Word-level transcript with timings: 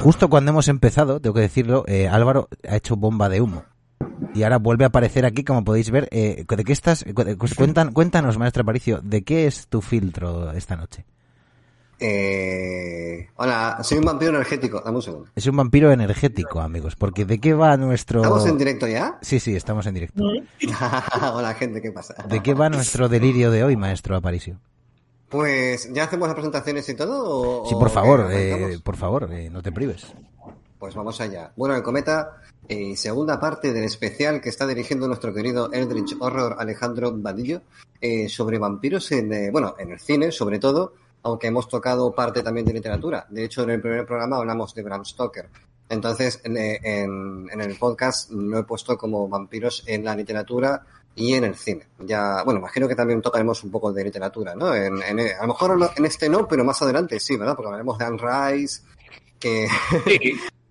Justo 0.00 0.30
cuando 0.30 0.50
hemos 0.50 0.68
empezado, 0.68 1.20
tengo 1.20 1.34
que 1.34 1.42
decirlo, 1.42 1.84
eh, 1.86 2.08
Álvaro 2.08 2.48
ha 2.66 2.76
hecho 2.76 2.96
bomba 2.96 3.28
de 3.28 3.40
humo. 3.40 3.64
Y 4.34 4.44
ahora 4.44 4.58
vuelve 4.58 4.84
a 4.84 4.88
aparecer 4.88 5.26
aquí, 5.26 5.44
como 5.44 5.62
podéis 5.62 5.90
ver. 5.90 6.08
Eh, 6.10 6.44
¿De 6.48 6.64
qué 6.64 6.72
estás? 6.72 7.04
Cuentan, 7.56 7.92
cuéntanos, 7.92 8.38
maestro 8.38 8.62
Aparicio, 8.62 9.00
¿de 9.02 9.22
qué 9.22 9.46
es 9.46 9.66
tu 9.66 9.82
filtro 9.82 10.52
esta 10.52 10.76
noche? 10.76 11.04
Eh, 12.02 13.28
hola, 13.36 13.80
soy 13.82 13.98
un 13.98 14.04
vampiro 14.04 14.30
energético. 14.30 14.80
Dame 14.80 14.96
un 14.96 15.02
segundo. 15.02 15.28
Es 15.36 15.46
un 15.46 15.56
vampiro 15.56 15.92
energético, 15.92 16.60
amigos. 16.60 16.96
Porque 16.96 17.26
¿de 17.26 17.38
qué 17.38 17.52
va 17.52 17.76
nuestro. 17.76 18.22
¿Estamos 18.22 18.46
en 18.46 18.56
directo 18.56 18.86
ya? 18.86 19.18
Sí, 19.20 19.38
sí, 19.38 19.54
estamos 19.54 19.86
en 19.86 19.94
directo. 19.94 20.24
hola, 21.34 21.54
gente, 21.54 21.82
¿qué 21.82 21.92
pasa? 21.92 22.14
¿De 22.26 22.42
qué 22.42 22.54
va 22.54 22.70
nuestro 22.70 23.10
delirio 23.10 23.50
de 23.50 23.64
hoy, 23.64 23.76
maestro 23.76 24.16
Aparicio? 24.16 24.58
Pues, 25.30 25.92
¿ya 25.92 26.04
hacemos 26.04 26.28
las 26.28 26.34
presentaciones 26.34 26.88
y 26.88 26.94
todo? 26.94 27.64
sí, 27.64 27.74
por 27.76 27.88
favor, 27.90 28.28
eh, 28.32 28.78
por 28.82 28.96
favor, 28.96 29.32
eh, 29.32 29.48
no 29.48 29.62
te 29.62 29.70
prives. 29.70 30.12
Pues 30.78 30.94
vamos 30.94 31.20
allá. 31.20 31.52
Bueno, 31.56 31.76
el 31.76 31.82
Cometa, 31.82 32.42
eh, 32.66 32.96
segunda 32.96 33.38
parte 33.38 33.72
del 33.72 33.84
especial 33.84 34.40
que 34.40 34.48
está 34.48 34.66
dirigiendo 34.66 35.06
nuestro 35.06 35.34
querido 35.34 35.70
Eldritch 35.72 36.16
Horror 36.18 36.56
Alejandro 36.58 37.12
Vadillo 37.14 37.62
eh, 38.00 38.28
sobre 38.28 38.58
vampiros 38.58 39.12
en, 39.12 39.32
eh, 39.32 39.50
bueno, 39.50 39.74
en 39.78 39.90
el 39.90 40.00
cine, 40.00 40.32
sobre 40.32 40.58
todo, 40.58 40.94
aunque 41.22 41.48
hemos 41.48 41.68
tocado 41.68 42.14
parte 42.14 42.42
también 42.42 42.64
de 42.64 42.72
literatura. 42.72 43.26
De 43.28 43.44
hecho, 43.44 43.62
en 43.62 43.70
el 43.70 43.80
primer 43.80 44.06
programa 44.06 44.38
hablamos 44.38 44.74
de 44.74 44.82
Bram 44.82 45.04
Stoker. 45.04 45.48
Entonces, 45.88 46.40
en, 46.44 46.56
en, 46.56 47.48
en 47.52 47.60
el 47.60 47.76
podcast 47.76 48.30
lo 48.30 48.58
he 48.58 48.64
puesto 48.64 48.96
como 48.96 49.28
vampiros 49.28 49.84
en 49.86 50.04
la 50.04 50.16
literatura 50.16 50.86
y 51.14 51.34
en 51.34 51.44
el 51.44 51.54
cine. 51.54 51.86
Ya, 51.98 52.42
bueno, 52.44 52.60
imagino 52.60 52.88
que 52.88 52.94
también 52.94 53.20
tocaremos 53.20 53.62
un 53.64 53.70
poco 53.70 53.92
de 53.92 54.04
literatura, 54.04 54.54
¿no? 54.54 54.74
En, 54.74 55.02
en, 55.02 55.20
a 55.20 55.42
lo 55.42 55.48
mejor 55.48 55.92
en 55.96 56.04
este 56.04 56.28
no, 56.28 56.46
pero 56.46 56.64
más 56.64 56.80
adelante 56.82 57.18
sí, 57.20 57.36
¿verdad? 57.36 57.54
Porque 57.54 57.68
hablaremos 57.68 57.98
de 57.98 58.04
Anne 58.04 58.18
Rice, 58.20 58.82
que... 59.38 59.68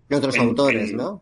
y 0.10 0.14
otros 0.14 0.36
en, 0.36 0.42
autores, 0.42 0.94
¿no? 0.94 1.22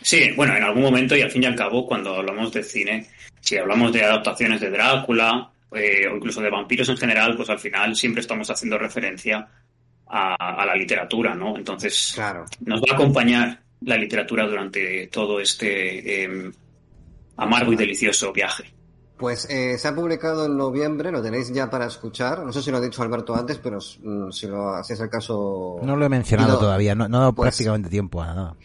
Sí, 0.00 0.32
bueno, 0.34 0.56
en 0.56 0.64
algún 0.64 0.82
momento 0.82 1.16
y 1.16 1.22
al 1.22 1.30
fin 1.30 1.44
y 1.44 1.46
al 1.46 1.56
cabo, 1.56 1.86
cuando 1.86 2.16
hablamos 2.16 2.52
de 2.52 2.62
cine, 2.64 3.08
si 3.40 3.56
hablamos 3.56 3.92
de 3.92 4.02
adaptaciones 4.02 4.60
de 4.60 4.70
Drácula 4.70 5.52
eh, 5.72 6.08
o 6.08 6.16
incluso 6.16 6.40
de 6.40 6.50
vampiros 6.50 6.88
en 6.88 6.96
general, 6.96 7.36
pues 7.36 7.48
al 7.50 7.60
final 7.60 7.94
siempre 7.94 8.20
estamos 8.20 8.50
haciendo 8.50 8.78
referencia 8.78 9.48
a, 10.08 10.34
a 10.34 10.66
la 10.66 10.74
literatura, 10.74 11.34
¿no? 11.34 11.56
Entonces, 11.56 12.12
claro. 12.14 12.46
nos 12.60 12.80
va 12.80 12.92
a 12.92 12.94
acompañar 12.94 13.60
la 13.84 13.96
literatura 13.96 14.46
durante 14.46 15.06
todo 15.08 15.40
este 15.40 16.24
eh, 16.24 16.52
amargo 17.36 17.72
y 17.72 17.76
delicioso 17.76 18.32
viaje. 18.32 18.64
Pues 19.16 19.48
eh, 19.48 19.78
se 19.78 19.86
ha 19.86 19.94
publicado 19.94 20.46
en 20.46 20.56
noviembre, 20.56 21.12
lo 21.12 21.22
tenéis 21.22 21.52
ya 21.52 21.70
para 21.70 21.86
escuchar. 21.86 22.44
No 22.44 22.52
sé 22.52 22.60
si 22.60 22.70
lo 22.70 22.78
ha 22.78 22.80
dicho 22.80 23.02
Alberto 23.02 23.34
antes, 23.34 23.58
pero 23.58 23.78
mm, 23.78 24.30
si, 24.30 24.48
lo, 24.48 24.82
si 24.82 24.94
es 24.94 25.00
el 25.00 25.08
caso. 25.08 25.78
No 25.82 25.96
lo 25.96 26.04
he 26.04 26.08
mencionado 26.08 26.58
todavía, 26.58 26.94
no, 26.94 27.08
no 27.08 27.18
he 27.18 27.20
dado 27.20 27.32
pues, 27.32 27.48
prácticamente 27.48 27.88
tiempo 27.88 28.20
a 28.20 28.34
nada. 28.34 28.56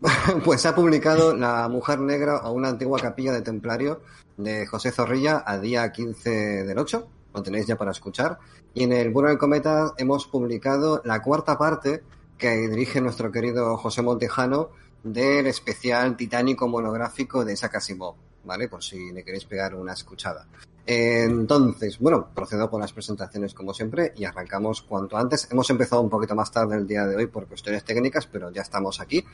pues 0.44 0.62
se 0.62 0.68
ha 0.68 0.74
publicado 0.74 1.36
La 1.36 1.68
Mujer 1.68 2.00
Negra 2.00 2.38
a 2.38 2.50
una 2.50 2.70
antigua 2.70 2.98
capilla 2.98 3.32
de 3.32 3.42
templario 3.42 4.00
de 4.36 4.66
José 4.66 4.90
Zorrilla 4.90 5.42
a 5.46 5.58
día 5.58 5.90
15 5.92 6.30
del 6.64 6.78
8. 6.78 7.08
Lo 7.34 7.42
tenéis 7.42 7.66
ya 7.66 7.76
para 7.76 7.90
escuchar. 7.90 8.38
Y 8.74 8.84
en 8.84 8.92
el 8.92 9.10
Bueno 9.10 9.28
del 9.28 9.38
Cometa 9.38 9.92
hemos 9.98 10.26
publicado 10.26 11.02
la 11.04 11.22
cuarta 11.22 11.58
parte 11.58 12.02
que 12.38 12.68
dirige 12.68 13.00
nuestro 13.00 13.30
querido 13.30 13.76
José 13.76 14.02
Montejano 14.02 14.70
del 15.02 15.46
especial 15.46 16.16
titánico 16.16 16.68
monográfico 16.68 17.44
de 17.44 17.54
Isaac 17.54 17.76
Asimov, 17.76 18.14
¿vale? 18.44 18.68
Por 18.68 18.82
si 18.82 19.12
le 19.12 19.24
queréis 19.24 19.44
pegar 19.44 19.74
una 19.74 19.92
escuchada. 19.92 20.46
Entonces, 20.86 21.98
bueno, 21.98 22.28
procedo 22.34 22.68
con 22.68 22.80
las 22.80 22.92
presentaciones 22.92 23.54
como 23.54 23.72
siempre 23.72 24.12
y 24.16 24.24
arrancamos 24.24 24.82
cuanto 24.82 25.16
antes. 25.16 25.48
Hemos 25.50 25.70
empezado 25.70 26.02
un 26.02 26.10
poquito 26.10 26.34
más 26.34 26.50
tarde 26.50 26.76
el 26.76 26.86
día 26.86 27.06
de 27.06 27.16
hoy 27.16 27.26
por 27.26 27.46
cuestiones 27.46 27.84
técnicas, 27.84 28.26
pero 28.26 28.50
ya 28.50 28.62
estamos 28.62 29.00
aquí. 29.00 29.24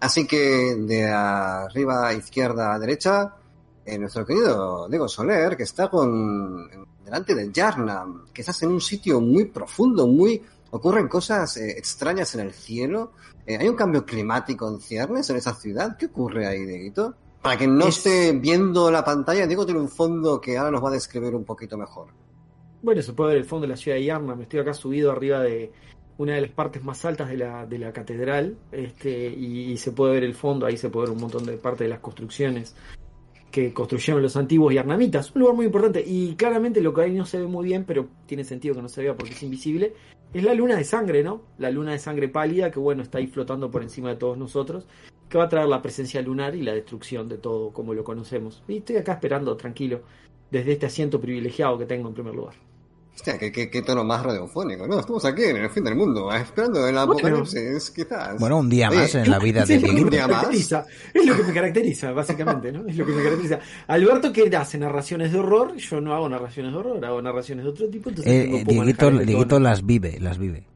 Así 0.00 0.26
que 0.26 0.74
de 0.76 1.08
arriba 1.08 2.12
izquierda 2.14 2.78
derecha, 2.78 3.36
eh, 3.84 3.98
nuestro 3.98 4.26
querido 4.26 4.88
Diego 4.88 5.08
Soler, 5.08 5.56
que 5.56 5.62
está 5.62 5.88
con 5.88 6.68
delante 7.04 7.34
del 7.34 7.52
Yarnam, 7.52 8.26
que 8.32 8.42
estás 8.42 8.62
en 8.62 8.70
un 8.70 8.80
sitio 8.80 9.20
muy 9.20 9.44
profundo, 9.44 10.06
muy 10.06 10.42
ocurren 10.70 11.06
cosas 11.06 11.56
eh, 11.58 11.78
extrañas 11.78 12.34
en 12.34 12.40
el 12.40 12.52
cielo. 12.52 13.12
Eh, 13.46 13.58
¿Hay 13.58 13.68
un 13.68 13.76
cambio 13.76 14.04
climático 14.04 14.68
en 14.68 14.80
ciernes 14.80 15.28
en 15.30 15.36
esa 15.36 15.54
ciudad? 15.54 15.96
¿Qué 15.96 16.06
ocurre 16.06 16.46
ahí, 16.46 16.64
Dieguito? 16.64 17.14
Para 17.42 17.58
que 17.58 17.66
no 17.66 17.86
es... 17.86 17.98
esté 17.98 18.32
viendo 18.32 18.90
la 18.90 19.04
pantalla, 19.04 19.46
Diego 19.46 19.66
tiene 19.66 19.80
un 19.80 19.88
fondo 19.88 20.40
que 20.40 20.56
ahora 20.56 20.70
nos 20.70 20.82
va 20.82 20.88
a 20.88 20.92
describir 20.92 21.34
un 21.34 21.44
poquito 21.44 21.76
mejor. 21.76 22.08
Bueno, 22.82 23.02
se 23.02 23.12
puede 23.12 23.30
ver 23.30 23.38
el 23.38 23.44
fondo 23.44 23.66
de 23.66 23.72
la 23.72 23.76
ciudad 23.76 23.96
de 23.96 24.04
Yarna. 24.04 24.34
Me 24.34 24.44
estoy 24.44 24.60
acá 24.60 24.72
subido 24.72 25.12
arriba 25.12 25.40
de 25.40 25.72
una 26.16 26.34
de 26.34 26.42
las 26.42 26.50
partes 26.50 26.82
más 26.84 27.04
altas 27.04 27.28
de 27.28 27.36
la, 27.36 27.66
de 27.66 27.78
la 27.78 27.92
catedral 27.92 28.56
este, 28.72 29.28
y, 29.28 29.72
y, 29.72 29.76
se 29.76 29.92
puede 29.92 30.14
ver 30.14 30.24
el 30.24 30.34
fondo. 30.34 30.66
Ahí 30.66 30.76
se 30.76 30.88
puede 30.88 31.08
ver 31.08 31.16
un 31.16 31.22
montón 31.22 31.44
de 31.44 31.56
parte 31.56 31.84
de 31.84 31.90
las 31.90 31.98
construcciones 32.00 32.74
que 33.54 33.72
construyeron 33.72 34.20
los 34.20 34.36
antiguos 34.36 34.74
yarnamitas. 34.74 35.32
Un 35.32 35.42
lugar 35.42 35.54
muy 35.54 35.66
importante 35.66 36.02
y 36.04 36.34
claramente 36.34 36.80
lo 36.80 36.92
que 36.92 37.02
ahí 37.02 37.14
no 37.14 37.24
se 37.24 37.38
ve 37.38 37.46
muy 37.46 37.66
bien, 37.66 37.84
pero 37.84 38.08
tiene 38.26 38.42
sentido 38.42 38.74
que 38.74 38.82
no 38.82 38.88
se 38.88 39.00
vea 39.00 39.16
porque 39.16 39.32
es 39.32 39.42
invisible, 39.44 39.94
es 40.32 40.42
la 40.42 40.54
luna 40.54 40.74
de 40.74 40.82
sangre, 40.82 41.22
¿no? 41.22 41.42
La 41.58 41.70
luna 41.70 41.92
de 41.92 42.00
sangre 42.00 42.28
pálida 42.28 42.72
que, 42.72 42.80
bueno, 42.80 43.04
está 43.04 43.18
ahí 43.18 43.28
flotando 43.28 43.70
por 43.70 43.84
encima 43.84 44.08
de 44.08 44.16
todos 44.16 44.36
nosotros, 44.36 44.88
que 45.28 45.38
va 45.38 45.44
a 45.44 45.48
traer 45.48 45.68
la 45.68 45.80
presencia 45.80 46.20
lunar 46.20 46.56
y 46.56 46.62
la 46.62 46.74
destrucción 46.74 47.28
de 47.28 47.38
todo 47.38 47.72
como 47.72 47.94
lo 47.94 48.02
conocemos. 48.02 48.64
Y 48.66 48.78
estoy 48.78 48.96
acá 48.96 49.12
esperando, 49.12 49.56
tranquilo, 49.56 50.00
desde 50.50 50.72
este 50.72 50.86
asiento 50.86 51.20
privilegiado 51.20 51.78
que 51.78 51.86
tengo 51.86 52.08
en 52.08 52.14
primer 52.14 52.34
lugar. 52.34 52.56
Hostia, 53.14 53.38
qué, 53.38 53.52
qué, 53.52 53.70
qué, 53.70 53.82
tono 53.82 54.02
más 54.02 54.24
radiofónico, 54.24 54.88
¿no? 54.88 54.98
Estamos 54.98 55.24
aquí 55.24 55.44
en 55.44 55.56
el 55.58 55.70
fin 55.70 55.84
del 55.84 55.94
mundo, 55.94 56.32
esperando 56.32 56.86
el 56.86 56.98
apocalipsis, 56.98 57.90
quizás. 57.90 58.38
Bueno, 58.40 58.58
un 58.58 58.68
día 58.68 58.90
más 58.90 59.14
Oye, 59.14 59.24
en 59.24 59.30
la 59.30 59.38
vida 59.38 59.64
sí, 59.64 59.78
de 59.78 59.88
un 59.88 60.10
día 60.10 60.26
más. 60.26 60.52
Es 60.52 61.24
lo 61.24 61.36
que 61.36 61.44
me 61.44 61.52
caracteriza, 61.52 62.10
básicamente, 62.10 62.72
¿no? 62.72 62.86
Es 62.88 62.96
lo 62.96 63.06
que 63.06 63.12
me 63.12 63.22
caracteriza. 63.22 63.60
Alberto, 63.86 64.32
que 64.32 64.54
hace 64.56 64.78
narraciones 64.78 65.32
de 65.32 65.38
horror, 65.38 65.76
yo 65.76 66.00
no 66.00 66.12
hago 66.12 66.28
narraciones 66.28 66.72
de 66.72 66.78
horror, 66.78 67.04
hago 67.04 67.22
narraciones 67.22 67.64
de 67.64 67.70
otro 67.70 67.88
tipo, 67.88 68.08
entonces 68.08 68.32
eh, 68.32 68.56
eh, 68.56 68.64
Dieguito, 68.66 69.10
Dieguito 69.10 69.60
las 69.60 69.86
vive, 69.86 70.18
las 70.18 70.36
vive. 70.36 70.66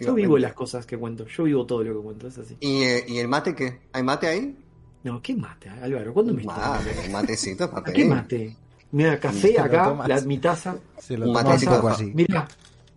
Yo 0.00 0.14
vivo 0.14 0.38
las 0.38 0.54
cosas 0.54 0.86
que 0.86 0.96
cuento, 0.96 1.26
yo 1.26 1.44
vivo 1.44 1.66
todo 1.66 1.82
lo 1.82 1.96
que 1.96 2.02
cuento, 2.02 2.28
es 2.28 2.38
así. 2.38 2.56
¿Y, 2.60 2.82
eh, 2.82 3.04
¿y 3.08 3.18
el 3.18 3.28
mate 3.28 3.54
qué? 3.54 3.80
¿Hay 3.92 4.02
mate 4.04 4.28
ahí? 4.28 4.56
No, 5.02 5.20
¿qué 5.20 5.34
mate, 5.34 5.68
Álvaro? 5.68 6.14
¿Cuándo 6.14 6.32
me 6.32 6.42
mate, 6.44 7.08
matecito, 7.10 7.70
papel. 7.70 7.94
¿Qué 7.94 8.04
mate? 8.04 8.56
Mira, 8.96 9.20
café 9.20 9.60
acá, 9.60 9.94
la, 10.08 10.22
mi 10.22 10.38
taza. 10.38 10.74
un 11.10 11.30
matecito 11.30 11.72
taza, 11.72 11.90
así. 11.90 12.12
Mira, 12.14 12.48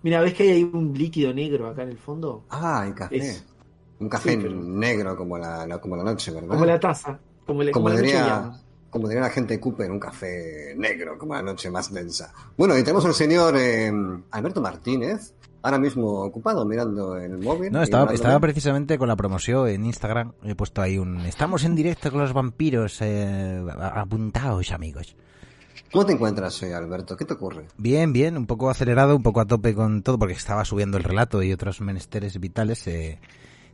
mira, 0.02 0.22
¿ves 0.22 0.34
que 0.34 0.50
hay 0.50 0.64
un 0.64 0.94
líquido 0.94 1.34
negro 1.34 1.68
acá 1.68 1.84
en 1.84 1.90
el 1.90 1.98
fondo? 1.98 2.46
Ah, 2.50 2.84
hay 2.84 2.94
café. 2.94 3.18
Es, 3.18 3.46
un 4.00 4.08
café 4.08 4.32
sí, 4.32 4.38
pero... 4.42 4.56
negro 4.56 5.18
como 5.18 5.38
la, 5.38 5.68
la, 5.68 5.78
como 5.80 5.98
la 5.98 6.04
noche, 6.06 6.32
¿verdad? 6.32 6.48
Como 6.48 6.64
la 6.64 6.80
taza. 6.80 7.20
Como, 7.46 7.64
le, 7.64 7.72
como, 7.72 7.90
como 7.90 8.02
diría, 8.02 8.26
la 8.26 8.62
como 8.90 9.10
diría 9.10 9.24
la 9.24 9.30
gente 9.30 9.60
Cooper, 9.60 9.92
un 9.92 10.00
café 10.00 10.74
negro, 10.78 11.18
como 11.18 11.34
la 11.34 11.42
noche 11.42 11.70
más 11.70 11.94
densa. 11.94 12.34
Bueno, 12.56 12.78
y 12.78 12.84
tenemos 12.84 13.04
al 13.04 13.14
señor 13.14 13.58
eh, 13.58 13.92
Alberto 14.32 14.62
Martínez, 14.62 15.34
ahora 15.62 15.80
mismo 15.80 16.24
ocupado 16.24 16.64
mirando 16.64 17.18
el 17.18 17.40
móvil. 17.40 17.74
No, 17.74 17.84
estaba, 17.84 18.14
estaba 18.14 18.40
precisamente 18.40 18.98
con 18.98 19.10
la 19.10 19.18
promoción 19.18 19.68
en 19.68 19.86
Instagram. 19.86 20.32
He 20.44 20.56
puesto 20.56 20.82
ahí 20.82 20.98
un. 20.98 21.20
Estamos 21.26 21.66
en 21.66 21.76
directo 21.76 22.10
con 22.10 22.22
los 22.22 22.32
vampiros. 22.32 23.02
Eh, 23.02 23.62
apuntaos, 23.78 24.72
amigos. 24.72 25.18
¿Cómo 25.92 26.06
te 26.06 26.14
encuentras 26.14 26.62
hoy, 26.62 26.72
Alberto? 26.72 27.18
¿Qué 27.18 27.26
te 27.26 27.34
ocurre? 27.34 27.68
Bien, 27.78 28.14
bien, 28.14 28.38
un 28.38 28.46
poco 28.46 28.70
acelerado, 28.70 29.16
un 29.16 29.24
poco 29.24 29.42
a 29.42 29.46
tope 29.46 29.74
con 29.74 30.04
todo, 30.04 30.20
porque 30.20 30.34
estaba 30.34 30.64
subiendo 30.64 30.98
el 30.98 31.04
relato 31.04 31.42
y 31.42 31.52
otros 31.52 31.82
menesteres 31.82 32.40
vitales. 32.40 32.86
Eh, 32.88 33.20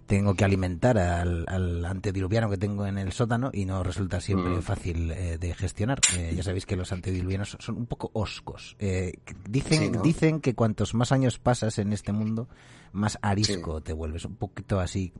tengo 0.05 0.35
que 0.35 0.45
alimentar 0.45 0.97
al, 0.97 1.45
al, 1.47 1.83
antediluviano 1.83 2.49
que 2.49 2.57
tengo 2.57 2.85
en 2.85 2.97
el 2.97 3.11
sótano 3.11 3.49
y 3.51 3.65
no 3.65 3.83
resulta 3.83 4.21
siempre 4.21 4.51
mm. 4.51 4.61
fácil 4.61 5.11
eh, 5.11 5.37
de 5.39 5.53
gestionar. 5.55 5.99
Eh, 6.17 6.33
ya 6.35 6.43
sabéis 6.43 6.65
que 6.65 6.75
los 6.75 6.91
antediluvianos 6.91 7.57
son 7.59 7.77
un 7.77 7.87
poco 7.87 8.11
oscos. 8.13 8.75
Eh, 8.79 9.13
dicen, 9.49 9.79
sí, 9.79 9.89
¿no? 9.89 10.01
dicen 10.01 10.41
que 10.41 10.53
cuantos 10.53 10.93
más 10.93 11.11
años 11.11 11.39
pasas 11.39 11.79
en 11.79 11.91
este 11.91 12.11
mundo, 12.11 12.47
más 12.91 13.17
arisco 13.21 13.77
sí. 13.77 13.83
te 13.83 13.93
vuelves. 13.93 14.25
Un 14.25 14.35
poquito 14.35 14.79
así, 14.79 15.11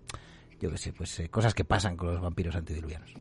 yo 0.60 0.70
qué 0.70 0.78
sé, 0.78 0.94
pues 0.94 1.22
cosas 1.32 1.54
que 1.54 1.66
pasan 1.66 1.98
con 1.98 2.14
los 2.14 2.22
vampiros 2.22 2.56
antediluvianos. 2.56 3.14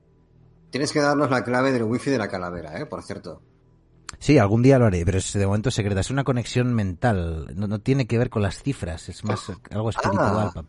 Tienes 0.70 0.92
que 0.92 1.00
darnos 1.00 1.30
la 1.30 1.44
clave 1.44 1.72
del 1.72 1.84
wifi 1.84 2.10
de 2.10 2.18
la 2.18 2.28
calavera, 2.28 2.78
¿eh? 2.78 2.86
Por 2.86 3.02
cierto. 3.02 3.40
Sí, 4.18 4.38
algún 4.38 4.62
día 4.62 4.78
lo 4.78 4.86
haré, 4.86 5.04
pero 5.04 5.18
es 5.18 5.32
de 5.32 5.46
momento 5.46 5.70
secreta. 5.70 6.00
Es 6.00 6.10
una 6.10 6.24
conexión 6.24 6.72
mental. 6.72 7.46
No, 7.56 7.66
no 7.66 7.80
tiene 7.80 8.06
que 8.06 8.16
ver 8.18 8.30
con 8.30 8.42
las 8.42 8.62
cifras. 8.62 9.08
Es 9.08 9.24
más 9.24 9.50
algo 9.70 9.90
espiritual, 9.90 10.50
Ah. 10.54 10.64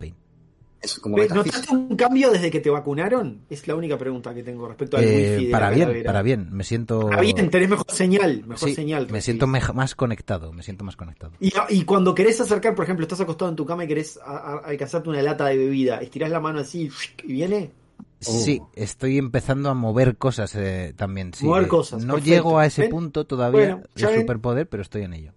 Es 0.81 0.99
como 0.99 1.17
metafísica. 1.17 1.57
¿Notaste 1.57 1.75
un 1.75 1.95
cambio 1.97 2.29
desde 2.31 2.51
que 2.51 2.59
te 2.59 2.69
vacunaron? 2.69 3.41
Es 3.49 3.67
la 3.67 3.73
única 3.73 3.97
pregunta 3.97 4.35
que 4.35 4.43
tengo 4.43 4.67
respecto 4.67 4.97
al 4.97 5.03
Eh, 5.03 5.31
wifi 5.33 5.45
de 5.45 5.51
para 5.51 5.69
bien, 5.71 5.79
calavera. 5.87 6.07
para 6.09 6.21
bien. 6.21 6.47
Me 6.51 6.63
siento. 6.63 7.07
Para 7.09 7.21
bien, 7.21 7.49
tenés 7.49 7.69
mejor 7.69 7.85
señal, 7.89 8.43
mejor 8.45 8.69
Sí, 8.69 8.75
señal. 8.75 9.07
me 9.09 9.19
siento 9.21 9.47
más 9.47 9.95
conectado. 9.95 10.53
Me 10.53 10.61
siento 10.61 10.83
más 10.83 10.95
conectado. 10.95 11.31
Y, 11.39 11.51
y 11.69 11.85
cuando 11.85 12.13
querés 12.13 12.39
acercar, 12.39 12.75
por 12.75 12.83
ejemplo, 12.85 13.03
estás 13.03 13.19
acostado 13.21 13.49
en 13.49 13.55
tu 13.55 13.65
cama 13.65 13.85
y 13.85 13.87
querés 13.87 14.19
a- 14.23 14.35
a- 14.37 14.57
alcanzarte 14.65 15.09
una 15.09 15.23
lata 15.23 15.45
de 15.47 15.57
bebida, 15.57 16.01
estirás 16.01 16.29
la 16.29 16.39
mano 16.39 16.59
así 16.59 16.91
y 17.23 17.33
viene. 17.33 17.71
Sí, 18.19 18.62
estoy 18.74 19.18
empezando 19.19 19.69
a 19.69 19.74
mover 19.75 20.18
cosas 20.18 20.56
eh, 20.56 20.94
también. 20.97 21.33
Sí. 21.33 21.45
Mover 21.45 21.68
cosas, 21.68 22.03
No 22.03 22.13
perfecto. 22.15 22.30
llego 22.36 22.57
a 22.59 22.65
ese 22.65 22.83
¿Ven? 22.83 22.92
punto 22.92 23.25
todavía 23.27 23.75
Bueno, 23.75 23.83
de 23.94 24.19
superpoder, 24.21 24.68
pero 24.68 24.81
estoy 24.81 25.03
en 25.03 25.13
ello. 25.13 25.31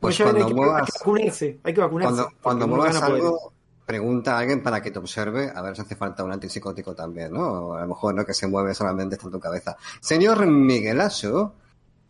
Pues 0.00 0.18
ven, 0.18 0.26
cuando 0.28 0.44
hay, 0.46 0.50
que, 0.52 0.54
muevas- 0.56 0.80
hay 0.82 0.86
que 0.86 0.98
vacunarse, 0.98 1.58
hay 1.62 1.74
que 1.74 1.80
vacunarse. 1.80 2.22
Cuando, 2.42 2.68
muevas 2.68 3.02
a 3.02 3.06
algo, 3.06 3.52
pregunta 3.84 4.34
a 4.36 4.38
alguien 4.40 4.62
para 4.62 4.80
que 4.82 4.90
te 4.90 4.98
observe, 4.98 5.52
a 5.54 5.60
ver 5.62 5.76
si 5.76 5.82
hace 5.82 5.94
falta 5.96 6.24
un 6.24 6.32
antipsicótico 6.32 6.94
también, 6.94 7.32
¿no? 7.32 7.42
O 7.48 7.74
a 7.74 7.80
lo 7.82 7.88
mejor 7.88 8.14
no 8.14 8.24
que 8.24 8.32
se 8.34 8.46
mueve 8.46 8.72
solamente 8.74 9.16
está 9.16 9.26
en 9.26 9.32
tu 9.32 9.40
cabeza. 9.40 9.76
Señor 10.00 10.46
Miguelazo, 10.46 11.54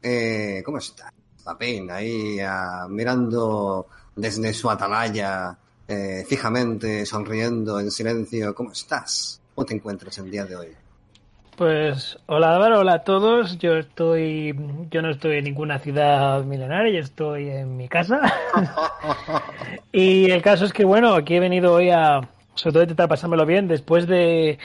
eh, 0.02 0.62
¿cómo 0.64 0.78
está? 0.78 1.12
Papín, 1.42 1.90
ahí 1.90 2.38
ah, 2.40 2.86
mirando 2.88 3.86
desde 4.14 4.52
su 4.54 4.68
atalaya, 4.70 5.56
eh, 5.88 6.24
fijamente, 6.28 7.04
sonriendo 7.06 7.78
en 7.80 7.90
silencio. 7.90 8.54
¿Cómo 8.54 8.72
estás? 8.72 9.40
¿Cómo 9.56 9.64
te 9.64 9.74
encuentras 9.74 10.18
el 10.18 10.30
día 10.30 10.44
de 10.44 10.54
hoy? 10.54 10.68
Pues 11.56 12.18
hola 12.26 12.54
Álvaro, 12.54 12.80
hola 12.80 12.92
a 12.92 13.04
todos. 13.04 13.56
Yo 13.56 13.78
estoy, 13.78 14.54
yo 14.90 15.00
no 15.00 15.08
estoy 15.08 15.38
en 15.38 15.44
ninguna 15.44 15.78
ciudad 15.78 16.44
milenaria, 16.44 16.92
yo 16.92 17.00
estoy 17.00 17.48
en 17.48 17.74
mi 17.74 17.88
casa. 17.88 18.20
y 19.92 20.30
el 20.30 20.42
caso 20.42 20.66
es 20.66 20.74
que 20.74 20.84
bueno, 20.84 21.14
aquí 21.14 21.36
he 21.36 21.40
venido 21.40 21.72
hoy 21.72 21.88
a, 21.88 22.28
sobre 22.54 22.72
todo 22.72 22.80
a 22.80 22.84
intentar 22.84 23.08
pasármelo 23.08 23.46
bien, 23.46 23.66
después 23.66 24.06
de, 24.06 24.58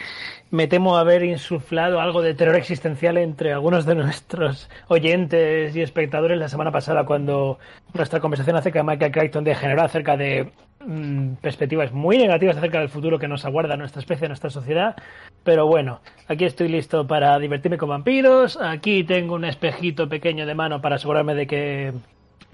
me 0.50 0.68
temo 0.68 0.98
haber 0.98 1.24
insuflado 1.24 2.02
algo 2.02 2.22
de 2.22 2.34
terror 2.34 2.58
existencial 2.58 3.18
entre 3.18 3.54
algunos 3.54 3.86
de 3.86 3.96
nuestros 3.96 4.70
oyentes 4.90 5.74
y 5.74 5.82
espectadores 5.82 6.38
la 6.38 6.50
semana 6.50 6.74
pasada 6.74 7.06
cuando 7.06 7.60
nuestra 7.94 8.20
conversación 8.20 8.58
acerca 8.58 8.80
de 8.80 8.84
Michael 8.84 9.14
Crichton 9.14 9.46
degeneró 9.46 9.84
acerca 9.84 10.18
de 10.18 10.52
mm, 10.86 11.34
perspectivas 11.42 11.92
muy 11.92 12.18
negativas 12.18 12.58
acerca 12.58 12.80
del 12.80 12.90
futuro 12.90 13.20
que 13.20 13.28
nos 13.28 13.46
aguarda 13.46 13.78
nuestra 13.78 14.00
especie, 14.02 14.28
nuestra 14.28 14.50
sociedad. 14.50 14.96
Pero 15.44 15.68
bueno, 15.68 16.02
aquí 16.28 16.46
estoy 16.46 16.68
listo 16.68 17.08
para 17.08 17.38
divertirme 17.40 17.78
con 17.78 17.90
vampiros. 17.90 18.58
Aquí 18.62 19.04
tengo 19.04 19.36
un 19.36 19.46
espejito 19.46 20.08
pequeño 20.10 20.46
de 20.46 20.56
mano 20.56 20.82
para 20.82 20.96
asegurarme 20.96 21.36
de 21.36 21.48
que 21.48 21.94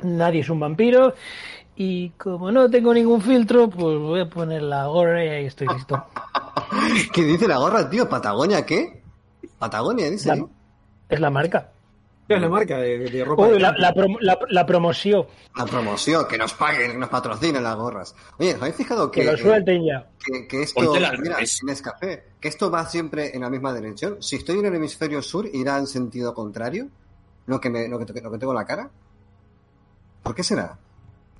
nadie 0.03 0.41
es 0.41 0.49
un 0.49 0.59
vampiro. 0.59 1.13
Y 1.75 2.09
como 2.11 2.51
no 2.51 2.69
tengo 2.69 2.93
ningún 2.93 3.21
filtro, 3.21 3.69
pues 3.69 3.97
voy 3.99 4.21
a 4.21 4.25
poner 4.29 4.63
la 4.63 4.87
gorra 4.87 5.23
y 5.23 5.29
ahí 5.29 5.45
estoy 5.45 5.67
listo. 5.67 6.03
¿Qué 7.13 7.23
dice 7.23 7.47
la 7.47 7.57
gorra, 7.57 7.89
tío? 7.89 8.09
¿Patagonia 8.09 8.65
qué? 8.65 9.01
Patagonia, 9.59 10.09
dice. 10.09 10.29
La- 10.35 10.45
es 11.09 11.19
la 11.19 11.29
marca. 11.29 11.69
Es 12.29 12.41
la 12.41 12.49
marca 12.49 12.77
de, 12.79 12.99
de 12.99 13.23
ropa. 13.25 13.43
Uy, 13.47 13.53
de 13.53 13.59
la, 13.59 13.67
campo. 13.69 13.81
la, 13.81 13.93
prom- 13.93 14.17
la- 14.21 14.39
la 14.49 14.65
promoción. 14.65 15.25
La 15.55 15.65
promoción, 15.65 16.27
que 16.27 16.37
nos 16.37 16.53
paguen, 16.53 16.91
que 16.91 16.97
nos 16.97 17.09
patrocinen 17.09 17.63
las 17.63 17.75
gorras. 17.75 18.15
Oye, 18.37 18.53
¿os 18.55 18.61
habéis 18.61 18.75
fijado 18.75 19.09
que, 19.09 19.21
Que 19.21 19.31
lo 19.31 19.37
suelten 19.37 19.85
ya. 19.85 20.09
que, 20.23 20.47
que 20.47 20.63
esto, 20.63 20.93
mira, 20.93 21.11
café, 21.83 22.23
que 22.41 22.47
esto 22.49 22.69
va 22.69 22.85
siempre 22.85 23.33
en 23.33 23.41
la 23.41 23.49
misma 23.49 23.73
dirección? 23.73 24.17
Si 24.21 24.35
estoy 24.35 24.59
en 24.59 24.65
el 24.65 24.75
hemisferio 24.75 25.21
sur, 25.21 25.47
irá 25.53 25.77
en 25.77 25.87
sentido 25.87 26.33
contrario, 26.33 26.89
lo 27.45 27.61
que, 27.61 27.69
me, 27.69 27.87
lo 27.87 27.97
que, 27.97 28.05
lo 28.21 28.31
que 28.31 28.37
tengo 28.37 28.51
en 28.51 28.57
la 28.57 28.65
cara. 28.65 28.89
¿Por 30.23 30.35
qué 30.35 30.43
será? 30.43 30.77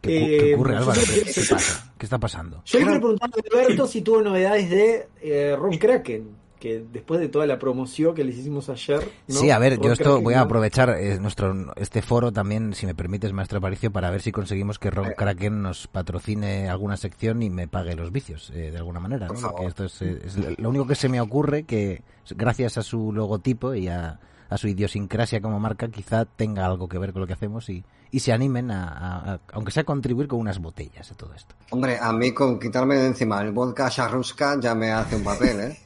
¿Qué, 0.01 0.51
Eh, 0.51 0.55
ocurre, 0.55 0.77
Álvaro? 0.77 1.01
¿Qué, 1.03 1.41
pasa? 1.49 1.91
¿Qué 1.97 2.05
está 2.05 2.17
pasando? 2.17 2.61
Yo 2.65 2.79
le 2.79 2.85
quiero 2.85 2.99
preguntar 3.01 3.29
a 3.29 3.57
Alberto 3.59 3.87
si 3.87 4.01
tuvo 4.01 4.21
novedades 4.21 4.69
de 4.69 5.09
eh, 5.21 5.55
Ron 5.57 5.77
Kraken, 5.77 6.29
que 6.59 6.83
después 6.91 7.19
de 7.19 7.29
toda 7.29 7.45
la 7.45 7.59
promoción 7.59 8.15
que 8.15 8.23
les 8.23 8.37
hicimos 8.37 8.69
ayer. 8.69 9.07
¿no? 9.27 9.35
Sí, 9.35 9.51
a 9.51 9.59
ver, 9.59 9.79
yo 9.79 9.91
esto 9.91 10.21
voy 10.21 10.33
a 10.33 10.41
aprovechar 10.41 10.89
eh, 10.89 11.19
nuestro 11.19 11.73
este 11.75 12.01
foro 12.01 12.31
también, 12.31 12.73
si 12.73 12.85
me 12.85 12.95
permites, 12.95 13.31
maestro 13.33 13.59
Aparicio, 13.59 13.91
para 13.91 14.09
ver 14.09 14.21
si 14.21 14.31
conseguimos 14.31 14.79
que 14.79 14.89
Ron 14.89 15.07
Eh. 15.07 15.15
Kraken 15.17 15.61
nos 15.61 15.87
patrocine 15.87 16.69
alguna 16.69 16.97
sección 16.97 17.41
y 17.43 17.49
me 17.49 17.67
pague 17.67 17.95
los 17.95 18.11
vicios, 18.11 18.49
eh, 18.55 18.71
de 18.71 18.77
alguna 18.77 18.99
manera. 18.99 19.27
esto 19.67 19.85
es, 19.85 20.01
eh, 20.01 20.19
es 20.25 20.37
lo 20.59 20.69
único 20.69 20.87
que 20.87 20.95
se 20.95 21.09
me 21.09 21.21
ocurre 21.21 21.63
que, 21.63 22.01
gracias 22.31 22.77
a 22.77 22.83
su 22.83 23.11
logotipo 23.13 23.73
y 23.75 23.87
a, 23.87 24.19
a 24.49 24.57
su 24.57 24.67
idiosincrasia 24.67 25.41
como 25.41 25.59
marca, 25.59 25.89
quizá 25.89 26.25
tenga 26.25 26.65
algo 26.65 26.87
que 26.87 26.97
ver 26.97 27.11
con 27.13 27.21
lo 27.21 27.27
que 27.27 27.33
hacemos 27.33 27.69
y, 27.69 27.83
y 28.11 28.19
se 28.21 28.31
animen 28.33 28.71
a, 28.71 28.87
a- 28.87 29.33
a- 29.33 29.39
aunque 29.53 29.71
sea, 29.71 29.83
contribuir 29.83 30.27
con 30.27 30.39
unas 30.39 30.59
botellas 30.59 31.11
a 31.11 31.15
todo 31.15 31.33
esto. 31.33 31.53
Hombre, 31.69 31.97
a 32.01 32.11
mí 32.13 32.31
con 32.31 32.57
quitarme 32.59 32.95
de 32.95 33.07
encima 33.07 33.41
el 33.41 33.51
vodka 33.51 33.89
Sharuska 33.89 34.59
ya 34.59 34.73
me 34.73 34.91
hace 34.91 35.17
un 35.17 35.23
papel, 35.23 35.59
¿eh? 35.59 35.77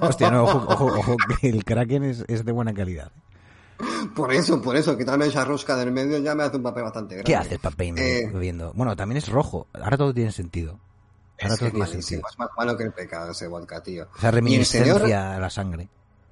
Hostia, 0.00 0.30
no, 0.30 0.44
ojo, 0.44 0.64
ojo, 0.68 0.86
ojo, 0.86 1.16
que 1.40 1.48
el 1.48 1.64
Kraken 1.64 2.04
es, 2.04 2.24
es 2.28 2.44
de 2.44 2.52
buena 2.52 2.74
calidad. 2.74 3.10
Por 4.14 4.32
eso, 4.32 4.60
por 4.62 4.76
eso, 4.76 4.96
quitarme 4.96 5.26
el 5.26 5.32
Sharuska 5.32 5.76
del 5.76 5.92
medio 5.92 6.18
ya 6.18 6.34
me 6.34 6.42
hace 6.44 6.56
un 6.56 6.62
papel 6.62 6.84
bastante 6.84 7.14
grande. 7.16 7.26
¿Qué 7.30 7.36
haces, 7.36 7.58
Papein, 7.58 7.96
Eh, 7.98 8.30
bebiendo? 8.32 8.72
Bueno, 8.74 8.96
también 8.96 9.18
es 9.18 9.28
rojo. 9.28 9.66
Ahora 9.74 9.96
todo 9.98 10.14
tiene 10.14 10.32
sentido. 10.32 10.78
Ahora 11.42 11.54
Es, 11.54 11.60
que 11.60 11.66
todo 11.66 11.70
tiene 11.72 11.78
malísimo, 11.80 12.02
sentido. 12.02 12.28
es 12.32 12.38
más 12.38 12.48
malo 12.56 12.76
que 12.76 12.84
el 12.84 12.92
pecado 12.92 13.32
ese 13.32 13.46
vodka, 13.48 13.82
tío. 13.82 14.06
Esa 14.16 14.28
el 14.28 14.34
reminiscencia 14.34 14.94
señor- 14.94 15.12
a 15.12 15.38
la 15.38 15.50
sangre. 15.50 15.88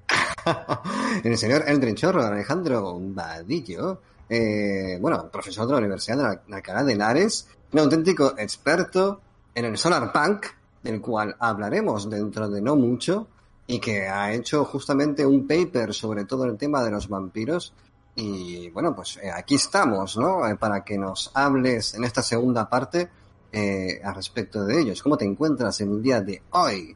el 1.23 1.37
señor 1.37 1.63
Eldrin 1.67 1.95
Chorro, 1.95 2.23
Alejandro 2.23 2.97
Vadillo, 2.99 4.01
eh, 4.29 4.97
bueno, 5.01 5.29
profesor 5.31 5.65
de 5.67 5.73
la 5.73 5.79
Universidad 5.79 6.17
de 6.17 6.23
la- 6.23 6.41
de 6.47 6.55
Alcalá 6.55 6.83
de 6.83 6.93
Henares, 6.93 7.47
un 7.73 7.79
auténtico 7.79 8.33
experto 8.37 9.21
en 9.53 9.65
el 9.65 9.77
solar 9.77 10.11
punk, 10.11 10.45
del 10.85 11.01
cual 11.01 11.35
hablaremos 11.39 12.09
dentro 12.09 12.47
de 12.47 12.61
no 12.61 12.75
mucho, 12.75 13.27
y 13.67 13.79
que 13.79 14.07
ha 14.07 14.31
hecho 14.31 14.63
justamente 14.65 15.25
un 15.25 15.47
paper 15.47 15.93
sobre 15.93 16.25
todo 16.25 16.45
el 16.45 16.55
tema 16.57 16.83
de 16.83 16.91
los 16.91 17.09
vampiros. 17.09 17.73
Y 18.15 18.69
bueno, 18.69 18.95
pues 18.95 19.17
eh, 19.21 19.31
aquí 19.31 19.55
estamos, 19.55 20.15
¿no? 20.17 20.47
Eh, 20.47 20.55
para 20.55 20.83
que 20.83 20.97
nos 20.97 21.31
hables 21.33 21.95
en 21.95 22.03
esta 22.03 22.21
segunda 22.21 22.69
parte 22.69 23.09
eh, 23.51 23.99
al 24.03 24.13
respecto 24.15 24.63
de 24.63 24.81
ellos. 24.81 25.01
¿Cómo 25.01 25.17
te 25.17 25.25
encuentras 25.25 25.81
en 25.81 25.91
el 25.91 26.01
día 26.03 26.21
de 26.21 26.41
hoy? 26.51 26.95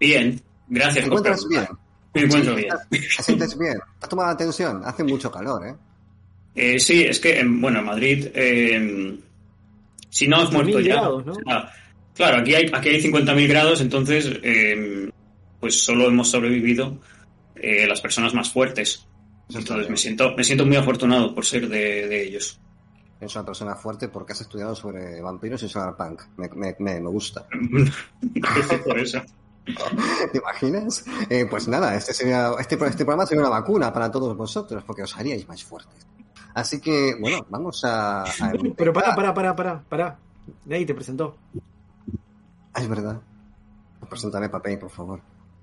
Bien, 0.00 0.40
gracias 0.66 1.04
¿Te 1.04 1.10
por 1.10 1.18
encuentras 1.18 1.46
bien? 1.46 1.68
Me 2.14 2.22
encuentro 2.22 2.56
Sí, 2.56 2.62
bien. 2.62 2.74
¿Te 3.16 3.22
sientes 3.22 3.58
bien? 3.58 3.78
¿Has 4.00 4.08
tomado 4.08 4.30
atención? 4.30 4.82
Hace 4.84 5.04
mucho 5.04 5.30
calor, 5.30 5.66
¿eh? 5.66 5.74
Eh, 6.54 6.80
sí, 6.80 7.04
es 7.04 7.20
que, 7.20 7.38
en- 7.38 7.60
bueno, 7.60 7.78
en 7.80 7.84
Madrid, 7.84 8.26
eh, 8.34 9.20
si 10.08 10.26
no 10.26 10.38
has 10.38 10.50
muerto 10.50 10.80
ya. 10.80 10.94
grados, 10.96 11.24
¿no? 11.26 11.32
o 11.32 11.36
sea, 11.46 11.70
claro, 12.14 12.38
aquí 12.38 12.54
hay, 12.54 12.70
aquí 12.72 12.88
hay 12.88 13.02
50.000 13.02 13.48
grados, 13.48 13.80
entonces, 13.80 14.30
eh, 14.42 15.10
pues 15.58 15.82
solo 15.82 16.08
hemos 16.08 16.30
sobrevivido 16.30 16.98
eh, 17.56 17.86
las 17.86 18.00
personas 18.00 18.34
más 18.34 18.50
fuertes. 18.50 19.06
Entonces 19.52 19.90
me 19.90 19.96
siento, 19.96 20.34
me 20.36 20.44
siento 20.44 20.64
muy 20.64 20.76
afortunado 20.76 21.34
por 21.34 21.44
ser 21.44 21.68
de, 21.68 22.06
de 22.06 22.22
ellos. 22.24 22.60
Eres 23.20 23.34
una 23.34 23.44
persona 23.44 23.74
fuerte 23.74 24.08
porque 24.08 24.32
has 24.32 24.40
estudiado 24.40 24.74
sobre 24.74 25.20
vampiros 25.20 25.62
y 25.62 25.68
solar 25.68 25.96
punk. 25.96 26.22
Me, 26.36 26.48
me, 26.54 26.76
me, 26.78 27.00
me 27.00 27.10
gusta. 27.10 27.46
por 28.84 28.98
eso. 28.98 29.20
¿Te 30.32 30.38
imaginas? 30.38 31.04
Eh, 31.28 31.46
pues 31.48 31.68
nada, 31.68 31.94
este, 31.94 32.14
sería, 32.14 32.52
este, 32.58 32.76
este 32.76 33.04
programa 33.04 33.26
sería 33.26 33.42
una 33.42 33.50
vacuna 33.50 33.92
para 33.92 34.10
todos 34.10 34.36
vosotros 34.36 34.82
porque 34.84 35.02
os 35.02 35.16
haríais 35.16 35.46
más 35.46 35.62
fuertes. 35.62 36.06
Así 36.54 36.80
que, 36.80 37.14
bueno, 37.20 37.46
vamos 37.48 37.84
a... 37.84 38.22
a 38.22 38.52
Pero 38.76 38.92
pará, 38.92 39.14
pará, 39.14 39.34
pará, 39.34 39.54
pará, 39.54 39.84
pará. 39.88 40.18
Nadie 40.64 40.86
te 40.86 40.94
presentó. 40.94 41.36
Ah, 42.74 42.80
es 42.82 42.88
verdad. 42.88 43.20
Preséntame 44.08 44.48
papel, 44.48 44.78
por 44.78 44.90
favor. 44.90 45.20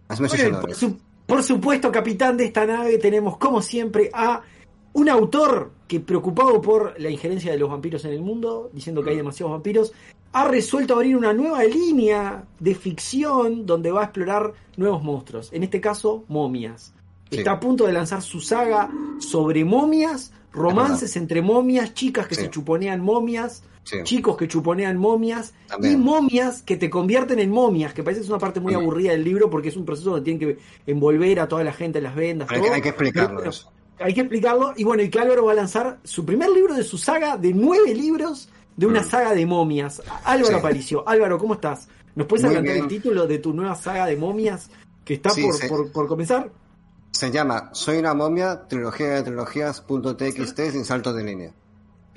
Hazme 0.08 0.28
Bueno, 0.28 0.62
por, 0.62 0.74
su- 0.76 0.98
por 1.26 1.44
supuesto, 1.44 1.92
capitán 1.92 2.38
de 2.38 2.46
esta 2.46 2.66
nave, 2.66 2.98
tenemos 2.98 3.38
como 3.38 3.62
siempre 3.62 4.10
a 4.14 4.42
un 4.94 5.10
autor 5.10 5.72
que, 5.88 6.00
preocupado 6.00 6.62
por 6.62 7.00
la 7.00 7.10
injerencia 7.10 7.52
de 7.52 7.58
los 7.58 7.70
vampiros 7.70 8.04
en 8.06 8.14
el 8.14 8.22
mundo, 8.22 8.70
diciendo 8.74 9.04
que 9.04 9.12
hay 9.12 9.18
demasiados 9.18 9.52
vampiros, 9.54 9.94
ha 10.34 10.48
resuelto 10.48 10.94
abrir 10.96 11.16
una 11.18 11.34
nueva 11.34 11.64
línea 11.64 12.46
de 12.60 12.76
ficción 12.76 13.66
donde 13.66 13.92
va 13.92 14.02
a 14.02 14.04
explorar 14.06 14.54
nuevos 14.76 15.04
monstruos. 15.04 15.52
En 15.54 15.64
este 15.64 15.82
caso, 15.82 16.24
momias. 16.28 16.94
Sí. 17.30 17.40
Está 17.40 17.54
a 17.54 17.60
punto 17.60 17.86
de 17.86 17.94
lanzar 17.94 18.22
su 18.22 18.40
saga 18.40 18.90
sobre 19.20 19.66
momias, 19.66 20.32
romances 20.54 21.16
entre 21.18 21.42
momias, 21.42 21.94
chicas 21.94 22.28
que 22.28 22.36
Sí. 22.36 22.42
se 22.42 22.50
chuponean 22.50 23.02
momias, 23.02 23.64
Sí. 23.88 23.98
chicos 24.03 24.36
que 24.36 24.50
chuponean 24.50 24.98
momias 24.98 25.53
También. 25.67 25.94
y 25.94 25.98
momias 25.98 26.62
que 26.62 26.75
te 26.75 26.89
convierten 26.89 27.39
en 27.39 27.50
momias, 27.50 27.94
que 27.94 28.03
parece 28.03 28.20
que 28.20 28.25
es 28.25 28.29
una 28.29 28.38
parte 28.39 28.60
muy 28.60 28.74
aburrida 28.74 29.12
del 29.12 29.24
libro 29.24 29.50
porque 29.50 29.70
es 29.70 29.77
un 29.77 29.86
proceso 29.86 30.10
donde 30.12 30.25
tienen 30.25 30.39
que 30.56 30.62
envolver 30.91 31.39
a 31.39 31.48
toda 31.48 31.63
la 31.63 31.72
gente 31.72 32.00
en 32.00 32.03
las 32.03 32.15
vendas. 32.15 32.50
Hay, 32.51 32.58
todo. 32.58 32.67
que- 32.67 32.75
hay 32.75 32.82
que 32.82 32.89
explicarlo 32.89 33.38
Pero- 33.39 33.50
eso. 33.51 33.72
hay 34.00 34.13
que 34.13 34.20
explicarlo. 34.22 34.74
Y 34.75 34.84
bueno, 34.84 35.03
y 35.03 35.17
Álvaro 35.17 35.46
va 35.46 35.53
a 35.53 35.56
lanzar 35.56 36.00
su 36.03 36.25
primer 36.25 36.50
libro 36.50 36.74
de 36.75 36.84
su 36.84 36.98
saga 36.98 37.38
de 37.38 37.53
nueve 37.53 37.96
libros 37.96 38.50
de 38.75 38.86
una 38.88 39.01
Mm. 39.01 39.06
saga 39.10 39.34
de 39.34 39.46
momias. 39.46 40.01
Álvaro 40.25 40.48
Sí. 40.53 40.60
Aparicio. 40.60 41.08
Álvaro, 41.08 41.38
¿cómo 41.38 41.53
estás? 41.53 41.88
¿Nos 42.15 42.27
puedes 42.27 42.44
adelantar 42.46 42.75
el 42.75 42.88
título 42.89 43.25
de 43.25 43.38
tu 43.39 43.53
nueva 43.53 43.75
saga 43.75 44.06
de 44.06 44.17
momias? 44.17 44.70
que 45.06 45.13
está 45.13 45.29
Sí, 45.29 45.41
por, 45.44 45.70
por, 45.70 45.91
por 45.94 46.08
comenzar. 46.10 46.51
Se 47.12 47.32
llama 47.32 47.70
Soy 47.72 47.98
una 48.00 48.13
momia, 48.13 48.67
trilogía 48.67 49.08
de 49.12 49.24
trilogías.txt 49.24 50.72
sin 50.72 50.84
salto 50.84 51.13
de 51.13 51.24
línea. 51.24 51.53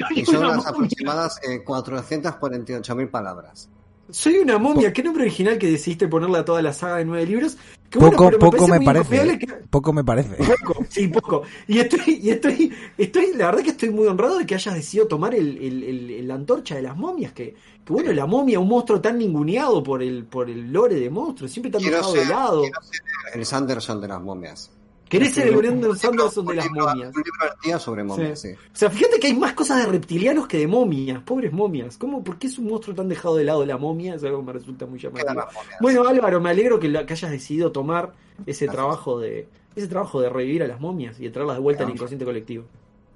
Y 0.15 0.25
son 0.25 0.37
Una 0.37 0.47
unas 0.47 0.57
momia. 0.59 0.71
aproximadas 0.71 1.41
eh, 1.49 1.65
448.000 1.65 3.11
palabras. 3.11 3.69
Soy 4.11 4.39
una 4.39 4.59
momia. 4.59 4.93
¿Qué 4.93 5.05
nombre 5.05 5.23
original 5.23 5.57
que 5.57 5.69
decidiste 5.71 6.09
ponerle 6.09 6.39
a 6.39 6.45
toda 6.45 6.61
la 6.63 6.73
saga 6.73 6.97
de 6.97 7.05
nueve 7.05 7.25
libros? 7.27 7.57
Que 7.89 8.01
bueno, 8.01 8.17
Poco, 8.17 8.39
poco 8.51 8.67
me 8.67 8.81
parece. 8.81 9.05
inconfiable 9.15 9.39
que- 9.39 9.47
Poco 9.71 9.93
me 9.93 10.03
parece. 10.03 10.35
Poco, 10.35 10.85
sí, 10.89 11.07
poco. 11.07 11.43
Y 11.69 11.79
estoy, 11.79 12.19
y 12.21 12.31
estoy, 12.31 12.73
estoy, 12.99 13.35
la 13.37 13.47
verdad 13.47 13.63
que 13.63 13.71
estoy 13.71 13.91
muy 13.91 14.09
honrado 14.09 14.39
de 14.39 14.47
que 14.47 14.57
hayas 14.57 14.75
decidido 14.75 15.07
tomar 15.07 15.33
el, 15.37 15.57
el- 15.59 15.83
el- 16.11 16.27
la 16.29 16.35
antorcha 16.35 16.75
de 16.75 16.83
las 16.83 16.97
momias, 16.97 17.33
que, 17.33 17.55
que 17.85 17.93
bueno, 17.93 18.13
la 18.13 18.27
momia, 18.27 18.59
un 18.59 18.67
monstruo 18.69 19.01
tan 19.01 19.17
ninguneado 19.17 19.81
por 19.81 20.03
el, 20.03 20.25
por 20.25 20.51
el 20.51 20.73
lore 20.73 20.97
de 20.97 21.09
monstruos, 21.09 21.53
siempre 21.53 21.71
tan 21.71 21.81
dejado 21.81 22.13
de 22.13 22.25
lado. 22.25 22.63
quiero 22.63 22.83
ser 22.83 23.01
el 23.39 23.47
Sanderson 23.47 24.01
de 24.01 24.09
las 24.09 24.21
momias. 24.21 24.73
Querés 25.11 25.35
ser 25.35 25.49
el 25.49 25.57
Brandon 25.57 25.97
Sanderson 25.99 26.47
de 26.47 26.55
las 26.55 26.71
momias. 26.71 27.15
Un 27.15 27.23
libro 27.65 27.79
sobre 27.79 28.05
momias, 28.05 28.41
sí. 28.41 28.49
O 28.53 28.57
sea, 28.77 28.89
fíjate 28.91 29.19
que 29.21 29.27
hay 29.27 29.35
más 29.37 29.53
cosas 29.55 29.85
de 29.85 29.87
reptilianos 29.93 30.47
que 30.47 30.59
de 30.59 30.67
momias, 30.67 31.21
pobres 31.23 31.53
momias. 31.53 31.99
¿Cómo, 31.99 32.23
¿Por 32.25 32.39
qué 32.39 32.47
es 32.47 32.57
un 32.59 32.69
monstruo 32.69 32.95
tan 32.97 33.09
dejado 33.09 33.37
de 33.37 33.45
lado 33.45 33.67
la 33.67 33.77
momia? 33.77 34.15
Es 34.15 34.25
algo 34.25 34.39
que 34.39 34.47
me 34.47 34.53
resulta 34.53 34.87
muy 34.87 34.99
llamativo. 34.99 35.29
momias. 35.35 35.55
Bueno, 35.81 36.09
Álvaro, 36.09 36.41
me 36.41 36.51
alegro 36.51 36.79
que, 36.81 36.89
la- 36.89 37.05
que 37.05 37.13
hayas 37.13 37.31
decidido 37.31 37.73
tomar 37.73 38.13
ese 38.47 38.65
Gracias. 38.67 38.71
trabajo 38.73 39.19
de 39.19 39.49
ese 39.77 39.87
trabajo 39.89 40.21
de 40.21 40.29
revivir 40.31 40.63
a 40.63 40.67
las 40.69 40.81
momias 40.81 41.19
y 41.21 41.25
de 41.25 41.31
traerlas 41.31 41.57
de 41.57 41.63
vuelta 41.63 41.85
al 41.85 41.91
inconsciente 41.91 42.25
colectivo. 42.25 42.65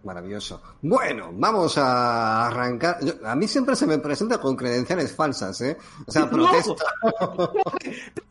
Maravilloso. 0.05 0.61
Bueno, 0.83 1.31
vamos 1.33 1.79
a 1.79 2.47
arrancar. 2.49 2.99
Yo- 3.03 3.15
a 3.27 3.35
mí 3.35 3.49
siempre 3.49 3.75
se 3.75 3.87
me 3.87 3.99
presenta 3.99 4.39
con 4.39 4.55
credenciales 4.55 5.15
falsas, 5.15 5.61
¿eh? 5.63 5.77
O 6.07 6.13
sea, 6.13 6.23
No. 6.27 6.31
protesta. 6.31 6.85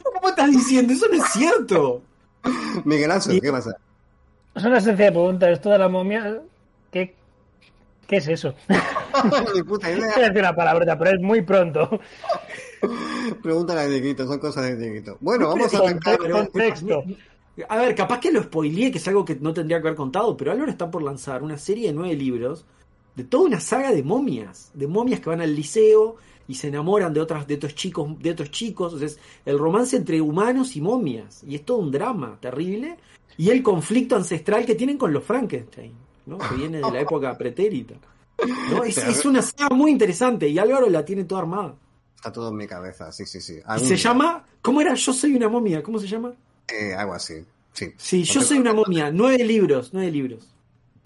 ¿Cómo 0.03 0.29
estás 0.29 0.51
diciendo? 0.51 0.93
Eso 0.93 1.07
no 1.11 1.15
es 1.23 1.31
cierto. 1.31 2.01
Miguel 2.85 3.11
Ángel, 3.11 3.41
¿qué 3.41 3.51
pasa? 3.51 3.75
Es 4.55 4.63
una 4.63 4.79
sencilla 4.81 5.11
pregunta. 5.11 5.49
Esto 5.49 5.69
de 5.69 5.77
la 5.79 5.89
momia, 5.89 6.41
¿qué, 6.91 7.15
qué 8.07 8.17
es 8.17 8.27
eso? 8.27 8.55
Ni 9.55 9.63
puta 9.63 9.87
Voy 9.89 9.95
a 9.95 9.99
idea. 9.99 10.29
decir 10.29 10.39
una 10.39 10.55
palabrota, 10.55 10.97
pero 10.97 11.11
es 11.11 11.21
muy 11.21 11.41
pronto. 11.41 11.99
Pregúntale 13.41 13.81
a 13.81 13.87
Dieguito, 13.87 14.27
son 14.27 14.39
cosas 14.39 14.65
de 14.65 14.77
Dieguito. 14.77 15.17
Bueno, 15.21 15.47
vamos 15.49 15.73
a 15.73 15.77
arrancar. 15.79 16.17
Contexto. 16.29 17.03
A 17.69 17.77
ver, 17.77 17.95
capaz 17.95 18.19
que 18.19 18.31
lo 18.31 18.41
spoileé, 18.41 18.91
que 18.91 18.97
es 18.97 19.07
algo 19.07 19.23
que 19.23 19.35
no 19.35 19.53
tendría 19.53 19.79
que 19.79 19.87
haber 19.87 19.97
contado, 19.97 20.35
pero 20.35 20.51
Álvaro 20.51 20.71
está 20.71 20.89
por 20.89 21.03
lanzar 21.03 21.43
una 21.43 21.57
serie 21.57 21.87
de 21.87 21.93
nueve 21.93 22.15
libros 22.15 22.65
de 23.15 23.23
toda 23.23 23.45
una 23.45 23.59
saga 23.59 23.91
de 23.91 24.01
momias, 24.01 24.71
de 24.73 24.87
momias 24.87 25.19
que 25.19 25.29
van 25.29 25.41
al 25.41 25.55
liceo 25.55 26.15
y 26.47 26.55
se 26.55 26.67
enamoran 26.67 27.13
de 27.13 27.21
otras, 27.21 27.47
de 27.47 27.55
otros 27.55 27.75
chicos, 27.75 28.19
de 28.19 28.31
otros 28.31 28.51
chicos, 28.51 28.93
o 28.93 28.97
sea, 28.97 29.07
es 29.07 29.19
el 29.45 29.57
romance 29.57 29.95
entre 29.95 30.19
humanos 30.21 30.75
y 30.75 30.81
momias, 30.81 31.43
y 31.47 31.55
es 31.55 31.65
todo 31.65 31.77
un 31.77 31.91
drama 31.91 32.37
terrible, 32.39 32.97
y 33.37 33.49
el 33.49 33.63
conflicto 33.63 34.15
ancestral 34.15 34.65
que 34.65 34.75
tienen 34.75 34.97
con 34.97 35.13
los 35.13 35.23
Frankenstein, 35.23 35.93
¿no? 36.25 36.37
que 36.37 36.55
viene 36.55 36.77
de 36.77 36.91
la 36.91 36.99
época 37.01 37.37
pretérita. 37.37 37.95
¿no? 38.71 38.83
Es, 38.83 38.97
es 38.97 39.25
una 39.25 39.41
saga 39.41 39.75
muy 39.75 39.91
interesante, 39.91 40.47
y 40.47 40.57
Álvaro 40.59 40.89
la 40.89 41.05
tiene 41.05 41.23
toda 41.23 41.41
armada. 41.41 41.75
Está 42.15 42.31
todo 42.31 42.49
en 42.49 42.55
mi 42.55 42.67
cabeza, 42.67 43.11
sí, 43.11 43.25
sí, 43.25 43.41
sí. 43.41 43.59
Y 43.59 43.79
se 43.79 43.85
día. 43.85 43.95
llama, 43.95 44.45
¿cómo 44.61 44.79
era? 44.81 44.93
Yo 44.93 45.11
soy 45.11 45.35
una 45.35 45.49
momia, 45.49 45.83
¿cómo 45.83 45.99
se 45.99 46.07
llama? 46.07 46.33
Eh, 46.67 46.93
algo 46.93 47.13
así, 47.13 47.43
sí. 47.73 47.93
Sí, 47.97 48.23
yo 48.23 48.41
soy 48.41 48.59
una 48.59 48.73
momia. 48.73 49.11
Nueve 49.11 49.43
libros, 49.43 49.89
nueve 49.91 50.09
libros. 50.11 50.47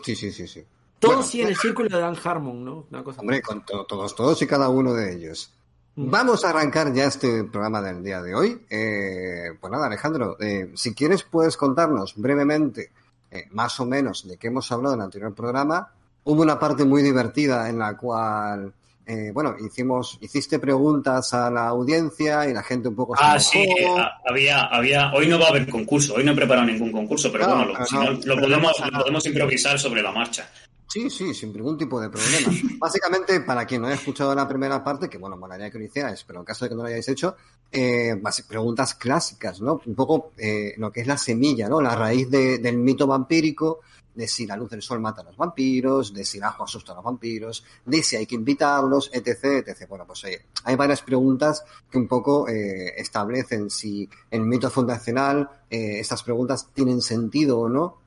Sí, 0.03 0.15
sí, 0.15 0.31
sí, 0.31 0.47
sí. 0.47 0.63
Todos 0.99 1.15
Bueno, 1.15 1.29
siguen 1.29 1.47
el 1.49 1.57
círculo 1.57 1.89
de 1.89 1.99
Dan 1.99 2.15
Harmon, 2.23 2.65
¿no? 2.65 2.87
Una 2.89 3.03
cosa. 3.03 3.21
Hombre, 3.21 3.41
con 3.41 3.63
to- 3.65 3.85
todos, 3.85 4.15
todos 4.15 4.41
y 4.41 4.47
cada 4.47 4.69
uno 4.69 4.93
de 4.93 5.13
ellos. 5.13 5.53
Mm. 5.95 6.09
Vamos 6.09 6.43
a 6.45 6.49
arrancar 6.49 6.91
ya 6.93 7.05
este 7.05 7.43
programa 7.43 7.81
del 7.81 8.03
día 8.03 8.21
de 8.21 8.33
hoy. 8.35 8.65
Eh, 8.69 9.53
pues 9.59 9.71
nada, 9.71 9.87
Alejandro, 9.87 10.37
eh, 10.39 10.71
si 10.75 10.93
quieres 10.95 11.23
puedes 11.23 11.55
contarnos 11.57 12.13
brevemente, 12.15 12.91
eh, 13.31 13.45
más 13.51 13.79
o 13.79 13.85
menos, 13.85 14.27
de 14.27 14.37
qué 14.37 14.47
hemos 14.47 14.71
hablado 14.71 14.95
en 14.95 15.01
el 15.01 15.05
anterior 15.05 15.33
programa. 15.35 15.91
Hubo 16.23 16.41
una 16.41 16.57
parte 16.59 16.83
muy 16.83 17.01
divertida 17.03 17.69
en 17.69 17.79
la 17.79 17.95
cual, 17.95 18.73
eh, 19.05 19.31
bueno, 19.33 19.55
hicimos, 19.65 20.17
hiciste 20.21 20.59
preguntas 20.59 21.33
a 21.33 21.49
la 21.49 21.67
audiencia 21.67 22.47
y 22.49 22.53
la 22.53 22.63
gente 22.63 22.89
un 22.89 22.95
poco 22.95 23.15
se 23.15 23.23
Ah, 23.23 23.39
sí, 23.39 23.59
eh, 23.59 23.87
había, 24.25 24.63
había, 24.65 25.13
hoy 25.13 25.27
no 25.27 25.39
va 25.39 25.45
a 25.45 25.49
haber 25.49 25.69
concurso, 25.69 26.15
hoy 26.15 26.23
no 26.25 26.33
he 26.33 26.35
preparado 26.35 26.67
ningún 26.67 26.91
concurso, 26.91 27.31
pero 27.31 27.47
No, 27.47 27.55
bueno, 27.55 27.65
lo, 27.67 27.73
pero 27.73 27.85
si 27.85 27.95
no, 27.95 28.03
no, 28.03 28.11
lo 28.11 28.19
pero 28.19 28.35
no 28.35 28.41
podemos, 28.41 28.73
lo 28.91 28.99
podemos 28.99 29.25
improvisar 29.25 29.79
sobre 29.79 30.01
la 30.01 30.11
marcha. 30.11 30.49
Sí, 30.97 31.09
sí, 31.11 31.33
sin 31.33 31.53
ningún 31.53 31.77
tipo 31.77 31.99
de 32.01 32.09
problema. 32.09 32.51
Básicamente, 32.79 33.41
para 33.41 33.65
quien 33.65 33.81
no 33.81 33.87
haya 33.87 33.95
escuchado 33.97 34.33
la 34.33 34.47
primera 34.47 34.83
parte, 34.83 35.07
que 35.09 35.17
bueno, 35.19 35.37
molaría 35.37 35.69
que 35.69 35.77
lo 35.77 35.85
hicierais, 35.85 36.23
pero 36.25 36.39
en 36.39 36.45
caso 36.45 36.65
de 36.65 36.69
que 36.69 36.75
no 36.75 36.81
lo 36.81 36.87
hayáis 36.87 37.07
hecho, 37.07 37.35
eh, 37.71 38.15
preguntas 38.47 38.95
clásicas, 38.95 39.61
¿no? 39.61 39.79
Un 39.85 39.93
poco 39.95 40.31
eh, 40.37 40.73
lo 40.77 40.91
que 40.91 41.01
es 41.01 41.07
la 41.07 41.17
semilla, 41.17 41.69
¿no? 41.69 41.81
La 41.81 41.95
raíz 41.95 42.29
de- 42.31 42.57
del 42.57 42.77
mito 42.77 43.05
vampírico, 43.05 43.81
de 44.15 44.27
si 44.27 44.47
la 44.47 44.57
luz 44.57 44.71
del 44.71 44.81
sol 44.81 44.99
mata 44.99 45.21
a 45.21 45.25
los 45.25 45.37
vampiros, 45.37 46.11
de 46.11 46.25
si 46.25 46.39
el 46.39 46.43
ajo 46.45 46.63
asusta 46.63 46.93
a 46.93 46.95
los 46.95 47.03
vampiros, 47.03 47.63
de 47.85 48.01
si 48.01 48.15
hay 48.15 48.25
que 48.25 48.33
invitarlos, 48.33 49.11
etc, 49.13 49.67
etc. 49.67 49.85
Bueno, 49.87 50.05
pues 50.07 50.23
oye, 50.23 50.45
hay 50.63 50.75
varias 50.75 51.03
preguntas 51.03 51.63
que 51.91 51.99
un 51.99 52.07
poco 52.07 52.47
eh, 52.49 52.95
establecen 52.97 53.69
si 53.69 54.09
el 54.31 54.41
mito 54.41 54.71
fundacional, 54.71 55.47
eh, 55.69 55.99
estas 55.99 56.23
preguntas 56.23 56.69
tienen 56.73 57.01
sentido 57.01 57.59
o 57.59 57.69
no, 57.69 57.97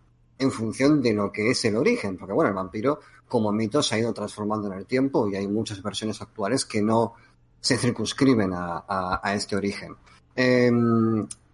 en 0.40 0.50
función 0.50 1.00
de 1.02 1.12
lo 1.12 1.30
que 1.30 1.50
es 1.50 1.64
el 1.64 1.76
origen, 1.76 2.16
porque 2.16 2.32
bueno, 2.32 2.48
el 2.48 2.54
vampiro 2.56 3.00
como 3.28 3.52
mito 3.52 3.82
se 3.82 3.94
ha 3.94 3.98
ido 3.98 4.12
transformando 4.12 4.66
en 4.72 4.78
el 4.78 4.86
tiempo 4.86 5.28
y 5.28 5.36
hay 5.36 5.46
muchas 5.46 5.82
versiones 5.82 6.20
actuales 6.20 6.64
que 6.64 6.82
no 6.82 7.14
se 7.60 7.76
circunscriben 7.76 8.52
a, 8.54 8.84
a- 9.22 9.34
este 9.34 9.54
origen. 9.54 9.94
Eh, 10.34 10.70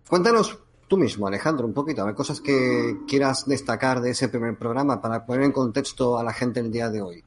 cuéntanos 0.08 0.58
tú 0.88 0.96
mismo, 0.96 1.26
Alejandro, 1.26 1.66
un 1.66 1.74
poquito, 1.74 2.02
a 2.02 2.14
cosas 2.14 2.40
que 2.40 2.98
quieras 3.08 3.44
destacar 3.46 4.00
de 4.00 4.10
ese 4.10 4.28
primer 4.28 4.56
programa 4.56 5.02
para 5.02 5.26
poner 5.26 5.44
en 5.44 5.52
contexto 5.52 6.16
a 6.18 6.22
la 6.24 6.32
gente 6.32 6.60
el 6.60 6.70
día 6.70 6.88
de 6.88 7.02
hoy. 7.02 7.24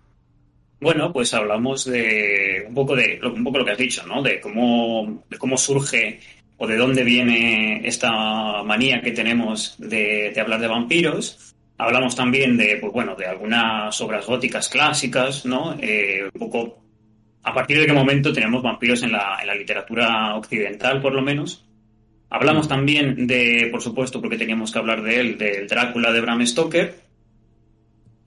Bueno, 0.82 1.12
pues 1.12 1.34
hablamos 1.34 1.84
de 1.84 2.64
un 2.70 2.74
poco 2.74 2.96
de 2.96 3.20
un 3.22 3.44
poco 3.44 3.58
lo 3.60 3.66
que 3.66 3.72
has 3.72 3.78
dicho, 3.78 4.08
¿no? 4.08 4.24
De 4.24 4.40
cómo, 4.40 5.24
de 5.30 5.38
cómo 5.38 5.58
surge 5.58 6.22
o 6.58 6.66
de 6.66 6.78
dónde 6.78 7.04
viene 7.04 7.86
esta 7.86 8.64
manía 8.64 9.02
que 9.02 9.12
tenemos 9.12 9.76
de, 9.78 10.32
de 10.34 10.40
hablar 10.42 10.62
de 10.62 10.68
vampiros. 10.70 11.49
Hablamos 11.80 12.16
también 12.16 12.58
de, 12.58 12.78
pues 12.80 12.92
bueno, 12.94 13.16
de 13.16 13.26
algunas 13.26 14.00
obras 14.02 14.26
góticas 14.26 14.68
clásicas, 14.70 15.46
¿no? 15.46 15.76
Eh, 15.82 16.30
un 16.34 16.40
poco 16.40 16.84
a 17.42 17.54
partir 17.54 17.80
de 17.80 17.86
qué 17.88 17.94
momento 17.94 18.34
tenemos 18.34 18.62
vampiros 18.62 19.02
en 19.04 19.14
la, 19.14 19.38
en 19.42 19.48
la 19.48 19.56
literatura 19.56 20.36
occidental, 20.36 21.02
por 21.02 21.14
lo 21.14 21.22
menos. 21.22 21.66
Hablamos 22.30 22.68
también 22.68 23.26
de, 23.26 23.70
por 23.72 23.82
supuesto, 23.82 24.20
porque 24.22 24.38
teníamos 24.38 24.72
que 24.72 24.78
hablar 24.80 25.02
de 25.02 25.20
él, 25.22 25.38
del 25.38 25.68
Drácula 25.68 26.12
de 26.12 26.22
Bram 26.22 26.46
Stoker. 26.46 26.96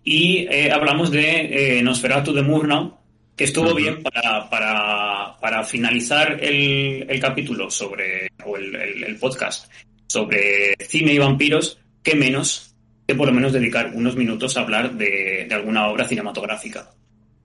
Y 0.03 0.47
eh, 0.51 0.73
hablamos 0.73 1.11
de 1.11 1.79
eh, 1.79 1.83
Nosferatu 1.83 2.33
de 2.33 2.43
Murnau, 2.43 2.99
que 3.37 3.45
estuvo 3.45 3.75
bien 3.75 4.03
para, 4.03 4.49
para, 4.51 5.37
para 5.41 5.63
finalizar 5.63 6.43
el, 6.43 7.07
el 7.09 7.21
capítulo 7.21 7.71
sobre, 7.71 8.29
o 8.45 8.57
el, 8.57 8.75
el- 8.75 9.05
el 9.05 9.17
podcast 9.17 9.71
sobre 10.09 10.75
cine 10.81 11.13
y 11.15 11.19
vampiros, 11.19 11.79
que 12.03 12.15
menos 12.17 12.72
que 13.07 13.15
por 13.15 13.29
lo 13.29 13.35
menos 13.35 13.53
dedicar 13.53 13.93
unos 13.95 14.17
minutos 14.17 14.57
a 14.57 14.61
hablar 14.61 14.93
de, 14.95 15.47
de 15.49 15.55
alguna 15.55 15.89
obra 15.89 16.07
cinematográfica. 16.07 16.91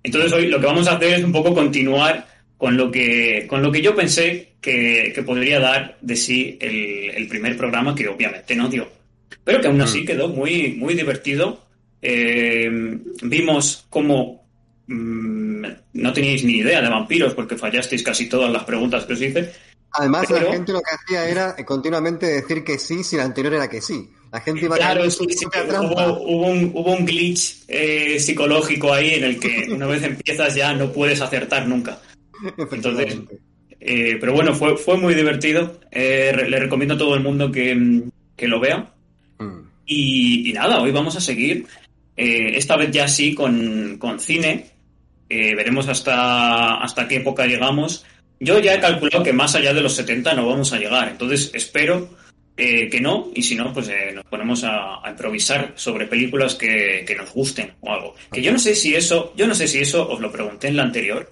Entonces 0.04 0.32
hoy 0.32 0.48
lo 0.48 0.60
que 0.60 0.66
vamos 0.66 0.88
a 0.88 0.96
hacer 0.96 1.16
es 1.16 1.24
un 1.24 1.32
poco 1.32 1.54
continuar 1.54 2.28
con 2.58 2.76
lo 2.76 2.92
que, 2.92 3.46
con 3.48 3.62
lo 3.62 3.72
que 3.72 3.82
yo 3.82 3.96
pensé 3.96 4.54
que, 4.62 5.12
que 5.14 5.24
podría 5.24 5.60
dar 5.60 5.98
de 6.02 6.16
sí 6.16 6.58
el, 6.60 7.12
el 7.12 7.28
primer 7.28 7.56
programa, 7.56 7.94
que 7.94 8.08
obviamente 8.08 8.56
no 8.56 8.68
dio. 8.68 8.90
Pero 9.44 9.62
que 9.62 9.68
aún 9.68 9.82
así 9.82 10.06
quedó 10.06 10.28
muy, 10.28 10.74
muy 10.74 10.94
divertido. 10.94 11.66
Eh, 12.02 12.70
vimos 13.24 13.86
cómo 13.90 14.46
mm, 14.88 15.66
no 15.94 16.14
teníais 16.14 16.44
ni 16.44 16.58
idea 16.58 16.82
de 16.82 16.90
vampiros 16.90 17.34
porque 17.34 17.58
fallasteis 17.58 18.04
casi 18.04 18.28
todas 18.28 18.52
las 18.52 18.64
preguntas 18.64 19.06
que 19.06 19.14
os 19.14 19.22
hice. 19.22 19.52
Además, 19.94 20.26
Pero- 20.28 20.46
la 20.48 20.52
gente 20.54 20.72
lo 20.74 20.80
que 20.82 20.96
hacía 20.96 21.30
era 21.30 21.56
eh, 21.58 21.66
continuamente 21.66 22.26
decir 22.28 22.64
que 22.64 22.78
sí 22.78 23.04
si 23.04 23.16
la 23.18 23.24
anterior 23.24 23.54
era 23.54 23.70
que 23.70 23.82
sí. 23.82 24.10
La 24.32 24.42
gente 24.42 24.66
iba 24.66 24.76
Claro, 24.76 25.02
cayendo 25.06 25.30
sí, 25.32 25.38
sí, 25.40 25.46
hubo, 25.46 26.22
hubo 26.22 26.48
un, 26.48 26.72
hubo 26.76 26.92
un 26.94 27.06
glitch 27.06 27.64
eh, 27.70 28.20
psicológico 28.20 28.94
ahí 28.94 29.14
en 29.16 29.24
el 29.24 29.40
que 29.40 29.68
una 29.72 29.88
vez 29.88 30.04
empiezas 30.04 30.54
ya 30.54 30.74
no 30.74 30.92
puedes 30.92 31.22
acertar 31.22 31.68
nunca. 31.68 32.00
Efectivamente. 32.58 33.40
Eh, 33.80 34.18
pero 34.20 34.34
bueno, 34.34 34.54
fue, 34.54 34.76
fue 34.78 34.98
muy 34.98 35.14
divertido. 35.16 35.80
Eh, 35.92 36.46
le 36.50 36.60
recomiendo 36.60 36.96
a 36.96 36.98
todo 36.98 37.16
el 37.16 37.22
mundo 37.24 37.52
que, 37.52 37.74
mm, 37.74 38.10
que 38.36 38.48
lo 38.48 38.60
vea. 38.60 38.94
Mm. 39.40 39.60
Y, 39.86 40.50
y 40.50 40.54
nada, 40.54 40.82
hoy 40.82 40.92
vamos 40.92 41.16
a 41.16 41.22
seguir. 41.22 41.66
eh, 42.18 42.52
esta 42.58 42.76
vez 42.76 42.92
ya 42.92 43.08
sí 43.08 43.34
con, 43.34 43.98
con 43.98 44.20
cine. 44.20 44.72
Veremos 45.30 45.88
hasta, 45.90 46.76
hasta 46.82 47.08
qué 47.08 47.18
época 47.18 47.46
llegamos. 47.46 48.06
Yo 48.40 48.60
ya 48.60 48.76
he 48.76 48.80
calculado 48.80 49.24
que 49.24 49.34
más 49.34 49.56
allá 49.56 49.74
de 49.74 49.82
los 49.82 49.94
70 49.96 50.34
no 50.34 50.48
vamos 50.48 50.72
a 50.74 50.78
llegar. 50.80 51.10
Entonces 51.10 51.52
espero 51.54 52.10
eh, 52.56 52.90
que 52.90 53.02
no. 53.02 53.32
Y 53.34 53.44
si 53.44 53.56
no, 53.56 53.74
pues 53.74 53.88
eh, 53.90 54.12
nos 54.14 54.26
ponemos 54.26 54.64
a, 54.64 55.06
a 55.06 55.10
improvisar 55.12 55.74
sobre 55.76 56.06
películas 56.08 56.56
que, 56.56 57.04
que 57.08 57.16
nos 57.16 57.34
gusten 57.34 57.74
o 57.82 57.92
algo. 57.92 58.16
Que 58.32 58.42
yo 58.42 58.52
no 58.52 58.60
sé 58.60 58.76
si 58.76 58.96
eso, 58.96 59.34
yo 59.36 59.48
no 59.48 59.56
sé 59.56 59.68
si 59.68 59.80
eso 59.80 60.08
os 60.10 60.20
lo 60.20 60.32
pregunté 60.32 60.68
en 60.68 60.78
la 60.78 60.84
anterior, 60.84 61.32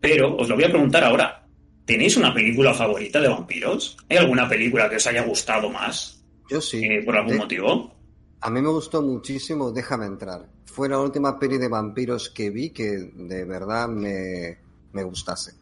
pero 0.00 0.36
os 0.36 0.48
lo 0.48 0.54
voy 0.54 0.64
a 0.64 0.70
preguntar 0.70 1.04
ahora. 1.04 1.44
¿Tenéis 1.84 2.16
una 2.18 2.34
película 2.34 2.74
favorita 2.74 3.18
de 3.20 3.28
vampiros? 3.28 3.96
¿Hay 4.10 4.18
alguna 4.18 4.46
película 4.48 4.90
que 4.90 4.96
os 4.96 5.06
haya 5.06 5.22
gustado 5.22 5.70
más? 5.70 6.22
Yo 6.50 6.60
sí. 6.60 6.84
Eh, 6.84 7.02
¿Por 7.02 7.16
algún 7.16 7.32
De- 7.32 7.38
motivo? 7.38 7.94
A 8.40 8.50
mí 8.50 8.60
me 8.62 8.68
gustó 8.68 9.02
muchísimo 9.02 9.72
Déjame 9.72 10.06
entrar. 10.06 10.46
Fue 10.66 10.88
la 10.88 11.00
última 11.00 11.38
peli 11.38 11.58
de 11.58 11.66
vampiros 11.68 12.30
que 12.30 12.50
vi 12.50 12.70
que 12.70 12.84
de 13.14 13.44
verdad 13.44 13.88
me, 13.88 14.58
me 14.92 15.02
gustase. 15.02 15.52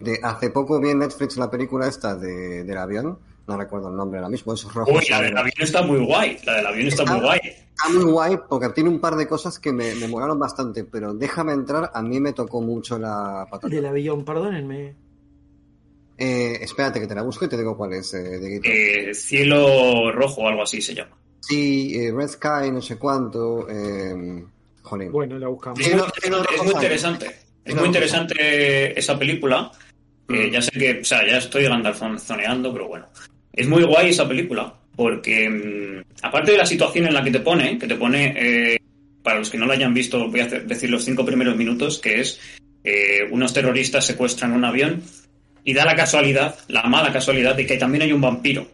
De, 0.00 0.18
hace 0.22 0.50
poco 0.50 0.80
vi 0.80 0.90
en 0.90 1.00
Netflix 1.00 1.36
la 1.36 1.50
película 1.50 1.88
esta 1.88 2.14
de, 2.14 2.64
del 2.64 2.78
avión, 2.78 3.18
no 3.46 3.56
recuerdo 3.56 3.88
el 3.88 3.96
nombre 3.96 4.18
ahora 4.18 4.30
mismo, 4.30 4.54
es 4.54 4.64
rojo. 4.72 4.92
Uy, 4.92 5.04
la 5.10 5.22
del 5.22 5.36
avión 5.36 5.54
está 5.58 5.82
muy 5.82 6.04
guay. 6.04 6.38
La 6.44 6.56
del 6.56 6.66
avión 6.66 6.88
está 6.88 7.04
muy 7.04 7.20
guay. 7.20 7.40
Está 7.44 7.88
muy 7.92 8.04
guay 8.10 8.38
porque 8.48 8.68
tiene 8.70 8.90
un 8.90 9.00
par 9.00 9.16
de 9.16 9.26
cosas 9.26 9.58
que 9.58 9.72
me, 9.72 9.94
me 9.94 10.06
molaron 10.06 10.38
bastante, 10.38 10.84
pero 10.84 11.14
Déjame 11.14 11.52
entrar 11.52 11.90
a 11.92 12.02
mí 12.02 12.20
me 12.20 12.32
tocó 12.32 12.60
mucho 12.60 12.98
la 12.98 13.46
patata. 13.50 13.74
Del 13.74 13.86
avión, 13.86 14.24
perdónenme. 14.24 14.94
Eh, 16.18 16.58
espérate 16.60 17.00
que 17.00 17.06
te 17.06 17.14
la 17.14 17.22
busco 17.22 17.44
y 17.44 17.48
te 17.48 17.56
digo 17.56 17.76
cuál 17.76 17.92
es, 17.92 18.12
eh. 18.14 18.60
Eh, 18.64 19.14
cielo 19.14 20.10
rojo 20.10 20.42
o 20.42 20.48
algo 20.48 20.64
así 20.64 20.82
se 20.82 20.94
llama. 20.94 21.16
Sí, 21.40 21.94
eh, 21.94 22.12
Red 22.12 22.28
Sky, 22.28 22.70
no 22.72 22.82
sé 22.82 22.98
cuánto. 22.98 23.68
Eh, 23.70 24.44
jolín. 24.82 25.12
Bueno, 25.12 25.38
la 25.38 25.48
buscamos. 25.48 25.78
Es 25.78 25.94
muy, 25.94 26.04
es 26.04 26.72
interesante. 26.72 27.26
Es 27.64 27.74
muy 27.74 27.86
interesante 27.86 28.98
esa 28.98 29.18
película. 29.18 29.70
Eh, 30.28 30.48
Mm. 30.48 30.50
ya 30.52 30.62
sé 30.62 30.70
que, 30.72 31.00
o 31.00 31.04
sea, 31.04 31.26
ya 31.26 31.38
estoy 31.38 31.66
zoneando, 32.18 32.72
pero 32.72 32.88
bueno. 32.88 33.06
Es 33.52 33.66
muy 33.66 33.82
guay 33.82 34.10
esa 34.10 34.28
película, 34.28 34.74
porque 34.94 35.48
mm, 35.48 36.04
aparte 36.22 36.52
de 36.52 36.58
la 36.58 36.66
situación 36.66 37.06
en 37.06 37.14
la 37.14 37.24
que 37.24 37.30
te 37.30 37.40
pone, 37.40 37.78
que 37.78 37.86
te 37.86 37.96
pone, 37.96 38.34
eh, 38.36 38.78
para 39.22 39.38
los 39.38 39.50
que 39.50 39.58
no 39.58 39.66
la 39.66 39.74
hayan 39.74 39.94
visto, 39.94 40.28
voy 40.28 40.40
a 40.40 40.46
decir 40.46 40.90
los 40.90 41.04
cinco 41.04 41.24
primeros 41.24 41.56
minutos, 41.56 41.98
que 41.98 42.20
es 42.20 42.40
eh, 42.84 43.26
unos 43.30 43.52
terroristas 43.52 44.06
secuestran 44.06 44.52
un 44.52 44.64
avión 44.64 45.02
y 45.64 45.74
da 45.74 45.84
la 45.84 45.96
casualidad, 45.96 46.56
la 46.68 46.82
mala 46.84 47.12
casualidad, 47.12 47.54
de 47.54 47.66
que 47.66 47.76
también 47.76 48.02
hay 48.02 48.12
un 48.12 48.20
vampiro, 48.20 48.68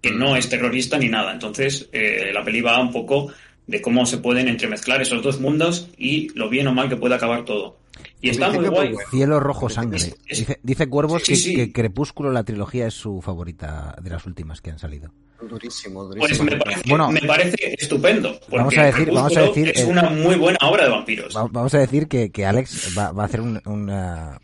que 0.00 0.10
no 0.10 0.36
es 0.36 0.48
terrorista 0.48 0.98
ni 0.98 1.08
nada. 1.08 1.32
Entonces, 1.32 1.88
eh, 1.92 2.30
la 2.32 2.44
peli 2.44 2.60
va 2.60 2.80
un 2.80 2.92
poco 2.92 3.32
de 3.66 3.80
cómo 3.80 4.06
se 4.06 4.18
pueden 4.18 4.48
entremezclar 4.48 5.00
esos 5.02 5.22
dos 5.22 5.40
mundos 5.40 5.88
y 5.96 6.28
lo 6.38 6.48
bien 6.48 6.66
o 6.66 6.72
mal 6.74 6.88
que 6.88 6.96
puede 6.96 7.14
acabar 7.14 7.44
todo. 7.44 7.78
Y 8.20 8.30
está 8.30 8.50
muy 8.50 8.66
guay. 8.68 8.92
pues, 8.94 9.06
Cielo 9.10 9.38
rojo 9.40 9.68
sangre. 9.68 9.98
es- 9.98 10.16
Dice, 10.38 10.58
dice 10.62 10.88
Cuervos 10.88 11.22
Sí, 11.24 11.32
que, 11.32 11.36
sí. 11.36 11.54
que 11.54 11.72
Crepúsculo, 11.72 12.30
la 12.32 12.42
trilogía, 12.44 12.86
es 12.86 12.94
su 12.94 13.20
favorita 13.20 13.96
de 14.02 14.10
las 14.10 14.24
últimas 14.26 14.60
que 14.60 14.70
han 14.70 14.78
salido. 14.78 15.12
Durísimo, 15.48 16.06
Pues 16.08 16.20
durísimo. 16.20 16.50
me 16.50 16.56
parece, 16.56 16.82
Bueno, 16.88 17.10
me 17.10 17.20
parece 17.22 17.74
estupendo. 17.78 18.32
Porque 18.40 18.56
vamos 18.58 18.78
a 18.78 18.82
decir- 18.84 19.10
vamos 19.12 19.36
a 19.36 19.42
decir, 19.42 19.72
es 19.74 19.84
una 19.84 20.08
muy 20.10 20.36
buena 20.36 20.58
obra 20.62 20.84
de 20.84 20.90
vampiros. 20.90 21.36
Va- 21.36 21.48
Vamos 21.50 21.74
a 21.74 21.78
decir 21.78 22.06
que, 22.06 22.30
que 22.30 22.46
Alex 22.46 22.96
va, 22.96 23.10
va 23.12 23.24
a 23.24 23.26
hacer 23.26 23.40
un, 23.40 23.60
una- 23.66 24.40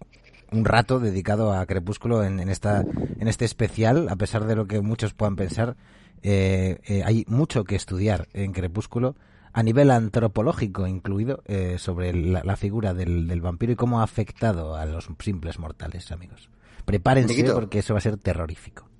un 0.50 0.64
rato 0.64 0.98
dedicado 0.98 1.52
a 1.52 1.64
Crepúsculo 1.66 2.24
en, 2.24 2.40
en 2.40 2.48
esta, 2.48 2.80
en 3.20 3.28
este 3.28 3.44
especial, 3.44 4.08
a 4.08 4.16
pesar 4.16 4.46
de 4.46 4.56
lo 4.56 4.66
que 4.66 4.80
muchos 4.80 5.14
puedan 5.14 5.36
pensar. 5.36 5.76
Eh, 6.22 6.78
eh, 6.86 7.02
hay 7.04 7.24
mucho 7.28 7.64
que 7.64 7.76
estudiar 7.76 8.28
en 8.32 8.52
Crepúsculo, 8.52 9.16
a 9.52 9.62
nivel 9.62 9.90
antropológico 9.90 10.86
incluido, 10.86 11.42
eh, 11.46 11.76
sobre 11.78 12.12
la, 12.14 12.42
la 12.44 12.56
figura 12.56 12.94
del, 12.94 13.26
del 13.26 13.40
vampiro 13.40 13.72
y 13.72 13.76
cómo 13.76 14.00
ha 14.00 14.04
afectado 14.04 14.76
a 14.76 14.84
los 14.86 15.08
simples 15.20 15.58
mortales, 15.58 16.12
amigos. 16.12 16.48
Prepárense 16.84 17.34
Dieguito. 17.34 17.54
porque 17.54 17.80
eso 17.80 17.94
va 17.94 17.98
a 17.98 18.02
ser 18.02 18.16
terrorífico. 18.18 18.88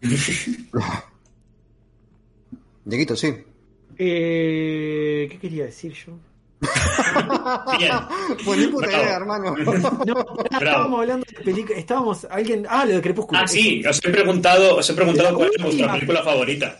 Dieguito, 2.84 3.16
sí. 3.16 3.34
Eh, 3.98 5.26
¿Qué 5.30 5.38
quería 5.38 5.64
decir 5.64 5.92
yo? 5.92 6.12
Bien. 7.78 7.92
Pues 8.44 8.58
ni 8.58 8.66
puta 8.68 8.86
idea, 8.88 9.16
hermano. 9.16 9.56
No, 9.56 10.24
estábamos 10.50 11.00
hablando 11.00 11.26
de 11.28 11.44
películas. 11.44 11.78
Estábamos. 11.78 12.26
Alguien. 12.30 12.66
Ah, 12.68 12.84
lo 12.84 12.94
de 12.94 13.00
Crepúsculo. 13.02 13.40
Ah, 13.40 13.46
sí, 13.48 13.82
os 13.86 13.98
he 14.04 14.10
preguntado, 14.10 14.76
os 14.76 14.88
he 14.90 14.94
preguntado 14.94 15.36
cuál 15.36 15.50
es 15.56 15.62
vuestra 15.62 15.92
película 15.92 16.22
favorita. 16.22 16.78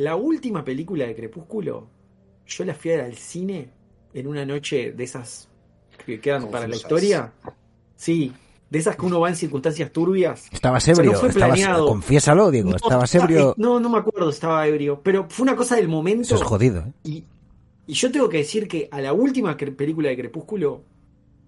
La 0.00 0.16
última 0.16 0.64
película 0.64 1.06
de 1.06 1.14
Crepúsculo, 1.14 1.86
yo 2.46 2.64
la 2.64 2.74
fui 2.74 2.90
a 2.92 2.96
ver 2.96 3.04
al 3.04 3.14
cine 3.16 3.68
en 4.14 4.26
una 4.26 4.46
noche 4.46 4.92
de 4.92 5.04
esas 5.04 5.48
que 6.06 6.18
quedan 6.20 6.48
para 6.50 6.66
la 6.66 6.74
historia. 6.76 7.32
Sí, 7.96 8.32
de 8.70 8.78
esas 8.78 8.96
que 8.96 9.04
uno 9.04 9.20
va 9.20 9.28
en 9.28 9.36
circunstancias 9.36 9.92
turbias. 9.92 10.48
Estabas 10.52 10.84
sea, 10.84 10.94
no 10.94 11.00
ebrio, 11.00 11.18
fue 11.18 11.28
estabas- 11.28 11.58
planeado. 11.58 11.86
confiésalo, 11.86 12.50
Diego, 12.50 12.70
No, 12.70 12.76
estabas 12.76 13.14
estaba- 13.14 13.30
ebrio. 13.30 13.54
No, 13.58 13.78
no 13.78 13.90
me 13.90 13.98
acuerdo 13.98 14.30
estaba 14.30 14.66
ebrio, 14.66 15.00
pero 15.02 15.26
fue 15.28 15.42
una 15.42 15.54
cosa 15.54 15.76
del 15.76 15.88
momento. 15.88 16.22
Eso 16.22 16.36
es 16.36 16.42
jodido, 16.44 16.80
¿eh? 16.80 16.92
Y, 17.04 17.24
y 17.86 17.92
yo 17.92 18.10
tengo 18.10 18.28
que 18.30 18.38
decir 18.38 18.68
que 18.68 18.88
a 18.90 19.02
la 19.02 19.12
última 19.12 19.54
cre- 19.58 19.76
película 19.76 20.08
de 20.08 20.16
Crepúsculo 20.16 20.82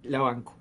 la 0.02 0.20
banco. 0.20 0.54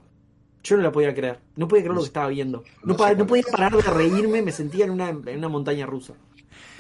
Yo 0.64 0.78
no 0.78 0.84
la 0.84 0.92
podía 0.94 1.14
creer. 1.14 1.40
No 1.58 1.68
podía 1.68 1.84
creer 1.84 1.96
lo 1.96 2.02
que 2.02 2.08
estaba 2.08 2.28
viendo. 2.30 2.60
No, 2.84 2.94
No 2.94 2.96
pa- 2.98 3.10
sé 3.10 3.16
no 3.16 3.18
cuál 3.26 3.28
podía 3.28 3.44
parar 3.52 3.76
de 3.76 3.82
reírme, 3.82 4.42
me 4.44 4.52
sentía 4.52 4.86
en 4.86 4.92
una, 4.92 5.10
en 5.10 5.38
una 5.40 5.50
montaña 5.50 5.86
rusa. 5.88 6.14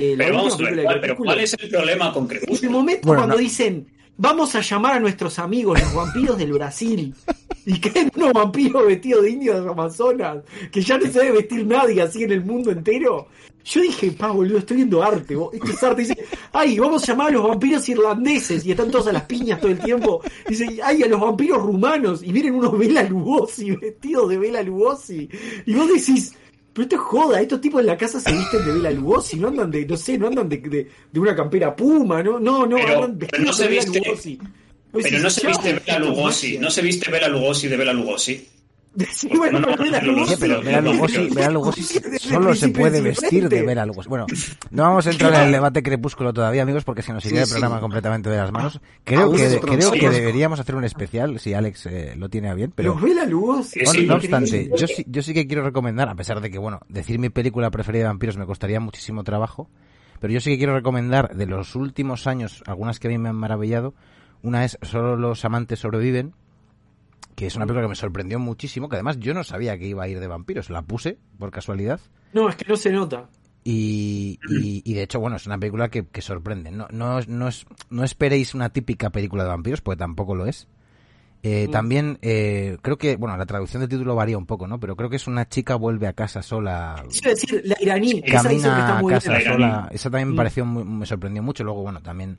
Eh, 0.02 0.16
Pero 0.18 0.36
vamos 0.36 0.54
última 0.54 0.70
a 0.70 0.72
ver, 0.72 0.76
película 0.76 0.82
de 0.82 0.84
¿cuál, 0.86 1.02
pero 1.02 1.14
Crepúsculo- 1.16 1.26
¿cuál 1.26 1.40
es 1.40 1.54
el 1.54 1.70
problema 1.70 2.14
con 2.14 2.28
en 2.32 2.40
el 2.64 2.70
momento 2.70 3.08
Bueno, 3.08 3.20
cuando 3.22 3.36
no. 3.36 3.42
dicen, 3.42 3.88
vamos 4.18 4.56
a 4.56 4.62
llamar 4.62 4.94
a 4.94 5.00
nuestros 5.00 5.38
amigos, 5.40 5.80
los 5.80 5.94
vampiros 5.94 6.38
del 6.38 6.54
Brasil, 6.54 7.14
y 7.66 7.80
caen 7.80 8.12
unos 8.16 8.34
vampiros 8.34 8.86
vestidos 8.88 9.24
de 9.24 9.30
indios 9.30 9.68
amazonas, 9.68 10.38
que 10.72 10.82
ya 10.82 10.98
no 10.98 11.06
se 11.06 11.20
debe 11.20 11.32
vestir 11.38 11.66
nadie 11.66 12.02
así 12.02 12.24
en 12.24 12.32
el 12.32 12.44
mundo 12.44 12.72
entero. 12.72 13.28
Yo 13.64 13.82
dije, 13.82 14.10
pa, 14.14 14.32
boludo, 14.32 14.58
estoy 14.58 14.78
viendo 14.78 15.04
arte. 15.04 15.36
vos- 15.36 15.54
Esto 15.54 15.68
es 15.72 15.84
arte. 15.84 16.02
Dice, 16.02 16.18
ay, 16.52 16.80
vamos 16.80 17.04
a 17.04 17.08
llamar 17.12 17.28
a 17.28 17.32
los 17.32 17.48
vampiros 17.48 17.88
irlandeses, 17.90 18.66
y 18.66 18.72
están 18.72 18.90
todos 18.90 19.06
a 19.06 19.12
las 19.14 19.24
piñas 19.26 19.62
todo 19.62 19.70
el 19.72 19.78
tiempo. 19.80 20.24
Dice, 20.50 20.80
ay, 20.84 21.04
a 21.04 21.08
los 21.08 21.20
vampiros 21.22 21.62
rumanos, 21.62 22.24
y 22.24 22.32
vienen 22.32 22.56
unos 22.56 22.76
Bela 22.78 23.04
Lugosi, 23.04 23.70
vestidos 23.76 24.30
de 24.30 24.38
Bela 24.40 24.64
Lugosi. 24.64 25.30
Y 25.68 25.74
vos 25.76 25.88
decís, 25.94 26.34
pero 26.74 26.84
esto 26.84 26.96
es 26.96 27.02
joda, 27.02 27.42
estos 27.42 27.60
tipos 27.62 27.82
en 27.82 27.88
la 27.88 27.98
casa 27.98 28.20
se 28.20 28.32
visten 28.32 28.66
de 28.66 28.72
Bela 28.74 28.92
Lugosi, 28.92 29.38
no 29.38 29.50
andan 29.50 29.70
de, 29.72 29.86
no 29.86 29.98
sé, 29.98 30.18
no 30.18 30.28
andan 30.28 30.48
de, 30.50 30.58
de, 30.58 30.88
de 31.12 31.20
una 31.20 31.36
campera 31.36 31.76
puma, 31.76 32.22
no, 32.24 32.40
no, 32.40 32.66
no, 32.66 32.76
Pero- 32.78 33.04
andan 33.04 33.18
pero 33.30 33.44
no 33.44 33.54
se 33.54 33.64
de 33.64 33.70
Bela 33.70 33.82
viste- 33.84 34.00
Lugosi. 34.06 34.40
Pero 34.94 35.20
no 35.20 35.30
se 35.30 35.48
viste 35.48 35.74
Bela 35.86 36.00
Lugosi, 36.00 36.58
no 36.58 36.70
se 36.70 36.82
viste 36.82 37.10
Bela 37.12 37.28
Lugosi 37.30 37.68
de 37.70 37.78
Bela 37.78 37.94
Lugosi. 37.94 38.48
Sí, 39.10 39.30
bueno, 39.38 39.60
no, 39.60 39.70
no, 39.70 39.78
pero 39.78 39.84
Bela 39.86 40.02
no, 40.02 40.12
no, 40.12 40.20
Lugosi- 40.20 40.28
Oye, 40.28 40.38
pero 40.38 40.62
Bela 40.62 40.82
Lugosi, 40.82 41.30
Bela 41.30 41.50
Lugosi 41.50 41.84
solo 42.20 42.54
se 42.54 42.70
puede 42.70 43.00
vestir 43.00 43.48
de 43.48 43.62
Bela 43.64 43.86
Lugosi. 43.86 44.10
Bueno, 44.10 44.26
no 44.70 44.84
vamos 44.84 45.08
a 45.08 45.12
entrar 45.12 45.34
en 45.34 45.42
el 45.44 45.52
debate 45.54 45.82
crepúsculo 45.82 46.34
todavía, 46.34 46.64
amigos, 46.64 46.84
porque 46.84 47.02
se 47.02 47.14
nos 47.14 47.26
iría 47.26 47.44
el 47.44 47.50
programa 47.50 47.80
completamente 47.80 48.30
de 48.30 48.36
las 48.36 48.52
manos. 48.52 48.82
Creo 49.06 49.32
que, 49.32 49.60
creo 49.62 49.92
que 49.94 50.10
deberíamos 50.10 50.60
hacer 50.60 50.76
un 50.76 50.84
especial, 50.84 51.40
si 51.40 51.54
Alex 51.54 51.86
eh, 51.86 52.16
lo 52.18 52.28
tiene 52.28 52.50
a 52.50 52.54
bien, 52.54 52.74
pero... 52.76 52.94
Los 52.94 53.02
Bela 53.02 53.26
Lugosi. 53.26 53.80
No, 53.86 53.94
no 54.08 54.16
obstante, 54.16 54.70
yo 54.78 54.88
sí, 54.88 55.06
yo 55.08 55.22
sí 55.22 55.34
que 55.34 55.48
quiero 55.48 55.64
recomendar, 55.64 56.10
a 56.10 56.16
pesar 56.16 56.42
de 56.42 56.52
que, 56.52 56.58
bueno, 56.58 56.82
decir 56.90 57.18
mi 57.18 57.30
película 57.30 57.72
preferida 57.72 58.04
de 58.04 58.08
vampiros 58.10 58.36
me 58.36 58.46
costaría 58.46 58.82
muchísimo 58.82 59.24
trabajo, 59.24 59.70
pero 60.20 60.34
yo 60.34 60.42
sí 60.42 60.52
que 60.52 60.58
quiero 60.58 60.74
recomendar 60.76 61.34
de 61.34 61.46
los 61.46 61.76
últimos 61.76 62.28
años 62.28 62.62
algunas 62.68 63.00
que 63.00 63.08
a 63.08 63.12
mí 63.12 63.18
me 63.18 63.30
han 63.30 63.36
maravillado. 63.38 63.94
Una 64.44 64.66
es 64.66 64.78
Solo 64.82 65.16
los 65.16 65.46
amantes 65.46 65.80
sobreviven, 65.80 66.34
que 67.42 67.48
es 67.48 67.56
una 67.56 67.66
película 67.66 67.86
que 67.86 67.90
me 67.90 67.96
sorprendió 67.96 68.38
muchísimo, 68.38 68.88
que 68.88 68.98
además 68.98 69.18
yo 69.20 69.34
no 69.34 69.44
sabía 69.44 69.76
que 69.80 69.88
iba 69.88 70.04
a 70.04 70.08
ir 70.08 70.20
de 70.20 70.28
vampiros, 70.28 70.70
la 70.70 70.84
puse 70.84 71.18
por 71.40 71.50
casualidad. 71.50 72.00
No, 72.34 72.48
es 72.48 72.56
que 72.56 72.66
no 72.68 72.76
se 72.76 72.92
nota. 72.92 73.28
Y, 73.64 74.40
y, 74.48 74.82
y 74.86 74.94
de 74.94 75.04
hecho, 75.04 75.20
bueno, 75.20 75.38
es 75.38 75.46
una 75.48 75.58
película 75.58 75.90
que, 75.90 76.06
que 76.06 76.22
sorprende. 76.22 76.70
No, 76.72 76.88
no, 76.92 77.20
no, 77.28 77.48
es, 77.48 77.66
no 77.90 78.04
esperéis 78.04 78.54
una 78.54 78.70
típica 78.70 79.10
película 79.10 79.44
de 79.44 79.50
vampiros, 79.50 79.82
porque 79.82 79.98
tampoco 79.98 80.36
lo 80.36 80.46
es. 80.46 80.68
Eh, 81.44 81.66
Mm. 81.68 81.72
También 81.72 82.18
eh, 82.22 82.78
creo 82.84 83.00
que, 83.00 83.16
bueno, 83.16 83.36
la 83.36 83.48
traducción 83.48 83.80
del 83.80 83.90
título 83.90 84.14
varía 84.14 84.38
un 84.38 84.46
poco, 84.46 84.68
¿no? 84.68 84.80
Pero 84.80 84.96
creo 84.96 85.10
que 85.10 85.16
es 85.16 85.26
una 85.26 85.50
chica 85.50 85.76
vuelve 85.76 86.06
a 86.06 86.14
casa 86.14 86.44
sola, 86.44 87.04
Quiero 87.12 87.32
decir, 87.32 87.62
la 87.66 87.76
iraní, 87.80 88.22
esa 88.24 88.48
dicen 88.50 88.62
que 88.62 88.68
camina 88.70 88.80
está 88.80 88.98
a 88.98 89.02
muy 89.02 89.14
casa 89.14 89.32
bien. 89.32 89.44
La 89.46 89.52
sola. 89.54 89.68
iraní. 89.68 89.88
Esa 89.96 90.10
también 90.12 90.28
me 90.28 90.34
Mm. 90.34 90.38
pareció 90.38 90.66
muy- 90.66 90.84
me 90.86 91.06
sorprendió 91.08 91.42
mucho. 91.42 91.64
Luego, 91.64 91.82
bueno, 91.82 92.00
también 92.04 92.38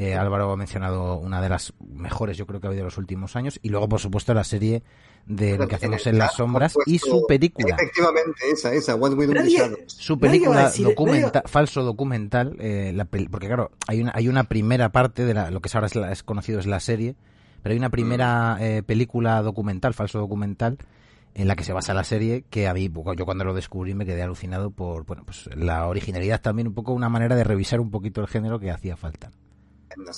eh, 0.00 0.14
Álvaro 0.16 0.50
ha 0.52 0.56
mencionado 0.56 1.18
una 1.18 1.42
de 1.42 1.48
las 1.50 1.74
mejores, 1.94 2.36
yo 2.38 2.46
creo 2.46 2.58
que 2.60 2.66
ha 2.66 2.70
habido 2.70 2.80
en 2.82 2.86
los 2.86 2.96
últimos 2.98 3.36
años. 3.36 3.58
Y 3.62 3.68
luego, 3.68 3.88
por 3.88 4.00
supuesto, 4.00 4.32
la 4.32 4.44
serie 4.44 4.82
de 5.26 5.58
lo 5.58 5.68
que 5.68 5.74
hacemos 5.74 6.06
en 6.06 6.16
las 6.16 6.32
sombras 6.34 6.74
y 6.86 6.98
su 6.98 7.24
película. 7.28 7.74
Efectivamente, 7.78 8.32
esa, 8.50 8.72
esa, 8.72 8.94
What 8.96 9.12
We 9.12 9.26
Do 9.26 9.34
Nadie-. 9.34 9.84
Su 9.86 10.18
película 10.18 10.70
decir- 10.70 10.86
documenta- 10.86 11.42
falso 11.46 11.82
documental, 11.82 12.56
eh, 12.58 12.92
la 12.94 13.04
pel- 13.10 13.28
porque 13.30 13.46
claro, 13.46 13.70
hay 13.86 14.00
una, 14.00 14.12
hay 14.14 14.28
una 14.28 14.44
primera 14.44 14.88
parte 14.90 15.24
de 15.26 15.34
la, 15.34 15.50
lo 15.50 15.60
que 15.60 15.68
es 15.68 15.74
ahora 15.74 15.86
es, 15.88 15.94
la- 15.94 16.10
es 16.12 16.22
conocido 16.22 16.58
es 16.58 16.66
la 16.66 16.80
serie, 16.80 17.14
pero 17.62 17.74
hay 17.74 17.78
una 17.78 17.90
primera 17.90 18.56
eh, 18.60 18.82
película 18.82 19.42
documental, 19.42 19.92
falso 19.92 20.18
documental, 20.18 20.78
en 21.34 21.46
la 21.46 21.54
que 21.54 21.62
se 21.64 21.74
basa 21.74 21.92
la 21.94 22.02
serie, 22.04 22.44
que 22.48 22.66
a 22.66 22.72
mí, 22.74 22.90
yo 23.16 23.24
cuando 23.26 23.44
lo 23.44 23.52
descubrí 23.54 23.94
me 23.94 24.06
quedé 24.06 24.22
alucinado 24.22 24.70
por, 24.70 25.04
bueno, 25.04 25.22
pues 25.26 25.48
la 25.54 25.86
originalidad 25.86 26.40
también, 26.40 26.66
un 26.68 26.74
poco 26.74 26.92
una 26.92 27.08
manera 27.10 27.36
de 27.36 27.44
revisar 27.44 27.78
un 27.80 27.90
poquito 27.90 28.22
el 28.22 28.26
género 28.26 28.58
que 28.58 28.70
hacía 28.70 28.96
falta. 28.96 29.30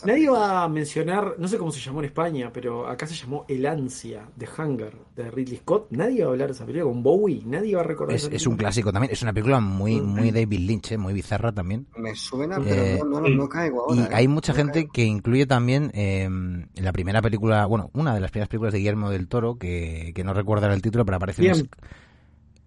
Nadie 0.05 0.29
va 0.29 0.65
a 0.65 0.69
mencionar, 0.69 1.35
no 1.39 1.49
sé 1.49 1.57
cómo 1.57 1.73
se 1.73 1.81
llamó 1.81 2.01
en 2.01 2.05
España, 2.07 2.51
pero 2.53 2.87
acá 2.87 3.07
se 3.07 3.15
llamó 3.15 3.47
El 3.49 3.65
Ansia 3.65 4.29
de 4.37 4.47
Hunger 4.47 4.93
de 5.17 5.31
Ridley 5.31 5.57
Scott. 5.59 5.87
Nadie 5.91 6.23
va 6.23 6.29
a 6.29 6.33
hablar 6.33 6.49
de 6.49 6.55
esa 6.55 6.67
película 6.67 6.93
con 6.93 7.03
Bowie, 7.03 7.43
nadie 7.47 7.75
va 7.75 7.81
a 7.81 7.85
recordar. 7.85 8.15
Es, 8.15 8.25
esa 8.25 8.37
es 8.37 8.47
un 8.47 8.57
clásico 8.57 8.93
también, 8.93 9.13
es 9.13 9.23
una 9.23 9.33
película 9.33 9.61
muy, 9.61 10.01
Mm. 10.01 10.05
muy 10.15 10.31
David 10.31 10.59
Lynch, 10.61 10.93
eh, 10.93 10.99
muy 10.99 11.15
bizarra 11.15 11.53
también. 11.53 11.87
Me 11.97 12.15
suena, 12.15 12.57
Eh, 12.59 12.97
pero 12.99 13.05
no, 13.07 13.21
no, 13.21 13.29
no 13.29 13.49
caigo 13.49 13.87
Y 13.95 13.99
ahora. 14.01 14.11
¿eh? 14.13 14.15
hay 14.17 14.29
mucha 14.29 14.53
No 14.53 14.57
gente 14.59 14.73
caigo. 14.81 14.93
que 14.93 15.05
incluye 15.05 15.47
también 15.47 15.91
eh, 15.95 16.25
en 16.25 16.69
la 16.75 16.93
primera 16.93 17.23
película, 17.23 17.65
bueno, 17.67 17.91
una 17.95 18.15
de 18.15 18.21
las 18.21 18.31
primeras 18.31 18.49
películas 18.51 18.73
de 18.75 18.79
Guillermo 18.81 19.09
del 19.11 19.27
Toro, 19.29 19.57
que, 19.57 20.13
que 20.15 20.23
no 20.23 20.35
recuerda 20.35 20.73
el 20.73 20.83
título, 20.83 21.05
pero 21.07 21.17
aparece 21.17 21.41
Bien. 21.43 21.69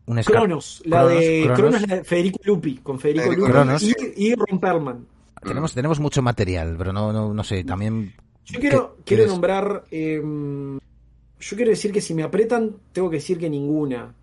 Un 0.08 0.22
Cronos, 0.22 0.84
la 0.86 0.98
Cronos, 1.04 1.20
de 1.20 1.42
Cronos. 1.42 1.60
Cronos, 1.60 1.82
la 1.88 1.96
de 1.98 2.04
Federico 2.04 2.40
Lupi, 2.44 2.78
con 2.78 3.00
Federico 3.00 3.24
Federico 3.26 3.42
Lupi 3.48 3.52
Cronos. 3.54 3.84
y, 3.84 3.94
y 4.18 4.36
Ron 4.36 4.60
Perlman. 4.60 5.06
Tenemos, 5.48 5.74
tenemos 5.74 6.00
mucho 6.00 6.22
material, 6.22 6.76
pero 6.78 6.92
no, 6.94 7.12
no, 7.14 7.34
no 7.34 7.44
sé, 7.44 7.64
también... 7.64 8.14
Yo 8.46 8.60
quiero, 8.60 8.96
¿Qué- 8.98 9.16
quiero 9.16 9.28
nombrar. 9.32 9.84
em, 9.92 10.78
yo 11.40 11.56
quiero 11.56 11.70
decir 11.72 11.92
que 11.92 12.02
si 12.02 12.14
me 12.14 12.24
apretan, 12.24 12.76
tengo 12.92 13.10
que 13.10 13.18
decir 13.18 13.38
que 13.40 13.50
ninguna. 13.50 14.14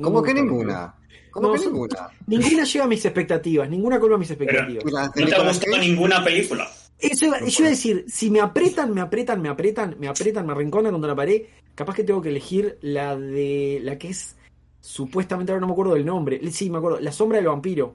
¿Cómo 0.00 0.22
que 0.22 0.34
ninguna? 0.34 0.94
¿Cómo 1.30 1.48
No, 1.48 1.54
que 1.54 1.60
ninguna? 1.66 2.08
Ninguna 2.26 2.64
llega 2.64 2.84
a 2.84 2.88
mis 2.88 3.04
expectativas, 3.04 3.68
ninguna 3.70 3.98
colma 3.98 4.16
a 4.16 4.18
mis 4.18 4.28
Pero- 4.28 4.44
expectativas. 4.44 4.84
¿Y 4.86 4.90
la 4.90 5.08
de 5.08 5.20
¿No 5.22 5.26
te 5.28 5.34
ha 5.34 5.48
gustado 5.48 5.72
Cage? 5.76 5.88
ninguna 5.88 6.24
película? 6.24 6.68
Eso 6.98 7.26
iba- 7.26 7.40
yo 7.40 7.56
iba 7.60 7.66
a 7.68 7.70
decir, 7.70 8.04
si 8.08 8.30
me 8.30 8.40
apretan, 8.40 8.92
me 8.92 9.00
apretan, 9.00 9.40
me 9.40 9.48
apretan, 9.48 9.96
me 9.98 10.08
apretan, 10.08 10.46
me 10.46 10.52
arrinconan 10.52 10.92
contra 10.92 11.08
la 11.08 11.16
pared, 11.16 11.42
capaz 11.74 11.94
que 11.94 12.04
tengo 12.04 12.20
que 12.20 12.28
elegir 12.30 12.78
la 12.82 13.16
de. 13.16 13.80
la 13.82 13.96
que 13.98 14.08
es. 14.08 14.36
Supuestamente 14.80 15.52
ahora 15.52 15.60
no 15.60 15.66
me 15.68 15.72
acuerdo 15.72 15.94
del 15.94 16.04
nombre. 16.06 16.40
Sí, 16.50 16.70
me 16.70 16.78
acuerdo. 16.78 17.00
La 17.00 17.12
sombra 17.12 17.38
del 17.38 17.46
vampiro. 17.48 17.94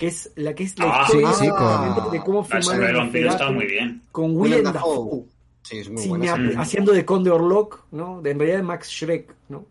Que 0.00 0.06
es 0.06 0.32
la 0.36 0.54
que 0.54 0.64
es 0.64 0.78
la 0.78 0.86
Ah, 0.86 1.02
historia 1.06 1.32
sí, 1.34 1.44
sí, 1.44 1.50
con- 1.50 2.10
de, 2.10 2.20
cómo 2.20 2.40
La 2.40 2.62
sombra 2.62 2.86
del 2.86 2.96
filmaron 2.96 2.96
vampiro 3.04 3.28
está 3.30 3.50
muy 3.52 3.66
bien. 3.66 4.02
con 4.10 4.34
Willem 4.36 4.64
Dafoe. 4.64 5.24
Sí, 5.62 5.76
es 5.78 5.90
muy 5.90 6.02
Si 6.02 6.08
buena. 6.08 6.36
me 6.36 6.54
haciendo 6.56 6.92
de 6.92 7.04
Conde 7.04 7.30
Orlok, 7.30 7.84
¿no? 7.92 8.22
De, 8.22 8.30
en 8.30 8.38
realidad 8.38 8.56
de 8.58 8.62
Max 8.64 8.88
Schreck, 8.88 9.34
¿no? 9.50 9.66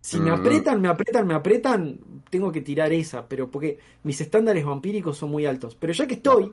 Si 0.00 0.18
me 0.20 0.30
Mm. 0.30 0.34
apretan, 0.34 0.80
me 0.80 0.88
apretan, 0.88 1.26
me 1.26 1.34
apretan, 1.34 1.98
tengo 2.30 2.50
que 2.50 2.62
tirar 2.62 2.92
esa, 2.94 3.28
pero 3.28 3.50
porque 3.50 3.78
mis 4.04 4.18
estándares 4.20 4.64
vampíricos 4.64 5.18
son 5.18 5.30
muy 5.30 5.44
altos. 5.44 5.74
Pero 5.78 5.92
ya 5.92 6.06
que 6.06 6.14
estoy, 6.14 6.50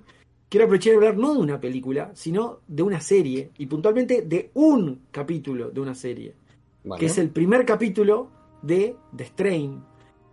quiero 0.50 0.66
aprovechar 0.66 0.92
y 0.94 0.96
hablar 0.98 1.16
no 1.18 1.34
de 1.34 1.40
una 1.40 1.60
película, 1.62 2.12
sino 2.14 2.60
de 2.68 2.84
una 2.84 3.00
serie, 3.00 3.52
y 3.58 3.66
puntualmente 3.66 4.24
de 4.24 4.52
un 4.56 5.04
capítulo 5.10 5.70
de 5.72 5.80
una 5.80 5.96
serie, 5.96 6.34
Vale. 6.84 7.00
que 7.00 7.06
es 7.06 7.18
el 7.18 7.30
primer 7.30 7.66
capítulo 7.66 8.28
de 8.62 8.96
The 9.16 9.24
Strain, 9.26 9.82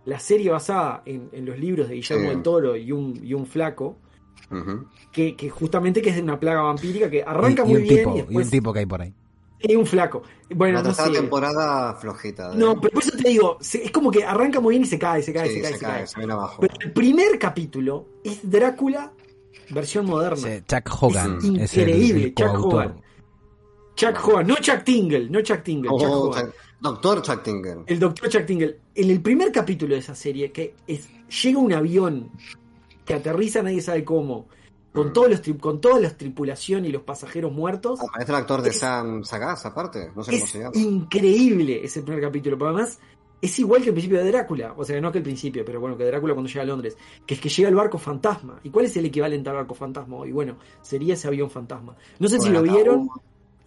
la 0.05 0.19
serie 0.19 0.49
basada 0.51 1.03
en, 1.05 1.29
en 1.31 1.45
los 1.45 1.57
libros 1.59 1.87
de 1.89 1.95
Guillermo 1.95 2.23
Sí. 2.23 2.29
del 2.29 2.41
Toro 2.43 2.75
y 2.75 2.91
un, 2.91 3.19
y 3.23 3.33
un 3.33 3.45
flaco, 3.45 3.97
que, 5.11 5.35
que 5.35 5.49
justamente 5.49 6.01
que 6.01 6.09
es 6.09 6.15
de 6.15 6.21
una 6.23 6.39
plaga 6.39 6.61
vampírica 6.61 7.09
que 7.09 7.21
arranca 7.23 7.63
y, 7.65 7.69
y 7.69 7.71
muy 7.73 7.81
un 7.81 7.87
bien 7.87 7.97
tipo, 7.97 8.31
y 8.31 8.35
un 8.37 8.49
tipo 8.49 8.73
que 8.73 8.79
hay 8.79 8.85
por 8.85 9.01
ahí. 9.01 9.13
y 9.59 9.75
un 9.75 9.85
flaco. 9.85 10.23
Bueno, 10.55 10.77
la 10.77 10.83
no 10.83 10.89
tercera 10.89 11.07
sé. 11.09 11.13
temporada 11.21 11.93
flojita. 11.95 12.49
de- 12.49 12.57
No, 12.57 12.79
pero 12.79 12.93
por 12.93 13.03
eso 13.03 13.15
te 13.17 13.29
digo, 13.29 13.57
es 13.59 13.91
como 13.91 14.09
que 14.09 14.23
arranca 14.23 14.59
muy 14.59 14.71
bien 14.73 14.83
y 14.83 14.87
se 14.87 14.97
cae, 14.97 15.21
se 15.21 15.33
cae, 15.33 15.49
Sí, 15.49 15.55
se 15.55 15.61
cae, 15.61 15.71
se 15.73 15.77
se 15.79 15.85
cae, 15.85 15.93
cae. 15.99 16.07
se 16.07 16.17
viene 16.19 16.33
abajo. 16.33 16.57
Pero 16.61 16.73
el 16.81 16.91
primer 16.93 17.37
capítulo 17.37 18.07
es 18.23 18.39
Drácula 18.49 19.11
versión 19.71 20.05
moderna. 20.07 20.47
Ese 20.47 20.63
Chuck 20.65 21.03
Hogan 21.03 21.37
Es 21.37 21.43
es 21.43 21.77
el, 21.77 21.89
increíble, 21.89 22.23
el 22.23 22.35
Chuck. 22.35 22.65
Hogan. 22.65 23.01
Chuck 23.95 24.27
Hogan, 24.27 24.47
no 24.47 24.55
Chuck 24.55 24.83
Tingle, 24.83 25.29
no 25.29 25.41
Chuck 25.41 25.61
Tingle, 25.61 25.89
Chuck 25.89 26.01
Oh, 26.09 26.29
Hogan. 26.29 26.51
Doctor 26.81 27.21
Chuck 27.21 27.43
Tingle. 27.43 27.83
El 27.87 27.99
doctor 27.99 28.29
Chuck 28.29 28.45
Tingle. 28.45 28.79
En 28.95 29.09
el 29.09 29.21
primer 29.21 29.51
capítulo 29.51 29.93
de 29.95 29.99
esa 29.99 30.15
serie, 30.15 30.51
que 30.51 30.75
es, 30.87 31.09
llega 31.43 31.59
un 31.59 31.73
avión 31.73 32.31
que 33.05 33.13
aterriza, 33.15 33.61
nadie 33.63 33.81
sabe 33.81 34.03
cómo, 34.03 34.47
con 34.93 35.11
todos 35.13 35.29
los 35.29 35.41
con 35.59 35.81
toda 35.81 35.99
la 35.99 36.09
tripulación 36.15 36.85
y 36.85 36.89
los 36.89 37.01
pasajeros 37.03 37.51
muertos. 37.51 37.99
Aparece 38.01 38.31
el 38.31 38.37
actor 38.37 38.61
de 38.61 38.69
Es- 38.69 38.79
Sam 38.79 39.23
Sagaz, 39.23 39.65
aparte. 39.65 40.11
No 40.15 40.23
sé 40.23 40.31
cómo 40.31 40.43
Es 40.45 40.49
se 40.51 40.59
llama. 40.59 40.71
increíble 40.75 41.83
ese 41.83 42.01
primer 42.01 42.21
capítulo, 42.21 42.57
pero 42.57 42.69
además 42.71 42.99
es 43.41 43.57
igual 43.59 43.81
que 43.81 43.87
el 43.89 43.93
principio 43.93 44.19
de 44.23 44.31
Drácula, 44.31 44.73
o 44.77 44.83
sea, 44.83 44.99
no 44.99 45.11
que 45.11 45.19
el 45.19 45.23
principio, 45.23 45.63
pero 45.65 45.79
bueno, 45.79 45.97
que 45.97 46.03
Drácula 46.05 46.33
cuando 46.33 46.49
llega 46.49 46.61
a 46.61 46.65
Londres, 46.65 46.97
que 47.25 47.35
es 47.35 47.39
que 47.39 47.47
llega 47.49 47.69
el 47.69 47.75
barco 47.75 47.97
fantasma. 47.97 48.59
¿Y 48.63 48.69
cuál 48.69 48.85
es 48.85 48.97
el 48.97 49.05
equivalente 49.05 49.49
al 49.49 49.55
barco 49.55 49.75
fantasma 49.75 50.17
hoy? 50.17 50.31
Bueno, 50.31 50.57
sería 50.81 51.13
ese 51.13 51.27
avión 51.27 51.49
fantasma. 51.49 51.95
No 52.19 52.27
sé 52.27 52.39
si 52.39 52.49
lo 52.49 52.61
vieron. 52.61 53.09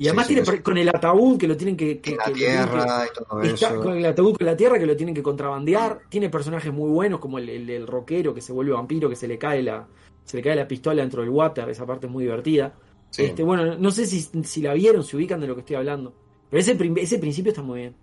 Y 0.02 0.08
además 0.08 0.26
sí, 0.26 0.34
tiene 0.34 0.50
sí. 0.50 0.58
con 0.58 0.78
el 0.78 0.88
ataúd 0.88 1.38
que 1.38 1.46
lo 1.46 1.56
tienen 1.56 1.76
que, 1.76 2.00
que- 2.00 2.16
la 2.16 2.32
tierra 2.32 3.04
y 3.06 3.14
todo 3.16 3.40
Está 3.42 3.68
eso. 3.68 3.80
con 3.80 3.96
el 3.96 4.04
ataúd 4.06 4.36
con 4.36 4.46
la 4.46 4.56
tierra 4.56 4.78
que 4.78 4.86
lo 4.86 4.96
tienen 4.96 5.14
que 5.14 5.22
contrabandear. 5.22 6.00
Tiene 6.08 6.28
personajes 6.28 6.72
muy 6.72 6.90
buenos 6.90 7.20
como 7.20 7.38
el, 7.38 7.48
el, 7.48 7.70
el 7.70 7.86
rockero 7.86 8.34
que 8.34 8.40
se 8.40 8.52
vuelve 8.52 8.72
vampiro, 8.72 9.08
que 9.08 9.16
se 9.16 9.28
le 9.28 9.38
cae 9.38 9.62
la, 9.62 9.86
se 10.24 10.36
le 10.36 10.42
cae 10.42 10.56
la 10.56 10.66
pistola 10.66 11.02
dentro 11.02 11.22
del 11.22 11.30
water. 11.30 11.68
Esa 11.68 11.86
parte 11.86 12.06
es 12.06 12.12
muy 12.12 12.24
divertida. 12.24 12.74
Sí. 13.10 13.24
Este, 13.24 13.42
bueno, 13.44 13.76
no 13.78 13.90
sé 13.92 14.06
si, 14.06 14.20
si 14.22 14.60
la 14.62 14.74
vieron, 14.74 15.04
se 15.04 15.16
ubican 15.16 15.40
de 15.40 15.46
lo 15.46 15.54
que 15.54 15.60
estoy 15.60 15.76
hablando. 15.76 16.12
Pero 16.50 16.60
ese, 16.60 16.76
ese 16.96 17.18
principio 17.18 17.50
está 17.52 17.62
muy 17.62 17.80
bien. 17.80 17.94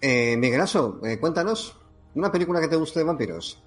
Eh, 0.00 0.36
Miguelazo, 0.36 1.00
eh, 1.04 1.18
cuéntanos. 1.18 1.76
Una 2.14 2.30
película 2.30 2.60
que 2.60 2.68
te 2.68 2.76
guste 2.76 3.00
de 3.00 3.04
vampiros. 3.06 3.60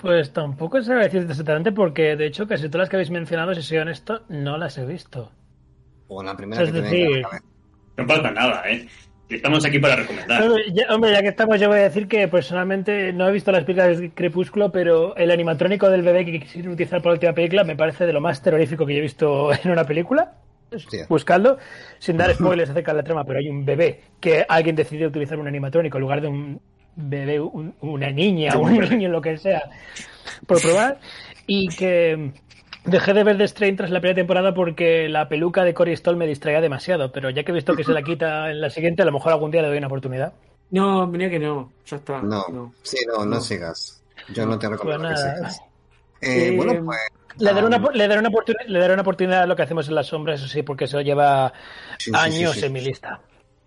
Pues 0.00 0.32
tampoco 0.32 0.80
sé 0.82 0.94
decirte 0.94 1.32
exactamente 1.32 1.72
porque, 1.72 2.14
de 2.14 2.26
hecho, 2.26 2.46
casi 2.46 2.68
todas 2.68 2.82
las 2.84 2.88
que 2.90 2.96
habéis 2.96 3.10
mencionado, 3.10 3.54
si 3.54 3.62
soy 3.62 3.78
honesto, 3.78 4.20
no 4.28 4.56
las 4.58 4.78
he 4.78 4.86
visto. 4.86 5.32
O 6.08 6.22
la 6.22 6.36
primera 6.36 6.62
Es 6.62 6.68
que 6.70 6.74
te 6.74 6.80
venga 6.80 6.90
decir- 6.96 7.16
a 7.16 7.20
la 7.20 7.28
cabeza. 7.28 7.44
No 7.96 8.06
pasa 8.06 8.30
nada, 8.30 8.62
¿eh? 8.70 8.86
Estamos 9.28 9.62
aquí 9.66 9.78
para 9.78 9.96
recomendar. 9.96 10.42
Hombre 10.42 10.62
ya, 10.72 10.94
hombre, 10.94 11.12
ya 11.12 11.20
que 11.20 11.28
estamos, 11.28 11.60
yo 11.60 11.68
voy 11.68 11.80
a 11.80 11.82
decir 11.82 12.08
que 12.08 12.28
personalmente 12.28 13.12
no 13.12 13.28
he 13.28 13.32
visto 13.32 13.52
las 13.52 13.64
películas 13.64 13.98
de 13.98 14.10
Crepúsculo, 14.12 14.72
pero 14.72 15.14
el 15.16 15.30
animatrónico 15.30 15.90
del 15.90 16.00
bebé 16.02 16.24
que 16.24 16.40
quisieron 16.40 16.72
utilizar 16.72 17.00
para 17.02 17.10
la 17.10 17.14
última 17.16 17.32
película 17.34 17.62
me 17.64 17.76
parece 17.76 18.06
de 18.06 18.12
lo 18.14 18.22
más 18.22 18.40
terrorífico 18.42 18.86
que 18.86 18.94
yo 18.94 19.00
he 19.00 19.02
visto 19.02 19.50
en 19.64 19.70
una 19.70 19.84
película. 19.84 20.32
Hostia. 20.74 21.06
Buscando, 21.08 21.58
sin 21.98 22.16
dar 22.18 22.32
spoilers 22.34 22.70
acerca 22.70 22.92
de 22.92 22.98
la 22.98 23.02
trama, 23.04 23.24
pero 23.24 23.38
hay 23.38 23.48
un 23.48 23.64
bebé 23.66 24.00
que 24.20 24.44
alguien 24.48 24.76
decidió 24.76 25.08
utilizar 25.08 25.38
un 25.38 25.46
animatrónico 25.48 25.96
en 25.98 26.02
lugar 26.02 26.20
de 26.22 26.28
un 26.28 26.60
bebé, 26.96 27.40
un- 27.40 27.74
una 27.80 28.10
niña, 28.10 28.56
un 28.56 28.78
niño, 28.78 29.08
lo 29.10 29.20
que 29.20 29.36
sea, 29.38 29.62
por 30.46 30.60
probar. 30.60 30.98
Y 31.46 31.68
que 31.68 32.32
dejé 32.84 33.14
de 33.14 33.24
ver 33.24 33.38
The 33.38 33.48
Strain 33.48 33.76
tras 33.76 33.90
la 33.90 34.00
primera 34.00 34.16
temporada 34.16 34.54
porque 34.54 35.08
la 35.08 35.28
peluca 35.28 35.64
de 35.64 35.74
Cory 35.74 35.96
Stoll 35.96 36.16
me 36.16 36.26
distraía 36.26 36.60
demasiado, 36.60 37.12
pero 37.12 37.30
ya 37.30 37.44
que 37.44 37.52
he 37.52 37.54
visto 37.54 37.74
que 37.74 37.84
se 37.84 37.92
la 37.92 38.02
quita 38.02 38.50
en 38.50 38.60
la 38.60 38.70
siguiente, 38.70 39.02
a 39.02 39.06
lo 39.06 39.12
mejor 39.12 39.32
algún 39.32 39.50
día 39.50 39.62
le 39.62 39.68
doy 39.68 39.78
una 39.78 39.86
oportunidad. 39.86 40.32
No, 40.70 41.06
mira 41.06 41.30
que 41.30 41.38
no, 41.38 41.72
ya 41.86 41.96
está. 41.96 42.20
No, 42.22 42.72
sí, 42.82 42.98
no, 43.06 43.24
no, 43.24 43.26
No. 43.26 43.40
sigas. 43.40 44.02
Yo 44.34 44.44
no 44.46 44.58
te 44.58 44.68
recomiendo 44.68 45.08
Pues 45.08 45.22
que 45.22 45.30
sigas. 45.30 45.60
Eh, 46.20 46.48
Eh, 46.48 46.56
bueno, 46.56 46.84
pues. 46.84 46.98
Le 47.38 47.52
daré, 47.52 47.66
una, 47.66 47.76
ah, 47.76 47.90
le, 47.94 48.08
daré 48.08 48.18
una 48.18 48.28
oportunidad, 48.30 48.66
le 48.66 48.78
daré 48.80 48.92
una 48.94 49.02
oportunidad 49.02 49.42
a 49.42 49.46
lo 49.46 49.54
que 49.54 49.62
hacemos 49.62 49.86
en 49.88 49.94
las 49.94 50.08
sombras, 50.08 50.40
eso 50.40 50.48
sí, 50.48 50.62
porque 50.62 50.86
eso 50.86 51.00
lleva 51.00 51.52
sí, 51.98 52.10
sí, 52.10 52.16
años 52.16 52.54
sí, 52.54 52.60
sí. 52.60 52.66
en 52.66 52.72
mi 52.72 52.80
lista. 52.80 53.20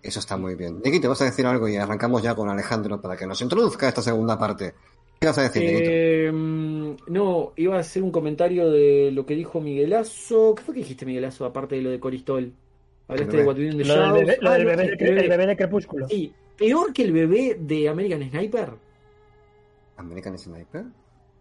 Eso 0.04 0.20
está 0.20 0.36
muy 0.36 0.56
bien. 0.56 0.82
Niki, 0.84 1.00
te 1.00 1.08
vas 1.08 1.22
a 1.22 1.26
decir 1.26 1.46
algo 1.46 1.70
y 1.70 1.78
arrancamos 1.78 2.22
ya 2.22 2.36
con 2.36 2.50
Alejandro 2.50 3.00
para 3.00 3.16
que 3.16 3.26
nos 3.26 3.42
introduzca 3.42 3.88
esta 3.88 4.02
segunda 4.02 4.38
parte. 4.38 4.74
¿Qué 5.22 5.28
vas 5.28 5.38
a 5.38 5.44
decir, 5.44 5.62
Niguito? 5.64 5.92
Eh, 5.92 6.32
mm, 6.34 6.96
no, 7.10 7.54
iba 7.56 7.76
a 7.78 7.80
hacer 7.82 8.02
un 8.02 8.10
comentario 8.12 8.72
de 8.72 9.12
lo 9.12 9.24
que 9.24 9.36
dijo 9.36 9.62
Miguelazo. 9.62 10.56
¿Qué 10.56 10.64
fue 10.64 10.74
que 10.74 10.80
dijiste, 10.80 11.06
Miguelazo, 11.06 11.46
aparte 11.46 11.76
de 11.76 11.84
lo 11.84 11.92
de 11.92 12.00
Coristol? 12.00 12.52
Hablaste 13.08 13.24
El 13.24 13.28
de 13.32 13.38
bebé. 13.38 13.48
What 13.48 13.58
We 13.58 13.64
Do 13.66 13.72
in 13.72 13.78
the 13.78 13.84
Lo 13.84 13.94
del 13.94 14.02
Shadows. 14.04 14.26
bebé, 14.26 14.38
lo 14.42 14.50
Ah, 14.50 14.54
del 14.54 14.64
no, 14.64 14.70
bebé, 14.72 14.84
el 14.84 14.98
de, 14.98 14.98
Cre- 14.98 15.20
el 15.22 15.30
bebé 15.30 15.46
de 15.48 15.58
Crepúsculo. 15.58 16.08
Sí, 16.08 16.34
peor 16.58 16.92
que 16.92 17.04
el 17.04 17.12
bebé 17.12 17.58
de 17.60 17.88
American 17.90 18.28
Sniper, 18.32 18.70
¿American 19.98 20.38
Sniper? 20.40 20.86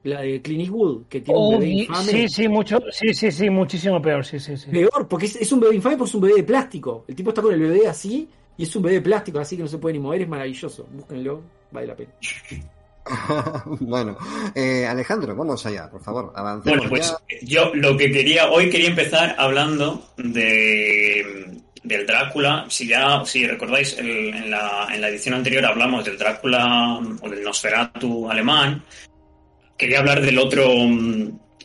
la 0.03 0.21
de 0.21 0.43
Clint 0.43 0.61
Eastwood, 0.63 1.05
que 1.09 1.21
tiene 1.23 1.41
un 1.41 1.49
bebé 1.49 1.69
infame. 1.71 2.13
sí, 2.13 2.29
sí, 2.29 2.49
mucho, 2.49 2.79
sí, 2.91 3.15
sí, 3.15 3.31
sí, 3.31 3.49
muchísimo 3.49 4.01
peor, 4.03 4.25
sí, 4.27 4.39
sí, 4.41 4.57
sí. 4.59 4.71
Peor, 4.71 5.09
porque 5.09 5.25
es, 5.27 5.37
es 5.37 5.53
un 5.53 5.61
bebé 5.61 5.77
infame, 5.77 5.97
porque 5.97 6.09
es 6.11 6.15
un 6.15 6.21
bebé 6.21 6.35
de 6.37 6.43
plástico. 6.43 7.05
El 7.09 7.15
tipo 7.15 7.31
está 7.31 7.41
con 7.41 7.55
el 7.55 7.61
bebé 7.61 7.87
así 7.87 8.29
y 8.59 8.63
es 8.63 8.77
un 8.77 8.83
bebé 8.83 8.97
de 8.97 9.01
plástico, 9.03 9.39
así 9.39 9.57
que 9.57 9.63
no 9.63 9.69
se 9.69 9.79
puede 9.79 9.95
ni 9.95 9.99
mover, 10.01 10.21
es 10.23 10.29
maravilloso. 10.29 10.87
Búsquenlo, 10.93 11.41
vale 11.71 11.87
la 11.87 11.97
pena. 11.97 12.11
bueno, 13.81 14.17
eh, 14.55 14.87
Alejandro, 14.87 15.35
vamos 15.35 15.65
allá, 15.67 15.91
por 15.91 16.03
favor, 16.03 16.33
avancemos 16.37 16.79
Bueno, 16.89 16.91
pues 16.91 17.11
ya. 17.11 17.37
yo 17.43 17.75
lo 17.75 17.97
que 17.97 18.11
quería, 18.13 18.51
hoy 18.51 18.71
quería 18.71 18.89
empezar 18.89 19.35
hablando 19.39 20.13
de 20.17 21.47
del 21.83 22.07
Drácula. 22.07 22.67
Si 22.69 22.87
ya, 22.87 23.25
si 23.25 23.47
recordáis, 23.47 23.97
el- 23.99 24.35
en, 24.35 24.51
la, 24.51 24.87
en 24.93 25.01
la 25.01 25.09
edición 25.09 25.35
anterior 25.35 25.65
hablamos 25.65 26.05
del 26.05 26.19
Drácula 26.19 27.01
o 27.23 27.29
del 27.29 27.43
Nosferatu 27.43 28.31
alemán. 28.31 28.83
Quería 29.79 30.01
hablar 30.01 30.21
del 30.21 30.39
otro 30.39 30.63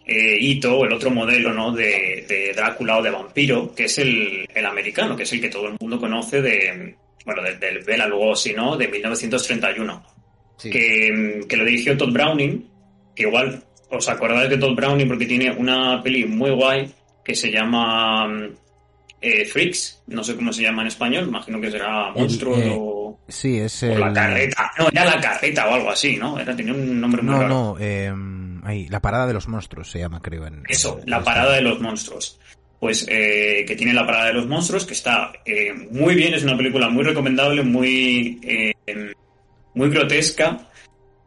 eh, 0.05 0.37
hito, 0.39 0.85
el 0.85 0.93
otro 0.93 1.11
modelo 1.11 1.53
¿no? 1.53 1.73
de, 1.73 2.25
de 2.29 2.53
Drácula 2.55 2.97
o 2.99 3.03
de 3.03 3.09
vampiro, 3.11 3.75
que 3.75 3.85
es 3.85 3.97
el, 3.97 4.47
el 4.55 4.65
americano, 4.65 5.17
que 5.17 5.23
es 5.23 5.33
el 5.33 5.41
que 5.41 5.49
todo 5.49 5.67
el 5.67 5.75
mundo 5.81 5.99
conoce 5.99 6.41
de, 6.41 6.95
bueno, 7.25 7.43
del, 7.43 7.59
del 7.59 7.79
Bela 7.83 8.07
Lugosi, 8.07 8.53
¿no? 8.53 8.77
De 8.77 8.87
1931 8.87 10.14
Sí. 10.57 10.69
que, 10.69 11.41
que 11.47 11.57
lo 11.57 11.65
dirigió 11.65 11.97
Todd 11.97 12.11
Browning, 12.13 12.69
que 13.15 13.23
igual 13.23 13.63
os 13.89 14.09
acordáis 14.09 14.49
de 14.49 14.57
Todd 14.57 14.75
Browning 14.75 15.07
porque 15.07 15.25
tiene 15.25 15.51
una 15.51 16.01
peli 16.03 16.25
muy 16.25 16.51
guay 16.51 16.91
que 17.23 17.35
se 17.35 17.51
llama 17.51 18.27
mm, 18.27 18.49
eh, 19.21 19.45
Freaks, 19.45 20.03
no 20.07 20.23
sé 20.23 20.35
cómo 20.35 20.51
se 20.53 20.61
llama 20.63 20.81
en 20.83 20.87
español, 20.89 21.27
imagino 21.27 21.59
que 21.59 21.71
será 21.71 22.11
Monstruos 22.13 22.59
eh, 22.59 22.75
o, 22.77 23.19
Sí, 23.27 23.57
es 23.57 23.81
o 23.83 23.87
el... 23.91 23.99
La 23.99 24.13
Carreta, 24.13 24.71
no, 24.77 24.87
era 24.89 25.05
La 25.05 25.19
Carreta 25.19 25.67
o 25.67 25.73
algo 25.73 25.89
así, 25.89 26.17
¿no? 26.17 26.39
Era, 26.39 26.55
tenía 26.55 26.73
un 26.73 27.01
nombre 27.01 27.21
muy 27.23 27.31
No, 27.33 27.41
raro. 27.41 27.49
no, 27.53 27.75
eh, 27.79 28.13
ahí, 28.63 28.87
la 28.87 29.01
parada 29.01 29.25
de 29.25 29.33
los 29.33 29.47
monstruos 29.47 29.89
se 29.89 29.97
llama, 29.99 30.21
creo. 30.21 30.45
En, 30.45 30.61
Eso, 30.69 30.99
en- 31.03 31.09
La 31.09 31.17
en 31.17 31.23
Parada 31.23 31.55
de 31.55 31.61
los 31.61 31.79
Monstruos. 31.81 32.39
Pues 32.79 33.07
eh, 33.09 33.63
que 33.65 33.75
tiene 33.75 33.93
La 33.93 34.05
Parada 34.05 34.27
de 34.27 34.33
los 34.33 34.45
Monstruos, 34.47 34.85
que 34.85 34.93
está 34.93 35.31
eh, 35.45 35.73
muy 35.91 36.13
bien, 36.13 36.35
es 36.35 36.43
una 36.43 36.55
película 36.55 36.87
muy 36.89 37.03
recomendable, 37.03 37.63
muy, 37.63 38.39
eh, 38.43 38.73
muy 39.75 39.89
grotesca 39.89 40.69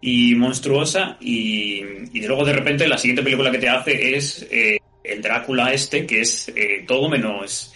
y 0.00 0.34
monstruosa. 0.34 1.16
Y, 1.20 1.82
y 2.12 2.26
luego 2.26 2.44
de 2.44 2.52
repente 2.54 2.88
la 2.88 2.98
siguiente 2.98 3.22
película 3.22 3.50
que 3.50 3.58
te 3.58 3.68
hace 3.68 4.16
es 4.16 4.46
eh, 4.50 4.78
el 5.04 5.22
Drácula 5.22 5.72
este, 5.72 6.04
que 6.06 6.20
es 6.22 6.48
eh, 6.56 6.84
todo 6.86 7.08
menos, 7.08 7.72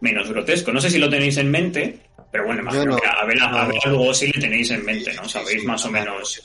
menos 0.00 0.28
grotesco. 0.28 0.72
No 0.72 0.80
sé 0.80 0.90
si 0.90 0.98
lo 0.98 1.08
tenéis 1.08 1.36
en 1.38 1.50
mente, 1.50 1.98
Pero 2.30 2.44
bueno, 2.46 2.60
imagino 2.62 2.96
que 2.96 3.06
a 3.06 3.24
ver, 3.24 3.40
a 3.40 3.66
ver 3.66 3.76
luego 3.86 4.12
sí 4.12 4.26
le 4.34 4.40
tenéis 4.40 4.70
en 4.70 4.84
mente, 4.84 5.12
¿no? 5.14 5.26
Sabéis 5.28 5.64
más 5.64 5.84
o 5.86 5.90
menos. 5.90 6.42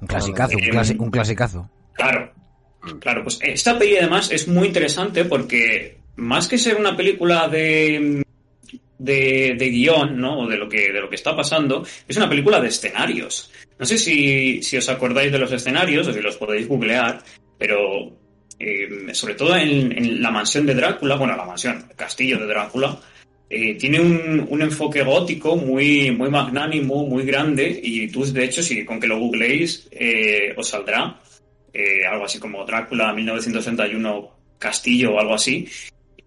Un 0.00 0.06
clasicazo, 0.06 0.56
un, 0.56 0.62
clasi- 0.64 0.98
un 0.98 1.10
clasicazo. 1.10 1.70
Claro, 1.92 2.32
claro, 3.00 3.22
pues 3.22 3.38
esta 3.42 3.78
peli 3.78 3.96
además 3.98 4.30
es 4.30 4.48
muy 4.48 4.66
interesante 4.68 5.24
porque 5.24 5.98
más 6.16 6.48
que 6.48 6.56
ser 6.58 6.76
una 6.76 6.96
película 6.96 7.48
de, 7.48 8.22
de, 9.00 9.54
de 9.58 9.70
guion, 9.70 10.20
¿no? 10.20 10.40
O 10.40 10.46
de 10.46 10.56
lo 10.56 10.68
que, 10.68 10.92
de 10.92 11.00
lo 11.00 11.08
que 11.08 11.16
está 11.16 11.34
pasando, 11.34 11.84
es 12.06 12.16
una 12.16 12.28
película 12.28 12.60
de 12.60 12.68
escenarios. 12.68 13.50
No 13.78 13.86
sé 13.86 13.96
si, 13.96 14.62
si 14.62 14.76
os 14.76 14.88
acordáis 14.88 15.32
de 15.32 15.38
los 15.38 15.50
escenarios 15.50 16.06
o 16.06 16.12
si 16.12 16.20
los 16.20 16.36
podéis 16.36 16.68
googlear, 16.68 17.22
pero 17.58 18.12
eh, 18.58 18.88
sobre 19.12 19.34
todo 19.34 19.56
en, 19.56 20.22
la 20.22 20.30
mansión 20.30 20.66
de 20.66 20.74
Drácula, 20.74 21.16
bueno, 21.16 21.34
la 21.34 21.46
mansión, 21.46 21.86
castillo 21.96 22.38
de 22.38 22.46
Drácula, 22.46 23.00
eh, 23.48 23.74
tiene 23.74 24.00
un, 24.00 24.46
un, 24.48 24.62
enfoque 24.62 25.02
gótico 25.02 25.56
muy, 25.56 26.10
muy 26.10 26.28
magnánimo, 26.28 27.06
muy 27.06 27.24
grande, 27.24 27.80
y 27.82 28.06
tú, 28.08 28.24
de 28.24 28.44
hecho, 28.44 28.62
si 28.62 28.84
con 28.84 29.00
que 29.00 29.08
lo 29.08 29.18
googleéis, 29.18 29.88
eh, 29.90 30.54
os 30.56 30.68
saldrá 30.68 31.20
algo 32.10 32.24
así 32.24 32.38
como 32.38 32.64
Drácula 32.66 33.14
1961 33.14 34.40
Castillo 34.58 35.14
o 35.14 35.20
algo 35.20 35.34
así. 35.34 35.66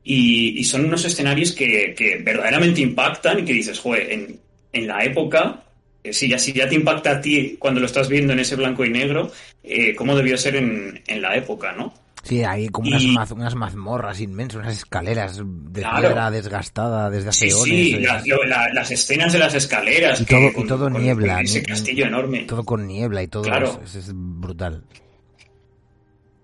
Y, 0.03 0.59
y 0.59 0.63
son 0.65 0.85
unos 0.85 1.05
escenarios 1.05 1.53
que, 1.53 1.93
que, 1.97 2.17
verdaderamente 2.17 2.81
impactan 2.81 3.39
y 3.39 3.45
que 3.45 3.53
dices, 3.53 3.79
joder, 3.79 4.11
en, 4.11 4.39
en 4.73 4.87
la 4.87 5.03
época, 5.05 5.63
eh, 6.03 6.11
si, 6.11 6.27
ya, 6.27 6.37
si 6.37 6.51
ya 6.51 6.67
te 6.67 6.75
impacta 6.75 7.11
a 7.11 7.21
ti 7.21 7.55
cuando 7.57 7.79
lo 7.79 7.85
estás 7.85 8.09
viendo 8.09 8.33
en 8.33 8.39
ese 8.39 8.55
blanco 8.57 8.83
y 8.83 8.89
negro, 8.89 9.31
eh, 9.63 9.95
¿cómo 9.95 10.15
debió 10.15 10.37
ser 10.37 10.57
en, 10.57 11.01
en 11.07 11.21
la 11.21 11.35
época, 11.35 11.71
no? 11.71 11.93
Sí, 12.23 12.41
hay 12.41 12.69
como 12.69 12.87
unas, 12.87 13.03
maz, 13.05 13.31
unas, 13.31 13.55
mazmorras 13.55 14.21
inmensas, 14.21 14.61
unas 14.61 14.77
escaleras 14.77 15.41
de 15.45 15.81
claro. 15.81 15.99
piedra 15.99 16.31
desgastada 16.31 17.09
desde 17.09 17.29
hace 17.29 17.51
sí, 17.51 17.91
años. 17.99 18.23
Sí, 18.23 18.29
la, 18.29 18.37
la, 18.47 18.73
las 18.73 18.91
escenas 18.91 19.33
de 19.33 19.39
las 19.39 19.53
escaleras. 19.53 20.21
Y 20.21 20.25
todo, 20.25 20.53
que, 20.53 20.61
y 20.61 20.67
todo 20.67 20.89
con, 20.89 21.01
niebla. 21.01 21.35
Con 21.35 21.43
ese 21.43 21.63
castillo 21.63 22.05
enorme. 22.05 22.43
Todo 22.43 22.63
con 22.63 22.87
niebla 22.87 23.23
y 23.23 23.27
todo. 23.27 23.43
Claro. 23.43 23.81
Es, 23.83 23.95
es 23.95 24.11
brutal. 24.13 24.85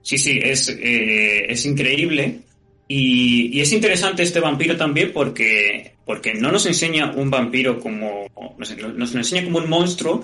Sí, 0.02 0.18
sí, 0.18 0.38
es, 0.44 0.68
eh, 0.68 1.46
es 1.50 1.66
increíble. 1.66 2.42
Y, 2.92 3.62
es 3.62 3.72
interesante 3.72 4.24
este 4.24 4.40
vampiro 4.40 4.76
también 4.76 5.12
porque, 5.14 5.94
porque 6.06 6.34
no 6.34 6.52
nos 6.52 6.66
enseña 6.66 7.12
un 7.12 7.30
vampiro 7.30 7.80
como. 7.80 8.26
Nos, 8.58 8.76
nos 8.78 9.14
enseña 9.14 9.46
como 9.46 9.60
un 9.60 9.70
monstruo, 9.70 10.24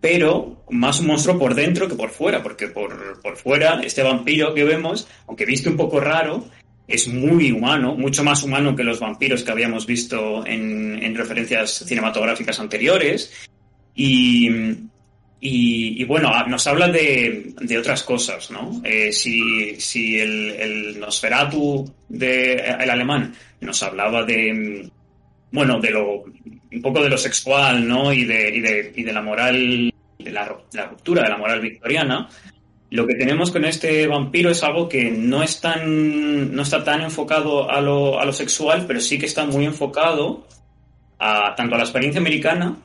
pero 0.00 0.64
más 0.70 1.00
un 1.00 1.08
monstruo 1.08 1.38
por 1.38 1.54
dentro 1.54 1.86
que 1.86 1.94
por 1.94 2.08
fuera, 2.08 2.42
porque 2.42 2.68
por, 2.68 3.20
por 3.20 3.36
fuera 3.36 3.82
este 3.82 4.02
vampiro 4.02 4.54
que 4.54 4.64
vemos, 4.64 5.06
aunque 5.26 5.44
viste 5.44 5.68
un 5.68 5.76
poco 5.76 6.00
raro, 6.00 6.46
es 6.86 7.08
muy 7.08 7.52
humano, 7.52 7.94
mucho 7.94 8.24
más 8.24 8.42
humano 8.42 8.74
que 8.74 8.84
los 8.84 9.00
vampiros 9.00 9.42
que 9.42 9.50
habíamos 9.52 9.84
visto 9.84 10.46
en, 10.46 11.02
en 11.02 11.14
referencias 11.14 11.84
cinematográficas 11.86 12.58
anteriores. 12.58 13.34
Y, 13.94 14.48
y, 15.40 16.02
bueno, 16.04 16.32
nos 16.46 16.66
habla 16.66 16.88
de, 16.88 17.54
otras 17.78 18.02
cosas, 18.02 18.50
¿no? 18.50 18.80
Eh, 18.84 19.12
si 19.12 20.18
el, 20.18 20.98
Nosferatu 20.98 21.88
de, 22.08 22.54
el 22.54 22.90
alemán 22.90 23.32
nos 23.60 23.80
hablaba 23.84 24.24
de, 24.24 24.90
bueno, 25.52 25.78
de 25.78 25.90
lo, 25.90 26.24
un 26.24 26.82
poco 26.82 27.02
de 27.02 27.10
lo 27.10 27.16
sexual, 27.16 27.86
¿no? 27.86 28.12
Y 28.12 28.24
de, 28.24 28.56
y 28.56 28.60
de, 28.60 28.92
y 28.96 29.02
de 29.04 29.12
la 29.12 29.22
moral, 29.22 29.94
de 30.18 30.30
la, 30.32 30.56
la, 30.72 30.86
ruptura 30.86 31.22
de 31.22 31.28
la 31.28 31.38
moral 31.38 31.60
victoriana. 31.60 32.28
Lo 32.90 33.06
que 33.06 33.14
tenemos 33.14 33.52
con 33.52 33.64
este 33.64 34.08
vampiro 34.08 34.50
es 34.50 34.64
algo 34.64 34.88
que 34.88 35.10
no 35.10 35.44
es 35.44 35.60
tan, 35.60 36.52
no 36.52 36.62
está 36.62 36.82
tan 36.82 37.02
enfocado 37.02 37.70
a 37.70 37.80
lo, 37.80 38.18
a 38.18 38.24
lo 38.24 38.32
sexual, 38.32 38.86
pero 38.88 39.00
sí 39.00 39.18
que 39.18 39.26
está 39.26 39.44
muy 39.44 39.66
enfocado 39.66 40.48
a, 41.20 41.54
tanto 41.54 41.76
a 41.76 41.78
la 41.78 41.84
experiencia 41.84 42.20
americana 42.20 42.76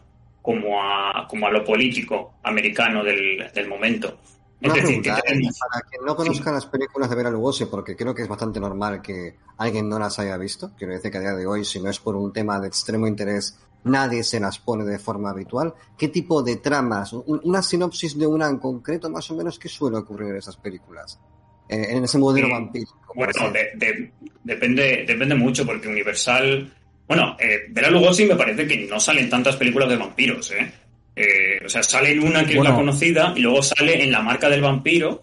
como 0.43 0.83
a, 0.83 1.25
como 1.27 1.47
a 1.47 1.51
lo 1.51 1.63
político 1.63 2.35
americano 2.43 3.01
del, 3.01 3.49
del 3.55 3.67
momento. 3.67 4.19
Una 4.61 4.73
es 4.75 4.81
decir, 4.83 5.01
pregunta, 5.01 5.15
que 5.15 5.31
tenemos... 5.31 5.57
para 5.57 5.81
quien 5.89 6.05
no 6.05 6.15
conozca 6.15 6.49
sí. 6.49 6.55
las 6.55 6.65
películas 6.65 7.09
de 7.09 7.15
Bela 7.15 7.29
Lugosi, 7.29 7.65
porque 7.65 7.95
creo 7.95 8.13
que 8.13 8.23
es 8.23 8.27
bastante 8.27 8.59
normal 8.59 9.01
que 9.01 9.37
alguien 9.57 9.87
no 9.87 9.97
las 9.97 10.19
haya 10.19 10.37
visto, 10.37 10.73
quiero 10.77 10.93
decir 10.93 11.11
que 11.11 11.17
a 11.17 11.21
día 11.21 11.33
de 11.33 11.47
hoy, 11.47 11.63
si 11.63 11.79
no 11.79 11.89
es 11.89 11.99
por 11.99 12.17
un 12.17 12.33
tema 12.33 12.59
de 12.59 12.67
extremo 12.67 13.07
interés, 13.07 13.57
nadie 13.85 14.21
se 14.23 14.41
las 14.41 14.59
pone 14.59 14.83
de 14.83 14.99
forma 14.99 15.29
habitual. 15.29 15.73
¿Qué 15.97 16.09
tipo 16.09 16.43
de 16.43 16.57
tramas? 16.57 17.13
Una 17.13 17.61
sinopsis 17.61 18.17
de 18.17 18.27
una 18.27 18.49
en 18.49 18.57
concreto, 18.57 19.09
más 19.09 19.31
o 19.31 19.35
menos, 19.35 19.57
¿qué 19.57 19.69
suele 19.69 19.97
ocurrir 19.97 20.31
en 20.31 20.37
esas 20.37 20.57
películas? 20.57 21.21
Eh, 21.69 21.87
en 21.89 22.03
ese 22.03 22.17
modelo 22.17 22.47
sí. 22.47 22.53
vampiro. 22.53 22.91
Bueno, 23.15 23.31
de, 23.49 23.71
de, 23.75 24.13
depende, 24.43 25.05
depende 25.07 25.35
mucho, 25.35 25.65
porque 25.65 25.87
Universal... 25.87 26.69
Bueno, 27.07 27.35
eh, 27.39 27.65
Bela 27.69 27.89
Lugosi 27.89 28.25
me 28.25 28.35
parece 28.35 28.67
que 28.67 28.87
no 28.87 28.99
salen 28.99 29.29
tantas 29.29 29.55
películas 29.55 29.89
de 29.89 29.97
vampiros, 29.97 30.51
¿eh? 30.51 30.71
Eh, 31.15 31.63
o 31.63 31.69
sea, 31.69 31.83
sale 31.83 32.11
en 32.11 32.23
una 32.23 32.45
que 32.45 32.55
bueno. 32.55 32.63
es 32.63 32.69
la 32.69 32.75
conocida 32.75 33.33
y 33.35 33.41
luego 33.41 33.61
sale 33.61 34.03
en 34.03 34.11
La 34.11 34.21
marca 34.21 34.49
del 34.49 34.61
vampiro, 34.61 35.21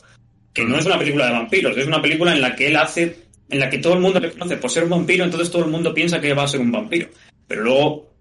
que 0.53 0.64
no 0.64 0.79
es 0.79 0.87
una 0.87 0.99
película 0.99 1.27
de 1.27 1.33
vampiros, 1.33 1.77
es 1.77 1.87
una 1.87 2.01
película 2.01 2.33
en 2.33 2.40
la 2.40 2.55
que 2.55 2.69
él 2.69 2.77
hace, 2.77 3.16
en 3.49 3.59
la 3.59 3.69
que 3.69 3.79
todo 3.79 3.95
el 3.95 4.01
mundo 4.01 4.21
le 4.21 4.31
conoce 4.31 4.57
por 4.57 4.71
ser 4.71 4.85
un 4.85 4.90
vampiro, 4.90 5.25
entonces 5.25 5.51
todo 5.51 5.64
el 5.64 5.71
mundo 5.71 5.93
piensa 5.93 6.21
que 6.21 6.35
va 6.35 6.45
a 6.45 6.49
ser 6.49 6.61
un 6.61 6.71
vampiro. 6.71 7.09
Pero 7.49 7.64
luego 7.64 8.14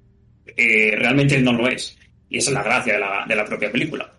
eh, 0.57 0.95
realmente 0.97 1.35
él 1.35 1.43
no 1.43 1.53
lo 1.53 1.67
es. 1.67 1.97
Y 2.29 2.37
esa 2.37 2.51
es 2.51 2.53
la 2.55 2.63
gracia 2.63 2.93
de 2.93 2.99
la, 2.99 3.25
de 3.27 3.35
la 3.35 3.45
propia 3.45 3.71
película. 3.71 4.11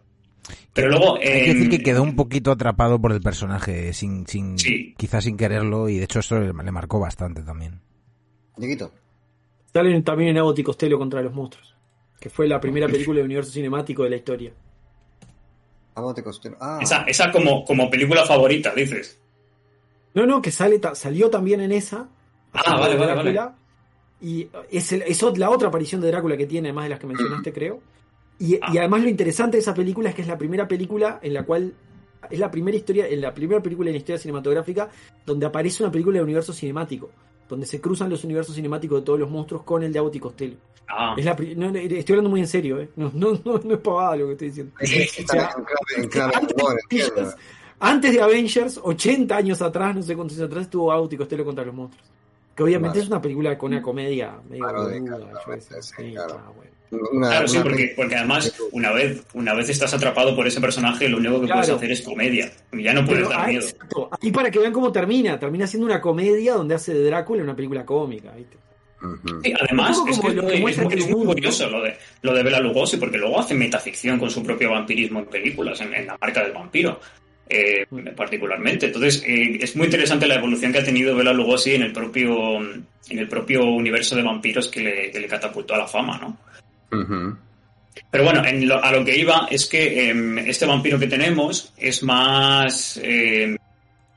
Pero 0.73 0.89
luego. 0.89 1.17
Hay 1.17 1.23
que 1.23 1.55
decir 1.55 1.71
que 1.71 1.83
quedó 1.83 2.03
un 2.03 2.15
poquito 2.15 2.53
atrapado 2.53 3.01
por 3.01 3.13
el 3.13 3.21
personaje, 3.21 3.93
sin, 3.93 4.27
sin 4.27 4.59
sí. 4.59 4.95
quizás 4.97 5.25
sin 5.25 5.37
quererlo, 5.37 5.89
y 5.89 5.99
de 5.99 6.05
hecho 6.05 6.21
esto 6.21 6.39
le, 6.39 6.53
le 6.53 6.73
marcó 6.73 7.01
bastante 7.01 7.43
también. 7.43 7.81
Dieguito. 8.57 8.93
Salen 9.73 10.03
también 10.05 10.31
en 10.31 10.39
Abbott 10.39 10.59
y 10.59 10.63
Costello 10.63 10.99
contra 10.99 11.23
los 11.23 11.33
monstruos 11.33 11.71
que 12.21 12.29
fue 12.29 12.47
la 12.47 12.61
primera 12.61 12.87
película 12.87 13.17
del 13.17 13.25
universo 13.25 13.51
cinemático 13.51 14.05
de 14.05 14.11
la 14.11 14.17
historia. 14.17 14.53
Ah. 16.61 16.79
Esa, 16.81 17.03
esa 17.05 17.33
como, 17.33 17.65
como 17.65 17.91
película 17.91 18.25
favorita, 18.25 18.73
dices. 18.75 19.19
No, 20.15 20.27
no, 20.27 20.43
que 20.43 20.51
sale, 20.51 20.81
salió 20.95 21.31
también 21.31 21.61
en 21.61 21.73
esa. 21.73 22.09
Ah, 22.53 22.79
vale, 22.79 22.97
vale, 22.97 23.15
vale. 23.15 23.41
Y 24.21 24.49
es, 24.71 24.93
el, 24.93 25.03
es, 25.03 25.23
la 25.39 25.51
otra 25.51 25.69
aparición 25.69 26.01
de 26.03 26.09
Drácula 26.09 26.37
que 26.37 26.47
tiene, 26.47 26.69
además 26.69 26.85
de 26.85 26.91
las 26.91 26.99
que 26.99 27.07
mencionaste, 27.07 27.53
creo. 27.53 27.81
Y, 28.39 28.57
ah. 28.57 28.71
y, 28.73 28.79
además 28.79 29.03
lo 29.03 29.09
interesante 29.09 29.57
de 29.57 29.63
esa 29.63 29.75
película 29.75 30.11
es 30.11 30.15
que 30.15 30.23
es 30.23 30.29
la 30.29 30.39
primera 30.39 30.69
película 30.69 31.19
en 31.23 31.35
la 31.35 31.45
cual. 31.45 31.75
Es 32.31 32.39
la 32.39 32.51
primera 32.51 32.77
historia, 32.77 33.09
en 33.09 33.23
la 33.23 33.33
primera 33.33 33.63
película 33.63 33.89
en 33.89 33.95
la 33.95 33.99
historia 33.99 34.19
cinematográfica 34.19 34.91
donde 35.25 35.47
aparece 35.47 35.83
una 35.83 35.91
película 35.91 36.19
de 36.19 36.23
universo 36.23 36.53
cinemático 36.53 37.11
donde 37.51 37.67
se 37.67 37.81
cruzan 37.81 38.09
los 38.09 38.25
universos 38.25 38.55
cinemáticos 38.55 39.01
de 39.01 39.05
todos 39.05 39.19
los 39.19 39.29
monstruos 39.29 39.63
con 39.65 39.83
el 39.83 39.93
de 39.93 39.99
Abbott 39.99 40.15
y 40.15 40.21
Costello. 40.21 40.57
Ah. 40.89 41.15
Es 41.17 41.25
la, 41.25 41.37
no, 41.57 41.77
estoy 41.77 42.13
hablando 42.15 42.31
muy 42.31 42.41
en 42.41 42.49
serio, 42.49 42.81
¿eh? 42.81 42.89
no, 42.97 43.11
no, 43.15 43.39
no, 43.45 43.61
no 43.63 43.75
es 43.75 43.81
pavada 43.81 44.17
lo 44.17 44.27
que 44.27 44.33
estoy 44.33 44.49
diciendo. 44.49 44.73
o 44.81 44.87
sea, 44.87 45.51
en 45.53 45.65
clave, 45.65 45.81
en 45.97 46.09
clave, 46.09 46.33
antes, 46.35 47.37
antes, 47.79 48.13
de 48.13 48.21
Avengers, 48.21 48.81
80 48.83 49.37
años 49.37 49.63
atrás, 49.63 49.95
no 49.95 50.03
sé 50.03 50.17
cuántos 50.17 50.39
años 50.39 50.49
atrás, 50.49 50.65
estuvo 50.65 50.91
Abbott 50.91 51.13
y 51.13 51.17
Costello 51.17 51.45
contra 51.45 51.65
los 51.65 51.75
monstruos. 51.75 52.10
Que 52.61 52.65
obviamente 52.65 52.99
es 52.99 53.07
una 53.07 53.23
película 53.23 53.57
con 53.57 53.73
una 53.73 53.81
comedia 53.81 54.35
medio 54.47 54.65
Claro, 54.69 54.91
sí, 54.91 55.01
claro. 56.13 56.53
bueno. 56.55 57.09
Una- 57.13 57.29
Claro, 57.31 57.49
sí, 57.49 57.59
porque, 57.97 58.15
además, 58.17 58.55
una 58.73 58.93
vez, 58.93 59.23
una 59.33 59.55
vez 59.55 59.71
estás 59.71 59.95
atrapado 59.95 60.37
por 60.37 60.47
ese 60.47 60.61
personaje, 60.61 61.09
lo 61.09 61.17
único 61.17 61.41
que 61.41 61.47
puedes 61.47 61.65
Claro. 61.65 61.77
hacer 61.77 61.91
es 61.91 62.03
comedia. 62.03 62.53
Y 62.73 62.83
ya 62.83 62.93
no 62.93 63.03
puedes 63.07 63.21
Pero, 63.23 63.31
dar 63.31 63.41
ah, 63.41 63.47
miedo. 63.47 63.63
exacto. 63.67 64.11
Y 64.21 64.31
para 64.31 64.51
que 64.51 64.59
vean 64.59 64.75
cómo 64.75 64.93
termina, 64.93 65.39
termina 65.39 65.67
siendo 65.67 65.87
una 65.87 66.03
comedia 66.03 66.53
donde 66.53 66.75
hace 66.75 66.93
de 66.93 67.03
Drácula 67.05 67.43
una 67.43 67.57
película 67.57 67.87
cómica, 67.87 68.31
¿viste? 68.33 68.59
Sí, 69.43 69.55
además, 69.59 69.97
es, 69.97 70.05
que 70.05 70.11
es 70.29 70.35
lo 70.35 70.43
muy, 70.43 70.51
que 70.51 70.55
es 70.57 70.61
muestra 70.61 70.85
muy- 70.85 70.93
es 70.93 70.99
muy 70.99 71.05
Telemundo, 71.07 71.33
curioso 71.33 71.71
lo 71.71 71.83
de, 71.83 71.97
lo 72.21 72.35
de 72.35 72.43
Bela 72.43 72.61
Lugosi, 72.61 72.99
porque 72.99 73.17
luego 73.17 73.41
hace 73.41 73.55
metaficción 73.55 74.19
con 74.19 74.29
su 74.29 74.43
propio 74.43 74.73
vampirismo 74.73 75.21
en 75.21 75.25
películas, 75.25 75.81
en, 75.81 75.95
en 75.95 76.07
la 76.09 76.19
marca 76.21 76.43
del 76.43 76.53
vampiro, 76.53 77.01
eh, 77.51 77.87
particularmente. 78.17 78.87
Entonces, 78.87 79.23
eh, 79.27 79.59
es 79.61 79.75
muy 79.77 79.87
interesante 79.87 80.27
la 80.27 80.37
evolución 80.37 80.73
que 80.73 80.79
ha 80.79 80.85
tenido 80.85 81.17
Bela 81.17 81.33
Lugosi 81.33 81.75
en 81.75 81.83
el 81.83 81.93
propio, 81.93 82.59
en 82.61 82.85
el 83.19 83.29
propio 83.29 83.65
universo 83.65 84.15
de 84.17 84.23
vampiros 84.23 84.69
que 84.69 84.81
le, 84.81 85.11
que 85.11 85.21
le 85.21 85.27
catapultó 85.29 85.75
a 85.75 85.79
la 85.79 85.87
fama, 85.89 86.19
¿no? 86.19 86.39
Pero 88.11 88.25
bueno, 88.25 88.45
en 88.47 88.67
lo- 88.69 88.83
a 88.83 88.93
lo 88.93 89.05
que 89.05 89.17
iba 89.19 89.49
es 89.51 89.67
que 89.67 90.09
em, 90.11 90.39
este 90.39 90.65
vampiro 90.67 90.99
que 90.99 91.07
tenemos 91.09 91.73
es 91.77 92.03
más. 92.03 92.99
em, 93.03 93.57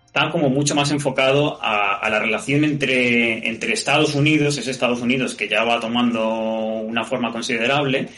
está 0.05 0.29
como 0.29 0.47
mucho 0.49 0.75
más 0.75 0.91
enfocado 0.91 1.59
a, 1.59 1.95
a 1.97 2.09
la 2.09 2.19
relación 2.19 2.63
entre, 2.63 3.47
entre 3.47 3.73
Estados 3.73 4.13
Unidos, 4.13 4.57
ese 4.59 4.69
Estados 4.69 5.01
Unidos 5.01 5.33
que 5.33 5.47
ya 5.49 5.63
va 5.63 5.79
tomando 5.79 6.29
una 6.29 7.03
forma 7.03 7.31
considerable, 7.31 8.09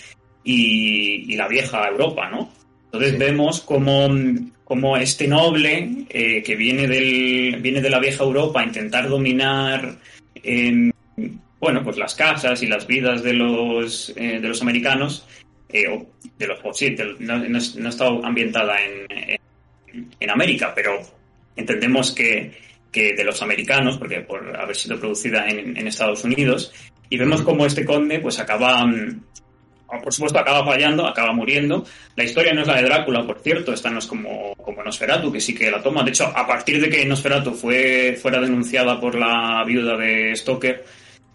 y, 0.43 1.31
y 1.33 1.35
la 1.37 1.47
vieja 1.47 1.87
Europa, 1.87 2.29
¿no? 2.29 2.49
Entonces 2.95 3.19
vemos 3.19 3.61
como, 3.61 4.07
como 4.63 4.95
este 4.95 5.27
noble 5.27 6.05
eh, 6.09 6.41
que 6.41 6.55
viene, 6.55 6.87
del, 6.87 7.59
viene 7.61 7.81
de 7.81 7.89
la 7.89 7.99
vieja 7.99 8.23
Europa 8.23 8.61
a 8.61 8.65
intentar 8.65 9.09
dominar. 9.09 9.97
em, 10.41 10.91
bueno, 11.59 11.83
pues 11.83 11.97
las 11.97 12.15
casas 12.15 12.61
y 12.63 12.67
las 12.67 12.87
vidas 12.87 13.21
de 13.21 13.33
los, 13.33 14.13
eh, 14.15 14.39
de 14.39 14.47
los 14.47 14.61
americanos, 14.61 15.25
eh, 15.69 15.87
o 15.87 16.07
de 16.37 16.47
los, 16.47 16.59
sí, 16.77 16.95
no, 17.19 17.37
no, 17.37 17.47
no 17.47 17.89
está 17.89 18.07
ambientada 18.23 18.75
en, 18.83 19.05
en, 19.09 20.09
en 20.19 20.29
América, 20.29 20.73
pero 20.75 21.01
entendemos 21.55 22.11
que, 22.11 22.53
que 22.91 23.13
de 23.13 23.23
los 23.23 23.41
americanos, 23.41 23.97
porque 23.97 24.21
por 24.21 24.55
haber 24.55 24.75
sido 24.75 24.99
producida 24.99 25.49
en, 25.49 25.75
en 25.75 25.87
Estados 25.87 26.23
Unidos, 26.23 26.71
y 27.09 27.17
vemos 27.17 27.41
cómo 27.41 27.65
este 27.65 27.83
conde 27.83 28.19
pues 28.19 28.39
acaba, 28.39 28.85
por 29.87 30.13
supuesto 30.13 30.39
acaba 30.39 30.65
fallando, 30.65 31.07
acaba 31.07 31.33
muriendo. 31.33 31.85
La 32.15 32.23
historia 32.23 32.53
no 32.53 32.61
es 32.61 32.67
la 32.67 32.77
de 32.77 32.83
Drácula, 32.83 33.25
por 33.25 33.39
cierto, 33.39 33.73
esta 33.73 33.89
no 33.89 33.99
es 33.99 34.07
como, 34.07 34.55
como 34.55 34.83
Nosferatu, 34.83 35.31
que 35.31 35.39
sí 35.39 35.53
que 35.53 35.71
la 35.71 35.81
toma. 35.81 36.03
De 36.03 36.09
hecho, 36.09 36.25
a 36.25 36.47
partir 36.47 36.81
de 36.81 36.89
que 36.89 37.05
Nosferatu 37.05 37.53
fue, 37.53 38.17
fuera 38.21 38.39
denunciada 38.39 38.99
por 38.99 39.15
la 39.15 39.63
viuda 39.65 39.95
de 39.97 40.35
Stoker, 40.35 40.83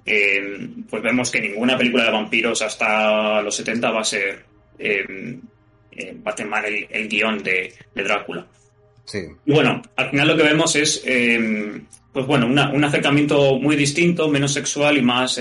eh, 0.04 0.68
pues 0.88 1.02
vemos 1.02 1.30
que 1.30 1.40
ninguna 1.40 1.76
película 1.76 2.04
de 2.04 2.10
vampiros 2.10 2.62
hasta 2.62 3.42
los 3.42 3.54
70 3.54 3.90
va 3.90 4.00
a 4.00 4.04
ser 4.04 4.44
eh, 4.78 5.38
eh, 5.92 6.16
va 6.26 6.32
a 6.32 6.34
tomar 6.34 6.64
el, 6.66 7.08
guion 7.08 7.42
de, 7.42 7.72
Drácula. 7.94 8.46
Sí. 9.04 9.18
Y 9.44 9.52
bueno, 9.52 9.82
al 9.96 10.10
final 10.10 10.28
lo 10.28 10.36
que 10.36 10.42
vemos 10.42 10.74
es 10.76 11.04
pues 12.12 12.26
bueno, 12.26 12.46
un 12.46 12.84
acercamiento 12.84 13.56
muy 13.60 13.76
distinto, 13.76 14.28
menos 14.28 14.52
sexual 14.52 14.98
y 14.98 15.02
más, 15.02 15.40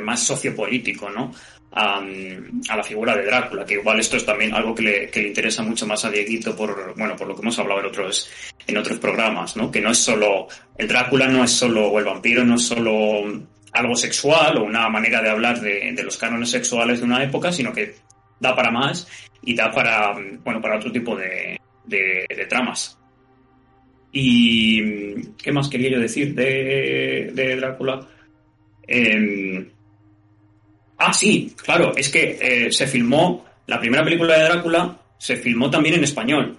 más 0.00 0.20
sociopolítico, 0.24 1.08
¿no? 1.08 1.32
A, 1.72 2.00
la 2.00 2.82
figura 2.82 3.16
de 3.16 3.24
Drácula, 3.24 3.64
que 3.64 3.74
igual 3.74 4.00
esto 4.00 4.16
es 4.16 4.26
también 4.26 4.52
algo 4.52 4.74
que 4.74 4.82
le, 4.82 5.08
que 5.08 5.22
le, 5.22 5.28
interesa 5.28 5.62
mucho 5.62 5.86
más 5.86 6.04
a 6.04 6.10
Dieguito 6.10 6.56
por, 6.56 6.94
bueno, 6.96 7.14
por 7.14 7.28
lo 7.28 7.34
que 7.36 7.42
hemos 7.42 7.58
hablado 7.60 7.80
en 7.80 7.86
otros, 7.86 8.28
en 8.66 8.76
otros 8.76 8.98
programas, 8.98 9.56
¿no? 9.56 9.70
Que 9.70 9.80
no 9.80 9.90
es 9.90 9.98
solo, 9.98 10.48
el 10.76 10.88
Drácula 10.88 11.28
no 11.28 11.44
es 11.44 11.52
solo, 11.52 11.86
o 11.88 11.98
el 11.98 12.04
vampiro 12.04 12.44
no 12.44 12.56
es 12.56 12.62
solo 12.62 13.22
algo 13.72 13.96
sexual 13.96 14.58
o 14.58 14.64
una 14.64 14.88
manera 14.88 15.22
de 15.22 15.30
hablar 15.30 15.60
de, 15.60 16.02
los 16.02 16.16
cánones 16.16 16.50
sexuales 16.50 17.00
de 17.00 17.06
una 17.06 17.22
época, 17.22 17.52
sino 17.52 17.72
que 17.72 17.94
da 18.38 18.54
para 18.54 18.70
más 18.70 19.06
y 19.42 19.54
da 19.54 19.70
para, 19.70 20.14
bueno, 20.44 20.60
para 20.60 20.76
otro 20.76 20.90
tipo 20.90 21.16
de, 21.16 21.58
tramas. 22.48 22.98
¿Y 24.12 25.22
qué 25.34 25.52
más 25.52 25.68
quería 25.68 25.90
yo 25.90 26.00
decir 26.00 26.34
de, 26.34 27.56
Drácula? 27.56 28.08
Em, 28.86 29.70
ah, 31.00 31.12
sí, 31.12 31.54
claro, 31.62 31.92
es 31.96 32.08
que 32.08 32.38
eh, 32.40 32.72
se 32.72 32.86
filmó, 32.86 33.44
la 33.66 33.80
primera 33.80 34.04
película 34.04 34.38
de 34.38 34.44
Drácula 34.44 34.96
se 35.18 35.36
filmó 35.36 35.70
también 35.70 35.96
en 35.96 36.04
español. 36.04 36.56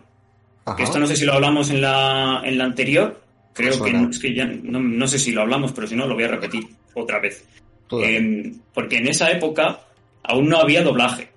Que 0.77 0.83
esto 0.83 0.99
no 0.99 1.07
sé 1.07 1.15
si 1.15 1.25
lo 1.25 1.33
hablamos 1.33 1.69
en 1.69 1.81
la, 1.81 2.41
en 2.43 2.57
la 2.57 2.65
anterior, 2.65 3.21
creo 3.53 3.81
que, 3.81 3.89
es 3.89 4.19
que 4.19 4.33
ya 4.33 4.45
no, 4.45 4.79
no, 4.79 5.07
sé 5.07 5.17
si 5.17 5.31
lo 5.31 5.41
hablamos, 5.41 5.71
pero 5.71 5.87
si 5.87 5.95
no 5.95 6.05
lo 6.05 6.13
voy 6.13 6.23
a 6.23 6.29
repetir 6.29 6.67
otra 6.93 7.19
vez. 7.19 7.45
Em, 7.91 8.59
porque 8.73 8.97
en 8.97 9.07
esa 9.07 9.31
época 9.31 9.81
aún 10.23 10.47
no 10.47 10.59
había 10.59 10.83
doblaje. 10.83 11.29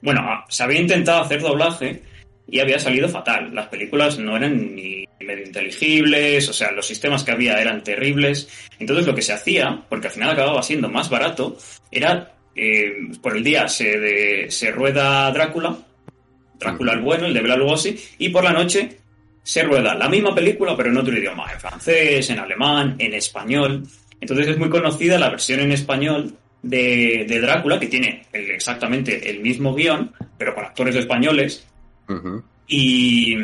Bueno, 0.00 0.20
ah, 0.24 0.44
se 0.48 0.62
había 0.62 0.80
intentado 0.80 1.22
hacer 1.22 1.40
doblaje 1.40 2.02
y 2.46 2.60
había 2.60 2.78
salido 2.78 3.08
fatal. 3.08 3.54
Las 3.54 3.66
películas 3.66 4.18
no 4.18 4.36
eran 4.36 4.74
ni 4.74 5.04
medio 5.20 5.44
inteligibles, 5.44 6.48
o 6.48 6.52
sea, 6.52 6.70
los 6.72 6.86
sistemas 6.86 7.24
que 7.24 7.32
había 7.32 7.60
eran 7.60 7.82
terribles. 7.82 8.48
Entonces 8.78 9.06
lo 9.06 9.14
que 9.14 9.22
se 9.22 9.32
hacía, 9.32 9.82
porque 9.88 10.06
al 10.06 10.14
final 10.14 10.30
acababa 10.30 10.62
siendo 10.62 10.88
más 10.88 11.10
barato, 11.10 11.58
era 11.90 12.32
eh, 12.60 12.92
por 13.22 13.36
el 13.36 13.44
día 13.44 13.68
se, 13.68 14.50
se 14.50 14.72
rueda 14.72 15.30
Drácula, 15.30 15.78
Drácula 16.58 16.92
el 16.92 17.00
bueno, 17.00 17.26
el 17.26 17.34
de 17.34 17.40
Bela 17.40 17.56
Lugosi, 17.56 17.96
y 18.18 18.30
por 18.30 18.42
la 18.42 18.52
noche 18.52 18.98
se 19.44 19.62
rueda 19.62 19.94
la 19.94 20.08
misma 20.08 20.34
película, 20.34 20.76
pero 20.76 20.90
en 20.90 20.98
otro 20.98 21.16
idioma, 21.16 21.52
en 21.52 21.60
francés, 21.60 22.28
en 22.30 22.38
alemán, 22.40 22.96
en 22.98 23.14
español. 23.14 23.84
Entonces 24.20 24.48
es 24.48 24.58
muy 24.58 24.68
conocida 24.68 25.18
la 25.18 25.30
versión 25.30 25.60
en 25.60 25.70
español 25.70 26.34
de, 26.62 27.38
Drácula, 27.40 27.78
que 27.78 27.86
tiene 27.86 28.26
exactamente 28.32 29.30
el 29.30 29.40
mismo 29.40 29.72
guion, 29.72 30.12
pero 30.36 30.54
con 30.54 30.64
actores 30.64 30.96
españoles. 30.96 31.66
y, 32.66 33.36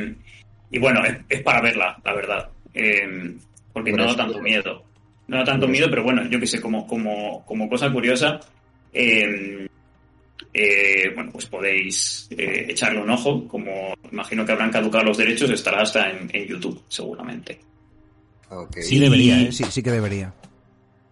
bueno, 0.79 1.03
es, 1.29 1.43
para 1.43 1.61
verla, 1.61 1.97
la 2.05 2.15
verdad. 2.15 2.49
Eh, 2.75 3.37
porque 3.73 3.93
no 3.93 4.07
da 4.07 4.17
tanto 4.17 4.43
miedo. 4.43 4.83
No 5.29 5.39
da 5.39 5.45
tanto 5.45 5.69
miedo, 5.69 5.89
pero 5.89 6.03
bueno, 6.03 6.29
yo 6.29 6.41
que 6.41 6.47
sé, 6.47 6.61
como, 6.61 6.87
como, 6.87 7.47
como 7.47 7.69
cosa 7.69 7.91
curiosa, 7.91 8.41
eh, 8.95 9.69
eh, 10.53 11.11
bueno, 11.15 11.33
pues 11.33 11.47
podéis 11.47 12.29
echarle 12.31 13.03
un 13.03 13.11
ojo. 13.11 13.47
Como 13.49 13.95
imagino 14.11 14.47
que 14.47 14.53
habrán 14.53 14.71
caducado 14.71 15.05
los 15.05 15.19
derechos, 15.19 15.51
estará 15.51 15.83
hasta 15.83 16.11
en, 16.11 16.29
YouTube, 16.47 16.83
seguramente. 16.89 17.59
Sí 18.81 18.99
debería, 18.99 19.51
sí, 19.51 19.65
sí 19.65 19.83
que 19.83 19.91
debería. 19.91 20.33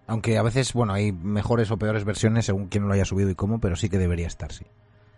Aunque 0.07 0.37
a 0.37 0.43
veces, 0.43 0.73
bueno, 0.73 0.93
hay 0.93 1.13
mejores 1.13 1.71
o 1.71 1.79
peores 1.79 2.05
versiones 2.05 2.47
según 2.47 2.69
quién 2.69 2.87
lo 2.87 2.93
haya 2.93 3.05
subido 3.05 3.31
y 3.31 3.35
cómo, 3.35 3.61
pero 3.61 3.77
sí 3.77 3.89
que 3.89 3.99
debería 3.99 4.27
estar, 4.27 4.53
sí. 4.53 4.65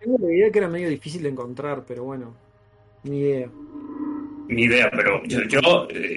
Tengo 0.01 0.19
la 0.19 0.33
idea 0.33 0.51
que 0.51 0.59
era 0.59 0.69
medio 0.69 0.89
difícil 0.89 1.23
de 1.23 1.31
encontrar, 1.31 1.85
pero 1.87 2.05
bueno, 2.05 2.35
ni 3.05 3.19
idea. 3.19 3.49
Ni 4.49 4.63
idea, 4.63 4.91
pero 4.91 5.23
yo, 5.25 5.41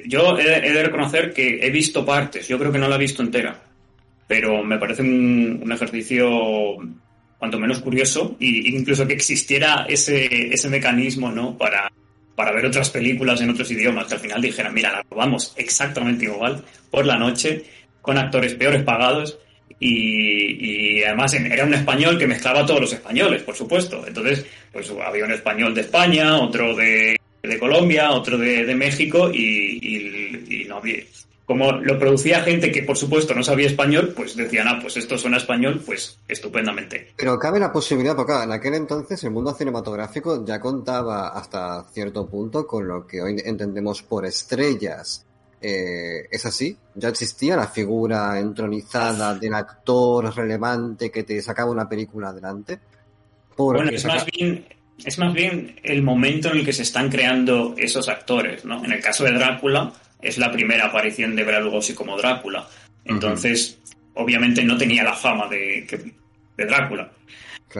yo, 0.05 0.37
he, 0.37 0.71
de 0.73 0.83
reconocer 0.83 1.33
que 1.33 1.65
he 1.65 1.69
visto 1.69 2.05
partes, 2.05 2.47
yo 2.47 2.59
creo 2.59 2.71
que 2.71 2.77
no 2.77 2.89
la 2.89 2.95
he 2.95 2.99
visto 2.99 3.23
entera, 3.23 3.61
pero 4.27 4.63
me 4.63 4.77
parece 4.77 5.01
un, 5.01 5.69
ejercicio 5.71 6.77
cuanto 7.37 7.59
menos 7.59 7.79
curioso 7.79 8.35
e 8.39 8.69
incluso 8.69 9.07
que 9.07 9.13
existiera 9.13 9.85
ese, 9.87 10.53
ese 10.53 10.69
mecanismo, 10.69 11.31
¿no? 11.31 11.57
Para, 11.57 11.91
para 12.35 12.51
ver 12.51 12.65
otras 12.65 12.89
películas 12.89 13.41
en 13.41 13.49
otros 13.49 13.71
idiomas, 13.71 14.05
que 14.05 14.13
al 14.13 14.19
final 14.19 14.41
dijeran, 14.41 14.73
mira, 14.73 14.91
la 14.91 15.03
probamos 15.03 15.53
exactamente 15.57 16.25
igual 16.25 16.63
por 16.91 17.05
la 17.05 17.17
noche 17.17 17.65
con 18.01 18.17
actores 18.17 18.53
peores 18.53 18.83
pagados 18.83 19.39
y, 19.79 21.03
además 21.03 21.33
era 21.33 21.65
un 21.65 21.73
español 21.73 22.17
que 22.17 22.27
mezclaba 22.27 22.61
a 22.61 22.65
todos 22.65 22.81
los 22.81 22.93
españoles, 22.93 23.43
por 23.43 23.55
supuesto. 23.55 24.05
Entonces, 24.07 24.45
pues 24.71 24.91
había 25.03 25.25
un 25.25 25.31
español 25.31 25.73
de 25.73 25.81
España, 25.81 26.37
otro 26.37 26.75
de, 26.75 27.17
Colombia, 27.59 28.11
otro 28.11 28.37
de, 28.37 28.75
México 28.75 29.31
y, 29.33 30.65
no 30.67 30.77
había... 30.77 31.03
Como 31.47 31.71
lo 31.71 31.97
producía 31.97 32.41
gente 32.41 32.73
que, 32.73 32.83
por 32.83 32.97
supuesto, 32.97 33.33
no 33.33 33.41
sabía 33.41 33.67
español, 33.67 34.13
pues 34.13 34.35
decían, 34.35 34.67
ah, 34.67 34.79
pues 34.81 34.97
esto 34.97 35.17
suena 35.17 35.37
español, 35.37 35.81
pues 35.85 36.19
estupendamente. 36.27 37.13
Pero 37.15 37.39
cabe 37.39 37.57
la 37.57 37.71
posibilidad, 37.71 38.17
porque 38.17 38.33
en 38.33 38.51
aquel 38.51 38.73
entonces 38.73 39.23
el 39.23 39.31
mundo 39.31 39.53
cinematográfico 39.53 40.45
ya 40.45 40.59
contaba 40.59 41.29
hasta 41.29 41.85
cierto 41.93 42.27
punto 42.27 42.67
con 42.67 42.85
lo 42.85 43.07
que 43.07 43.21
hoy 43.21 43.41
entendemos 43.45 44.03
por 44.03 44.25
estrellas 44.25 45.25
eh, 45.59 46.27
es 46.29 46.45
así, 46.45 46.77
ya 46.93 47.09
existía 47.09 47.55
la 47.55 47.67
figura 47.67 48.37
entronizada 48.39 49.33
del 49.33 49.55
actor 49.55 50.35
relevante 50.35 51.09
que 51.09 51.23
te 51.23 51.41
sacaba 51.41 51.71
una 51.71 51.89
película 51.89 52.29
adelante. 52.29 52.77
Bueno, 53.55 53.89
es, 53.89 54.05
más 54.05 54.25
bien, 54.25 54.67
es 55.03 55.17
más 55.17 55.33
bien 55.33 55.79
el 55.81 56.03
momento 56.03 56.51
en 56.51 56.59
el 56.59 56.65
que 56.65 56.73
se 56.73 56.83
están 56.83 57.09
creando 57.09 57.73
esos 57.75 58.07
actores, 58.07 58.65
¿no? 58.65 58.85
En 58.85 58.91
el 58.91 59.01
caso 59.01 59.23
de 59.23 59.31
Drácula, 59.31 59.91
es 60.21 60.37
la 60.37 60.51
primera 60.51 60.85
aparición 60.85 61.35
de 61.35 61.43
Bela 61.43 61.59
Lugosi 61.59 61.93
como 61.93 62.17
Drácula. 62.17 62.67
Entonces, 63.05 63.79
obviamente 64.13 64.63
no 64.63 64.77
tenía 64.77 65.03
la 65.03 65.13
fama 65.13 65.47
de, 65.47 65.85
de 66.57 66.65
Drácula. 66.65 67.11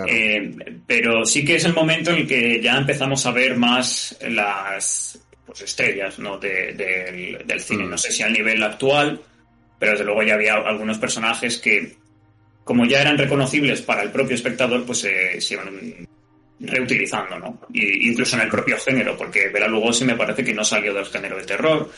Eh, 0.07 0.55
pero 0.85 1.25
sí 1.25 1.45
que 1.45 1.55
es 1.55 1.65
el 1.65 1.73
momento 1.73 2.11
en 2.11 2.17
el 2.17 2.27
que 2.27 2.61
ya 2.61 2.77
empezamos 2.77 3.25
a 3.25 3.31
ver 3.31 3.55
más 3.55 4.17
las 4.29 5.19
pues 5.45 5.61
estrellas 5.61 6.19
¿no? 6.19 6.37
del 6.37 7.59
cine. 7.59 7.85
Mm. 7.85 7.89
No 7.89 7.97
sé 7.97 8.11
si 8.11 8.21
al 8.21 8.33
nivel 8.33 8.61
actual, 8.63 9.21
pero 9.79 9.93
desde 9.93 10.05
luego 10.05 10.23
ya 10.23 10.33
había 10.33 10.55
algunos 10.55 10.97
personajes 10.97 11.57
que, 11.57 11.95
como 12.63 12.85
ya 12.85 13.01
eran 13.01 13.17
reconocibles 13.17 13.81
para 13.81 14.03
el 14.03 14.11
propio 14.11 14.35
espectador, 14.35 14.85
pues 14.85 14.99
se 14.99 15.53
iban 15.53 16.07
reutilizando, 16.59 17.37
¿no? 17.39 17.59
Y, 17.73 18.09
incluso 18.09 18.35
en 18.35 18.43
el 18.43 18.49
propio 18.49 18.77
género, 18.77 19.15
porque 19.17 19.49
Bela 19.49 19.67
Lugosi 19.67 20.05
me 20.05 20.15
parece 20.15 20.43
que 20.43 20.53
no 20.53 20.63
salió 20.63 20.93
del 20.93 21.05
género 21.05 21.37
de 21.37 21.43
terror. 21.43 21.89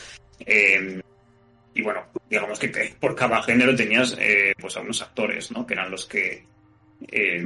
Eh, 0.44 1.00
y 1.74 1.82
bueno, 1.82 2.02
digamos 2.28 2.58
que, 2.58 2.94
por 2.98 3.14
cada 3.14 3.42
género 3.42 3.74
tenías 3.74 4.16
eh, 4.18 4.52
pues 4.60 4.76
algunos 4.76 5.02
actores, 5.02 5.50
¿no? 5.52 5.66
Que 5.66 5.74
eran 5.74 5.90
los 5.90 6.06
que 6.06 6.44
eh, 7.10 7.42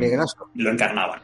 lo 0.55 0.71
encarnaban. 0.71 1.21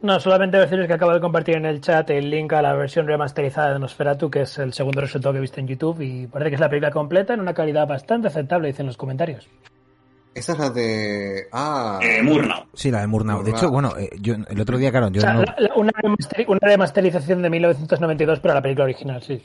No, 0.00 0.20
solamente 0.20 0.58
decirles 0.58 0.86
que 0.86 0.92
acabo 0.92 1.12
de 1.12 1.20
compartir 1.20 1.56
en 1.56 1.66
el 1.66 1.80
chat 1.80 2.08
el 2.10 2.30
link 2.30 2.52
a 2.52 2.62
la 2.62 2.72
versión 2.74 3.08
remasterizada 3.08 3.72
de 3.72 3.80
Nosferatu, 3.80 4.30
que 4.30 4.42
es 4.42 4.56
el 4.58 4.72
segundo 4.72 5.00
resultado 5.00 5.32
que 5.32 5.38
he 5.38 5.42
visto 5.42 5.58
en 5.58 5.66
YouTube, 5.66 6.00
y 6.02 6.28
parece 6.28 6.50
que 6.50 6.54
es 6.54 6.60
la 6.60 6.68
película 6.68 6.92
completa 6.92 7.34
en 7.34 7.40
una 7.40 7.52
calidad 7.52 7.86
bastante 7.86 8.28
aceptable, 8.28 8.68
dicen 8.68 8.86
los 8.86 8.96
comentarios. 8.96 9.48
Esa 10.38 10.52
es 10.52 10.58
la 10.58 10.70
de. 10.70 11.48
Ah. 11.52 11.98
Eh, 12.02 12.22
Murnau. 12.22 12.64
Sí, 12.74 12.90
la 12.90 13.00
de 13.00 13.06
Murnau. 13.06 13.42
De 13.42 13.50
hecho, 13.50 13.70
bueno, 13.70 13.92
eh, 13.98 14.10
yo 14.20 14.34
el 14.34 14.60
otro 14.60 14.78
día, 14.78 14.90
claro, 14.90 15.08
yo. 15.10 15.22
una, 15.76 15.92
remasterización 16.60 17.42
de 17.42 17.50
1992, 17.50 18.40
pero 18.40 18.54
la 18.54 18.62
película 18.62 18.84
original, 18.84 19.22
sí. 19.22 19.42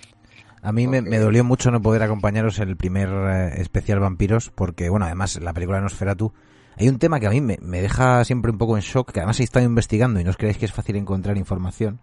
A 0.61 0.71
mí 0.71 0.87
me, 0.87 1.01
dolió 1.19 1.43
mucho 1.43 1.71
no 1.71 1.81
poder 1.81 2.03
acompañaros 2.03 2.59
el 2.59 2.77
primer 2.77 3.09
eh, 3.09 3.61
especial 3.61 3.99
Vampiros, 3.99 4.49
porque, 4.49 4.89
bueno, 4.89 5.05
además 5.05 5.39
la 5.41 5.51
película 5.51 5.77
de 5.79 5.83
Nosferatu 5.83 6.33
hay 6.77 6.89
un 6.89 6.99
tema 6.99 7.19
que 7.19 7.27
a 7.27 7.29
mí 7.29 7.41
me, 7.41 7.57
deja 7.81 8.23
siempre 8.25 8.51
un 8.51 8.57
poco 8.57 8.77
en 8.77 8.81
shock, 8.81 9.11
que 9.11 9.19
además 9.19 9.39
he 9.39 9.43
estado 9.43 9.65
investigando 9.65 10.19
y 10.19 10.23
no 10.23 10.31
os 10.31 10.37
creéis 10.37 10.57
que 10.57 10.65
es 10.65 10.71
fácil 10.71 10.95
encontrar 10.95 11.37
información, 11.37 11.99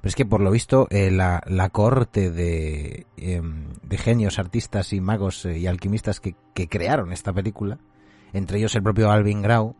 pero 0.00 0.08
es 0.08 0.14
que 0.14 0.26
por 0.26 0.40
lo 0.40 0.50
visto 0.50 0.86
eh, 0.90 1.10
la, 1.10 1.42
la 1.46 1.70
corte 1.70 2.30
de, 2.30 3.06
em, 3.16 3.68
de 3.82 3.98
genios, 3.98 4.38
artistas 4.38 4.92
y 4.92 5.00
magos 5.00 5.44
eh, 5.46 5.58
y 5.58 5.66
alquimistas 5.66 6.20
que, 6.20 6.34
crearon 6.68 7.12
esta 7.12 7.32
película, 7.32 7.78
entre 8.32 8.58
ellos 8.58 8.74
el 8.74 8.82
propio 8.82 9.10
Alvin 9.10 9.42
Grau, 9.42 9.74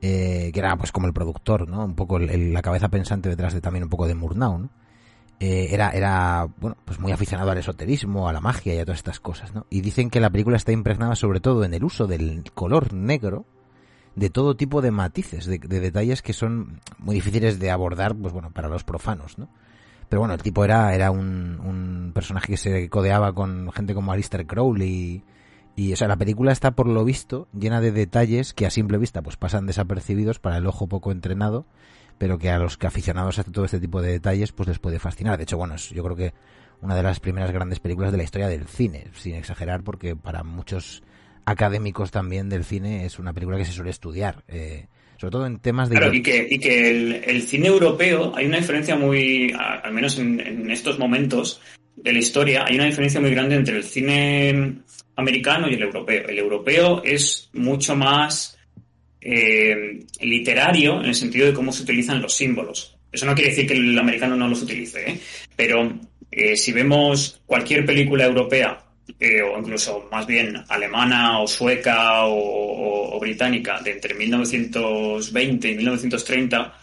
eh, 0.00 0.50
que 0.52 0.60
era 0.60 0.76
pues 0.76 0.92
como 0.92 1.06
el 1.06 1.12
productor, 1.12 1.68
¿no? 1.68 1.84
Un 1.84 1.94
poco 1.94 2.18
la 2.18 2.62
cabeza 2.62 2.88
pensante 2.88 3.28
detrás 3.28 3.54
de 3.54 3.60
también 3.60 3.84
un 3.84 3.90
poco 3.90 4.06
de 4.06 4.14
Murnau, 4.14 4.68
eh, 5.40 5.68
era, 5.70 5.90
era, 5.90 6.48
bueno, 6.58 6.76
pues 6.84 6.98
muy 6.98 7.12
aficionado 7.12 7.50
al 7.50 7.58
esoterismo, 7.58 8.28
a 8.28 8.32
la 8.32 8.40
magia 8.40 8.74
y 8.74 8.78
a 8.78 8.84
todas 8.84 8.98
estas 8.98 9.20
cosas, 9.20 9.54
¿no? 9.54 9.66
Y 9.70 9.80
dicen 9.80 10.10
que 10.10 10.20
la 10.20 10.30
película 10.30 10.56
está 10.56 10.72
impregnada 10.72 11.14
sobre 11.14 11.40
todo 11.40 11.64
en 11.64 11.74
el 11.74 11.84
uso 11.84 12.06
del 12.08 12.42
color 12.54 12.92
negro, 12.92 13.44
de 14.16 14.30
todo 14.30 14.56
tipo 14.56 14.82
de 14.82 14.90
matices, 14.90 15.46
de, 15.46 15.58
detalles 15.58 16.22
que 16.22 16.32
son 16.32 16.80
muy 16.98 17.14
difíciles 17.14 17.60
de 17.60 17.70
abordar, 17.70 18.16
pues 18.16 18.32
bueno, 18.32 18.50
para 18.50 18.68
los 18.68 18.82
profanos, 18.82 19.38
¿no? 19.38 19.48
Pero 20.08 20.20
bueno, 20.20 20.34
el 20.34 20.42
tipo 20.42 20.64
era, 20.64 20.94
era 20.94 21.10
un, 21.10 21.60
un 21.60 22.12
personaje 22.14 22.48
que 22.48 22.56
se 22.56 22.88
codeaba 22.88 23.32
con 23.32 23.70
gente 23.72 23.94
como 23.94 24.10
Alistair 24.10 24.46
Crowley 24.46 25.22
o 25.92 25.96
sea, 25.96 26.08
la 26.08 26.16
película 26.16 26.52
está 26.52 26.72
por 26.72 26.88
lo 26.88 27.04
visto 27.04 27.48
llena 27.58 27.80
de 27.80 27.92
detalles 27.92 28.52
que 28.52 28.66
a 28.66 28.70
simple 28.70 28.98
vista 28.98 29.22
pues 29.22 29.36
pasan 29.36 29.66
desapercibidos 29.66 30.38
para 30.38 30.58
el 30.58 30.66
ojo 30.66 30.88
poco 30.88 31.12
entrenado, 31.12 31.66
pero 32.18 32.38
que 32.38 32.50
a 32.50 32.58
los 32.58 32.76
que 32.76 32.86
aficionados 32.86 33.38
a 33.38 33.44
todo 33.44 33.64
este 33.64 33.80
tipo 33.80 34.02
de 34.02 34.12
detalles 34.12 34.52
pues 34.52 34.68
les 34.68 34.78
puede 34.78 34.98
fascinar. 34.98 35.36
De 35.36 35.44
hecho, 35.44 35.56
bueno, 35.56 35.76
yo 35.76 36.02
creo 36.02 36.16
que 36.16 36.32
una 36.80 36.96
de 36.96 37.02
las 37.02 37.20
primeras 37.20 37.52
grandes 37.52 37.80
películas 37.80 38.10
de 38.12 38.18
la 38.18 38.24
historia 38.24 38.48
del 38.48 38.66
cine, 38.66 39.06
sin 39.14 39.34
exagerar, 39.34 39.82
porque 39.82 40.16
para 40.16 40.42
muchos 40.42 41.02
académicos 41.44 42.10
también 42.10 42.48
del 42.48 42.64
cine 42.64 43.06
es 43.06 43.18
una 43.18 43.32
película 43.32 43.56
que 43.56 43.64
se 43.64 43.72
suele 43.72 43.90
estudiar. 43.90 44.44
Eh, 44.48 44.86
sobre 45.16 45.32
todo 45.32 45.46
en 45.46 45.58
temas 45.58 45.88
de... 45.88 45.96
Claro, 45.96 46.14
y 46.14 46.22
que, 46.22 46.46
y 46.48 46.58
que 46.58 46.90
el, 47.24 47.42
cine 47.42 47.66
europeo, 47.66 48.32
hay 48.36 48.46
una 48.46 48.58
diferencia 48.58 48.96
muy, 48.96 49.52
al 49.58 49.92
menos 49.92 50.18
en, 50.18 50.70
estos 50.70 50.98
momentos 50.98 51.60
de 51.96 52.12
la 52.12 52.18
historia, 52.20 52.64
hay 52.66 52.76
una 52.76 52.84
diferencia 52.84 53.20
muy 53.20 53.30
grande 53.30 53.56
entre 53.56 53.76
el 53.76 53.84
cine 53.84 54.82
americano 55.18 55.68
y 55.68 55.74
el 55.74 55.82
europeo. 55.82 56.28
El 56.28 56.38
europeo 56.38 57.02
es 57.04 57.50
mucho 57.52 57.94
más 57.96 58.56
eh, 59.20 60.04
literario 60.20 61.00
en 61.00 61.06
el 61.06 61.14
sentido 61.14 61.46
de 61.46 61.52
cómo 61.52 61.72
se 61.72 61.82
utilizan 61.82 62.22
los 62.22 62.34
símbolos. 62.34 62.96
Eso 63.10 63.26
no 63.26 63.34
quiere 63.34 63.50
decir 63.50 63.66
que 63.66 63.74
el 63.74 63.98
americano 63.98 64.36
no 64.36 64.48
los 64.48 64.62
utilice, 64.62 65.10
¿eh? 65.10 65.20
pero 65.56 65.92
eh, 66.30 66.56
si 66.56 66.72
vemos 66.72 67.40
cualquier 67.46 67.84
película 67.84 68.26
europea 68.26 68.84
eh, 69.18 69.42
o 69.42 69.58
incluso 69.58 70.08
más 70.12 70.26
bien 70.26 70.62
alemana 70.68 71.40
o 71.40 71.48
sueca 71.48 72.26
o, 72.26 73.18
británica 73.18 73.80
de 73.80 73.92
entre 73.92 74.14
1920 74.14 75.70
y 75.70 75.74
1930, 75.74 76.78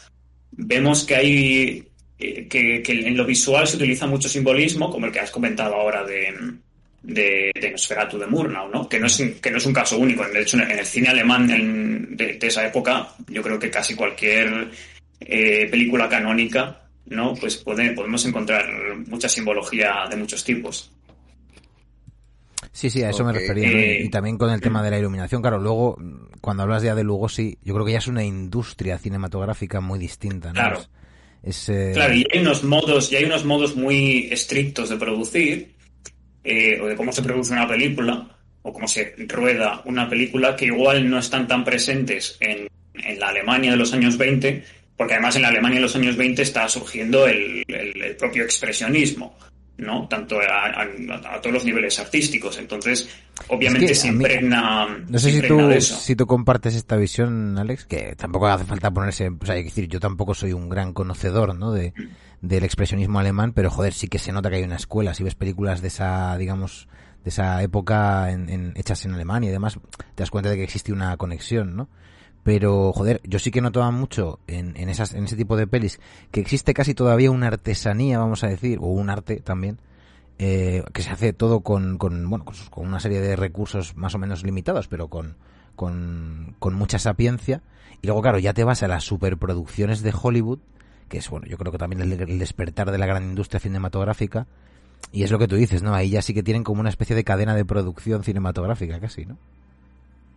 vemos 0.52 1.06
que 1.06 1.16
hay 1.16 1.84
que, 2.18 2.84
en 2.86 3.16
lo 3.16 3.26
visual 3.26 3.66
se 3.66 3.78
utiliza 3.78 4.06
mucho 4.06 4.28
simbolismo, 4.28 4.90
como 4.90 5.06
el 5.06 5.14
que 5.14 5.22
has 5.22 5.32
comentado 5.32 5.76
ahora 5.76 6.04
de, 6.04 6.34
de, 7.06 7.52
de 7.54 7.72
Nosferatu 7.72 8.18
de 8.18 8.28
Murnau, 8.28 8.70
¿no? 8.70 8.90
Que 8.90 9.00
no, 9.00 9.08
es, 9.08 9.22
que 9.42 9.52
no 9.52 9.58
es 9.58 9.66
un 9.66 9.74
caso 9.74 9.98
único. 9.98 10.26
De 10.28 10.42
hecho, 10.42 10.58
en 10.58 10.72
el 10.72 10.86
cine 10.86 11.10
alemán 11.10 11.48
de, 12.16 12.40
esa 12.42 12.66
época, 12.66 13.10
yo 13.28 13.42
creo 13.42 13.60
que 13.60 13.70
casi 13.70 13.96
cualquier 13.96 14.70
eh, 15.20 15.68
película 15.70 16.10
canónica, 16.10 16.82
¿no? 17.08 17.34
Pues 17.36 17.58
podemos 17.58 18.26
encontrar 18.26 18.66
mucha 19.08 19.30
simbología 19.30 20.06
de 20.10 20.16
muchos 20.16 20.44
tipos. 20.44 20.92
Sí, 22.72 22.90
sí, 22.90 23.04
a 23.04 23.10
eso 23.10 23.24
me 23.24 23.32
refería. 23.32 23.70
Eh, 23.70 24.04
y 24.04 24.10
también 24.10 24.38
con 24.38 24.50
el 24.50 24.60
tema 24.60 24.84
de 24.84 24.92
la 24.92 25.00
iluminación. 25.00 25.42
Claro, 25.42 25.60
luego, 25.60 25.98
cuando 26.42 26.64
hablas 26.64 26.84
ya 26.84 26.96
de 26.96 27.04
Lugosi, 27.04 27.58
yo 27.64 27.74
creo 27.74 27.86
que 27.86 27.94
ya 27.94 28.00
es 28.00 28.08
una 28.08 28.24
industria 28.24 28.98
cinematográfica 28.98 29.80
muy 29.80 30.00
distinta. 30.00 30.52
Claro. 30.52 30.82
Eh, 31.46 31.92
claro, 31.94 32.14
y 32.16 32.26
hay 32.32 32.42
unos 32.42 32.64
modos, 32.64 33.12
y 33.12 33.18
hay 33.18 33.26
unos 33.26 33.46
modos 33.46 33.76
muy 33.76 34.30
estrictos 34.32 34.90
de 34.90 34.98
producir, 34.98 35.75
eh, 36.46 36.80
o 36.80 36.88
de 36.88 36.96
cómo 36.96 37.12
se 37.12 37.22
produce 37.22 37.54
una 37.54 37.68
película, 37.68 38.28
o 38.62 38.72
cómo 38.72 38.88
se 38.88 39.16
rueda 39.28 39.82
una 39.86 40.10
película, 40.10 40.56
que 40.56 40.66
igual 40.66 41.10
no 41.10 41.20
están 41.20 41.48
tan 41.48 41.64
presentes 41.64 42.38
en, 42.40 42.68
en 42.94 43.20
la 43.20 43.30
Alemania 43.30 43.72
de 43.72 43.78
los 43.78 43.94
años 43.94 44.18
20, 44.18 44.64
porque 44.96 45.14
además 45.14 45.36
en 45.36 45.42
la 45.42 45.50
Alemania 45.50 45.78
de 45.78 45.84
los 45.84 45.96
años 45.96 46.16
20 46.16 46.42
está 46.42 46.70
surgiendo 46.70 47.28
el 47.28 47.66
propio 48.18 48.44
expresionismo. 48.44 49.38
¿No? 49.78 50.08
Tanto 50.08 50.40
a, 50.40 51.42
todos 51.42 51.54
los 51.54 51.66
niveles 51.66 52.00
artísticos. 52.00 52.58
Entonces, 52.58 53.10
obviamente 53.48 53.94
se 53.96 54.08
impregna. 54.08 54.88
No 55.08 55.20
sé 55.20 55.32
si 55.32 55.48
tú, 55.48 55.82
si 55.82 56.16
tú 56.16 56.26
compartes 56.26 56.76
esta 56.76 56.96
visión, 56.96 57.58
Alex, 57.58 57.86
que 57.86 58.16
tampoco 58.16 58.48
hace 58.48 58.66
falta 58.66 58.92
ponerse. 58.92 59.30
O 59.30 59.46
sea, 59.46 59.56
hay 59.56 59.64
que 59.64 59.70
decir, 59.70 59.88
yo 59.88 60.00
tampoco 60.00 60.34
soy 60.34 60.54
un 60.54 60.70
gran 60.70 60.94
conocedor, 60.94 61.56
¿no? 61.56 61.72
De, 61.72 61.94
del 62.42 62.64
expresionismo 62.64 63.20
alemán, 63.20 63.54
pero 63.54 63.70
joder, 63.70 63.94
sí 63.94 64.08
que 64.08 64.20
se 64.20 64.32
nota 64.32 64.50
que 64.50 64.58
hay 64.58 64.64
una 64.64 64.76
escuela. 64.76 65.14
Si 65.14 65.24
ves 65.24 65.36
películas 65.36 65.82
de 65.82 65.88
esa, 65.88 66.38
digamos, 66.38 66.88
de 67.24 67.30
esa 67.30 67.62
época 67.64 68.32
en, 68.32 68.74
hechas 68.76 69.06
en 69.06 69.14
Alemania 69.14 69.50
y 69.50 69.54
demás, 69.54 69.80
te 70.14 70.24
das 70.24 70.32
cuenta 70.32 70.50
de 70.50 70.58
que 70.58 70.64
existe 70.64 70.94
una 70.94 71.18
conexión, 71.18 71.76
¿no? 71.76 71.90
Pero, 72.46 72.94
joder, 72.94 73.22
yo 73.24 73.40
sí 73.40 73.50
que 73.50 73.60
notaba 73.60 73.90
mucho 73.90 74.38
en, 74.46 74.78
esas, 74.88 75.16
en 75.16 75.24
ese 75.24 75.36
tipo 75.36 75.58
de 75.58 75.66
pelis 75.66 76.00
que 76.30 76.42
existe 76.42 76.76
casi 76.76 76.94
todavía 76.94 77.32
una 77.32 77.48
artesanía, 77.48 78.20
vamos 78.20 78.44
a 78.44 78.48
decir, 78.48 78.78
o 78.80 78.86
un 78.86 79.10
arte 79.10 79.38
también, 79.38 79.80
eh, 80.38 80.84
que 80.94 81.02
se 81.02 81.10
hace 81.10 81.34
todo 81.34 81.62
con, 81.62 81.98
con, 81.98 82.30
bueno, 82.30 82.46
con, 82.46 82.86
una 82.86 83.00
serie 83.00 83.20
de 83.20 83.36
recursos 83.36 83.96
más 83.96 84.14
o 84.14 84.20
menos 84.20 84.44
limitados, 84.44 84.88
pero 84.88 85.08
con, 85.08 85.38
con, 85.76 86.56
con 86.60 86.76
mucha 86.76 87.00
sapiencia. 87.00 87.64
Y 88.04 88.06
luego, 88.06 88.22
claro, 88.22 88.38
ya 88.38 88.54
te 88.54 88.64
vas 88.64 88.84
a 88.84 88.88
las 88.88 89.04
superproducciones 89.04 90.04
de 90.04 90.14
Hollywood, 90.14 90.60
que 91.10 91.18
es, 91.18 91.28
bueno, 91.32 91.48
yo 91.48 91.58
creo 91.58 91.72
que 91.72 91.80
también 91.80 92.04
el 92.04 92.38
despertar 92.38 92.92
de 92.92 93.00
la 93.00 93.08
gran 93.08 93.24
industria 93.24 93.60
cinematográfica. 93.60 94.46
Y 95.12 95.24
es 95.24 95.32
lo 95.32 95.40
que 95.40 95.48
tú 95.48 95.56
dices, 95.56 95.82
¿no? 95.82 95.96
Ahí 95.96 96.12
ya 96.12 96.22
sí 96.22 96.36
que 96.36 96.44
tienen 96.44 96.64
como 96.64 96.82
una 96.82 96.90
especie 96.90 97.16
de 97.16 97.24
cadena 97.24 97.56
de 97.56 97.66
producción 97.66 98.24
cinematográfica, 98.24 99.00
casi, 99.00 99.26
¿no? 99.26 99.40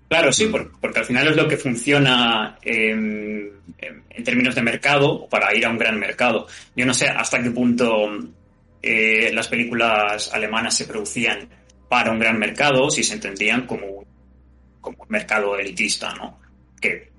Claro, 0.09 0.33
sí, 0.33 0.51
porque, 0.81 1.01
al 1.01 1.05
final 1.05 1.29
es 1.29 1.37
lo 1.37 1.47
que 1.47 1.59
funciona 1.59 2.59
en, 2.63 3.53
términos 4.25 4.55
de 4.55 4.63
mercado 4.63 5.29
para 5.29 5.55
ir 5.55 5.67
a 5.67 5.71
un 5.71 5.79
gran 5.79 5.99
mercado. 5.99 6.47
Yo 6.75 6.87
no 6.87 6.95
sé 6.95 7.09
hasta 7.09 7.43
qué 7.43 7.51
punto 7.51 8.09
eh, 8.83 9.31
las 9.33 9.49
películas 9.49 10.33
alemanas 10.33 10.77
se 10.77 10.87
producían 10.87 11.49
para 11.89 12.11
un 12.11 12.19
gran 12.19 12.39
mercado, 12.39 12.91
si 12.91 13.03
se 13.05 13.15
entendían 13.15 13.67
como, 13.67 14.05
como 14.81 15.03
un 15.03 15.09
mercado 15.09 15.59
elitista, 15.59 16.15
¿no? 16.15 16.41
Que 16.81 17.11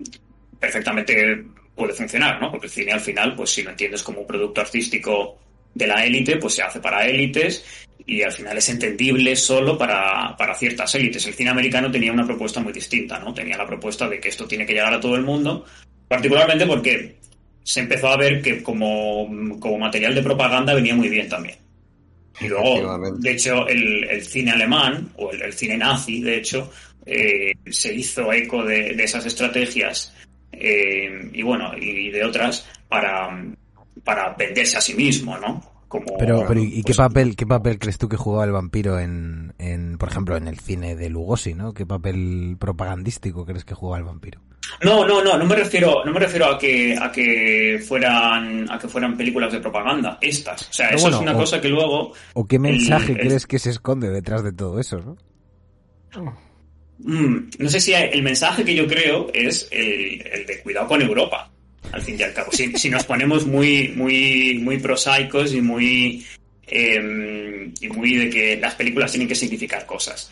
perfectamente 0.60 1.46
puede 1.76 1.94
funcionar, 1.94 2.42
¿no? 2.42 2.52
Porque 2.52 2.68
el 2.68 2.72
cine 2.72 2.92
al 2.92 3.00
final, 3.00 3.36
pues 3.36 3.52
si 3.52 3.64
lo 3.64 3.70
entiendes 3.70 4.04
como 4.04 4.22
un 4.22 4.28
producto 4.28 4.62
artístico 4.62 5.40
de 5.74 5.88
la 5.88 6.06
élite, 6.06 6.38
pues 6.38 6.56
se 6.56 6.64
hace 6.64 6.80
para 6.80 7.06
élites 7.08 7.64
y 8.06 8.24
al 8.24 8.32
final 8.32 8.58
es 8.58 8.70
entendible 8.70 9.36
solo 9.36 9.78
para, 9.78 10.36
para 10.36 10.56
ciertas 10.56 10.94
élites. 10.96 11.26
El 11.28 11.34
cine 11.34 11.52
americano 11.52 11.92
tenía 11.92 12.12
una 12.12 12.26
propuesta 12.26 12.60
muy 12.60 12.74
distinta, 12.74 13.20
¿no? 13.20 13.34
Tenía 13.34 13.58
la 13.58 13.68
propuesta 13.68 14.10
de 14.10 14.20
que 14.20 14.30
esto 14.30 14.48
tiene 14.48 14.66
que 14.66 14.74
llegar 14.74 14.94
a 14.94 15.00
todo 15.00 15.16
el 15.16 15.24
mundo, 15.24 15.66
particularmente 16.08 16.66
porque 16.66 17.18
se 17.64 17.82
empezó 17.82 18.08
a 18.08 18.18
ver 18.18 18.42
que 18.42 18.64
como, 18.64 19.60
como 19.60 19.78
material 19.78 20.16
de 20.16 20.24
propaganda 20.24 20.74
venía 20.74 20.96
muy 20.96 21.10
bien 21.10 21.30
también. 21.30 21.58
Y 22.42 22.48
luego, 22.48 22.98
de 23.18 23.32
hecho, 23.32 23.68
el, 23.68 24.06
el 24.06 24.26
cine 24.26 24.52
alemán, 24.52 25.12
o 25.18 25.32
el, 25.32 25.54
cine 25.54 25.78
nazi, 25.78 26.22
de 26.22 26.38
hecho, 26.38 26.72
eh, 27.06 27.54
se 27.70 27.94
hizo 27.94 28.32
eco 28.32 28.64
de, 28.64 28.94
de 28.96 29.04
esas 29.04 29.26
estrategias 29.26 30.14
eh, 30.52 31.30
y 31.34 31.42
bueno, 31.42 31.72
y 31.78 32.10
de 32.10 32.24
otras 32.24 32.68
para, 32.88 33.30
para 34.04 34.36
venderse 34.36 34.78
a 34.78 34.82
sí 34.82 34.94
mismo, 34.94 35.38
¿no? 35.38 35.62
pero, 36.18 36.46
pero 36.48 36.62
¿y 36.62 36.84
qué 36.84 36.94
papel 36.94 37.36
qué 37.36 37.48
papel 37.48 37.80
crees 37.80 37.98
tú 37.98 38.08
que 38.08 38.18
jugaba 38.18 38.46
el 38.46 38.52
vampiro 38.52 39.00
en, 39.00 39.54
en, 39.58 39.98
por 39.98 40.10
ejemplo, 40.10 40.38
en 40.38 40.48
el 40.48 40.60
cine 40.60 40.96
de 40.96 41.10
Lugosi, 41.10 41.54
¿no? 41.54 41.74
¿Qué 41.74 41.86
papel 41.86 42.58
propagandístico 42.60 43.46
crees 43.46 43.66
que 43.66 43.74
jugaba 43.74 43.98
el 43.98 44.04
vampiro? 44.04 44.40
No, 44.84 45.06
no, 45.06 45.24
no, 45.24 45.36
no 45.36 45.46
me 45.46 45.56
refiero, 45.56 46.06
no 46.06 46.12
me 46.12 46.20
refiero 46.20 46.46
a 46.46 46.60
que 46.60 46.96
a 46.96 47.12
que 47.12 47.84
fueran 47.86 48.72
a 48.72 48.78
que 48.78 48.88
fueran 48.88 49.18
películas 49.18 49.52
de 49.52 49.60
propaganda, 49.60 50.20
estas. 50.22 50.70
O 50.70 50.74
sea, 50.74 50.90
eso 50.90 51.10
es 51.10 51.16
una 51.16 51.34
cosa 51.34 51.60
que 51.60 51.70
luego 51.70 52.14
¿O 52.34 52.46
qué 52.46 52.60
mensaje 52.60 53.16
crees 53.16 53.48
que 53.48 53.58
se 53.58 53.72
esconde 53.72 54.10
detrás 54.10 54.44
de 54.44 54.54
todo 54.54 54.80
eso, 54.80 55.00
no? 55.00 55.18
Mm, 57.00 57.50
no 57.58 57.70
sé 57.70 57.80
si 57.80 57.94
el 57.94 58.22
mensaje 58.22 58.64
que 58.64 58.76
yo 58.76 58.86
creo 58.86 59.28
es 59.34 59.68
el, 59.72 60.22
el 60.22 60.46
de 60.46 60.62
cuidado 60.62 60.88
con 60.88 61.02
Europa 61.02 61.50
al 61.92 62.02
fin 62.02 62.16
y 62.20 62.24
al 62.24 62.34
cabo. 62.34 62.52
Si, 62.52 62.90
nos 62.90 63.04
ponemos 63.04 63.46
muy, 63.46 63.90
muy, 63.96 64.60
muy 64.62 64.78
prosaicos 64.78 65.54
y 65.54 65.62
muy, 65.62 66.26
em, 66.68 67.74
y 67.80 67.90
muy 67.90 68.16
de 68.16 68.30
que 68.30 68.58
las 68.58 68.76
películas 68.76 69.12
tienen 69.12 69.28
que 69.28 69.36
significar 69.36 69.86
cosas. 69.86 70.32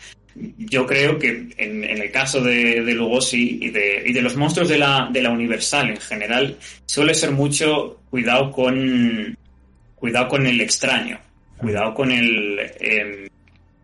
Yo 0.58 0.86
creo 0.86 1.18
que 1.18 1.48
en, 1.56 1.84
el 1.84 2.10
caso 2.12 2.40
de, 2.40 2.82
de 2.82 2.94
Lugosi 2.94 3.58
y 3.60 3.70
de, 3.70 4.04
y 4.06 4.12
de 4.12 4.22
los 4.22 4.36
monstruos 4.36 4.68
de 4.68 4.78
la, 4.78 5.08
de 5.10 5.22
la 5.22 5.30
Universal 5.30 5.90
en 5.90 5.96
general, 5.96 6.56
suele 6.86 7.14
ser 7.14 7.32
mucho 7.32 8.00
cuidado 8.10 8.52
con, 8.52 9.36
cuidado 9.96 10.28
con 10.28 10.46
el 10.46 10.60
extraño, 10.60 11.18
cuidado 11.56 11.92
con 11.92 12.12
el, 12.12 12.60
em, 12.78 13.28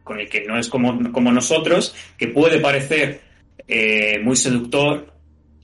con 0.04 0.20
el 0.20 0.28
que 0.28 0.44
no 0.44 0.58
es 0.58 0.68
como, 0.68 1.10
como 1.10 1.32
nosotros, 1.32 1.94
que 2.16 2.28
puede 2.28 2.60
parecer 2.60 3.20
eh, 3.66 4.20
muy 4.22 4.36
seductor, 4.36 5.13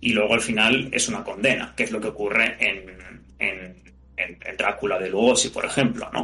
y 0.00 0.12
luego 0.12 0.34
al 0.34 0.40
final 0.40 0.88
es 0.92 1.08
una 1.08 1.22
condena, 1.24 1.74
que 1.76 1.84
es 1.84 1.92
lo 1.92 2.00
que 2.00 2.08
ocurre 2.08 2.56
en, 2.60 2.90
en, 3.38 3.76
en, 4.16 4.56
Drácula 4.56 4.98
de 4.98 5.10
Lugosi, 5.10 5.48
por 5.50 5.64
ejemplo, 5.64 6.08
¿no? 6.12 6.22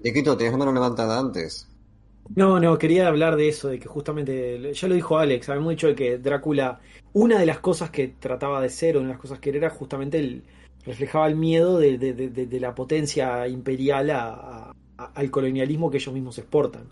Diquito, 0.00 0.36
tienes 0.36 0.52
la 0.52 0.58
mano 0.58 0.72
levantada 0.72 1.18
antes. 1.18 1.68
No, 2.34 2.58
no, 2.60 2.76
quería 2.76 3.06
hablar 3.08 3.36
de 3.36 3.48
eso, 3.48 3.68
de 3.68 3.78
que 3.78 3.86
justamente, 3.88 4.72
ya 4.74 4.88
lo 4.88 4.94
dijo 4.94 5.18
Alex, 5.18 5.48
habíamos 5.48 5.70
dicho 5.70 5.86
de 5.86 5.94
que 5.94 6.18
Drácula, 6.18 6.80
una 7.12 7.38
de 7.38 7.46
las 7.46 7.60
cosas 7.60 7.90
que 7.90 8.08
trataba 8.08 8.60
de 8.60 8.68
ser, 8.68 8.96
o 8.96 9.00
una 9.00 9.08
de 9.08 9.14
las 9.14 9.20
cosas 9.20 9.38
que 9.38 9.50
era, 9.50 9.70
justamente 9.70 10.18
el, 10.18 10.42
reflejaba 10.84 11.28
el 11.28 11.36
miedo 11.36 11.78
de, 11.78 11.98
de- 11.98 12.12
de- 12.14 12.28
de- 12.30 12.46
de 12.46 12.60
la 12.60 12.74
potencia 12.74 13.46
imperial 13.48 14.10
a- 14.10 14.72
a- 14.98 15.04
al 15.14 15.30
colonialismo 15.30 15.90
que 15.90 15.98
ellos 15.98 16.12
mismos 16.14 16.38
exportan. 16.38 16.84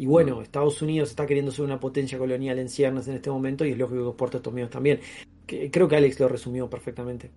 Y 0.00 0.06
bueno, 0.06 0.40
Estados 0.40 0.80
Unidos 0.80 1.10
está 1.10 1.26
queriendo 1.26 1.52
ser 1.52 1.66
una 1.66 1.78
potencia 1.78 2.16
colonial 2.16 2.58
en 2.58 2.70
ciernes 2.70 3.06
en 3.08 3.16
este 3.16 3.28
momento 3.30 3.66
y 3.66 3.72
es 3.72 3.76
lógico 3.76 4.02
que 4.02 4.08
exporta 4.08 4.38
estos 4.38 4.54
miedos 4.54 4.70
también. 4.70 4.98
Que- 5.46 5.70
creo 5.70 5.88
que 5.88 5.96
Alex 5.96 6.18
lo 6.18 6.26
resumió 6.26 6.70
perfectamente. 6.70 7.30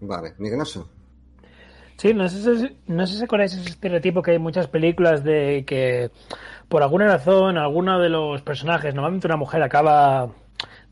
Vale, 0.00 0.32
Miguelazo. 0.38 0.88
Sí, 1.98 2.14
no 2.14 2.26
sé, 2.30 2.56
si, 2.56 2.76
no 2.86 3.06
sé 3.06 3.18
si 3.18 3.24
acordáis 3.24 3.52
ese 3.52 3.68
estereotipo 3.68 4.22
que 4.22 4.30
hay 4.30 4.36
en 4.38 4.42
muchas 4.42 4.66
películas 4.66 5.22
de 5.22 5.64
que 5.66 6.10
por 6.70 6.82
alguna 6.82 7.06
razón 7.06 7.58
alguno 7.58 8.00
de 8.00 8.08
los 8.08 8.40
personajes, 8.40 8.94
normalmente 8.94 9.26
una 9.26 9.36
mujer, 9.36 9.62
acaba 9.62 10.30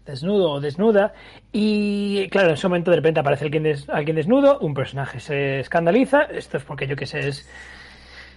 desnudo 0.04 0.50
o 0.52 0.60
desnuda 0.60 1.14
y 1.52 2.28
claro, 2.28 2.48
en 2.48 2.54
ese 2.54 2.68
momento 2.68 2.90
de 2.90 2.98
repente 2.98 3.20
aparece 3.20 3.44
alguien, 3.46 3.62
des- 3.62 3.88
alguien 3.88 4.16
desnudo, 4.16 4.58
un 4.60 4.74
personaje 4.74 5.20
se 5.20 5.60
escandaliza, 5.60 6.24
esto 6.24 6.58
es 6.58 6.64
porque 6.64 6.86
yo 6.86 6.96
que 6.96 7.06
sé, 7.06 7.28
es, 7.28 7.48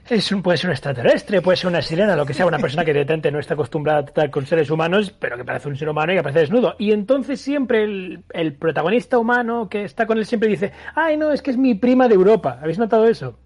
es 0.10 0.32
un, 0.32 0.42
puede 0.42 0.58
ser 0.58 0.70
un 0.70 0.74
extraterrestre, 0.74 1.42
puede 1.42 1.58
ser 1.58 1.70
una 1.70 1.82
sirena, 1.82 2.16
lo 2.16 2.26
que 2.26 2.34
sea, 2.34 2.46
una 2.46 2.60
persona 2.60 2.84
que 2.84 2.94
directamente 2.94 3.32
no 3.32 3.40
está 3.40 3.54
acostumbrada 3.54 4.00
a 4.00 4.06
tratar 4.06 4.30
con 4.30 4.46
seres 4.46 4.70
humanos, 4.70 5.12
pero 5.18 5.38
que 5.38 5.46
parece 5.46 5.70
un 5.70 5.78
ser 5.78 5.90
humano 5.90 6.12
y 6.12 6.16
que 6.16 6.20
aparece 6.20 6.40
desnudo. 6.40 6.76
Y 6.80 6.92
entonces 6.92 7.40
siempre 7.40 7.84
el, 7.84 8.24
el 8.34 8.54
protagonista 8.54 9.18
humano 9.18 9.70
que 9.70 9.84
está 9.84 10.06
con 10.06 10.18
él 10.18 10.26
siempre 10.26 10.50
dice, 10.50 10.72
ay 10.96 11.18
no, 11.18 11.32
es 11.32 11.42
que 11.42 11.52
es 11.52 11.58
mi 11.58 11.76
prima 11.76 12.08
de 12.08 12.16
Europa. 12.16 12.60
¿Habéis 12.62 12.80
notado 12.80 13.08
eso? 13.08 13.38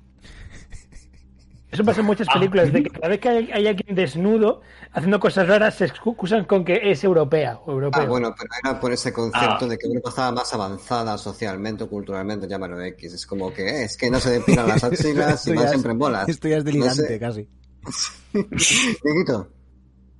Eso 1.75 1.83
pasa 1.83 1.99
en 1.99 2.05
muchas 2.05 2.27
películas, 2.29 2.71
de 2.71 2.83
que 2.83 2.89
cada 2.89 3.09
vez 3.09 3.19
que 3.19 3.27
hay, 3.29 3.49
hay 3.51 3.67
alguien 3.67 3.93
desnudo 3.95 4.61
haciendo 4.93 5.19
cosas 5.19 5.47
raras 5.47 5.75
se 5.75 5.85
excusan 5.85 6.45
con 6.45 6.63
que 6.63 6.79
es 6.89 7.03
europea 7.03 7.59
o 7.65 7.71
europeo. 7.73 8.01
Ah, 8.03 8.05
bueno, 8.05 8.33
pero 8.37 8.49
era 8.63 8.79
por 8.79 8.93
ese 8.93 9.11
concepto 9.11 9.65
Ah. 9.65 9.67
de 9.67 9.77
que 9.77 9.87
Europa 9.87 10.09
estaba 10.09 10.31
más 10.31 10.53
avanzada 10.53 11.17
socialmente 11.17 11.83
o 11.83 11.89
culturalmente, 11.89 12.47
llámalo 12.47 12.81
X. 12.81 13.13
Es 13.13 13.25
como 13.25 13.53
que 13.53 13.63
eh, 13.67 13.83
es 13.83 13.97
que 13.97 14.09
no 14.09 14.19
se 14.21 14.31
depilan 14.31 14.67
las 14.69 14.83
axilas 14.85 15.45
y 15.47 15.49
Esto 15.51 15.55
van 15.55 15.63
ya 15.65 15.69
siempre 15.69 15.91
en 15.91 15.99
bolas. 15.99 16.29
Esto 16.29 16.47
ya 16.47 16.57
es 16.57 16.63
No 16.63 16.71
delirante 16.71 17.07
sé. 17.07 17.19
casi. 17.19 17.47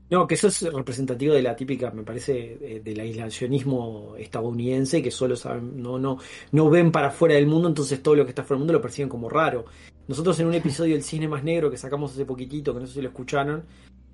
No, 0.08 0.28
que 0.28 0.36
eso 0.36 0.50
es 0.50 0.62
representativo 0.62 1.34
de 1.34 1.42
la 1.42 1.56
típica, 1.56 1.90
me 1.90 2.04
parece, 2.04 2.60
eh, 2.62 2.82
del 2.84 3.00
aislacionismo 3.00 4.14
estadounidense, 4.20 5.02
que 5.02 5.10
solo 5.10 5.36
saben, 5.36 5.82
no, 5.82 5.98
no, 5.98 6.20
no 6.52 6.70
ven 6.70 6.92
para 6.92 7.08
afuera 7.08 7.34
del 7.36 7.48
mundo, 7.48 7.68
entonces 7.70 8.04
todo 8.04 8.14
lo 8.16 8.24
que 8.24 8.30
está 8.30 8.44
fuera 8.44 8.58
del 8.58 8.60
mundo 8.60 8.74
lo 8.74 8.82
perciben 8.82 9.10
como 9.10 9.30
raro. 9.30 9.66
Nosotros 10.08 10.40
en 10.40 10.48
un 10.48 10.54
episodio 10.54 10.94
del 10.94 11.04
Cine 11.04 11.28
Más 11.28 11.44
Negro 11.44 11.72
que 11.72 11.78
sacamos 11.78 12.12
hace 12.12 12.26
poquitito, 12.26 12.74
que 12.74 12.80
no 12.80 12.88
sé 12.88 12.94
si 12.94 13.02
lo 13.02 13.10
escucharon, 13.10 13.64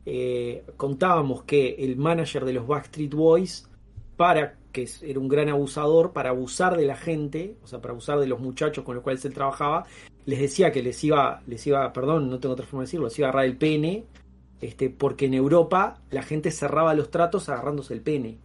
eh, 0.05 0.63
contábamos 0.77 1.43
que 1.43 1.75
el 1.79 1.97
manager 1.97 2.45
de 2.45 2.53
los 2.53 2.65
Backstreet 2.67 3.13
Boys, 3.13 3.67
para 4.15 4.55
que 4.71 4.87
era 5.01 5.19
un 5.19 5.27
gran 5.27 5.49
abusador, 5.49 6.13
para 6.13 6.29
abusar 6.29 6.77
de 6.77 6.85
la 6.85 6.95
gente, 6.95 7.55
o 7.63 7.67
sea, 7.67 7.81
para 7.81 7.91
abusar 7.91 8.19
de 8.19 8.27
los 8.27 8.39
muchachos 8.39 8.85
con 8.85 8.95
los 8.95 9.03
cuales 9.03 9.23
él 9.25 9.33
trabajaba, 9.33 9.85
les 10.25 10.39
decía 10.39 10.71
que 10.71 10.81
les 10.81 11.03
iba, 11.03 11.41
les 11.45 11.65
iba, 11.67 11.91
perdón, 11.91 12.29
no 12.29 12.39
tengo 12.39 12.53
otra 12.53 12.65
forma 12.65 12.83
de 12.83 12.85
decirlo, 12.85 13.07
les 13.07 13.19
iba 13.19 13.27
a 13.27 13.31
agarrar 13.31 13.45
el 13.47 13.57
pene, 13.57 14.05
este, 14.61 14.89
porque 14.89 15.25
en 15.25 15.33
Europa 15.33 15.99
la 16.11 16.23
gente 16.23 16.51
cerraba 16.51 16.93
los 16.93 17.11
tratos 17.11 17.49
agarrándose 17.49 17.93
el 17.93 18.01
pene. 18.01 18.37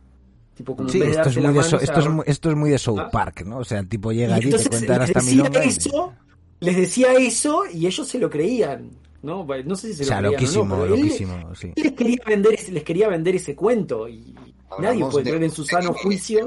Tipo, 0.56 0.74
como 0.74 0.88
Sí, 0.88 1.02
esto 1.02 1.28
es, 1.28 1.36
muy 1.36 1.52
de, 1.52 1.62
So- 1.62 1.78
esto, 1.78 2.00
es 2.00 2.08
muy, 2.08 2.24
esto 2.26 2.50
es 2.50 2.56
muy 2.56 2.70
de 2.70 2.78
South 2.78 2.98
Ah. 2.98 3.10
Park, 3.10 3.42
¿no? 3.44 3.58
O 3.58 3.64
sea, 3.64 3.78
el 3.78 3.88
tipo 3.88 4.10
llega 4.10 4.30
Y 4.30 4.32
allí, 4.32 4.40
te 4.50 4.56
entonces 4.56 4.68
cuenta 4.70 5.02
hasta 5.04 5.20
milonga. 5.20 5.64
y- 5.64 5.68
eso, 5.68 6.14
les 6.60 6.76
decía 6.76 7.12
eso 7.14 7.62
y 7.72 7.86
ellos 7.86 8.06
se 8.06 8.18
lo 8.18 8.28
creían. 8.30 8.90
No, 9.22 9.44
no 9.64 9.76
sé 9.76 9.88
si 9.88 9.94
se 9.94 10.02
O 10.04 10.06
sea, 10.06 10.20
lo 10.20 10.32
creían 10.32 10.38
o 10.38 10.40
loquísimo, 10.40 10.64
no, 10.76 10.82
pero 10.82 10.94
él- 10.94 11.00
loquísimo, 11.00 11.54
sí. 11.54 11.72
él 11.74 11.82
les 11.82 11.92
quería 11.94 12.18
vender 12.26 12.54
ese, 12.54 12.72
les 12.72 12.82
quería 12.84 13.08
vender 13.08 13.34
ese 13.36 13.56
cuento 13.56 14.08
y 14.08 14.34
nadie 14.78 15.00
puede 15.06 15.24
de 15.24 15.30
creer 15.30 15.44
en 15.44 15.50
su 15.50 15.64
sano 15.64 15.92
juicio. 15.94 16.46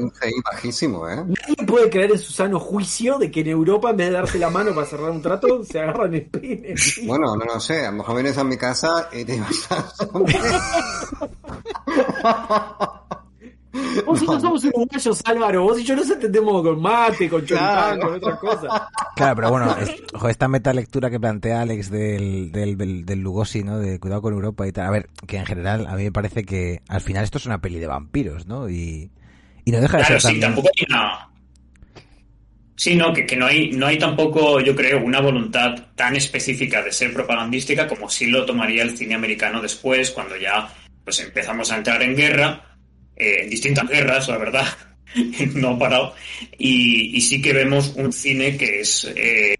Bajísimo, 0.51 1.09
¿eh? 1.09 1.15
Nadie 1.17 1.65
puede 1.67 1.89
creer 1.89 2.11
en 2.11 2.19
su 2.19 2.31
sano 2.31 2.59
juicio 2.59 3.17
de 3.17 3.29
que 3.31 3.41
en 3.41 3.47
Europa 3.47 3.89
en 3.89 3.97
vez 3.97 4.07
de 4.07 4.13
darse 4.13 4.39
la 4.39 4.49
mano 4.49 4.73
para 4.73 4.85
cerrar 4.87 5.11
un 5.11 5.21
trato 5.21 5.63
se 5.63 5.79
agarran 5.79 6.13
el 6.13 6.25
pene. 6.27 6.77
sí. 6.77 7.05
Bueno, 7.07 7.35
no 7.35 7.43
lo 7.45 7.59
sé. 7.59 7.85
A 7.85 7.91
lo 7.91 7.97
mejor 7.97 8.15
vienes 8.15 8.37
a 8.37 8.43
mi 8.43 8.55
casa 8.55 9.09
y 9.11 9.25
te 9.25 9.35
ibas 9.35 9.67
a... 9.71 9.91
Vos 14.05 14.21
y 14.21 14.25
yo 14.25 14.39
somos 14.39 14.63
uruguayos, 14.65 15.21
Álvaro. 15.25 15.63
Vos 15.63 15.79
y 15.79 15.83
yo 15.83 15.95
nos 15.95 16.09
entendemos 16.09 16.61
con 16.63 16.81
mate, 16.81 17.29
con 17.29 17.45
choripán, 17.45 17.97
Claro. 17.99 18.01
con 18.01 18.13
otras 18.15 18.39
cosas. 18.39 18.81
Claro, 19.15 19.35
pero 19.35 19.49
bueno, 19.51 19.75
es- 19.79 19.95
ojo, 20.13 20.29
esta 20.29 20.47
metalectura 20.47 21.09
que 21.09 21.19
plantea 21.19 21.61
Alex 21.61 21.89
del, 21.89 22.51
del, 22.51 22.77
del, 22.77 23.05
del 23.05 23.19
Lugosi, 23.19 23.63
¿no? 23.63 23.79
De 23.79 23.99
cuidado 23.99 24.21
con 24.21 24.33
Europa 24.33 24.67
y 24.67 24.71
tal. 24.71 24.87
A 24.87 24.91
ver, 24.91 25.09
que 25.27 25.37
en 25.37 25.45
general 25.45 25.87
a 25.87 25.95
mí 25.95 26.03
me 26.03 26.11
parece 26.11 26.43
que 26.43 26.81
al 26.87 27.01
final 27.01 27.23
esto 27.23 27.37
es 27.37 27.45
una 27.45 27.59
peli 27.61 27.79
de 27.79 27.87
vampiros, 27.87 28.45
¿no? 28.47 28.69
Y, 28.69 29.11
y 29.65 29.71
no 29.71 29.81
deja 29.81 29.97
de 29.97 30.03
Claro, 30.03 30.19
ser 30.19 30.33
sí, 30.33 30.39
también... 30.39 30.41
tampoco 30.41 30.69
hay 30.77 30.85
una. 30.89 31.25
Sí, 32.75 32.95
no, 32.95 33.11
que, 33.13 33.25
que 33.25 33.35
no 33.35 33.45
hay, 33.45 33.71
no 33.71 33.87
hay 33.87 33.97
tampoco, 33.99 34.61
yo 34.61 34.73
creo, 34.73 35.03
una 35.03 35.19
voluntad 35.19 35.75
tan 35.95 36.15
específica 36.15 36.81
de 36.81 36.93
ser 36.93 37.13
propagandística 37.13 37.87
como 37.87 38.09
sí 38.09 38.27
lo 38.27 38.45
tomaría 38.45 38.83
el 38.83 38.97
cine 38.97 39.15
americano 39.15 39.61
después, 39.61 40.11
cuando 40.11 40.37
ya 40.37 40.73
pues 41.03 41.19
empezamos 41.19 41.71
a 41.71 41.77
entrar 41.77 42.01
en 42.03 42.15
guerra, 42.15 42.68
eh, 43.19 43.43
en 43.43 43.49
distintas 43.49 43.87
guerras, 43.87 44.27
la 44.27 44.37
verdad, 44.37 44.65
no 45.55 45.69
ha 45.71 45.79
parado, 45.79 46.15
y, 46.57 47.19
sí 47.21 47.41
que 47.41 47.53
vemos 47.53 47.93
un 47.95 48.13
cine 48.13 48.57
que 48.57 48.79
es, 48.79 49.11
eh, 49.15 49.55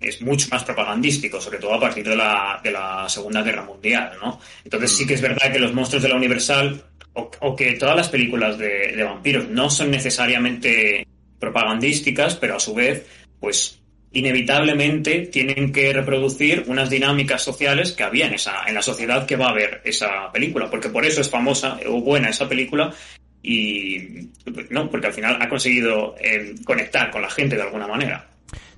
es 0.00 0.22
mucho 0.22 0.48
más 0.50 0.64
propagandístico, 0.64 1.40
sobre 1.40 1.58
todo 1.58 1.74
a 1.74 1.80
partir 1.80 2.08
de 2.08 2.16
la, 2.16 2.60
de 2.62 2.70
la 2.70 3.08
Segunda 3.08 3.42
Guerra 3.42 3.64
Mundial, 3.64 4.12
¿no? 4.22 4.40
Entonces 4.64 4.96
sí 4.96 5.06
que 5.06 5.14
es 5.14 5.20
verdad 5.20 5.52
que 5.52 5.58
los 5.58 5.74
monstruos 5.74 6.02
de 6.02 6.08
la 6.08 6.16
Universal, 6.16 6.84
o, 7.14 7.30
o 7.40 7.56
que 7.56 7.72
todas 7.74 7.96
las 7.96 8.08
películas 8.08 8.56
de, 8.56 8.92
de 8.96 9.02
vampiros 9.02 9.48
no 9.48 9.68
son 9.68 9.90
necesariamente 9.90 11.06
propagandísticas, 11.38 12.36
pero 12.36 12.56
a 12.56 12.60
su 12.60 12.72
vez, 12.72 13.04
pues 13.38 13.81
inevitablemente 14.12 15.26
tienen 15.26 15.72
que 15.72 15.92
reproducir 15.92 16.64
unas 16.68 16.90
dinámicas 16.90 17.42
sociales 17.42 17.92
que 17.92 18.02
había 18.02 18.26
en, 18.26 18.34
esa, 18.34 18.64
en 18.66 18.74
la 18.74 18.82
sociedad 18.82 19.26
que 19.26 19.36
va 19.36 19.48
a 19.48 19.54
ver 19.54 19.80
esa 19.84 20.30
película, 20.32 20.70
porque 20.70 20.88
por 20.90 21.04
eso 21.04 21.20
es 21.20 21.30
famosa 21.30 21.78
o 21.88 22.00
buena 22.00 22.28
esa 22.28 22.48
película 22.48 22.92
y 23.42 24.30
no, 24.70 24.88
porque 24.90 25.08
al 25.08 25.12
final 25.12 25.38
ha 25.40 25.48
conseguido 25.48 26.14
eh, 26.18 26.54
conectar 26.64 27.10
con 27.10 27.22
la 27.22 27.30
gente 27.30 27.56
de 27.56 27.62
alguna 27.62 27.88
manera. 27.88 28.28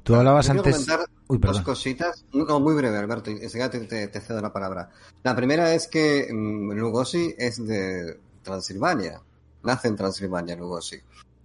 Tú 0.02 0.14
hablabas 0.14 0.46
quiero 0.46 0.64
antes... 0.64 0.86
Uy, 1.26 1.38
dos 1.40 1.62
cositas, 1.62 2.24
no, 2.34 2.60
muy 2.60 2.74
breve, 2.74 2.98
Alberto, 2.98 3.30
y 3.30 3.34
enseguida 3.42 3.70
te, 3.70 3.80
te- 3.80 4.08
te 4.08 4.20
cedo 4.20 4.40
la 4.42 4.52
palabra. 4.52 4.90
La 5.22 5.34
primera 5.34 5.74
es 5.74 5.88
que 5.88 6.28
mm, 6.30 6.72
Lugosi 6.72 7.34
es 7.38 7.66
de 7.66 8.18
Transilvania, 8.42 9.20
nace 9.62 9.88
en 9.88 9.96
Transilvania 9.96 10.54
Lugosi. 10.54 10.96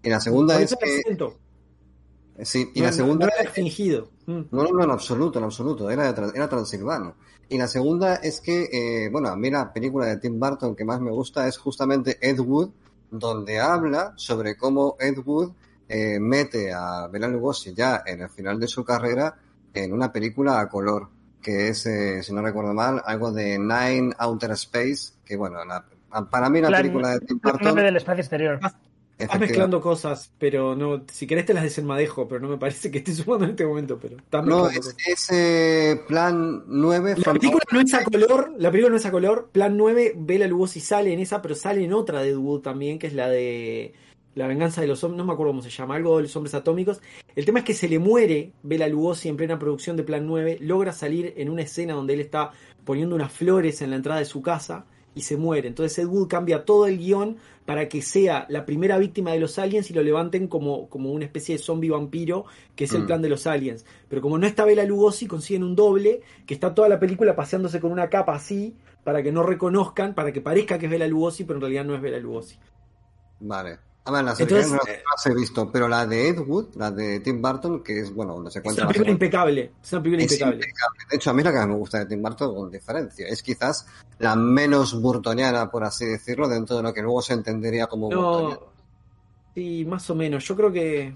Y 0.04 0.10
la 0.10 0.20
segunda 0.20 0.62
es 0.62 0.76
que... 0.76 1.00
acento. 1.00 1.38
Sí, 2.44 2.72
y 2.74 2.80
No, 2.80 2.86
la 2.86 2.92
no, 2.92 2.96
segunda... 2.98 3.26
no 3.28 3.32
era 3.40 3.52
fingido. 3.52 4.10
Mm. 4.26 4.42
No, 4.52 4.64
no, 4.64 4.70
no, 4.72 4.84
en 4.84 4.92
absoluto, 4.92 5.40
en 5.40 5.46
absoluto. 5.46 5.90
Era, 5.90 6.10
era 6.10 6.48
transilvano. 6.50 7.16
Y 7.50 7.58
la 7.58 7.68
segunda 7.68 8.16
es 8.16 8.42
que, 8.42 8.70
eh, 8.72 9.10
bueno, 9.10 9.30
a 9.30 9.36
mí 9.36 9.50
la 9.50 9.74
película 9.74 10.06
de 10.06 10.18
Tim 10.18 10.40
Burton 10.40 10.76
que 10.76 10.86
más 10.86 11.02
me 11.02 11.12
gusta 11.12 11.48
es 11.48 11.58
justamente 11.58 12.18
Ed 12.22 12.40
Wood, 12.40 12.70
donde 13.12 13.60
habla 13.60 14.14
sobre 14.18 14.56
cómo 14.56 14.96
Ed 15.00 15.18
Wood 15.26 15.52
eh, 15.88 16.20
mete 16.20 16.72
a 16.72 17.08
Bela 17.08 17.28
Lugosi 17.28 17.74
ya 17.74 18.04
en 18.06 18.22
el 18.22 18.30
final 18.30 18.60
de 18.60 18.68
su 18.68 18.86
carrera 18.86 19.36
en 19.74 19.92
una 19.94 20.12
película 20.12 20.60
a 20.60 20.70
color, 20.70 21.08
que 21.42 21.70
es, 21.70 21.86
eh, 21.88 22.22
si 22.22 22.32
no 22.34 22.42
recuerdo 22.44 22.74
mal, 22.74 23.02
algo 23.04 23.32
de 23.32 23.58
Nine 23.58 24.14
Outer 24.20 24.52
Space, 24.52 25.14
que 25.26 25.36
bueno, 25.36 25.66
la- 25.66 25.84
para 26.30 26.50
mí 26.52 26.62
la 26.62 26.70
película 26.70 27.10
de 27.12 27.20
Tim 27.22 27.40
Burton... 27.42 27.62
9 27.64 27.82
del 27.84 27.98
espacio 27.98 28.22
exterior. 28.22 28.60
Estás 29.20 29.40
mezclando 29.40 29.82
cosas, 29.82 30.32
pero 30.40 30.76
no. 30.76 31.04
Si 31.12 31.28
querés 31.28 31.46
te 31.46 31.54
las 31.54 31.64
desenmadejo, 31.64 32.28
pero 32.28 32.40
no 32.40 32.48
me 32.48 32.58
parece 32.58 32.90
que 32.90 33.00
esté 33.00 33.14
sumando 33.14 33.46
en 33.46 33.52
este 33.52 33.66
momento. 33.66 34.00
Pero 34.00 34.18
No, 34.46 34.70
es, 34.70 34.78
cosas. 34.78 34.96
es, 35.06 35.30
eh, 35.32 36.02
plan 36.08 36.64
9... 36.68 37.16
La 37.18 37.34
película 37.34 37.64
no 37.72 37.82
es 37.82 37.94
a 37.94 38.04
color, 38.04 38.54
la 38.58 38.72
película 38.72 38.92
no 38.92 38.98
es 38.98 39.06
a 39.06 39.12
color. 39.12 39.50
Plan 39.52 39.76
9, 39.76 40.14
Bela 40.16 40.48
Lugosi 40.48 40.80
sale 40.80 41.14
en 41.14 41.20
esa, 41.20 41.42
pero 41.42 41.54
sale 41.54 41.84
en 41.84 41.94
otra 41.94 42.22
de 42.22 42.36
Wood 42.36 42.62
también, 42.62 42.98
que 42.98 43.08
es 43.08 43.14
la 43.14 43.30
de 43.30 43.94
La 44.36 44.48
venganza 44.48 44.80
de 44.80 44.88
los 44.88 45.04
hombres, 45.04 45.18
no 45.18 45.26
me 45.26 45.34
acuerdo 45.34 45.52
cómo 45.52 45.62
se 45.62 45.70
llama, 45.70 45.96
algo 45.96 46.16
de 46.16 46.24
los 46.24 46.36
hombres 46.38 46.54
atómicos. 46.54 47.02
El 47.36 47.46
tema 47.46 47.60
es 47.60 47.66
que 47.66 47.74
se 47.74 47.90
le 47.90 48.00
muere 48.00 48.54
Bela 48.64 48.88
Lugosi 48.88 49.28
en 49.28 49.36
plena 49.36 49.60
producción 49.60 49.98
de 49.98 50.04
Plan 50.04 50.26
9, 50.26 50.60
logra 50.62 50.94
salir 50.94 51.34
en 51.36 51.50
una 51.50 51.64
escena 51.64 51.94
donde 51.94 52.14
él 52.14 52.22
está 52.22 52.52
poniendo 52.86 53.16
unas 53.16 53.34
flores 53.34 53.82
en 53.82 53.90
la 53.90 53.98
entrada 53.98 54.20
de 54.20 54.26
su 54.26 54.42
casa 54.42 54.86
y 55.20 55.22
se 55.22 55.38
muere. 55.38 55.68
Entonces 55.68 56.00
Ed 56.00 56.08
Wood 56.08 56.28
cambia 56.28 56.64
todo 56.66 56.88
el 56.88 56.98
guion 56.98 57.38
para 57.66 57.88
que 57.90 58.02
sea 58.02 58.46
la 58.50 58.66
primera 58.66 58.98
víctima 58.98 59.32
de 59.32 59.40
los 59.40 59.60
aliens 59.60 59.92
y 59.92 59.94
lo 59.94 60.02
levanten 60.02 60.48
como, 60.48 60.90
como 60.90 61.12
una 61.12 61.26
especie 61.26 61.58
de 61.58 61.62
zombie 61.62 61.90
vampiro, 61.92 62.46
que 62.76 62.86
es 62.86 62.94
el 62.94 63.04
Mm. 63.04 63.06
plan 63.08 63.22
de 63.22 63.30
los 63.30 63.46
aliens. 63.46 63.86
Pero 64.08 64.22
como 64.22 64.38
no 64.38 64.48
está 64.48 64.66
Bela 64.66 64.84
Lugosi, 64.86 65.28
consiguen 65.28 65.64
un 65.64 65.76
doble 65.76 66.22
que 66.48 66.54
está 66.54 66.74
toda 66.74 66.90
la 66.90 67.00
película 67.00 67.36
paseándose 67.36 67.80
con 67.80 67.92
una 67.92 68.10
capa 68.10 68.34
así 68.34 68.76
para 69.04 69.22
que 69.22 69.32
no 69.32 69.44
reconozcan, 69.44 70.16
para 70.16 70.32
que 70.32 70.42
parezca 70.42 70.80
que 70.80 70.86
es 70.86 70.92
Bela 70.92 71.08
Lugosi, 71.08 71.44
pero 71.44 71.58
en 71.58 71.62
realidad 71.62 71.86
no 71.86 71.96
es 71.96 72.02
Bela 72.02 72.18
Lugosi. 72.20 72.58
Vale. 73.42 73.80
A 74.10 74.12
ver, 74.12 74.24
las 74.24 74.40
Entonces, 74.40 74.72
no 74.72 74.78
las 74.78 75.26
he 75.28 75.36
visto, 75.36 75.72
pero 75.72 75.88
la 75.88 76.08
de 76.08 76.30
Ed 76.30 76.40
Wood, 76.40 76.76
la 76.78 76.90
de 76.90 77.20
Tim 77.20 77.40
Burton, 77.42 77.84
que 77.84 78.00
es, 78.00 78.12
bueno, 78.14 78.34
donde 78.34 78.50
se 78.50 78.58
Es 78.58 78.64
encuentra 78.64 78.84
una 78.86 78.90
la 78.90 78.94
película 78.94 79.12
impecable. 79.12 79.72
Es 79.84 79.94
una 79.94 80.02
película 80.02 80.24
es 80.24 80.32
impecable. 80.32 80.56
impecable. 80.56 81.00
De 81.12 81.16
hecho, 81.16 81.30
a 81.30 81.34
mí 81.34 81.44
la 81.44 81.52
que 81.52 81.68
me 81.68 81.76
gusta 81.76 82.00
de 82.00 82.06
Tim 82.08 82.22
Burton, 82.24 82.56
con 82.56 82.72
diferencia, 82.72 83.28
es 83.28 83.44
quizás 83.44 83.86
la 84.18 84.36
menos 84.36 85.00
burtoniana, 85.00 85.70
por 85.70 85.84
así 85.84 86.06
decirlo, 86.06 86.50
dentro 86.50 86.78
de 86.78 86.84
lo 86.84 86.92
que 86.92 87.04
luego 87.04 87.22
se 87.22 87.34
entendería 87.34 87.86
como 87.86 88.08
burtoniana. 88.08 88.56
No, 88.56 88.62
sí, 89.54 89.86
más 89.86 90.10
o 90.10 90.16
menos. 90.16 90.44
Yo 90.44 90.56
creo 90.56 90.72
que 90.72 91.16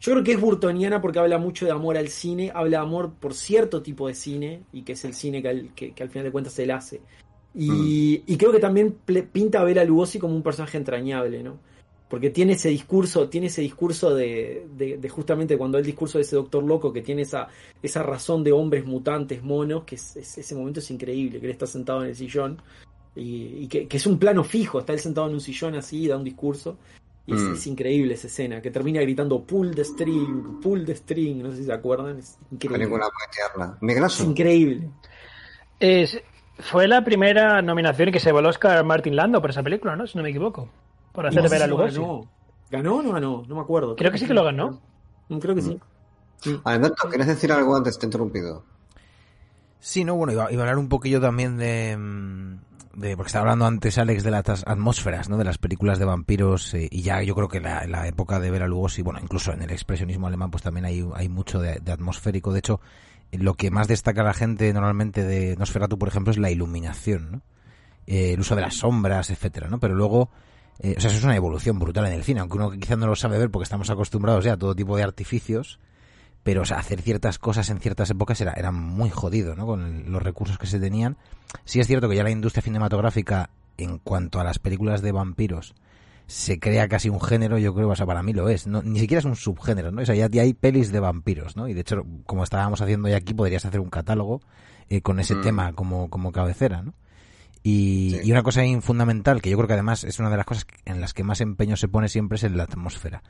Yo 0.00 0.12
creo 0.12 0.22
que 0.22 0.32
es 0.32 0.40
burtoniana 0.40 1.00
porque 1.00 1.18
habla 1.20 1.38
mucho 1.38 1.64
de 1.64 1.72
amor 1.72 1.96
al 1.96 2.08
cine, 2.08 2.52
habla 2.54 2.78
de 2.78 2.84
amor 2.84 3.14
por 3.18 3.32
cierto 3.32 3.80
tipo 3.80 4.06
de 4.06 4.14
cine, 4.14 4.64
y 4.70 4.82
que 4.82 4.92
es 4.92 5.04
el 5.06 5.14
cine 5.14 5.40
que 5.40 5.48
al, 5.48 5.74
que, 5.74 5.94
que 5.94 6.02
al 6.02 6.10
final 6.10 6.26
de 6.26 6.32
cuentas 6.32 6.58
él 6.58 6.72
hace. 6.72 7.00
Y, 7.54 8.22
y 8.26 8.36
creo 8.36 8.52
que 8.52 8.58
también 8.58 8.98
pinta 9.32 9.60
a 9.60 9.64
Bela 9.64 9.84
Lugosi 9.84 10.18
como 10.18 10.34
un 10.34 10.42
personaje 10.42 10.76
entrañable, 10.76 11.42
¿no? 11.42 11.58
Porque 12.14 12.30
tiene 12.30 12.52
ese 12.52 12.68
discurso, 12.68 13.28
tiene 13.28 13.48
ese 13.48 13.60
discurso 13.60 14.14
de, 14.14 14.68
de, 14.76 14.98
de 14.98 15.08
justamente 15.08 15.58
cuando 15.58 15.78
el 15.78 15.84
discurso 15.84 16.16
de 16.18 16.22
ese 16.22 16.36
doctor 16.36 16.62
loco 16.62 16.92
que 16.92 17.02
tiene 17.02 17.22
esa, 17.22 17.48
esa 17.82 18.04
razón 18.04 18.44
de 18.44 18.52
hombres 18.52 18.86
mutantes, 18.86 19.42
monos, 19.42 19.82
que 19.82 19.96
es, 19.96 20.14
es- 20.14 20.38
ese 20.38 20.54
momento 20.54 20.78
es 20.78 20.88
increíble, 20.92 21.40
que 21.40 21.46
él 21.46 21.50
está 21.52 21.66
sentado 21.66 22.04
en 22.04 22.10
el 22.10 22.14
sillón 22.14 22.62
y, 23.16 23.64
y 23.64 23.66
que, 23.66 23.88
que 23.88 23.96
es 23.96 24.06
un 24.06 24.16
plano 24.20 24.44
fijo, 24.44 24.78
está 24.78 24.92
él 24.92 25.00
sentado 25.00 25.26
en 25.26 25.34
un 25.34 25.40
sillón 25.40 25.74
así, 25.74 26.06
da 26.06 26.16
un 26.16 26.22
discurso. 26.22 26.78
Y 27.26 27.34
es, 27.34 27.40
Mm. 27.40 27.54
es 27.54 27.66
increíble 27.66 28.14
esa 28.14 28.28
escena, 28.28 28.62
que 28.62 28.70
termina 28.70 29.00
gritando 29.00 29.42
pull 29.42 29.74
the 29.74 29.82
string, 29.84 30.60
pull 30.62 30.84
the 30.84 30.94
string, 30.94 31.42
no 31.42 31.50
sé 31.50 31.56
si 31.56 31.64
se 31.64 31.72
acuerdan, 31.72 32.18
es 32.18 32.38
increíble. 32.52 32.78
Es 34.06 34.28
increíble. 34.30 34.88
Es- 35.80 36.22
fue 36.60 36.86
la 36.86 37.02
primera 37.02 37.60
nominación 37.60 38.12
que 38.12 38.20
se 38.20 38.26
llevó 38.28 38.38
el 38.38 38.46
Oscar 38.46 38.84
Martin 38.84 39.16
Lando 39.16 39.40
por 39.40 39.50
esa 39.50 39.64
película, 39.64 39.96
¿no? 39.96 40.06
Si 40.06 40.16
no 40.16 40.22
me 40.22 40.30
equivoco. 40.30 40.68
Por 41.14 41.26
hacer 41.26 41.48
si 41.48 41.58
lo 41.60 41.66
Lugosi. 41.68 41.94
ganó. 41.96 42.30
¿Ganó 42.70 42.96
o 42.96 43.02
no 43.02 43.12
ganó? 43.12 43.42
No 43.48 43.54
me 43.54 43.60
acuerdo. 43.62 43.96
Creo 43.96 44.10
que 44.12 44.18
sí 44.18 44.26
que 44.26 44.34
lo 44.34 44.44
ganó. 44.44 44.80
Mm, 45.28 45.38
Creo 45.38 45.54
que 45.54 45.62
sí. 45.62 45.78
Sí. 46.40 46.60
Alberto, 46.64 47.08
¿quieres 47.08 47.28
decir 47.28 47.50
algo 47.52 47.74
antes? 47.76 47.98
Te 47.98 48.04
he 48.04 48.08
interrumpido. 48.08 48.64
Sí, 49.80 50.04
no, 50.04 50.14
bueno, 50.16 50.32
iba, 50.32 50.50
iba 50.52 50.62
a 50.62 50.64
hablar 50.64 50.78
un 50.78 50.88
poquillo 50.88 51.20
también 51.20 51.56
de, 51.56 51.96
mm, 51.96 53.00
de 53.00 53.16
porque 53.16 53.28
estaba 53.28 53.42
hablando 53.44 53.66
antes 53.66 53.96
Alex 53.98 54.24
de 54.24 54.30
las 54.30 54.64
atmósferas, 54.66 55.28
¿no? 55.28 55.36
De 55.36 55.44
las 55.44 55.58
películas 55.58 55.98
de 55.98 56.04
vampiros 56.06 56.74
eh, 56.74 56.88
y 56.90 57.02
ya 57.02 57.22
yo 57.22 57.34
creo 57.34 57.48
que 57.48 57.60
la, 57.60 57.86
la 57.86 58.06
época 58.08 58.40
de 58.40 58.50
Bela 58.50 58.66
Lugosi, 58.66 59.02
bueno, 59.02 59.20
incluso 59.22 59.52
en 59.52 59.62
el 59.62 59.70
expresionismo 59.70 60.26
alemán, 60.26 60.50
pues 60.50 60.62
también 60.62 60.84
hay, 60.86 61.06
hay 61.14 61.28
mucho 61.28 61.60
de, 61.60 61.80
de 61.80 61.92
atmosférico. 61.92 62.52
De 62.52 62.58
hecho, 62.60 62.80
lo 63.32 63.54
que 63.54 63.70
más 63.70 63.86
destaca 63.88 64.22
la 64.22 64.34
gente 64.34 64.72
normalmente 64.72 65.22
de 65.22 65.56
Nosferatu, 65.56 65.98
por 65.98 66.08
ejemplo, 66.08 66.30
es 66.30 66.38
la 66.38 66.50
iluminación, 66.50 67.30
¿no? 67.30 67.42
Eh, 68.06 68.32
el 68.34 68.40
uso 68.40 68.54
de 68.56 68.62
las 68.62 68.74
sombras, 68.76 69.30
etcétera, 69.30 69.68
¿no? 69.68 69.78
Pero 69.80 69.94
luego, 69.94 70.30
eh, 70.80 70.94
o 70.96 71.00
sea, 71.00 71.10
eso 71.10 71.18
es 71.18 71.24
una 71.24 71.36
evolución 71.36 71.78
brutal 71.78 72.06
en 72.06 72.12
el 72.12 72.24
cine, 72.24 72.40
aunque 72.40 72.56
uno 72.56 72.70
quizá 72.72 72.96
no 72.96 73.06
lo 73.06 73.16
sabe 73.16 73.38
ver 73.38 73.50
porque 73.50 73.64
estamos 73.64 73.90
acostumbrados 73.90 74.44
ya 74.44 74.54
a 74.54 74.56
todo 74.56 74.74
tipo 74.74 74.96
de 74.96 75.02
artificios, 75.02 75.78
pero 76.42 76.62
o 76.62 76.64
sea, 76.64 76.78
hacer 76.78 77.00
ciertas 77.00 77.38
cosas 77.38 77.70
en 77.70 77.78
ciertas 77.80 78.10
épocas 78.10 78.40
era, 78.40 78.52
era 78.52 78.70
muy 78.70 79.08
jodido, 79.10 79.54
¿no? 79.54 79.66
Con 79.66 79.82
el- 79.82 80.10
los 80.12 80.22
recursos 80.22 80.58
que 80.58 80.66
se 80.66 80.78
tenían. 80.80 81.16
Sí 81.64 81.80
es 81.80 81.86
cierto 81.86 82.08
que 82.08 82.16
ya 82.16 82.22
la 82.24 82.30
industria 82.30 82.62
cinematográfica, 82.62 83.50
en 83.78 83.98
cuanto 83.98 84.40
a 84.40 84.44
las 84.44 84.58
películas 84.58 85.00
de 85.00 85.12
vampiros, 85.12 85.74
se 86.26 86.58
crea 86.58 86.88
casi 86.88 87.08
un 87.08 87.20
género, 87.20 87.58
yo 87.58 87.74
creo, 87.74 87.88
o 87.90 87.96
sea, 87.96 88.06
para 88.06 88.22
mí 88.22 88.32
lo 88.32 88.48
es. 88.48 88.66
No, 88.66 88.82
ni 88.82 88.98
siquiera 88.98 89.18
es 89.20 89.24
un 89.26 89.36
subgénero, 89.36 89.90
¿no? 89.90 90.02
O 90.02 90.06
sea, 90.06 90.14
ya, 90.14 90.28
ya 90.28 90.42
hay 90.42 90.54
pelis 90.54 90.90
de 90.92 91.00
vampiros, 91.00 91.56
¿no? 91.56 91.68
Y 91.68 91.74
de 91.74 91.80
hecho, 91.82 92.02
como 92.26 92.44
estábamos 92.44 92.80
haciendo 92.80 93.08
hoy 93.08 93.14
aquí, 93.14 93.34
podrías 93.34 93.64
hacer 93.64 93.80
un 93.80 93.90
catálogo 93.90 94.40
eh, 94.88 95.00
con 95.02 95.20
ese 95.20 95.34
Mm. 95.36 95.40
tema 95.42 95.72
como, 95.72 96.08
como 96.10 96.30
cabecera, 96.32 96.82
¿no? 96.82 96.92
Y, 97.66 98.10
Sí. 98.20 98.28
y 98.28 98.30
una 98.32 98.42
cosa 98.42 98.60
fundamental, 98.82 99.40
que 99.40 99.48
yo 99.48 99.56
creo 99.56 99.66
que 99.66 99.72
además 99.72 100.04
es 100.04 100.18
una 100.20 100.28
de 100.28 100.36
las 100.36 100.44
cosas 100.44 100.66
en 100.84 101.00
las 101.00 101.14
que 101.14 101.24
más 101.24 101.40
empeño 101.40 101.76
se 101.76 101.88
pone 101.88 102.08
siempre, 102.08 102.36
es 102.36 102.44
en 102.44 102.58
la 102.58 102.64
atmósfera. 102.64 103.22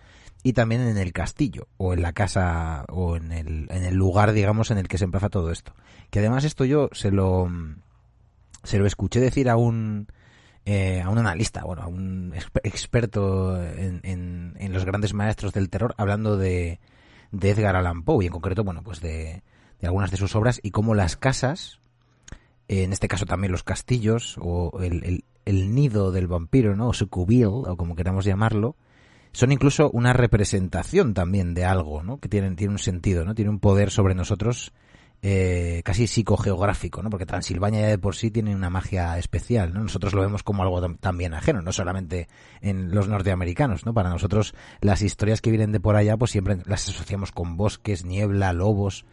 Y 0.43 0.53
también 0.55 0.81
en 0.83 0.99
el 0.99 1.13
castillo, 1.13 1.69
o 1.77 1.95
en 1.95 2.03
la 2.03 2.13
casa, 2.13 2.85
o 2.89 3.17
en 3.17 3.31
el, 3.31 3.69
en 3.71 3.85
el 3.85 3.95
lugar, 3.95 4.33
digamos, 4.33 4.73
en 4.73 4.79
el 4.79 4.89
que 4.89 4.99
se 4.99 5.05
emplaza 5.05 5.31
todo 5.31 5.53
esto. 5.53 5.73
Que 6.11 6.19
además 6.19 6.43
esto 6.45 6.65
yo 6.65 6.89
se 6.93 7.13
lo, 7.13 7.49
se 8.65 8.79
lo 8.79 8.87
escuché 8.87 9.21
decir 9.21 9.49
a 9.49 9.57
un, 9.57 10.09
eh, 10.67 11.01
a 11.01 11.11
un 11.11 11.19
analista, 11.19 11.63
bueno, 11.63 11.83
a 11.83 11.87
un 11.87 12.33
exper- 12.33 12.61
experto 12.65 13.63
en, 13.65 14.01
en, 14.03 14.55
en 14.59 14.73
los 14.73 14.85
grandes 14.85 15.15
maestros 15.15 15.53
del 15.53 15.71
terror, 15.71 15.95
hablando 15.97 16.37
de, 16.37 16.81
de 17.31 17.51
Edgar 17.51 17.77
Allan 17.77 18.03
Poe, 18.03 18.25
y 18.25 18.27
en 18.27 18.33
concreto, 18.33 18.65
bueno, 18.65 18.83
pues 18.83 19.01
de, 19.01 19.45
de 19.81 19.87
algunas 19.87 20.11
de 20.11 20.17
sus 20.17 20.35
obras, 20.35 20.59
y 20.63 20.73
cómo 20.73 20.95
las 20.97 21.17
casas, 21.17 21.79
en 22.69 22.93
este 22.93 23.09
caso 23.09 23.27
también 23.27 23.53
los 23.53 23.63
castillos, 23.63 24.37
o 24.41 24.81
el, 24.83 25.25
el, 25.45 25.75
nido 25.75 26.13
del 26.13 26.27
vampiro, 26.27 26.77
¿no? 26.77 26.89
O 26.89 26.93
su 26.95 27.09
cubil, 27.09 27.47
o 27.47 27.77
como 27.77 27.95
queramos 27.97 28.25
llamarlo, 28.25 28.77
son 29.33 29.53
incluso 29.53 29.91
una 29.91 30.13
representación 30.13 31.13
también 31.15 31.55
de 31.55 31.65
algo, 31.65 32.03
¿no? 32.03 32.19
Que 32.19 32.29
tienen, 32.29 32.57
tiene 32.57 32.73
un 32.73 32.79
sentido, 32.79 33.25
¿no? 33.25 33.35
Tiene 33.35 33.51
un 33.51 33.59
poder 33.59 33.91
sobre 33.91 34.15
nosotros 34.15 34.73
eh, 35.27 35.81
casi 35.85 36.07
psicogeográfico, 36.07 37.03
¿no? 37.03 37.09
Porque 37.11 37.25
Transilvania 37.27 37.81
ya 37.81 37.87
de 37.89 37.99
por 37.99 38.15
sí 38.15 38.31
tiene 38.31 38.55
una 38.55 38.69
magia 38.71 39.19
especial, 39.19 39.73
¿no? 39.73 39.81
Nosotros 39.81 40.13
lo 40.13 40.21
vemos 40.21 40.43
como 40.43 40.63
algo 40.63 40.81
tam- 40.83 40.99
también 41.01 41.33
ajeno, 41.35 41.63
no 41.63 41.73
solamente 41.73 42.29
en 42.61 42.95
los 42.95 43.09
norteamericanos, 43.09 43.87
¿no? 43.87 43.95
Para 43.95 44.11
nosotros 44.11 44.55
las 44.81 45.03
historias 45.03 45.41
que 45.41 45.51
vienen 45.51 45.73
de 45.73 45.81
por 45.81 45.97
allá, 45.97 46.17
pues 46.17 46.31
siempre 46.31 46.59
las 46.67 46.89
asociamos 46.89 47.33
con 47.33 47.57
bosques, 47.57 48.05
niebla, 48.05 48.53
lobos, 48.53 49.07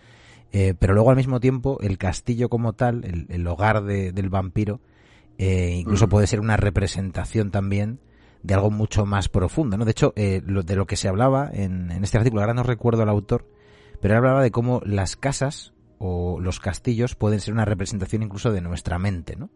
eh, 0.51 0.73
pero 0.77 0.93
luego 0.93 1.09
al 1.09 1.15
mismo 1.15 1.39
tiempo 1.39 1.77
el 1.81 1.97
castillo 1.97 2.49
como 2.49 2.73
tal, 2.73 3.03
el, 3.05 3.25
el 3.29 3.47
hogar 3.47 3.83
de- 3.83 4.11
del 4.11 4.29
vampiro, 4.29 4.79
eh, 5.37 5.73
incluso 5.77 6.07
Mm. 6.07 6.09
puede 6.09 6.27
ser 6.27 6.39
una 6.39 6.57
representación 6.57 7.51
también 7.51 7.99
de 8.43 8.53
algo 8.55 8.71
mucho 8.71 9.05
más 9.05 9.29
profundo, 9.29 9.77
¿no? 9.77 9.85
De 9.85 9.91
hecho, 9.91 10.13
eh, 10.15 10.41
lo, 10.45 10.63
de 10.63 10.75
lo 10.75 10.85
que 10.87 10.95
se 10.95 11.07
hablaba 11.07 11.49
en, 11.53 11.91
en 11.91 12.03
este 12.03 12.17
artículo, 12.17 12.41
ahora 12.41 12.53
no 12.53 12.63
recuerdo 12.63 13.03
el 13.03 13.09
autor, 13.09 13.47
pero 14.01 14.13
él 14.13 14.17
hablaba 14.19 14.41
de 14.43 14.51
cómo 14.51 14.81
las 14.85 15.15
casas 15.15 15.73
o 15.99 16.39
los 16.39 16.59
castillos 16.59 17.15
pueden 17.15 17.39
ser 17.39 17.53
una 17.53 17.65
representación 17.65 18.23
incluso 18.23 18.51
de 18.51 18.61
nuestra 18.61 18.97
mente, 18.97 19.35
¿no? 19.35 19.49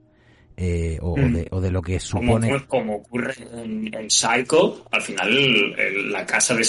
Eh, 0.58 1.00
o, 1.02 1.18
Mm. 1.18 1.34
de, 1.34 1.48
o 1.52 1.60
de 1.62 1.72
lo 1.72 1.82
que 1.82 2.00
Como, 2.12 2.34
supone... 2.39 2.48
ocurre- 2.54 2.68
como 2.68 2.96
ocurre 2.96 3.34
en, 3.54 3.93
en 3.93 4.10
Psycho, 4.10 4.86
al 4.91 5.02
final 5.02 5.30
el- 5.36 5.80
el- 5.80 6.12
la 6.14 6.26
casa 6.26 6.54
de 6.56 6.64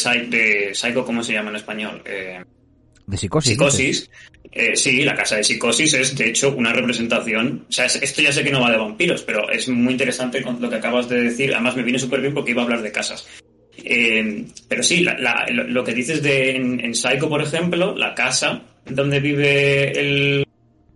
Psycho, 0.74 1.04
¿cómo 1.04 1.22
se 1.22 1.34
llama 1.34 1.50
en 1.50 1.56
español? 1.56 2.02
Eh, 2.04 2.42
De 3.06 3.16
psicosis. 3.16 3.52
Psicosis. 3.52 4.10
Eh, 4.52 4.74
sí, 4.74 5.02
la 5.02 5.14
casa 5.14 5.36
de 5.36 5.44
Psicosis 5.44 5.92
es 5.94 6.16
de 6.16 6.28
hecho 6.28 6.54
una 6.56 6.72
representación. 6.72 7.66
O 7.68 7.72
sea, 7.72 7.84
es- 7.86 7.96
esto 8.02 8.22
ya 8.22 8.32
sé 8.32 8.42
que 8.42 8.50
no 8.50 8.60
va 8.62 8.70
de 8.70 8.78
vampiros, 8.78 9.22
pero 9.22 9.50
es 9.50 9.68
muy 9.68 9.92
interesante 9.92 10.42
con 10.42 10.60
lo 10.60 10.70
que 10.70 10.76
acabas 10.76 11.08
de 11.08 11.20
decir. 11.22 11.52
Además, 11.54 11.76
me 11.76 11.82
viene 11.82 11.98
súper 11.98 12.20
bien 12.20 12.32
porque 12.34 12.52
iba 12.52 12.62
a 12.62 12.64
hablar 12.64 12.82
de 12.82 12.90
casas. 12.92 13.26
Eh, 13.84 14.46
pero 14.68 14.82
sí, 14.82 15.00
la- 15.00 15.18
la- 15.18 15.46
lo, 15.50 15.84
que 15.84 15.92
dices 15.92 16.22
de 16.22 16.56
en, 16.56 16.80
en 16.80 16.94
Psycho, 16.94 17.28
por 17.28 17.42
ejemplo, 17.42 17.94
la 17.96 18.14
casa 18.14 18.62
donde 18.88 19.20
vive 19.20 19.90
el. 19.98 20.46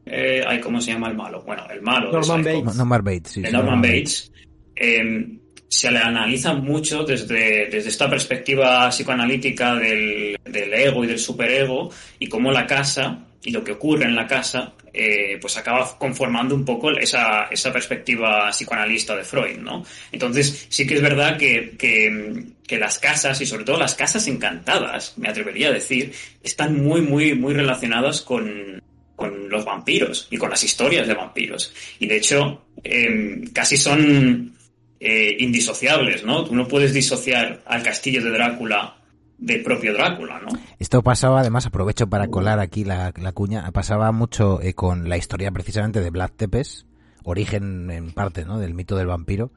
eh, 0.07 0.43
ay, 0.47 0.61
¿cómo 0.61 0.81
se 0.81 0.93
llama 0.93 1.09
el 1.11 1.17
malo? 1.17 1.43
Bueno, 1.43 1.65
el 1.71 1.83
malo. 1.83 2.11
Norman. 2.11 2.43
Bates. 2.43 2.65
No- 2.65 2.73
Norman 2.75 3.05
Bates, 3.05 3.33
sí. 3.33 3.41
de 3.43 3.49
sí, 3.49 3.53
Norman 3.53 3.83
Bates, 3.83 4.33
eh, 4.75 5.29
se 5.71 5.89
le 5.89 6.01
analiza 6.01 6.53
mucho 6.53 7.05
desde, 7.05 7.67
desde 7.71 7.89
esta 7.89 8.11
perspectiva 8.11 8.89
psicoanalítica 8.91 9.77
del, 9.77 10.37
del 10.45 10.75
ego 10.75 11.05
y 11.05 11.07
del 11.07 11.21
superego 11.21 11.91
y 12.19 12.27
cómo 12.27 12.51
la 12.51 12.67
casa 12.67 13.21
y 13.41 13.53
lo 13.53 13.63
que 13.63 13.73
ocurre 13.73 14.05
en 14.05 14.17
la 14.17 14.27
casa 14.27 14.73
eh, 14.93 15.39
pues 15.41 15.57
acaba 15.57 15.97
conformando 15.97 16.57
un 16.57 16.65
poco 16.65 16.91
esa, 16.91 17.45
esa 17.45 17.73
perspectiva 17.73 18.51
psicoanalista 18.51 19.15
de 19.15 19.23
Freud, 19.23 19.59
¿no? 19.59 19.85
Entonces 20.11 20.67
sí 20.69 20.89
que 20.89 20.97
es 20.97 21.03
verdad 21.03 21.39
que, 21.39 21.77
que, 21.79 22.47
que 22.67 22.77
las 22.77 22.99
casas 22.99 23.41
y 23.41 23.47
sobre 23.47 23.65
todo 23.65 23.79
las 23.79 23.95
casas 23.95 24.27
encantadas, 24.27 25.15
me 25.19 25.29
atrevería 25.29 25.69
a 25.69 25.73
decir, 25.73 26.13
están 26.43 26.83
muy, 26.83 27.01
muy, 27.01 27.35
muy 27.35 27.55
relacionadas 27.55 28.23
con, 28.23 28.83
con 29.15 29.49
los 29.49 29.65
vampiros 29.65 30.27
y 30.33 30.37
con 30.37 30.51
las 30.51 30.65
historias 30.65 31.07
de 31.07 31.15
vampiros. 31.15 31.73
Y 32.01 32.09
de 32.09 32.17
hecho, 32.17 32.65
eh, 32.83 33.45
casi 33.55 33.77
son 33.77 34.59
eh, 35.01 35.37
indisociables, 35.39 36.25
¿no? 36.25 36.45
Tú 36.45 36.55
no 36.55 36.69
puedes 36.69 36.93
disociar 36.93 37.63
al 37.65 37.83
castillo 37.83 38.23
de 38.23 38.31
Drácula 38.31 38.97
del 39.39 39.63
propio 39.63 39.95
Drácula, 39.95 40.39
¿no? 40.41 40.49
Esto 40.79 41.03
pasaba, 41.03 41.41
además, 41.41 41.65
aprovecho 41.65 42.09
para 42.09 42.29
colar 42.29 42.61
aquí 42.61 42.85
la, 42.85 43.11
cuña, 43.33 43.71
pasaba 43.73 44.13
mucho 44.13 44.61
eh, 44.61 44.75
con 44.75 45.09
la 45.09 45.17
historia 45.17 45.51
precisamente 45.51 46.03
de 46.03 46.11
Vlad 46.11 46.33
Tepes, 46.37 46.87
origen 47.25 47.91
en 47.91 48.13
parte, 48.13 48.45
¿no? 48.45 48.59
Del 48.59 48.75
mito 48.75 48.97
del 48.97 49.07
vampiro. 49.07 49.51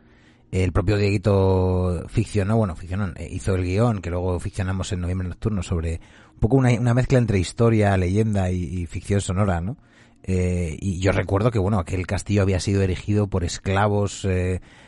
El 0.51 0.71
propio 0.71 0.97
Dieguito 0.97 2.05
ficcionó, 2.07 2.55
bueno, 2.55 2.75
ficcionó, 2.75 3.11
eh, 3.17 3.27
hizo 3.29 3.55
el 3.55 3.63
guion 3.63 4.01
que 4.01 4.11
luego 4.11 4.39
ficcionamos 4.39 4.93
en 4.93 5.01
Noviembre 5.01 5.27
Nocturno 5.27 5.61
sobre 5.63 5.99
un 6.35 6.39
poco 6.39 6.55
una, 6.55 6.93
mezcla 6.93 7.17
entre 7.17 7.39
historia, 7.39 7.97
leyenda 7.97 8.49
y, 8.49 8.85
ficción 8.85 9.19
sonora, 9.19 9.59
¿no? 9.59 9.77
Eh, 10.25 10.77
y 10.79 11.01
yo 11.01 11.11
recuerdo 11.11 11.51
que, 11.51 11.59
bueno, 11.59 11.79
aquel 11.79 12.07
castillo 12.07 12.43
había 12.43 12.61
sido 12.61 12.81
erigido 12.81 13.27
por 13.27 13.43
esclavos 13.43 14.25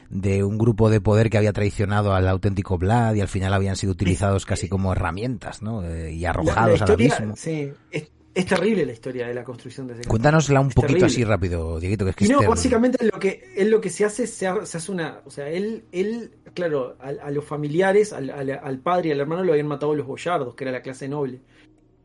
de 0.09 0.43
un 0.43 0.57
grupo 0.57 0.89
de 0.89 1.01
poder 1.01 1.29
que 1.29 1.37
había 1.37 1.53
traicionado 1.53 2.13
al 2.13 2.27
auténtico 2.27 2.77
Vlad 2.77 3.15
y 3.15 3.21
al 3.21 3.27
final 3.27 3.53
habían 3.53 3.75
sido 3.75 3.93
utilizados 3.93 4.45
casi 4.45 4.69
como 4.69 4.91
herramientas, 4.91 5.61
¿no? 5.61 5.83
Eh, 5.83 6.11
y 6.13 6.19
La- 6.19 6.27
la 6.27 6.29
arrojados 6.31 6.81
al 6.81 6.89
historia- 6.89 7.15
abismo. 7.17 7.35
Sí, 7.35 7.71
es, 7.91 8.11
es 8.33 8.45
terrible 8.45 8.85
la 8.85 8.91
historia 8.91 9.27
de 9.27 9.33
la 9.33 9.43
construcción 9.43 9.87
de 9.87 9.93
ese 9.93 10.03
Cuéntanosla 10.09 10.59
un 10.59 10.67
Es 10.67 10.75
poquito 10.75 10.93
terrible. 10.99 11.05
así 11.13 11.23
rápido, 11.23 11.79
Dieguito, 11.79 12.03
que 12.05 12.09
es 12.11 12.15
que 12.17 12.25
Y 12.25 12.27
no, 12.29 12.35
este- 12.39 12.47
básicamente 12.49 13.05
lo 13.05 13.17
que 13.19 13.43
él 13.55 13.69
lo 13.69 13.79
que 13.81 13.89
se 13.89 14.03
hace 14.05 14.27
se, 14.27 14.45
ha- 14.47 14.65
se 14.65 14.77
hace 14.77 14.91
una, 14.91 15.19
o 15.25 15.29
sea, 15.31 15.49
él 15.49 15.85
él 15.91 16.31
claro, 16.53 16.95
a, 16.99 17.27
a 17.27 17.31
los 17.31 17.43
familiares, 17.45 18.13
al, 18.13 18.29
al- 18.29 18.59
al 18.61 18.79
padre 18.79 19.09
y 19.09 19.11
al 19.11 19.19
hermano 19.21 19.43
lo 19.43 19.51
habían 19.53 19.67
matado 19.67 19.95
los 19.95 20.05
boyardos, 20.05 20.53
que 20.55 20.63
era 20.65 20.71
la 20.71 20.81
clase 20.81 21.07
noble. 21.09 21.39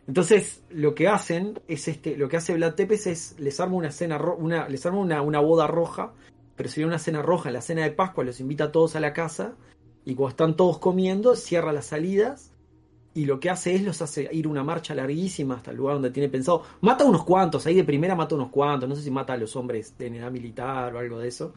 Entonces, 0.08 0.62
lo 0.70 0.94
que 0.94 1.06
hacen 1.06 1.60
es 1.68 1.86
este, 1.86 2.16
lo 2.16 2.28
que 2.28 2.36
hace 2.36 2.54
Vlad 2.54 2.74
Tepes 2.74 3.06
es 3.06 3.36
les 3.38 3.60
arma 3.60 3.76
una 3.76 3.92
cena 3.92 4.18
ro- 4.18 4.36
una 4.36 4.68
les 4.68 4.84
arma 4.86 4.98
una, 4.98 5.22
una 5.22 5.38
boda 5.40 5.66
roja, 5.68 6.12
pero 6.62 6.86
una 6.86 6.98
cena 6.98 7.22
roja, 7.22 7.48
en 7.48 7.54
la 7.54 7.62
cena 7.62 7.84
de 7.84 7.90
Pascua 7.90 8.22
los 8.22 8.38
invita 8.38 8.64
a 8.64 8.72
todos 8.72 8.94
a 8.94 9.00
la 9.00 9.14
casa 9.14 9.54
y 10.04 10.14
cuando 10.14 10.30
están 10.30 10.56
todos 10.56 10.78
comiendo, 10.78 11.34
cierra 11.34 11.72
las 11.72 11.86
salidas 11.86 12.52
y 13.14 13.24
lo 13.24 13.40
que 13.40 13.48
hace 13.48 13.74
es 13.74 13.82
los 13.82 14.02
hace 14.02 14.28
ir 14.30 14.46
una 14.46 14.62
marcha 14.62 14.94
larguísima 14.94 15.56
hasta 15.56 15.70
el 15.70 15.78
lugar 15.78 15.94
donde 15.94 16.10
tiene 16.10 16.28
pensado. 16.28 16.62
Mata 16.82 17.04
a 17.04 17.06
unos 17.06 17.24
cuantos, 17.24 17.66
ahí 17.66 17.74
de 17.74 17.84
primera 17.84 18.14
mata 18.14 18.34
a 18.34 18.38
unos 18.38 18.50
cuantos, 18.50 18.86
no 18.88 18.94
sé 18.94 19.00
si 19.00 19.10
mata 19.10 19.32
a 19.32 19.36
los 19.38 19.56
hombres 19.56 19.96
de 19.96 20.08
edad 20.08 20.30
militar 20.30 20.94
o 20.94 20.98
algo 20.98 21.18
de 21.18 21.28
eso. 21.28 21.54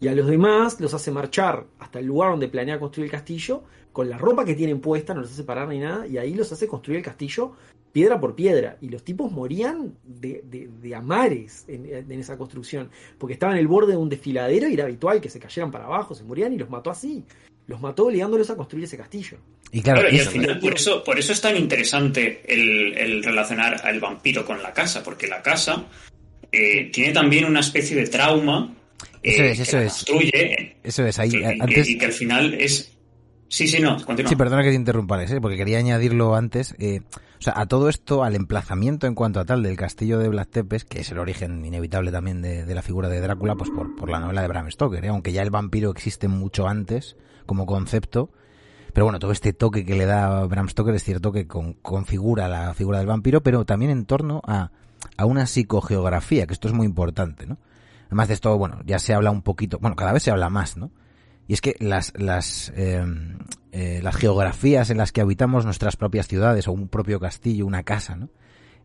Y 0.00 0.08
a 0.08 0.14
los 0.14 0.26
demás 0.26 0.80
los 0.80 0.94
hace 0.94 1.10
marchar 1.10 1.66
hasta 1.80 1.98
el 1.98 2.06
lugar 2.06 2.30
donde 2.30 2.48
planea 2.48 2.78
construir 2.78 3.06
el 3.06 3.12
castillo, 3.12 3.62
con 3.92 4.08
la 4.08 4.18
ropa 4.18 4.44
que 4.44 4.54
tienen 4.54 4.80
puesta, 4.80 5.14
no 5.14 5.22
los 5.22 5.32
hace 5.32 5.44
parar 5.44 5.68
ni 5.68 5.78
nada, 5.78 6.06
y 6.06 6.18
ahí 6.18 6.34
los 6.34 6.50
hace 6.52 6.66
construir 6.66 6.98
el 6.98 7.04
castillo 7.04 7.52
piedra 7.94 8.20
por 8.20 8.34
piedra. 8.34 8.76
Y 8.82 8.88
los 8.88 9.04
tipos 9.04 9.32
morían 9.32 9.94
de, 10.04 10.42
de, 10.44 10.94
amares 10.94 11.64
en, 11.68 11.86
en, 11.86 12.20
esa 12.20 12.36
construcción, 12.36 12.90
porque 13.16 13.34
estaban 13.34 13.54
en 13.54 13.60
el 13.60 13.68
borde 13.68 13.92
de 13.92 13.96
un 13.96 14.08
desfiladero 14.08 14.68
y 14.68 14.74
era 14.74 14.84
habitual 14.84 15.20
que 15.20 15.30
se 15.30 15.38
cayeran 15.38 15.70
para 15.70 15.84
abajo, 15.86 16.14
se 16.14 16.24
morían 16.24 16.52
y 16.52 16.58
los 16.58 16.68
mató 16.68 16.90
así. 16.90 17.24
Los 17.66 17.80
mató 17.80 18.06
obligándolos 18.06 18.50
a 18.50 18.56
construir 18.56 18.84
ese 18.84 18.98
castillo. 18.98 19.38
Y 19.70 19.80
claro, 19.80 20.10
y 20.10 20.18
al 20.18 20.26
final, 20.26 20.58
por 20.58 20.74
eso, 20.74 21.02
por 21.02 21.18
eso 21.18 21.32
es 21.32 21.40
tan 21.40 21.56
interesante 21.56 22.42
el, 22.46 23.22
relacionar 23.22 23.80
al 23.86 24.00
vampiro 24.00 24.44
con 24.44 24.62
la 24.62 24.72
casa, 24.72 25.02
porque 25.02 25.26
la 25.26 25.40
casa 25.40 25.86
eh, 26.52 26.90
tiene 26.92 27.12
también 27.12 27.44
una 27.46 27.60
especie 27.60 27.96
de 27.96 28.08
trauma 28.08 28.74
eso 29.22 29.42
es, 29.42 29.60
eso 29.60 29.78
es. 29.78 29.92
Construye, 29.92 30.76
eso 30.82 31.06
es, 31.06 31.18
ahí, 31.18 31.30
antes... 31.42 31.88
y 31.88 31.96
que 31.96 32.04
al 32.04 32.12
final 32.12 32.54
es 32.54 32.93
Sí, 33.54 33.68
sí, 33.68 33.80
no, 33.80 34.04
continúa. 34.04 34.28
Sí, 34.28 34.34
perdona 34.34 34.64
que 34.64 34.70
te 34.70 34.74
interrumpa, 34.74 35.22
¿eh? 35.22 35.40
porque 35.40 35.56
quería 35.56 35.78
añadirlo 35.78 36.34
antes. 36.34 36.74
Eh, 36.80 37.02
o 37.38 37.40
sea, 37.40 37.52
a 37.56 37.66
todo 37.66 37.88
esto, 37.88 38.24
al 38.24 38.34
emplazamiento 38.34 39.06
en 39.06 39.14
cuanto 39.14 39.38
a 39.38 39.44
tal 39.44 39.62
del 39.62 39.76
castillo 39.76 40.18
de 40.18 40.28
Black 40.28 40.50
Tepes, 40.50 40.84
que 40.84 41.02
es 41.02 41.12
el 41.12 41.20
origen 41.20 41.64
inevitable 41.64 42.10
también 42.10 42.42
de, 42.42 42.66
la 42.74 42.82
figura 42.82 43.08
de 43.08 43.20
Drácula, 43.20 43.54
pues 43.54 43.70
por, 43.70 44.10
la 44.10 44.18
novela 44.18 44.42
de 44.42 44.48
Bram 44.48 44.68
Stoker, 44.72 45.04
¿eh? 45.04 45.08
aunque 45.08 45.30
ya 45.30 45.42
el 45.42 45.50
vampiro 45.50 45.92
existe 45.92 46.26
mucho 46.26 46.66
antes 46.66 47.16
como 47.46 47.64
concepto. 47.64 48.30
Pero 48.92 49.04
bueno, 49.04 49.20
todo 49.20 49.30
este 49.30 49.52
toque 49.52 49.84
que 49.84 49.94
le 49.94 50.06
da 50.06 50.44
Bram 50.46 50.68
Stoker 50.68 50.92
es 50.92 51.04
cierto 51.04 51.30
que 51.30 51.46
configura 51.46 52.48
la 52.48 52.74
figura 52.74 52.98
del 52.98 53.06
vampiro, 53.06 53.40
pero 53.40 53.64
también 53.64 53.92
en 53.92 54.04
torno 54.04 54.42
a, 54.48 54.72
a 55.16 55.26
una 55.26 55.46
psicogeografía, 55.46 56.48
que 56.48 56.54
esto 56.54 56.66
es 56.66 56.74
muy 56.74 56.86
importante, 56.86 57.46
¿no? 57.46 57.58
Además 58.06 58.26
de 58.26 58.34
esto, 58.34 58.58
bueno, 58.58 58.80
ya 58.84 58.98
se 58.98 59.14
habla 59.14 59.30
un 59.30 59.42
poquito, 59.42 59.78
bueno, 59.78 59.94
cada 59.94 60.12
vez 60.12 60.24
se 60.24 60.32
habla 60.32 60.50
más, 60.50 60.76
¿no? 60.76 60.90
Y 61.46 61.52
es 61.52 61.60
que 61.60 61.76
las, 61.78 62.12
las, 62.16 62.72
em, 62.76 63.38
eh, 63.72 64.00
las 64.02 64.16
geografías 64.16 64.90
en 64.90 64.96
las 64.96 65.12
que 65.12 65.20
habitamos 65.20 65.64
nuestras 65.64 65.96
propias 65.96 66.26
ciudades 66.26 66.68
o 66.68 66.72
un 66.72 66.88
propio 66.88 67.20
castillo, 67.20 67.66
una 67.66 67.82
casa, 67.82 68.16
¿no? 68.16 68.30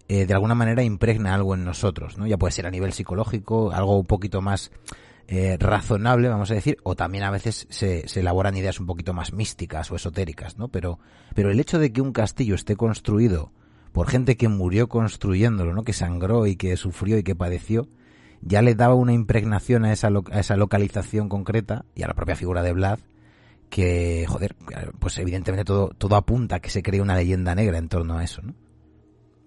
Eh, 0.07 0.25
de 0.25 0.33
alguna 0.33 0.55
manera 0.55 0.81
impregna 0.83 1.35
algo 1.35 1.53
en 1.53 1.63
nosotros, 1.63 2.17
¿no? 2.17 2.25
Ya 2.25 2.37
puede 2.37 2.51
ser 2.51 2.65
a 2.65 2.71
nivel 2.71 2.93
psicológico, 2.93 3.71
algo 3.71 3.99
un 3.99 4.07
poquito 4.07 4.41
más 4.41 4.71
eh, 5.27 5.57
razonable, 5.59 6.27
vamos 6.27 6.49
a 6.49 6.55
decir, 6.55 6.77
o 6.81 6.95
también 6.95 7.23
a 7.23 7.29
veces 7.29 7.67
se, 7.69 8.07
se, 8.07 8.21
elaboran 8.21 8.57
ideas 8.57 8.79
un 8.79 8.87
poquito 8.87 9.13
más 9.13 9.31
místicas 9.31 9.91
o 9.91 9.95
esotéricas, 9.95 10.57
¿no? 10.57 10.69
Pero, 10.69 10.97
pero 11.35 11.51
el 11.51 11.59
hecho 11.59 11.77
de 11.77 11.93
que 11.93 12.01
un 12.01 12.11
castillo 12.11 12.55
esté 12.55 12.75
construido 12.75 13.51
por 13.91 14.07
gente 14.07 14.37
que 14.37 14.47
murió 14.47 14.89
construyéndolo, 14.89 15.75
¿no? 15.75 15.83
Que 15.83 15.93
sangró 15.93 16.47
y 16.47 16.55
que 16.55 16.75
sufrió 16.75 17.19
y 17.19 17.23
que 17.23 17.35
padeció, 17.35 17.87
ya 18.41 18.61
le 18.61 18.75
daba 18.75 18.95
una 18.95 19.13
impregnación 19.13 19.85
a 19.85 19.91
esa, 19.91 20.09
a 20.31 20.39
esa 20.39 20.57
localización 20.57 21.29
concreta 21.29 21.85
y 21.95 22.03
a 22.03 22.07
la 22.07 22.13
propia 22.13 22.35
figura 22.35 22.63
de 22.63 22.73
Vlad 22.73 22.99
que, 23.69 24.25
joder, 24.27 24.55
pues 24.99 25.17
evidentemente 25.19 25.63
todo, 25.63 25.89
todo 25.89 26.15
apunta 26.15 26.55
a 26.55 26.59
que 26.59 26.69
se 26.69 26.81
cree 26.81 27.01
una 27.01 27.15
leyenda 27.15 27.53
negra 27.55 27.77
en 27.77 27.87
torno 27.87 28.17
a 28.17 28.23
eso, 28.23 28.41
¿no? 28.41 28.53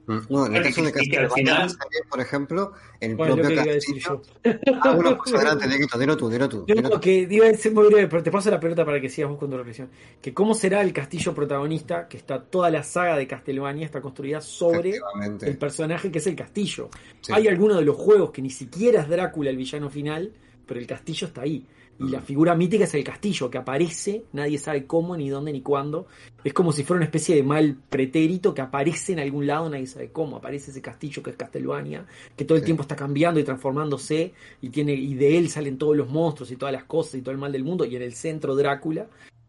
No, 0.07 0.47
en 0.47 0.57
el 0.57 0.63
caso 0.65 0.83
de 0.83 0.93
Castlevania, 0.93 1.69
por 2.09 2.21
ejemplo, 2.21 2.73
el 3.01 3.17
propio 3.17 3.55
castillo... 3.55 4.23
Ah, 4.85 4.95
bueno, 4.95 5.17
pues 5.17 5.33
adelante, 5.35 5.69
dilo 5.99 6.17
tú, 6.17 6.29
dilo 6.29 6.49
tú. 6.49 6.65
Yo 6.67 7.01
que 7.01 7.27
digo, 7.27 7.45
es 7.45 7.73
muy 7.73 7.87
breve, 7.87 8.09
pero 8.09 8.23
te 8.23 8.31
paso 8.31 8.51
la 8.51 8.59
pelota 8.59 8.85
para 8.85 9.01
que 9.01 9.09
sigas 9.09 9.31
buscando 9.31 9.57
la 9.57 9.63
reflexión. 9.63 9.91
Que 10.21 10.35
cómo 10.35 10.55
será 10.55 10.81
el 10.83 10.93
castillo 10.93 11.35
protagonista, 11.35 12.09
que 12.09 12.17
está 12.17 12.43
toda 12.43 12.71
la 12.71 12.83
saga 12.83 13.17
de 13.17 13.27
Castlevania 13.27 13.87
está 13.87 14.01
construida 14.01 14.41
sobre 14.41 14.95
el 15.43 15.57
personaje 15.57 16.11
que 16.11 16.19
es 16.19 16.27
el 16.27 16.35
castillo. 16.35 16.89
Hay 17.31 17.47
algunos 17.47 17.79
de 17.79 17.85
los 17.85 17.97
juegos 17.97 18.31
que 18.31 18.43
ni 18.43 18.51
siquiera 18.51 19.03
es 19.03 19.09
Drácula 19.09 19.51
el 19.51 19.57
villano 19.57 19.89
final, 19.89 20.33
pero 20.67 20.81
el 20.81 20.87
castillo 20.87 21.29
está 21.29 21.43
ahí. 21.43 21.65
Y 21.99 22.09
la 22.09 22.21
figura 22.21 22.55
mítica 22.55 22.85
es 22.85 22.95
el 22.95 23.05
castillo, 23.05 23.51
que 23.51 23.59
aparece, 23.59 24.25
nadie 24.33 24.59
sabe 24.59 24.87
cómo, 24.87 25.17
ni 25.17 25.29
dónde, 25.29 25.53
ni 25.53 25.61
cuándo. 25.61 26.07
Es 26.43 26.53
como 26.53 26.73
si 26.73 26.83
fuera 26.83 26.99
una 26.99 27.05
especie 27.05 27.37
de 27.37 27.43
mal 27.43 27.77
pretérito 27.89 28.55
que 28.55 28.61
aparece 28.61 29.13
en 29.13 29.21
algún 29.21 29.47
lado, 29.47 29.71
nadie 29.71 29.87
sabe 29.87 30.11
cómo. 30.11 30.37
Aparece 30.37 30.71
ese 30.73 30.83
castillo 30.83 31.23
que 31.23 31.31
es 31.31 31.37
Castelvania, 31.37 32.05
que 32.37 32.45
todo 32.45 32.59
el 32.59 32.65
tiempo 32.65 32.83
está 32.83 32.97
cambiando 32.97 33.39
y 33.39 33.45
transformándose, 33.45 34.33
y, 34.61 34.71
tiene, 34.71 34.95
y 34.95 35.15
de 35.15 35.39
él 35.39 35.49
salen 35.49 35.79
todos 35.79 35.97
los 35.97 36.09
monstruos 36.09 36.51
y 36.51 36.57
todas 36.57 36.73
las 36.73 36.85
cosas 36.85 37.17
y 37.17 37.23
todo 37.23 37.33
el 37.33 37.39
mal 37.39 37.53
del 37.53 37.65
mundo, 37.65 37.85
y 37.85 37.95
en 37.95 38.03
el 38.03 38.15
centro 38.15 38.57
Drácula. 38.57 39.07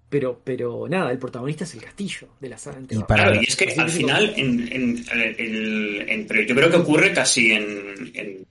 Pero, 0.09 0.39
pero 0.43 0.87
nada, 0.87 1.11
el 1.11 1.17
protagonista 1.17 1.63
es 1.63 1.73
el 1.73 1.81
castillo 1.81 2.27
de 2.39 2.49
la 2.49 2.57
saga 2.59 2.79
Y, 2.87 2.99
para... 2.99 3.35
y 3.35 3.45
es 3.45 3.55
que 3.55 3.73
al 3.75 3.89
final, 3.89 4.31
en, 4.37 5.03
yo 6.47 6.55
creo 6.55 6.69
que 6.69 6.77
ocurre 6.77 7.13
casi 7.13 7.51
en 7.51 8.45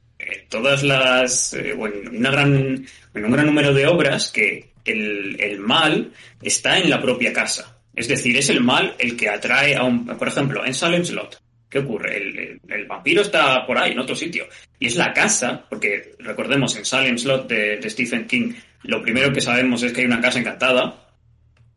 todas 0.48 0.82
las, 0.82 1.54
eh, 1.54 1.70
en, 1.70 2.16
una 2.16 2.30
gran, 2.30 2.86
en 3.14 3.24
un 3.24 3.30
gran 3.30 3.46
número 3.46 3.72
de 3.72 3.86
obras 3.86 4.30
que 4.30 4.72
el, 4.84 5.36
el, 5.40 5.58
mal 5.60 6.12
está 6.40 6.78
en 6.78 6.90
la 6.90 7.00
propia 7.00 7.32
casa. 7.32 7.78
Es 7.94 8.08
decir, 8.08 8.36
es 8.36 8.48
el 8.50 8.60
mal 8.60 8.94
el 8.98 9.16
que 9.16 9.28
atrae 9.28 9.76
a 9.76 9.84
un, 9.84 10.06
por 10.06 10.28
ejemplo, 10.28 10.64
en 10.64 10.74
Salem 10.74 11.04
Slot. 11.04 11.40
¿Qué 11.68 11.78
ocurre? 11.78 12.16
El, 12.18 12.60
el, 12.68 12.86
vampiro 12.86 13.22
está 13.22 13.66
por 13.66 13.78
ahí, 13.78 13.92
en 13.92 13.98
otro 13.98 14.14
sitio. 14.14 14.46
Y 14.78 14.86
es 14.86 14.96
la 14.96 15.12
casa, 15.12 15.64
porque 15.70 16.16
recordemos, 16.18 16.76
en 16.76 16.84
Salem 16.84 17.16
Slot 17.16 17.48
de, 17.48 17.78
de 17.78 17.90
Stephen 17.90 18.26
King, 18.26 18.52
lo 18.82 19.02
primero 19.02 19.32
que 19.32 19.40
sabemos 19.40 19.82
es 19.82 19.92
que 19.92 20.00
hay 20.00 20.06
una 20.06 20.20
casa 20.20 20.38
encantada. 20.38 21.08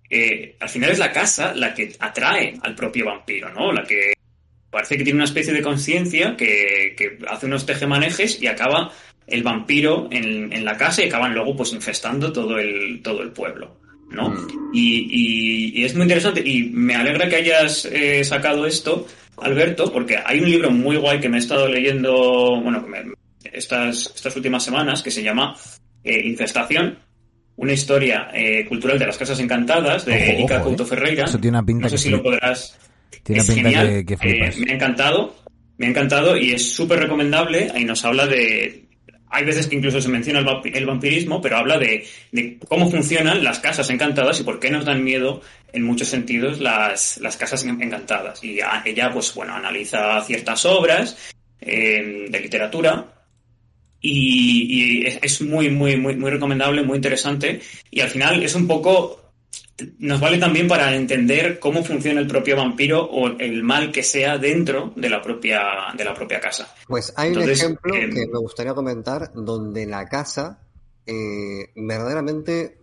Eh, 0.10 0.56
al 0.60 0.70
final 0.70 0.92
es 0.92 1.00
la 1.00 1.12
casa 1.12 1.54
la 1.54 1.74
que 1.74 1.96
atrae 2.00 2.56
al 2.62 2.76
propio 2.76 3.06
vampiro, 3.06 3.54
¿no? 3.54 3.72
La 3.72 3.84
que 3.84 4.15
parece 4.76 4.98
que 4.98 5.06
tiene 5.06 5.16
una 5.20 5.26
especie 5.26 5.54
de 5.54 5.62
conciencia 5.62 6.36
que, 6.36 7.18
hace 7.30 7.46
unos 7.46 7.66
tejemanejes 7.66 8.42
y 8.42 8.48
acaba 8.48 8.92
el 9.26 9.42
vampiro 9.42 10.10
en, 10.12 10.66
la 10.66 10.76
casa 10.76 11.02
y 11.02 11.08
acaban 11.08 11.34
luego 11.34 11.56
pues 11.56 11.72
infestando 11.72 12.34
todo 12.34 12.60
el, 12.60 13.02
todo 13.02 13.22
el 13.22 13.32
pueblo. 13.32 13.78
¿no? 14.10 14.32
Mm. 14.32 14.72
Y, 14.74 15.86
es 15.86 15.96
muy 15.96 16.04
interesante 16.04 16.42
y 16.46 16.64
me 16.72 16.94
alegra 16.94 17.30
que 17.30 17.38
hayas 17.38 17.86
eh, 17.86 18.22
sacado 18.26 18.66
esto, 18.66 19.08
Alberto, 19.38 19.94
porque 19.94 20.18
hay 20.24 20.42
un 20.42 20.52
libro 20.52 20.72
muy 20.72 20.98
guay 20.98 21.22
que 21.22 21.30
me 21.30 21.38
he 21.38 21.40
estado 21.40 21.70
leyendo, 21.70 22.60
bueno, 22.62 22.86
estas, 23.46 24.12
estas 24.14 24.36
últimas 24.36 24.62
semanas 24.62 25.02
que 25.02 25.12
se 25.12 25.24
llama 25.24 25.56
eh, 26.04 26.20
Infestación, 26.28 27.00
una 27.56 27.72
historia 27.72 28.28
eh, 28.34 28.66
cultural 28.68 29.00
de 29.00 29.08
las 29.08 29.18
casas 29.18 29.40
encantadas 29.40 30.04
de 30.04 30.42
Ica 30.42 30.62
Couto 30.62 30.86
Ferreira. 30.86 31.24
Eso 31.24 31.40
tiene 31.40 31.60
una 31.60 31.66
pinta 31.66 31.84
no 31.84 31.90
sé 31.90 31.98
si 31.98 32.10
lo 32.10 32.22
podrás 32.22 32.78
tiene 33.26 33.42
es 33.42 33.50
genial. 33.50 34.06
Que, 34.06 34.14
eh, 34.22 34.54
me 34.60 34.72
ha 34.72 34.76
encantado, 34.76 35.36
me 35.78 35.88
ha 35.88 35.90
encantado 35.90 36.38
y 36.38 36.52
es 36.52 36.70
súper 36.70 37.00
recomendable. 37.00 37.72
Ahí 37.74 37.84
nos 37.84 38.06
habla 38.06 38.28
de. 38.28 38.86
Hay 39.32 39.44
veces 39.44 39.68
que 39.68 39.76
incluso 39.76 40.00
se 40.00 40.08
menciona 40.08 40.40
el 40.40 40.86
vampirismo, 40.86 41.42
pero 41.42 41.58
habla 41.58 41.80
de, 41.80 42.08
cómo 42.70 42.90
funcionan 42.90 43.44
las 43.44 43.60
casas 43.60 43.90
encantadas 43.90 44.40
y 44.40 44.44
por 44.44 44.60
qué 44.60 44.70
nos 44.70 44.86
dan 44.86 45.04
miedo, 45.04 45.42
en 45.74 45.84
muchos 45.84 46.08
sentidos, 46.08 46.62
las, 46.62 47.18
las 47.18 47.36
casas 47.36 47.66
encantadas. 47.66 48.42
Y 48.44 48.60
ella, 48.86 49.12
pues 49.12 49.34
bueno, 49.34 49.56
analiza 49.56 50.22
ciertas 50.22 50.64
obras 50.66 51.34
eh, 51.60 52.28
de 52.30 52.40
literatura 52.40 53.14
y, 54.00 55.02
y, 55.02 55.06
es 55.06 55.42
muy, 55.42 55.70
muy, 55.72 55.98
muy, 55.98 56.16
muy 56.16 56.30
recomendable, 56.30 56.84
muy 56.84 56.98
interesante. 56.98 57.60
Y 57.90 58.02
al 58.02 58.10
final 58.10 58.42
es 58.44 58.54
un 58.54 58.68
poco 58.68 59.25
nos 60.00 60.22
vale 60.22 60.38
también 60.38 60.68
para 60.68 60.96
entender 60.96 61.60
cómo 61.60 61.84
funciona 61.84 62.22
el 62.22 62.28
propio 62.28 62.56
vampiro 62.56 63.04
o 63.04 63.28
el 63.28 63.62
mal 63.64 63.92
que 63.92 64.04
sea 64.04 64.38
dentro 64.38 64.94
de 64.96 65.10
la 65.10 65.22
propia, 65.22 65.62
de 65.98 66.06
la 66.06 66.14
propia 66.14 66.40
casa. 66.40 66.74
Pues 66.88 67.14
hay 67.18 67.32
un 67.32 67.50
ejemplo 67.50 67.94
eh, 67.94 68.10
que 68.10 68.28
me 68.28 68.40
gustaría 68.40 68.74
comentar 68.74 69.32
donde 69.34 69.86
la 69.86 70.06
casa 70.06 70.60
eh, 71.06 71.72
verdaderamente, 71.76 72.78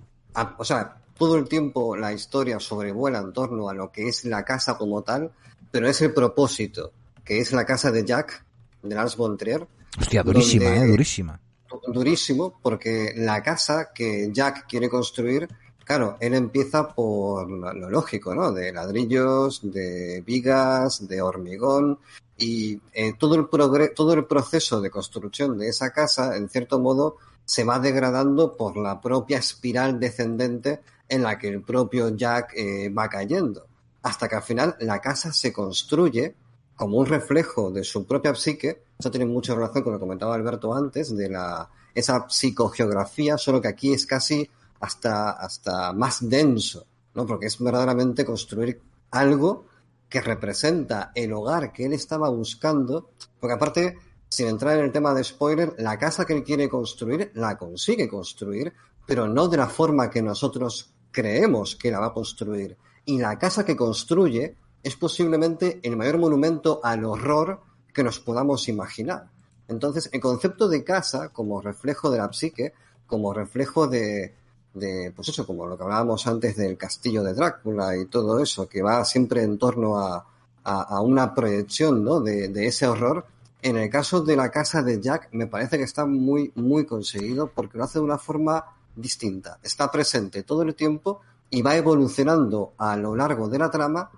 o 0.59 0.65
sea, 0.65 0.99
todo 1.17 1.37
el 1.37 1.49
tiempo 1.49 1.97
la 1.97 2.13
historia 2.13 2.61
sobrevuela 2.61 3.21
en 3.21 3.33
torno 3.33 3.69
a 3.69 3.75
lo 3.75 3.91
que 3.91 4.09
es 4.09 4.25
la 4.25 4.45
casa 4.45 4.77
como 4.77 5.03
tal, 5.03 5.33
pero 5.71 5.89
es 5.89 6.01
el 6.03 6.13
propósito, 6.13 6.93
que 7.25 7.39
es 7.39 7.53
la 7.53 7.65
casa 7.65 7.91
de 7.91 8.05
Jack, 8.05 8.45
de 8.83 8.95
Lars 8.95 9.17
von 9.17 9.39
Trier. 9.39 9.67
Hostia, 9.99 10.23
durísima, 10.23 10.77
eh, 10.77 10.87
durísima. 10.87 11.41
Durísimo, 11.87 12.61
porque 12.63 13.15
la 13.17 13.43
casa 13.43 13.93
que 13.95 14.29
Jack 14.31 14.67
quiere 14.69 14.91
construir 14.91 15.49
Claro, 15.85 16.17
él 16.21 16.35
empieza 16.35 16.89
por 16.89 17.51
lo 17.51 17.91
lógico, 17.91 18.35
¿no? 18.35 18.53
De 18.53 18.73
ladrillos, 18.73 19.61
de 19.63 20.23
vigas, 20.25 21.07
de 21.09 21.21
hormigón 21.21 21.99
y 22.37 22.81
eh, 22.93 23.15
todo, 23.19 23.35
el 23.35 23.49
todo 23.95 24.15
el 24.15 24.25
proceso 24.25 24.81
de 24.81 24.91
construcción 24.91 25.59
de 25.59 25.69
esa 25.69 25.93
casa, 25.93 26.37
en 26.37 26.49
cierto 26.49 26.79
modo, 26.79 27.17
se 27.45 27.65
va 27.65 27.79
degradando 27.79 28.57
por 28.57 28.77
la 28.77 29.01
propia 29.01 29.39
espiral 29.39 29.99
descendente 29.99 30.81
en 31.09 31.23
la 31.23 31.39
que 31.39 31.49
el 31.49 31.63
propio 31.63 32.09
Jack 32.17 32.55
eh, 32.57 32.89
va 32.89 33.09
cayendo. 33.09 33.67
Hasta 34.03 34.29
que 34.29 34.37
al 34.37 34.43
final 34.43 34.77
la 34.81 35.01
casa 35.01 35.33
se 35.33 35.53
construye 35.53 36.35
como 36.75 36.99
un 36.99 37.07
reflejo 37.07 37.71
de 37.71 37.85
su 37.85 38.07
propia 38.07 38.35
psique. 38.35 38.83
Eso 38.99 39.11
tiene 39.11 39.27
mucha 39.27 39.55
relación 39.55 39.85
con 39.85 39.93
lo 39.93 39.99
que 39.99 40.05
comentaba 40.05 40.35
Alberto 40.35 40.75
antes, 40.75 41.15
de 41.15 41.29
la, 41.29 41.69
esa 41.95 42.29
psicogeografía, 42.29 43.37
solo 43.37 43.61
que 43.61 43.69
aquí 43.69 43.93
es 43.93 44.07
casi 44.07 44.49
hasta, 44.83 45.31
hasta 45.31 45.93
más 45.93 46.29
denso, 46.29 46.87
¿no? 47.15 47.25
Porque 47.25 47.47
es 47.47 47.59
verdaderamente 47.59 48.25
construir 48.25 48.81
algo 49.13 49.67
que 50.09 50.21
representa 50.21 51.13
el 51.15 51.33
hogar 51.33 51.73
que 51.73 51.87
él 51.87 51.93
estaba 51.93 52.29
buscando, 52.29 53.11
porque 53.39 53.55
aparte, 53.55 53.97
sin 54.29 54.49
entrar 54.49 54.77
en 54.77 54.85
el 54.85 54.93
tema 54.93 55.15
de 55.15 55.23
spoiler, 55.23 55.75
la 55.79 55.99
casa 55.99 56.25
que 56.25 56.35
él 56.35 56.43
quiere 56.43 56.69
construir 56.69 57.31
la 57.35 57.57
consigue 57.57 58.09
construir, 58.09 58.73
pero 59.07 59.29
no 59.29 59.47
de 59.47 59.57
la 59.57 59.69
forma 59.69 60.11
que 60.11 60.21
nosotros 60.21 60.93
creemos 61.13 61.77
que 61.77 61.93
la 61.93 62.01
va 62.01 62.07
a 62.07 62.13
construir. 62.13 62.77
Y 63.05 63.19
la 63.19 63.39
casa 63.39 63.65
que 63.65 63.77
construye 63.77 64.57
es 64.83 64.97
posiblemente 64.97 65.79
el 65.85 65.97
mayor 65.97 66.19
monumento 66.19 66.81
al 66.83 67.05
horror 67.05 67.61
que 67.95 68.03
nos 68.03 68.19
podamos 68.19 68.69
imaginar. 68.69 69.31
Entonces, 69.69 70.11
el 70.13 70.21
concepto 70.21 70.69
de 70.69 70.83
casa 70.83 71.29
como 71.29 71.61
reflejo 71.61 72.11
de 72.11 72.19
la 72.19 72.33
psique, 72.33 72.73
como 73.07 73.33
reflejo 73.33 73.87
de, 73.87 74.35
de, 74.75 75.13
pues 75.15 75.29
eso, 75.29 75.47
como 75.47 75.67
lo 75.67 75.77
que 75.77 75.83
hablábamos 75.83 76.27
antes 76.27 76.57
del 76.57 76.77
castillo 76.77 77.23
de 77.23 77.35
Drácula 77.35 77.97
y 77.97 78.07
todo 78.07 78.41
eso, 78.41 78.69
que 78.69 78.83
va 78.83 79.05
siempre 79.05 79.43
en 79.43 79.59
torno 79.59 79.99
a, 79.99 80.25
a, 80.65 81.01
una 81.01 81.35
proyección 81.35 82.05
¿no? 82.05 82.21
de, 82.21 82.49
de, 82.49 82.67
ese 82.67 82.87
horror. 82.87 83.27
En 83.61 83.77
el 83.77 83.91
caso 83.91 84.23
de 84.23 84.37
la 84.37 84.51
casa 84.51 84.83
de 84.83 85.01
Jack, 85.01 85.29
me 85.33 85.47
parece 85.47 85.79
que 85.79 85.85
está 85.85 86.05
muy, 86.07 86.51
muy 86.57 86.85
conseguido 86.85 87.49
porque 87.49 87.79
lo 87.79 87.85
hace 87.85 87.99
de 87.99 88.05
una 88.05 88.19
forma 88.19 88.65
distinta. 88.97 89.59
Está 89.63 89.91
presente 89.91 90.43
todo 90.43 90.63
el 90.63 90.75
tiempo 90.75 91.21
y 91.51 91.63
va 91.63 91.77
evolucionando 91.77 92.73
a 92.79 92.97
lo 92.97 93.15
largo 93.15 93.49
de 93.49 93.59
la 93.59 93.71
trama 93.71 94.11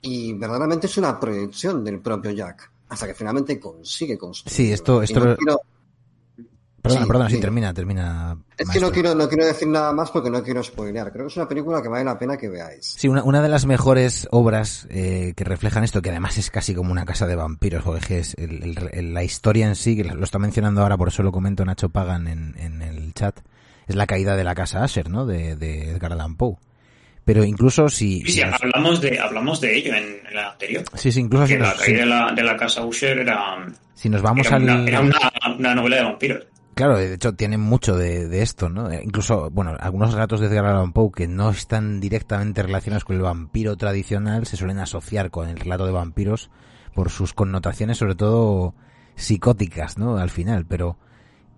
y 0.00 0.32
verdaderamente 0.34 0.86
es 0.86 0.96
una 0.96 1.18
proyección 1.18 1.82
del 1.82 2.00
propio 2.00 2.30
Jack 2.30 2.70
hasta 2.88 3.06
que 3.06 3.14
finalmente 3.14 3.58
consigue 3.58 4.16
construir. 4.16 4.54
Sí, 4.54 4.72
esto, 4.72 5.02
esto, 5.02 5.36
Perdona, 6.80 7.02
sí, 7.02 7.08
perdona, 7.08 7.30
sí, 7.30 7.40
termina, 7.40 7.74
termina. 7.74 8.38
Es 8.56 8.70
que 8.70 8.78
no 8.78 8.92
quiero, 8.92 9.14
no 9.14 9.28
quiero 9.28 9.44
decir 9.44 9.66
nada 9.66 9.92
más 9.92 10.12
porque 10.12 10.30
no 10.30 10.42
quiero 10.44 10.62
spoilear. 10.62 11.10
Creo 11.10 11.26
que 11.26 11.32
es 11.32 11.36
una 11.36 11.48
película 11.48 11.82
que 11.82 11.88
vale 11.88 12.04
la 12.04 12.16
pena 12.16 12.36
que 12.36 12.48
veáis. 12.48 12.94
Sí, 12.96 13.08
una, 13.08 13.24
una 13.24 13.42
de 13.42 13.48
las 13.48 13.66
mejores 13.66 14.28
obras 14.30 14.86
eh, 14.88 15.34
que 15.36 15.42
reflejan 15.42 15.82
esto, 15.82 16.00
que 16.02 16.10
además 16.10 16.38
es 16.38 16.50
casi 16.50 16.74
como 16.74 16.92
una 16.92 17.04
casa 17.04 17.26
de 17.26 17.34
vampiros, 17.34 17.82
porque 17.82 18.20
es 18.20 18.34
el, 18.38 18.78
el, 18.92 19.12
la 19.12 19.24
historia 19.24 19.66
en 19.66 19.74
sí, 19.74 19.96
que 19.96 20.04
lo 20.04 20.22
está 20.22 20.38
mencionando 20.38 20.82
ahora, 20.82 20.96
por 20.96 21.08
eso 21.08 21.24
lo 21.24 21.32
comento 21.32 21.64
Nacho 21.64 21.88
Pagan 21.88 22.28
en, 22.28 22.54
en 22.58 22.80
el 22.80 23.12
chat, 23.12 23.38
es 23.88 23.96
la 23.96 24.06
caída 24.06 24.36
de 24.36 24.44
la 24.44 24.54
casa 24.54 24.84
Asher, 24.84 25.10
¿no? 25.10 25.26
De, 25.26 25.56
de 25.56 25.90
Edgar 25.90 26.12
Allan 26.12 26.36
Poe. 26.36 26.56
Pero 27.24 27.44
incluso 27.44 27.88
si... 27.90 28.22
Sí, 28.22 28.40
hablamos, 28.40 29.02
de, 29.02 29.18
hablamos 29.18 29.60
de 29.60 29.76
ello 29.76 29.94
en, 29.94 30.26
en 30.26 30.34
la 30.34 30.52
anterior. 30.52 30.84
Sí, 30.94 31.12
sí, 31.12 31.20
incluso 31.20 31.46
que 31.46 31.54
si 31.54 31.58
la 31.58 31.74
caída 31.74 32.00
de, 32.00 32.06
la, 32.06 32.32
de 32.32 32.42
la 32.42 32.56
casa 32.56 32.86
Usher 32.86 33.18
era... 33.18 33.66
Si 33.94 34.08
nos 34.08 34.22
vamos 34.22 34.46
era 34.46 34.56
al... 34.56 34.62
Una, 34.62 34.84
era 34.88 35.00
una, 35.00 35.18
una 35.58 35.74
novela 35.74 35.96
de 35.96 36.02
vampiros. 36.04 36.46
Claro, 36.78 36.96
de 36.96 37.12
hecho 37.12 37.34
tiene 37.34 37.58
mucho 37.58 37.96
de, 37.96 38.40
esto, 38.40 38.68
¿no? 38.68 38.92
Incluso, 38.94 39.50
bueno, 39.50 39.76
algunos 39.80 40.12
relatos 40.12 40.38
de 40.38 40.46
Edgar 40.46 40.64
Allan 40.64 40.92
que 41.12 41.26
no 41.26 41.50
están 41.50 41.98
directamente 41.98 42.62
relacionados 42.62 43.04
con 43.04 43.16
el 43.16 43.22
vampiro 43.22 43.76
tradicional 43.76 44.46
se 44.46 44.56
suelen 44.56 44.78
asociar 44.78 45.32
con 45.32 45.48
el 45.48 45.58
relato 45.58 45.86
de 45.86 45.90
vampiros 45.90 46.52
por 46.94 47.10
sus 47.10 47.34
connotaciones, 47.34 47.98
sobre 47.98 48.14
todo 48.14 48.76
psicóticas, 49.16 49.98
¿no? 49.98 50.18
Al 50.18 50.30
final, 50.30 50.66
pero 50.66 50.98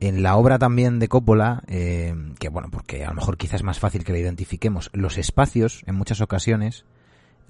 en 0.00 0.22
la 0.22 0.36
obra 0.36 0.58
también 0.58 0.98
de 0.98 1.08
Coppola, 1.08 1.64
eh, 1.66 2.14
que 2.38 2.48
bueno, 2.48 2.70
porque 2.72 3.04
a 3.04 3.08
lo 3.08 3.16
mejor 3.16 3.36
quizás 3.36 3.56
es 3.56 3.62
más 3.62 3.78
fácil 3.78 4.04
que 4.04 4.12
la 4.12 4.20
identifiquemos, 4.20 4.88
los 4.94 5.18
espacios, 5.18 5.82
en 5.84 5.96
muchas 5.96 6.22
ocasiones, 6.22 6.86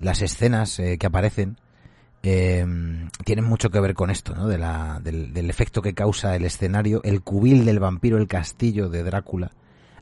las 0.00 0.22
escenas 0.22 0.76
eh, 0.80 0.98
que 0.98 1.06
aparecen, 1.06 1.60
eh, 2.22 2.66
tienen 3.24 3.44
mucho 3.44 3.70
que 3.70 3.80
ver 3.80 3.94
con 3.94 4.10
esto, 4.10 4.34
¿no? 4.34 4.46
De 4.46 4.58
la, 4.58 5.00
del, 5.02 5.32
del, 5.32 5.48
efecto 5.48 5.80
que 5.80 5.94
causa 5.94 6.36
el 6.36 6.44
escenario, 6.44 7.00
el 7.02 7.22
cubil 7.22 7.64
del 7.64 7.80
vampiro, 7.80 8.18
el 8.18 8.28
castillo 8.28 8.88
de 8.88 9.02
Drácula. 9.02 9.52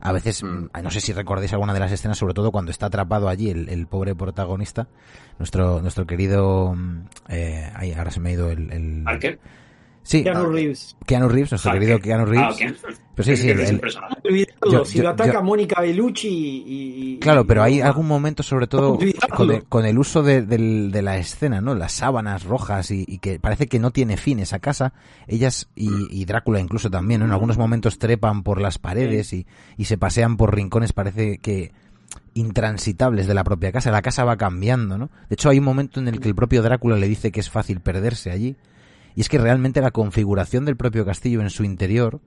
A 0.01 0.11
veces, 0.11 0.43
mm. 0.43 0.69
no 0.81 0.91
sé 0.91 1.01
si 1.01 1.13
recordáis 1.13 1.53
alguna 1.53 1.73
de 1.73 1.79
las 1.79 1.91
escenas, 1.91 2.17
sobre 2.17 2.33
todo 2.33 2.51
cuando 2.51 2.71
está 2.71 2.87
atrapado 2.87 3.27
allí 3.27 3.49
el, 3.49 3.69
el 3.69 3.87
pobre 3.87 4.15
protagonista, 4.15 4.87
nuestro, 5.37 5.81
nuestro 5.81 6.05
querido, 6.05 6.75
eh, 7.27 7.71
ay, 7.75 7.93
ahora 7.93 8.11
se 8.11 8.19
me 8.19 8.29
ha 8.29 8.33
ido 8.33 8.49
el, 8.49 8.71
el 8.71 9.03
Sí, 10.09 10.23
Keanu 10.23 10.49
Reeves. 10.49 10.97
Keanu 11.05 11.29
Reeves, 11.29 11.51
nuestro 11.51 11.69
Ah, 11.69 11.73
querido. 11.75 11.99
Keanu 11.99 12.25
Reeves. 12.25 12.47
Ah, 12.49 12.55
¿quién? 12.57 12.75
Pero 13.13 13.25
sí, 13.27 13.37
sí, 13.37 13.49
el- 13.51 13.79
Yo- 14.71 14.83
si 14.83 14.99
lo 15.03 15.09
ataca 15.09 15.33
yo- 15.33 15.43
Mónica 15.43 15.81
Bellucci 15.81 16.27
y, 16.27 16.63
y- 17.13 17.19
Claro, 17.19 17.45
pero 17.45 17.61
hay 17.61 17.79
algún 17.81 18.07
momento, 18.07 18.41
sobre 18.41 18.65
todo, 18.65 18.97
con 19.35 19.51
el, 19.51 19.63
con 19.65 19.85
el 19.85 19.99
uso 19.99 20.23
de, 20.23 20.41
la 21.03 21.17
escena, 21.17 21.61
¿no? 21.61 21.75
Las 21.75 21.91
sábanas 21.91 22.43
rojas 22.43 22.89
y, 22.89 23.05
y 23.07 23.19
que 23.19 23.39
parece 23.39 23.67
que 23.67 23.77
no 23.77 23.91
tiene 23.91 24.17
fin 24.17 24.39
esa 24.39 24.57
casa. 24.57 24.93
Ellas 25.27 25.69
y, 25.75 25.89
y 26.09 26.25
Drácula 26.25 26.59
incluso 26.59 26.89
también, 26.89 27.19
¿no? 27.19 27.27
En 27.27 27.31
algunos 27.31 27.59
momentos 27.59 27.99
trepan 27.99 28.41
por 28.41 28.59
las 28.59 28.79
paredes 28.79 29.31
y, 29.33 29.45
y 29.77 29.85
se 29.85 29.99
pasean 29.99 30.37
por 30.37 30.55
rincones, 30.55 30.91
parece 30.91 31.37
que 31.37 31.71
intransitables 32.33 33.27
de 33.27 33.33
la 33.35 33.43
propia 33.43 33.71
casa. 33.71 33.91
La 33.91 34.01
casa 34.01 34.23
va 34.23 34.37
cambiando, 34.37 34.97
¿no? 34.97 35.11
De 35.29 35.35
hecho, 35.35 35.49
hay 35.49 35.59
un 35.59 35.65
momento 35.65 35.99
en 35.99 36.07
el 36.07 36.19
que 36.19 36.29
el 36.29 36.35
propio 36.35 36.63
Drácula 36.63 36.95
le 36.95 37.07
dice 37.07 37.31
que 37.31 37.39
es 37.39 37.49
fácil 37.51 37.79
perderse 37.79 38.31
allí. 38.31 38.55
Y 39.15 39.21
es 39.21 39.29
que 39.29 39.37
realmente 39.37 39.81
la 39.81 39.91
configuración 39.91 40.65
del 40.65 40.77
propio 40.77 41.05
castillo 41.05 41.41
en 41.41 41.49
su 41.49 41.63
interior 41.63 42.21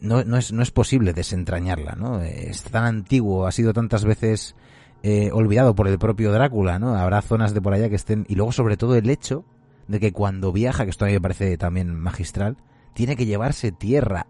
no, 0.00 0.24
no, 0.24 0.36
es, 0.36 0.52
no 0.52 0.62
es 0.62 0.70
posible 0.70 1.12
desentrañarla, 1.12 1.92
¿no? 1.96 2.20
Es 2.22 2.62
tan 2.64 2.84
antiguo, 2.84 3.46
ha 3.46 3.52
sido 3.52 3.72
tantas 3.72 4.04
veces 4.04 4.56
eh, 5.02 5.30
olvidado 5.32 5.74
por 5.74 5.88
el 5.88 5.98
propio 5.98 6.32
Drácula, 6.32 6.78
¿no? 6.78 6.94
Habrá 6.96 7.22
zonas 7.22 7.54
de 7.54 7.60
por 7.60 7.74
allá 7.74 7.88
que 7.88 7.96
estén... 7.96 8.24
Y 8.28 8.34
luego 8.34 8.52
sobre 8.52 8.76
todo 8.76 8.96
el 8.96 9.08
hecho 9.10 9.44
de 9.88 10.00
que 10.00 10.12
cuando 10.12 10.52
viaja, 10.52 10.84
que 10.84 10.90
esto 10.90 11.04
a 11.04 11.08
mí 11.08 11.14
me 11.14 11.20
parece 11.20 11.56
también 11.58 11.94
magistral, 11.94 12.56
tiene 12.94 13.16
que 13.16 13.26
llevarse 13.26 13.72
tierra, 13.72 14.26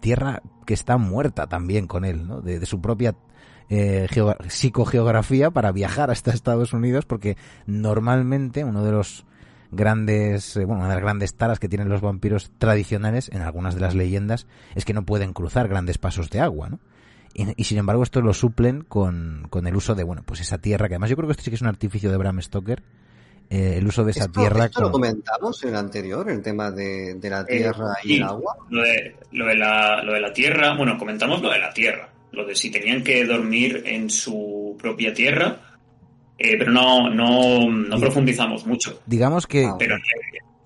tierra 0.00 0.42
que 0.66 0.74
está 0.74 0.98
muerta 0.98 1.48
también 1.48 1.86
con 1.86 2.04
él, 2.04 2.26
¿no? 2.26 2.40
De, 2.40 2.64
su 2.66 2.80
propia 2.80 3.14
eh, 3.68 4.06
geo- 4.10 4.36
psicogeografía 4.48 5.50
para 5.50 5.72
viajar 5.72 6.10
hasta 6.10 6.32
Estados 6.32 6.72
Unidos, 6.72 7.06
porque 7.06 7.36
normalmente 7.66 8.64
uno 8.64 8.84
de 8.84 8.92
los 8.92 9.26
grandes, 9.72 10.56
eh, 10.56 10.64
bueno, 10.64 10.80
una 10.80 10.88
de 10.88 10.94
las 10.94 11.02
grandes 11.02 11.34
taras 11.34 11.58
que 11.58 11.68
tienen 11.68 11.88
los 11.88 12.00
vampiros 12.00 12.50
tradicionales 12.58 13.28
en 13.32 13.42
algunas 13.42 13.74
de 13.74 13.80
las 13.80 13.94
leyendas 13.94 14.46
es 14.74 14.84
que 14.84 14.94
no 14.94 15.04
pueden 15.04 15.32
cruzar 15.32 15.68
grandes 15.68 15.98
pasos 15.98 16.30
de 16.30 16.40
agua, 16.40 16.68
¿no? 16.68 16.78
Y, 17.32 17.46
y 17.56 17.64
sin 17.64 17.78
embargo 17.78 18.02
esto 18.02 18.20
lo 18.20 18.34
suplen 18.34 18.82
con, 18.82 19.46
con 19.50 19.66
el 19.66 19.76
uso 19.76 19.94
de, 19.94 20.02
bueno, 20.02 20.22
pues 20.24 20.40
esa 20.40 20.58
tierra, 20.58 20.88
que 20.88 20.94
además 20.94 21.10
yo 21.10 21.16
creo 21.16 21.28
que 21.28 21.32
esto 21.32 21.44
sí 21.44 21.50
que 21.50 21.56
es 21.56 21.62
un 21.62 21.68
artificio 21.68 22.10
de 22.10 22.16
Bram 22.16 22.40
Stoker, 22.42 22.82
eh, 23.48 23.74
el 23.78 23.86
uso 23.86 24.04
de 24.04 24.12
esa 24.12 24.24
Esto, 24.24 24.40
tierra 24.40 24.64
esto 24.66 24.80
lo 24.82 24.90
comentamos 24.92 25.62
en 25.64 25.70
el 25.70 25.76
anterior, 25.76 26.28
el 26.30 26.42
tema 26.42 26.70
de, 26.70 27.14
de 27.14 27.30
la 27.30 27.40
Eh, 27.42 27.58
tierra 27.58 27.94
y 28.04 28.08
sí, 28.08 28.16
el 28.16 28.22
agua. 28.24 28.56
Lo 28.68 28.82
de, 28.82 29.16
lo, 29.32 29.46
de 29.46 29.54
la, 29.56 30.02
lo 30.02 30.12
de 30.12 30.20
la 30.20 30.32
tierra, 30.32 30.76
bueno, 30.76 30.98
comentamos 30.98 31.40
lo 31.42 31.50
de 31.50 31.58
la 31.58 31.72
tierra, 31.72 32.10
lo 32.32 32.44
de 32.44 32.54
si 32.54 32.70
tenían 32.70 33.02
que 33.02 33.24
dormir 33.24 33.82
en 33.86 34.08
su 34.10 34.76
propia 34.80 35.12
tierra, 35.14 35.56
eh, 36.40 36.56
pero 36.58 36.72
no, 36.72 37.08
no, 37.10 37.70
no 37.70 38.00
profundizamos 38.00 38.66
mucho. 38.66 39.00
Digamos 39.06 39.46
que 39.46 39.66
Ah, 39.66 39.76
Pero 39.78 39.96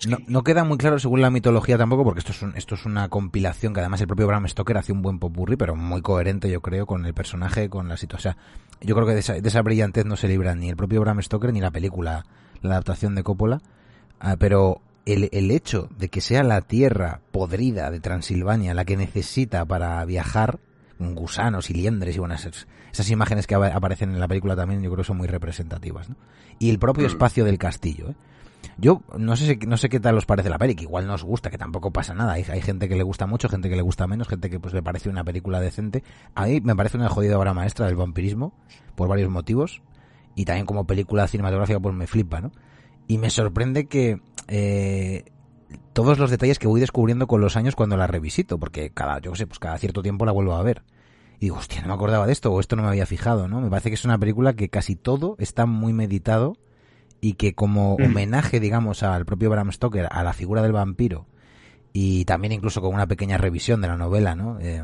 no, 0.09 0.19
no 0.27 0.43
queda 0.45 0.65
muy 0.65 0.77
claro 0.79 0.99
según 0.99 1.21
la 1.23 1.31
mitología 1.31 1.79
tampoco, 1.79 2.05
porque 2.05 2.21
esto 2.21 2.33
es, 2.33 2.43
un- 2.43 2.57
esto 2.57 2.75
es 2.75 2.85
una 2.85 3.09
compilación 3.09 3.73
que 3.75 3.81
además 3.81 4.01
el 4.01 4.07
propio 4.07 4.27
Bram 4.27 4.47
Stoker 4.49 4.77
hace 4.77 4.93
un 4.93 5.03
buen 5.03 5.19
popurrí, 5.19 5.57
pero 5.57 5.77
muy 5.77 6.03
coherente 6.03 6.51
yo 6.51 6.61
creo 6.61 6.87
con 6.87 7.05
el 7.07 7.15
personaje, 7.15 7.69
con 7.69 7.89
la 7.89 7.97
situación. 7.97 8.35
O 8.35 8.37
sea, 8.37 8.87
yo 8.87 8.95
creo 8.95 9.07
que 9.07 9.15
de 9.15 9.21
esa, 9.21 9.35
de 9.35 9.49
esa 9.49 9.63
brillantez 9.63 10.05
no 10.05 10.17
se 10.17 10.29
libra 10.29 10.55
ni 10.55 10.69
el 10.69 10.77
propio 10.77 11.01
Bram 11.01 11.23
Stoker 11.23 11.53
ni 11.53 11.61
la 11.61 11.71
película, 11.71 12.25
la 12.63 12.73
adaptación 12.73 13.15
de 13.15 13.23
Coppola, 13.23 13.61
Ah, 14.21 14.37
pero 14.39 14.81
el, 15.07 15.29
el 15.33 15.51
hecho 15.51 15.89
de 15.99 16.09
que 16.09 16.21
sea 16.21 16.43
la 16.45 16.61
tierra 16.63 17.21
podrida 17.31 17.91
de 17.91 18.01
Transilvania 18.01 18.73
la 18.75 18.85
que 18.85 18.97
necesita 18.97 19.65
para 19.67 20.03
viajar, 20.05 20.61
gusanos 20.99 21.69
y 21.71 21.75
liendres 21.75 22.17
y 22.17 22.21
bueno, 22.21 22.35
esas, 22.95 23.11
imágenes 23.11 23.47
que 23.47 23.55
apa- 23.55 23.75
aparecen 23.75 24.11
en 24.11 24.21
la 24.21 24.29
película 24.29 24.57
también 24.57 24.83
yo 24.83 24.91
creo 24.91 25.03
que 25.03 25.07
son 25.07 25.17
muy 25.19 25.27
representativas, 25.29 26.09
¿no? 26.09 26.17
Y 26.59 26.71
el 26.71 26.79
propio 26.79 27.05
Mm. 27.05 27.07
espacio 27.07 27.45
del 27.45 27.59
castillo, 27.59 28.11
¿eh? 28.11 28.15
Yo 28.79 29.03
no 29.19 29.37
sé, 29.37 29.47
si- 29.61 29.67
no 29.67 29.77
sé 29.77 29.89
qué 29.89 30.01
tal 30.01 30.17
os 30.17 30.27
parece 30.27 30.49
la 30.49 30.59
peli, 30.59 30.75
que 30.75 30.85
igual 30.85 31.07
no 31.07 31.15
os 31.15 31.23
gusta, 31.23 31.51
que 31.51 31.59
tampoco 31.59 31.93
pasa 31.93 32.15
nada. 32.15 32.33
Hay, 32.33 32.45
hay 32.51 32.63
gente 32.63 32.89
que 32.89 32.97
le 32.97 33.03
gusta 33.03 33.27
mucho, 33.27 33.49
gente 33.49 33.69
que 33.69 33.77
le 33.77 33.83
gusta 33.83 34.07
menos, 34.07 34.27
gente 34.27 34.49
que 34.51 34.59
pues 34.59 34.73
le 34.75 34.83
parece 34.83 35.09
una 35.11 35.23
película 35.23 35.61
decente. 35.61 36.03
A 36.35 36.47
mí 36.47 36.61
me 36.63 36.75
parece 36.75 36.97
una 36.97 37.09
jodida 37.09 37.39
obra 37.39 37.53
maestra 37.55 37.87
del 37.87 37.95
vampirismo, 37.97 38.55
por 38.97 39.07
varios 39.09 39.29
motivos. 39.31 39.83
Y 40.35 40.45
también 40.47 40.67
como 40.67 40.87
película 40.87 41.29
cinematográfica 41.29 41.79
pues 41.79 41.95
me 41.95 42.07
flipa, 42.07 42.41
¿no? 42.41 42.51
Y 43.07 43.19
me 43.19 43.29
sorprende 43.31 43.87
que 43.87 44.21
eh, 44.49 45.25
todos 45.93 46.19
los 46.19 46.31
detalles 46.31 46.59
que 46.59 46.67
voy 46.67 46.81
descubriendo 46.81 47.27
con 47.27 47.41
los 47.41 47.57
años 47.57 47.77
cuando 47.77 47.97
la 47.97 48.07
revisito, 48.07 48.59
porque 48.59 48.91
cada, 48.91 49.21
yo 49.21 49.33
qué 49.33 49.39
sé, 49.39 49.47
pues 49.47 49.59
cada 49.61 49.79
cierto 49.79 50.03
tiempo 50.03 50.25
la 50.25 50.33
vuelvo 50.33 50.55
a 50.55 50.63
ver. 50.63 50.83
Y 51.41 51.47
digo, 51.47 51.57
hostia, 51.57 51.81
no 51.83 51.89
me 51.89 51.95
acordaba 51.95 52.27
de 52.27 52.33
esto, 52.33 52.53
o 52.53 52.61
esto 52.61 52.77
no 52.77 52.83
me 52.83 52.89
había 52.89 53.07
fijado, 53.07 53.49
¿no? 53.49 53.61
Me 53.61 53.69
parece 53.71 53.91
que 53.91 53.95
es 53.95 54.05
una 54.05 54.19
película 54.19 54.55
que 54.55 54.69
casi 54.69 54.97
todo 54.97 55.37
está 55.39 55.67
muy 55.67 55.93
meditado 55.93 56.57
y 57.21 57.35
que 57.35 57.55
como 57.55 57.97
Mm. 57.99 58.05
homenaje, 58.05 58.61
digamos, 58.61 59.03
al 59.03 59.25
propio 59.27 59.51
Bram 59.51 59.73
Stoker, 59.73 60.09
a 60.11 60.23
la 60.23 60.33
figura 60.33 60.63
del 60.63 60.73
vampiro, 60.73 61.27
y 61.93 62.25
también 62.25 62.53
incluso 62.53 62.81
con 62.81 62.95
una 62.95 63.07
pequeña 63.07 63.37
revisión 63.39 63.81
de 63.81 63.89
la 63.89 63.97
novela, 63.97 64.35
¿no? 64.35 64.59
Eh, 64.61 64.83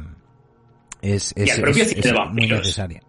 es, 1.03 1.33
Y 1.37 1.43
es, 1.43 1.55
al 1.55 1.61
propio 1.63 1.83
es- 1.85 1.89
cine 1.91 2.01
es 2.01 2.07
de 2.13 2.19
muy 2.31 2.47
necesaria. 2.49 3.03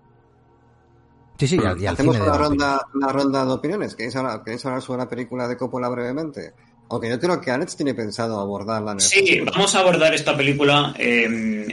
Sí, 1.37 1.47
sí, 1.47 1.55
y 1.61 1.65
al, 1.65 1.81
y 1.81 1.87
al 1.87 1.93
Hacemos 1.95 2.19
una 2.19 2.37
ronda, 2.37 2.87
una 2.93 3.07
ronda 3.11 3.45
de 3.45 3.51
opiniones. 3.51 3.95
¿Queréis 3.95 4.15
hablar, 4.15 4.43
¿Queréis 4.43 4.63
hablar 4.65 4.81
sobre 4.81 4.99
la 4.99 5.09
película 5.09 5.47
de 5.47 5.57
Coppola 5.57 5.89
brevemente? 5.89 6.53
Aunque 6.89 7.09
yo 7.09 7.19
creo 7.19 7.41
que 7.41 7.49
Alex 7.49 7.75
tiene 7.77 7.95
pensado 7.95 8.39
abordarla 8.39 8.91
en 8.91 8.97
el 8.97 9.01
Sí, 9.01 9.37
futuro. 9.39 9.51
vamos 9.55 9.73
a 9.75 9.79
abordar 9.79 10.13
esta 10.13 10.37
película 10.37 10.93
eh, 10.99 11.23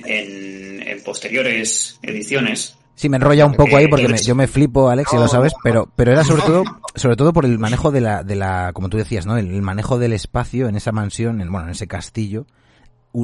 en, 0.06 0.77
en 0.90 1.02
posteriores 1.02 1.98
ediciones. 2.02 2.76
Sí, 2.94 3.08
me 3.08 3.16
enrolla 3.16 3.46
un 3.46 3.54
poco 3.54 3.70
Eh, 3.70 3.76
ahí 3.82 3.88
porque 3.88 4.08
me- 4.08 4.18
yo 4.18 4.34
me 4.34 4.48
flipo, 4.48 4.88
Alex, 4.88 5.10
ya 5.12 5.20
lo 5.20 5.28
sabes, 5.28 5.52
pero, 5.62 5.88
pero 5.94 6.10
era 6.12 6.24
sobre 6.24 6.42
todo, 6.42 6.64
sobre 6.96 7.14
todo 7.14 7.32
por 7.32 7.44
el 7.44 7.58
manejo 7.58 7.90
de 7.92 8.00
la, 8.00 8.24
de 8.24 8.34
la, 8.34 8.72
como 8.74 8.88
tú 8.88 8.96
decías, 8.96 9.24
¿no? 9.24 9.36
El, 9.36 9.50
el 9.54 9.62
manejo 9.62 9.98
del 9.98 10.12
espacio 10.12 10.68
en 10.68 10.74
esa 10.74 10.90
mansión, 10.90 11.40
en, 11.40 11.50
bueno, 11.52 11.66
en 11.66 11.72
ese 11.72 11.86
castillo, 11.86 12.46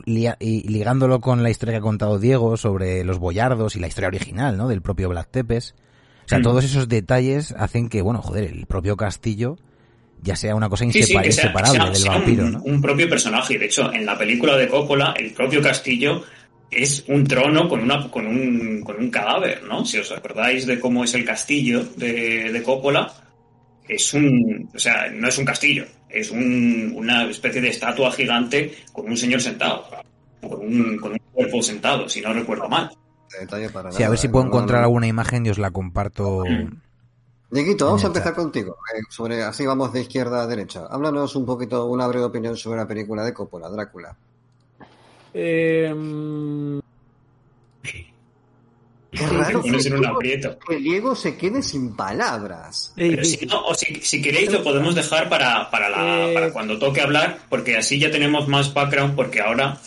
lia- 0.07 0.37
y 0.39 0.69
ligándolo 0.69 1.21
con 1.21 1.43
la 1.43 1.51
historia 1.51 1.73
que 1.75 1.79
ha 1.79 1.83
contado 1.83 2.19
Diego 2.19 2.57
sobre 2.57 3.03
los 3.05 3.19
boyardos 3.19 3.75
y 3.77 3.81
la 3.81 3.89
historia 3.89 4.09
original, 4.09 4.57
¿no? 4.57 4.69
Del 4.69 4.81
propio 4.83 5.09
Black 5.09 5.29
Tepes. 5.31 5.75
O 6.25 6.29
sea, 6.29 6.39
Mm. 6.39 6.43
todos 6.43 6.65
esos 6.65 6.89
detalles 6.89 7.53
hacen 7.59 7.89
que, 7.89 8.01
bueno, 8.01 8.23
joder, 8.23 8.45
el 8.45 8.67
propio 8.67 8.97
castillo 8.97 9.57
ya 10.23 10.37
sea 10.37 10.55
una 10.55 10.69
cosa 10.71 10.85
Sí, 10.85 10.93
sí, 11.03 11.13
insepa- 11.13 11.23
que 11.23 11.33
sea- 11.33 11.45
inseparable 11.45 11.79
sea- 11.81 11.87
del 11.91 11.97
sea 11.97 12.13
vampiro, 12.13 12.45
un, 12.45 12.53
¿no? 12.53 12.63
un 12.63 12.81
propio 12.81 13.09
personaje. 13.11 13.55
Y 13.55 13.59
de 13.59 13.67
hecho, 13.67 13.93
en 13.93 14.07
la 14.07 14.17
película 14.17 14.57
de 14.57 14.69
Coppola, 14.69 15.15
el 15.19 15.33
propio 15.33 15.61
castillo 15.61 16.23
es 16.71 17.05
un 17.09 17.25
trono 17.25 17.69
con, 17.69 17.81
una, 17.81 18.11
con, 18.11 18.27
un, 18.27 18.83
con 18.85 18.97
un 18.97 19.11
cadáver, 19.11 19.63
¿no? 19.65 19.85
Si 19.85 19.99
os 19.99 20.11
acordáis 20.13 20.67
de 20.67 20.81
cómo 20.81 21.05
es 21.05 21.15
el 21.15 21.25
castillo 21.25 21.85
de, 21.97 22.51
de 22.53 22.63
Coppola, 22.63 23.13
es 23.89 24.13
un. 24.15 24.69
O 24.75 24.79
sea, 24.79 25.09
no 25.13 25.29
es 25.29 25.39
un 25.39 25.45
castillo, 25.45 25.85
es 26.09 26.31
un- 26.31 26.93
una 26.97 27.25
especie 27.31 27.61
de 27.61 27.69
estatua 27.69 28.11
gigante 28.13 28.75
con 28.93 29.07
un 29.07 29.17
señor 29.17 29.41
sentado, 29.41 29.85
con 30.41 30.61
un, 30.61 30.97
con 30.99 31.13
un 31.13 31.19
cuerpo 31.33 31.63
sentado, 31.63 32.09
si 32.09 32.21
no 32.21 32.33
recuerdo 32.33 32.69
mal. 32.69 32.91
Detalle 33.41 33.69
para 33.71 33.91
Sí, 33.93 34.03
a 34.03 34.09
ver 34.09 34.19
si 34.19 34.29
puedo 34.29 34.45
no, 34.45 34.51
encontrar 34.51 34.81
no. 34.81 34.85
alguna 34.87 35.07
imagen 35.09 35.45
y 35.47 35.51
os 35.51 35.59
la 35.59 35.71
comparto. 35.71 36.45
Dieguito, 37.51 37.87
vamos 37.87 38.03
a 38.05 38.09
empezar 38.09 38.35
contigo. 38.35 38.77
Eh, 38.97 39.03
sobre, 39.11 39.43
así 39.43 39.65
vamos 39.67 39.93
de 39.93 40.01
izquierda 40.01 40.43
a 40.43 40.47
derecha. 40.47 40.87
Háblanos 40.91 41.37
un 41.37 41.45
poquito, 41.47 41.87
una 41.87 42.07
breve 42.07 42.25
opinión 42.25 42.57
sobre 42.57 42.79
la 42.79 42.87
película 42.89 43.25
de 43.25 43.33
Coppola, 43.33 43.69
Drácula. 43.69 44.17
Eh, 45.35 45.93
Qué 49.11 49.27
raro 49.29 49.63
un 49.63 50.07
aprieto. 50.07 50.59
que 50.67 50.77
Diego 50.77 51.15
se 51.15 51.37
quede 51.37 51.63
sin 51.63 51.95
palabras. 51.95 52.93
Pero 52.97 53.25
si, 53.25 53.47
no, 53.47 53.65
o 53.67 53.75
si, 53.75 53.95
si 54.03 54.21
queréis 54.21 54.51
lo 54.51 54.63
podemos 54.65 54.95
dejar 54.97 55.29
para, 55.29 55.71
para, 55.71 55.89
la- 55.89 56.31
Eh. 56.31 56.35
para 56.35 56.53
cuando 56.53 56.79
toque 56.81 57.01
hablar, 57.01 57.39
porque 57.49 57.77
así 57.77 57.99
ya 58.01 58.11
tenemos 58.11 58.49
más 58.49 58.75
background, 58.75 59.15
porque 59.15 59.41
ahora, 59.41 59.79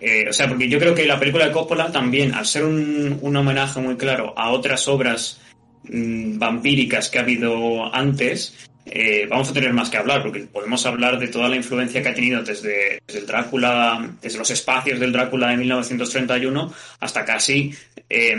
eh, 0.00 0.26
o 0.28 0.32
sea, 0.32 0.48
porque 0.48 0.68
yo 0.68 0.80
creo 0.80 0.96
que 0.96 1.06
la 1.06 1.18
película 1.20 1.46
de 1.46 1.52
Coppola 1.52 1.92
también, 1.92 2.34
al 2.34 2.44
ser 2.44 2.64
un, 2.64 3.18
un 3.22 3.36
homenaje 3.36 3.78
muy 3.80 3.96
claro 3.96 4.34
a 4.36 4.50
otras 4.50 4.88
obras 4.88 5.40
mm, 5.84 6.38
vampíricas 6.38 7.08
que 7.08 7.18
ha 7.18 7.22
habido 7.22 7.94
antes, 7.94 8.68
eh, 8.86 9.26
vamos 9.30 9.48
a 9.50 9.52
tener 9.52 9.72
más 9.72 9.88
que 9.90 9.96
hablar, 9.96 10.22
porque 10.22 10.40
podemos 10.40 10.84
hablar 10.86 11.18
de 11.18 11.28
toda 11.28 11.48
la 11.48 11.56
influencia 11.56 12.02
que 12.02 12.08
ha 12.08 12.14
tenido 12.14 12.42
desde, 12.42 13.00
desde 13.06 13.20
el 13.20 13.26
Drácula, 13.26 14.10
desde 14.20 14.38
los 14.38 14.50
espacios 14.50 14.98
del 15.00 15.12
Drácula 15.12 15.48
de 15.48 15.56
1931 15.58 16.72
hasta 17.00 17.24
casi 17.24 17.72
eh, 18.08 18.34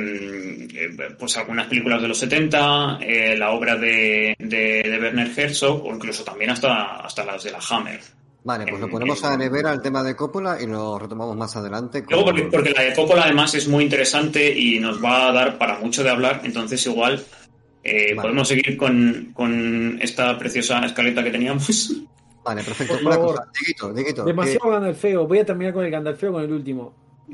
eh, 0.74 0.90
pues 1.18 1.38
algunas 1.38 1.68
películas 1.68 2.02
de 2.02 2.08
los 2.08 2.18
70, 2.18 3.00
eh, 3.02 3.36
la 3.38 3.52
obra 3.52 3.76
de, 3.76 4.36
de, 4.40 4.84
de 4.84 5.00
Werner 5.02 5.32
Herzog 5.36 5.86
o 5.86 5.94
incluso 5.96 6.24
también 6.24 6.50
hasta, 6.52 6.98
hasta 6.98 7.24
las 7.26 7.44
de 7.44 7.52
la 7.52 7.60
Hammer. 7.70 8.00
Vale, 8.46 8.66
pues 8.68 8.82
lo 8.82 8.88
Eh, 8.88 8.92
ponemos 8.92 9.24
a 9.24 9.38
nevera 9.38 9.72
el 9.72 9.82
tema 9.82 10.04
de 10.04 10.18
Coppola 10.18 10.58
y 10.62 10.68
lo 10.68 11.00
retomamos 11.00 11.38
más 11.38 11.56
adelante. 11.56 12.04
con- 12.04 12.14
Luego 12.14 12.26
porque, 12.26 12.44
porque 12.52 12.72
la 12.72 12.82
de 12.82 12.94
Coppola 12.94 13.24
además 13.24 13.56
es 13.56 13.70
muy 13.70 13.86
interesante 13.86 14.52
y 14.54 14.80
nos 14.80 15.02
va 15.02 15.30
a 15.30 15.32
dar 15.32 15.58
para 15.58 15.80
mucho 15.80 16.04
de 16.04 16.10
hablar, 16.10 16.42
entonces 16.44 16.86
igual 16.86 17.24
eh, 17.84 18.14
Vale. 18.16 18.22
podemos 18.22 18.48
seguir 18.48 18.78
con, 18.78 19.32
con 19.34 20.00
esta 20.02 20.38
preciosa 20.38 20.86
escaleta 20.86 21.24
que 21.24 21.32
teníamos. 21.32 22.04
Vale, 22.44 22.64
perfecto. 22.64 22.96
Por 22.96 23.04
Una 23.06 23.16
favor. 23.16 23.36
cosa, 23.36 23.52
Dieguito, 23.60 23.94
Dieguito, 23.94 24.26
Demasiado 24.26 24.70
Gandalfeo. 24.70 25.28
Voy 25.28 25.40
a 25.40 25.46
terminar 25.46 25.74
con 25.74 25.86
el 25.86 25.92
Gandalfeo 25.92 26.32
con 26.34 26.44
el 26.44 26.52
último. 26.52 26.94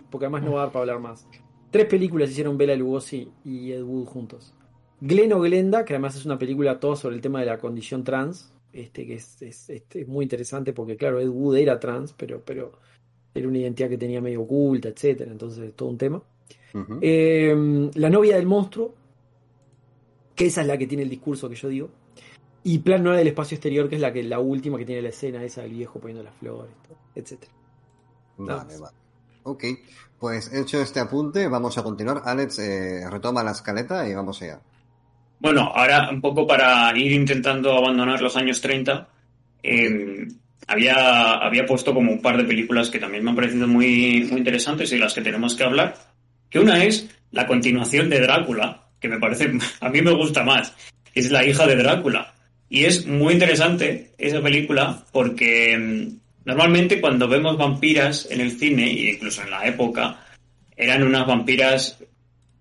Porque 0.10 0.26
además 0.26 0.44
no 0.44 0.52
va 0.54 0.62
a 0.62 0.64
dar 0.66 0.72
para 0.72 0.82
hablar 0.84 1.00
más. 1.00 1.28
Tres 1.72 1.86
películas 1.86 2.30
hicieron 2.30 2.58
Bela 2.58 2.76
Lugosi 2.76 3.28
y 3.44 3.72
Ed 3.72 3.82
Wood 3.84 4.06
juntos. 4.06 4.54
Glen 5.02 5.34
o 5.34 5.40
Glenda, 5.40 5.86
que 5.86 5.94
además 5.94 6.16
es 6.16 6.26
una 6.26 6.38
película 6.38 6.80
todo 6.80 6.96
sobre 6.96 7.16
el 7.16 7.22
tema 7.22 7.40
de 7.40 7.46
la 7.48 7.58
condición 7.58 8.04
trans. 8.04 8.52
Este, 8.72 9.08
que 9.08 9.16
es, 9.16 9.42
es- 9.42 9.70
este, 9.70 10.02
es 10.02 10.08
muy 10.08 10.24
interesante 10.24 10.74
porque, 10.74 10.96
claro, 10.96 11.20
Ed 11.20 11.30
Wood 11.30 11.58
era 11.58 11.80
trans, 11.80 12.14
pero, 12.14 12.42
pero 12.46 12.72
era 13.34 13.48
una 13.48 13.58
identidad 13.58 13.90
que 13.90 13.98
tenía 13.98 14.22
medio 14.22 14.42
oculta, 14.42 14.90
etcétera. 14.90 15.32
Entonces, 15.32 15.74
todo 15.76 15.90
un 15.90 15.98
tema. 15.98 16.22
Eh, 17.02 17.90
la 17.96 18.10
novia 18.12 18.36
del 18.36 18.46
monstruo, 18.46 18.94
que 20.40 20.46
esa 20.46 20.62
es 20.62 20.68
la 20.68 20.78
que 20.78 20.88
tiene 20.88 21.04
el 21.04 21.10
discurso 21.10 21.50
que 21.50 21.56
yo 21.56 21.68
digo. 21.68 21.90
Y 22.64 22.80
Plan 22.80 23.04
9 23.04 23.18
del 23.18 23.28
espacio 23.28 23.56
exterior, 23.56 23.90
que 23.90 23.96
es 23.96 24.02
la 24.02 24.14
que 24.14 24.24
la 24.24 24.40
última 24.40 24.78
que 24.78 24.86
tiene 24.86 25.02
la 25.02 25.10
escena 25.10 25.44
esa 25.44 25.64
del 25.64 25.74
viejo 25.74 26.00
poniendo 26.00 26.24
las 26.24 26.34
flores, 26.36 26.72
etcétera. 27.14 27.52
Vale, 28.38 28.78
vale. 28.78 28.98
Ok, 29.44 29.66
pues 30.18 30.54
hecho 30.54 30.82
este 30.82 31.02
apunte, 31.02 31.46
vamos 31.50 31.78
a 31.78 31.84
continuar. 31.84 32.22
Alex, 32.24 32.58
eh, 32.60 33.10
retoma 33.10 33.44
la 33.44 33.52
escaleta 33.52 34.08
y 34.08 34.14
vamos 34.14 34.42
allá. 34.42 34.62
Bueno, 35.40 35.74
ahora 35.76 36.10
un 36.10 36.22
poco 36.22 36.48
para 36.48 36.98
ir 36.98 37.12
intentando 37.12 37.74
abandonar 37.78 38.22
los 38.22 38.38
años 38.38 38.62
30, 38.62 39.10
eh, 39.62 40.26
había, 40.68 41.34
había 41.34 41.66
puesto 41.66 41.94
como 41.94 42.14
un 42.14 42.22
par 42.22 42.38
de 42.38 42.46
películas 42.46 42.90
que 42.90 43.00
también 43.00 43.26
me 43.26 43.32
han 43.32 43.36
parecido 43.36 43.68
muy, 43.68 44.26
muy 44.32 44.38
interesantes 44.38 44.90
y 44.94 44.96
de 44.96 45.02
las 45.02 45.14
que 45.14 45.22
tenemos 45.22 45.56
que 45.56 45.66
hablar. 45.66 45.96
Que 46.50 46.60
una 46.60 46.82
es 46.86 47.10
la 47.32 47.46
continuación 47.46 48.10
de 48.10 48.22
Drácula, 48.22 48.89
que 49.00 49.10
me 49.10 49.20
parece, 49.20 49.52
a 49.82 49.90
mí 49.90 50.02
me 50.02 50.12
gusta 50.12 50.44
más, 50.44 50.74
es 51.14 51.32
La 51.32 51.46
hija 51.46 51.66
de 51.68 51.76
Drácula. 51.76 52.34
Y 52.70 52.86
es 52.86 53.08
muy 53.08 53.34
interesante 53.34 54.12
esa 54.18 54.42
película 54.42 55.04
porque 55.12 55.78
mm, 55.78 56.46
normalmente 56.46 57.02
cuando 57.02 57.28
vemos 57.28 57.58
vampiras 57.58 58.28
en 58.30 58.42
el 58.42 58.52
cine, 58.52 58.92
e 58.92 59.14
incluso 59.14 59.42
en 59.42 59.52
la 59.52 59.66
época, 59.66 60.24
eran 60.78 61.04
unas 61.04 61.26
vampiras 61.26 61.98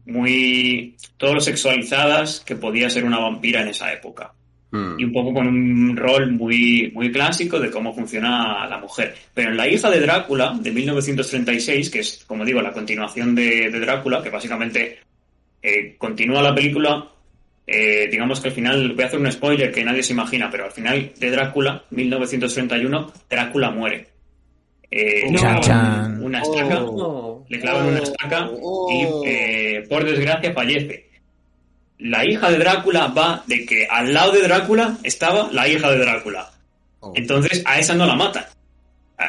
muy 0.07 0.97
todo 1.18 1.41
sexualizadas 1.41 2.41
que 2.41 2.57
podía 2.57 2.89
ser 2.89 3.05
una 3.05 3.18
vampira 3.18 3.61
en 3.61 3.68
esa 3.68 3.93
época 3.93 4.32
Mm. 4.70 5.01
y 5.01 5.05
un 5.05 5.12
poco 5.14 5.32
con 5.32 5.47
un 5.47 5.97
rol 5.97 6.32
muy 6.32 6.91
muy 6.95 7.11
clásico 7.11 7.59
de 7.59 7.70
cómo 7.70 7.95
funciona 7.95 8.66
la 8.68 8.76
mujer 8.76 9.14
pero 9.32 9.51
en 9.51 9.57
la 9.57 9.66
hija 9.66 9.89
de 9.89 10.01
Drácula 10.01 10.59
de 10.61 10.70
1936 10.70 11.89
que 11.89 12.01
es 12.01 12.22
como 12.26 12.45
digo 12.45 12.61
la 12.61 12.74
continuación 12.74 13.34
de, 13.34 13.70
de 13.70 13.80
Drácula 13.80 14.22
que 14.22 14.28
básicamente 14.28 14.99
eh, 15.63 15.97
continúa 15.99 16.43
la 16.43 16.55
película 16.55 17.09
eh, 17.67 18.09
digamos 18.11 18.41
que 18.41 18.49
al 18.49 18.55
final 18.55 18.93
voy 18.95 19.05
a 19.05 19.07
hacer 19.09 19.19
un 19.21 19.31
spoiler 19.31 19.71
que 19.73 19.85
nadie 19.85 20.03
se 20.03 20.13
imagina 20.13 20.49
pero 20.51 20.65
al 20.65 20.73
final 20.73 21.13
de 21.19 21.31
Drácula 21.31 21.85
1931 21.91 23.13
Drácula 23.29 23.71
muere 23.71 24.09
Eh, 24.91 25.25
No. 25.27 25.33
le 25.33 25.39
clavan 25.39 25.61
Chan. 25.63 26.23
una 26.25 26.41
estaca 26.41 26.75
No. 26.81 27.45
le 27.49 27.61
clavan 27.61 27.87
una 27.89 27.99
estaca 27.99 28.49
Oh. 28.63 28.89
y 29.25 29.29
eh, 29.29 29.85
por 29.89 30.03
desgracia 30.05 30.53
fallece. 30.55 31.11
La 31.99 32.25
hija 32.25 32.51
de 32.51 32.59
Drácula 32.59 33.09
va 33.09 33.43
de 33.47 33.67
que 33.67 33.87
al 33.91 34.15
lado 34.15 34.33
de 34.33 34.43
Drácula 34.43 34.97
estaba 35.03 35.51
la 35.53 35.69
hija 35.69 35.91
de 35.91 35.99
Drácula. 35.99 36.51
Oh. 37.01 37.13
Entonces 37.17 37.63
a 37.67 37.79
esa 37.79 37.95
no 37.95 38.07
la 38.07 38.15
matan. 38.15 38.45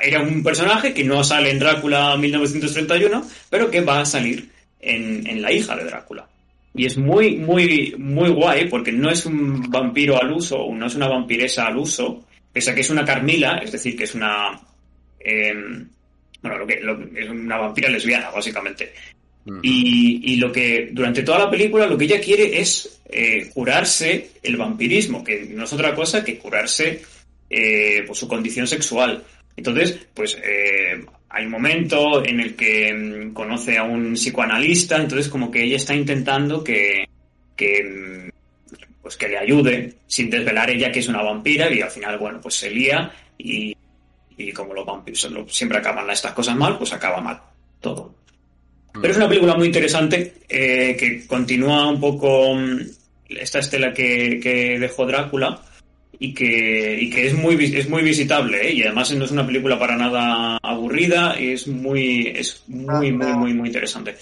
Era 0.04 0.22
un 0.22 0.44
personaje 0.44 0.94
que 0.94 1.04
no 1.04 1.24
sale 1.26 1.50
en 1.50 1.60
Drácula 1.60 2.16
1931, 2.16 3.26
pero 3.50 3.70
que 3.72 3.82
va 3.82 4.00
a 4.02 4.06
salir 4.06 4.50
en, 4.80 5.26
en 5.28 5.42
la 5.42 5.52
hija 5.52 5.76
de 5.76 5.86
Drácula. 5.86 6.28
Y 6.74 6.86
es 6.86 6.98
muy, 6.98 7.38
muy, 7.38 7.96
muy 7.98 8.30
guay 8.30 8.70
porque 8.70 8.92
no 8.92 9.10
es 9.10 9.26
un 9.26 9.70
vampiro 9.70 10.22
al 10.22 10.32
uso, 10.32 10.68
no 10.74 10.86
es 10.86 10.96
una 10.96 11.08
vampiresa 11.08 11.66
al 11.66 11.78
uso, 11.78 12.26
pese 12.54 12.72
a 12.72 12.76
que 12.76 12.82
es 12.82 12.90
una 12.90 13.06
Carmila, 13.06 13.58
es 13.58 13.72
decir, 13.72 13.98
que 13.98 14.04
es 14.04 14.16
una... 14.16 14.60
em, 15.20 15.88
bueno, 16.42 16.60
lo 16.60 16.68
que, 16.68 16.80
lo 16.80 17.00
es 17.16 17.30
una 17.30 17.58
vampira 17.58 17.90
lesbiana, 17.90 18.30
básicamente. 18.30 18.94
Mm. 19.46 19.60
Y, 19.62 20.34
y 20.34 20.36
lo 20.38 20.52
que 20.52 20.90
durante 20.92 21.24
toda 21.24 21.40
la 21.40 21.50
película 21.50 21.88
lo 21.88 21.98
que 21.98 22.06
ella 22.06 22.22
quiere 22.22 22.60
es 22.60 23.02
eh, 23.10 23.50
curarse 23.54 24.32
el 24.44 24.56
vampirismo, 24.56 25.24
que 25.24 25.48
no 25.52 25.64
es 25.64 25.74
otra 25.74 25.94
cosa 25.96 26.24
que 26.24 26.38
curarse 26.38 27.02
eh, 27.50 28.04
pues, 28.06 28.20
su 28.20 28.28
condición 28.28 28.68
sexual. 28.68 29.24
Entonces, 29.58 30.00
pues 30.14 30.38
eh, 30.42 31.04
hay 31.30 31.46
un 31.46 31.52
momento 31.52 32.26
en 32.26 32.40
el 32.40 32.56
que 32.56 32.94
mm, 32.94 33.34
conoce 33.34 33.78
a 33.78 33.84
un 33.84 34.14
psicoanalista, 34.14 34.98
entonces 34.98 35.30
como 35.30 35.52
que 35.52 35.64
ella 35.64 35.78
está 35.78 35.94
intentando 35.94 36.64
que, 36.64 37.06
que 37.56 37.84
mm, 37.84 38.30
pues 39.02 39.16
que 39.16 39.28
le 39.28 39.38
ayude 39.38 39.94
sin 40.08 40.30
desvelar 40.30 40.70
ella 40.70 40.92
que 40.92 41.00
es 41.00 41.08
una 41.08 41.22
vampira 41.22 41.72
y 41.72 41.82
al 41.82 41.92
final, 41.92 42.18
bueno, 42.18 42.40
pues 42.42 42.56
se 42.56 42.72
lía 42.72 43.12
y, 43.38 43.76
y 44.38 44.52
como 44.52 44.74
los 44.74 44.86
vampiros 44.86 45.30
siempre 45.48 45.78
acaban 45.78 46.10
estas 46.10 46.34
cosas 46.34 46.56
mal, 46.56 46.78
pues 46.78 46.94
acaba 46.94 47.22
mal 47.22 47.40
todo. 47.80 48.16
Pero 48.94 49.12
es 49.12 49.18
una 49.18 49.30
película 49.30 49.56
muy 49.56 49.68
interesante 49.68 50.34
eh, 50.50 50.98
que 51.00 51.28
continúa 51.28 51.88
un 51.88 52.00
poco 52.00 52.56
mm, 52.56 52.80
esta 53.30 53.60
estela 53.60 53.94
que, 53.94 54.40
que 54.42 54.80
dejó 54.80 55.06
Drácula 55.06 55.62
y 56.22 56.34
que, 56.34 56.98
y 57.00 57.10
que 57.10 57.28
es 57.28 57.34
muy 57.34 57.56
es 57.64 57.90
muy 57.90 58.04
visitable 58.04 58.68
¿eh? 58.68 58.74
y 58.74 58.84
además 58.84 59.12
no 59.16 59.24
es 59.24 59.32
una 59.32 59.48
película 59.48 59.80
para 59.80 59.96
nada 59.96 60.58
aburrida 60.62 61.34
es 61.34 61.66
muy 61.68 62.28
es 62.28 62.64
muy 62.68 63.12
muy 63.14 63.34
muy 63.34 63.54
muy 63.54 63.68
interesante 63.70 64.16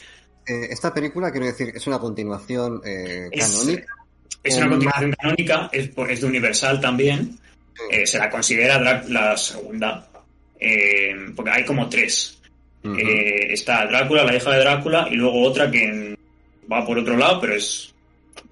Eh, 0.49 0.71
esta 0.71 0.93
película, 0.93 1.29
quiero 1.29 1.47
decir, 1.47 1.73
es 1.75 1.85
una 1.87 1.99
continuación 1.99 2.79
eh, 2.85 3.29
canónica. 3.35 3.93
es 4.43 4.55
una 4.55 4.69
continuación 4.69 5.11
canónica 5.19 5.69
es, 5.73 5.89
es 6.09 6.21
de 6.21 6.27
Universal 6.27 6.79
también 6.79 7.37
eh, 7.91 8.07
se 8.07 8.17
la 8.17 8.29
considera 8.29 8.79
la 8.79 9.35
segunda 9.35 10.07
porque 11.35 11.51
hay 11.51 11.65
como 11.65 11.89
tres 11.89 12.39
está 13.57 13.85
Drácula, 13.85 14.23
la 14.23 14.35
hija 14.35 14.51
de 14.51 14.59
Drácula, 14.59 15.07
y 15.11 15.15
luego 15.15 15.43
otra 15.43 15.69
que, 15.69 16.17
va 16.71 16.85
por 16.85 16.97
otro 16.97 17.17
lado, 17.17 17.41
pero 17.41 17.55
es 17.55 17.93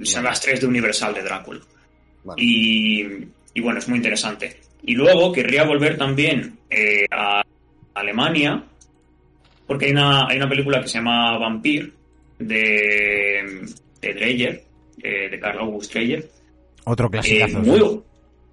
son 0.04 0.24
las 0.24 0.41
tres 0.41 0.60
de 0.60 0.68
Universal 0.68 1.14
de 1.14 1.24
Drácula. 1.24 1.62
Vale. 2.26 2.43
Y, 2.43 3.05
y 3.53 3.61
bueno, 3.61 3.80
es 3.80 3.88
muy 3.88 3.97
interesante. 3.97 4.59
Y 4.84 4.93
luego 4.93 5.32
querría 5.32 5.63
volver 5.63 5.97
también 5.97 6.57
eh, 6.69 7.05
a 7.09 7.43
Alemania, 7.93 8.63
porque 9.65 9.86
hay 9.86 9.91
una, 9.91 10.28
hay 10.28 10.38
una 10.38 10.49
película 10.49 10.82
que 10.82 10.88
se 10.88 10.97
llama 10.97 11.38
Vampir, 11.38 11.93
de, 12.38 13.65
de 14.01 14.13
Dreyer, 14.13 14.63
eh, 15.01 15.30
de 15.30 15.39
Carl 15.39 15.59
August 15.59 15.93
Dreyer, 15.93 16.30
Otro 16.84 17.07
eh, 17.07 17.11
clasicazo. 17.11 17.59
muy, 17.59 18.01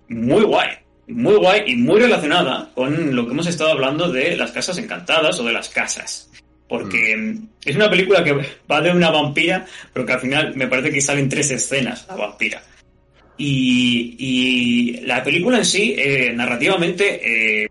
muy 0.09 0.43
guay, 0.45 0.69
muy 1.09 1.35
guay 1.35 1.63
y 1.67 1.77
muy 1.77 2.01
relacionada 2.01 2.71
con 2.75 3.15
lo 3.15 3.27
que 3.27 3.33
hemos 3.33 3.47
estado 3.47 3.73
hablando 3.73 4.11
de 4.11 4.37
las 4.37 4.53
casas 4.53 4.79
encantadas 4.79 5.39
o 5.41 5.45
de 5.45 5.53
las 5.53 5.69
casas. 5.69 6.31
Porque 6.69 7.17
mm, 7.17 7.49
es 7.67 7.77
una 7.77 7.91
película 7.91 8.25
que 8.25 8.33
va 8.71 8.81
de 8.81 8.91
una 8.91 9.11
vampira, 9.11 9.67
pero 9.93 10.07
que 10.07 10.13
al 10.13 10.21
final 10.21 10.55
me 10.57 10.69
parece 10.69 10.91
que 10.91 11.01
salen 11.01 11.29
tres 11.29 11.51
escenas 11.51 12.07
la 12.09 12.17
vampira. 12.17 12.63
Y, 13.39 14.17
y 14.19 15.01
la 15.07 15.23
película 15.23 15.59
en 15.59 15.65
sí, 15.65 15.95
eh, 15.99 16.33
narrativamente, 16.35 17.63
eh, 17.65 17.69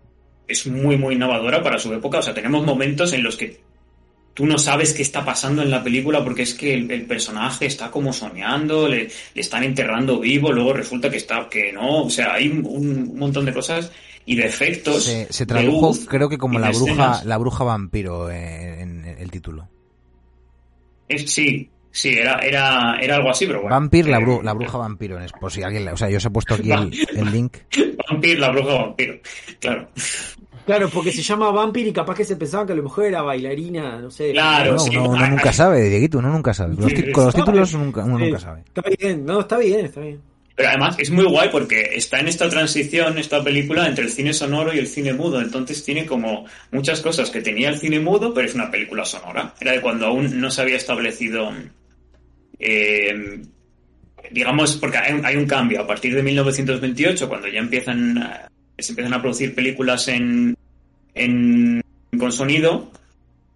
es 0.48 0.66
muy, 0.66 0.96
muy 0.98 1.14
innovadora 1.14 1.62
para 1.62 1.78
su 1.78 1.92
época. 1.94 2.18
O 2.18 2.22
sea, 2.22 2.34
tenemos 2.34 2.64
momentos 2.66 3.12
en 3.12 3.22
los 3.22 3.36
que 3.36 3.60
tú 4.34 4.46
no 4.46 4.58
sabes 4.58 4.92
qué 4.92 5.02
está 5.02 5.24
pasando 5.24 5.62
en 5.62 5.70
la 5.70 5.82
película 5.84 6.24
porque 6.24 6.42
es 6.42 6.54
que 6.54 6.74
el, 6.74 6.90
el 6.90 7.02
personaje 7.06 7.66
está 7.66 7.90
como 7.90 8.12
soñando, 8.12 8.88
le, 8.88 9.04
le 9.34 9.40
están 9.40 9.62
enterrando 9.62 10.20
vivo, 10.20 10.52
luego 10.52 10.72
resulta 10.72 11.10
que 11.10 11.18
está 11.18 11.48
que 11.50 11.72
no, 11.72 12.04
o 12.04 12.10
sea, 12.10 12.34
hay 12.34 12.48
un, 12.48 12.64
un 12.66 13.18
montón 13.18 13.44
de 13.44 13.52
cosas 13.52 13.92
y 14.24 14.36
de 14.36 14.46
efectos. 14.46 15.04
Se, 15.04 15.46
tradujo, 15.46 15.88
luz 15.88 16.06
creo 16.08 16.28
que 16.28 16.38
como 16.38 16.58
la 16.58 16.70
bruja, 16.70 16.90
escenas. 16.92 17.24
la 17.26 17.36
bruja 17.38 17.64
vampiro 17.64 18.30
en, 18.30 19.04
en 19.04 19.16
el 19.18 19.30
título. 19.30 19.68
Es- 21.08 21.30
sí, 21.30 21.68
sí, 21.92 22.08
era, 22.10 22.38
era, 22.40 22.98
era 23.00 23.16
algo 23.16 23.30
así, 23.30 23.46
pero 23.46 23.60
bueno. 23.62 23.74
Vampir, 23.76 24.08
la, 24.08 24.18
Eh, 24.18 24.22
bru- 24.24 24.42
la 24.42 24.52
bruja 24.54 24.78
vampiro. 24.78 25.18
Por 25.40 25.52
si 25.52 25.62
alguien, 25.62 25.84
la- 25.84 25.92
o 25.92 25.96
sea, 25.96 26.10
yo 26.10 26.16
os 26.16 26.24
he 26.24 26.30
puesto 26.30 26.54
aquí 26.54 26.72
el, 26.72 26.90
el 27.16 27.30
link. 27.32 27.58
Vampir, 28.10 28.38
la 28.40 28.50
bruja 28.50 28.74
vampiro. 28.74 29.14
Claro. 29.60 29.88
Claro, 30.64 30.88
porque 30.90 31.10
se 31.10 31.22
llama 31.22 31.50
Vampir 31.50 31.88
y 31.88 31.92
capaz 31.92 32.14
que 32.14 32.24
se 32.24 32.36
pensaba 32.36 32.64
que 32.64 32.72
a 32.72 32.76
lo 32.76 32.84
mejor 32.84 33.06
era 33.06 33.20
bailarina, 33.22 33.98
no 33.98 34.10
sé. 34.12 34.30
Claro, 34.30 34.74
No, 34.74 34.78
sí. 34.78 34.90
uno, 34.96 35.08
uno 35.10 35.24
Ay, 35.24 35.30
nunca 35.30 35.52
sabe, 35.52 35.88
Dieguito, 35.88 36.18
uno 36.18 36.28
nunca 36.30 36.54
sabe. 36.54 36.76
Con 36.76 36.84
los, 36.84 36.94
ti- 36.94 37.10
con 37.10 37.24
los 37.24 37.34
títulos 37.34 37.74
nunca, 37.74 38.04
uno 38.04 38.18
Sí, 38.18 38.24
nunca 38.26 38.38
sabe. 38.38 38.62
Está 38.66 38.82
bien, 39.00 39.24
no, 39.26 39.40
está 39.40 39.58
bien, 39.58 39.86
está 39.86 40.00
bien. 40.00 40.20
Pero 40.54 40.68
además 40.68 40.94
es 41.00 41.10
muy 41.10 41.24
guay 41.24 41.48
porque 41.50 41.90
está 41.94 42.20
en 42.20 42.28
esta 42.28 42.48
transición, 42.48 43.18
esta 43.18 43.42
película, 43.42 43.88
entre 43.88 44.04
el 44.04 44.10
cine 44.12 44.32
sonoro 44.32 44.72
y 44.72 44.78
el 44.78 44.86
cine 44.86 45.12
mudo. 45.14 45.40
Entonces 45.40 45.82
tiene 45.84 46.06
como 46.06 46.44
muchas 46.70 47.00
cosas 47.00 47.30
que 47.30 47.40
tenía 47.40 47.68
el 47.70 47.78
cine 47.78 47.98
mudo, 47.98 48.32
pero 48.32 48.46
es 48.46 48.54
una 48.54 48.70
película 48.70 49.04
sonora. 49.04 49.54
Era 49.60 49.72
de 49.72 49.80
cuando 49.80 50.06
aún 50.06 50.40
no 50.40 50.48
se 50.50 50.60
había 50.62 50.76
establecido, 50.76 51.50
eh, 52.62 53.42
digamos, 54.30 54.76
porque 54.76 54.98
hay, 54.98 55.36
un 55.36 55.46
cambio. 55.46 55.80
A 55.82 55.86
partir 55.86 56.14
de 56.14 56.22
1928, 56.22 57.28
cuando 57.28 57.48
ya 57.48 57.58
empiezan, 57.58 58.18
a- 58.18 58.48
se 58.78 58.92
empiezan 58.92 59.12
a 59.14 59.20
producir 59.20 59.54
películas 59.54 60.08
en, 60.08 60.56
en- 61.14 61.82
con 62.18 62.32
sonido, 62.32 62.90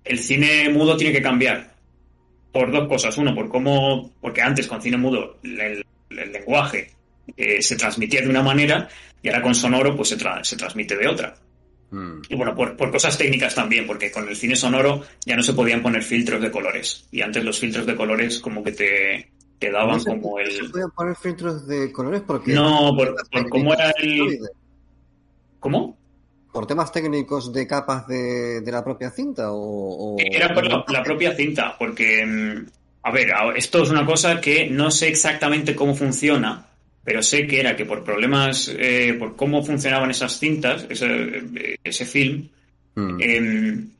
el 0.05 0.19
cine 0.19 0.69
mudo 0.71 0.97
tiene 0.97 1.13
que 1.13 1.23
cambiar. 1.23 1.75
Por 2.53 2.71
dos 2.73 2.89
cosas. 2.89 3.17
Uno, 3.19 3.35
por 3.35 3.49
cómo, 3.49 4.13
porque 4.21 4.43
antes 4.43 4.67
con 4.67 4.81
cine 4.83 4.97
mudo 4.97 5.39
el, 5.43 5.85
el 6.11 6.33
lenguaje 6.33 6.91
eh, 7.37 7.61
se 7.63 7.77
transmitía 7.77 8.23
de 8.23 8.29
una 8.29 8.43
manera 8.43 8.89
y 9.23 9.29
ahora 9.29 9.43
con 9.43 9.55
sonoro 9.55 9.95
pues 9.97 10.09
se, 10.11 10.19
tra- 10.19 10.43
se 10.43 10.57
transmite 10.57 10.97
de 10.97 11.07
otra. 11.09 11.35
Mm. 11.91 12.21
Y 12.29 12.35
bueno, 12.35 12.55
por, 12.55 12.77
por 12.77 12.91
cosas 12.91 13.17
técnicas 13.17 13.55
también, 13.55 13.87
porque 13.87 14.11
con 14.11 14.29
el 14.29 14.37
cine 14.37 14.57
sonoro 14.57 15.03
ya 15.25 15.37
no 15.37 15.43
se 15.43 15.53
podían 15.55 15.83
poner 15.83 16.03
filtros 16.03 16.41
de 16.43 16.51
colores. 16.51 17.07
Y 17.13 17.21
antes 17.23 17.45
los 17.45 17.59
filtros 17.59 17.87
de 17.87 17.95
colores 17.97 18.41
como 18.41 18.63
que 18.65 18.73
te, 18.73 19.31
te 19.59 19.71
daban 19.71 19.97
No 19.99 20.01
se- 20.01 20.11
como 20.11 20.39
no 20.41 20.47
se 20.47 20.59
el... 20.59 20.71
pueden 20.71 20.91
poner 20.91 21.17
filtros 21.17 21.67
de 21.67 21.93
colores 21.93 22.23
porque... 22.27 22.53
No, 22.53 22.93
por, 22.97 23.15
por 23.31 23.49
cómo 23.49 23.73
era 23.75 23.91
el... 23.99 24.39
¿Por 24.39 24.49
¿Cómo? 25.61 25.97
temas 26.67 26.91
técnicos 26.91 27.53
de 27.53 27.67
capas 27.67 28.07
de, 28.07 28.61
de 28.63 28.73
la 28.73 28.83
propia 28.83 29.11
cinta 29.11 29.53
o...? 29.53 30.15
o- 30.15 30.17
Era 30.19 30.55
por 30.55 30.67
la, 30.67 30.85
la 30.89 31.03
propia 31.03 31.35
cinta, 31.35 31.77
porque, 31.79 32.25
mm, 32.25 32.67
a 33.03 33.11
ver, 33.11 33.29
esto 33.57 33.83
es 33.83 33.91
una 33.91 34.07
cosa 34.07 34.41
que 34.41 34.69
no 34.71 34.91
sé 34.91 35.09
exactamente 35.09 35.75
cómo 35.77 35.95
funciona, 35.95 36.67
pero 37.07 37.23
sé 37.23 37.47
que 37.47 37.61
era 37.61 37.77
que 37.77 37.87
por 37.87 38.03
problemas, 38.05 38.69
eh, 38.77 39.15
por 39.17 39.37
cómo 39.37 39.63
funcionaban 39.65 40.11
esas 40.11 40.39
cintas, 40.41 40.85
ese, 40.91 41.07
eh, 41.07 41.77
ese 41.83 42.05
film, 42.05 42.49
Mm. 42.97 43.21
em, 43.21 43.91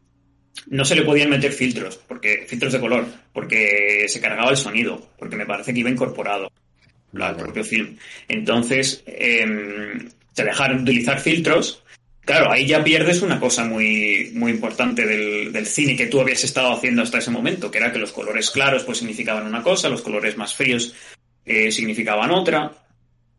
no 0.69 0.85
se 0.85 0.97
le 0.97 1.03
podían 1.03 1.29
meter 1.31 1.53
filtros, 1.53 1.99
porque 2.09 2.47
filtros 2.49 2.73
de 2.73 2.81
color, 2.81 3.07
porque 3.33 4.07
se 4.09 4.21
cargaba 4.21 4.51
el 4.51 4.57
sonido, 4.57 5.11
porque 5.19 5.37
me 5.37 5.45
parece 5.47 5.73
que 5.73 5.81
iba 5.81 5.91
incorporado 5.91 6.51
Vale. 7.13 7.39
propio 7.39 7.63
film. 7.63 7.97
Entonces, 8.27 9.05
em, 9.07 10.09
se 10.33 10.45
dejaron 10.45 10.79
de 10.79 10.91
utilizar 10.91 11.21
filtros. 11.21 11.83
Claro, 12.25 12.51
ahí 12.51 12.67
ya 12.67 12.83
pierdes 12.83 13.23
una 13.23 13.39
cosa 13.39 13.65
muy, 13.65 14.33
muy 14.35 14.51
importante 14.51 15.07
del, 15.07 15.53
del 15.53 15.67
cine 15.67 15.95
que 15.95 16.07
tú 16.07 16.21
habías 16.21 16.43
estado 16.43 16.73
haciendo 16.73 17.03
hasta 17.03 17.19
ese 17.19 17.31
momento, 17.31 17.71
que 17.71 17.79
era 17.79 17.93
que 17.93 17.99
los 18.01 18.11
colores 18.13 18.51
claros 18.51 18.83
pues 18.83 18.99
significaban 18.99 19.47
una 19.47 19.63
cosa, 19.63 19.89
los 19.89 20.03
colores 20.03 20.37
más 20.37 20.55
fríos 20.55 20.95
eh, 21.45 21.71
significaban 21.71 22.31
otra. 22.33 22.73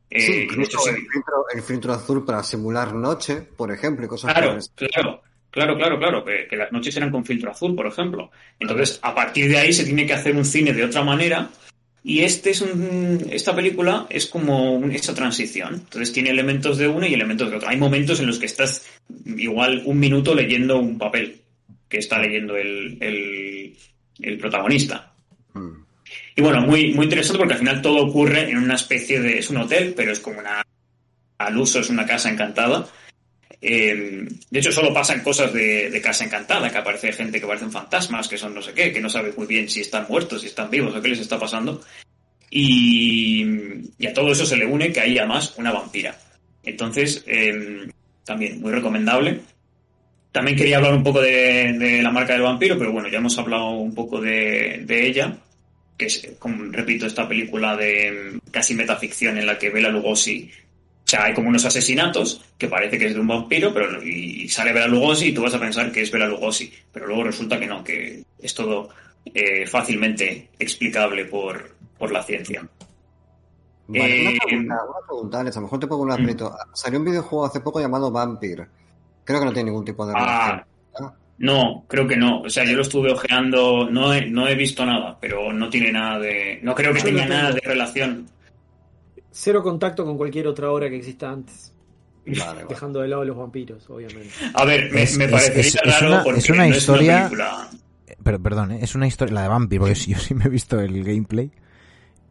Eh, 0.10 0.22
Sí, 0.22 0.32
de 0.34 0.44
incluso 0.44 0.88
el 0.90 0.96
filtro, 0.96 1.46
el 1.54 1.62
filtro 1.62 1.94
azul 1.94 2.26
para 2.26 2.44
simular 2.44 2.94
noche, 2.94 3.42
por 3.42 3.72
ejemplo, 3.72 4.06
y 4.06 4.08
cosas 4.08 4.34
Claro, 4.34 4.58
claro, 4.76 5.22
claro, 5.52 5.76
claro, 5.78 6.00
claro, 6.00 6.26
que, 6.26 6.48
que 6.50 6.56
las 6.56 6.72
noches 6.72 6.96
eran 6.98 7.12
con 7.12 7.26
filtro 7.26 7.52
azul, 7.52 7.76
por 7.76 7.88
ejemplo. 7.88 8.32
Entonces, 8.60 9.00
a 9.02 9.14
partir 9.14 9.50
de 9.50 9.58
ahí 9.58 9.74
se 9.74 9.84
tiene 9.84 10.06
que 10.06 10.14
hacer 10.14 10.36
un 10.36 10.46
cine 10.46 10.72
de 10.74 10.84
otra 10.86 11.04
manera 11.04 11.50
y 12.04 12.22
este 12.22 12.52
es 12.52 12.62
un, 12.62 13.28
esta 13.32 13.54
película 13.54 14.08
es 14.10 14.28
como 14.28 14.76
un- 14.76 14.92
esa 14.92 15.14
transición. 15.14 15.74
Entonces 15.74 16.14
tiene 16.14 16.30
elementos 16.30 16.78
de 16.78 16.88
una 16.88 17.08
y 17.08 17.14
elementos 17.14 17.50
de 17.50 17.58
otra. 17.58 17.72
Hay 17.72 17.78
momentos 17.78 18.20
en 18.22 18.28
los 18.28 18.40
que 18.40 18.46
estás 18.46 18.88
igual 19.26 19.82
un 19.86 20.00
minuto 20.00 20.34
leyendo 20.34 20.80
un 20.80 20.98
papel 20.98 21.42
que 21.90 21.98
está 21.98 22.20
leyendo 22.20 22.56
el, 22.56 22.98
el, 23.02 23.76
el 24.22 24.38
protagonista. 24.38 25.12
Mm. 25.54 25.87
Y 26.38 26.42
bueno, 26.42 26.62
muy, 26.62 26.94
muy 26.94 27.06
interesante 27.06 27.40
porque 27.40 27.54
al 27.54 27.60
final 27.60 27.82
todo 27.82 28.06
ocurre 28.06 28.50
en 28.50 28.58
una 28.58 28.76
especie 28.76 29.20
de... 29.20 29.40
Es 29.40 29.50
un 29.50 29.58
hotel, 29.58 29.94
pero 29.98 30.12
es 30.12 30.20
como 30.20 30.40
una... 30.40 30.64
Al 31.40 31.58
uso 31.58 31.80
es 31.80 31.90
una 31.90 32.06
casa 32.06 32.30
encantada. 32.30 32.88
Eh, 33.60 34.28
de 34.50 34.60
hecho, 34.60 34.72
solo 34.72 34.94
pasan 34.94 35.24
cosas 35.24 35.52
de, 35.52 36.00
casa 36.04 36.26
encantada, 36.26 36.70
que 36.70 36.78
aparece 36.78 37.12
gente 37.12 37.40
que 37.40 37.48
parecen 37.48 37.72
fantasmas, 37.72 38.28
que 38.28 38.38
son 38.38 38.54
no 38.54 38.62
sé 38.62 38.74
qué, 38.74 38.94
que 38.94 39.02
no 39.02 39.10
sabes 39.10 39.36
muy 39.36 39.48
bien 39.48 39.68
si 39.68 39.82
están 39.82 40.06
muertos, 40.08 40.42
si 40.42 40.48
están 40.48 40.70
vivos 40.70 40.96
o 40.96 41.02
qué 41.02 41.10
les 41.10 41.20
está 41.20 41.40
pasando. 41.40 41.82
Y, 42.52 43.44
a 44.08 44.14
todo 44.14 44.32
eso 44.32 44.46
se 44.46 44.58
le 44.58 44.66
une 44.68 44.94
que 44.94 45.02
hay 45.02 45.18
además 45.18 45.56
una 45.58 45.72
vampira. 45.72 46.20
Entonces, 46.64 47.24
eh, 47.26 47.88
también 48.24 48.62
muy 48.62 48.72
recomendable. 48.72 49.42
También 50.32 50.56
quería 50.56 50.78
hablar 50.78 50.94
un 50.94 51.04
poco 51.04 51.20
de, 51.20 52.00
la 52.04 52.12
marca 52.12 52.34
del 52.34 52.44
vampiro, 52.44 52.78
pero 52.78 52.92
bueno, 52.92 53.10
ya 53.10 53.18
hemos 53.18 53.40
hablado 53.40 53.72
un 53.72 53.96
poco 53.96 54.22
de 54.22 54.86
ella, 54.88 55.36
que 55.98 56.06
es, 56.06 56.30
como 56.40 56.64
repito, 56.72 57.06
esta 57.06 57.28
película 57.28 57.76
de 57.76 58.32
mm, 58.36 58.52
casi 58.52 58.76
metaficción 58.76 59.38
en 59.38 59.46
la 59.48 59.58
que 59.58 59.70
Bela 59.70 59.90
Lugosi, 59.90 60.50
o 61.06 61.10
sea, 61.10 61.24
hay 61.26 61.34
como 61.34 61.50
unos 61.50 61.66
asesinatos 61.66 62.42
que 62.58 62.68
parece 62.68 62.98
que 62.98 63.08
es 63.08 63.14
de 63.14 63.20
un 63.20 63.28
vampiro, 63.28 63.74
pero 63.74 64.04
y 64.04 64.48
sale 64.50 64.74
Bela 64.74 64.88
Lugosi 64.88 65.28
y 65.28 65.34
tú 65.34 65.42
vas 65.42 65.54
a 65.54 65.60
pensar 65.60 65.92
que 65.92 66.02
es 66.02 66.12
Bela 66.12 66.28
Lugosi, 66.28 66.72
pero 66.92 67.08
luego 67.08 67.24
resulta 67.24 67.60
que 67.60 67.68
no, 67.68 67.84
que 67.84 68.24
es 68.40 68.54
todo 68.54 68.90
eh, 69.26 69.66
fácilmente 69.66 70.50
explicable 70.60 71.26
por, 71.26 71.76
por 71.98 72.12
la 72.12 72.24
ciencia. 72.24 72.68
Vale, 73.88 74.22
una 74.22 74.32
Eh, 74.32 74.40
pregunta, 74.46 74.76
una 74.84 75.08
pregunta, 75.08 75.40
Alex, 75.40 75.58
a 75.58 75.60
lo 75.62 75.66
mejor 75.66 75.80
te 75.80 75.88
pongo 75.88 76.04
un 76.04 76.10
mm. 76.10 76.12
aprieto. 76.12 76.58
Salió 76.74 77.00
un 77.00 77.06
videojuego 77.06 77.46
hace 77.46 77.62
poco 77.62 77.80
llamado 77.80 78.12
Vampire. 78.12 78.68
Creo 79.24 79.40
que 79.40 79.46
no 79.46 79.54
tiene 79.54 79.70
ningún 79.72 79.86
tipo 79.86 80.06
de 80.06 80.14
relación. 80.14 80.64
No, 81.40 81.86
creo 81.88 82.08
que 82.08 82.18
no. 82.18 82.42
O 82.42 82.50
sea, 82.50 82.64
yo 82.66 82.76
lo 82.76 82.82
estuve 82.82 83.12
ojeando, 83.12 83.88
no 83.90 84.14
he, 84.14 84.26
no 84.28 84.48
he 84.48 84.56
visto 84.56 84.86
nada, 84.86 85.18
pero 85.22 85.54
no 85.54 85.70
tiene 85.70 85.92
nada 85.92 86.20
de. 86.20 86.60
No 86.64 86.74
creo 86.74 86.94
que 86.94 87.02
tenga 87.02 87.26
nada 87.28 87.52
de 87.52 87.62
relación. 87.62 88.28
Cero 89.32 89.62
contacto 89.62 90.04
con 90.04 90.18
cualquier 90.18 90.48
otra 90.48 90.72
obra 90.72 90.90
que 90.90 90.98
exista 90.98 91.30
antes. 91.30 91.74
Vale. 92.26 92.66
Dejando 92.68 93.02
de 93.02 93.08
lado 93.08 93.24
los 93.24 93.38
vampiros, 93.38 93.88
obviamente. 93.90 94.30
A 94.54 94.66
ver, 94.66 94.92
me, 94.92 95.04
Es- 95.04 95.18
me 95.18 95.26
es- 95.26 95.32
parecería 95.32 95.62
es- 95.62 95.76
es 95.76 95.82
raro 96.02 96.08
una- 96.08 96.24
porque 96.24 96.40
es 96.40 96.50
una 96.50 96.68
no 96.68 96.76
historia- 96.76 97.26
es 97.28 97.32
una 97.32 97.46
película. 97.52 97.70
Pero 98.24 98.40
perdón, 98.42 98.72
¿eh? 98.74 98.80
es 98.82 98.96
una 98.96 99.08
historia, 99.08 99.34
la 99.36 99.42
de 99.44 99.48
Vampire, 99.48 99.80
porque 99.80 99.94
yo 100.08 100.18
sí 100.18 100.34
me 100.34 100.46
he 100.46 100.50
visto 100.50 100.80
el 100.80 101.04
gameplay. 101.04 101.52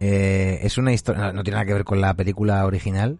Eh, 0.00 0.58
es 0.62 0.76
una 0.76 0.92
historia, 0.92 1.22
no, 1.26 1.32
no 1.32 1.42
tiene 1.44 1.54
nada 1.54 1.66
que 1.66 1.72
ver 1.74 1.84
con 1.84 2.00
la 2.00 2.12
película 2.14 2.66
original, 2.66 3.18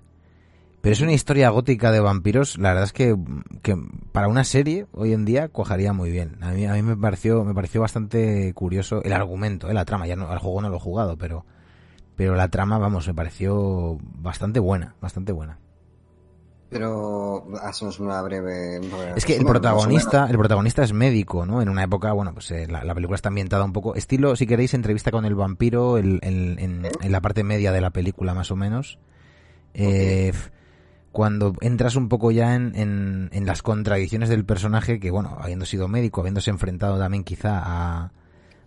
pero 0.86 0.92
es 0.92 1.00
una 1.00 1.14
historia 1.14 1.50
gótica 1.50 1.90
de 1.90 1.98
vampiros. 1.98 2.58
La 2.58 2.68
verdad 2.68 2.84
es 2.84 2.92
que, 2.92 3.16
que 3.60 3.74
para 4.12 4.28
una 4.28 4.44
serie 4.44 4.86
hoy 4.92 5.14
en 5.14 5.24
día 5.24 5.48
cuajaría 5.48 5.92
muy 5.92 6.12
bien. 6.12 6.36
A 6.42 6.52
mí, 6.52 6.64
a 6.64 6.74
mí 6.74 6.82
me 6.82 6.96
pareció, 6.96 7.42
me 7.42 7.54
pareció 7.54 7.80
bastante 7.80 8.54
curioso 8.54 9.02
el 9.02 9.12
argumento, 9.12 9.68
eh, 9.68 9.74
la 9.74 9.84
trama. 9.84 10.06
Ya 10.06 10.14
no, 10.14 10.30
al 10.30 10.38
juego 10.38 10.60
no 10.62 10.68
lo 10.68 10.76
he 10.76 10.78
jugado, 10.78 11.18
pero, 11.18 11.44
pero 12.14 12.36
la 12.36 12.50
trama, 12.50 12.78
vamos, 12.78 13.08
me 13.08 13.14
pareció 13.14 13.98
bastante 14.00 14.60
buena, 14.60 14.94
bastante 15.00 15.32
buena. 15.32 15.58
Pero 16.70 17.48
hacemos 17.64 17.98
una 17.98 18.22
breve. 18.22 18.80
Es 19.16 19.24
que 19.24 19.34
el 19.34 19.44
protagonista, 19.44 20.28
el 20.30 20.38
protagonista 20.38 20.84
es 20.84 20.92
médico, 20.92 21.44
¿no? 21.46 21.62
En 21.62 21.68
una 21.68 21.82
época, 21.82 22.12
bueno, 22.12 22.32
pues 22.32 22.48
eh, 22.52 22.68
la, 22.68 22.94
película 22.94 23.16
está 23.16 23.28
ambientada 23.28 23.64
un 23.64 23.72
poco. 23.72 23.96
Estilo, 23.96 24.36
si 24.36 24.46
queréis, 24.46 24.72
entrevista 24.72 25.10
con 25.10 25.24
el 25.24 25.34
vampiro 25.34 25.98
en, 25.98 26.20
en, 26.22 27.10
la 27.10 27.20
parte 27.20 27.42
media 27.42 27.72
de 27.72 27.80
la 27.80 27.90
película, 27.90 28.34
más 28.34 28.52
o 28.52 28.56
menos. 28.56 29.00
Eh, 29.74 30.32
cuando 31.16 31.54
entras 31.62 31.96
un 31.96 32.10
poco 32.10 32.30
ya 32.30 32.54
en, 32.54 32.74
en, 33.32 33.46
las 33.46 33.62
contradicciones 33.62 34.28
del 34.28 34.44
personaje, 34.44 35.00
que 35.00 35.10
bueno, 35.10 35.38
habiendo 35.40 35.64
sido 35.64 35.88
médico, 35.88 36.20
habiéndose 36.20 36.50
enfrentado 36.50 36.98
también 36.98 37.24
quizá 37.24 37.58
a, 37.64 38.12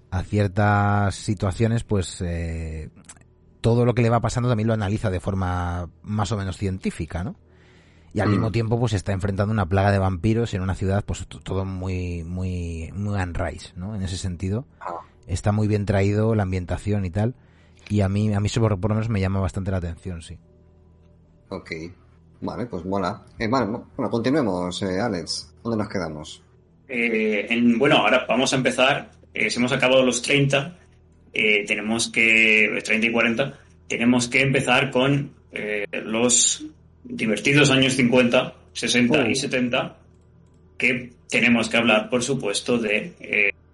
a 0.10 0.24
ciertas 0.24 1.14
situaciones, 1.14 1.84
pues 1.84 2.24
eh, 2.26 2.90
todo 3.62 3.86
lo 3.86 3.94
que 3.94 4.02
le 4.02 4.10
va 4.10 4.20
pasando 4.20 4.50
también 4.50 4.66
lo 4.66 4.74
analiza 4.74 5.12
de 5.12 5.20
forma 5.20 5.92
más 6.02 6.32
o 6.32 6.38
menos 6.38 6.58
científica, 6.58 7.24
¿no? 7.24 7.36
y 8.14 8.20
al 8.20 8.30
mm. 8.30 8.32
mismo 8.32 8.52
tiempo 8.52 8.80
pues 8.80 8.94
está 8.94 9.12
enfrentando 9.12 9.54
una 9.54 9.68
plaga 9.68 9.92
de 9.92 10.00
vampiros 10.00 10.56
en 10.56 10.64
una 10.64 10.74
ciudad 10.74 11.06
pues 11.06 11.28
todo 11.28 11.64
muy 11.64 12.24
muy 12.24 12.92
muy 12.96 13.22
unrise 13.22 13.74
no 13.76 13.94
en 13.94 14.02
ese 14.02 14.18
sentido 14.18 14.66
ah. 14.80 15.02
está 15.28 15.52
muy 15.52 15.68
bien 15.68 15.86
traído 15.86 16.34
la 16.34 16.42
ambientación 16.42 17.06
y 17.06 17.12
tal 17.12 17.36
y 17.88 18.02
a 18.02 18.10
mí 18.10 18.34
a 18.34 18.40
mí 18.40 18.50
por, 18.50 18.80
por 18.80 18.90
lo 18.90 18.96
menos 18.96 19.10
me 19.10 19.22
llama 19.22 19.40
bastante 19.40 19.70
la 19.70 19.78
atención 19.78 20.24
sí 20.24 20.40
Ok. 21.50 21.72
Vale 22.42 22.66
pues 22.66 22.86
mola. 22.86 23.24
Eh, 23.38 23.48
bueno 23.48 23.90
continuemos 24.10 24.82
eh, 24.84 25.00
Alex. 25.00 25.54
Dónde 25.64 25.78
nos 25.78 25.90
quedamos 25.90 26.42
eh, 26.88 27.48
en, 27.50 27.78
bueno 27.78 27.98
ahora 27.98 28.26
vamos 28.28 28.54
a 28.54 28.56
empezar. 28.56 29.12
Si 29.34 29.58
hemos 29.58 29.72
acabado 29.72 30.04
los 30.04 30.22
30 30.22 30.76
tenemos 31.32 32.10
que 32.10 32.82
30 32.84 33.08
y 33.08 33.12
40 33.12 33.60
tenemos 33.88 34.28
que 34.28 34.42
empezar 34.42 34.92
con 34.92 35.32
los 35.92 36.66
divertidos 37.04 37.72
años 37.72 37.94
50, 37.94 38.54
60 38.74 39.30
y 39.30 39.36
70, 39.36 39.98
que 40.78 41.12
tenemos 41.30 41.70
que 41.70 41.78
hablar, 41.78 42.10
por 42.10 42.24
supuesto, 42.24 42.78
de 42.78 43.14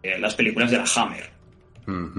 eh, 0.06 0.20
las 0.20 0.36
películas 0.36 0.70
de 0.70 0.78
la 0.78 0.86
Hammer. 0.96 1.30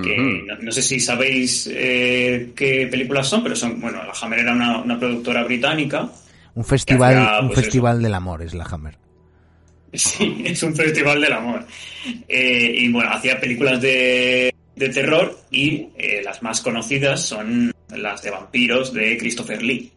que 0.03 0.45
no, 0.61 0.73
sé 0.73 0.83
si 0.83 0.99
sabéis 1.01 1.69
eh, 1.73 2.53
qué 2.55 2.89
películas 2.91 3.29
son, 3.29 3.43
pero 3.43 3.55
son, 3.55 3.81
bueno, 3.81 4.03
la 4.03 4.13
Hammer 4.13 4.41
era 4.41 4.53
una, 4.53 4.99
productora 4.99 5.45
británica. 5.45 6.09
Un 6.57 6.65
festival, 6.65 7.43
un 7.43 7.49
pues 7.49 7.61
festival 7.61 8.03
del 8.03 8.15
amor 8.15 8.43
es 8.43 8.53
la 8.55 8.65
Hammer. 8.65 8.99
Sí, 9.93 10.43
es 10.45 10.61
un 10.63 10.75
festival 10.75 11.21
del 11.21 11.33
amor. 11.33 11.65
Eh, 12.29 12.75
y 12.75 12.91
bueno, 12.91 13.11
hacía 13.13 13.39
películas 13.39 13.81
de, 13.81 14.53
de 14.75 14.89
terror 14.89 15.39
y 15.51 15.89
las 16.25 16.43
más 16.43 16.61
conocidas 16.61 17.21
son 17.21 17.73
las 17.95 18.23
de 18.23 18.31
vampiros 18.31 18.93
de 18.93 19.17
Christopher 19.17 19.63
Lee. 19.63 19.93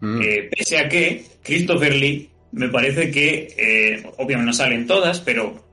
Mm. 0.00 0.22
Eh, 0.22 0.50
pese 0.50 0.78
a 0.78 0.88
que 0.88 1.24
Christopher 1.42 1.94
Lee 1.94 2.30
me 2.52 2.68
parece 2.68 3.10
que, 3.10 3.54
eh, 3.56 4.02
obviamente 4.16 4.46
no 4.46 4.52
salen 4.52 4.86
todas, 4.86 5.20
pero 5.20 5.64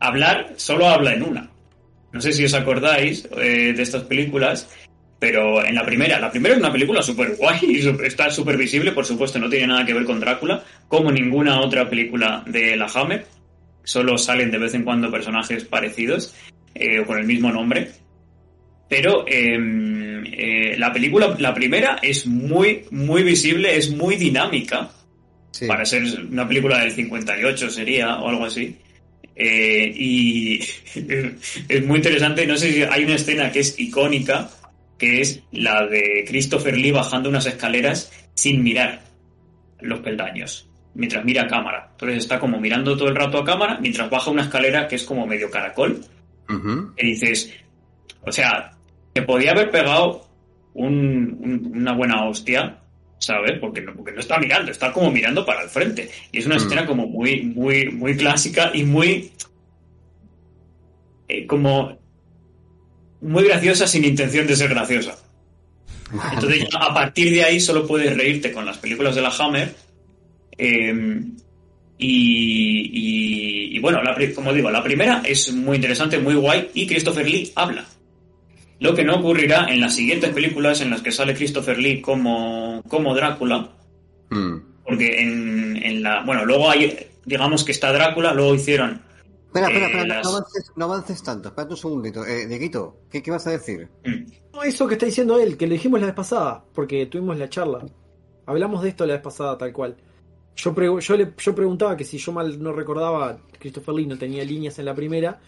hablar 0.00 0.54
solo 0.56 0.88
habla 0.88 1.14
en 1.14 1.22
una. 1.22 1.50
No 2.12 2.20
sé 2.20 2.32
si 2.32 2.44
os 2.44 2.52
acordáis 2.52 3.26
eh, 3.38 3.72
de 3.74 3.82
estas 3.82 4.02
películas, 4.02 4.68
pero 5.22 5.64
en 5.64 5.76
la 5.76 5.86
primera, 5.86 6.18
la 6.18 6.32
primera 6.32 6.56
es 6.56 6.60
una 6.60 6.72
película 6.72 7.00
súper 7.00 7.36
guay 7.36 7.60
y 7.62 8.04
está 8.04 8.28
súper 8.28 8.56
visible, 8.56 8.90
por 8.90 9.06
supuesto, 9.06 9.38
no 9.38 9.48
tiene 9.48 9.68
nada 9.68 9.86
que 9.86 9.94
ver 9.94 10.02
con 10.02 10.18
Drácula, 10.18 10.64
como 10.88 11.12
ninguna 11.12 11.60
otra 11.60 11.88
película 11.88 12.42
de 12.44 12.74
la 12.74 12.86
Hammer. 12.86 13.24
Solo 13.84 14.18
salen 14.18 14.50
de 14.50 14.58
vez 14.58 14.74
en 14.74 14.82
cuando 14.82 15.12
personajes 15.12 15.62
parecidos 15.62 16.34
o 16.74 17.06
con 17.06 17.18
el 17.18 17.24
mismo 17.24 17.52
nombre. 17.52 17.88
Pero 18.88 19.24
em, 19.28 20.24
eh, 20.26 20.74
la 20.76 20.92
película, 20.92 21.36
la 21.38 21.54
primera, 21.54 22.00
es 22.02 22.26
muy, 22.26 22.86
muy 22.90 23.22
visible, 23.22 23.76
es 23.76 23.92
muy 23.92 24.16
dinámica. 24.16 24.90
Para 25.68 25.84
ser 25.84 26.02
una 26.32 26.48
película 26.48 26.80
del 26.80 26.90
58 26.90 27.70
sería, 27.70 28.16
o 28.16 28.28
algo 28.28 28.46
así. 28.46 28.76
Eh, 29.36 29.92
y 29.96 30.58
es 31.68 31.86
muy 31.86 31.98
interesante. 31.98 32.44
No 32.44 32.56
sé 32.56 32.72
si 32.72 32.82
hay 32.82 33.04
una 33.04 33.14
escena 33.14 33.52
que 33.52 33.60
es 33.60 33.78
icónica, 33.78 34.50
que 35.02 35.20
es 35.20 35.42
la 35.50 35.84
de 35.88 36.24
Christopher 36.28 36.78
Lee 36.78 36.92
bajando 36.92 37.28
unas 37.28 37.44
escaleras 37.46 38.12
sin 38.34 38.62
mirar 38.62 39.00
los 39.80 39.98
peldaños, 39.98 40.70
mientras 40.94 41.24
mira 41.24 41.42
a 41.42 41.46
cámara. 41.48 41.88
Entonces 41.90 42.18
está 42.18 42.38
como 42.38 42.60
mirando 42.60 42.96
todo 42.96 43.08
el 43.08 43.16
rato 43.16 43.38
a 43.38 43.44
cámara 43.44 43.78
mientras 43.80 44.08
baja 44.08 44.30
una 44.30 44.42
escalera 44.42 44.86
que 44.86 44.94
es 44.94 45.02
como 45.02 45.26
medio 45.26 45.50
caracol. 45.50 46.04
Y 46.96 47.04
dices, 47.04 47.52
o 48.24 48.30
sea, 48.30 48.76
que 49.12 49.22
podía 49.22 49.50
haber 49.50 49.72
pegado 49.72 50.28
una 50.74 51.96
buena 51.96 52.24
hostia, 52.28 52.78
¿sabes? 53.18 53.58
Porque 53.58 53.80
no, 53.80 53.94
porque 53.94 54.12
no 54.12 54.20
está 54.20 54.38
mirando, 54.38 54.70
está 54.70 54.92
como 54.92 55.10
mirando 55.10 55.44
para 55.44 55.64
el 55.64 55.68
frente. 55.68 56.08
Y 56.30 56.38
es 56.38 56.46
una 56.46 56.54
mm. 56.54 56.58
escena 56.58 56.86
como 56.86 57.08
muy, 57.08 57.42
muy, 57.42 57.90
muy 57.90 58.16
clásica 58.16 58.70
y 58.72 58.84
muy. 58.84 59.32
Eh, 61.26 61.44
como. 61.44 62.00
Muy 63.22 63.44
graciosa 63.44 63.86
sin 63.86 64.04
intención 64.04 64.46
de 64.46 64.56
ser 64.56 64.68
graciosa. 64.70 65.16
Entonces, 66.34 66.66
a 66.78 66.92
partir 66.92 67.32
de 67.32 67.44
ahí 67.44 67.60
solo 67.60 67.86
puedes 67.86 68.14
reírte 68.16 68.52
con 68.52 68.66
las 68.66 68.78
películas 68.78 69.14
de 69.14 69.22
la 69.22 69.30
Hammer. 69.30 69.74
Em, 70.58 71.36
y, 71.98 73.76
y, 73.76 73.78
bueno, 73.78 74.00
como 74.34 74.52
digo, 74.52 74.70
la 74.70 74.82
primera 74.82 75.22
es 75.24 75.52
muy 75.52 75.76
interesante, 75.76 76.18
muy 76.18 76.34
guay. 76.34 76.70
Y 76.74 76.86
Christopher 76.86 77.28
Lee 77.28 77.52
habla. 77.54 77.86
Lo 78.80 78.94
que 78.94 79.04
no 79.04 79.16
ocurrirá 79.16 79.66
en 79.68 79.80
las 79.80 79.94
siguientes 79.94 80.30
películas 80.30 80.80
en 80.80 80.90
las 80.90 81.02
que 81.02 81.12
sale 81.12 81.34
Christopher 81.34 81.78
Lee 81.78 82.00
como, 82.00 82.82
como 82.88 83.14
Drácula. 83.14 83.70
Hmm. 84.28 84.56
Porque 84.84 85.20
en, 85.20 86.02
la. 86.02 86.24
Bueno, 86.24 86.44
luego 86.44 86.68
hay. 86.68 86.96
Digamos 87.24 87.62
que 87.62 87.70
está 87.70 87.92
Drácula, 87.92 88.34
luego 88.34 88.56
hicieron. 88.56 89.00
Espera, 89.54 89.66
espera, 89.68 89.86
espera, 89.86 90.20
eh, 90.20 90.22
no, 90.76 90.84
avances, 90.86 91.22
tanto. 91.22 91.50
Espera 91.50 91.68
un 91.68 91.76
segundito. 91.76 92.24
Eh, 92.24 92.46
Dieguito, 92.46 92.96
¿qué, 93.10 93.30
vas 93.30 93.46
a 93.46 93.50
decir? 93.50 93.86
Hmm. 94.02 94.24
No, 94.54 94.62
eso 94.62 94.88
que 94.88 94.94
está 94.94 95.04
diciendo 95.04 95.38
él, 95.38 95.58
que 95.58 95.66
lo 95.66 95.74
dijimos 95.74 96.00
la 96.00 96.06
vez 96.06 96.14
pasada, 96.14 96.64
porque 96.72 97.04
tuvimos 97.04 97.36
la 97.36 97.50
charla. 97.50 97.84
Hablamos 98.46 98.82
de 98.82 98.88
esto 98.88 99.04
la 99.04 99.12
vez 99.12 99.22
pasada, 99.22 99.58
tal 99.58 99.70
cual. 99.74 99.94
Yo, 100.56 100.74
yo, 101.00 101.16
le, 101.18 101.34
yo 101.36 101.54
preguntaba 101.54 101.98
que 101.98 102.04
si 102.04 102.16
yo 102.16 102.32
mal 102.32 102.62
no 102.62 102.72
recordaba, 102.72 103.38
Christopher 103.58 103.94
Lee 103.94 104.06
no 104.06 104.16
tenía 104.16 104.42
líneas 104.42 104.78
en 104.78 104.86
la 104.86 104.94
primera, 104.94 105.38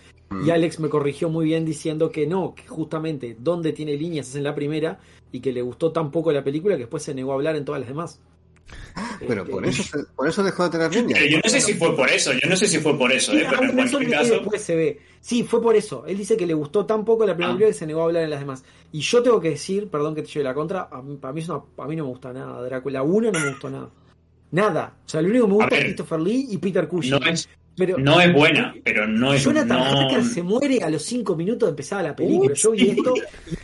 y 0.44 0.50
Alex 0.50 0.80
me 0.80 0.90
corrigió 0.90 1.30
muy 1.30 1.46
bien 1.46 1.64
diciendo 1.64 2.10
que 2.10 2.26
no, 2.26 2.54
que 2.54 2.66
justamente 2.66 3.36
donde 3.38 3.72
tiene 3.72 3.96
líneas 3.96 4.28
es 4.28 4.36
en 4.36 4.44
la 4.44 4.54
primera 4.54 4.98
y 5.32 5.40
que 5.40 5.52
le 5.52 5.62
gustó 5.62 5.92
tan 5.92 6.10
poco 6.10 6.30
la 6.32 6.44
película 6.44 6.74
que 6.74 6.82
después 6.82 7.02
se 7.02 7.14
negó 7.14 7.32
a 7.32 7.34
hablar 7.36 7.56
en 7.56 7.64
todas 7.64 7.80
las 7.80 7.88
demás. 7.88 8.20
Pero 9.20 9.42
este, 9.42 9.52
por 9.52 9.66
eso, 9.66 9.98
por 10.14 10.28
eso 10.28 10.42
dejó 10.42 10.64
de 10.64 10.70
tener 10.70 10.94
líneas. 10.94 11.20
yo 11.28 11.38
no 11.42 11.50
sé 11.50 11.60
si 11.60 11.74
fue 11.74 11.96
por 11.96 12.08
eso, 12.08 12.32
yo 12.32 12.48
no 12.48 12.56
sé 12.56 12.66
si 12.66 12.78
fue 12.78 12.96
por 12.96 13.12
eso, 13.12 13.32
eh, 13.32 13.46
pero 13.48 13.62
en 13.64 13.72
cualquier 13.72 14.10
caso. 14.10 14.42
Se 14.56 14.76
ve. 14.76 15.00
Sí, 15.20 15.42
fue 15.42 15.60
por 15.62 15.74
eso. 15.74 16.04
Él 16.06 16.16
dice 16.16 16.36
que 16.36 16.46
le 16.46 16.54
gustó 16.54 16.86
tan 16.86 17.04
poco 17.04 17.26
la 17.26 17.34
primera 17.34 17.54
ah. 17.54 17.58
que 17.58 17.72
se 17.72 17.86
negó 17.86 18.02
a 18.02 18.04
hablar 18.04 18.24
en 18.24 18.30
las 18.30 18.40
demás. 18.40 18.64
Y 18.92 19.00
yo 19.00 19.22
tengo 19.22 19.40
que 19.40 19.50
decir, 19.50 19.88
perdón 19.88 20.14
que 20.14 20.22
te 20.22 20.28
lleve 20.28 20.44
la 20.44 20.54
contra, 20.54 20.88
a 20.90 21.02
mí, 21.02 21.16
para 21.16 21.32
mí, 21.32 21.42
a 21.42 21.86
mí 21.86 21.96
no 21.96 22.04
me 22.04 22.10
gusta 22.10 22.32
nada. 22.32 22.62
Drácula 22.62 23.02
1 23.02 23.32
no 23.32 23.40
me 23.40 23.48
gustó 23.50 23.70
nada. 23.70 23.90
Nada. 24.50 24.96
O 25.04 25.08
sea, 25.08 25.20
lo 25.20 25.28
único 25.28 25.46
que 25.46 25.48
me 25.48 25.54
gusta 25.54 25.76
es 25.76 25.84
Christopher 25.84 26.20
Lee 26.20 26.46
y 26.50 26.58
Peter 26.58 26.86
Cushing. 26.86 27.10
No 27.10 27.26
es, 27.26 27.48
no 27.76 28.20
es 28.20 28.32
buena, 28.32 28.74
pero 28.84 29.06
no 29.06 29.32
es 29.32 29.44
Jonathan 29.44 29.82
Hacker 29.82 30.24
se 30.24 30.42
muere 30.42 30.82
a 30.82 30.90
los 30.90 31.02
5 31.02 31.36
minutos 31.36 31.66
de 31.66 31.70
empezar 31.70 32.04
la 32.04 32.14
película. 32.14 32.54
Yo 32.54 32.70
vi 32.72 32.90
esto 32.90 33.14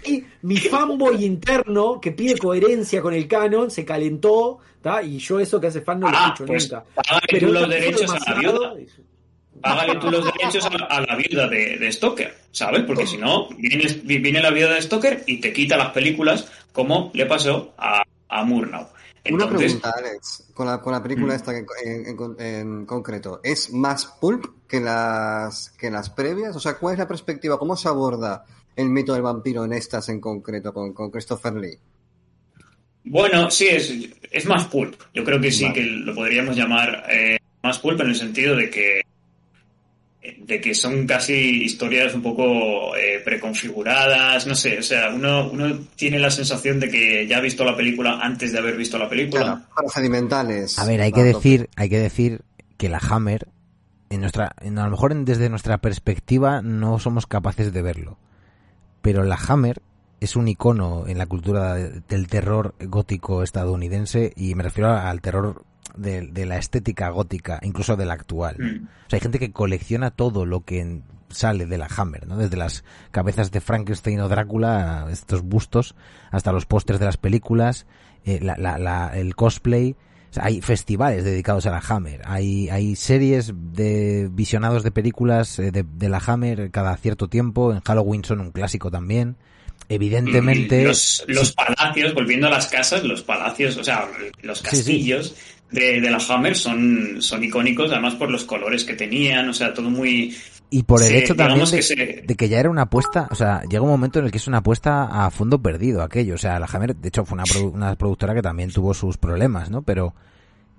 y 0.05 0.24
mi 0.43 0.57
fanboy 0.57 1.24
interno 1.24 2.01
que 2.01 2.12
pide 2.12 2.37
coherencia 2.37 3.01
con 3.01 3.15
el 3.15 3.28
canon 3.28 3.70
se 3.70 3.85
calentó, 3.85 4.59
y 5.05 5.19
yo 5.19 5.41
eso 5.41 5.61
que 5.61 5.69
hace 5.69 5.81
fan 5.82 6.01
no 6.01 6.11
lo 6.11 6.16
ah, 6.16 6.24
escucho 6.27 6.47
pues 6.47 6.70
nunca. 6.70 6.85
Págale 6.95 7.41
tú 7.41 7.53
los 7.53 7.69
derechos 7.69 8.11
a 8.11 8.35
la 8.35 8.41
viuda. 8.41 8.74
Págale 9.61 9.95
tú 9.97 10.11
los 10.11 10.24
derechos 10.24 10.69
a, 10.89 11.01
la 11.01 11.16
viuda 11.16 11.49
de, 11.49 11.77
de, 11.77 11.93
Stoker, 11.93 12.35
¿sabes? 12.51 12.82
Porque 12.85 13.07
si 13.07 13.19
no, 13.19 13.49
viene, 13.59 13.85
viene 14.05 14.41
la 14.41 14.51
viuda 14.51 14.74
de 14.74 14.82
Stoker 14.82 15.24
y 15.27 15.41
te 15.41 15.53
quita 15.53 15.77
las 15.77 15.91
películas 15.91 16.51
como 16.73 17.11
le 17.15 17.27
pasó 17.27 17.74
a, 17.77 18.03
a 18.28 18.45
Murnau. 18.45 18.87
Una 19.31 19.49
pregunta, 19.49 19.95
Alex, 19.97 20.51
con 20.55 20.67
la, 20.67 20.81
con 20.81 20.93
la 20.93 21.03
película 21.03 21.35
mm. 21.35 21.37
esta 21.37 21.53
en, 21.59 22.87
concreto. 22.87 23.41
¿Es 23.45 23.73
más 23.73 24.07
pulp 24.07 24.67
que 24.67 24.81
las, 24.81 25.71
que 25.71 25.91
las 25.91 26.09
previas? 26.11 26.57
O 26.57 26.61
sea, 26.61 26.79
¿cuál 26.79 26.95
es 26.95 26.99
la 26.99 27.09
perspectiva? 27.09 27.59
¿Cómo 27.59 27.77
se 27.77 27.89
aborda 27.89 28.45
el 28.77 28.89
mito 28.89 29.13
del 29.13 29.23
vampiro 29.23 29.65
en 29.65 29.75
estas 29.75 30.09
en 30.09 30.21
concreto 30.21 30.73
con, 30.73 30.95
con 30.95 31.11
Christopher 31.11 31.55
Lee? 31.55 31.79
Bueno, 33.05 33.51
sí, 33.51 33.69
es, 33.69 33.93
es 34.31 34.47
más 34.47 34.67
pulp. 34.67 35.01
Yo 35.13 35.25
creo 35.25 35.41
que 35.41 35.51
sí 35.51 35.71
que 35.73 35.83
lo 35.83 36.15
podríamos 36.15 36.57
llamar 36.57 37.05
eh, 37.11 37.39
más 37.63 37.79
pulp 37.79 38.01
en 38.01 38.09
el 38.09 38.17
sentido 38.17 38.57
de 38.57 38.71
que 38.71 39.03
de 40.23 40.61
que 40.61 40.75
son 40.75 41.07
casi 41.07 41.65
historias 41.65 42.15
un 42.15 42.23
poco 42.23 42.95
eh, 42.95 43.23
preconfiguradas, 43.25 44.47
no 44.47 44.55
sé, 44.55 44.79
o 44.79 44.83
sea, 44.83 45.09
uno, 45.15 45.51
uno 45.51 45.79
tiene 45.97 46.19
la 46.19 46.31
sensación 46.31 46.79
de 46.79 46.91
que 46.91 47.27
ya 47.27 47.39
ha 47.39 47.41
visto 47.41 47.65
la 47.65 47.75
película 47.75 48.19
antes 48.21 48.53
de 48.53 48.59
haber 48.59 48.77
visto 48.77 48.99
la 48.99 49.09
película. 49.09 49.43
Claro, 49.43 49.61
procedimentales. 49.75 50.79
A 50.79 50.85
ver, 50.85 51.01
hay 51.01 51.13
que 51.13 51.23
decir, 51.23 51.71
hay 51.77 51.89
que 51.89 51.99
decir 51.99 52.43
que 52.77 52.91
la 52.91 52.99
Hammer, 52.99 53.49
en 54.11 54.21
nuestra, 54.21 54.55
a 54.59 54.65
lo 54.65 54.91
mejor 54.91 55.15
desde 55.25 55.49
nuestra 55.49 55.79
perspectiva 55.79 56.61
no 56.61 56.99
somos 56.99 57.27
capaces 57.27 57.73
de 57.73 57.81
verlo, 57.81 58.19
pero 59.01 59.25
la 59.25 59.39
Hammer 59.49 59.81
es 60.21 60.37
un 60.37 60.49
icono 60.49 61.07
en 61.07 61.17
la 61.17 61.27
cultura 61.27 61.75
del 61.75 62.29
terror 62.29 62.75
gótico 62.79 63.43
estadounidense 63.43 64.35
y 64.37 64.55
me 64.55 64.65
refiero 64.65 64.91
al 64.91 65.23
terror 65.23 65.65
de, 66.01 66.47
la 66.47 66.59
estética 66.59 67.11
gótica, 67.11 67.59
incluso 67.63 67.97
de 67.97 68.07
la 68.07 68.15
actual. 68.15 68.57
Mm. 68.59 68.85
O 68.85 69.11
sea, 69.11 69.17
hay 69.17 69.21
gente 69.21 69.39
que 69.39 69.53
colecciona 69.53 70.11
todo 70.11 70.47
lo 70.47 70.65
que 70.65 71.03
sale 71.29 71.67
de 71.67 71.79
la 71.79 71.89
Hammer, 71.97 72.27
¿no? 72.27 72.37
Desde 72.37 72.57
las 72.57 72.85
cabezas 73.11 73.51
de 73.51 73.61
Frankenstein 73.61 74.21
o 74.21 74.29
Drácula, 74.29 75.07
estos 75.11 75.43
bustos, 75.43 75.95
hasta 76.31 76.53
los 76.53 76.67
pósters 76.67 76.99
de 76.99 77.07
las 77.07 77.17
películas, 77.17 77.87
eh, 78.25 78.41
la, 78.43 78.57
la, 78.57 79.13
el 79.15 79.37
cosplay. 79.37 79.95
O 80.31 80.33
sea, 80.33 80.45
hay 80.45 80.61
festivales 80.61 81.25
dedicados 81.25 81.67
a 81.67 81.71
la 81.71 81.83
Hammer, 81.89 82.23
hay, 82.25 82.69
hay 82.69 82.95
series 82.95 83.53
de 83.73 84.29
visionados 84.31 84.85
de 84.85 84.93
películas 84.93 85.59
eh, 85.59 85.73
de, 85.73 85.85
de, 85.85 86.09
la 86.09 86.23
Hammer 86.25 86.71
cada 86.71 86.97
cierto 86.97 87.29
tiempo, 87.29 87.73
en 87.73 87.81
Halloween 87.81 88.25
son 88.25 88.41
un 88.41 88.53
clásico 88.53 88.91
también. 88.91 89.37
Evidentemente. 89.91 90.85
Los, 90.85 91.25
los 91.27 91.53
palacios, 91.53 92.15
volviendo 92.15 92.47
a 92.47 92.51
las 92.51 92.69
casas, 92.69 93.03
los 93.03 93.23
palacios, 93.23 93.77
o 93.77 93.83
sea, 93.83 94.09
los 94.41 94.63
castillos 94.63 95.29
sí, 95.31 95.35
sí. 95.35 95.60
De, 95.71 96.01
de, 96.01 96.11
la 96.11 96.19
Hammer 96.29 96.57
son, 96.57 97.17
son 97.21 97.45
icónicos, 97.45 97.93
además 97.93 98.17
por 98.17 98.31
los 98.31 98.45
colores 98.45 98.85
que 98.85 98.95
tenían, 98.95 99.49
o 99.49 99.55
sea, 99.55 99.73
todo 99.73 99.89
muy. 99.89 100.37
Y 100.69 100.85
por 100.85 101.03
el 101.03 101.15
hecho 101.15 101.35
también 101.35 101.65
de 101.65 101.77
que, 101.77 101.83
se... 101.83 101.97
de 101.97 102.35
que, 102.37 102.49
ya 102.49 102.61
era 102.61 102.71
una 102.71 102.83
apuesta, 102.83 103.29
o 103.31 103.35
sea, 103.35 103.63
llega 103.69 103.83
un 103.83 103.89
momento 103.89 104.19
en 104.19 104.27
el 104.27 104.31
que 104.31 104.39
es 104.39 104.47
una 104.47 104.59
apuesta 104.59 105.27
a 105.27 105.31
fondo 105.31 105.61
perdido 105.61 106.03
aquello. 106.03 106.35
O 106.35 106.39
sea, 106.39 106.59
la 106.61 106.67
Hammer, 106.73 106.95
de 106.95 107.09
hecho, 107.09 107.25
fue 107.25 107.35
una, 107.35 107.45
produ 107.45 107.69
una 107.71 107.95
productora 107.97 108.35
que 108.35 108.43
también 108.43 108.71
tuvo 108.71 108.95
sus 108.95 109.17
problemas, 109.17 109.71
¿no? 109.71 109.83
Pero 109.83 110.15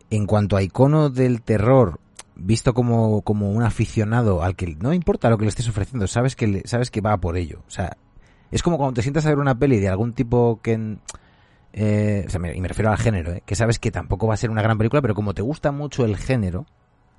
en 0.10 0.26
cuanto 0.26 0.56
a 0.56 0.64
icono 0.64 1.10
del 1.10 1.42
terror, 1.42 2.00
visto 2.36 2.74
como, 2.74 3.22
como 3.22 3.52
un 3.52 3.64
aficionado 3.64 4.44
al 4.44 4.56
que 4.56 4.76
no 4.80 4.94
importa 4.94 5.30
lo 5.30 5.38
que 5.38 5.46
le 5.46 5.50
estés 5.50 5.68
ofreciendo, 5.68 6.08
sabes 6.08 6.36
que, 6.36 6.48
le, 6.48 6.68
sabes 6.68 6.92
que 6.92 7.02
va 7.02 7.18
por 7.18 7.38
ello. 7.38 7.64
O 7.68 7.72
sea, 7.72 7.98
es 8.52 8.64
como 8.64 8.78
cuando 8.78 8.96
te 8.96 9.02
sientas 9.02 9.26
a 9.26 9.30
ver 9.30 9.40
una 9.40 9.58
peli 9.58 9.80
de 9.80 9.90
algún 9.90 10.14
tipo 10.14 10.60
que... 10.62 10.98
Eh, 11.74 12.26
o 12.28 12.30
sea, 12.30 12.40
me, 12.40 12.56
y 12.56 12.62
me 12.62 12.68
refiero 12.68 12.92
al 12.92 12.98
género, 12.98 13.32
¿eh? 13.32 13.44
que 13.46 13.56
sabes 13.56 13.80
que 13.80 13.92
tampoco 13.92 14.28
va 14.28 14.34
a 14.34 14.38
ser 14.38 14.50
una 14.50 14.62
gran 14.62 14.78
película, 14.78 15.02
pero 15.02 15.16
como 15.16 15.34
te 15.34 15.42
gusta 15.42 15.72
mucho 15.72 16.06
el 16.06 16.18
género, 16.18 16.66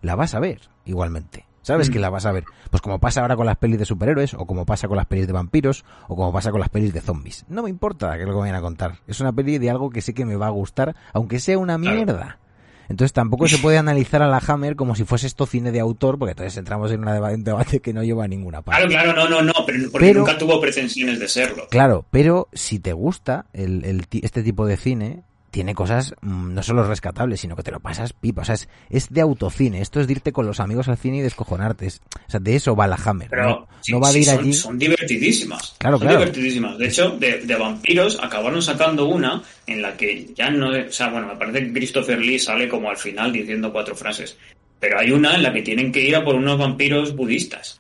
la 0.03 0.15
vas 0.15 0.35
a 0.35 0.41
ver 0.41 0.61
igualmente. 0.85 1.47
Sabes 1.63 1.89
mm. 1.89 1.93
que 1.93 1.99
la 2.01 2.11
vas 2.11 2.27
a 2.27 2.33
ver. 2.33 2.45
Pues 2.71 2.83
como 2.83 2.99
pasa 2.99 3.23
ahora 3.23 3.37
con 3.37 3.47
las 3.47 3.57
pelis 3.57 3.79
de 3.79 3.85
superhéroes, 3.85 4.35
o 4.35 4.47
como 4.47 4.67
pasa 4.67 4.89
con 4.89 4.97
las 4.97 5.07
pelis 5.07 5.27
de 5.27 5.33
vampiros, 5.33 5.85
o 6.09 6.17
como 6.17 6.33
pasa 6.33 6.51
con 6.51 6.61
las 6.61 6.69
pelis 6.69 6.93
de 6.93 7.01
zombies. 7.01 7.45
No 7.49 7.63
me 7.63 7.71
importa 7.71 8.19
que 8.19 8.25
lo 8.25 8.33
que 8.33 8.39
vayan 8.39 8.57
a 8.57 8.61
contar. 8.61 8.99
Es 9.07 9.21
una 9.21 9.33
peli 9.33 9.59
de 9.59 9.71
algo 9.71 9.91
que 9.91 10.03
sé 10.03 10.13
que 10.13 10.25
me 10.25 10.37
va 10.37 10.49
a 10.49 10.51
gustar, 10.51 10.95
aunque 11.13 11.39
sea 11.39 11.59
una 11.59 11.79
mierda. 11.79 12.39
Entonces 12.89 13.13
tampoco 13.13 13.49
se 13.49 13.59
puede 13.59 13.79
analizar 13.79 14.23
a 14.23 14.29
la 14.29 14.43
Hammer 14.47 14.77
como 14.77 14.95
si 14.95 15.05
fuese 15.05 15.27
esto 15.27 15.47
cine 15.47 15.73
de 15.73 15.81
autor, 15.81 16.19
porque 16.19 16.33
entonces 16.33 16.57
entramos 16.57 16.91
en 16.93 17.07
un 17.07 17.45
debate 17.45 17.81
que 17.81 17.93
no 17.93 18.03
lleva 18.03 18.25
a 18.25 18.29
ninguna 18.29 18.63
parte. 18.63 18.87
Claro, 18.89 19.13
claro, 19.13 19.29
no, 19.29 19.43
no, 19.43 19.43
no, 19.43 19.67
pero 19.67 19.91
porque 19.91 20.07
pero, 20.09 20.21
nunca 20.21 20.39
tuvo 20.39 20.61
pretensiones 20.61 21.19
de 21.19 21.29
serlo. 21.29 21.67
Claro, 21.71 22.05
pero 22.11 22.49
si 22.53 22.79
te 22.79 22.93
gusta 22.93 23.47
el, 23.53 23.85
el, 23.85 24.07
este 24.23 24.43
tipo 24.43 24.67
de 24.67 24.77
cine, 24.77 25.23
tiene 25.53 25.75
cosas 25.75 26.15
mmm, 26.23 26.55
no 26.55 26.63
solo 26.63 26.83
rescatables, 26.83 27.41
sino 27.41 27.55
que 27.55 27.63
te 27.63 27.71
lo 27.71 27.79
pasas 27.79 28.15
pipa. 28.15 28.43
O 28.43 28.45
sea, 28.45 28.57
es, 28.57 28.69
es, 28.91 29.11
de 29.11 29.21
autocine. 29.21 29.81
Esto 29.81 30.01
es 30.01 30.07
de 30.07 30.15
irte 30.15 30.33
con 30.33 30.47
los 30.47 30.59
amigos 30.59 30.89
al 30.89 30.97
cine 30.97 31.19
y 31.19 31.21
descojonarte. 31.21 31.87
Es, 31.87 32.01
o 32.27 32.31
sea, 32.31 32.41
de 32.41 32.57
eso 32.57 32.75
va 32.75 32.87
la 32.87 32.97
Hammer. 32.97 33.29
Pero 33.31 33.49
no, 33.49 33.69
sí, 33.83 33.93
no 33.93 34.01
va 34.01 34.09
de 34.09 34.15
sí, 34.15 34.19
ir 34.21 34.25
son, 34.25 34.39
allí. 34.39 34.53
son 34.55 34.79
divertidísimas. 34.79 35.77
Claro, 35.79 35.99
son 35.99 36.09
claro. 36.09 36.21
divertidísimas. 36.21 36.79
De 36.79 36.87
hecho, 36.87 37.11
de, 37.11 37.41
de, 37.43 37.57
vampiros 37.57 38.19
acabaron 38.21 38.63
sacando 38.63 39.07
una 39.07 39.43
en 39.67 39.83
la 39.83 39.95
que 39.97 40.33
ya 40.35 40.51
no. 40.51 40.71
O 40.71 40.91
sea, 40.91 41.11
bueno, 41.11 41.29
me 41.29 41.37
parece 41.37 41.67
que 41.67 41.73
Christopher 41.75 42.19
Lee 42.19 42.39
sale 42.39 42.67
como 42.67 42.89
al 42.89 42.97
final 42.97 43.31
diciendo 43.31 43.71
cuatro 43.71 43.95
frases. 43.95 44.39
Pero 44.81 44.99
hay 44.99 45.13
una 45.13 45.35
en 45.35 45.43
la 45.43 45.53
que 45.53 45.63
tienen 45.63 45.93
que 45.93 46.01
ir 46.01 46.17
a 46.17 46.25
por 46.25 46.35
unos 46.35 46.59
vampiros 46.59 47.15
budistas. 47.15 47.79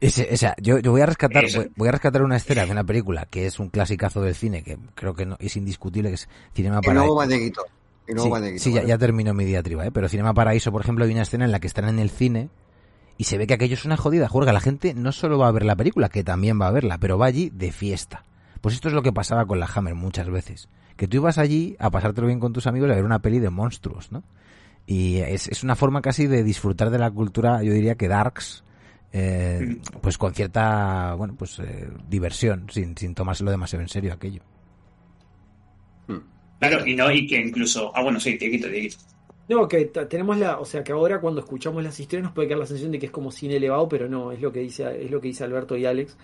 Ese, 0.00 0.28
o 0.32 0.36
sea, 0.36 0.54
yo, 0.60 0.78
yo 0.78 0.92
voy 0.92 1.00
a 1.00 1.06
rescatar 1.06 1.44
voy, 1.54 1.70
voy, 1.74 1.88
a 1.88 1.92
rescatar 1.92 2.22
una 2.22 2.36
escena 2.36 2.64
de 2.64 2.70
una 2.70 2.84
película 2.84 3.26
que 3.26 3.46
es 3.46 3.58
un 3.58 3.68
clasicazo 3.68 4.22
del 4.22 4.34
cine 4.34 4.62
que 4.62 4.78
creo 4.94 5.14
que 5.14 5.26
no, 5.26 5.36
es 5.40 5.56
indiscutible 5.56 6.10
que 6.10 6.14
es 6.14 6.28
Cinema 6.54 6.80
para 6.80 7.00
sí, 8.16 8.58
sí 8.58 8.72
ya, 8.72 8.84
ya, 8.84 8.96
terminó 8.96 9.34
mi 9.34 9.44
diatriba, 9.44 9.86
¿eh? 9.86 9.90
pero 9.90 10.08
Cinema 10.08 10.34
Paraíso, 10.34 10.70
por 10.72 10.82
ejemplo, 10.82 11.04
hay 11.04 11.12
una 11.12 11.22
escena 11.22 11.44
en 11.44 11.52
la 11.52 11.60
que 11.60 11.66
están 11.66 11.88
en 11.88 11.98
el 11.98 12.10
cine 12.10 12.48
y 13.18 13.24
se 13.24 13.36
ve 13.36 13.46
que 13.46 13.54
aquello 13.54 13.74
es 13.74 13.84
una 13.84 13.96
jodida 13.96 14.28
juerga. 14.28 14.52
La 14.52 14.60
gente 14.60 14.94
no 14.94 15.10
solo 15.10 15.38
va 15.38 15.48
a 15.48 15.52
ver 15.52 15.64
la 15.64 15.76
película, 15.76 16.08
que 16.08 16.22
también 16.22 16.60
va 16.60 16.68
a 16.68 16.70
verla, 16.70 16.98
pero 16.98 17.18
va 17.18 17.26
allí 17.26 17.50
de 17.50 17.72
fiesta. 17.72 18.24
Pues 18.60 18.76
esto 18.76 18.88
es 18.88 18.94
lo 18.94 19.02
que 19.02 19.12
pasaba 19.12 19.44
con 19.44 19.58
la 19.58 19.66
Hammer 19.66 19.96
muchas 19.96 20.30
veces. 20.30 20.68
Que 20.96 21.08
tú 21.08 21.16
ibas 21.16 21.36
allí 21.36 21.76
a 21.80 21.90
pasártelo 21.90 22.28
bien 22.28 22.38
con 22.38 22.52
tus 22.52 22.66
amigos 22.68 22.88
y 22.88 22.92
a 22.92 22.94
ver 22.94 23.04
una 23.04 23.18
peli 23.18 23.40
de 23.40 23.50
monstruos, 23.50 24.12
¿no? 24.12 24.22
Y 24.86 25.18
es, 25.18 25.48
es 25.48 25.64
una 25.64 25.76
forma 25.76 26.00
casi 26.00 26.26
de 26.26 26.42
disfrutar 26.42 26.90
de 26.90 26.98
la 26.98 27.10
cultura, 27.10 27.62
yo 27.62 27.72
diría 27.72 27.96
que 27.96 28.08
Darks, 28.08 28.64
eh, 29.12 29.78
pues 30.00 30.18
con 30.18 30.34
cierta, 30.34 31.14
bueno, 31.14 31.34
pues 31.36 31.58
eh, 31.60 31.88
diversión, 32.08 32.66
sin, 32.70 32.96
sin 32.96 33.14
tomárselo 33.14 33.50
demasiado 33.50 33.82
en 33.82 33.88
serio 33.88 34.12
aquello. 34.12 34.42
Claro, 36.58 36.84
y 36.86 36.94
no, 36.94 37.10
y 37.10 37.26
que 37.26 37.36
incluso. 37.36 37.92
Ah, 37.94 38.02
bueno, 38.02 38.18
sí, 38.18 38.36
Dieguito, 38.36 38.68
Dieguito. 38.68 38.96
No, 39.48 39.66
que 39.66 39.86
tenemos 39.86 40.36
la, 40.36 40.58
o 40.58 40.64
sea, 40.64 40.84
que 40.84 40.92
ahora 40.92 41.20
cuando 41.20 41.40
escuchamos 41.40 41.82
las 41.82 41.98
historias 41.98 42.24
nos 42.24 42.32
puede 42.34 42.48
quedar 42.48 42.60
la 42.60 42.66
sensación 42.66 42.92
de 42.92 42.98
que 42.98 43.06
es 43.06 43.12
como 43.12 43.30
cine 43.30 43.56
elevado, 43.56 43.88
pero 43.88 44.08
no, 44.08 44.30
es 44.30 44.42
lo 44.42 44.52
que 44.52 44.60
dice, 44.60 45.04
es 45.04 45.10
lo 45.10 45.20
que 45.20 45.28
dice 45.28 45.44
Alberto 45.44 45.76
y 45.76 45.86
Alex. 45.86 46.18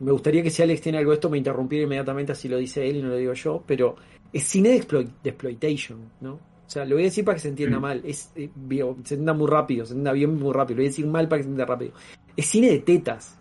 Me 0.00 0.10
gustaría 0.10 0.42
que 0.42 0.50
si 0.50 0.62
Alex 0.62 0.80
tiene 0.80 0.98
algo 0.98 1.10
de 1.10 1.16
esto 1.16 1.30
me 1.30 1.38
interrumpiera 1.38 1.84
inmediatamente 1.84 2.32
así 2.32 2.48
lo 2.48 2.56
dice 2.56 2.88
él 2.88 2.96
y 2.96 3.02
no 3.02 3.08
lo 3.08 3.16
digo 3.16 3.32
yo, 3.34 3.62
pero 3.66 3.96
es 4.32 4.44
cine 4.44 4.70
de, 4.70 4.76
exploit, 4.76 5.08
de 5.22 5.30
exploitation, 5.30 5.98
¿no? 6.20 6.40
O 6.68 6.70
sea, 6.70 6.84
lo 6.84 6.96
voy 6.96 7.04
a 7.04 7.06
decir 7.06 7.24
para 7.24 7.36
que 7.36 7.40
se 7.40 7.48
entienda 7.48 7.78
mm. 7.78 7.82
mal, 7.82 8.02
es 8.04 8.30
eh, 8.36 8.50
se 8.68 9.14
entienda 9.14 9.32
muy 9.32 9.48
rápido, 9.48 9.86
se 9.86 9.92
entienda 9.92 10.12
bien 10.12 10.34
muy 10.34 10.52
rápido, 10.52 10.76
lo 10.76 10.82
voy 10.82 10.88
a 10.88 10.90
decir 10.90 11.06
mal 11.06 11.26
para 11.26 11.38
que 11.38 11.44
se 11.44 11.48
entienda 11.48 11.64
rápido. 11.64 11.92
Es 12.36 12.44
cine 12.44 12.68
de 12.68 12.80
tetas. 12.80 13.38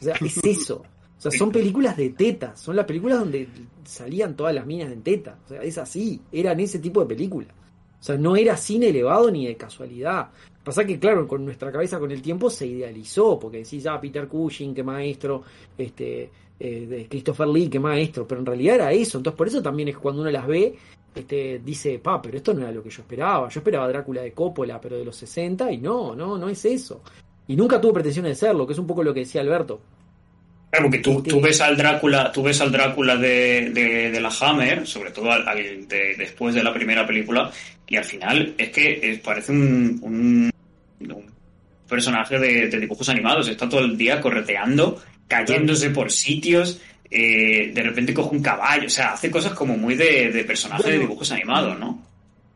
O 0.00 0.04
sea, 0.04 0.16
es 0.20 0.36
eso. 0.44 0.82
O 1.16 1.20
sea, 1.20 1.30
son 1.30 1.52
películas 1.52 1.96
de 1.96 2.10
tetas, 2.10 2.60
son 2.60 2.74
las 2.74 2.86
películas 2.86 3.20
donde 3.20 3.46
salían 3.84 4.34
todas 4.34 4.52
las 4.52 4.66
minas 4.66 4.90
en 4.90 5.02
teta. 5.02 5.38
O 5.44 5.48
sea, 5.48 5.62
es 5.62 5.78
así, 5.78 6.20
eran 6.32 6.58
ese 6.58 6.80
tipo 6.80 7.00
de 7.00 7.06
películas. 7.06 7.54
O 8.00 8.02
sea, 8.02 8.16
no 8.16 8.34
era 8.34 8.56
cine 8.56 8.88
elevado 8.88 9.30
ni 9.30 9.46
de 9.46 9.56
casualidad. 9.56 10.30
Pasa 10.64 10.84
que, 10.84 10.98
claro, 10.98 11.28
con 11.28 11.44
nuestra 11.44 11.70
cabeza 11.70 12.00
con 12.00 12.10
el 12.10 12.20
tiempo 12.20 12.50
se 12.50 12.66
idealizó, 12.66 13.38
porque 13.38 13.58
decís, 13.58 13.84
ya, 13.84 14.00
Peter 14.00 14.26
Cushing, 14.26 14.74
qué 14.74 14.82
maestro, 14.82 15.42
este, 15.78 16.30
eh, 16.58 16.86
de 16.86 17.08
Christopher 17.08 17.48
Lee, 17.48 17.68
qué 17.68 17.78
maestro, 17.78 18.26
pero 18.26 18.40
en 18.40 18.46
realidad 18.46 18.74
era 18.74 18.92
eso. 18.92 19.18
Entonces, 19.18 19.36
por 19.36 19.46
eso 19.46 19.62
también 19.62 19.88
es 19.88 19.96
que 19.96 20.00
cuando 20.02 20.22
uno 20.22 20.30
las 20.30 20.46
ve, 20.46 20.74
este, 21.14 21.60
dice, 21.64 21.98
pa, 21.98 22.20
pero 22.20 22.36
esto 22.36 22.54
no 22.54 22.62
era 22.62 22.72
lo 22.72 22.82
que 22.82 22.90
yo 22.90 23.02
esperaba. 23.02 23.48
Yo 23.48 23.60
esperaba 23.60 23.88
Drácula 23.88 24.22
de 24.22 24.32
Coppola, 24.32 24.80
pero 24.80 24.96
de 24.96 25.04
los 25.04 25.16
60, 25.16 25.72
y 25.72 25.78
no, 25.78 26.14
no, 26.14 26.38
no 26.38 26.48
es 26.48 26.64
eso. 26.64 27.02
Y 27.48 27.56
nunca 27.56 27.80
tuvo 27.80 27.94
pretensiones 27.94 28.32
de 28.32 28.46
serlo, 28.46 28.66
que 28.66 28.74
es 28.74 28.78
un 28.78 28.86
poco 28.86 29.02
lo 29.02 29.12
que 29.12 29.20
decía 29.20 29.40
Alberto. 29.40 29.80
Claro, 30.70 30.84
porque 30.84 30.98
tú, 31.00 31.20
tú 31.22 31.40
ves 31.40 31.60
al 31.60 31.76
Drácula, 31.76 32.30
tú 32.30 32.44
ves 32.44 32.60
al 32.60 32.70
Drácula 32.70 33.16
de, 33.16 33.70
de, 33.70 34.10
de 34.12 34.20
la 34.20 34.30
Hammer, 34.40 34.86
sobre 34.86 35.10
todo 35.10 35.32
al, 35.32 35.48
al 35.48 35.88
de, 35.88 36.14
después 36.16 36.54
de 36.54 36.62
la 36.62 36.72
primera 36.72 37.04
película, 37.04 37.50
y 37.88 37.96
al 37.96 38.04
final 38.04 38.54
es 38.56 38.70
que 38.70 39.00
es, 39.02 39.18
parece 39.18 39.50
un, 39.50 39.98
un, 40.02 40.50
un 41.00 41.26
personaje 41.88 42.38
de, 42.38 42.68
de, 42.68 42.78
dibujos 42.78 43.08
animados, 43.08 43.48
está 43.48 43.68
todo 43.68 43.80
el 43.80 43.96
día 43.96 44.20
correteando, 44.20 45.02
cayéndose 45.26 45.90
por 45.90 46.12
sitios, 46.12 46.80
eh, 47.10 47.72
de 47.74 47.82
repente 47.82 48.14
coge 48.14 48.36
un 48.36 48.42
caballo, 48.42 48.86
o 48.86 48.90
sea, 48.90 49.14
hace 49.14 49.30
cosas 49.30 49.52
como 49.52 49.76
muy 49.76 49.94
de, 49.94 50.30
de 50.30 50.44
personaje 50.44 50.82
bueno, 50.82 50.98
de 50.98 51.00
dibujos 51.00 51.32
animados, 51.32 51.78
¿no? 51.78 52.10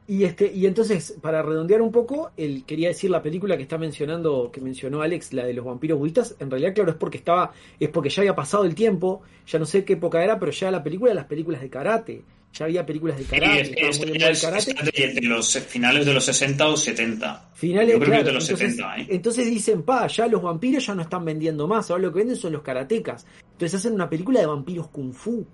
Y 0.07 0.25
este, 0.25 0.53
y 0.53 0.67
entonces, 0.67 1.15
para 1.23 1.43
redondear 1.43 1.81
un 1.81 1.91
poco, 1.91 2.31
él 2.37 2.65
quería 2.67 2.89
decir 2.89 3.11
la 3.11 3.23
película 3.23 3.57
que 3.57 3.63
está 3.63 3.79
mencionando, 3.79 4.51
que 4.53 4.61
mencionó 4.61 5.01
Alex, 5.01 5.33
la 5.33 5.47
de 5.47 5.55
los 5.55 5.65
vampiros 5.65 5.99
budistas, 5.99 6.37
en 6.41 6.51
realidad, 6.51 6.75
claro, 6.75 6.91
es 6.91 6.97
porque 6.97 7.17
estaba, 7.17 7.53
es 7.81 7.89
porque 7.89 8.11
ya 8.11 8.21
había 8.21 8.35
pasado 8.35 8.65
el 8.65 8.75
tiempo, 8.75 9.23
ya 9.47 9.59
no 9.59 9.65
sé 9.65 9.85
qué 9.85 9.95
época 9.95 10.23
era, 10.23 10.39
pero 10.39 10.53
ya 10.53 10.71
la 10.71 10.83
película 10.83 11.11
de 11.11 11.15
las 11.15 11.25
películas 11.25 11.63
de 11.63 11.71
karate. 11.71 12.23
Ya 12.55 12.67
había 12.67 12.87
películas 12.87 13.19
de 13.19 13.25
karate, 13.25 13.65
sí, 13.65 13.75
es, 13.77 13.99
muy 13.99 14.17
es, 14.17 14.41
karate. 14.41 14.75
De, 14.75 15.13
de, 15.15 15.21
los 15.23 15.59
finales 15.59 16.07
de 16.07 16.15
los 16.15 16.25
60 16.25 16.69
o 16.69 16.77
70. 16.77 17.51
Finales 17.55 17.93
Yo 17.93 17.99
creo 17.99 18.09
claro, 18.11 18.23
que 18.23 18.29
de 18.29 18.33
los 18.33 18.49
entonces, 18.49 18.77
70, 18.77 18.97
¿eh? 18.99 19.07
entonces 19.11 19.47
dicen, 19.51 19.83
pa, 19.83 20.07
ya 20.07 20.29
los 20.29 20.41
vampiros 20.41 20.87
ya 20.87 20.95
no 20.95 21.03
están 21.03 21.25
vendiendo 21.25 21.67
más, 21.67 21.91
ahora 21.91 22.05
lo 22.05 22.13
que 22.13 22.21
venden 22.21 22.37
son 22.37 22.53
los 22.53 22.63
karatecas. 22.63 23.27
Entonces 23.43 23.75
hacen 23.75 23.95
una 23.95 24.09
película 24.09 24.39
de 24.39 24.47
vampiros 24.47 24.89
kung 24.89 25.13
fu. 25.13 25.45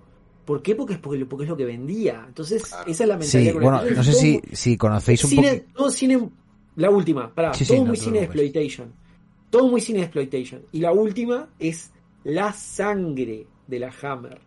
¿Por 0.45 0.61
qué? 0.61 0.75
Porque 0.75 0.93
es, 0.93 0.99
porque, 0.99 1.25
porque 1.25 1.45
es 1.45 1.49
lo 1.49 1.57
que 1.57 1.65
vendía. 1.65 2.23
Entonces, 2.27 2.63
claro. 2.65 2.91
esa 2.91 3.03
es 3.03 3.09
la 3.09 3.17
mentalidad. 3.17 3.51
Sí, 3.51 3.59
bueno, 3.59 3.81
no 3.95 4.03
sé 4.03 4.13
si, 4.13 4.41
si 4.51 4.77
conocéis 4.77 5.23
un 5.23 5.35
poco... 5.35 5.47
Todo 5.73 5.89
cine... 5.89 6.29
La 6.75 6.89
última, 6.89 7.33
pará, 7.33 7.53
sí, 7.53 7.65
todo 7.65 7.77
sí, 7.77 7.83
muy 7.83 7.97
no, 7.97 8.03
cine 8.03 8.19
de 8.19 8.25
exploitation. 8.25 8.93
Todo 9.49 9.67
muy 9.67 9.81
cine 9.81 9.99
de 9.99 10.05
exploitation. 10.05 10.61
Y 10.71 10.79
la 10.79 10.91
última 10.93 11.49
es 11.59 11.91
la 12.23 12.53
sangre 12.53 13.45
de 13.67 13.79
la 13.79 13.93
Hammer. 14.01 14.39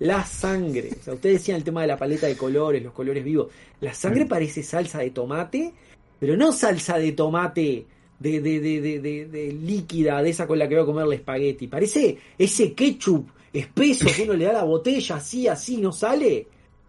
La 0.00 0.24
sangre. 0.24 0.90
O 1.00 1.04
sea, 1.04 1.14
ustedes 1.14 1.36
decían 1.36 1.58
el 1.58 1.64
tema 1.64 1.82
de 1.82 1.86
la 1.88 1.96
paleta 1.96 2.26
de 2.26 2.36
colores, 2.36 2.82
los 2.82 2.92
colores 2.92 3.22
vivos. 3.22 3.48
La 3.80 3.94
sangre 3.94 4.26
parece 4.26 4.62
salsa 4.62 4.98
de 4.98 5.10
tomate, 5.10 5.72
pero 6.18 6.36
no 6.36 6.52
salsa 6.52 6.98
de 6.98 7.12
tomate 7.12 7.86
de, 8.18 8.40
de, 8.40 8.60
de, 8.60 8.80
de, 8.80 9.00
de, 9.00 9.26
de 9.26 9.52
líquida, 9.52 10.22
de 10.22 10.30
esa 10.30 10.46
con 10.46 10.58
la 10.58 10.68
que 10.68 10.74
voy 10.74 10.84
a 10.84 10.86
comer 10.86 11.06
el 11.06 11.12
espagueti. 11.14 11.66
Parece 11.66 12.18
ese 12.38 12.72
ketchup 12.72 13.28
espeso 13.52 14.06
que 14.14 14.22
uno 14.22 14.34
le 14.34 14.46
da 14.46 14.54
la 14.54 14.64
botella 14.64 15.16
así, 15.16 15.48
así, 15.48 15.76
no 15.76 15.92
sale. 15.92 16.46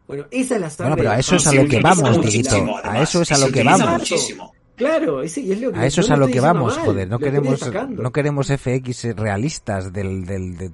Bueno, 0.07 0.25
esa 0.31 0.55
es 0.55 0.61
la 0.61 0.69
sangre. 0.69 0.95
Bueno, 0.95 0.97
pero 0.97 1.11
a 1.11 1.19
eso 1.19 1.35
es 1.35 1.47
a 1.47 1.53
lo 1.53 1.67
que 1.67 1.79
vamos, 1.79 2.21
Dieguito. 2.21 2.79
A 2.83 3.01
eso 3.01 3.21
es 3.21 3.31
a 3.31 3.37
lo 3.37 3.51
que 3.51 3.63
vamos. 3.63 3.89
Muchísimo. 3.91 4.53
Claro, 4.75 5.21
ese, 5.21 5.51
es 5.51 5.61
lo 5.61 5.71
que 5.71 5.79
a 5.79 5.85
eso 5.85 6.01
es 6.01 6.09
a 6.09 6.17
lo 6.17 6.27
que 6.27 6.39
vamos, 6.39 6.75
mal, 6.75 6.85
joder. 6.85 7.07
No 7.07 7.19
queremos, 7.19 7.59
no 7.89 8.11
queremos 8.11 8.47
FX 8.47 9.15
realistas 9.15 9.93
del, 9.93 10.25
del, 10.25 10.57
del, 10.57 10.71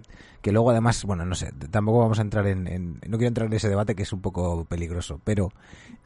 que 0.48 0.54
luego 0.54 0.72
además, 0.72 1.04
bueno, 1.04 1.26
no 1.26 1.36
sé, 1.36 1.52
tampoco 1.70 2.00
vamos 2.00 2.20
a 2.20 2.22
entrar 2.22 2.48
en, 2.48 2.68
en- 2.68 2.94
no 3.06 3.18
quiero 3.18 3.28
entrar 3.28 3.48
en 3.48 3.54
ese 3.54 3.68
debate 3.68 3.96
que 3.96 4.04
es 4.04 4.14
un 4.14 4.22
poco 4.22 4.64
peligroso, 4.64 5.20
pero 5.26 5.52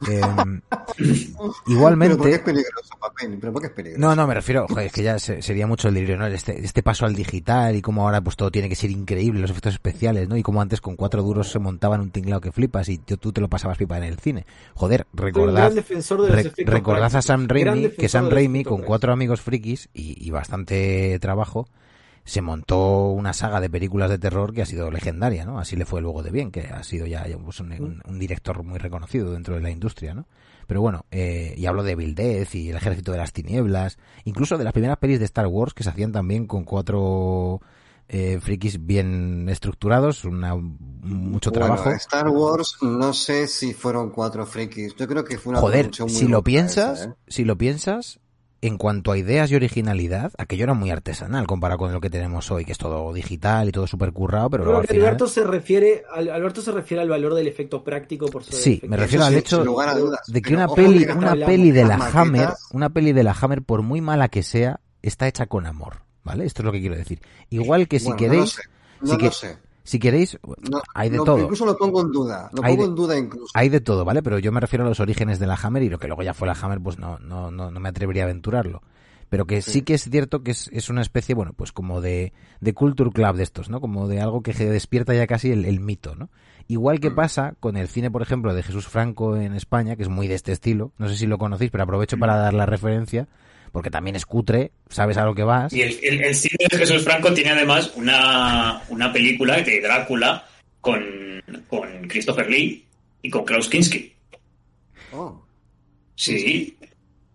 em, 0.04 0.60
¿Pero 0.98 1.38
por 1.38 1.54
qué 1.54 1.62
es 1.62 1.66
igualmente, 1.66 2.38
peligroso, 2.40 2.94
papel? 3.00 3.38
¿Pero 3.40 3.52
por 3.52 3.62
qué 3.62 3.68
es 3.68 3.72
peligroso? 3.72 4.00
no, 4.00 4.16
no, 4.16 4.26
me 4.26 4.34
refiero, 4.34 4.66
joder, 4.66 4.86
es 4.86 4.92
que 4.92 5.04
ya 5.04 5.18
se- 5.20 5.42
sería 5.42 5.68
mucho 5.68 5.86
el 5.86 5.94
delirio, 5.94 6.16
¿no? 6.18 6.26
Este, 6.26 6.58
este 6.64 6.82
paso 6.82 7.06
al 7.06 7.14
digital 7.14 7.76
y 7.76 7.82
cómo 7.82 8.02
ahora 8.02 8.20
pues 8.20 8.34
todo 8.34 8.50
tiene 8.50 8.68
que 8.68 8.74
ser 8.74 8.90
increíble, 8.90 9.40
los 9.40 9.50
efectos 9.50 9.74
especiales, 9.74 10.28
¿no? 10.28 10.36
Y 10.36 10.42
como 10.42 10.60
antes 10.60 10.80
con 10.80 10.96
cuatro 10.96 11.22
duros 11.22 11.50
se 11.52 11.60
montaban 11.60 12.00
un 12.00 12.10
tinglado 12.10 12.40
que 12.40 12.50
flipas 12.50 12.88
y 12.88 12.98
tú 12.98 13.32
te 13.32 13.40
lo 13.40 13.48
pasabas 13.48 13.78
pipa 13.78 13.96
en 13.96 14.02
el 14.04 14.18
cine. 14.18 14.44
Joder, 14.74 15.06
recordad, 15.12 15.72
Re- 15.72 16.52
recordad 16.66 17.14
a. 17.14 17.22
Sam 17.22 17.46
Raimi, 17.46 17.90
que 17.90 18.08
Sam 18.08 18.28
Raimi 18.28 18.64
con 18.64 18.82
cuatro 18.82 19.12
amigos 19.12 19.40
frikis 19.40 19.88
y, 19.94 20.16
y 20.26 20.30
bastante 20.30 21.18
trabajo 21.20 21.68
se 22.24 22.40
montó 22.42 23.08
una 23.10 23.32
saga 23.32 23.60
de 23.60 23.68
películas 23.70 24.10
de 24.10 24.18
terror 24.18 24.52
que 24.54 24.62
ha 24.62 24.66
sido 24.66 24.90
legendaria, 24.90 25.44
¿no? 25.44 25.58
Así 25.58 25.76
le 25.76 25.84
fue 25.84 26.00
luego 26.00 26.22
de 26.22 26.30
bien, 26.30 26.50
que 26.52 26.62
ha 26.68 26.82
sido 26.84 27.06
ya, 27.06 27.26
ya, 27.26 27.36
pues, 27.38 27.60
un, 27.60 27.72
un- 27.72 28.02
un 28.06 28.18
director 28.18 28.62
muy 28.62 28.78
reconocido 28.78 29.32
dentro 29.32 29.54
de 29.56 29.60
la 29.60 29.70
industria, 29.70 30.14
¿no? 30.14 30.26
Pero 30.66 30.80
bueno, 30.80 31.04
eh, 31.10 31.54
y 31.58 31.66
hablo 31.66 31.82
de 31.82 31.96
Bill 31.96 32.14
Death 32.14 32.54
y 32.54 32.70
El 32.70 32.76
Ejército 32.76 33.10
de 33.12 33.18
las 33.18 33.32
Tinieblas, 33.32 33.98
incluso 34.24 34.56
de 34.56 34.64
las 34.64 34.72
primeras 34.72 34.98
pelis 34.98 35.18
de 35.18 35.24
Star 35.26 35.46
Wars 35.48 35.74
que 35.74 35.82
se 35.82 35.90
hacían 35.90 36.12
también 36.12 36.46
con 36.46 36.64
cuatro 36.64 37.60
eh, 38.08 38.38
frikis 38.40 38.84
bien 38.86 39.48
estructurados, 39.48 40.24
una, 40.24 40.54
mucho 40.54 41.50
Bueno, 41.50 41.66
trabajo. 41.66 41.90
Star 41.92 42.28
Wars, 42.28 42.76
no 42.82 43.12
sé 43.12 43.48
si 43.48 43.74
fueron 43.74 44.10
cuatro 44.10 44.46
frikis. 44.46 44.94
Yo 44.96 45.08
creo 45.08 45.24
que 45.24 45.36
fue 45.38 45.50
una 45.50 45.60
Joder, 45.60 45.90
muy 46.00 46.08
si 46.10 46.28
lo 46.28 46.42
piensas, 46.44 47.00
esa, 47.00 47.10
¿eh? 47.10 47.14
si 47.26 47.44
lo 47.44 47.58
piensas, 47.58 48.20
en 48.62 48.78
cuanto 48.78 49.10
a 49.12 49.18
ideas 49.18 49.50
y 49.50 49.56
originalidad, 49.56 50.32
aquello 50.38 50.62
era 50.64 50.72
muy 50.74 50.90
artesanal 50.90 51.46
comparado 51.48 51.78
con 51.78 51.92
lo 51.92 52.00
que 52.00 52.08
tenemos 52.08 52.50
hoy, 52.52 52.64
que 52.64 52.72
es 52.72 52.78
todo 52.78 53.12
digital 53.12 53.68
y 53.68 53.72
todo 53.72 53.86
súper 53.88 54.12
currado, 54.12 54.48
pero 54.50 54.62
luego 54.64 54.78
Creo 54.78 54.80
al 54.82 54.86
que 54.86 54.94
final... 54.94 55.06
Alberto 55.08 55.26
se 55.26 55.42
refiere 55.44 56.04
al, 56.14 56.30
Alberto 56.30 56.62
se 56.62 56.70
refiere 56.72 57.02
al 57.02 57.08
valor 57.08 57.34
del 57.34 57.48
efecto 57.48 57.82
práctico 57.82 58.26
por 58.26 58.44
sobre 58.44 58.56
Sí, 58.58 58.80
me 58.86 58.96
refiero 58.96 59.24
Eso 59.24 59.28
al 59.28 59.32
sí, 59.34 59.38
hecho 59.40 59.64
de 60.28 60.42
que 60.42 60.54
una 60.54 60.68
peli, 60.68 61.04
que 61.06 61.12
una 61.12 61.34
peli 61.34 61.70
de 61.72 61.84
la 61.84 61.98
maquetas- 61.98 62.14
Hammer, 62.14 62.48
una 62.72 62.88
peli 62.90 63.12
de 63.12 63.24
la 63.24 63.36
Hammer, 63.38 63.62
por 63.62 63.82
muy 63.82 64.00
mala 64.00 64.28
que 64.28 64.42
sea, 64.44 64.80
está 65.02 65.26
hecha 65.26 65.46
con 65.46 65.66
amor, 65.66 66.02
¿vale? 66.22 66.44
Esto 66.44 66.62
es 66.62 66.66
lo 66.66 66.70
que 66.72 66.80
quiero 66.80 66.94
decir. 66.96 67.20
Igual 67.50 67.88
que 67.88 67.98
si 67.98 68.06
Bueno, 68.12 68.16
no 68.20 68.22
lo 68.26 68.30
queréis, 68.30 68.60
si, 69.04 69.16
que- 69.18 69.30
sé. 69.32 69.58
Si 69.84 69.98
queréis, 69.98 70.38
No, 70.70 70.80
hay 70.94 71.10
de 71.10 71.16
lo- 71.18 71.24
todo. 71.24 71.38
Incluso 71.40 71.66
lo 71.66 71.76
pongo 71.76 72.00
en 72.02 72.10
duda. 72.12 72.50
Lo 72.52 72.62
Hay 72.64 72.72
pongo 72.76 72.82
de- 72.84 72.88
en 72.90 72.94
duda 72.94 73.18
incluso. 73.18 73.50
Hay 73.54 73.68
de 73.68 73.80
todo, 73.80 74.04
¿vale? 74.04 74.22
Pero 74.22 74.38
yo 74.38 74.52
me 74.52 74.60
refiero 74.60 74.84
a 74.84 74.88
los 74.88 75.00
orígenes 75.00 75.38
de 75.38 75.46
la 75.46 75.58
Hammer 75.62 75.82
y 75.82 75.88
lo 75.88 75.98
que 75.98 76.06
luego 76.06 76.22
ya 76.22 76.34
fue 76.34 76.46
la 76.48 76.56
Hammer, 76.60 76.80
pues 76.80 76.98
no, 76.98 77.18
no, 77.18 77.50
no, 77.50 77.70
no 77.70 77.80
me 77.80 77.88
atrevería 77.88 78.22
a 78.22 78.26
aventurarlo. 78.26 78.82
Pero 79.28 79.46
que 79.46 79.62
sí, 79.62 79.70
Sí. 79.70 79.82
que 79.82 79.94
es 79.94 80.02
cierto 80.10 80.42
que 80.42 80.50
es, 80.50 80.68
es 80.74 80.90
una 80.90 81.00
especie, 81.00 81.34
bueno, 81.34 81.54
pues 81.56 81.72
como 81.72 82.02
de, 82.02 82.34
de 82.60 82.74
culture 82.74 83.10
club 83.10 83.34
de 83.36 83.42
estos, 83.42 83.70
¿no? 83.70 83.80
Como 83.80 84.06
de 84.06 84.20
algo 84.20 84.42
que 84.42 84.52
despierta 84.52 85.14
ya 85.14 85.26
casi 85.26 85.50
el, 85.50 85.64
el 85.64 85.80
mito, 85.80 86.14
¿no? 86.14 86.28
Igual 86.68 87.00
que 87.00 87.10
Mm. 87.10 87.14
pasa 87.14 87.54
con 87.58 87.76
el 87.78 87.88
cine, 87.88 88.10
por 88.10 88.20
ejemplo, 88.20 88.52
de 88.54 88.62
Jesús 88.62 88.86
Franco 88.88 89.36
en 89.36 89.54
España, 89.54 89.96
que 89.96 90.02
es 90.02 90.10
muy 90.10 90.28
de 90.28 90.34
este 90.34 90.52
estilo. 90.52 90.92
No 90.98 91.08
sé 91.08 91.16
si 91.16 91.26
lo 91.26 91.38
conocéis, 91.38 91.70
pero 91.70 91.84
aprovecho 91.84 92.18
para 92.18 92.36
dar 92.36 92.52
la 92.52 92.66
referencia, 92.66 93.26
porque 93.72 93.90
también 93.90 94.14
es 94.16 94.26
cutre, 94.26 94.70
sabes 94.90 95.16
a 95.16 95.24
lo 95.24 95.34
que 95.34 95.42
vas. 95.42 95.72
Y 95.72 95.82
el, 95.82 95.98
el- 96.02 96.22
el 96.24 96.34
cine 96.34 96.66
de 96.70 96.78
Jesús 96.78 97.02
Franco 97.02 97.32
tiene 97.34 97.50
además 97.50 97.92
una, 97.96 98.82
una 98.90 99.12
película 99.12 99.56
de 99.62 99.80
Drácula 99.80 100.46
con, 100.80 101.02
con 101.68 101.88
Christopher 102.08 102.48
Lee 102.50 102.84
y 103.22 103.30
con 103.30 103.44
Klaus 103.44 103.68
Kinski. 103.68 104.12
Oh, 105.12 105.42
Sí. 106.14 106.76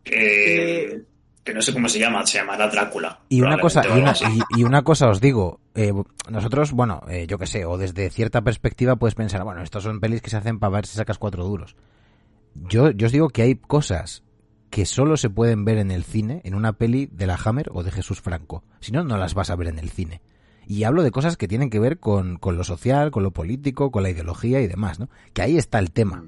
Eh, 0.06 1.02
que 1.44 1.54
no 1.54 1.62
sé 1.62 1.74
cómo 1.74 1.88
se 1.90 2.00
llama, 2.00 2.26
se 2.26 2.38
llamará 2.40 2.68
Drácula. 2.68 3.20
Y 3.30 3.42
una 3.42 3.58
cosa, 3.58 3.82
y 3.88 4.00
una, 4.00 4.14
y, 4.56 4.60
y 4.60 4.64
una 4.64 4.82
cosa 4.84 5.08
os 5.10 5.22
digo, 5.22 5.60
eh, 5.76 5.92
nosotros, 6.30 6.72
bueno, 6.74 7.02
eh, 7.10 7.26
yo 7.28 7.38
que 7.38 7.48
sé, 7.48 7.66
o 7.66 7.78
desde 7.78 8.10
cierta 8.10 8.42
perspectiva 8.42 8.98
puedes 8.98 9.16
pensar, 9.16 9.44
bueno, 9.44 9.62
estos 9.64 9.84
son 9.84 10.00
pelis 10.02 10.22
que 10.22 10.30
se 10.30 10.38
hacen 10.38 10.60
para 10.60 10.72
ver 10.74 10.86
si 10.86 10.98
sacas 10.98 11.18
cuatro 11.18 11.46
duros. 11.46 11.76
Yo, 12.56 12.92
yo 12.92 13.06
os 13.08 13.14
digo 13.14 13.30
que 13.30 13.44
hay 13.44 13.56
cosas 13.56 14.24
que 14.70 14.86
solo 14.86 15.18
se 15.18 15.30
pueden 15.30 15.66
ver 15.66 15.78
en 15.78 15.92
el 15.92 16.04
cine, 16.04 16.42
en 16.44 16.56
una 16.56 16.74
peli 16.74 17.08
de 17.12 17.28
la 17.28 17.40
Hammer 17.44 17.70
o 17.72 17.84
de 17.84 17.92
Jesús 17.92 18.22
Franco. 18.22 18.64
Si 18.80 18.92
no, 18.92 19.04
no 19.04 19.18
las 19.18 19.34
vas 19.34 19.50
a 19.50 19.56
ver 19.56 19.68
en 19.68 19.80
el 19.80 19.90
cine. 19.90 20.22
Y 20.68 20.84
hablo 20.84 21.04
de 21.04 21.12
cosas 21.12 21.38
que 21.38 21.48
tienen 21.48 21.70
que 21.70 21.80
ver 21.80 22.00
con, 22.00 22.38
con 22.38 22.58
lo 22.58 22.64
social, 22.64 23.12
con 23.12 23.24
lo 23.24 23.32
político, 23.32 23.90
con 23.90 24.04
la 24.04 24.10
ideología 24.10 24.60
y 24.60 24.68
demás, 24.68 25.00
¿no? 25.00 25.10
Que 25.34 25.42
ahí 25.42 25.58
está 25.58 25.80
el 25.80 25.92
tema. 25.92 26.26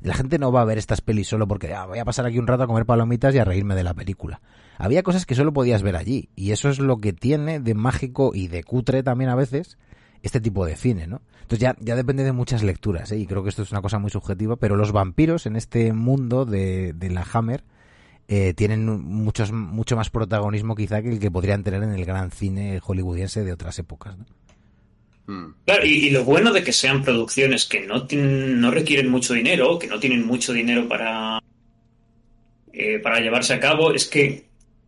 La 0.00 0.14
gente 0.14 0.38
no 0.38 0.52
va 0.52 0.60
a 0.62 0.64
ver 0.64 0.78
estas 0.78 1.00
pelis 1.00 1.28
solo 1.28 1.46
porque 1.46 1.72
ah, 1.72 1.86
voy 1.86 1.98
a 1.98 2.04
pasar 2.04 2.26
aquí 2.26 2.38
un 2.38 2.46
rato 2.46 2.64
a 2.64 2.66
comer 2.66 2.84
palomitas 2.84 3.34
y 3.34 3.38
a 3.38 3.44
reírme 3.44 3.74
de 3.74 3.84
la 3.84 3.94
película. 3.94 4.40
Había 4.76 5.02
cosas 5.02 5.24
que 5.24 5.34
solo 5.34 5.52
podías 5.52 5.82
ver 5.82 5.96
allí. 5.96 6.28
Y 6.34 6.50
eso 6.50 6.68
es 6.68 6.80
lo 6.80 7.00
que 7.00 7.12
tiene 7.12 7.60
de 7.60 7.74
mágico 7.74 8.32
y 8.34 8.48
de 8.48 8.64
cutre 8.64 9.02
también 9.02 9.30
a 9.30 9.36
veces 9.36 9.78
este 10.22 10.40
tipo 10.40 10.66
de 10.66 10.76
cine, 10.76 11.06
¿no? 11.06 11.22
Entonces 11.42 11.60
ya, 11.60 11.94
depende 11.94 12.24
de 12.24 12.32
muchas 12.32 12.64
lecturas, 12.64 13.12
¿eh? 13.12 13.18
Y 13.18 13.26
creo 13.26 13.44
que 13.44 13.50
esto 13.50 13.62
es 13.62 13.70
una 13.70 13.82
cosa 13.82 14.00
muy 14.00 14.10
subjetiva, 14.10 14.56
pero 14.56 14.74
los 14.74 14.90
vampiros 14.90 15.46
en 15.46 15.54
este 15.54 15.92
mundo 15.92 16.44
de, 16.44 16.92
de 16.92 17.10
la 17.10 17.24
Hammer 17.32 17.62
eh, 18.28 18.54
tienen 18.54 18.84
muchos, 18.86 19.52
mucho 19.52 19.96
más 19.96 20.10
protagonismo 20.10 20.74
quizá 20.74 21.02
que 21.02 21.10
el 21.10 21.18
que 21.20 21.30
podrían 21.30 21.62
tener 21.62 21.82
en 21.82 21.92
el 21.92 22.04
gran 22.04 22.30
cine 22.30 22.80
hollywoodiense 22.82 23.44
de 23.44 23.52
otras 23.52 23.78
épocas, 23.78 24.16
¿no? 24.18 24.24
mm. 25.26 25.54
Claro, 25.64 25.86
y, 25.86 26.06
y 26.06 26.10
lo 26.10 26.24
bueno 26.24 26.52
de 26.52 26.62
que 26.64 26.72
sean 26.72 27.02
producciones 27.02 27.66
que 27.66 27.86
no, 27.86 28.06
tienen- 28.06 28.60
no 28.60 28.70
requieren 28.70 29.08
mucho 29.10 29.34
dinero, 29.34 29.78
que 29.78 29.86
no 29.86 29.98
tienen 30.00 30.26
mucho 30.26 30.52
dinero 30.52 30.88
para, 30.88 31.40
eh, 32.72 32.98
para 32.98 33.20
llevarse 33.20 33.54
a 33.54 33.60
cabo, 33.60 33.92
es 33.92 34.06
que 34.06 34.44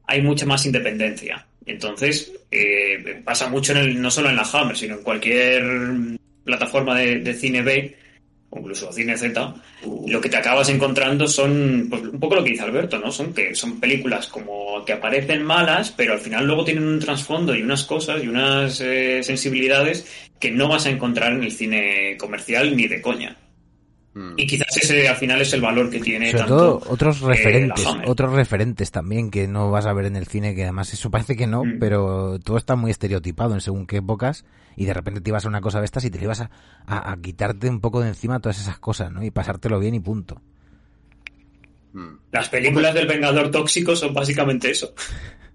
hay 0.06 0.22
mucha 0.22 0.46
más 0.46 0.64
independencia. 0.66 1.46
Entonces, 1.66 2.32
eh, 2.50 3.20
pasa 3.24 3.48
mucho 3.48 3.72
en 3.72 3.78
el, 3.78 4.00
no 4.02 4.10
solo 4.10 4.30
en 4.30 4.36
la 4.36 4.48
Hammer, 4.52 4.76
sino 4.76 4.94
en 4.96 5.02
cualquier 5.02 5.62
plataforma 6.44 6.98
de, 6.98 7.18
de 7.20 7.34
cine 7.34 7.60
B, 7.62 7.96
o 8.50 8.58
incluso 8.58 8.92
cine 8.92 9.16
Z, 9.16 9.54
lo 10.06 10.20
que 10.20 10.28
te 10.28 10.36
acabas 10.36 10.68
encontrando 10.70 11.26
son 11.26 11.86
pues, 11.90 12.02
un 12.02 12.18
poco 12.18 12.36
lo 12.36 12.44
que 12.44 12.50
dice 12.50 12.62
Alberto, 12.62 12.98
¿no? 12.98 13.10
Son 13.12 13.34
que 13.34 13.54
son 13.54 13.78
películas 13.78 14.26
como 14.26 14.84
que 14.84 14.94
aparecen 14.94 15.42
malas, 15.42 15.92
pero 15.96 16.14
al 16.14 16.20
final 16.20 16.46
luego 16.46 16.64
tienen 16.64 16.84
un 16.84 16.98
trasfondo 16.98 17.54
y 17.54 17.62
unas 17.62 17.84
cosas 17.84 18.22
y 18.22 18.28
unas 18.28 18.80
eh, 18.80 19.22
sensibilidades 19.22 20.06
que 20.38 20.50
no 20.50 20.68
vas 20.68 20.86
a 20.86 20.90
encontrar 20.90 21.32
en 21.32 21.44
el 21.44 21.52
cine 21.52 22.16
comercial 22.18 22.76
ni 22.76 22.86
de 22.86 23.02
coña. 23.02 23.36
Mm. 24.14 24.34
Y 24.36 24.46
quizás 24.46 24.76
ese 24.76 25.06
al 25.06 25.16
final 25.16 25.40
es 25.42 25.52
el 25.52 25.60
valor 25.60 25.90
que 25.90 26.00
tiene 26.00 26.30
Sobre 26.30 26.38
tanto 26.44 26.56
todo 26.56 26.82
otros 26.92 27.20
eh, 27.22 27.26
referentes, 27.26 27.86
otros 28.06 28.32
referentes 28.32 28.90
también 28.90 29.30
que 29.30 29.46
no 29.46 29.70
vas 29.70 29.86
a 29.86 29.92
ver 29.92 30.06
en 30.06 30.16
el 30.16 30.26
cine, 30.26 30.54
que 30.54 30.62
además 30.64 30.92
eso 30.92 31.10
parece 31.12 31.36
que 31.36 31.46
no, 31.46 31.64
Mm. 31.64 31.78
pero 31.78 32.38
todo 32.40 32.56
está 32.56 32.74
muy 32.74 32.90
estereotipado 32.90 33.54
en 33.54 33.60
según 33.60 33.86
qué 33.86 33.98
épocas 33.98 34.44
y 34.76 34.86
de 34.86 34.94
repente 34.94 35.20
te 35.20 35.30
ibas 35.30 35.44
a 35.44 35.48
una 35.48 35.60
cosa 35.60 35.80
de 35.80 35.84
estas 35.84 36.04
y 36.04 36.10
te 36.10 36.22
ibas 36.22 36.40
a, 36.40 36.50
a- 36.86 37.12
a 37.12 37.16
quitarte 37.18 37.68
un 37.68 37.80
poco 37.80 38.00
de 38.00 38.08
encima 38.08 38.40
todas 38.40 38.58
esas 38.60 38.78
cosas, 38.78 39.12
¿no? 39.12 39.22
Y 39.24 39.30
pasártelo 39.30 39.78
bien 39.78 39.94
y 39.94 40.00
punto. 40.00 40.40
Mm. 41.92 42.08
Las 42.32 42.48
películas 42.48 42.94
del 42.94 43.06
Vengador 43.06 43.50
Tóxico 43.50 43.96
son 43.96 44.14
básicamente 44.14 44.70
eso. 44.70 44.92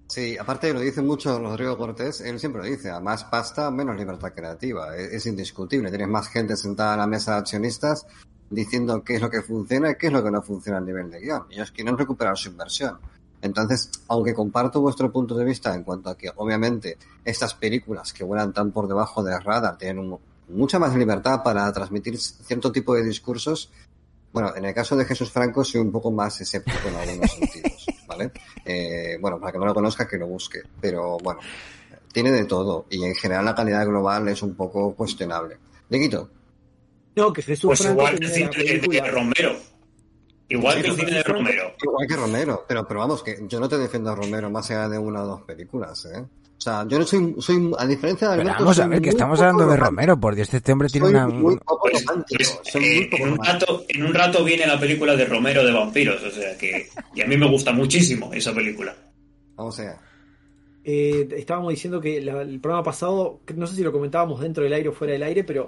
Sí, 0.07 0.37
aparte 0.37 0.73
lo 0.73 0.79
dice 0.79 1.01
mucho 1.01 1.39
Rodrigo 1.39 1.77
Cortés, 1.77 2.21
él 2.21 2.39
siempre 2.39 2.61
lo 2.61 2.67
dice, 2.67 2.91
a 2.91 2.99
más 2.99 3.23
pasta, 3.23 3.71
menos 3.71 3.95
libertad 3.97 4.33
creativa. 4.35 4.95
Es, 4.95 5.13
es 5.13 5.25
indiscutible. 5.25 5.89
Tienes 5.89 6.07
más 6.09 6.27
gente 6.29 6.55
sentada 6.55 6.93
a 6.93 6.97
la 6.97 7.07
mesa 7.07 7.33
de 7.33 7.37
accionistas 7.39 8.05
diciendo 8.53 9.03
qué 9.03 9.15
es 9.15 9.21
lo 9.21 9.29
que 9.29 9.41
funciona 9.41 9.91
y 9.91 9.95
qué 9.95 10.07
es 10.07 10.13
lo 10.13 10.23
que 10.23 10.31
no 10.31 10.41
funciona 10.41 10.77
a 10.77 10.81
nivel 10.81 11.09
de 11.11 11.19
guion. 11.21 11.45
Ellos 11.49 11.71
quieren 11.71 11.97
recuperar 11.97 12.37
su 12.37 12.49
inversión. 12.49 12.97
Entonces, 13.41 13.89
aunque 14.07 14.33
comparto 14.33 14.79
vuestro 14.81 15.11
punto 15.11 15.35
de 15.35 15.43
vista 15.45 15.73
en 15.75 15.83
cuanto 15.83 16.09
a 16.09 16.17
que 16.17 16.31
obviamente 16.37 16.97
estas 17.25 17.53
películas 17.53 18.13
que 18.13 18.23
vuelan 18.23 18.53
tan 18.53 18.71
por 18.71 18.87
debajo 18.87 19.21
del 19.23 19.41
radar 19.43 19.77
tienen 19.77 19.99
un- 19.99 20.19
mucha 20.49 20.79
más 20.79 20.95
libertad 20.95 21.41
para 21.43 21.71
transmitir 21.73 22.17
cierto 22.19 22.71
tipo 22.71 22.93
de 22.95 23.03
discursos, 23.03 23.69
bueno, 24.31 24.53
en 24.55 24.65
el 24.65 24.73
caso 24.73 24.95
de 24.95 25.05
Jesús 25.05 25.31
Franco 25.31 25.63
soy 25.63 25.81
un 25.81 25.91
poco 25.91 26.09
más 26.11 26.39
escéptico 26.41 26.87
en 26.87 26.95
algunos 26.95 27.31
sentidos, 27.35 27.85
¿vale? 28.07 28.31
Eh, 28.65 29.17
bueno, 29.21 29.39
para 29.39 29.51
que 29.51 29.57
no 29.59 29.65
lo 29.65 29.73
conozca, 29.73 30.07
que 30.07 30.17
lo 30.17 30.27
busque. 30.27 30.61
Pero 30.81 31.17
bueno, 31.23 31.39
tiene 32.11 32.31
de 32.31 32.45
todo 32.45 32.85
y 32.89 33.03
en 33.03 33.13
general 33.15 33.45
la 33.45 33.55
calidad 33.55 33.85
global 33.85 34.27
es 34.29 34.41
un 34.41 34.55
poco 34.55 34.93
cuestionable. 34.95 35.57
Leguito, 35.89 36.29
No, 37.15 37.31
que 37.33 37.41
Jesús 37.41 37.67
Pues 37.67 37.81
Franco 37.81 37.99
igual 38.01 38.19
que 38.19 38.25
el 38.25 38.31
cine 38.31 38.49
de, 39.01 39.11
Romero. 39.11 39.55
Igual 40.49 40.81
que 40.81 40.87
el 40.89 40.95
cine 40.95 41.11
de 41.11 41.23
Romero. 41.23 41.73
igual 41.83 42.07
que 42.07 42.15
Romero, 42.15 42.65
pero, 42.67 42.87
pero 42.87 42.99
vamos, 43.01 43.23
que 43.23 43.37
yo 43.47 43.59
no 43.59 43.69
te 43.69 43.77
defiendo 43.77 44.11
a 44.11 44.15
Romero 44.15 44.49
más 44.49 44.69
allá 44.71 44.89
de 44.89 44.97
una 44.97 45.23
o 45.23 45.27
dos 45.27 45.41
películas, 45.43 46.05
¿eh? 46.05 46.19
O 46.55 46.61
sea, 46.63 46.85
yo 46.87 46.97
no 46.97 47.05
soy, 47.05 47.35
soy 47.39 47.71
a 47.77 47.85
diferencia 47.85 48.29
de 48.29 48.37
Pero 48.37 48.49
Alberto, 48.49 48.63
vamos 48.63 48.79
a 48.79 48.87
ver, 48.87 49.01
que 49.01 49.09
estamos 49.09 49.39
hablando 49.41 49.67
de. 49.67 49.75
Romero, 49.75 50.17
por 50.17 50.33
Dios, 50.33 50.53
este 50.53 50.71
hombre 50.71 50.87
tiene 50.87 51.07
Soy 51.07 51.15
una... 51.15 51.27
muy 51.27 51.57
poco 51.57 51.89
Pues, 51.91 52.05
romántico, 52.05 52.37
pues, 52.37 52.71
soy 52.71 52.81
muy 52.81 52.89
eh, 53.03 53.07
poco 53.11 53.23
en, 53.25 53.31
un 53.33 53.43
rato, 53.43 53.85
en 53.89 54.03
un 54.05 54.13
rato 54.13 54.43
viene 54.45 54.65
la 54.65 54.79
película 54.79 55.15
de 55.15 55.25
Romero 55.25 55.65
de 55.65 55.71
vampiros, 55.73 56.23
o 56.23 56.31
sea 56.31 56.57
que. 56.57 56.87
Y 57.15 57.21
a 57.21 57.27
mí 57.27 57.35
me 57.35 57.49
gusta 57.49 57.73
muchísimo 57.73 58.31
esa 58.33 58.53
película. 58.53 58.95
Vamos 59.55 59.77
allá. 59.79 59.99
Eh, 60.85 61.27
estábamos 61.37 61.71
diciendo 61.71 61.99
que 61.99 62.21
la- 62.21 62.41
el 62.41 62.59
programa 62.61 62.83
pasado, 62.83 63.41
no 63.55 63.67
sé 63.67 63.75
si 63.75 63.83
lo 63.83 63.91
comentábamos 63.91 64.39
dentro 64.39 64.63
del 64.63 64.73
aire 64.73 64.87
o 64.89 64.93
fuera 64.93 65.13
del 65.13 65.23
aire, 65.23 65.43
pero 65.43 65.67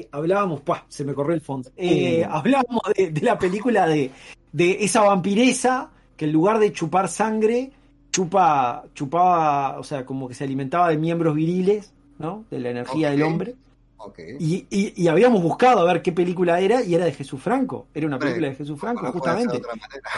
eh, 0.00 0.08
hablábamos, 0.12 0.60
¡pua! 0.60 0.84
se 0.88 1.04
me 1.04 1.14
corrió 1.14 1.34
el 1.34 1.40
fondo. 1.40 1.70
Eh, 1.76 2.24
Uh. 2.26 2.30
Hablábamos 2.32 2.82
de, 2.96 3.10
de 3.10 3.20
la 3.20 3.38
película 3.38 3.86
de, 3.86 4.10
de 4.52 4.84
esa 4.84 5.02
vampiresa 5.02 5.90
que 6.16 6.24
en 6.24 6.32
lugar 6.32 6.58
de 6.58 6.72
chupar 6.72 7.08
sangre, 7.08 7.70
chupa, 8.10 8.84
chupaba, 8.94 9.78
o 9.78 9.84
sea, 9.84 10.04
como 10.04 10.28
que 10.28 10.34
se 10.34 10.44
alimentaba 10.44 10.88
de 10.90 10.96
miembros 10.96 11.34
viriles 11.34 11.92
¿no? 12.18 12.44
De 12.50 12.58
la 12.58 12.70
energía 12.70 13.10
del 13.10 13.22
hombre. 13.22 13.54
Y, 14.38 14.66
y- 14.70 14.92
y 14.96 15.08
habíamos 15.08 15.42
buscado 15.42 15.80
a 15.80 15.92
ver 15.92 16.02
qué 16.02 16.12
película 16.12 16.60
era 16.60 16.82
y 16.82 16.94
era 16.94 17.04
de 17.04 17.12
Jesús 17.12 17.40
Franco. 17.42 17.88
Era 17.94 18.06
una 18.06 18.18
película 18.18 18.48
de 18.48 18.54
Jesús 18.54 18.78
Franco, 18.78 19.02
No 19.02 19.08
de 19.08 19.12
justamente. 19.12 19.60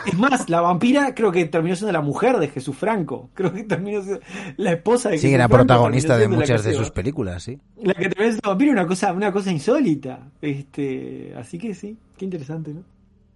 Es 0.06 0.18
más, 0.18 0.48
la 0.50 0.60
vampira 0.60 1.14
creo 1.14 1.32
que 1.32 1.44
terminó 1.46 1.74
siendo 1.74 1.92
la 1.92 2.00
mujer 2.02 2.38
de 2.38 2.48
Jesús 2.48 2.76
Franco. 2.76 3.30
Creo 3.34 3.52
que 3.52 3.64
terminó 3.64 4.02
siendo 4.02 4.20
la 4.58 4.72
esposa 4.72 5.08
de 5.10 5.16
Sí, 5.18 5.22
Jesús 5.22 5.34
era 5.34 5.48
Franco 5.48 5.64
protagonista 5.66 6.16
terminó 6.18 6.18
de 6.18 6.20
siendo 6.22 6.36
la 6.36 6.40
muchas 6.40 6.62
que 6.62 6.68
de 6.68 6.74
sus 6.74 6.90
va. 6.90 6.94
películas, 6.94 7.42
sí. 7.42 7.58
La 7.82 7.94
que 7.94 8.08
terminó 8.10 8.30
siendo 8.32 8.48
vampiro, 8.50 8.72
una 8.72 8.86
cosa, 8.86 9.12
una 9.12 9.32
cosa 9.32 9.50
insólita. 9.50 10.20
Este, 10.42 11.32
así 11.36 11.58
que 11.58 11.74
sí, 11.74 11.96
qué 12.16 12.24
interesante, 12.26 12.72
¿no? 12.72 12.82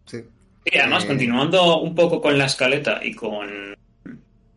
Sí. 0.06 0.18
Y 0.66 0.78
además, 0.78 1.04
Eh, 1.04 1.08
continuando 1.08 1.80
un 1.80 1.94
poco 1.94 2.20
con 2.20 2.36
la 2.38 2.46
escaleta 2.46 3.00
y 3.04 3.14
con, 3.14 3.48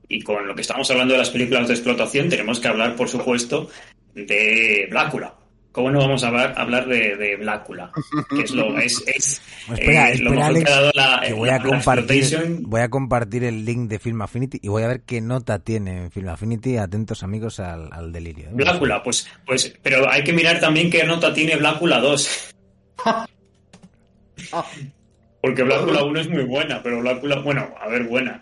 y 0.10 0.22
con 0.22 0.48
lo 0.48 0.54
que 0.56 0.62
estamos 0.62 0.90
hablando 0.92 1.14
de 1.14 1.20
las 1.20 1.30
películas 1.30 1.68
de 1.68 1.74
explotación, 1.74 2.30
tenemos 2.30 2.60
que 2.60 2.68
hablar, 2.68 2.96
por 2.96 3.10
supuesto, 3.10 3.70
de 4.16 4.88
Blácula. 4.90 5.34
¿Cómo 5.78 5.92
no 5.92 6.00
vamos 6.00 6.24
a 6.24 6.30
hablar, 6.30 6.56
hablar 6.58 6.88
de, 6.88 7.16
de 7.18 7.36
Blácula? 7.36 7.92
Que 8.36 8.42
es 8.42 8.50
lo, 8.52 8.76
es, 8.80 9.04
es, 9.06 9.42
Pues 9.68 9.80
espera, 9.80 10.12
eh, 10.12 10.18
lo 10.18 10.32
espera, 10.32 10.32
mejor 10.32 10.44
Alex, 10.50 10.66
que 10.66 10.72
ha 10.72 10.76
dado 10.76 10.92
la, 10.96 11.22
que 11.28 11.34
voy 11.34 11.48
la- 11.50 11.56
a 11.56 11.62
compartir 11.62 12.18
exploitation. 12.24 12.64
voy 12.64 12.82
a 12.82 12.90
compartir 12.90 13.44
el 13.44 13.64
link 13.64 13.88
de 13.88 14.00
Film 14.00 14.22
Affinity 14.24 14.60
y 14.60 14.70
voy 14.70 14.82
a 14.82 14.88
ver 14.88 15.02
qué 15.02 15.22
nota 15.22 15.60
tiene 15.60 15.98
en 16.06 16.12
Film 16.12 16.30
Affinity. 16.30 16.78
Atentos 16.78 17.22
amigos 17.22 17.60
al, 17.60 17.90
al 17.94 18.12
delirio. 18.12 18.48
¿eh? 18.48 18.54
Blácula, 18.54 19.04
pues, 19.04 19.28
pues, 19.46 19.72
pero 19.84 20.10
hay 20.12 20.24
que 20.24 20.34
mirar 20.34 20.60
también 20.60 20.90
qué 20.90 21.04
nota 21.04 21.32
tiene 21.32 21.56
Blácula 21.58 22.00
2. 22.00 22.54
Porque 25.42 25.62
Blácula 25.64 26.04
1 26.04 26.20
es 26.22 26.30
muy 26.30 26.44
buena, 26.46 26.82
pero 26.82 27.02
Blácula, 27.02 27.40
bueno, 27.40 27.70
a 27.80 27.88
ver, 27.88 28.04
buena. 28.06 28.42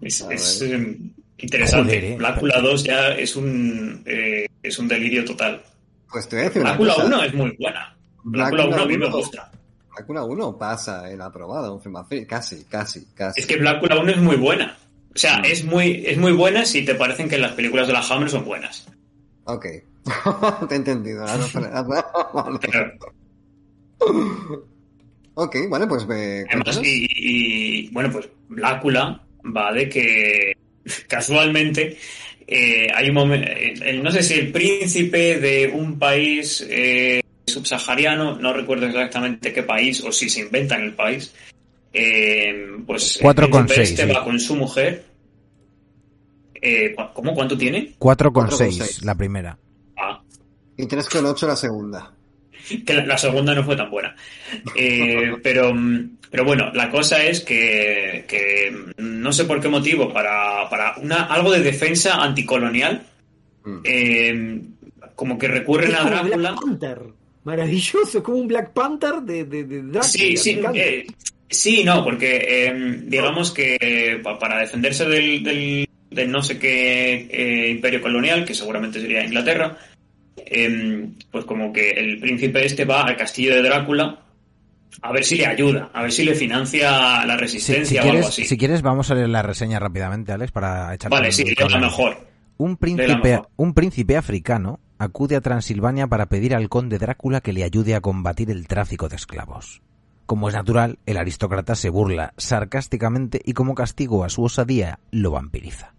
Es, 0.00 0.22
A 0.22 0.32
es, 0.32 0.60
ver. 0.60 0.80
eh, 0.80 0.96
interesante. 1.38 1.94
Joder, 1.96 2.04
eh. 2.04 2.16
Blácula 2.16 2.60
2 2.60 2.84
ya 2.84 3.08
es 3.08 3.34
un, 3.36 4.02
eh, 4.06 4.46
es 4.62 4.78
un 4.78 4.86
delirio 4.88 5.24
total. 5.24 5.62
Pues 6.14 6.28
te 6.28 6.36
voy 6.36 6.44
a 6.44 6.48
decir 6.48 6.62
una 6.62 6.70
Blácula 6.70 6.94
cosa. 6.94 7.06
1 7.06 7.22
es 7.24 7.34
muy 7.34 7.56
buena. 7.58 7.96
Blácula 8.22 8.66
1 8.66 8.76
a 8.76 8.86
mí 8.86 8.96
me 8.96 9.10
gusta. 9.10 9.50
Blácula 9.96 10.22
1 10.24 10.56
pasa 10.56 11.10
el 11.10 11.20
aprobado. 11.20 11.82
Casi, 12.28 12.64
casi, 12.66 13.04
casi. 13.14 13.40
Es 13.40 13.46
que 13.48 13.56
Blácula 13.56 13.98
1 13.98 14.12
es 14.12 14.18
muy 14.18 14.36
buena. 14.36 14.76
O 15.12 15.18
sea, 15.18 15.38
Mm. 15.38 15.44
es 15.46 15.64
muy, 15.64 16.04
es 16.06 16.16
muy 16.16 16.30
buena 16.30 16.64
si 16.64 16.84
te 16.84 16.94
parecen 16.94 17.28
que 17.28 17.36
las 17.36 17.50
películas 17.52 17.88
de 17.88 17.94
la 17.94 18.00
Hammer 18.00 18.30
son 18.30 18.44
buenas. 18.44 18.86
Ok. 19.44 19.66
te 20.68 20.74
he 20.74 20.76
entendido. 20.76 21.24
Vale. 21.24 22.04
Ok, 25.36 25.56
bueno, 25.68 25.88
pues 25.88 26.06
me 26.06 26.44
Además, 26.48 26.80
y, 26.84 27.08
y, 27.10 27.88
bueno, 27.90 28.08
pues 28.12 28.28
Blácula 28.48 29.20
va 29.44 29.72
de 29.72 29.88
que 29.88 30.56
casualmente 31.08 31.98
eh, 32.46 32.88
hay 32.94 33.08
un 33.08 33.14
momento, 33.14 33.50
no 34.02 34.10
sé 34.12 34.22
si 34.22 34.34
el 34.34 34.52
príncipe 34.52 35.38
de 35.40 35.68
un 35.68 35.98
país 35.98 36.64
eh, 36.68 37.20
subsahariano, 37.46 38.36
no 38.38 38.52
recuerdo 38.52 38.86
exactamente 38.86 39.52
qué 39.52 39.62
país 39.62 40.02
o 40.02 40.12
si 40.12 40.28
se 40.28 40.40
inventa 40.40 40.76
en 40.76 40.82
el 40.82 40.92
país, 40.94 41.34
eh, 41.92 42.66
pues 42.86 43.16
el 43.16 43.22
Cuatro 43.22 43.48
con 43.50 43.66
príncipe 43.66 43.86
seis, 43.86 43.98
este 43.98 44.06
sí. 44.10 44.16
va 44.18 44.24
con 44.24 44.38
su 44.40 44.56
mujer. 44.56 45.04
Eh, 46.60 46.94
¿cu- 46.94 47.12
¿Cómo? 47.14 47.34
¿Cuánto 47.34 47.56
tiene? 47.58 47.92
4,6 47.98 48.78
4,6. 48.80 49.04
la 49.04 49.14
primera. 49.14 49.58
Ah, 49.96 50.22
Y 50.76 50.84
3,8 50.86 51.46
la 51.46 51.56
segunda. 51.56 52.12
que 52.86 52.94
la, 52.94 53.04
la 53.04 53.18
segunda 53.18 53.54
no 53.54 53.62
fue 53.64 53.76
tan 53.76 53.90
buena. 53.90 54.14
Eh, 54.74 55.32
pero, 55.42 55.74
mm, 55.74 56.16
pero 56.34 56.44
bueno, 56.44 56.72
la 56.74 56.90
cosa 56.90 57.22
es 57.24 57.42
que, 57.42 58.24
que 58.26 58.74
no 58.98 59.32
sé 59.32 59.44
por 59.44 59.60
qué 59.60 59.68
motivo, 59.68 60.12
para, 60.12 60.68
para 60.68 60.96
una, 60.96 61.26
algo 61.26 61.52
de 61.52 61.60
defensa 61.60 62.16
anticolonial, 62.20 63.06
Mm. 63.62 63.78
eh, 63.84 64.60
como 65.14 65.38
que 65.38 65.46
recurren 65.46 65.94
a 65.94 65.98
como 65.98 66.10
Drácula. 66.10 66.36
Black 66.36 66.60
Panther. 66.60 66.98
Maravilloso, 67.44 68.20
como 68.22 68.38
un 68.38 68.48
Black 68.48 68.72
Panther 68.72 69.14
de, 69.22 69.44
de, 69.44 69.62
de 69.62 69.78
Drácula. 69.82 70.02
Sí, 70.02 70.36
sí, 70.36 70.60
eh, 70.74 71.06
sí, 71.48 71.84
no, 71.84 72.02
porque 72.02 72.44
eh, 72.48 73.00
digamos 73.04 73.52
que 73.52 73.76
eh, 73.80 74.18
pa- 74.20 74.40
para 74.40 74.58
defenderse 74.58 75.04
del, 75.06 75.44
del, 75.44 75.88
del 76.10 76.30
no 76.32 76.42
sé 76.42 76.58
qué 76.58 77.28
eh, 77.30 77.70
imperio 77.70 78.02
colonial, 78.02 78.44
que 78.44 78.54
seguramente 78.54 79.00
sería 79.00 79.24
Inglaterra, 79.24 79.78
eh, 80.36 81.06
pues 81.30 81.44
como 81.44 81.72
que 81.72 81.90
el 81.90 82.18
príncipe 82.18 82.66
este 82.66 82.84
va 82.84 83.02
al 83.04 83.16
castillo 83.16 83.54
de 83.54 83.62
Drácula 83.62 84.20
a 85.02 85.12
ver 85.12 85.24
si 85.24 85.36
le 85.36 85.46
ayuda, 85.46 85.90
a 85.92 86.02
ver 86.02 86.12
si 86.12 86.24
le 86.24 86.34
financia 86.34 87.24
la 87.26 87.34
Si, 87.34 87.40
resistencia 87.40 87.86
si 87.88 87.96
o 87.96 88.00
algo 88.00 88.12
quieres, 88.12 88.28
así. 88.28 88.44
si 88.44 88.56
quieres, 88.58 88.82
vamos 88.82 89.10
a 89.10 89.14
leer 89.14 89.28
la 89.28 89.42
reseña 89.42 89.78
rápidamente, 89.78 90.32
Alex, 90.32 90.52
para 90.52 90.94
echar 90.94 91.10
vale, 91.10 91.28
un- 91.28 91.32
sí, 91.32 91.42
es 91.46 91.72
la 91.72 91.78
mejor. 91.78 92.16
Un 92.56 92.76
príncipe, 92.76 93.16
mejor. 93.16 93.48
un 93.56 93.74
príncipe 93.74 94.16
africano 94.16 94.78
acude 94.98 95.36
a 95.36 95.40
Transilvania 95.40 96.06
para 96.06 96.26
pedir 96.26 96.54
al 96.54 96.68
conde 96.68 96.98
Drácula 96.98 97.40
que 97.40 97.52
le 97.52 97.64
ayude 97.64 97.94
a 97.94 98.00
combatir 98.00 98.50
el 98.50 98.68
tráfico 98.68 99.08
de 99.08 99.16
esclavos. 99.16 99.82
Como 100.26 100.48
es 100.48 100.54
natural, 100.54 100.98
el 101.04 101.16
aristócrata 101.18 101.74
se 101.74 101.90
burla 101.90 102.32
sarcásticamente 102.36 103.40
y 103.44 103.52
como 103.54 103.74
castigo 103.74 104.24
a 104.24 104.28
su 104.30 104.42
osadía 104.44 104.98
lo 105.10 105.32
vampiriza. 105.32 105.93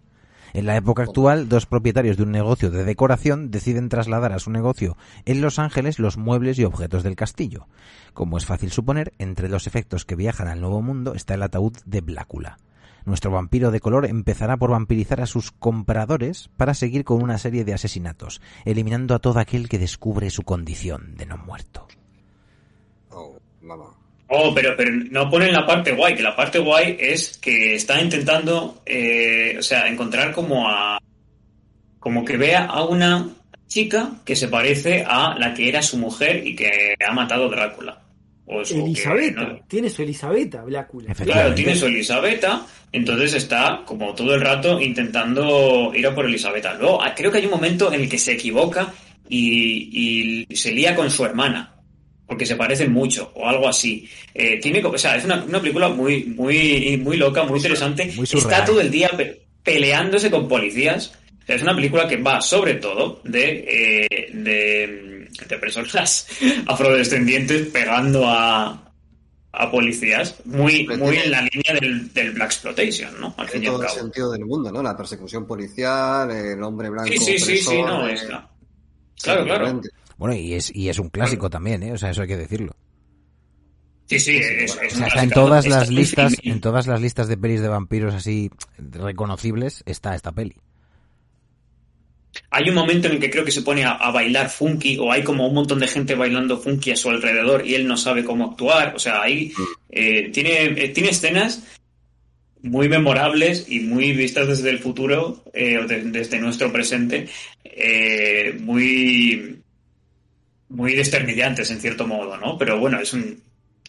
En 0.56 0.64
la 0.64 0.74
época 0.74 1.02
actual, 1.02 1.50
dos 1.50 1.66
propietarios 1.66 2.16
de 2.16 2.22
un 2.22 2.32
negocio 2.32 2.70
de 2.70 2.82
decoración 2.82 3.50
deciden 3.50 3.90
trasladar 3.90 4.32
a 4.32 4.38
su 4.38 4.50
negocio 4.50 4.96
en 5.26 5.42
Los 5.42 5.58
Ángeles 5.58 5.98
los 5.98 6.16
muebles 6.16 6.58
y 6.58 6.64
objetos 6.64 7.02
del 7.02 7.14
castillo. 7.14 7.68
Como 8.14 8.38
es 8.38 8.46
fácil 8.46 8.70
suponer, 8.70 9.12
entre 9.18 9.50
los 9.50 9.66
efectos 9.66 10.06
que 10.06 10.16
viajan 10.16 10.48
al 10.48 10.62
Nuevo 10.62 10.80
Mundo 10.80 11.12
está 11.12 11.34
el 11.34 11.42
ataúd 11.42 11.74
de 11.84 12.00
Blácula. 12.00 12.56
Nuestro 13.04 13.30
vampiro 13.30 13.70
de 13.70 13.80
color 13.80 14.06
empezará 14.06 14.56
por 14.56 14.70
vampirizar 14.70 15.20
a 15.20 15.26
sus 15.26 15.52
compradores 15.52 16.48
para 16.56 16.72
seguir 16.72 17.04
con 17.04 17.22
una 17.22 17.36
serie 17.36 17.66
de 17.66 17.74
asesinatos, 17.74 18.40
eliminando 18.64 19.14
a 19.14 19.18
todo 19.18 19.40
aquel 19.40 19.68
que 19.68 19.78
descubre 19.78 20.30
su 20.30 20.42
condición 20.42 21.16
de 21.16 21.26
no 21.26 21.36
muerto. 21.36 21.86
Oh, 23.10 23.36
mamá. 23.60 23.95
Oh, 24.28 24.52
pero, 24.54 24.74
pero 24.76 24.90
no 25.10 25.30
ponen 25.30 25.52
la 25.52 25.64
parte 25.64 25.92
guay, 25.92 26.14
que 26.16 26.22
la 26.22 26.34
parte 26.34 26.58
guay 26.58 26.96
es 26.98 27.38
que 27.38 27.74
está 27.76 28.00
intentando, 28.02 28.82
eh, 28.84 29.54
o 29.58 29.62
sea, 29.62 29.86
encontrar 29.86 30.32
como 30.32 30.68
a... 30.68 30.98
como 32.00 32.24
que 32.24 32.36
vea 32.36 32.64
a 32.66 32.84
una 32.84 33.28
chica 33.68 34.10
que 34.24 34.34
se 34.36 34.48
parece 34.48 35.04
a 35.06 35.36
la 35.38 35.54
que 35.54 35.68
era 35.68 35.82
su 35.82 35.96
mujer 35.98 36.46
y 36.46 36.56
que 36.56 36.94
ha 37.06 37.12
matado 37.12 37.46
a 37.46 37.50
Drácula. 37.50 38.02
O 38.46 38.64
su- 38.64 38.74
que, 38.74 38.80
Elisabetta, 38.84 39.42
¿no? 39.42 39.60
tiene 39.68 39.90
su 39.90 40.02
Elisabetta, 40.02 40.62
Blácula. 40.62 41.10
Efectivamente. 41.12 41.40
Claro, 41.42 41.54
tiene 41.54 41.74
su 41.76 41.86
Elisabetta, 41.86 42.66
entonces 42.92 43.34
está 43.34 43.82
como 43.84 44.14
todo 44.14 44.34
el 44.34 44.40
rato 44.40 44.80
intentando 44.80 45.92
ir 45.94 46.06
a 46.06 46.14
por 46.14 46.26
Elisabetta. 46.26 46.74
Luego, 46.74 47.02
ah, 47.02 47.12
creo 47.14 47.30
que 47.30 47.38
hay 47.38 47.44
un 47.46 47.50
momento 47.50 47.92
en 47.92 48.02
el 48.02 48.08
que 48.08 48.18
se 48.18 48.32
equivoca 48.32 48.92
y, 49.28 50.46
y 50.50 50.56
se 50.56 50.70
lía 50.72 50.94
con 50.94 51.10
su 51.10 51.24
hermana, 51.24 51.74
porque 52.26 52.44
se 52.46 52.56
parecen 52.56 52.92
mucho, 52.92 53.30
o 53.34 53.48
algo 53.48 53.68
así. 53.68 54.08
Eh, 54.34 54.58
tiene, 54.60 54.84
o 54.84 54.98
sea, 54.98 55.16
es 55.16 55.24
una, 55.24 55.44
una 55.44 55.60
película 55.60 55.88
muy, 55.88 56.24
muy, 56.24 56.96
muy 57.02 57.16
loca, 57.16 57.44
muy 57.44 57.58
interesante. 57.58 58.12
Muy 58.16 58.24
está 58.24 58.64
todo 58.64 58.80
el 58.80 58.90
día 58.90 59.08
pe- 59.16 59.42
peleándose 59.62 60.30
con 60.30 60.48
policías. 60.48 61.12
O 61.42 61.46
sea, 61.46 61.54
es 61.56 61.62
una 61.62 61.74
película 61.76 62.08
que 62.08 62.16
va 62.16 62.40
sobre 62.40 62.74
todo 62.74 63.20
de, 63.24 63.64
eh, 64.10 64.30
de, 64.32 65.28
de 65.48 65.58
personas 65.58 66.26
afrodescendientes 66.66 67.68
pegando 67.68 68.24
a, 68.26 68.92
a 69.52 69.70
policías, 69.70 70.34
muy, 70.44 70.84
Pero 70.84 70.98
muy 70.98 71.10
tiene- 71.12 71.24
en 71.26 71.30
la 71.30 71.42
línea 71.42 71.74
del, 71.80 72.12
del 72.12 72.30
Black 72.32 72.48
Exploitation, 72.50 73.20
¿no? 73.20 73.34
Al 73.38 73.48
fin 73.48 73.60
al 73.60 73.66
todo 73.68 73.80
el 73.82 73.86
cabo. 73.86 73.98
sentido 74.00 74.32
del 74.32 74.44
mundo, 74.44 74.72
¿no? 74.72 74.82
La 74.82 74.96
persecución 74.96 75.46
policial, 75.46 76.30
el 76.32 76.60
hombre 76.62 76.90
blanco. 76.90 77.10
Sí, 77.12 77.18
sí, 77.18 77.38
sí, 77.38 77.56
sí, 77.58 77.80
no, 77.82 78.08
eh, 78.08 78.14
es 78.14 78.26
Claro, 79.22 79.44
claro. 79.44 79.80
Bueno, 80.18 80.34
y 80.34 80.54
es, 80.54 80.74
y 80.74 80.88
es 80.88 80.98
un 80.98 81.08
clásico 81.10 81.50
también, 81.50 81.82
¿eh? 81.82 81.92
O 81.92 81.98
sea, 81.98 82.10
eso 82.10 82.22
hay 82.22 82.28
que 82.28 82.36
decirlo. 82.36 82.74
Sí, 84.06 84.20
sí, 84.20 84.36
es, 84.36 84.72
O 84.76 84.78
sea, 84.96 85.08
está 85.08 85.22
en 85.22 85.30
todas 85.30 85.66
las 85.66 85.90
listas, 85.90 86.34
en 86.44 86.60
todas 86.60 86.86
las 86.86 87.00
listas 87.00 87.28
de 87.28 87.36
pelis 87.36 87.60
de 87.60 87.68
vampiros 87.68 88.14
así 88.14 88.50
reconocibles 88.78 89.82
está 89.84 90.14
esta 90.14 90.32
peli. 90.32 90.54
Hay 92.50 92.68
un 92.68 92.74
momento 92.74 93.08
en 93.08 93.14
el 93.14 93.18
que 93.20 93.30
creo 93.30 93.44
que 93.44 93.50
se 93.50 93.62
pone 93.62 93.84
a, 93.84 93.92
a 93.92 94.10
bailar 94.12 94.48
funky 94.50 94.98
o 94.98 95.10
hay 95.10 95.24
como 95.24 95.48
un 95.48 95.54
montón 95.54 95.80
de 95.80 95.88
gente 95.88 96.14
bailando 96.14 96.58
funky 96.58 96.92
a 96.92 96.96
su 96.96 97.08
alrededor 97.10 97.66
y 97.66 97.74
él 97.74 97.86
no 97.88 97.96
sabe 97.96 98.24
cómo 98.24 98.50
actuar. 98.50 98.94
O 98.94 98.98
sea, 98.98 99.22
ahí 99.22 99.52
eh, 99.90 100.30
tiene, 100.32 100.64
eh, 100.64 100.88
tiene 100.90 101.08
escenas 101.10 101.64
muy 102.62 102.88
memorables 102.88 103.66
y 103.68 103.80
muy 103.80 104.12
vistas 104.12 104.46
desde 104.48 104.70
el 104.70 104.78
futuro 104.78 105.42
eh, 105.54 105.78
o 105.78 105.86
de- 105.86 106.02
desde 106.04 106.38
nuestro 106.38 106.70
presente, 106.72 107.26
muy, 108.60 109.62
muy 110.68 110.94
desternillantes 110.94 111.70
en 111.70 111.80
cierto 111.80 112.06
modo, 112.06 112.36
¿no? 112.38 112.58
Pero 112.58 112.78
bueno, 112.78 112.98
es 113.00 113.12
un, 113.12 113.40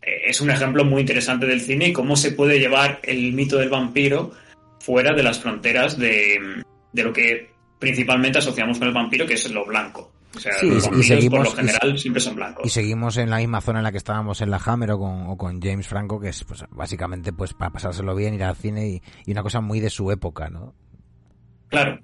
eh, 0.02 0.22
es 0.28 0.42
un 0.42 0.50
ejemplo 0.52 0.86
muy 0.86 1.02
interesante 1.02 1.46
del 1.46 1.62
cine 1.62 1.88
y 1.90 1.94
cómo 1.94 2.16
se 2.16 2.32
puede 2.32 2.60
llevar 2.60 3.00
el 3.04 3.34
mito 3.34 3.58
del 3.58 3.70
vampiro 3.70 4.32
fuera 4.80 5.14
de 5.14 5.24
las 5.24 5.40
fronteras 5.40 5.98
de, 5.98 6.38
de 6.94 7.04
lo 7.04 7.12
que 7.14 7.50
principalmente 7.80 8.40
asociamos 8.40 8.78
con 8.80 8.88
el 8.88 8.94
vampiro, 8.94 9.26
que 9.26 9.34
es 9.36 9.50
lo 9.52 9.66
blanco. 9.66 10.12
O 10.36 10.40
sea, 10.40 10.52
Sí, 10.60 10.70
los 10.70 10.88
y 11.00 11.04
seguimos- 11.04 11.30
por 11.40 11.46
lo 11.48 11.54
y- 11.64 11.68
general 11.68 11.98
siempre 11.98 12.22
son 12.22 12.36
blancos. 12.36 12.66
Y 12.66 12.70
seguimos 12.70 13.18
en 13.18 13.30
la 13.32 13.38
misma 13.38 13.60
zona 13.62 13.80
en 13.80 13.84
la 13.84 13.92
que 13.92 13.98
estábamos 13.98 14.40
en 14.42 14.52
la 14.52 14.58
Hammer 14.64 14.92
o 14.92 15.00
con, 15.00 15.28
o 15.28 15.36
con 15.38 15.60
James 15.62 15.88
Franco, 15.88 16.20
que 16.20 16.30
es 16.30 16.44
pues 16.44 16.64
básicamente 16.70 17.34
pues 17.34 17.54
para 17.54 17.72
pasárselo 17.72 18.16
bien, 18.16 18.36
ir 18.36 18.44
al 18.44 18.56
cine 18.56 18.88
y, 18.88 19.02
y 19.26 19.32
una 19.32 19.42
cosa 19.42 19.62
muy 19.62 19.80
de 19.80 19.90
su 19.90 20.12
época, 20.12 20.50
¿no? 20.50 20.76
Claro. 21.70 22.00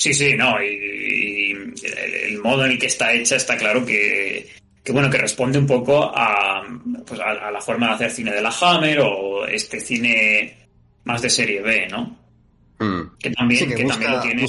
Sí, 0.00 0.14
sí, 0.14 0.34
no, 0.34 0.56
y, 0.62 1.52
el, 1.52 2.38
modo 2.38 2.64
en 2.64 2.70
el 2.70 2.78
que 2.78 2.86
está 2.86 3.12
hecha 3.12 3.36
está 3.36 3.58
claro 3.58 3.84
que, 3.84 4.48
que 4.82 4.92
bueno, 4.92 5.10
que 5.10 5.18
responde 5.18 5.58
un 5.58 5.66
poco 5.66 6.04
a, 6.04 6.62
pues 7.06 7.20
a, 7.20 7.50
la 7.50 7.60
forma 7.60 7.88
de 7.88 7.92
hacer 7.92 8.10
cine 8.10 8.32
de 8.32 8.40
la 8.40 8.50
Hammer 8.62 9.00
o 9.00 9.46
este 9.46 9.78
cine 9.78 10.70
más 11.04 11.20
de 11.20 11.28
serie 11.28 11.60
B, 11.60 11.86
¿no? 11.88 12.16
Hmm. 12.78 13.14
Que 13.18 13.30
también, 13.32 13.68
que 13.68 13.84
también 13.84 14.10
lo 14.10 14.20
tiene 14.22 14.46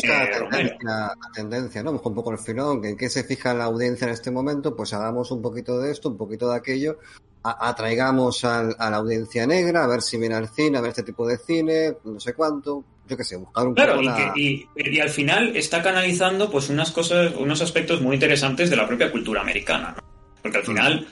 la 0.84 1.14
tendencia, 1.36 1.84
¿no? 1.84 1.92
un 1.92 2.16
poco 2.16 2.32
el 2.32 2.38
filón, 2.38 2.82
que 2.82 2.88
en 2.92 2.96
qué 2.96 3.10
se 3.10 3.26
fija 3.26 3.54
la 3.54 3.66
audiencia 3.66 4.08
en 4.08 4.14
este 4.14 4.32
momento, 4.32 4.74
pues 4.74 4.94
hagamos 4.94 5.32
un 5.32 5.42
poquito 5.42 5.82
de 5.82 5.92
esto, 5.92 6.08
un 6.08 6.18
poquito 6.18 6.50
de 6.50 6.56
aquello, 6.56 6.98
atraigamos 7.44 8.46
a 8.46 8.64
la 8.64 8.96
audiencia 8.96 9.46
negra, 9.46 9.84
a 9.84 9.88
ver 9.88 10.02
si 10.02 10.16
viene 10.16 10.36
al 10.36 10.48
cine, 10.48 10.78
a 10.78 10.82
ver 10.82 10.92
este 10.92 11.04
tipo 11.04 11.28
de 11.28 11.38
cine, 11.38 11.98
no 12.06 12.22
sé 12.22 12.34
cuánto, 12.36 12.86
yo 13.12 13.18
qué 13.18 13.26
sé, 13.26 13.36
buscar 13.36 13.68
un 13.68 13.74
claro, 13.74 14.02
y, 14.38 14.66
y, 14.74 15.00
al 15.02 15.10
final 15.10 15.54
está 15.58 15.84
canalizando 15.84 16.50
pues 16.50 16.70
unas 16.70 16.92
cosas, 16.92 17.34
unos 17.38 17.62
aspectos 17.62 18.00
muy 18.00 18.14
interesantes 18.14 18.70
de 18.70 18.78
la 18.78 18.88
propia 18.88 19.12
cultura 19.12 19.42
americana, 19.42 19.94
¿no? 19.98 20.04
Porque 20.42 20.60
al 20.60 20.64
mm. 20.64 20.68
final, 20.68 21.08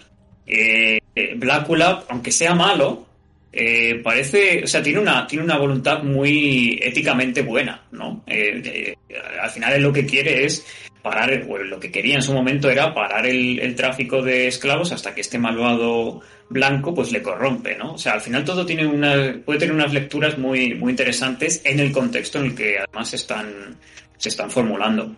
eh, 0.48 1.00
Blackula, 1.36 2.06
aunque 2.08 2.32
sea 2.32 2.56
malo, 2.56 3.06
eh, 3.52 4.00
parece, 4.02 4.64
o 4.64 4.68
sea, 4.68 4.82
tiene 4.82 5.00
una, 5.00 5.28
tiene 5.28 5.44
una 5.44 5.58
voluntad 5.58 6.02
muy 6.02 6.80
éticamente 6.82 7.42
buena, 7.42 7.84
¿no? 7.92 8.24
Eh, 8.26 8.96
al 9.42 9.50
final 9.50 9.82
lo 9.82 9.92
que 9.92 10.06
quiere 10.06 10.46
es 10.46 10.66
parar, 11.02 11.46
bueno, 11.46 11.66
lo 11.66 11.80
que 11.80 11.92
quería 11.92 12.16
en 12.16 12.22
su 12.22 12.34
momento 12.34 12.70
era 12.70 12.94
parar 12.94 13.26
el, 13.26 13.60
el, 13.60 13.76
tráfico 13.76 14.22
de 14.22 14.48
esclavos 14.48 14.92
hasta 14.92 15.16
que 15.16 15.22
este 15.22 15.38
malvado 15.38 16.22
blanco 16.50 16.94
pues 16.94 17.12
le 17.12 17.22
corrompe, 17.22 17.78
¿no? 17.78 17.94
O 17.94 17.98
sea, 17.98 18.14
al 18.14 18.22
final 18.22 18.44
todo 18.44 18.66
tiene 18.66 18.86
una, 18.86 19.40
puede 19.46 19.60
tener 19.60 19.76
unas 19.76 19.94
lecturas 19.94 20.38
muy, 20.38 20.76
muy 20.76 20.92
interesantes 20.92 21.62
en 21.64 21.80
el 21.80 21.92
contexto 21.92 22.40
en 22.40 22.46
el 22.46 22.56
que 22.56 22.80
además 22.80 23.14
están, 23.14 23.78
se 24.18 24.30
están 24.30 24.52
formulando. 24.52 25.16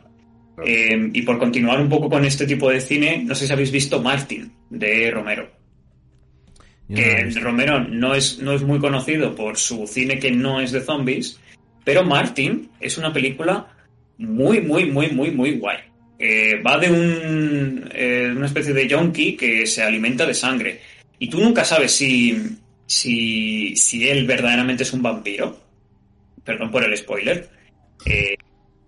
Eh, 0.63 1.09
y 1.13 1.21
por 1.23 1.39
continuar 1.39 1.81
un 1.81 1.89
poco 1.89 2.09
con 2.09 2.25
este 2.25 2.45
tipo 2.45 2.69
de 2.69 2.81
cine, 2.81 3.23
no 3.25 3.33
sé 3.33 3.47
si 3.47 3.53
habéis 3.53 3.71
visto 3.71 4.01
Martin 4.01 4.51
de 4.69 5.09
Romero. 5.09 5.49
que 6.93 7.29
Romero 7.39 7.79
no 7.79 8.13
es, 8.13 8.39
no 8.39 8.53
es 8.53 8.61
muy 8.63 8.79
conocido 8.79 9.33
por 9.33 9.57
su 9.57 9.87
cine 9.87 10.19
que 10.19 10.29
no 10.29 10.59
es 10.59 10.71
de 10.71 10.81
zombies, 10.81 11.39
pero 11.83 12.03
Martin 12.03 12.69
es 12.79 12.97
una 12.97 13.11
película 13.13 13.67
muy, 14.21 14.61
muy, 14.61 14.85
muy, 14.85 15.09
muy, 15.09 15.31
muy 15.31 15.57
guay. 15.57 15.77
Eh, 16.17 16.61
va 16.61 16.77
de 16.77 16.91
un, 16.91 17.89
eh, 17.93 18.31
una 18.35 18.45
especie 18.45 18.73
de 18.73 18.87
junkie 18.87 19.35
que 19.35 19.65
se 19.65 19.81
alimenta 19.81 20.25
de 20.25 20.35
sangre 20.35 20.79
y 21.17 21.27
tú 21.29 21.39
nunca 21.41 21.65
sabes 21.65 21.91
si, 21.91 22.37
si, 22.85 23.75
si 23.75 24.07
él 24.07 24.25
verdaderamente 24.25 24.83
es 24.83 24.93
un 24.93 25.01
vampiro. 25.01 25.59
Perdón 26.43 26.71
por 26.71 26.83
el 26.83 26.95
spoiler. 26.97 27.49
Eh, 28.05 28.35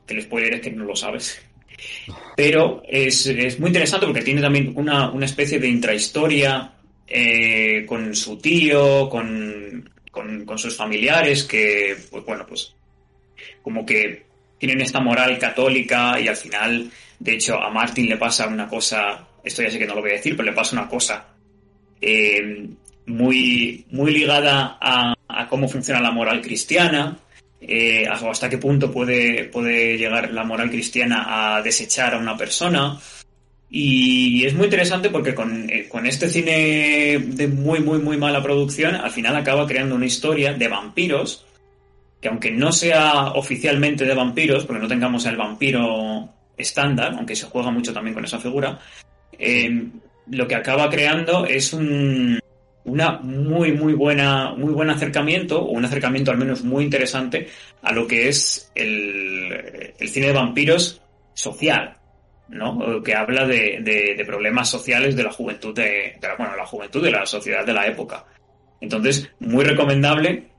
el 0.07 0.22
spoiler 0.22 0.55
es 0.55 0.61
que 0.61 0.72
no 0.72 0.85
lo 0.85 0.95
sabes. 0.95 1.41
Pero 2.35 2.84
es, 2.88 3.26
es 3.27 3.60
muy 3.60 3.69
interesante 3.69 4.05
porque 4.05 4.22
tiene 4.22 4.41
también 4.41 4.73
una, 4.76 5.11
una 5.11 5.26
especie 5.26 5.60
de 5.60 5.68
intrahistoria 5.68 6.73
eh, 7.07 7.85
con 7.85 8.15
su 8.15 8.38
tío, 8.38 9.10
con, 9.10 9.89
con, 10.11 10.45
con, 10.45 10.57
sus 10.57 10.76
familiares, 10.76 11.43
que, 11.43 11.95
pues 12.10 12.26
bueno, 12.26 12.45
pues 12.47 12.73
como 13.61 13.85
que 13.85 14.26
tienen 14.64 14.80
esta 14.80 15.02
moral 15.02 15.38
católica 15.38 16.18
y 16.22 16.30
al 16.30 16.38
final, 16.38 16.90
de 17.19 17.34
hecho, 17.34 17.61
a 17.61 17.69
Martin 17.69 18.07
le 18.07 18.15
pasa 18.15 18.48
una 18.48 18.65
cosa, 18.65 19.27
esto 19.44 19.61
ya 19.61 19.69
sé 19.69 19.77
que 19.77 19.85
no 19.85 19.94
lo 19.94 19.99
voy 19.99 20.11
a 20.11 20.14
decir, 20.14 20.38
pero 20.38 20.49
le 20.49 20.56
pasa 20.56 20.77
una 20.77 20.88
cosa 20.88 21.26
eh, 21.99 22.69
muy, 23.07 23.85
muy 23.91 24.14
ligada 24.14 24.77
a, 24.80 25.14
cómo 25.49 25.68
funciona 25.68 25.99
la 25.99 26.11
moral 26.11 26.40
cristiana, 26.40 27.18
eh, 27.60 28.07
hasta 28.07 28.49
qué 28.49 28.57
punto 28.57 28.90
puede, 28.90 29.44
puede 29.49 29.98
llegar 29.98 30.31
la 30.31 30.45
moral 30.45 30.69
cristiana 30.69 31.57
a 31.57 31.61
desechar 31.61 32.14
a 32.14 32.19
una 32.19 32.38
persona. 32.38 32.98
Y 33.69 34.45
es 34.45 34.53
muy 34.53 34.65
interesante 34.65 35.10
porque 35.10 35.35
con, 35.35 35.69
eh, 35.69 35.90
con, 35.90 36.06
este 36.06 36.30
cine 36.30 37.19
de 37.19 37.48
muy, 37.49 37.81
muy, 37.81 37.99
muy 37.99 38.15
mala 38.15 38.41
producción, 38.41 38.95
al 38.95 39.11
final 39.11 39.35
acaba 39.35 39.68
creando 39.68 39.95
una 39.95 40.06
historia 40.06 40.53
de 40.53 40.69
vampiros, 40.69 41.45
que 42.23 42.29
aunque 42.29 42.51
no 42.51 42.71
sea 42.71 43.33
oficialmente 43.33 44.05
de 44.05 44.15
vampiros, 44.15 44.65
porque 44.65 44.81
no 44.81 44.87
tengamos 44.87 45.25
el 45.25 45.35
vampiro 45.35 46.29
estándar, 46.55 47.15
aunque 47.17 47.35
se 47.35 47.47
juega 47.47 47.69
mucho 47.69 47.91
también 47.91 48.13
con 48.13 48.23
esa 48.23 48.39
figura, 48.39 48.79
eh, 49.37 49.89
lo 50.27 50.47
que 50.47 50.55
acaba 50.55 50.89
creando 50.89 51.45
es 51.45 51.73
un, 51.73 52.39
una 52.85 53.19
muy, 53.19 53.73
muy 53.73 53.91
buena, 53.91 54.53
muy 54.55 54.71
buen 54.71 54.89
acercamiento, 54.89 55.63
o 55.63 55.71
un 55.71 55.83
acercamiento 55.83 56.31
al 56.31 56.37
menos 56.37 56.63
muy 56.63 56.85
interesante 56.85 57.49
a 57.81 57.91
lo 57.91 58.07
que 58.07 58.29
es 58.29 58.71
el, 58.73 59.93
el 59.99 60.07
cine 60.07 60.27
de 60.27 60.33
vampiros 60.33 61.01
social, 61.33 61.97
¿no? 62.47 63.03
Que 63.03 63.15
habla 63.15 63.45
de, 63.45 63.79
de, 63.81 64.23
problemas 64.25 64.69
sociales 64.69 65.17
de 65.17 65.23
la 65.23 65.31
juventud 65.33 65.75
de, 65.75 66.17
la, 66.21 66.35
bueno, 66.37 66.55
la 66.55 66.65
juventud 66.65 67.03
de 67.03 67.11
la 67.11 67.25
sociedad 67.25 67.65
de 67.65 67.73
la 67.73 67.85
época. 67.85 68.23
Entonces, 68.79 69.29
muy 69.41 69.65
recomendable. 69.65 70.52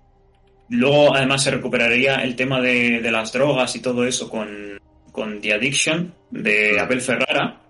Luego, 0.68 1.14
además, 1.14 1.42
se 1.42 1.50
recuperaría 1.50 2.16
el 2.16 2.36
tema 2.36 2.60
de, 2.60 3.00
de 3.00 3.10
las 3.10 3.32
drogas 3.32 3.76
y 3.76 3.80
todo 3.80 4.04
eso 4.06 4.30
con, 4.30 4.80
con 5.12 5.40
The 5.40 5.54
Addiction 5.54 6.14
de 6.30 6.80
Abel 6.80 7.00
Ferrara, 7.00 7.64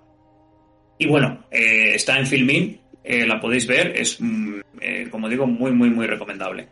y 0.99 1.07
bueno, 1.07 1.45
eh, 1.51 1.95
está 1.95 2.19
en 2.19 2.27
Filmin, 2.27 2.81
eh, 3.03 3.27
la 3.27 3.41
podéis 3.41 3.67
ver, 3.67 3.97
es, 3.97 4.21
mm, 4.21 4.61
eh, 4.81 5.09
como 5.11 5.29
digo, 5.29 5.47
muy, 5.47 5.73
muy, 5.73 5.91
muy 5.91 6.07
recomendable. 6.07 6.69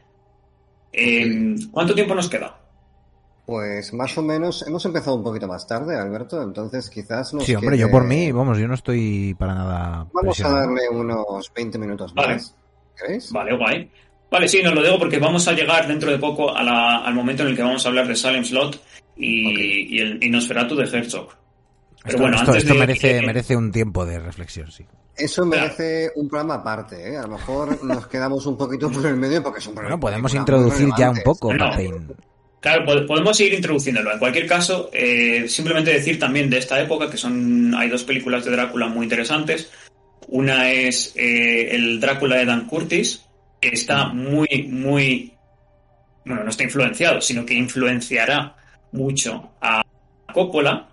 ¿Cuánto 1.71 1.95
tiempo 1.95 2.15
nos 2.15 2.29
queda? 2.29 2.59
Pues 3.45 3.93
más 3.93 4.17
o 4.17 4.23
menos, 4.23 4.65
hemos 4.67 4.85
empezado 4.85 5.17
un 5.17 5.25
poquito 5.25 5.49
más 5.49 5.67
tarde, 5.67 5.99
Alberto, 5.99 6.41
entonces 6.43 6.89
quizás 6.89 7.35
nos 7.35 7.45
Sí, 7.45 7.55
hombre, 7.55 7.77
yo 7.77 7.91
por 7.91 8.05
mí, 8.05 8.31
vamos, 8.31 8.59
yo 8.59 8.69
no 8.69 8.75
estoy 8.75 9.35
para 9.35 9.55
nada... 9.55 10.07
Vamos 10.13 10.41
a 10.41 10.51
darle 10.51 10.89
unos 10.91 11.53
20 11.55 11.79
minutos 11.79 12.15
más. 12.15 12.55
Vale, 13.33 13.57
guay. 13.57 13.91
Vale, 14.33 14.49
sí, 14.49 14.63
nos 14.63 14.75
lo 14.75 14.83
digo 14.83 14.99
porque 14.99 15.19
vamos 15.19 15.47
a 15.47 15.53
llegar 15.53 15.87
dentro 15.87 16.11
de 16.11 16.19
poco 16.19 16.57
al 16.57 17.15
momento 17.15 17.43
en 17.43 17.51
el 17.51 17.57
que 17.57 17.63
vamos 17.63 17.85
a 17.85 17.91
hablar 17.91 18.09
de 18.09 18.17
Salem 18.17 18.43
Slot 18.43 18.83
y, 19.15 19.95
y 19.95 20.01
el 20.01 20.25
Inosferatu 20.25 20.75
de 20.75 20.85
Herzog. 20.85 21.29
Pero 22.03 22.19
bueno, 22.19 22.39
esto, 22.55 22.75
merece, 22.75 23.21
merece 23.21 23.55
un 23.55 23.71
tiempo 23.71 24.07
de 24.07 24.19
reflexión, 24.19 24.73
sí. 24.73 24.87
Eso 25.15 25.45
merece 25.45 26.11
un 26.17 26.31
programa 26.31 26.55
aparte, 26.55 27.13
¿eh? 27.13 27.19
A 27.19 27.23
lo 27.23 27.37
mejor 27.37 27.85
nos 27.85 28.07
quedamos 28.07 28.47
un 28.47 28.57
poquito 28.57 28.91
por 28.91 29.05
el 29.05 29.17
medio 29.17 29.43
porque 29.43 29.61
es 29.61 29.67
un 29.67 29.75
programa. 29.75 29.97
Bueno, 29.97 30.01
podemos 30.01 30.35
introducir 30.35 30.89
ya 30.97 31.11
un 31.11 31.21
poco, 31.23 31.51
Claro, 32.61 33.07
podemos 33.07 33.39
ir 33.41 33.53
introduciéndolo. 33.53 34.13
En 34.13 34.19
cualquier 34.19 34.47
caso, 34.47 34.89
eh, 34.93 35.47
simplemente 35.49 35.93
decir 35.93 36.19
también 36.19 36.49
de 36.49 36.59
esta 36.59 36.81
época 36.81 37.11
que 37.11 37.17
son 37.17 37.75
hay 37.75 37.91
dos 37.91 38.05
películas 38.05 38.45
de 38.45 38.53
Drácula 38.53 38.87
muy 38.87 39.05
interesantes. 39.05 39.71
Una 40.29 40.71
es 40.71 41.13
eh, 41.17 41.75
el 41.75 42.01
Drácula 42.01 42.37
de 42.37 42.47
Dan 42.47 42.67
Curtis, 42.67 43.27
que 43.63 43.69
está 43.69 44.09
muy, 44.09 44.67
muy, 44.69 45.33
bueno, 46.27 46.43
no 46.43 46.51
está 46.51 46.65
influenciado, 46.65 47.21
sino 47.21 47.47
que 47.47 47.55
influenciará 47.55 48.57
mucho 48.91 49.53
a 49.61 49.83
Coppola, 50.33 50.89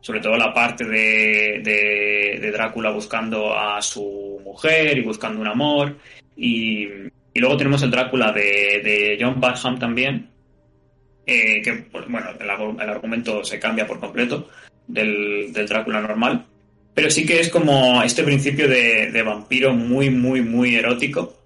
sobre 0.00 0.18
todo 0.18 0.36
la 0.36 0.52
parte 0.52 0.84
de, 0.84 1.60
de, 1.62 2.50
Drácula 2.50 2.90
buscando 2.90 3.56
a 3.56 3.80
su 3.80 4.40
mujer 4.42 4.98
y 4.98 5.02
buscando 5.02 5.40
un 5.40 5.46
amor. 5.46 5.96
Y, 6.36 6.88
y 7.32 7.40
luego 7.40 7.56
tenemos 7.56 7.82
el 7.84 7.92
Drácula 7.92 8.32
de, 8.32 8.80
de 8.82 9.16
John 9.20 9.40
Barham 9.40 9.78
también, 9.78 10.28
eh, 11.24 11.62
que, 11.62 11.72
pues, 11.92 12.04
bueno, 12.08 12.30
el, 12.40 12.50
argumento 12.90 13.44
se 13.44 13.60
cambia 13.60 13.86
por 13.86 14.00
completo 14.00 14.48
del, 14.88 15.52
del, 15.52 15.68
Drácula 15.68 16.00
normal. 16.00 16.46
Pero 16.94 17.10
sí 17.10 17.24
que 17.24 17.38
es 17.38 17.48
como 17.48 18.02
este 18.02 18.24
principio 18.24 18.66
de, 18.66 19.12
de 19.12 19.22
vampiro 19.22 19.72
muy, 19.72 20.10
muy, 20.10 20.42
muy 20.42 20.74
erótico 20.74 21.37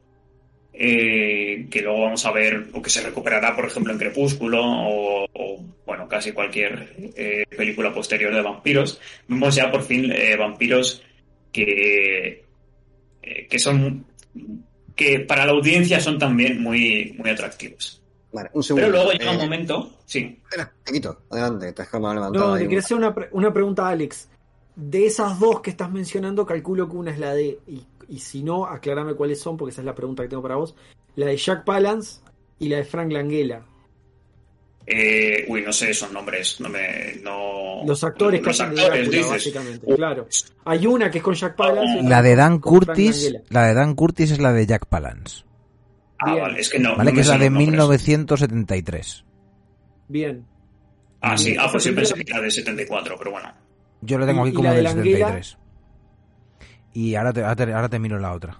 eh, 0.72 1.66
que 1.70 1.82
luego 1.82 2.02
vamos 2.02 2.24
a 2.24 2.32
ver 2.32 2.68
o 2.72 2.80
que 2.80 2.90
se 2.90 3.02
recuperará, 3.02 3.54
por 3.54 3.66
ejemplo, 3.66 3.92
en 3.92 3.98
Crepúsculo 3.98 4.60
o, 4.64 5.64
bueno, 5.84 6.08
casi 6.08 6.32
cualquier 6.32 6.94
eh, 7.16 7.44
película 7.56 7.92
posterior 7.92 8.34
de 8.34 8.42
vampiros. 8.42 9.00
Vemos 9.28 9.54
ya 9.54 9.70
por 9.70 9.82
fin 9.82 10.10
eh, 10.10 10.36
vampiros 10.36 11.02
que, 11.52 12.44
que 13.22 13.58
son 13.58 14.06
que 14.96 15.20
para 15.20 15.46
la 15.46 15.52
audiencia 15.52 16.00
son 16.00 16.18
también 16.18 16.62
muy, 16.62 17.14
muy 17.18 17.30
atractivos. 17.30 18.02
Pero 18.32 18.88
luego 18.88 19.12
llega 19.12 19.32
un 19.32 19.38
momento. 19.38 19.98
Sí. 20.06 20.40
Espera, 20.42 20.72
adelante, 21.30 21.72
te 21.72 21.84
No, 21.92 22.54
te 22.54 22.62
quería 22.62 22.78
hacer 22.78 22.96
una, 22.96 23.14
una 23.32 23.52
pregunta, 23.52 23.88
Alex. 23.88 24.28
De 24.74 25.04
esas 25.04 25.38
dos 25.38 25.60
que 25.60 25.68
estás 25.68 25.90
mencionando, 25.90 26.46
calculo 26.46 26.88
que 26.88 26.96
una 26.96 27.10
es 27.10 27.18
la 27.18 27.34
de 27.34 27.58
y 27.66 27.84
si 28.18 28.42
no, 28.42 28.66
aclárame 28.66 29.14
cuáles 29.14 29.40
son, 29.40 29.56
porque 29.56 29.70
esa 29.72 29.80
es 29.82 29.86
la 29.86 29.94
pregunta 29.94 30.22
que 30.22 30.28
tengo 30.28 30.42
para 30.42 30.56
vos. 30.56 30.74
La 31.16 31.26
de 31.26 31.36
Jack 31.36 31.64
Palance 31.64 32.20
y 32.58 32.68
la 32.68 32.78
de 32.78 32.84
Frank 32.84 33.10
Langella. 33.12 33.62
Eh, 34.84 35.44
uy, 35.48 35.62
no 35.62 35.72
sé 35.72 35.90
esos 35.90 36.12
nombres. 36.12 36.60
No 36.60 36.68
me, 36.68 37.14
no... 37.22 37.84
Los 37.86 38.02
actores 38.02 38.42
Los 38.42 38.60
actores, 38.60 39.08
dices. 39.10 39.28
básicamente. 39.30 39.94
Claro. 39.94 40.26
Hay 40.64 40.86
una 40.86 41.10
que 41.10 41.18
es 41.18 41.24
con 41.24 41.34
Jack 41.34 41.54
Palance. 41.56 42.02
La 42.08 42.20
de 42.22 42.34
Dan 42.36 42.58
Curtis. 42.58 43.32
La 43.48 43.66
de 43.66 43.74
Dan 43.74 43.94
Curtis 43.94 44.32
es 44.32 44.40
la 44.40 44.52
de 44.52 44.66
Jack 44.66 44.86
Palance. 44.86 45.44
Ah, 46.18 46.34
vale, 46.34 46.60
es 46.60 46.68
que 46.68 46.78
no. 46.78 46.96
Vale, 46.96 47.12
que 47.12 47.20
es 47.20 47.28
la 47.28 47.38
de 47.38 47.50
1973. 47.50 49.24
Bien. 50.08 50.44
Ah, 51.20 51.38
sí, 51.38 51.56
ah, 51.58 51.68
pues 51.70 51.84
yo 51.84 51.94
pensé 51.94 52.14
que 52.14 52.24
era 52.30 52.40
de 52.40 52.50
74, 52.50 53.14
pero 53.18 53.30
bueno. 53.32 53.52
Yo 54.00 54.18
lo 54.18 54.26
tengo 54.26 54.44
Y- 54.46 54.48
aquí 54.48 54.50
y 54.50 54.54
como 54.56 54.64
la 54.68 54.70
de 54.70 54.76
del 54.76 54.84
la 54.84 54.90
Anguila. 54.90 55.26
73. 55.28 55.58
Y 56.94 57.14
ahora 57.14 57.32
te, 57.32 57.40
ahora 57.42 57.56
te, 57.56 57.72
ahora 57.72 57.88
te 57.88 57.98
miro 57.98 58.18
la 58.18 58.32
otra. 58.32 58.58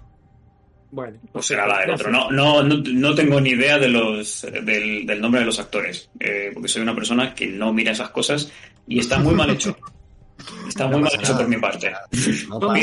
Bueno, 0.91 1.17
Pues 1.31 1.45
será 1.47 1.65
la 1.67 1.79
del 1.81 1.91
otro. 1.91 2.11
No, 2.11 2.29
no, 2.31 2.61
no, 2.61 2.75
no 2.77 3.15
tengo 3.15 3.41
ni 3.41 3.51
idea 3.51 3.77
de 3.79 3.87
los, 3.89 4.45
del, 4.63 5.05
del 5.07 5.21
nombre 5.21 5.39
de 5.41 5.45
los 5.47 5.59
actores, 5.59 6.09
eh, 6.19 6.51
porque 6.53 6.67
soy 6.69 6.81
una 6.83 6.93
persona 6.93 7.33
que 7.33 7.47
no 7.47 7.73
mira 7.73 7.91
esas 7.93 8.09
cosas 8.11 8.51
y 8.87 8.99
está 8.99 9.17
muy 9.19 9.33
mal 9.33 9.49
hecho. 9.49 9.75
Está 10.67 10.85
muy 10.87 10.97
No 10.97 11.01
mal 11.03 11.11
hecho 11.15 11.31
nada. 11.33 11.37
por 11.37 11.47
mi 11.47 11.57
parte. 11.57 11.91
No 12.49 12.59
perdón 12.59 12.77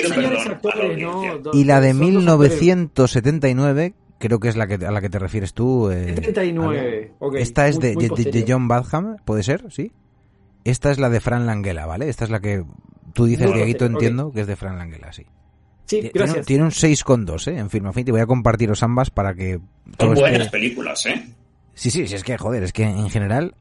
Y 1.52 1.64
la 1.64 1.80
de 1.80 1.90
son 1.92 2.00
dos 2.14 2.26
actores. 2.28 2.60
1979, 2.60 3.94
creo 4.18 4.40
que 4.40 4.48
es 4.48 4.56
la 4.56 4.66
que 4.66 4.74
a 4.84 4.90
la 4.90 5.00
que 5.00 5.10
te 5.10 5.18
refieres 5.18 5.54
tú. 5.54 5.90
eh, 5.90 6.14
79. 6.16 7.12
ok, 7.18 7.34
Esta 7.36 7.68
es 7.68 7.76
muy- 7.76 7.88
de, 7.88 7.94
muy 7.94 8.02
de- 8.02 8.08
de 8.08 8.14
posterior. 8.24 8.44
John 8.48 8.68
Badham, 8.68 9.16
¿puede 9.24 9.42
ser? 9.42 9.64
¿Sí? 9.70 9.92
Esta 10.64 10.90
es 10.90 10.98
la 10.98 11.08
de 11.10 11.20
Fran 11.20 11.46
Langella, 11.46 11.86
¿vale? 11.86 12.08
Esta 12.08 12.24
es 12.24 12.30
la 12.30 12.40
que 12.40 12.64
tú 13.14 13.26
dices, 13.26 13.52
Dieguito, 13.52 13.86
entiendo 13.86 14.30
que 14.32 14.42
es 14.42 14.46
de 14.46 14.56
Fran 14.56 14.76
Langella, 14.78 15.12
sí. 15.12 15.26
Sí, 15.90 15.96
Tiene- 16.02 16.10
gracias. 16.14 16.46
Tiene 16.46 16.62
un 16.62 16.70
6,2, 16.70 17.48
¿eh? 17.48 17.58
En 17.58 17.68
Film 17.68 17.86
Affinity. 17.86 18.12
Voy 18.12 18.20
a 18.20 18.26
compartiros 18.26 18.84
ambas 18.84 19.10
para 19.10 19.34
que... 19.34 19.58
Son 19.98 20.14
buenas 20.14 20.48
películas, 20.48 21.04
¿eh? 21.06 21.26
Sí, 21.74 21.90
sí, 21.90 22.06
sí, 22.06 22.14
es 22.14 22.22
que, 22.22 22.38
joder, 22.38 22.62
es 22.62 22.72
que 22.72 22.84
en 22.84 23.10
general... 23.10 23.54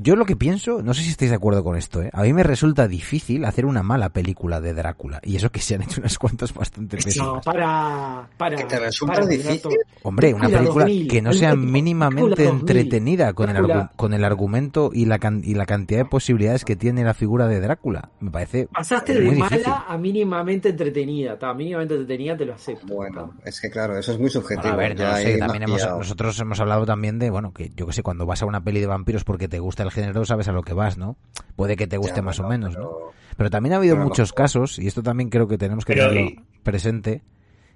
Yo 0.00 0.16
lo 0.16 0.24
que 0.24 0.36
pienso, 0.36 0.82
no 0.82 0.94
sé 0.94 1.02
si 1.02 1.10
estáis 1.10 1.30
de 1.30 1.36
acuerdo 1.36 1.62
con 1.64 1.76
esto, 1.76 2.02
¿eh? 2.02 2.10
A 2.12 2.22
mí 2.22 2.32
me 2.32 2.42
resulta 2.42 2.86
difícil 2.88 3.44
hacer 3.44 3.66
una 3.66 3.82
mala 3.82 4.08
película 4.10 4.60
de 4.60 4.74
Drácula. 4.74 5.20
Y 5.24 5.36
eso 5.36 5.50
que 5.50 5.60
se 5.60 5.74
han 5.74 5.82
hecho 5.82 6.00
unas 6.00 6.18
cuantas 6.18 6.52
bastante 6.54 6.96
No, 6.96 7.02
pésimas. 7.04 7.44
para, 7.44 8.28
para. 8.36 8.56
¿Que 8.56 8.64
te 8.64 8.78
resulta 8.78 9.14
para, 9.14 9.26
difícil? 9.26 9.70
Hombre, 10.02 10.34
una 10.34 10.48
película 10.48 10.84
2000, 10.84 11.08
que 11.08 11.22
no 11.22 11.32
sea 11.32 11.54
mínimamente 11.56 12.42
Drácula 12.42 12.58
2000, 12.58 12.60
entretenida 12.76 13.32
con 13.32 13.48
el, 13.50 13.54
Drácula. 13.56 13.92
con 13.96 14.14
el 14.14 14.24
argumento 14.24 14.90
y 14.92 15.06
la, 15.06 15.18
can- 15.18 15.42
y 15.44 15.54
la 15.54 15.66
cantidad 15.66 16.00
de 16.00 16.04
posibilidades 16.06 16.64
que 16.64 16.76
tiene 16.76 17.04
la 17.04 17.14
figura 17.14 17.46
de 17.48 17.60
Drácula. 17.60 18.10
Me 18.20 18.30
parece 18.30 18.68
Pasaste 18.72 19.14
muy 19.14 19.22
de 19.24 19.30
difícil. 19.36 19.62
mala 19.66 19.84
a 19.88 19.98
mínimamente 19.98 20.68
entretenida. 20.70 21.34
Está, 21.34 21.52
mínimamente 21.54 21.94
entretenida 21.94 22.36
te 22.36 22.44
lo 22.46 22.54
acepto. 22.54 22.94
Bueno, 22.94 23.34
es 23.44 23.60
que 23.60 23.70
claro, 23.70 23.98
eso 23.98 24.12
es 24.12 24.18
muy 24.18 24.30
subjetivo. 24.30 24.74
Bueno, 24.74 24.78
a 24.78 24.78
ver, 24.78 24.98
no 24.98 25.16
sé, 25.16 25.38
también 25.38 25.62
hemos, 25.64 25.84
nosotros 25.86 26.38
hemos 26.40 26.60
hablado 26.60 26.84
también 26.86 27.18
de, 27.18 27.30
bueno, 27.30 27.52
que 27.52 27.70
yo 27.74 27.86
que 27.86 27.92
sé, 27.92 28.02
cuando 28.02 28.26
vas 28.26 28.42
a 28.42 28.46
una 28.46 28.62
peli 28.62 28.80
de 28.80 28.86
vampiros 28.86 29.24
porque 29.24 29.48
te 29.48 29.58
gusta 29.58 29.71
el 29.82 29.90
género, 29.90 30.24
sabes 30.24 30.48
a 30.48 30.52
lo 30.52 30.62
que 30.62 30.74
vas, 30.74 30.98
¿no? 30.98 31.16
Puede 31.56 31.76
que 31.76 31.86
te 31.86 31.96
guste 31.96 32.16
Ya, 32.16 32.22
más 32.22 32.38
o 32.40 32.48
menos, 32.48 32.74
¿no? 32.76 32.80
pero- 32.90 33.12
Pero 33.36 33.50
también 33.50 33.72
ha 33.72 33.76
habido 33.76 33.94
pero 33.96 34.08
muchos 34.08 34.32
casos, 34.34 34.78
y 34.78 34.86
esto 34.86 35.02
también 35.02 35.30
creo 35.30 35.48
que 35.48 35.56
tenemos 35.56 35.84
que 35.86 35.94
Pero 35.94 36.10
tenerlo 36.10 36.30
y- 36.30 36.60
presente, 36.62 37.22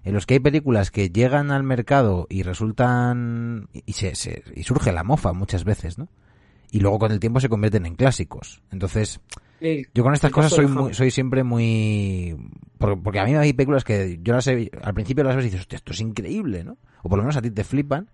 en 0.04 0.12
los 0.14 0.26
que 0.26 0.34
hay 0.34 0.40
películas 0.40 0.90
que 0.90 1.08
llegan 1.10 1.50
al 1.50 1.62
mercado 1.62 2.26
y 2.28 2.42
resultan... 2.42 3.68
y, 3.72 3.92
se, 3.94 4.14
se- 4.14 4.42
y 4.54 4.62
surge 4.64 4.92
la 4.92 5.02
mofa 5.02 5.32
muchas 5.32 5.64
veces, 5.64 5.98
¿no? 5.98 6.08
Y 6.70 6.80
luego 6.80 6.98
con 6.98 7.12
el 7.12 7.20
tiempo 7.20 7.40
se 7.40 7.48
convierten 7.48 7.86
en 7.86 7.94
clásicos. 7.94 8.62
Entonces, 8.70 9.20
El- 9.60 9.86
yo 9.94 10.02
con 10.02 10.12
estas 10.14 10.30
cosas 10.30 10.52
soy 10.52 10.66
muy, 10.66 10.94
soy 10.94 11.10
siempre 11.10 11.42
muy... 11.42 12.36
Porque, 12.78 13.00
porque 13.02 13.20
a 13.20 13.24
mí 13.24 13.34
hay 13.34 13.52
películas 13.52 13.84
que 13.84 14.18
yo 14.22 14.34
las 14.34 14.46
he, 14.48 14.70
al 14.82 14.92
principio 14.94 15.24
las 15.24 15.34
ves 15.36 15.46
y 15.46 15.48
dices, 15.48 15.60
"Hostia, 15.62 15.76
esto 15.76 15.92
es 15.92 16.00
increíble, 16.00 16.64
¿no? 16.64 16.76
O 17.02 17.08
por 17.08 17.18
lo 17.18 17.22
menos 17.24 17.36
a 17.36 17.42
ti 17.42 17.50
te 17.50 17.64
flipan. 17.64 18.10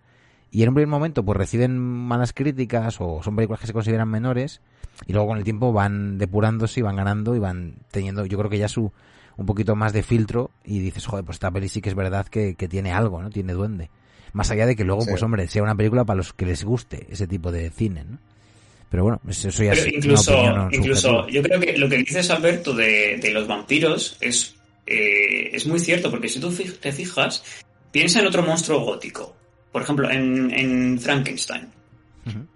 Y 0.55 0.63
en 0.63 0.69
un 0.69 0.75
primer 0.75 0.89
momento 0.89 1.25
pues 1.25 1.37
reciben 1.37 1.79
malas 1.79 2.33
críticas 2.35 2.99
o 3.01 3.23
son 3.23 3.35
películas 3.35 3.61
que 3.61 3.67
se 3.67 3.73
consideran 3.73 4.09
menores 4.09 4.61
y 5.07 5.13
luego 5.15 5.29
con 5.29 5.39
el 5.39 5.45
tiempo 5.45 5.73
van 5.73 6.19
depurándose 6.19 6.81
y 6.81 6.83
van 6.83 6.95
ganando 6.97 7.35
y 7.35 7.39
van 7.39 7.77
teniendo, 7.91 8.27
yo 8.27 8.37
creo 8.39 8.51
que 8.51 8.59
ya 8.59 8.69
su 8.69 8.93
un 9.39 9.47
poquito 9.47 9.75
más 9.75 9.95
de 9.95 10.03
filtro 10.03 10.51
y 10.63 10.79
dices, 10.81 11.07
joder, 11.07 11.25
pues 11.25 11.37
esta 11.37 11.51
peli 11.51 11.69
sí 11.71 11.81
que 11.81 11.89
es 11.89 11.95
verdad 11.95 12.27
que, 12.27 12.55
que 12.55 12.69
tiene 12.69 12.93
algo, 12.93 13.23
¿no? 13.23 13.31
Tiene 13.31 13.55
duende. 13.55 13.89
Más 14.35 14.51
allá 14.51 14.67
de 14.67 14.77
que 14.77 14.85
luego, 14.85 15.01
Sí. 15.03 15.11
pues 15.11 15.23
hombre, 15.23 15.49
sea 15.49 15.63
una 15.63 15.75
película 15.75 16.05
para 16.05 16.19
los 16.19 16.35
que 16.35 16.45
les 16.45 16.63
guste 16.65 17.07
ese 17.11 17.27
tipo 17.27 17.51
de 17.51 17.71
cine, 17.71 18.05
¿no? 18.05 18.19
Pero 18.91 19.05
bueno, 19.05 19.21
eso 19.27 19.49
ya 19.49 19.71
Pero 19.73 19.87
es 19.87 19.95
incluso, 19.95 20.33
una 20.39 20.65
opinión 20.67 20.75
incluso 20.75 21.09
subjetiva. 21.09 21.31
yo 21.31 21.43
creo 21.43 21.61
que 21.61 21.79
lo 21.79 21.89
que 21.89 21.97
dices, 21.97 22.31
Alberto, 22.31 22.75
de, 22.75 23.17
de 23.23 23.31
los 23.31 23.49
vampiros 23.49 24.19
es, 24.21 24.55
eh, 24.87 25.49
es 25.55 25.67
muy 25.67 25.81
cierto, 25.81 26.11
porque 26.11 26.29
si 26.29 26.39
tú 26.39 26.51
te 26.79 26.93
fijas, 26.93 27.43
piensa 27.91 28.21
en 28.21 28.27
otro 28.27 28.43
monstruo 28.43 28.81
gótico. 28.81 29.35
Por 29.73 29.83
ejemplo, 29.83 30.11
en, 30.11 30.51
en 30.53 31.01
Frankenstein. 31.01 31.69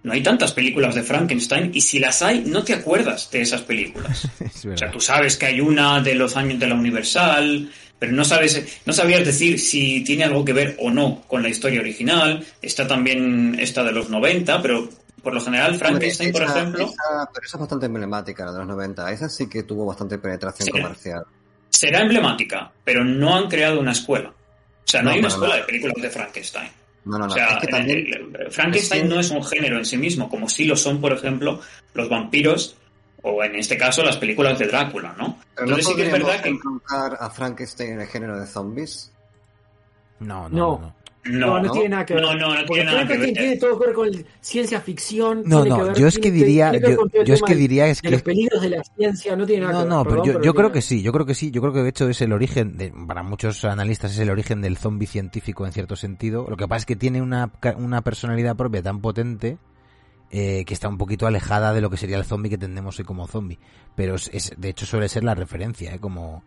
No 0.04 0.12
hay 0.12 0.22
tantas 0.22 0.52
películas 0.52 0.94
de 0.94 1.02
Frankenstein 1.02 1.72
y 1.74 1.80
si 1.80 1.98
las 1.98 2.22
hay, 2.22 2.44
no 2.46 2.62
te 2.62 2.72
acuerdas 2.74 3.28
de 3.32 3.40
esas 3.40 3.62
películas. 3.62 4.28
Es 4.40 4.64
O 4.64 4.76
sea, 4.76 4.92
tú 4.92 5.00
sabes 5.00 5.36
que 5.36 5.46
hay 5.46 5.60
una 5.60 6.00
de 6.00 6.14
los 6.14 6.36
años 6.36 6.60
de 6.60 6.68
la 6.68 6.76
Universal, 6.76 7.68
pero 7.98 8.12
no 8.12 8.24
sabes, 8.24 8.80
no 8.86 8.92
sabías 8.92 9.24
decir 9.24 9.58
si 9.58 10.04
tiene 10.04 10.22
algo 10.22 10.44
que 10.44 10.52
ver 10.52 10.76
o 10.78 10.90
no 10.90 11.22
con 11.26 11.42
la 11.42 11.48
historia 11.48 11.80
original. 11.80 12.46
Está 12.62 12.86
también 12.86 13.56
esta 13.58 13.82
de 13.82 13.90
los 13.90 14.08
90, 14.08 14.62
pero 14.62 14.88
por 15.20 15.34
lo 15.34 15.40
general 15.40 15.74
Frankenstein, 15.76 16.28
Hombre, 16.28 16.46
por 16.46 16.56
ejemplo, 16.56 16.84
esa- 16.84 17.30
pero 17.34 17.46
esa 17.46 17.56
es 17.56 17.60
bastante 17.60 17.86
emblemática, 17.86 18.44
la 18.44 18.52
de 18.52 18.58
los 18.58 18.68
90. 18.68 19.10
Esa 19.10 19.28
sí 19.28 19.48
que 19.48 19.64
tuvo 19.64 19.84
bastante 19.84 20.18
penetración 20.18 20.68
comercial. 20.68 21.24
será 21.70 22.02
emblemática, 22.02 22.70
pero 22.84 23.02
no 23.04 23.34
han 23.36 23.48
creado 23.48 23.80
una 23.80 23.90
escuela. 23.92 24.28
O 24.28 24.34
sea, 24.88 25.02
no, 25.02 25.06
No, 25.08 25.14
hay 25.14 25.18
una 25.18 25.28
escuela 25.28 25.56
de 25.56 25.62
películas 25.64 25.96
de 26.00 26.10
Frankenstein. 26.10 26.68
No, 27.06 27.18
no, 27.18 27.26
no. 27.26 27.32
O 27.32 27.36
sea, 27.36 27.54
es 27.54 27.58
que 27.60 27.66
también. 27.68 27.98
el- 27.98 28.36
el- 28.42 28.50
Frankenstein 28.52 29.08
no 29.08 29.18
es 29.20 29.30
un 29.30 29.42
género 29.44 29.78
en 29.78 29.84
sí 29.86 29.96
mismo, 29.96 30.28
como 30.28 30.48
sí 30.48 30.64
lo 30.64 30.76
son, 30.76 31.00
por 31.00 31.12
ejemplo, 31.12 31.60
los 31.94 32.08
vampiros, 32.08 32.76
o 33.22 33.42
en 33.42 33.54
este 33.56 33.78
caso 33.78 34.02
las 34.04 34.16
películas 34.18 34.58
de 34.58 34.66
Drácula, 34.66 35.14
¿no? 35.16 35.38
Pero 35.54 35.66
no 35.68 35.76
Entonces 35.76 35.86
sí 35.86 35.94
que 35.96 36.06
es 36.06 36.12
verdad 36.12 36.40
que 36.42 36.48
encontrar 36.50 37.16
a 37.18 37.30
Frankenstein 37.30 37.92
en 37.94 38.00
el 38.02 38.06
género 38.08 38.38
de 38.38 38.46
zombies. 38.46 39.10
No, 40.20 40.48
no, 40.48 40.56
No. 40.56 40.78
no. 40.80 40.95
No. 41.30 41.38
No, 41.38 41.46
no, 41.46 41.56
no, 41.58 41.62
¿no? 41.64 41.72
tiene 41.72 41.88
nada 41.88 42.06
que 42.06 42.14
ver. 42.14 42.22
No, 42.22 42.34
no, 42.34 42.54
no 42.54 42.64
tiene 42.64 42.84
nada 42.84 43.06
que 43.06 43.16
ver. 43.16 43.32
tiene 43.32 43.56
todo 43.56 43.78
que 43.78 43.86
ver 43.86 43.94
con 43.94 44.08
el- 44.08 44.26
ciencia 44.40 44.80
ficción. 44.80 45.42
No, 45.46 45.64
no, 45.64 45.76
que 45.78 45.82
ver- 45.84 45.96
yo 45.96 46.06
es 46.06 46.18
que 46.18 46.30
diría, 46.30 46.70
que 46.72 46.80
yo, 47.24 47.34
es 47.34 47.42
que 47.42 47.54
de- 47.54 47.60
diría 47.60 47.86
es 47.88 48.00
de 48.02 48.10
los 48.10 48.20
que 48.22 48.24
peligros 48.26 48.60
de 48.62 48.70
la 48.70 48.82
ciencia, 48.96 49.36
no 49.36 49.46
tiene 49.46 49.66
nada 49.66 49.72
no, 49.72 49.78
que 49.78 49.84
ver. 49.84 49.90
no, 49.96 50.04
pero 50.04 50.22
perdón, 50.22 50.42
yo, 50.42 50.46
yo 50.46 50.54
creo 50.54 50.72
que 50.72 50.82
sí, 50.82 51.02
yo 51.02 51.12
creo 51.12 51.26
que 51.26 51.34
sí, 51.34 51.50
yo 51.50 51.60
creo 51.60 51.72
que 51.72 51.82
de 51.82 51.88
hecho 51.88 52.08
es 52.08 52.20
el 52.20 52.32
origen, 52.32 52.76
de, 52.76 52.92
para 53.06 53.22
muchos 53.22 53.64
analistas 53.64 54.12
es 54.12 54.18
el 54.18 54.30
origen 54.30 54.60
del 54.60 54.76
zombie 54.76 55.06
científico 55.06 55.66
en 55.66 55.72
cierto 55.72 55.96
sentido. 55.96 56.46
Lo 56.48 56.56
que 56.56 56.66
pasa 56.68 56.78
es 56.80 56.86
que 56.86 56.96
tiene 56.96 57.22
una, 57.22 57.50
una 57.76 58.02
personalidad 58.02 58.56
propia 58.56 58.82
tan 58.82 59.00
potente 59.00 59.58
eh, 60.30 60.64
que 60.66 60.74
está 60.74 60.88
un 60.88 60.98
poquito 60.98 61.26
alejada 61.26 61.72
de 61.72 61.80
lo 61.80 61.88
que 61.88 61.96
sería 61.96 62.16
el 62.18 62.24
zombie 62.24 62.48
que 62.48 62.54
entendemos 62.56 62.98
hoy 62.98 63.04
como 63.04 63.26
zombie. 63.28 63.58
Pero 63.94 64.16
es, 64.16 64.28
es- 64.32 64.52
de 64.56 64.68
hecho 64.70 64.84
suele 64.84 65.08
ser 65.08 65.22
la 65.24 65.34
referencia, 65.36 65.94
¿eh? 65.94 66.00
como 66.00 66.42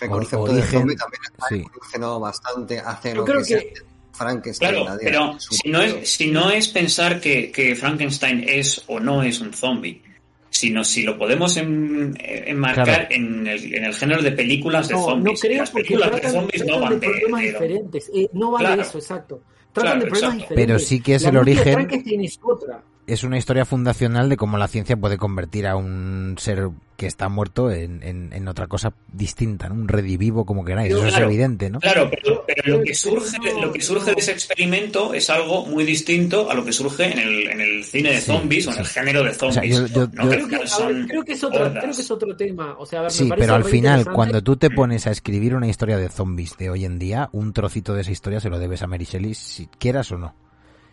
El 0.00 0.08
concepto 0.10 0.40
origen, 0.42 0.60
de 0.60 0.66
zombie 0.66 0.96
también 0.96 1.22
ha 1.38 1.46
sí. 1.48 1.54
evolucionado 1.60 2.18
bastante 2.20 2.80
hace 2.80 3.10
Yo 3.10 3.14
lo 3.16 3.24
creo 3.24 3.42
que, 3.44 3.56
que- 3.58 3.74
Frankenstein. 4.16 4.70
Claro, 4.70 4.84
nadie- 4.88 5.04
pero 5.04 5.36
si 5.40 5.68
no, 5.68 5.82
es, 5.82 6.08
si 6.10 6.30
no 6.30 6.50
es 6.50 6.68
pensar 6.68 7.20
que, 7.20 7.50
que 7.50 7.74
Frankenstein 7.74 8.44
es 8.48 8.82
o 8.86 8.98
no 9.00 9.22
es 9.22 9.40
un 9.40 9.52
zombie, 9.52 10.02
sino 10.50 10.82
si 10.84 11.02
lo 11.02 11.18
podemos 11.18 11.56
en- 11.58 12.16
eh, 12.18 12.44
enmarcar 12.46 12.84
Claro. 12.84 13.06
en, 13.10 13.46
el, 13.46 13.74
en 13.74 13.84
el 13.84 13.94
género 13.94 14.22
de 14.22 14.32
películas 14.32 14.88
de 14.88 14.94
No, 14.94 15.00
no 15.00 15.06
zombies. 15.06 15.40
creo 15.40 15.58
Las 15.58 15.70
porque 15.70 15.84
películas 15.88 16.10
de 16.12 16.20
tratan, 16.20 16.40
zombies 16.40 16.60
no 16.62 16.66
tratan 16.66 16.82
van 16.82 17.00
de 17.00 17.06
de, 17.06 17.12
problemas 17.12 17.40
de- 17.40 17.46
diferentes. 17.48 18.10
Eh, 18.14 18.28
no 18.32 18.50
van 18.50 18.62
de 18.62 18.66
Claro. 18.68 18.82
eso, 18.82 18.98
exacto. 18.98 19.42
Tratan 19.72 19.92
Claro, 19.92 20.04
de 20.04 20.06
problemas 20.10 20.34
exacto. 20.34 20.54
diferentes. 20.54 20.66
Pero 20.76 20.78
sí 20.88 21.00
que 21.02 21.14
es 21.16 21.22
La 21.22 21.28
el 21.28 21.34
de 21.34 21.40
origen- 21.40 21.72
Frankenstein 21.74 22.24
es 22.24 22.38
otra. 22.42 22.82
Es 23.06 23.22
una 23.24 23.38
historia 23.38 23.64
fundacional 23.64 24.28
de 24.28 24.36
cómo 24.36 24.58
la 24.58 24.68
ciencia 24.68 24.96
puede 24.96 25.16
convertir 25.16 25.66
a 25.66 25.76
un 25.76 26.34
ser 26.38 26.70
que 26.96 27.06
está 27.06 27.28
muerto 27.28 27.70
en, 27.70 28.02
en, 28.02 28.32
en 28.32 28.48
otra 28.48 28.68
cosa 28.68 28.94
distinta, 29.12 29.68
¿no? 29.68 29.74
un 29.74 29.86
redivivo 29.86 30.46
como 30.46 30.64
queráis, 30.64 30.92
eso 30.94 31.06
es 31.06 31.16
evidente, 31.18 31.68
¿no? 31.68 31.78
Claro, 31.80 32.10
pero, 32.10 32.42
pero 32.46 32.78
lo 32.78 32.82
que 32.84 32.94
surge, 32.94 33.36
lo 33.60 33.70
que 33.70 33.82
surge 33.82 34.14
de 34.14 34.20
ese 34.20 34.32
experimento 34.32 35.12
es 35.12 35.28
algo 35.28 35.66
muy 35.66 35.84
distinto 35.84 36.50
a 36.50 36.54
lo 36.54 36.64
que 36.64 36.72
surge 36.72 37.12
en 37.12 37.18
el, 37.18 37.48
en 37.50 37.60
el 37.60 37.84
cine 37.84 38.12
de 38.12 38.20
Sí, 38.20 38.26
zombies 38.32 38.66
o 38.66 38.72
en 38.72 38.78
el 38.78 38.86
género 38.86 39.22
de 39.24 39.34
sea, 39.34 39.52
zombies. 39.52 39.76
yo- 39.76 39.86
yo- 39.86 40.08
¿no? 40.14 40.24
yo- 40.24 40.30
Que 40.30 40.34
al 40.34 40.38
Creo 40.46 40.48
que, 40.48 40.56
ver, 40.56 41.06
creo 41.06 41.22
es 41.34 41.44
otro, 41.44 41.72
creo 41.74 41.92
que 41.94 42.00
es 42.00 42.10
otro 42.10 42.36
tema. 42.36 42.76
O 42.78 42.86
sea, 42.86 43.00
a 43.00 43.02
ver, 43.02 43.10
me 43.12 43.16
Sí, 43.16 43.30
pero 43.36 43.54
al 43.54 43.64
final, 43.64 44.10
cuando 44.12 44.42
tú 44.42 44.56
te 44.56 44.70
pones 44.70 45.06
a 45.06 45.10
escribir 45.10 45.54
una 45.54 45.68
historia 45.68 45.98
de 45.98 46.08
zombies 46.08 46.56
de 46.56 46.70
hoy 46.70 46.84
en 46.86 46.98
día, 46.98 47.28
un 47.32 47.52
trocito 47.52 47.94
de 47.94 48.00
esa 48.00 48.10
historia 48.10 48.40
se 48.40 48.48
lo 48.48 48.58
debes 48.58 48.80
a 48.82 48.86
Mary 48.86 49.04
Shelley, 49.04 49.34
si 49.34 49.66
quieras 49.78 50.10
o 50.12 50.18
no. 50.18 50.34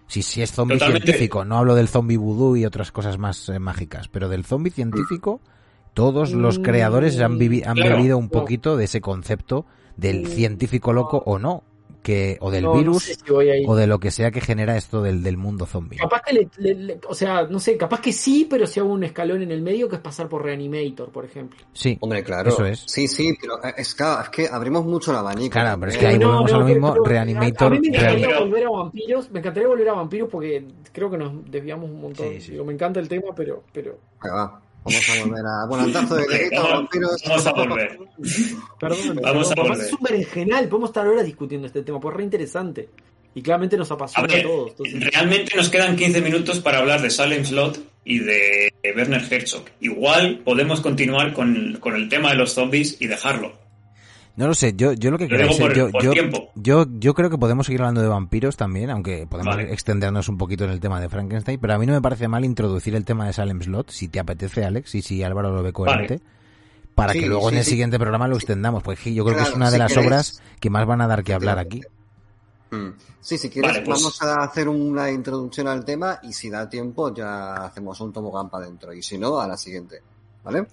Si, 0.07 0.21
si 0.21 0.41
es 0.41 0.51
zombie 0.51 0.77
Totalmente. 0.79 1.05
científico, 1.07 1.45
no 1.45 1.57
hablo 1.57 1.75
del 1.75 1.87
zombie 1.87 2.17
vudú 2.17 2.55
y 2.55 2.65
otras 2.65 2.91
cosas 2.91 3.17
más 3.17 3.49
eh, 3.49 3.59
mágicas, 3.59 4.07
pero 4.09 4.29
del 4.29 4.45
zombie 4.45 4.71
científico, 4.71 5.41
todos 5.93 6.33
los 6.33 6.59
Mm, 6.59 6.61
creadores 6.63 7.19
han, 7.19 7.39
vivi- 7.39 7.65
han 7.65 7.75
claro, 7.75 7.95
bebido 7.95 8.17
un 8.17 8.29
poquito 8.29 8.77
de 8.77 8.85
ese 8.85 9.01
concepto 9.01 9.65
del 9.97 10.23
Mm, 10.23 10.25
científico 10.25 10.93
loco 10.93 11.23
o 11.25 11.39
no, 11.39 11.63
que 12.03 12.37
o 12.41 12.51
del 12.51 12.63
No, 12.65 12.73
no 12.73 12.77
virus 12.79 13.03
sé 13.03 13.15
si 13.15 13.31
voy 13.31 13.49
ahí. 13.49 13.63
o 13.65 13.75
de 13.75 13.87
lo 13.87 13.97
que 13.99 14.11
sea 14.11 14.29
que 14.29 14.41
genera 14.41 14.77
esto 14.77 15.01
del, 15.01 15.23
del 15.23 15.37
mundo 15.37 15.65
zombie. 15.65 15.97
Capaz 15.97 16.21
que 16.21 16.33
le, 16.33 16.49
le- 16.57 16.75
le- 16.75 16.99
o 17.07 17.15
sea, 17.15 17.47
no 17.47 17.59
sé, 17.59 17.77
capaz 17.77 18.01
que 18.01 18.11
sí, 18.13 18.45
pero 18.49 18.67
si 18.67 18.79
hago 18.79 18.89
un 18.91 19.03
escalón 19.03 19.41
en 19.41 19.51
el 19.51 19.61
medio 19.61 19.87
que 19.89 19.95
es 19.95 20.01
pasar 20.01 20.27
por 20.29 20.43
Reanimator, 20.43 21.09
por 21.11 21.25
ejemplo. 21.25 21.59
Sí, 21.73 21.97
Hombre, 22.01 22.23
claro. 22.23 22.49
Eso 22.49 22.65
es. 22.65 22.83
Sí, 22.85 23.07
sí, 23.07 23.33
pero 23.41 23.63
eh, 23.63 23.73
es, 23.77 23.95
claro, 23.95 24.21
es 24.21 24.29
que 24.29 24.47
abrimos 24.47 24.85
mucho 24.85 25.11
el 25.11 25.17
abanico. 25.17 25.53
Claro, 25.53 25.79
pero 25.79 25.91
es 25.93 25.97
que 25.97 26.05
ahí 26.07 26.19
No, 26.19 26.27
volvemos 26.27 26.51
no, 26.51 26.57
a 26.57 26.59
lo 26.59 26.65
mismo, 26.65 26.91
pero 26.91 27.05
Reanimator, 27.05 27.67
A 27.67 27.69
mí 27.71 27.79
me 27.79 27.87
encantaría 27.87 28.09
Reanimator. 28.27 28.47
volver 28.49 28.65
a 28.65 28.69
vampiros, 28.69 29.31
me 29.31 29.39
encantaría 29.39 29.67
volver 29.69 29.89
a 29.89 29.93
vampiros 29.93 30.29
porque 30.29 30.65
creo 30.91 31.09
que 31.09 31.17
nos 31.17 31.49
desviamos 31.49 31.89
un 31.89 32.01
montón. 32.01 32.27
Sí, 32.33 32.41
sí. 32.41 32.51
Digo, 32.51 32.65
me 32.65 32.73
encanta 32.73 32.99
el 32.99 33.07
tema, 33.07 33.27
pero, 33.35 33.63
pero, 33.71 33.97
Venga, 34.21 34.35
va. 34.35 34.61
Vamos 34.83 35.09
a 35.09 35.23
volver 35.23 35.45
a 35.45 35.65
volantazo 35.67 36.15
de 36.15 36.49
Vamos, 36.53 36.71
vampiros. 36.71 37.23
vamos 37.27 37.47
a 37.47 37.51
volver. 37.53 37.99
perdón, 38.79 39.19
Vamos 39.21 39.51
a 39.51 39.55
volver. 39.55 39.77
es 39.85 39.93
un 39.93 39.99
berenjenal, 40.01 40.67
podemos 40.67 40.89
estar 40.89 41.07
horas 41.07 41.25
discutiendo 41.25 41.67
este 41.67 41.83
tema, 41.83 41.99
pues 41.99 42.15
re 42.15 42.23
interesante. 42.23 42.89
Y 43.35 43.41
claramente 43.41 43.77
nos 43.77 43.89
A 43.91 43.95
apasiona 43.95 44.31
a, 44.31 44.35
ver, 44.35 44.43
todos. 44.43 44.69
entonces- 44.71 45.11
realmente 45.11 45.55
nos 45.57 45.69
quedan 45.69 45.95
15 45.95 46.21
minutos 46.21 46.59
para 46.59 46.79
hablar 46.79 47.01
de 47.01 47.09
Salem 47.09 47.43
Slot 47.45 47.79
y 48.05 48.19
de 48.19 48.73
Werner 48.95 49.23
Herzog. 49.31 49.63
Igual 49.79 50.39
podemos 50.43 50.81
continuar 50.81 51.33
con, 51.33 51.77
con 51.79 51.95
el 51.95 52.09
tema 52.09 52.29
de 52.29 52.35
los 52.35 52.53
zombies 52.53 52.97
y 52.99 53.07
dejarlo. 53.07 53.53
No 54.35 54.47
lo 54.47 54.55
sé, 54.55 54.73
yo, 54.75 54.93
yo 54.93 55.11
lo 55.11 55.19
que 55.19 55.27
creo 55.27 55.47
es 55.47 55.57
yo, 55.57 55.89
yo, 56.55 56.85
yo, 56.89 57.13
creo 57.13 57.29
que 57.29 57.37
podemos 57.37 57.67
seguir 57.67 57.81
hablando 57.81 58.01
de 58.01 58.07
vampiros 58.07 58.57
también, 58.57 58.89
aunque 58.89 59.27
podemos 59.27 59.59
extendernos 59.59 60.27
un 60.27 60.39
poquito 60.39 60.63
en 60.63 60.71
el 60.71 60.79
tema 60.79 60.99
de 60.99 61.07
Frankenstein, 61.07 61.59
pero 61.59 61.75
a 61.75 61.77
mí 61.77 61.85
no 61.85 61.93
me 61.93 62.01
parece 62.01 62.27
mal 62.27 62.43
introducir 62.43 62.95
el 62.95 63.05
tema 63.05 63.27
de 63.27 63.33
Salem 63.33 63.61
Slot, 63.61 63.91
si 63.91 64.07
te 64.07 64.19
apetece, 64.19 64.65
Alex, 64.65 64.95
y 64.95 65.03
si 65.03 65.21
Álvaro 65.21 65.51
lo 65.51 65.61
ve 65.61 65.71
coherente, 65.71 66.19
para 66.95 67.13
que 67.13 67.27
luego 67.27 67.49
en 67.51 67.57
el 67.57 67.63
siguiente 67.63 67.99
programa 67.99 68.27
lo 68.27 68.35
extendamos, 68.35 68.81
porque 68.81 69.13
yo 69.13 69.23
creo 69.23 69.37
que 69.37 69.43
es 69.43 69.53
una 69.53 69.69
de 69.69 69.77
las 69.77 69.95
obras 69.97 70.41
que 70.59 70.71
más 70.71 70.87
van 70.87 71.01
a 71.01 71.07
dar 71.07 71.23
que 71.23 71.35
hablar 71.35 71.59
aquí. 71.59 71.81
Mm. 72.71 72.89
Sí, 73.21 73.37
si 73.37 73.51
quieres, 73.51 73.81
pues 73.85 74.01
vamos 74.01 74.19
a 74.23 74.43
hacer 74.43 74.67
una 74.67 75.11
introducción 75.11 75.67
al 75.67 75.85
tema 75.85 76.19
y 76.23 76.33
si 76.33 76.49
da 76.49 76.67
tiempo 76.67 77.13
ya 77.13 77.53
hacemos 77.53 78.01
un 78.01 78.11
tomogán 78.11 78.49
para 78.49 78.65
adentro 78.65 78.91
y 78.93 79.03
si 79.03 79.19
no, 79.19 79.39
a 79.39 79.47
la 79.47 79.57
siguiente. 79.57 80.01
¿Vale? 80.43 80.65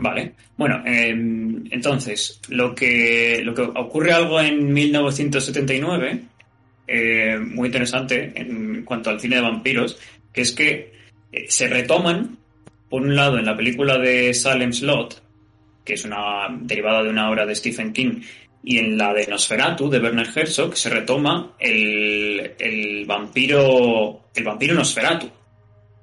Vale. 0.00 0.34
Bueno, 0.56 0.80
em, 0.86 1.64
entonces, 1.72 2.40
lo 2.50 2.72
que, 2.72 3.40
lo 3.42 3.52
que 3.52 3.62
ocurre 3.62 4.12
algo 4.12 4.40
en 4.40 4.72
1979, 4.72 6.20
eh, 6.86 7.36
muy 7.36 7.66
interesante 7.66 8.32
en 8.36 8.84
cuanto 8.84 9.10
al 9.10 9.18
cine 9.18 9.36
de 9.36 9.42
vampiros, 9.42 9.98
que 10.32 10.42
es 10.42 10.52
que 10.52 10.92
eh, 11.32 11.46
se 11.48 11.66
retoman, 11.66 12.38
por 12.88 13.02
un 13.02 13.16
lado, 13.16 13.38
en 13.38 13.46
la 13.46 13.56
película 13.56 13.98
de 13.98 14.32
Salem 14.34 14.72
Slot, 14.72 15.20
que 15.84 15.94
es 15.94 16.04
una 16.04 16.46
derivada 16.60 17.02
de 17.02 17.10
una 17.10 17.28
obra 17.28 17.44
de 17.44 17.56
Stephen 17.56 17.92
King, 17.92 18.20
y 18.62 18.78
en 18.78 18.96
la 18.96 19.12
de 19.12 19.26
Nosferatu, 19.26 19.90
de 19.90 19.98
Werner 19.98 20.28
Herzog, 20.32 20.76
se 20.76 20.90
retoma 20.90 21.56
el, 21.58 22.52
el 22.56 23.04
vampiro, 23.04 24.26
el 24.32 24.44
vampiro 24.44 24.74
Nosferatu. 24.74 25.28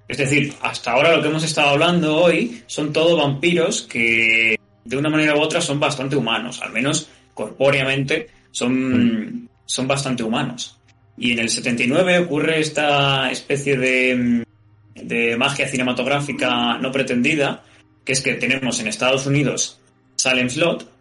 Es 0.07 0.17
decir, 0.17 0.53
hasta 0.61 0.91
ahora 0.91 1.15
lo 1.15 1.21
que 1.21 1.29
hemos 1.29 1.43
estado 1.43 1.69
hablando 1.69 2.15
hoy 2.15 2.61
son 2.67 2.93
todo 2.93 3.17
vampiros 3.17 3.81
que 3.81 4.59
de 4.83 4.97
una 4.97 5.09
manera 5.09 5.35
u 5.35 5.41
otra 5.41 5.61
son 5.61 5.79
bastante 5.79 6.15
humanos, 6.15 6.61
al 6.61 6.71
menos 6.71 7.09
corpóreamente 7.33 8.29
son, 8.51 9.49
son 9.65 9.87
bastante 9.87 10.23
humanos. 10.23 10.77
Y 11.17 11.31
en 11.31 11.39
el 11.39 11.49
79 11.49 12.19
ocurre 12.19 12.59
esta 12.59 13.31
especie 13.31 13.77
de, 13.77 14.45
de 14.93 15.37
magia 15.37 15.67
cinematográfica 15.67 16.77
no 16.77 16.91
pretendida, 16.91 17.63
que 18.03 18.13
es 18.13 18.21
que 18.21 18.35
tenemos 18.35 18.79
en 18.79 18.87
Estados 18.87 19.25
Unidos 19.25 19.79
Salem 20.15 20.49
Slot, 20.49 20.91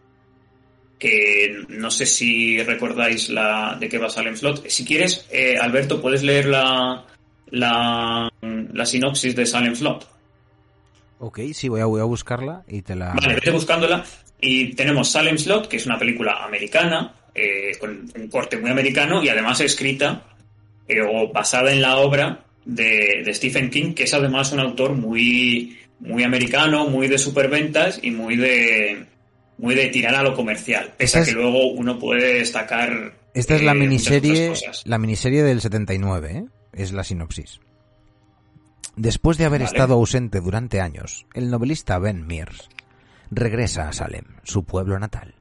que 0.98 1.64
no 1.68 1.90
sé 1.90 2.06
si 2.06 2.62
recordáis 2.62 3.28
la 3.28 3.76
de 3.78 3.88
qué 3.88 3.98
va 3.98 4.08
Salem 4.08 4.36
Slot. 4.36 4.68
Si 4.68 4.84
quieres, 4.84 5.26
eh, 5.30 5.56
Alberto, 5.60 6.00
puedes 6.00 6.22
leer 6.22 6.46
la, 6.46 7.04
la, 7.50 8.30
la, 8.40 8.86
sinopsis 8.86 9.34
de 9.36 9.46
Salem 9.46 9.74
Slot. 9.74 10.08
Ok, 11.18 11.40
sí, 11.52 11.68
voy 11.68 11.80
a, 11.80 11.86
voy 11.86 12.00
a 12.00 12.04
buscarla 12.04 12.64
y 12.68 12.82
te 12.82 12.94
la... 12.94 13.14
Vale, 13.14 13.34
vete 13.34 13.50
buscándola. 13.50 14.04
Y 14.40 14.74
tenemos 14.74 15.10
Salem 15.10 15.38
Slot, 15.38 15.68
que 15.68 15.76
es 15.76 15.86
una 15.86 15.98
película 15.98 16.44
americana, 16.44 17.14
eh, 17.34 17.76
con 17.80 18.10
un 18.16 18.28
corte 18.28 18.58
muy 18.58 18.70
americano 18.70 19.22
y 19.22 19.28
además 19.28 19.60
escrita 19.60 20.22
eh, 20.86 21.00
o 21.00 21.32
basada 21.32 21.72
en 21.72 21.82
la 21.82 21.96
obra 21.96 22.44
de, 22.64 23.22
de, 23.24 23.34
Stephen 23.34 23.70
King, 23.70 23.94
que 23.94 24.04
es 24.04 24.14
además 24.14 24.52
un 24.52 24.60
autor 24.60 24.94
muy, 24.94 25.78
muy 26.00 26.22
americano, 26.22 26.88
muy 26.88 27.08
de 27.08 27.18
superventas 27.18 27.98
y 28.02 28.10
muy 28.10 28.36
de, 28.36 29.06
muy 29.58 29.74
de 29.74 29.88
tirar 29.88 30.14
a 30.14 30.22
lo 30.22 30.34
comercial, 30.34 30.92
pese 30.96 31.20
a 31.20 31.24
que 31.24 31.32
luego 31.32 31.72
uno 31.72 31.98
puede 31.98 32.34
destacar. 32.34 33.14
Esta 33.34 33.56
es 33.56 33.62
la 33.62 33.72
eh, 33.72 33.76
miniserie, 33.76 34.52
la 34.84 34.98
miniserie 34.98 35.42
del 35.42 35.60
79, 35.60 36.30
¿eh? 36.32 36.44
Es 36.76 36.92
la 36.92 37.04
sinopsis. 37.04 37.60
Después 38.96 39.38
de 39.38 39.44
haber 39.44 39.62
estado 39.62 39.94
ausente 39.94 40.40
durante 40.40 40.80
años, 40.80 41.26
el 41.34 41.50
novelista 41.50 41.98
Ben 41.98 42.26
Mears 42.26 42.68
regresa 43.30 43.88
a 43.88 43.92
Salem, 43.92 44.24
su 44.44 44.64
pueblo 44.64 44.98
natal. 44.98 45.34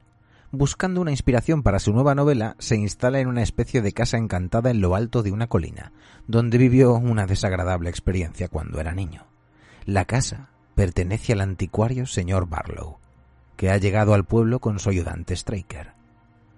Buscando 0.50 1.00
una 1.00 1.10
inspiración 1.10 1.62
para 1.62 1.78
su 1.78 1.92
nueva 1.92 2.14
novela, 2.14 2.56
se 2.58 2.76
instala 2.76 3.20
en 3.20 3.28
una 3.28 3.42
especie 3.42 3.82
de 3.82 3.92
casa 3.92 4.16
encantada 4.16 4.70
en 4.70 4.80
lo 4.80 4.94
alto 4.94 5.22
de 5.22 5.32
una 5.32 5.48
colina, 5.48 5.92
donde 6.26 6.58
vivió 6.58 6.94
una 6.94 7.26
desagradable 7.26 7.90
experiencia 7.90 8.48
cuando 8.48 8.80
era 8.80 8.94
niño. 8.94 9.26
La 9.84 10.04
casa 10.04 10.50
pertenece 10.74 11.32
al 11.32 11.40
anticuario 11.40 12.06
señor 12.06 12.48
Barlow, 12.48 12.98
que 13.56 13.70
ha 13.70 13.76
llegado 13.78 14.14
al 14.14 14.24
pueblo 14.24 14.60
con 14.60 14.78
su 14.78 14.90
ayudante 14.90 15.36
Straker. 15.36 15.92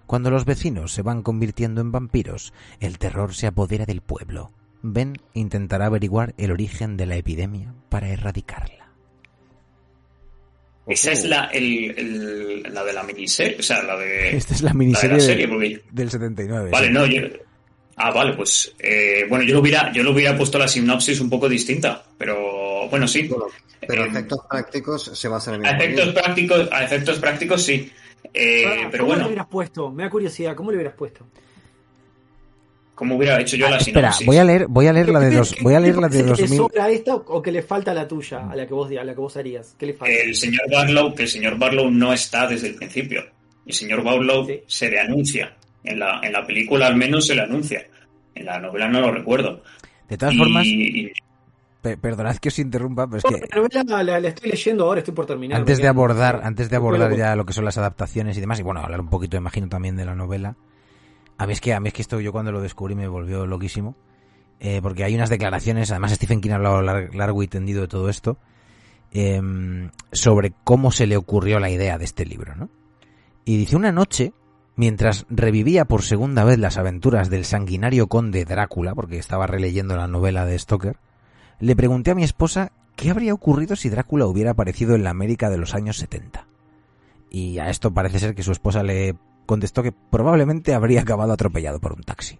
Cuando 0.05 0.31
los 0.31 0.45
vecinos 0.45 0.93
se 0.93 1.01
van 1.01 1.21
convirtiendo 1.21 1.81
en 1.81 1.91
vampiros, 1.91 2.53
el 2.79 2.97
terror 2.97 3.33
se 3.33 3.47
apodera 3.47 3.85
del 3.85 4.01
pueblo. 4.01 4.51
Ben 4.81 5.17
intentará 5.33 5.87
averiguar 5.87 6.33
el 6.37 6.51
origen 6.51 6.97
de 6.97 7.05
la 7.05 7.15
epidemia 7.15 7.73
para 7.89 8.09
erradicarla. 8.09 8.87
Esa 10.87 11.11
es 11.11 11.25
la, 11.25 11.51
la 11.51 12.83
de 12.85 12.93
la 12.93 13.03
miniserie, 13.03 13.57
o 13.59 13.63
sea, 13.63 13.83
la 13.83 13.97
de... 13.97 14.37
Esta 14.37 14.53
es 14.53 14.61
la 14.61 14.73
miniserie 14.73 15.17
del 15.91 16.09
79. 16.09 16.69
Vale, 16.71 16.89
no, 16.89 17.05
yo... 17.05 17.23
Ah, 17.97 18.11
vale, 18.11 18.33
pues 18.33 18.75
eh, 18.77 19.25
bueno, 19.27 19.43
yo 19.43 19.55
lo 19.55 19.59
hubiera, 19.59 19.91
yo 19.91 20.03
lo 20.03 20.11
hubiera 20.11 20.37
puesto 20.37 20.59
la 20.59 20.67
sinopsis 20.67 21.19
un 21.19 21.31
poco 21.31 21.49
distinta, 21.49 22.03
pero 22.15 22.87
bueno, 22.89 23.07
sí. 23.07 23.27
pero 23.87 24.03
a 24.03 24.07
efectos 24.07 24.39
prácticos 24.47 25.03
se 25.13 25.27
a 25.27 25.35
hacer 25.35 25.55
el 25.55 25.61
mismo. 25.61 25.75
A 25.75 25.77
efectos 25.77 26.13
prácticos, 26.13 26.69
a 26.71 26.83
efectos 26.83 27.19
prácticos 27.19 27.63
sí. 27.63 27.91
Eh, 28.33 28.87
pero 28.91 29.03
¿Cómo 29.03 29.07
bueno. 29.07 29.23
le 29.23 29.27
hubieras 29.29 29.47
puesto? 29.47 29.91
Me 29.91 30.03
da 30.03 30.09
curiosidad, 30.11 30.55
¿cómo 30.55 30.69
le 30.69 30.77
hubieras 30.77 30.93
puesto? 30.93 31.25
¿Cómo 32.97 33.15
hubiera 33.15 33.39
hecho 33.39 33.55
yo 33.57 33.69
la 33.69 33.77
Espera, 33.77 34.11
voy 34.25 34.37
a 34.37 34.43
leer, 34.43 34.65
voy 34.67 34.87
a 34.87 34.91
leer 34.91 35.09
la 35.09 35.19
de 35.19 35.35
dos, 35.35 35.55
voy 35.61 35.75
a 35.75 35.79
leer 35.79 35.97
la 35.97 36.09
de 36.09 36.23
2000. 36.23 36.49
¿Le 36.49 36.57
sobra 36.57 36.89
esta 36.89 37.13
o 37.13 37.43
que 37.43 37.51
le 37.51 37.61
falta 37.61 37.93
la 37.93 38.07
tuya, 38.07 38.49
a 38.49 38.55
la 38.55 38.65
que 38.65 38.73
vos, 38.73 38.89
a 38.89 39.03
la 39.03 39.13
que 39.13 39.19
vos 39.19 39.37
harías? 39.37 39.75
¿Qué 39.77 39.85
le 39.85 39.93
falta? 39.93 40.15
El 40.15 40.33
señor 40.33 40.61
Barlow, 40.71 41.13
que 41.13 41.21
el 41.21 41.29
señor 41.29 41.59
Barlow 41.59 41.91
no 41.91 42.11
está 42.11 42.47
desde 42.47 42.69
el 42.69 42.73
principio. 42.73 43.23
El 43.67 43.73
señor 43.75 44.03
Barlow 44.03 44.47
se 44.65 44.89
le 44.89 44.99
anuncia. 44.99 45.55
En 45.83 45.99
la, 45.99 46.19
en 46.23 46.33
la 46.33 46.43
película 46.43 46.87
al 46.87 46.95
menos 46.95 47.27
se 47.27 47.35
le 47.35 47.43
anuncia. 47.43 47.85
En 48.33 48.47
la 48.47 48.59
novela 48.59 48.87
no 48.87 48.99
lo 48.99 49.11
recuerdo. 49.11 49.61
De 50.09 50.17
todas 50.17 50.35
formas, 50.35 50.65
perdonad 52.01 52.37
que 52.37 52.49
os 52.49 52.57
interrumpa, 52.57 53.05
pero 53.05 53.17
es 53.19 53.23
que... 53.23 53.85
La, 53.85 54.01
la, 54.01 54.19
la, 54.19 54.27
estoy 54.29 54.49
leyendo 54.49 54.85
ahora, 54.85 55.01
estoy 55.01 55.13
por 55.13 55.27
terminar. 55.27 55.59
Antes 55.59 55.77
de 55.77 55.87
abordar, 55.87 56.41
antes 56.43 56.71
de 56.71 56.75
abordar 56.75 57.15
ya 57.15 57.35
lo 57.35 57.45
que 57.45 57.53
son 57.53 57.63
las 57.63 57.77
adaptaciones 57.77 58.35
y 58.37 58.41
demás, 58.41 58.59
y 58.59 58.63
bueno, 58.63 58.81
hablar 58.81 59.01
un 59.01 59.09
poquito, 59.09 59.37
imagino, 59.37 59.69
también 59.69 59.95
de 59.95 60.05
la 60.05 60.15
novela. 60.15 60.55
A 61.37 61.45
mí 61.45 61.53
es 61.53 61.61
que, 61.61 61.73
a 61.73 61.79
mí 61.79 61.87
es 61.89 61.93
que 61.93 62.01
esto 62.01 62.19
yo 62.19 62.31
cuando 62.31 62.51
lo 62.51 62.61
descubrí 62.61 62.95
me 62.95 63.07
volvió 63.07 63.45
loquísimo. 63.45 63.95
Eh, 64.59 64.79
porque 64.81 65.03
hay 65.03 65.13
unas 65.13 65.29
declaraciones, 65.29 65.91
además 65.91 66.13
Stephen 66.13 66.41
King 66.41 66.51
ha 66.51 66.55
hablado 66.55 66.81
largo 66.81 67.43
y 67.43 67.47
tendido 67.47 67.81
de 67.81 67.87
todo 67.87 68.09
esto, 68.09 68.37
eh, 69.11 69.39
sobre 70.11 70.53
cómo 70.63 70.91
se 70.91 71.05
le 71.05 71.15
ocurrió 71.15 71.59
la 71.59 71.69
idea 71.69 71.97
de 71.97 72.05
este 72.05 72.25
libro, 72.25 72.55
¿no? 72.55 72.69
Y 73.45 73.57
dice, 73.57 73.75
una 73.75 73.91
noche, 73.91 74.33
mientras 74.75 75.25
revivía 75.29 75.85
por 75.85 76.01
segunda 76.01 76.43
vez 76.43 76.57
las 76.57 76.77
aventuras 76.77 77.29
del 77.29 77.45
sanguinario 77.45 78.07
conde 78.07 78.45
Drácula, 78.45 78.95
porque 78.95 79.19
estaba 79.19 79.47
releyendo 79.47 79.95
la 79.95 80.07
novela 80.07 80.43
de 80.45 80.57
Stoker, 80.57 80.97
le 81.59 81.75
pregunté 81.75 82.11
a 82.11 82.15
mi 82.15 82.23
esposa 82.23 82.71
qué 82.95 83.11
habría 83.11 83.33
ocurrido 83.33 83.75
si 83.75 83.89
Drácula 83.89 84.25
hubiera 84.25 84.51
aparecido 84.51 84.95
en 84.95 85.03
la 85.03 85.11
América 85.11 85.49
de 85.49 85.57
los 85.57 85.75
años 85.75 85.97
70. 85.97 86.47
Y 87.29 87.59
a 87.59 87.69
esto 87.69 87.93
parece 87.93 88.19
ser 88.19 88.35
que 88.35 88.43
su 88.43 88.51
esposa 88.51 88.83
le 88.83 89.15
contestó 89.47 89.81
que 89.81 89.91
probablemente 89.91 90.75
habría 90.75 91.01
acabado 91.01 91.33
atropellado 91.33 91.79
por 91.79 91.93
un 91.93 92.03
taxi. 92.03 92.39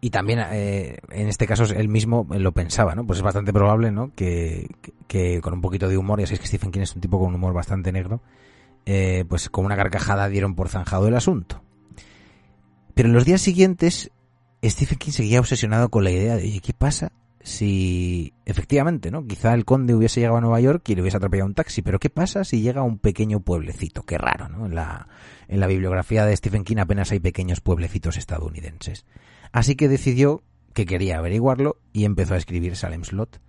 Y 0.00 0.10
también, 0.10 0.38
eh, 0.52 0.98
en 1.10 1.28
este 1.28 1.46
caso, 1.46 1.64
él 1.64 1.88
mismo 1.88 2.26
lo 2.30 2.52
pensaba, 2.52 2.94
¿no? 2.94 3.06
Pues 3.06 3.18
es 3.18 3.22
bastante 3.22 3.52
probable, 3.52 3.90
¿no? 3.90 4.14
Que, 4.14 4.68
que, 5.08 5.40
con 5.42 5.52
un 5.52 5.60
poquito 5.60 5.88
de 5.88 5.98
humor, 5.98 6.20
ya 6.20 6.26
sabéis 6.26 6.40
que 6.40 6.46
Stephen 6.46 6.70
King 6.70 6.82
es 6.82 6.94
un 6.94 7.00
tipo 7.00 7.18
con 7.18 7.28
un 7.28 7.34
humor 7.34 7.52
bastante 7.52 7.90
negro, 7.90 8.22
eh, 8.86 9.24
pues 9.28 9.50
con 9.50 9.64
una 9.64 9.76
carcajada 9.76 10.28
dieron 10.28 10.54
por 10.54 10.68
zanjado 10.68 11.08
el 11.08 11.16
asunto. 11.16 11.62
Pero 12.94 13.08
en 13.08 13.14
los 13.14 13.24
días 13.24 13.40
siguientes, 13.40 14.10
Stephen 14.64 14.98
King 14.98 15.12
seguía 15.12 15.40
obsesionado 15.40 15.88
con 15.88 16.04
la 16.04 16.10
idea 16.10 16.36
de, 16.36 16.44
oye, 16.44 16.60
¿qué 16.60 16.72
pasa 16.72 17.12
si 17.48 18.34
efectivamente, 18.44 19.10
¿no? 19.10 19.26
Quizá 19.26 19.54
el 19.54 19.64
conde 19.64 19.94
hubiese 19.94 20.20
llegado 20.20 20.38
a 20.38 20.40
Nueva 20.40 20.60
York 20.60 20.88
y 20.88 20.94
le 20.94 21.02
hubiese 21.02 21.16
atropellado 21.16 21.48
un 21.48 21.54
taxi, 21.54 21.82
pero 21.82 21.98
¿qué 21.98 22.10
pasa 22.10 22.44
si 22.44 22.60
llega 22.60 22.82
a 22.82 22.84
un 22.84 22.98
pequeño 22.98 23.40
pueblecito? 23.40 24.02
Qué 24.04 24.18
raro, 24.18 24.48
¿no? 24.48 24.66
En 24.66 24.74
la, 24.74 25.08
en 25.48 25.58
la 25.58 25.66
bibliografía 25.66 26.24
de 26.24 26.36
Stephen 26.36 26.64
King 26.64 26.76
apenas 26.78 27.10
hay 27.10 27.20
pequeños 27.20 27.60
pueblecitos 27.60 28.16
estadounidenses. 28.16 29.06
Así 29.50 29.76
que 29.76 29.88
decidió 29.88 30.42
que 30.74 30.86
quería 30.86 31.18
averiguarlo 31.18 31.78
y 31.92 32.04
empezó 32.04 32.34
a 32.34 32.38
escribir 32.38 32.76
Salem 32.76 33.04
Slot, 33.04 33.40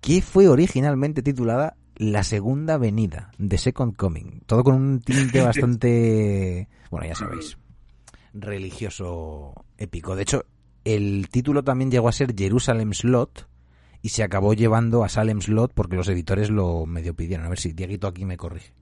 que 0.00 0.20
fue 0.22 0.48
originalmente 0.48 1.22
titulada 1.22 1.76
La 1.96 2.22
Segunda 2.22 2.76
Venida, 2.76 3.32
The 3.44 3.58
Second 3.58 3.96
Coming, 3.96 4.42
todo 4.46 4.62
con 4.62 4.74
un 4.74 5.00
tinte 5.00 5.40
bastante, 5.42 6.68
bueno, 6.90 7.06
ya 7.06 7.14
sabéis, 7.14 7.58
religioso 8.34 9.54
épico. 9.78 10.14
De 10.14 10.22
hecho, 10.22 10.44
el 10.94 11.28
título 11.28 11.62
también 11.62 11.90
llegó 11.90 12.08
a 12.08 12.12
ser 12.12 12.34
Jerusalem 12.34 12.94
Slot 12.94 13.46
y 14.00 14.08
se 14.08 14.22
acabó 14.22 14.54
llevando 14.54 15.04
a 15.04 15.08
Salem 15.08 15.40
Slot 15.40 15.72
porque 15.74 15.96
los 15.96 16.08
editores 16.08 16.50
lo 16.50 16.86
medio 16.86 17.14
pidieron. 17.14 17.44
A 17.44 17.50
ver 17.50 17.58
si 17.58 17.72
Dieguito 17.72 18.06
aquí 18.06 18.24
me 18.24 18.36
corrige. 18.36 18.72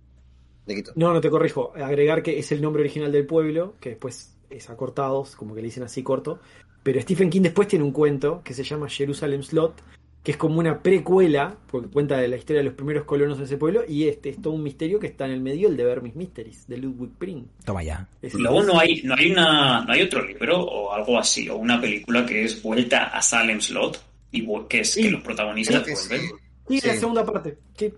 No, 0.95 1.13
no 1.13 1.21
te 1.21 1.31
corrijo. 1.31 1.73
Agregar 1.77 2.23
que 2.23 2.39
es 2.39 2.53
el 2.53 2.63
nombre 2.63 2.83
original 2.83 3.11
del 3.11 3.27
pueblo, 3.27 3.75
que 3.81 3.91
después 3.91 4.37
es 4.51 4.71
acortado, 4.71 5.27
como 5.37 5.55
que 5.55 5.61
le 5.63 5.67
dicen 5.67 5.83
así 5.83 6.03
corto. 6.03 6.41
Pero 6.83 7.01
Stephen 7.01 7.31
King 7.31 7.43
después 7.43 7.67
tiene 7.67 7.85
un 7.85 7.93
cuento 7.93 8.43
que 8.45 8.55
se 8.55 8.63
llama 8.63 8.89
Jerusalem 8.89 9.43
Slot, 9.43 9.83
que 10.27 10.33
es 10.33 10.39
como 10.39 10.59
una 10.59 10.83
precuela, 10.83 11.57
porque 11.71 11.87
cuenta 11.89 12.17
de 12.17 12.27
la 12.27 12.37
historia 12.37 12.59
de 12.59 12.65
los 12.65 12.75
primeros 12.75 13.05
colonos 13.05 13.39
de 13.39 13.45
ese 13.45 13.57
pueblo, 13.59 13.83
y 13.87 14.09
este 14.09 14.31
es 14.31 14.43
todo 14.43 14.55
un 14.55 14.63
misterio 14.65 14.99
que 14.99 15.07
está 15.07 15.25
en 15.25 15.31
el 15.31 15.41
medio, 15.41 15.69
el 15.69 15.77
de 15.77 15.85
Vermis 15.85 16.17
Mysteries, 16.17 16.67
de 16.67 16.79
Ludwig 16.79 17.13
Pring. 17.17 17.45
Toma 17.65 17.85
ya. 17.85 18.09
Es- 18.21 18.35
Luego 18.35 18.65
no 18.65 18.77
hay, 18.81 19.03
no 19.05 19.15
hay 19.17 19.31
una, 19.31 19.85
no 19.85 19.93
hay 19.93 20.03
otro 20.03 20.25
libro 20.27 20.61
o 20.65 20.93
algo 20.93 21.17
así, 21.17 21.49
o 21.49 21.55
una 21.59 21.81
película 21.81 22.27
que 22.27 22.43
es 22.43 22.61
Vuelta 22.61 23.05
a 23.05 23.23
Salem 23.23 23.61
Slot, 23.61 24.03
y 24.33 24.45
que 24.69 24.81
es 24.81 24.91
Sí, 24.91 25.03
que 25.03 25.11
los 25.13 25.23
protagonistas 25.23 25.85
que 25.85 25.95
sí. 25.95 26.09
vuelven. 26.09 26.31
Sí, 26.71 26.81
Sí. 26.81 26.87
la 26.89 26.95
segunda 26.97 27.25
parte. 27.25 27.59
que- 27.77 27.95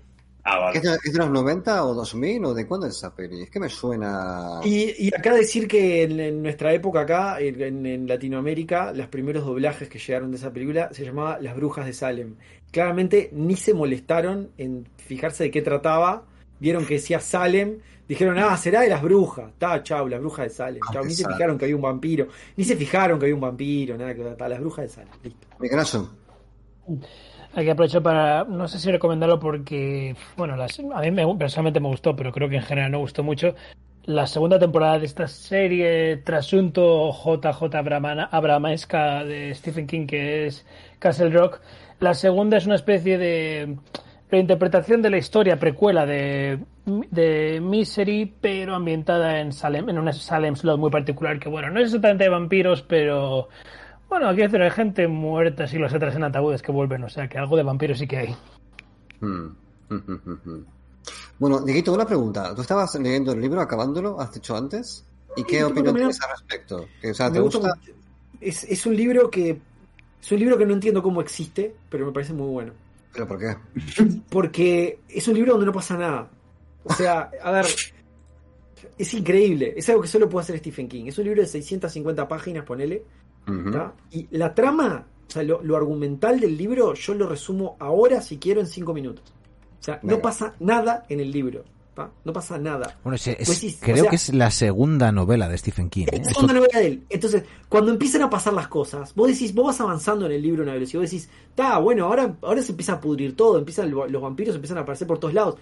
Ah, 0.51 0.59
¿Es 0.73 0.83
vale. 0.83 0.83
de, 0.83 0.95
es 1.05 1.13
de 1.13 1.19
los 1.19 1.31
90 1.31 1.85
o 1.85 1.95
2000 1.95 2.45
o 2.47 2.55
de 2.55 2.67
cuándo 2.67 2.87
es 2.87 2.97
esa 2.97 3.15
peli? 3.15 3.43
Es 3.43 3.51
que 3.51 3.61
me 3.61 3.69
suena... 3.69 4.61
Y, 4.61 5.07
y 5.07 5.15
acá 5.15 5.35
decir 5.35 5.69
que 5.69 6.03
en, 6.03 6.19
en 6.19 6.43
nuestra 6.43 6.73
época 6.73 7.01
acá, 7.01 7.41
en, 7.41 7.87
en 7.87 8.09
Latinoamérica, 8.09 8.93
los 8.93 9.07
primeros 9.09 9.45
doblajes 9.45 9.89
que 9.89 9.99
llegaron 9.99 10.31
de 10.33 10.37
esa 10.37 10.53
película 10.53 10.89
se 10.93 11.05
llamaba 11.05 11.39
Las 11.41 11.55
Brujas 11.57 11.87
de 11.87 11.93
Salem. 11.93 12.37
Claramente 12.73 13.31
ni 13.33 13.57
se 13.57 13.75
molestaron 13.75 14.51
en 14.59 14.89
fijarse 14.97 15.45
de 15.45 15.51
qué 15.53 15.63
trataba, 15.63 16.27
vieron 16.59 16.85
que 16.87 16.95
decía 16.95 17.21
Salem, 17.21 17.79
dijeron, 18.09 18.37
ah, 18.39 18.57
será 18.57 18.81
de 18.81 18.89
las 18.89 19.01
brujas, 19.03 19.51
está, 19.51 19.83
chau, 19.83 20.09
las 20.09 20.21
brujas 20.21 20.47
de 20.47 20.51
Salem, 20.51 20.87
Ah, 20.89 20.93
chau, 20.93 21.05
ni 21.05 21.15
se 21.15 21.25
fijaron 21.27 21.57
que 21.57 21.67
había 21.67 21.77
un 21.77 21.83
vampiro, 21.83 22.29
ni 22.57 22.65
se 22.65 22.77
fijaron 22.77 23.19
que 23.19 23.27
había 23.27 23.35
un 23.37 23.41
vampiro, 23.41 23.97
nada 23.97 24.15
que 24.15 24.23
para 24.25 24.51
las 24.51 24.61
brujas 24.61 24.85
de 24.87 24.89
Salem, 24.91 25.15
listo. 25.23 25.47
Microsoft. 25.59 26.11
Hay 27.59 27.65
que 27.65 27.73
aprovechar 27.73 28.03
para, 28.05 28.45
no 28.45 28.69
sé 28.69 28.79
si 28.79 28.89
recomendarlo 28.89 29.41
porque, 29.41 30.15
bueno, 30.37 30.55
a 30.55 31.01
mí 31.01 31.11
me- 31.11 31.35
personalmente 31.35 31.81
me 31.81 31.89
gustó, 31.89 32.15
pero 32.15 32.31
creo 32.31 32.49
que 32.49 32.55
en 32.55 32.63
general 32.63 32.93
no 32.93 33.01
gustó 33.01 33.25
mucho. 33.25 33.57
La 34.05 34.29
segunda 34.29 34.61
temporada 34.61 35.01
de 35.01 35.07
esta 35.07 35.27
serie, 35.27 36.19
Trasunto 36.19 37.11
JJ 37.13 37.77
Abrama- 37.77 38.29
Abrahamesca 38.31 39.25
de 39.25 39.53
Stephen 39.57 39.89
King, 39.89 40.07
que 40.07 40.47
es 40.47 40.65
Castle 41.01 41.31
Rock. 41.31 41.61
La 41.99 42.15
segunda 42.15 42.59
es 42.59 42.67
una 42.67 42.77
especie 42.77 43.19
de 43.19 43.77
reinterpretación 44.31 45.03
de 45.03 45.11
la 45.11 45.19
historia 45.19 45.59
precuela 45.59 46.07
de, 46.07 46.61
de 46.87 47.61
Misery, 47.61 48.35
pero 48.41 48.77
ambientada 48.77 49.41
en 49.41 49.53
Salem, 49.53 49.89
en 49.89 49.99
una 49.99 50.13
Salem 50.13 50.55
Slot 50.55 50.79
muy 50.79 50.91
particular, 50.93 51.41
que 51.41 51.49
bueno, 51.49 51.71
no 51.71 51.81
es 51.81 51.87
exactamente 51.87 52.23
de 52.23 52.31
vampiros, 52.31 52.83
pero 52.83 53.49
bueno, 54.09 54.29
aquí 54.29 54.43
hay 54.43 54.71
gente 54.71 55.07
muerta 55.09 55.67
siglos 55.67 55.93
atrás 55.93 56.17
en 56.17 56.25
ataúdes 56.25 56.63
que 56.63 56.73
vuelven, 56.73 57.05
o 57.05 57.09
sea 57.09 57.29
que 57.29 57.39
algo 57.39 57.57
de 57.57 57.63
vampiros 57.63 57.99
sí 57.99 58.07
que 58.07 58.17
hay. 58.19 58.37
Hmm. 59.21 59.49
Bueno, 61.39 61.61
Dieguito, 61.61 61.95
una 61.95 62.05
pregunta. 62.05 62.53
¿Tú 62.53 62.63
estabas 62.63 62.95
leyendo 62.97 63.33
el 63.33 63.41
libro, 63.41 63.61
acabándolo, 63.61 64.21
has 64.21 64.35
dicho 64.35 64.57
antes? 64.57 65.07
¿Y 65.37 65.45
qué 65.45 65.63
opinión 65.63 65.95
tienes 65.95 66.21
al 66.21 66.31
respecto? 66.31 66.89
O 67.09 67.15
sea, 67.15 67.31
¿te 67.31 67.39
Me 67.39 67.45
gusta. 67.45 67.73
Es, 68.41 68.65
es 68.65 68.85
un 68.87 68.97
libro 68.97 69.31
que 69.31 69.61
es 70.21 70.33
un 70.33 70.39
libro 70.39 70.59
que 70.59 70.67
no 70.67 70.75
entiendo 70.75 71.03
cómo 71.03 71.21
existe, 71.21 71.75
pero 71.89 72.07
me 72.07 72.13
parece 72.13 72.33
muy 72.33 72.49
bueno. 72.49 72.73
¿Pero 73.13 73.27
por 73.27 73.39
qué? 73.39 73.57
Porque 74.31 75.01
es 75.09 75.29
un 75.29 75.35
libro 75.35 75.53
donde 75.53 75.67
no 75.67 75.73
pasa 75.73 75.97
nada. 75.97 76.29
O 76.85 76.93
sea, 76.93 77.31
a 77.43 77.51
ver, 77.51 77.67
es 78.97 79.15
increíble. 79.15 79.75
Es 79.77 79.89
algo 79.89 80.03
que 80.03 80.09
solo 80.09 80.29
puede 80.29 80.45
hacer 80.45 80.59
Stephen 80.59 80.89
King. 80.89 81.07
Es 81.07 81.19
un 81.19 81.25
libro 81.25 81.41
de 81.41 81.49
650 81.49 82.27
páginas, 82.29 82.65
ponele. 82.65 83.05
Y 84.11 84.27
la 84.37 84.55
trama, 84.55 85.07
o 85.27 85.31
sea, 85.31 85.43
lo, 85.43 85.63
lo 85.63 85.77
argumental 85.77 86.41
del 86.41 86.57
libro, 86.57 86.95
yo 86.95 87.15
lo 87.15 87.29
resumo 87.29 87.77
ahora, 87.81 88.21
si 88.23 88.39
quiero, 88.39 88.61
en 88.61 88.67
5 88.67 88.93
minutos. 88.95 89.25
O 89.81 89.83
sea, 89.83 90.01
no 90.03 90.19
pasa 90.21 90.55
nada 90.61 91.05
en 91.09 91.21
el 91.21 91.31
libro. 91.31 91.65
¿tá? 91.95 92.13
No 92.25 92.33
pasa 92.33 92.57
nada. 92.59 92.97
Bueno, 93.03 93.17
es- 93.17 93.27
es- 93.27 93.47
Pues 93.47 93.59
sí, 93.59 93.77
o 93.77 93.85
creo 93.85 93.97
sea- 94.03 94.11
que 94.11 94.15
es 94.17 94.33
la 94.33 94.53
segunda 94.53 95.11
novela 95.11 95.49
de 95.49 95.59
Stephen 95.59 95.91
King. 95.91 96.07
¿eh? 96.13 96.21
Es 96.23 96.29
Eso- 96.29 96.45
una 96.45 96.53
novela 96.53 96.79
de 96.79 96.87
él. 96.87 97.03
Entonces, 97.11 97.43
cuando 97.69 97.91
empiezan 97.91 98.23
a 98.23 98.31
pasar 98.31 98.53
las 98.53 98.69
cosas, 98.69 99.13
vos 99.17 99.27
decís, 99.27 99.53
vos 99.53 99.67
vas 99.67 99.81
avanzando 99.81 100.27
en 100.27 100.31
el 100.33 100.41
libro 100.41 100.63
a 100.63 100.65
una 100.65 100.75
velocidad, 100.75 101.03
vos 101.03 101.11
decís, 101.11 101.29
está, 101.51 101.77
bueno, 101.79 102.05
ahora, 102.07 102.37
ahora 102.43 102.63
se 102.63 102.71
empieza 102.71 102.93
a 102.93 103.01
pudrir 103.01 103.35
todo, 103.35 103.59
empiezan 103.59 103.91
lo- 103.91 104.07
los 104.07 104.23
vampiros 104.23 104.55
empiezan 104.55 104.79
a 104.79 104.83
aparecer 104.83 105.09
por 105.09 105.19
todos 105.19 105.35
lados. 105.35 105.57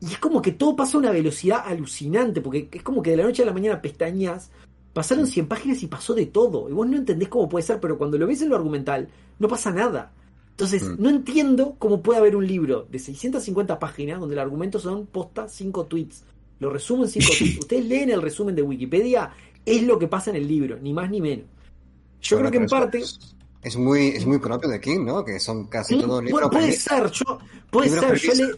Y 0.00 0.06
es 0.06 0.18
como 0.18 0.42
que 0.42 0.50
todo 0.50 0.74
pasa 0.74 0.96
a 0.96 1.00
una 1.00 1.12
velocidad 1.12 1.62
alucinante, 1.64 2.40
porque 2.40 2.68
es 2.72 2.82
como 2.82 3.00
que 3.00 3.10
de 3.12 3.18
la 3.18 3.22
noche 3.22 3.44
a 3.44 3.46
la 3.46 3.52
mañana 3.52 3.80
pestañas, 3.80 4.50
pasaron 4.92 5.26
100 5.26 5.46
páginas 5.46 5.82
y 5.82 5.86
pasó 5.86 6.14
de 6.14 6.26
todo. 6.26 6.68
Y 6.68 6.72
vos 6.72 6.86
no 6.88 6.96
entendés 6.96 7.28
cómo 7.28 7.48
puede 7.48 7.64
ser, 7.64 7.78
pero 7.80 7.96
cuando 7.98 8.18
lo 8.18 8.26
ves 8.26 8.42
en 8.42 8.48
lo 8.48 8.56
argumental, 8.56 9.08
no 9.38 9.48
pasa 9.48 9.70
nada. 9.70 10.12
Entonces, 10.50 10.82
Mm. 10.82 10.96
no 10.98 11.08
entiendo 11.10 11.76
cómo 11.78 12.02
puede 12.02 12.18
haber 12.18 12.34
un 12.34 12.46
libro 12.46 12.86
de 12.90 12.98
650 12.98 13.78
páginas 13.78 14.18
donde 14.18 14.34
el 14.34 14.40
argumento 14.40 14.78
son 14.80 15.06
posta 15.06 15.48
5 15.48 15.86
tweets. 15.86 16.24
Lo 16.58 16.70
resumo 16.70 17.04
en 17.04 17.10
5 17.10 17.26
tweets. 17.38 17.58
Ustedes 17.60 17.84
leen 17.86 18.10
el 18.10 18.20
resumen 18.22 18.56
de 18.56 18.62
Wikipedia, 18.62 19.30
es 19.64 19.82
lo 19.84 19.98
que 19.98 20.08
pasa 20.08 20.30
en 20.30 20.36
el 20.36 20.48
libro, 20.48 20.76
ni 20.82 20.92
más 20.92 21.08
ni 21.10 21.20
menos. 21.20 21.46
Yo 22.20 22.36
Bueno, 22.36 22.50
creo 22.50 22.60
que 22.60 22.64
en 22.64 22.68
parte. 22.70 23.02
Es, 23.62 23.76
muy, 23.76 24.08
es 24.08 24.26
muy 24.26 24.38
propio 24.38 24.68
de 24.68 24.80
King, 24.80 25.04
¿no? 25.04 25.24
Que 25.24 25.38
son 25.38 25.66
casi 25.66 25.94
Mm, 25.96 26.00
todos 26.00 26.24
libros. 26.24 26.32
bueno, 26.32 26.50
puede 26.50 26.72
ser, 26.72 27.10
yo, 27.10 27.38
puede 27.70 27.88
ser, 27.90 28.14
yo 28.16 28.34
leí, 28.34 28.50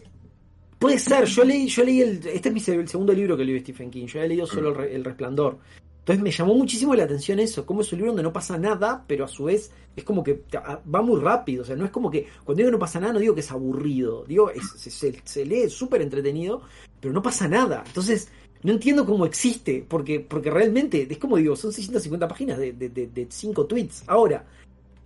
puede 0.79 0.99
ser, 0.99 1.25
yo 1.25 1.43
leí, 1.43 1.67
yo 1.67 1.83
leí 1.83 2.01
el, 2.01 2.27
este 2.27 2.49
es 2.49 2.53
mi 2.53 2.59
se- 2.59 2.73
el 2.75 2.87
segundo 2.87 3.13
libro 3.13 3.35
que 3.37 3.43
leí 3.43 3.53
de 3.55 3.59
Stephen 3.61 3.91
King, 3.91 4.05
yo 4.07 4.19
había 4.19 4.29
leído 4.29 4.47
solo 4.47 4.69
el, 4.69 4.75
Re- 4.75 4.95
El 4.95 5.03
Resplandor. 5.03 5.59
Entonces 6.01 6.23
me 6.23 6.31
llamó 6.31 6.55
muchísimo 6.55 6.95
la 6.95 7.03
atención 7.03 7.39
eso, 7.39 7.63
como 7.63 7.81
es 7.81 7.91
un 7.93 7.99
libro 7.99 8.11
donde 8.11 8.23
no 8.23 8.33
pasa 8.33 8.57
nada, 8.57 9.03
pero 9.05 9.25
a 9.25 9.27
su 9.27 9.43
vez 9.43 9.71
es 9.95 10.03
como 10.03 10.23
que 10.23 10.41
va 10.53 11.01
muy 11.03 11.21
rápido, 11.21 11.61
o 11.61 11.65
sea, 11.65 11.75
no 11.75 11.85
es 11.85 11.91
como 11.91 12.09
que, 12.09 12.25
cuando 12.43 12.57
digo 12.57 12.69
que 12.69 12.71
no 12.71 12.79
pasa 12.79 12.99
nada, 12.99 13.13
no 13.13 13.19
digo 13.19 13.35
que 13.35 13.41
es 13.41 13.51
aburrido, 13.51 14.25
digo, 14.27 14.51
se, 14.75 15.45
lee 15.45 15.69
súper 15.69 16.01
entretenido, 16.01 16.63
pero 16.99 17.13
no 17.13 17.21
pasa 17.21 17.47
nada. 17.47 17.83
Entonces, 17.85 18.29
no 18.63 18.71
entiendo 18.71 19.05
cómo 19.05 19.27
existe, 19.27 19.85
porque, 19.87 20.19
porque 20.19 20.49
realmente, 20.49 21.07
es 21.07 21.17
como 21.19 21.37
digo, 21.37 21.55
son 21.55 21.71
650 21.71 22.27
páginas 22.27 22.57
de, 22.57 22.73
de, 22.73 22.89
de, 22.89 23.05
de 23.05 23.27
cinco 23.29 23.65
tweets. 23.65 24.03
Ahora, 24.07 24.43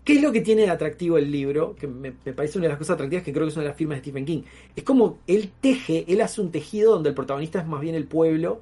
¿Qué 0.05 0.13
es 0.17 0.21
lo 0.21 0.31
que 0.31 0.41
tiene 0.41 0.61
de 0.61 0.69
atractivo 0.69 1.17
el 1.17 1.31
libro? 1.31 1.75
Que 1.75 1.87
me, 1.87 2.13
me 2.23 2.31
parece 2.31 2.59
una 2.59 2.65
de 2.65 2.73
las 2.73 2.77
cosas 2.77 2.93
atractivas 2.93 3.23
que 3.23 3.33
creo 3.33 3.47
que 3.47 3.49
es 3.49 3.55
una 3.55 3.63
de 3.63 3.69
las 3.69 3.77
firmas 3.77 3.97
de 3.97 4.01
Stephen 4.03 4.23
King. 4.23 4.41
Es 4.75 4.83
como 4.83 5.17
él 5.25 5.51
teje, 5.59 6.05
él 6.07 6.21
hace 6.21 6.41
un 6.41 6.51
tejido 6.51 6.93
donde 6.93 7.09
el 7.09 7.15
protagonista 7.15 7.59
es 7.59 7.65
más 7.65 7.81
bien 7.81 7.95
el 7.95 8.05
pueblo 8.05 8.61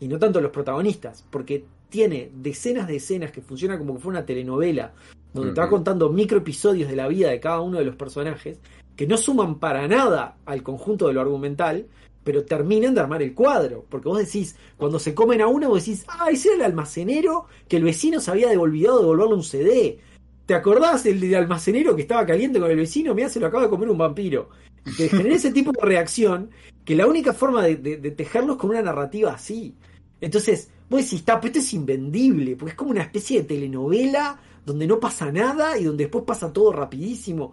y 0.00 0.08
no 0.08 0.18
tanto 0.18 0.40
los 0.40 0.50
protagonistas, 0.50 1.24
porque 1.30 1.64
tiene 1.88 2.30
decenas 2.34 2.86
de 2.86 2.96
escenas 2.96 3.30
que 3.30 3.40
funcionan 3.40 3.78
como 3.78 3.94
que 3.94 4.00
fue 4.00 4.10
una 4.10 4.26
telenovela, 4.26 4.92
donde 5.32 5.52
te 5.52 5.60
va 5.60 5.68
contando 5.68 6.08
micro 6.08 6.38
episodios 6.38 6.88
de 6.88 6.96
la 6.96 7.08
vida 7.08 7.30
de 7.30 7.40
cada 7.40 7.60
uno 7.60 7.78
de 7.78 7.84
los 7.84 7.96
personajes, 7.96 8.58
que 8.96 9.06
no 9.06 9.16
suman 9.16 9.58
para 9.58 9.86
nada 9.86 10.36
al 10.46 10.62
conjunto 10.62 11.06
de 11.06 11.12
lo 11.12 11.20
argumental, 11.20 11.86
pero 12.24 12.44
terminan 12.44 12.94
de 12.94 13.00
armar 13.00 13.22
el 13.22 13.34
cuadro. 13.34 13.84
Porque 13.88 14.08
vos 14.08 14.18
decís, 14.18 14.56
cuando 14.76 14.98
se 14.98 15.14
comen 15.14 15.42
a 15.42 15.46
uno, 15.46 15.68
vos 15.68 15.84
decís, 15.84 16.04
ah, 16.08 16.28
ese 16.30 16.48
era 16.48 16.56
el 16.56 16.62
almacenero 16.62 17.46
que 17.68 17.76
el 17.76 17.84
vecino 17.84 18.18
se 18.18 18.30
había 18.30 18.48
olvidado 18.58 18.96
de 18.96 19.02
devolverle 19.02 19.34
un 19.34 19.44
CD. 19.44 19.98
¿Te 20.46 20.54
acordás 20.54 21.04
el 21.06 21.18
del 21.20 21.34
almacenero 21.34 21.94
que 21.96 22.02
estaba 22.02 22.24
caliente 22.24 22.60
con 22.60 22.70
el 22.70 22.76
vecino? 22.76 23.14
Mirá, 23.14 23.28
se 23.28 23.40
lo 23.40 23.46
acaba 23.48 23.64
de 23.64 23.68
comer 23.70 23.90
un 23.90 23.98
vampiro. 23.98 24.48
Y 24.84 24.92
te 24.96 25.08
genera 25.08 25.34
ese 25.34 25.50
tipo 25.50 25.72
de 25.72 25.80
reacción 25.82 26.50
que 26.84 26.94
la 26.94 27.06
única 27.06 27.32
forma 27.32 27.62
de, 27.64 27.76
de- 27.76 27.96
de 27.96 28.10
tejerlo 28.12 28.52
es 28.52 28.58
con 28.58 28.70
una 28.70 28.82
narrativa 28.82 29.32
así. 29.32 29.74
Entonces, 30.20 30.70
vos 30.88 31.00
decís, 31.02 31.18
está, 31.20 31.40
pero 31.40 31.48
esto 31.48 31.58
es 31.58 31.74
invendible, 31.74 32.54
porque 32.56 32.70
es 32.70 32.76
como 32.76 32.92
una 32.92 33.02
especie 33.02 33.40
de 33.42 33.48
telenovela 33.48 34.38
donde 34.64 34.86
no 34.86 35.00
pasa 35.00 35.32
nada 35.32 35.76
y 35.78 35.84
donde 35.84 36.04
después 36.04 36.24
pasa 36.24 36.52
todo 36.52 36.72
rapidísimo. 36.72 37.52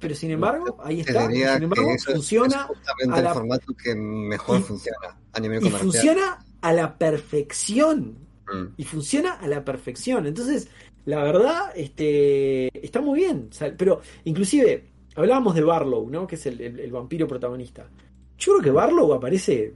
Pero 0.00 0.14
sin 0.14 0.30
embargo, 0.30 0.78
ahí 0.82 1.00
está. 1.00 1.30
y 1.30 1.36
sin 1.42 1.62
embargo, 1.64 1.90
eso 1.90 2.12
funciona 2.12 2.56
es 2.56 2.62
justamente 2.78 3.14
a 3.14 3.18
el 3.18 3.24
la- 3.24 3.34
formato 3.34 3.74
que 3.74 3.94
mejor 3.94 4.60
y- 4.60 4.62
funciona 4.62 5.16
a 5.32 5.40
nivel 5.40 5.58
y 5.58 5.60
comercial. 5.64 5.82
funciona 5.92 6.44
a 6.62 6.72
la 6.72 6.96
perfección. 6.96 8.26
Mm. 8.50 8.72
y 8.78 8.84
funciona 8.84 9.32
a 9.34 9.46
la 9.46 9.62
perfección. 9.62 10.26
Entonces, 10.26 10.68
la 11.08 11.22
verdad, 11.24 11.72
este, 11.74 12.68
está 12.84 13.00
muy 13.00 13.20
bien. 13.20 13.48
Pero, 13.76 14.00
inclusive, 14.24 14.84
hablábamos 15.14 15.54
de 15.54 15.62
Barlow, 15.62 16.08
¿no? 16.10 16.26
Que 16.26 16.34
es 16.36 16.46
el, 16.46 16.60
el- 16.60 16.80
el 16.80 16.92
vampiro 16.92 17.26
protagonista. 17.26 17.88
Yo 18.38 18.52
creo 18.52 18.62
que 18.64 18.70
Barlow 18.70 19.12
aparece 19.14 19.74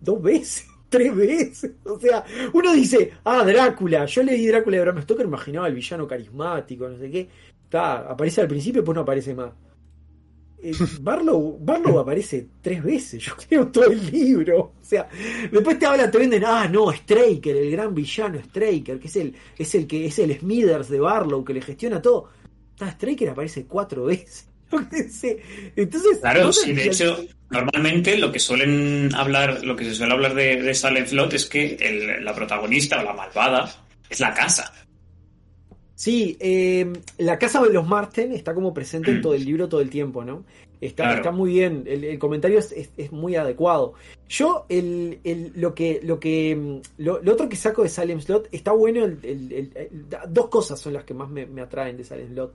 dos 0.00 0.20
veces, 0.22 0.66
tres 0.88 1.14
veces. 1.16 1.72
O 1.84 1.98
sea, 1.98 2.24
uno 2.52 2.72
dice, 2.72 3.12
ah, 3.24 3.44
Drácula. 3.44 4.04
Yo 4.06 4.22
leí 4.22 4.46
Drácula 4.46 4.76
de 4.78 4.82
Bram 4.84 5.02
Stoker, 5.02 5.26
imaginaba 5.26 5.66
al 5.66 5.74
villano 5.74 6.06
carismático, 6.06 6.88
no 6.88 6.96
sé 6.98 7.10
qué. 7.10 7.28
Está, 7.64 7.98
aparece 8.10 8.40
al 8.42 8.48
principio 8.48 8.78
y 8.78 8.82
después 8.82 8.94
no 8.94 9.02
aparece 9.02 9.34
más. 9.34 9.52
Eh, 10.62 10.72
Barlow, 11.00 11.58
Barlow 11.60 12.00
aparece 12.00 12.46
tres 12.60 12.82
veces, 12.82 13.22
yo 13.24 13.36
creo, 13.36 13.68
todo 13.68 13.90
el 13.92 14.10
libro. 14.10 14.58
O 14.58 14.84
sea, 14.84 15.08
después 15.50 15.78
te 15.78 15.86
hablan, 15.86 16.10
te 16.10 16.18
venden, 16.18 16.44
ah, 16.44 16.68
no, 16.68 16.92
Straker, 16.92 17.56
el 17.56 17.70
gran 17.70 17.94
villano 17.94 18.38
Straker, 18.40 18.98
que 18.98 19.06
es 19.08 19.16
el, 19.16 19.34
es 19.56 19.74
el 19.74 19.86
que 19.86 20.06
es 20.06 20.18
el 20.18 20.38
Smithers 20.38 20.88
de 20.88 21.00
Barlow, 21.00 21.44
que 21.44 21.54
le 21.54 21.62
gestiona 21.62 22.02
todo. 22.02 22.30
Está, 22.72 22.90
Straker 22.92 23.30
aparece 23.30 23.66
cuatro 23.66 24.04
veces. 24.06 24.46
Entonces, 25.76 26.18
Claro, 26.20 26.44
no 26.44 26.52
sí, 26.52 26.72
de 26.72 26.86
hecho, 26.86 27.24
normalmente 27.50 28.18
lo 28.18 28.30
que 28.30 28.38
suelen 28.38 29.14
hablar, 29.14 29.64
lo 29.64 29.76
que 29.76 29.84
se 29.84 29.94
suele 29.94 30.12
hablar 30.12 30.34
de, 30.34 30.60
de 30.62 30.74
Slot 30.74 31.32
es 31.34 31.46
que 31.46 31.76
el- 31.80 32.24
la 32.24 32.34
protagonista 32.34 33.00
o 33.00 33.04
la 33.04 33.14
malvada 33.14 33.74
es 34.10 34.20
la 34.20 34.34
casa. 34.34 34.72
Sí, 35.98 36.36
eh, 36.38 36.92
la 37.18 37.40
casa 37.40 37.60
de 37.60 37.72
los 37.72 37.84
Marten 37.84 38.30
está 38.30 38.54
como 38.54 38.72
presente 38.72 39.10
en 39.10 39.20
todo 39.20 39.34
el 39.34 39.44
libro 39.44 39.68
todo 39.68 39.80
el 39.80 39.90
tiempo, 39.90 40.24
¿no? 40.24 40.44
Está, 40.80 41.02
Claro. 41.02 41.16
está 41.16 41.30
muy 41.32 41.50
bien, 41.54 41.82
el, 41.88 42.04
el 42.04 42.20
comentario 42.20 42.60
es, 42.60 42.70
es- 42.70 42.92
es 42.96 43.10
muy 43.10 43.34
adecuado. 43.34 43.94
Yo, 44.28 44.64
el, 44.68 45.18
el- 45.24 45.50
lo 45.56 45.74
que, 45.74 45.98
lo 46.04 46.20
que, 46.20 46.54
mm, 46.54 47.02
lo, 47.02 47.20
lo 47.20 47.32
otro 47.32 47.48
que 47.48 47.56
saco 47.56 47.82
de 47.82 47.88
Salem 47.88 48.20
Slot, 48.20 48.48
está 48.52 48.70
bueno, 48.70 49.04
el- 49.04 49.18
el- 49.24 49.52
el- 49.52 49.72
el- 49.74 50.06
dos 50.28 50.46
cosas 50.46 50.78
son 50.78 50.92
las 50.92 51.02
que 51.02 51.14
más 51.14 51.28
me, 51.28 51.46
me 51.46 51.62
atraen 51.62 51.96
de 51.96 52.04
Salem 52.04 52.28
Slot. 52.28 52.54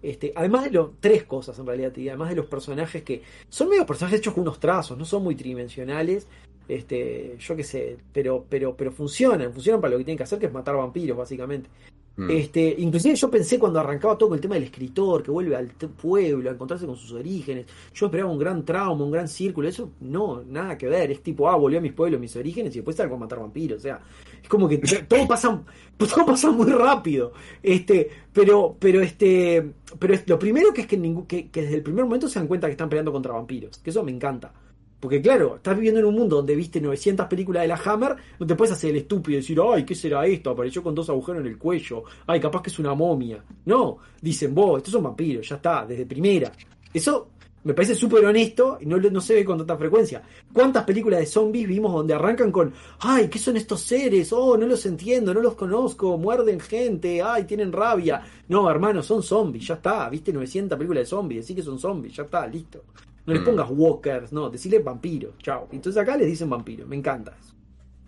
Este, 0.00 0.32
además 0.34 0.64
de 0.64 0.70
los 0.70 0.92
tres 0.98 1.24
cosas 1.24 1.58
en 1.58 1.66
realidad, 1.66 1.92
además 1.94 2.30
de 2.30 2.36
los 2.36 2.46
personajes 2.46 3.02
que 3.02 3.20
son 3.50 3.68
medio 3.68 3.84
personajes 3.84 4.20
hechos 4.20 4.32
con 4.32 4.42
unos 4.44 4.60
trazos, 4.60 4.96
no 4.96 5.04
son 5.04 5.22
muy 5.24 5.34
tridimensionales, 5.34 6.26
este, 6.68 7.36
yo 7.38 7.56
qué 7.56 7.64
sé, 7.64 7.96
pero, 8.12 8.44
pero, 8.48 8.76
pero 8.76 8.92
funcionan, 8.92 9.52
funcionan 9.52 9.80
para 9.80 9.92
lo 9.92 9.98
que 9.98 10.04
tienen 10.04 10.18
que 10.18 10.24
hacer, 10.24 10.38
que 10.38 10.46
es 10.46 10.52
matar 10.52 10.76
vampiros, 10.76 11.16
básicamente. 11.16 11.68
Mm. 12.16 12.30
Este, 12.30 12.74
inclusive 12.78 13.14
yo 13.14 13.30
pensé 13.30 13.60
cuando 13.60 13.78
arrancaba 13.78 14.18
todo 14.18 14.30
con 14.30 14.36
el 14.36 14.42
tema 14.42 14.56
del 14.56 14.64
escritor, 14.64 15.22
que 15.22 15.30
vuelve 15.30 15.54
al 15.54 15.68
pueblo 15.68 16.50
a 16.50 16.52
encontrarse 16.52 16.84
con 16.84 16.96
sus 16.96 17.12
orígenes. 17.12 17.66
Yo 17.94 18.06
esperaba 18.06 18.28
un 18.28 18.38
gran 18.40 18.64
trauma, 18.64 19.04
un 19.04 19.12
gran 19.12 19.28
círculo, 19.28 19.68
eso 19.68 19.92
no, 20.00 20.42
nada 20.44 20.76
que 20.76 20.88
ver. 20.88 21.12
Es 21.12 21.22
tipo, 21.22 21.48
ah, 21.48 21.54
volví 21.56 21.76
a 21.76 21.80
mis 21.80 21.92
pueblos, 21.92 22.20
mis 22.20 22.34
orígenes, 22.34 22.74
y 22.74 22.80
después 22.80 22.96
salgo 22.96 23.14
a 23.14 23.18
matar 23.18 23.38
vampiros. 23.38 23.78
O 23.78 23.82
sea, 23.82 24.00
es 24.42 24.48
como 24.48 24.68
que 24.68 24.78
todo 25.08 25.28
pasa, 25.28 25.62
todo 25.96 26.26
pasa 26.26 26.50
muy 26.50 26.66
rápido. 26.72 27.32
Este, 27.62 28.10
pero, 28.32 28.76
pero 28.80 29.00
este, 29.00 29.70
pero 29.96 30.12
es- 30.14 30.28
lo 30.28 30.40
primero 30.40 30.74
que 30.74 30.80
es 30.80 30.86
que, 30.88 30.96
ningún, 30.98 31.24
que, 31.24 31.48
que 31.50 31.62
desde 31.62 31.76
el 31.76 31.82
primer 31.84 32.04
momento 32.04 32.28
se 32.28 32.40
dan 32.40 32.48
cuenta 32.48 32.66
que 32.66 32.72
están 32.72 32.88
peleando 32.88 33.12
contra 33.12 33.32
vampiros, 33.32 33.78
que 33.78 33.90
eso 33.90 34.02
me 34.02 34.10
encanta. 34.10 34.52
Porque 35.00 35.22
claro, 35.22 35.56
estás 35.56 35.76
viviendo 35.76 36.00
en 36.00 36.06
un 36.06 36.14
mundo 36.14 36.36
donde 36.36 36.56
viste 36.56 36.80
900 36.80 37.26
películas 37.26 37.62
de 37.62 37.68
la 37.68 37.80
Hammer, 37.84 38.16
no 38.38 38.46
te 38.46 38.56
puedes 38.56 38.72
hacer 38.72 38.90
el 38.90 38.96
estúpido 38.96 39.38
y 39.38 39.42
decir, 39.42 39.58
ay, 39.60 39.84
¿qué 39.84 39.94
será 39.94 40.26
esto? 40.26 40.50
Apareció 40.50 40.82
con 40.82 40.94
dos 40.94 41.08
agujeros 41.08 41.40
en 41.42 41.46
el 41.46 41.58
cuello, 41.58 42.02
ay, 42.26 42.40
capaz 42.40 42.62
que 42.62 42.70
es 42.70 42.78
una 42.78 42.94
momia. 42.94 43.42
No, 43.66 43.98
dicen, 44.20 44.54
vos, 44.54 44.78
estos 44.78 44.92
son 44.92 45.04
vampiros, 45.04 45.48
ya 45.48 45.56
está, 45.56 45.86
desde 45.86 46.04
primera. 46.04 46.50
Eso 46.92 47.28
me 47.64 47.74
parece 47.74 47.94
súper 47.94 48.24
honesto 48.24 48.78
y 48.80 48.86
no, 48.86 48.96
no 48.96 49.20
se 49.20 49.34
ve 49.34 49.44
con 49.44 49.58
tanta 49.58 49.76
frecuencia. 49.76 50.22
¿Cuántas 50.52 50.84
películas 50.84 51.20
de 51.20 51.26
zombies 51.26 51.68
vimos 51.68 51.92
donde 51.92 52.14
arrancan 52.14 52.50
con, 52.50 52.72
ay, 53.00 53.28
¿qué 53.28 53.38
son 53.38 53.56
estos 53.56 53.82
seres? 53.82 54.32
Oh, 54.32 54.56
no 54.56 54.66
los 54.66 54.84
entiendo, 54.86 55.34
no 55.34 55.40
los 55.40 55.54
conozco, 55.54 56.16
muerden 56.16 56.60
gente, 56.60 57.22
ay, 57.22 57.44
tienen 57.44 57.72
rabia. 57.72 58.22
No, 58.48 58.70
hermano, 58.70 59.02
son 59.02 59.22
zombies, 59.22 59.66
ya 59.66 59.74
está, 59.74 60.08
viste 60.08 60.32
900 60.32 60.76
películas 60.78 61.02
de 61.02 61.06
zombies, 61.06 61.42
decís 61.42 61.56
que 61.56 61.62
son 61.62 61.78
zombies, 61.78 62.16
ya 62.16 62.22
está, 62.24 62.46
listo. 62.46 62.82
No 63.28 63.34
les 63.34 63.42
Mm. 63.42 63.44
pongas 63.44 63.68
walkers, 63.70 64.32
no, 64.32 64.48
decirle 64.50 64.78
vampiros, 64.78 65.36
chao. 65.38 65.68
Entonces 65.70 66.00
acá 66.02 66.16
les 66.16 66.26
dicen 66.26 66.48
vampiros, 66.48 66.88
me 66.88 66.96
encanta 66.96 67.36
eso. 67.38 67.54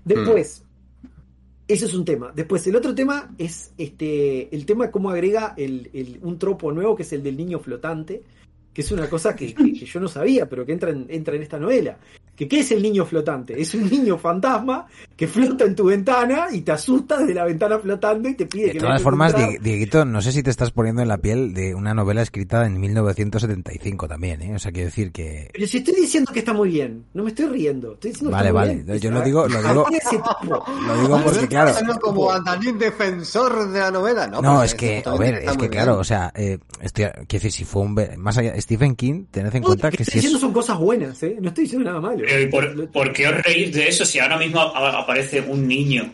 Después, 0.05 0.65
ese 1.69 1.85
es 1.85 1.95
un 1.95 2.05
tema. 2.05 2.33
Después, 2.35 2.67
el 2.67 2.75
otro 2.75 2.95
tema 2.95 3.33
es 3.39 3.73
este 3.79 4.55
el 4.55 4.65
tema 4.67 4.87
de 4.87 4.91
cómo 4.91 5.11
agrega 5.11 5.55
el, 5.57 5.91
el- 5.93 6.19
un 6.23 6.39
tropo 6.39 6.73
nuevo 6.73 6.97
que 6.97 7.03
es 7.03 7.13
el 7.13 7.23
del 7.23 7.37
niño 7.37 7.61
flotante, 7.61 8.23
que 8.73 8.81
es 8.81 8.91
una 8.93 9.09
cosa 9.11 9.37
que, 9.37 9.55
que- 9.55 9.73
que 9.75 9.85
yo 9.85 10.01
no 10.01 10.09
sabía, 10.09 10.49
pero 10.49 10.65
que 10.65 10.73
entra 10.73 10.91
en, 10.91 11.07
entra 11.11 11.37
en 11.37 11.43
esta 11.43 11.59
novela. 11.59 11.99
Que, 12.41 12.49
¿Qué 12.49 12.61
es 12.61 12.73
el 12.73 12.81
niño 12.83 13.05
flotante? 13.05 13.61
Es 13.61 13.75
un 13.75 13.91
niño 13.91 14.17
fantasma 14.17 14.87
que 15.15 15.29
flota 15.29 15.65
en 15.67 15.75
tu 15.75 15.85
ventana 15.85 16.47
y 16.51 16.63
te 16.63 16.73
asusta 16.73 17.19
desde 17.19 17.35
la 17.35 17.45
ventana 17.45 17.79
flotando 17.79 18.31
y 18.31 18.35
te 18.35 18.47
pide 18.47 18.69
De 18.69 18.73
que 18.73 18.79
todas 18.79 19.03
formas, 19.03 19.35
Dieguito, 19.61 20.07
no 20.07 20.23
sé 20.23 20.33
si 20.33 20.43
te 20.43 20.49
estás 20.49 20.71
poniendo 20.71 21.03
en 21.03 21.09
la 21.09 21.19
piel 21.19 21.53
de 21.53 21.75
una 21.75 21.93
novela 21.93 22.23
escrita 22.23 22.65
en 22.65 22.81
1975 22.81 24.09
también, 24.09 24.41
¿eh? 24.41 24.55
O 24.55 24.59
sea, 24.59 24.73
quiero 24.73 24.87
decir 24.87 25.13
que... 25.13 25.51
Pero 25.53 25.67
si 25.67 25.77
estoy 25.79 25.95
diciendo 25.97 26.33
que 26.33 26.39
está 26.39 26.55
muy 26.55 26.71
bien, 26.71 27.05
no 27.13 27.25
me 27.25 27.29
estoy 27.29 27.47
riendo. 27.49 27.93
Estoy 27.93 28.13
diciendo 28.13 28.31
que 28.31 28.37
Vale, 28.43 28.49
está 28.49 28.59
muy 28.59 28.69
vale, 28.69 28.83
bien. 28.85 28.99
yo 29.01 29.11
lo 29.11 29.21
digo- 29.21 29.47
lo 29.47 29.63
digo-. 29.63 29.87
Lo 30.87 31.01
digo 31.03 31.21
porque, 31.23 31.47
claro... 31.47 31.73
No 31.85 31.99
como 31.99 32.31
Andanín 32.33 32.79
defensor 32.79 33.71
de 33.71 33.81
la 33.81 33.91
novela, 33.91 34.27
¿no? 34.27 34.41
No, 34.41 34.55
porque 34.55 34.67
es 34.67 34.75
que, 34.75 35.03
a 35.05 35.15
ver, 35.17 35.35
es 35.45 35.57
que 35.59 35.69
claro, 35.69 35.99
o 35.99 36.05
sea, 36.05 36.33
eh, 36.35 36.59
estoy, 36.81 37.05
quiero 37.05 37.27
decir, 37.29 37.53
si 37.53 37.65
fue 37.65 37.83
un... 37.83 37.95
Más 38.17 38.39
allá, 38.39 38.59
Stephen 38.61 38.97
King, 38.97 39.25
tened 39.31 39.55
en 39.55 39.61
No, 39.61 39.67
cuenta 39.69 39.89
lo 39.89 39.91
que 39.91 39.97
que 39.99 40.03
estoy 40.05 40.13
si 40.13 40.19
diciendo 40.19 40.39
es... 40.39 40.41
son 40.41 40.53
cosas 40.53 40.79
buenas, 40.79 41.23
¿eh? 41.23 41.37
No 41.41 41.49
estoy 41.49 41.65
diciendo 41.65 41.87
nada 41.89 42.01
malo. 42.01 42.25
Pero, 42.31 42.43
¿y 42.43 42.47
por, 42.47 42.91
por 42.91 43.13
qué 43.13 43.29
os 43.29 43.43
reís 43.43 43.73
de 43.75 43.89
eso 43.89 44.05
si 44.05 44.19
ahora 44.19 44.39
mismo 44.39 44.61
a- 44.61 45.01
aparece 45.01 45.41
un 45.41 45.67
niño? 45.67 46.13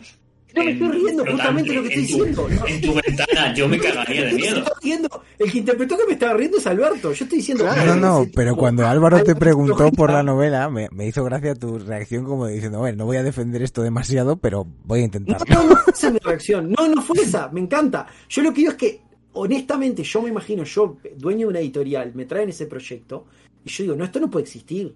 No 0.55 0.65
me 0.65 0.71
estoy 0.71 0.89
riendo, 0.89 1.27
justamente 1.27 1.73
lo 1.75 1.83
que 1.83 1.89
estoy 1.89 2.03
en 2.03 2.09
tu- 2.09 2.47
diciendo. 2.47 2.49
No. 2.49 2.67
En 2.67 2.81
tu 2.81 2.95
ventana, 2.95 3.55
yo 3.55 3.69
me 3.69 3.79
cagaría 3.79 4.25
de 4.25 4.33
No 4.53 4.65
miedo. 4.83 5.23
El 5.39 5.53
que 5.53 5.59
interpretó 5.59 5.99
que 5.99 6.07
me 6.07 6.13
estaba 6.15 6.33
riendo 6.33 6.57
es 6.57 6.67
Alberto. 6.67 7.13
Yo 7.13 7.25
estoy 7.27 7.39
diciendo. 7.41 7.65
Claro. 7.65 7.95
No, 7.97 8.21
no, 8.25 8.27
pero 8.35 8.57
cuando 8.57 8.87
Álvaro 8.87 9.23
te 9.23 9.35
preguntó 9.35 9.91
por 9.93 10.11
la 10.11 10.23
novela, 10.23 10.71
me, 10.71 10.89
me 10.93 11.07
hizo 11.07 11.23
gracia 11.25 11.55
tu 11.55 11.79
reacción 11.79 12.25
como 12.25 12.47
diciendo, 12.47 12.79
bueno, 12.79 12.97
no 12.97 13.05
voy 13.05 13.19
a 13.19 13.23
defender 13.23 13.63
esto 13.63 13.83
demasiado, 13.83 14.39
pero 14.39 14.67
voy 14.85 15.01
a 15.01 15.03
No, 15.03 15.05
intentarlo. 15.05 15.45
no, 15.55 15.65
no 15.69 15.77
fue 15.77 15.93
esa 15.93 16.11
mi 16.11 16.19
reacción. 16.21 16.71
No, 16.71 16.89
no 16.89 17.03
fue 17.03 17.19
esa. 17.21 17.51
Me 17.51 17.61
encanta. 17.61 18.07
Yo 18.31 18.41
lo 18.43 18.51
que 18.55 18.61
digo 18.63 18.71
es 18.71 18.79
que, 18.79 19.01
honestamente, 19.35 20.03
yo 20.05 20.23
me 20.23 20.31
imagino, 20.31 20.65
yo, 20.65 20.97
dueño 21.19 21.41
de 21.41 21.47
una 21.51 21.61
editorial, 21.61 22.13
me 22.15 22.25
traen 22.25 22.49
ese 22.49 22.65
proyecto 22.65 23.27
y 23.63 23.69
yo 23.69 23.83
digo, 23.85 23.95
no, 23.97 24.05
esto 24.07 24.19
no 24.21 24.31
puede 24.31 24.45
existir. 24.45 24.95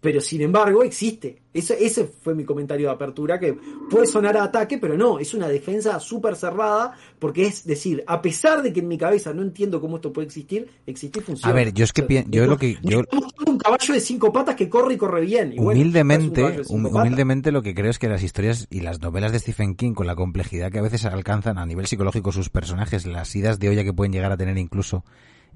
Pero 0.00 0.20
sin 0.20 0.40
embargo, 0.42 0.84
existe. 0.84 1.42
Eso, 1.52 1.74
ese 1.74 2.04
fue 2.04 2.32
mi 2.32 2.44
comentario 2.44 2.86
de 2.86 2.92
apertura, 2.94 3.40
que 3.40 3.58
puede 3.90 4.06
sonar 4.06 4.36
a 4.36 4.44
ataque, 4.44 4.78
pero 4.78 4.96
no, 4.96 5.18
es 5.18 5.34
una 5.34 5.48
defensa 5.48 5.98
súper 5.98 6.36
cerrada, 6.36 6.92
porque 7.18 7.46
es 7.46 7.66
decir, 7.66 8.04
a 8.06 8.22
pesar 8.22 8.62
de 8.62 8.72
que 8.72 8.78
en 8.78 8.86
mi 8.86 8.96
cabeza 8.96 9.34
no 9.34 9.42
entiendo 9.42 9.80
cómo 9.80 9.96
esto 9.96 10.12
puede 10.12 10.26
existir, 10.28 10.68
existe 10.86 11.18
y 11.18 11.22
funciona. 11.22 11.52
A 11.52 11.56
ver, 11.56 11.72
yo 11.74 11.82
es 11.82 11.92
que 11.92 12.06
pien- 12.06 12.26
yo 12.30 12.46
lo 12.46 12.56
que- 12.56 12.78
yo- 12.82 13.00
un 13.44 13.58
caballo 13.58 13.92
de 13.94 13.98
cinco 14.00 14.32
patas 14.32 14.54
que 14.54 14.68
corre 14.68 14.94
y 14.94 14.96
corre 14.98 15.22
bien. 15.22 15.52
Y 15.52 15.56
es 15.56 15.60
humildemente, 15.62 16.42
humildemente 16.68 17.50
lo 17.50 17.62
que 17.62 17.74
creo 17.74 17.90
es 17.90 17.98
que 17.98 18.08
las 18.08 18.22
historias 18.22 18.68
y 18.70 18.82
las 18.82 19.00
novelas 19.00 19.32
de 19.32 19.40
Stephen 19.40 19.74
King, 19.74 19.94
con 19.94 20.06
la 20.06 20.14
complejidad 20.14 20.70
que 20.70 20.78
a 20.78 20.82
veces 20.82 21.04
alcanzan 21.06 21.58
a 21.58 21.66
nivel 21.66 21.86
psicológico 21.88 22.30
sus 22.30 22.50
personajes, 22.50 23.04
las 23.04 23.34
idas 23.34 23.58
de 23.58 23.68
olla 23.70 23.82
que 23.82 23.92
pueden 23.92 24.12
llegar 24.12 24.30
a 24.30 24.36
tener 24.36 24.58
incluso 24.58 25.04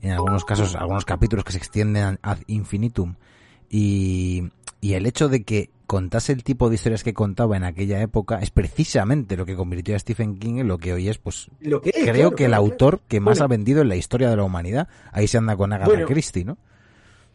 en 0.00 0.10
algunos 0.10 0.44
casos, 0.44 0.74
algunos 0.74 1.04
capítulos 1.04 1.44
que 1.44 1.52
se 1.52 1.58
extienden 1.58 2.18
ad 2.22 2.38
infinitum, 2.48 3.14
y, 3.72 4.44
y 4.80 4.92
el 4.92 5.06
hecho 5.06 5.28
de 5.28 5.42
que 5.42 5.70
contase 5.86 6.32
el 6.32 6.44
tipo 6.44 6.68
de 6.68 6.76
historias 6.76 7.02
que 7.02 7.12
contaba 7.12 7.56
en 7.56 7.64
aquella 7.64 8.00
época 8.00 8.38
es 8.38 8.50
precisamente 8.50 9.36
lo 9.36 9.44
que 9.44 9.56
convirtió 9.56 9.96
a 9.96 9.98
Stephen 9.98 10.38
King 10.38 10.58
en 10.58 10.68
lo 10.68 10.78
que 10.78 10.92
hoy 10.92 11.08
es, 11.08 11.18
pues, 11.18 11.48
Lo 11.60 11.80
que 11.80 11.90
es, 11.90 11.96
creo 11.96 12.14
claro, 12.14 12.36
que 12.36 12.44
el 12.44 12.50
claro, 12.50 12.62
autor 12.62 12.90
claro. 12.98 13.04
que 13.08 13.20
más 13.20 13.38
Bueno, 13.38 13.44
ha 13.44 13.48
vendido 13.48 13.82
en 13.82 13.88
la 13.88 13.96
historia 13.96 14.30
de 14.30 14.36
la 14.36 14.44
humanidad. 14.44 14.88
Ahí 15.10 15.26
se 15.26 15.38
anda 15.38 15.56
con 15.56 15.72
Agatha 15.72 15.90
Bueno. 15.90 16.06
Christie, 16.06 16.44
¿no? 16.44 16.56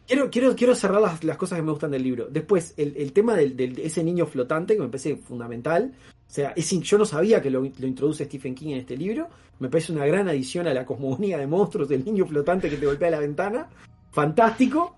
Quiero, 0.06 0.30
quiero, 0.30 0.56
quiero 0.56 0.74
cerrar 0.74 1.02
las, 1.02 1.22
las 1.22 1.36
cosas 1.36 1.56
que 1.58 1.62
me 1.62 1.70
gustan 1.70 1.90
del 1.90 2.02
libro. 2.02 2.28
Después, 2.30 2.72
el, 2.78 2.94
el 2.96 3.12
tema 3.12 3.34
del, 3.36 3.54
del- 3.56 3.74
de 3.74 3.84
ese 3.86 4.02
niño 4.02 4.24
flotante, 4.26 4.74
que 4.74 4.80
me 4.80 4.88
parece 4.88 5.16
fundamental. 5.16 5.92
O 6.26 6.30
sea, 6.30 6.52
es, 6.56 6.70
yo 6.70 6.96
no 6.98 7.04
sabía 7.04 7.42
que 7.42 7.50
lo, 7.50 7.60
lo 7.60 7.86
introduce 7.86 8.24
Stephen 8.24 8.54
King 8.54 8.70
en 8.70 8.78
este 8.78 8.96
libro. 8.96 9.28
Me 9.60 9.68
parece 9.68 9.92
una 9.92 10.06
gran 10.06 10.26
adición 10.28 10.66
a 10.66 10.72
la 10.72 10.86
cosmogonía 10.86 11.36
de 11.36 11.46
monstruos 11.46 11.88
del 11.90 12.04
niño 12.04 12.26
flotante 12.26 12.70
que 12.70 12.76
te 12.76 12.86
golpea 12.86 13.10
la 13.10 13.18
ventana. 13.20 13.68
Fantástico. 14.10 14.96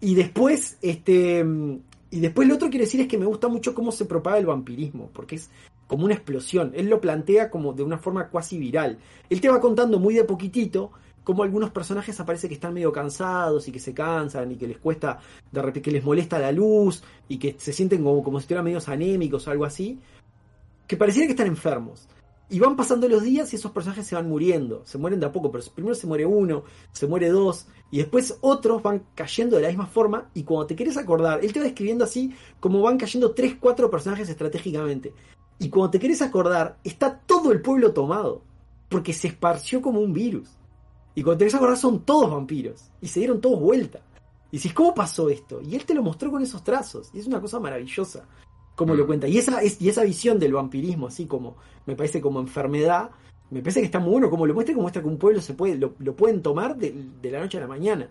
Y 0.00 0.14
después, 0.14 0.78
este. 0.82 1.44
Y 2.10 2.20
después 2.20 2.48
lo 2.48 2.54
otro 2.54 2.68
que 2.68 2.72
quiero 2.72 2.84
decir 2.84 3.00
es 3.00 3.08
que 3.08 3.18
me 3.18 3.26
gusta 3.26 3.48
mucho 3.48 3.74
cómo 3.74 3.90
se 3.90 4.04
propaga 4.04 4.38
el 4.38 4.46
vampirismo, 4.46 5.10
porque 5.12 5.36
es 5.36 5.50
como 5.86 6.04
una 6.04 6.14
explosión. 6.14 6.72
Él 6.74 6.88
lo 6.88 7.00
plantea 7.00 7.50
como 7.50 7.72
de 7.72 7.82
una 7.82 7.98
forma 7.98 8.28
cuasi 8.28 8.58
viral. 8.58 8.98
Él 9.28 9.40
te 9.40 9.48
va 9.48 9.60
contando 9.60 9.98
muy 9.98 10.14
de 10.14 10.24
poquitito 10.24 10.92
como 11.26 11.42
algunos 11.42 11.70
personajes 11.70 12.20
aparece 12.20 12.46
que 12.46 12.54
están 12.54 12.72
medio 12.72 12.92
cansados 12.92 13.66
y 13.66 13.72
que 13.72 13.80
se 13.80 13.92
cansan 13.92 14.52
y 14.52 14.56
que 14.56 14.68
les 14.68 14.78
cuesta, 14.78 15.18
de 15.50 15.60
repente 15.60 15.82
que 15.82 15.90
les 15.90 16.04
molesta 16.04 16.38
la 16.38 16.52
luz 16.52 17.02
y 17.28 17.38
que 17.38 17.56
se 17.58 17.72
sienten 17.72 18.04
como, 18.04 18.22
como 18.22 18.38
si 18.38 18.44
estuvieran 18.44 18.64
medios 18.64 18.88
anémicos 18.88 19.44
o 19.48 19.50
algo 19.50 19.64
así, 19.64 19.98
que 20.86 20.96
pareciera 20.96 21.26
que 21.26 21.32
están 21.32 21.48
enfermos. 21.48 22.08
Y 22.48 22.60
van 22.60 22.76
pasando 22.76 23.08
los 23.08 23.22
días 23.22 23.52
y 23.52 23.56
esos 23.56 23.72
personajes 23.72 24.06
se 24.06 24.14
van 24.14 24.28
muriendo, 24.28 24.82
se 24.84 24.98
mueren 24.98 25.18
de 25.18 25.26
a 25.26 25.32
poco, 25.32 25.50
pero 25.50 25.64
primero 25.74 25.94
se 25.96 26.06
muere 26.06 26.24
uno, 26.26 26.62
se 26.92 27.08
muere 27.08 27.28
dos, 27.28 27.66
y 27.90 27.98
después 27.98 28.38
otros 28.40 28.82
van 28.82 29.04
cayendo 29.16 29.56
de 29.56 29.62
la 29.62 29.68
misma 29.68 29.86
forma, 29.86 30.30
y 30.32 30.44
cuando 30.44 30.66
te 30.66 30.76
quieres 30.76 30.96
acordar, 30.96 31.44
él 31.44 31.52
te 31.52 31.58
va 31.58 31.64
describiendo 31.64 32.04
así 32.04 32.32
como 32.60 32.82
van 32.82 32.98
cayendo 32.98 33.32
tres, 33.32 33.56
cuatro 33.58 33.90
personajes 33.90 34.28
estratégicamente. 34.28 35.12
Y 35.58 35.70
cuando 35.70 35.90
te 35.90 35.98
quieres 35.98 36.22
acordar, 36.22 36.78
está 36.84 37.18
todo 37.18 37.50
el 37.50 37.62
pueblo 37.62 37.92
tomado, 37.92 38.42
porque 38.88 39.12
se 39.12 39.28
esparció 39.28 39.82
como 39.82 40.00
un 40.00 40.12
virus. 40.12 40.50
Y 41.14 41.22
cuando 41.22 41.38
te 41.38 41.44
querés 41.44 41.54
acordar 41.54 41.78
son 41.78 42.04
todos 42.04 42.30
vampiros. 42.30 42.90
Y 43.00 43.08
se 43.08 43.20
dieron 43.20 43.40
todos 43.40 43.58
vuelta. 43.58 44.00
Y 44.50 44.58
dices, 44.58 44.74
¿cómo 44.74 44.94
pasó 44.94 45.30
esto? 45.30 45.60
Y 45.62 45.74
él 45.74 45.84
te 45.84 45.94
lo 45.94 46.02
mostró 46.02 46.30
con 46.30 46.42
esos 46.42 46.62
trazos. 46.62 47.10
Y 47.14 47.18
es 47.18 47.26
una 47.26 47.40
cosa 47.40 47.58
maravillosa. 47.58 48.24
Como 48.76 48.94
lo 48.94 49.06
cuenta. 49.06 49.26
Y 49.26 49.38
esa, 49.38 49.60
es, 49.62 49.80
y 49.80 49.88
esa 49.88 50.04
visión 50.04 50.38
del 50.38 50.52
vampirismo, 50.52 51.08
así 51.08 51.26
como, 51.26 51.56
me 51.86 51.96
parece 51.96 52.20
como 52.20 52.38
enfermedad, 52.38 53.10
me 53.50 53.60
parece 53.60 53.80
que 53.80 53.86
está 53.86 53.98
muy 53.98 54.12
bueno. 54.12 54.30
Como 54.30 54.46
lo 54.46 54.54
muestra, 54.54 54.74
como 54.74 54.82
muestra 54.82 55.02
que 55.02 55.08
un 55.08 55.18
pueblo 55.18 55.40
se 55.40 55.54
puede, 55.54 55.74
lo, 55.76 55.94
lo 55.98 56.14
pueden 56.14 56.42
tomar 56.42 56.76
de, 56.76 56.94
de 57.20 57.30
la 57.30 57.40
noche 57.40 57.58
a 57.58 57.62
la 57.62 57.66
mañana. 57.66 58.08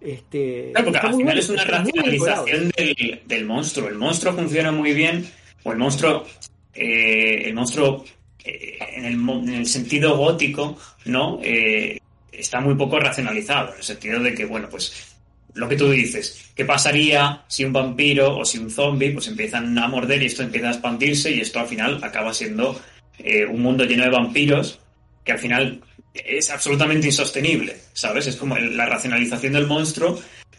Este, 0.00 0.70
Claro, 0.72 0.86
porque 0.86 0.98
está 0.98 1.08
al 1.08 1.14
final 1.14 1.26
bueno, 1.26 1.40
es 1.40 1.50
una 1.50 1.64
racionalización 1.64 2.70
del, 2.76 3.22
del 3.26 3.44
monstruo. 3.46 3.88
El 3.88 3.96
monstruo 3.96 4.32
funciona 4.32 4.72
muy 4.72 4.92
bien, 4.92 5.28
o 5.64 5.72
el 5.72 5.78
monstruo, 5.78 6.24
eh, 6.72 7.42
el 7.46 7.54
monstruo 7.54 8.04
eh, 8.44 8.78
en, 8.96 9.04
el, 9.04 9.14
en 9.14 9.54
el 9.54 9.66
sentido 9.66 10.16
gótico, 10.16 10.76
¿no? 11.04 11.40
Eh, 11.42 11.98
está 12.32 12.60
muy 12.60 12.76
poco 12.76 13.00
racionalizado, 13.00 13.72
en 13.72 13.78
el 13.78 13.82
sentido 13.82 14.20
de 14.20 14.34
que, 14.34 14.44
bueno, 14.44 14.68
pues 14.70 15.17
lo 15.58 15.68
que 15.68 15.76
tú 15.76 15.90
dices, 15.90 16.50
¿qué 16.54 16.64
pasaría 16.64 17.42
si 17.48 17.64
un 17.64 17.72
vampiro 17.72 18.36
o 18.38 18.44
si 18.44 18.58
un 18.58 18.70
zombie 18.70 19.10
pues 19.10 19.28
empiezan 19.28 19.76
a 19.78 19.88
morder 19.88 20.22
y 20.22 20.26
esto 20.26 20.42
empieza 20.42 20.68
a 20.68 20.72
expandirse 20.72 21.30
y 21.32 21.40
esto 21.40 21.58
al 21.60 21.66
final 21.66 22.02
acaba 22.02 22.32
siendo 22.32 22.80
eh, 23.18 23.44
un 23.44 23.60
mundo 23.62 23.84
lleno 23.84 24.04
de 24.04 24.10
vampiros 24.10 24.78
que 25.24 25.32
al 25.32 25.38
final 25.38 25.80
es 26.14 26.50
absolutamente 26.50 27.06
insostenible, 27.08 27.76
¿sabes? 27.92 28.26
Es 28.26 28.36
como 28.36 28.56
la 28.56 28.86
racionalización 28.86 29.52
del 29.52 29.66
monstruo, 29.66 30.18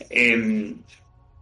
eh, 0.10 0.74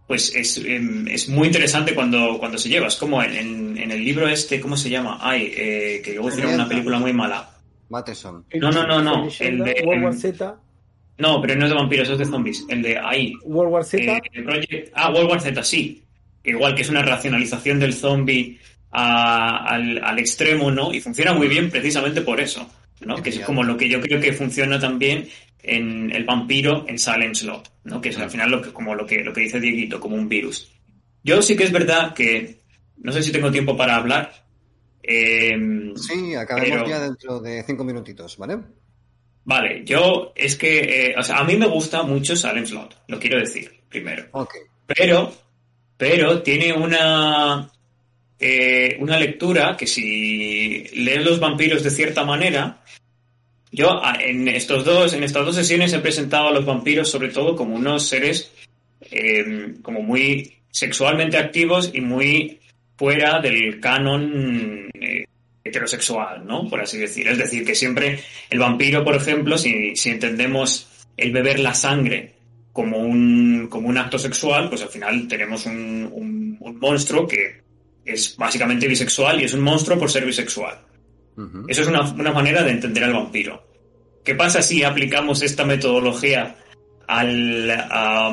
pues 0.06 0.34
es, 0.34 0.56
eh, 0.58 0.80
es 1.08 1.28
muy 1.28 1.46
interesante 1.48 1.94
cuando, 1.94 2.38
cuando 2.38 2.56
se 2.58 2.68
lleva. 2.70 2.86
Es 2.86 2.96
como 2.96 3.22
en, 3.22 3.34
en- 3.36 3.78
en 3.78 3.90
el 3.90 4.02
libro 4.04 4.26
este, 4.28 4.58
¿cómo 4.60 4.76
se 4.76 4.88
llama? 4.88 5.18
Ay, 5.20 5.52
eh, 5.54 6.00
que 6.02 6.14
luego 6.14 6.28
hicieron 6.30 6.54
una 6.54 6.68
película 6.68 6.98
muy 6.98 7.12
mala. 7.12 7.50
Matheson. 7.90 8.44
No, 8.54 8.70
no, 8.70 8.86
no, 8.86 9.02
no. 9.02 9.28
El 9.48 9.58
de. 9.64 9.72
No, 11.18 11.40
pero 11.40 11.56
no 11.56 11.64
es 11.64 11.70
de 11.70 11.76
vampiros, 11.76 12.08
es 12.08 12.18
de 12.18 12.24
zombies. 12.24 12.64
El 12.68 12.82
de 12.82 12.96
ahí. 12.98 13.32
World 13.44 13.72
War 13.72 13.84
Z. 13.84 14.02
Eh, 14.32 14.42
Project- 14.42 14.90
Ah, 14.94 15.10
World 15.10 15.30
War 15.30 15.40
Z, 15.40 15.62
sí. 15.64 16.02
Igual 16.44 16.74
que 16.74 16.82
es 16.82 16.88
una 16.90 17.02
racionalización 17.02 17.78
del 17.80 17.92
zombie 17.92 18.58
a- 18.92 19.66
al, 19.66 20.02
al 20.02 20.18
extremo, 20.18 20.70
¿no? 20.70 20.92
Y 20.94 21.00
funciona 21.00 21.32
muy 21.34 21.48
bien 21.48 21.70
precisamente 21.70 22.22
por 22.22 22.40
eso, 22.40 22.70
¿no? 23.00 23.20
Que 23.22 23.30
es 23.30 23.40
como 23.40 23.62
lo 23.64 23.76
que 23.76 23.88
yo 23.88 24.00
creo 24.00 24.20
que 24.20 24.32
funciona 24.32 24.78
también 24.78 25.28
en 25.62 26.10
el 26.14 26.24
vampiro 26.24 26.84
en 26.88 26.98
Silent 26.98 27.34
Slot, 27.34 27.70
¿no? 27.84 28.00
Que 28.00 28.10
es 28.10 28.18
al 28.18 28.30
final 28.30 28.50
lo 28.50 28.62
que, 28.62 28.72
como 28.72 28.94
lo 28.94 29.04
que, 29.04 29.22
lo 29.24 29.32
que 29.32 29.40
dice 29.42 29.58
Dieguito, 29.60 29.98
como 30.00 30.14
un 30.16 30.28
virus. 30.28 30.70
Yo 31.24 31.42
sí 31.42 31.56
que 31.56 31.64
es 31.64 31.72
verdad 31.72 32.14
que, 32.14 32.60
no 32.98 33.10
sé 33.12 33.22
si 33.22 33.32
tengo 33.32 33.50
tiempo 33.50 33.76
para 33.76 33.96
hablar. 33.96 34.32
eh, 35.02 35.56
Sí, 35.96 36.34
acabemos 36.34 36.70
Pero- 36.70 36.88
ya 36.88 37.00
dentro 37.00 37.40
de 37.40 37.62
cinco 37.64 37.82
minutitos, 37.84 38.36
¿vale? 38.38 38.58
Vale, 39.48 39.82
yo 39.82 40.34
es 40.36 40.56
que, 40.56 41.06
eh, 41.06 41.14
o 41.16 41.22
sea, 41.22 41.38
a 41.38 41.44
mí 41.44 41.56
me 41.56 41.66
gusta 41.66 42.02
mucho 42.02 42.36
Silent 42.36 42.66
Slot, 42.66 43.04
lo 43.08 43.18
quiero 43.18 43.38
decir, 43.38 43.80
primero. 43.88 44.26
Pero, 44.86 45.32
pero 45.96 46.42
tiene 46.42 46.74
una, 46.74 47.70
eh, 48.38 48.98
una 49.00 49.18
lectura 49.18 49.74
que 49.74 49.86
si 49.86 50.84
lees 50.92 51.24
los 51.24 51.40
vampiros 51.40 51.82
de 51.82 51.88
cierta 51.90 52.24
manera, 52.24 52.82
yo 53.72 54.04
a- 54.04 54.18
en 54.20 54.48
estos 54.48 54.84
dos, 54.84 55.14
en 55.14 55.24
estas 55.24 55.46
dos 55.46 55.54
sesiones 55.56 55.94
he 55.94 55.98
presentado 56.00 56.48
a 56.48 56.52
los 56.52 56.66
vampiros 56.66 57.10
sobre 57.10 57.30
todo 57.30 57.56
como 57.56 57.74
unos 57.74 58.06
seres 58.06 58.52
eh, 59.10 59.76
como 59.80 60.02
muy 60.02 60.52
sexualmente 60.70 61.38
activos 61.38 61.90
y 61.94 62.02
muy 62.02 62.60
fuera 62.98 63.40
del 63.40 63.80
canon 63.80 64.90
eh, 65.00 65.24
heterosexual, 65.68 66.46
¿no? 66.46 66.68
Por 66.68 66.80
así 66.80 66.98
decir. 66.98 67.28
Es 67.28 67.38
decir, 67.38 67.64
que 67.64 67.74
siempre 67.74 68.20
el 68.50 68.58
vampiro, 68.58 69.04
por 69.04 69.14
ejemplo, 69.16 69.56
si, 69.56 69.94
si 69.96 70.10
entendemos 70.10 70.88
el 71.16 71.32
beber 71.32 71.58
la 71.60 71.74
sangre 71.74 72.34
como 72.72 72.98
un, 72.98 73.66
como 73.70 73.88
un 73.88 73.98
acto 73.98 74.18
sexual, 74.18 74.68
pues 74.68 74.82
al 74.82 74.88
final 74.88 75.26
tenemos 75.28 75.66
un, 75.66 76.08
un- 76.12 76.56
un 76.60 76.78
monstruo 76.78 77.26
que 77.26 77.62
es 78.04 78.36
básicamente 78.36 78.86
bisexual 78.88 79.40
y 79.40 79.44
es 79.44 79.54
un 79.54 79.60
monstruo 79.60 79.98
por 79.98 80.10
ser 80.10 80.24
bisexual. 80.24 80.78
Eso 81.68 81.82
es 81.82 81.88
una, 81.88 82.02
una 82.02 82.32
manera 82.32 82.62
de 82.64 82.70
entender 82.72 83.04
al 83.04 83.12
vampiro. 83.12 83.64
¿Qué 84.24 84.34
pasa 84.34 84.60
si 84.60 84.82
aplicamos 84.82 85.40
esta 85.42 85.64
metodología 85.64 86.56
al, 87.06 87.70
a, 87.70 88.28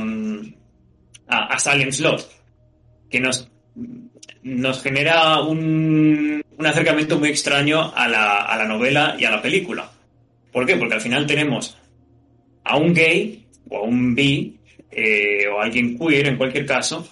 a, 1.27 1.37
a 1.53 1.59
Silent 1.59 1.91
Slot? 1.91 2.29
Que 3.09 3.19
nos, 3.19 3.49
nos 4.45 4.81
genera 4.81 5.41
un, 5.41 6.41
un 6.57 6.65
acercamiento 6.65 7.17
muy 7.19 7.29
extraño 7.29 7.91
a 7.95 8.07
la, 8.07 8.41
a 8.43 8.57
la 8.57 8.65
novela 8.65 9.15
y 9.19 9.25
a 9.25 9.31
la 9.31 9.41
película. 9.41 9.91
¿Por 10.51 10.65
qué? 10.65 10.75
Porque 10.77 10.93
al 10.95 11.01
final 11.01 11.25
tenemos 11.25 11.77
a 12.63 12.77
un 12.77 12.93
gay 12.93 13.45
o 13.69 13.77
a 13.77 13.81
un 13.81 14.15
bi 14.15 14.57
eh, 14.91 15.47
o 15.53 15.59
a 15.59 15.65
alguien 15.65 15.97
queer 15.97 16.27
en 16.27 16.37
cualquier 16.37 16.65
caso 16.65 17.07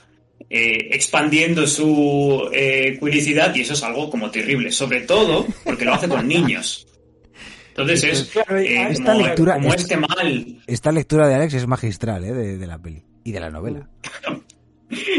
eh, 0.50 0.90
expandiendo 0.92 1.66
su 1.66 2.50
eh, 2.54 2.98
queericidad 3.02 3.54
y 3.56 3.62
eso 3.62 3.74
es 3.74 3.82
algo 3.84 4.10
como 4.10 4.30
terrible, 4.30 4.72
sobre 4.72 5.02
todo 5.02 5.46
porque 5.64 5.86
lo 5.86 5.94
hace 5.96 6.08
con 6.08 6.28
niños. 6.28 6.88
Entonces 7.70 8.04
es 8.04 8.32
eh, 8.52 8.88
esta 8.92 9.14
como, 9.14 9.26
lectura 9.26 9.54
como 9.56 9.74
es- 9.74 9.82
este 9.82 9.98
mal. 9.98 10.58
Esta 10.68 10.92
lectura 10.92 11.28
de 11.28 11.34
Alex 11.36 11.56
es 11.56 11.66
magistral, 11.68 12.24
¿eh? 12.24 12.32
De, 12.32 12.58
de 12.60 12.68
la 12.68 12.78
peli 12.78 13.04
y 13.24 13.32
de 13.32 13.40
la 13.40 13.50
novela. 13.50 13.90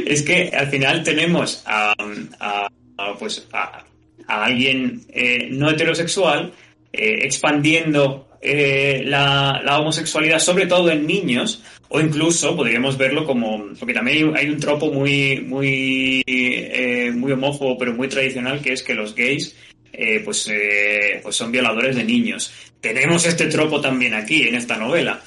Es 0.06 0.22
que 0.22 0.51
al 0.55 0.68
final 0.68 1.02
tenemos 1.02 1.62
a, 1.66 1.94
a- 2.40 2.68
a, 2.96 3.14
pues 3.18 3.46
a, 3.52 3.84
a 4.28 4.44
alguien 4.44 5.02
eh, 5.09 5.48
no 5.51 5.70
heterosexual 5.70 6.52
eh, 6.92 7.18
expandiendo 7.22 8.28
eh, 8.40 9.02
la, 9.05 9.60
la 9.64 9.80
homosexualidad, 9.80 10.38
sobre 10.38 10.66
todo 10.66 10.90
en 10.90 11.06
niños, 11.06 11.62
o 11.88 12.01
incluso 12.01 12.55
podríamos 12.56 12.96
verlo 12.98 13.24
como. 13.24 13.70
Porque 13.78 13.94
también 13.94 14.34
hay, 14.36 14.44
hay 14.44 14.51
un 14.51 14.60
tropo 14.60 14.92
muy, 14.92 15.40
muy, 15.40 16.22
eh, 16.26 17.10
muy 17.14 17.32
homófobo, 17.32 17.76
pero 17.78 17.92
muy 17.94 18.09
tradicional, 18.09 18.60
que 18.60 18.72
es 18.74 18.82
que 18.82 18.94
los 18.94 19.14
gays 19.14 19.56
eh, 19.92 20.20
pues, 20.24 20.46
eh, 20.52 21.20
pues 21.22 21.34
son 21.36 21.51
violadores 21.51 21.96
de 21.96 22.05
niños. 22.05 22.52
Tenemos 22.80 23.24
este 23.26 23.46
tropo 23.46 23.80
también 23.80 24.12
aquí, 24.14 24.46
en 24.46 24.55
esta 24.56 24.76
novela. 24.76 25.20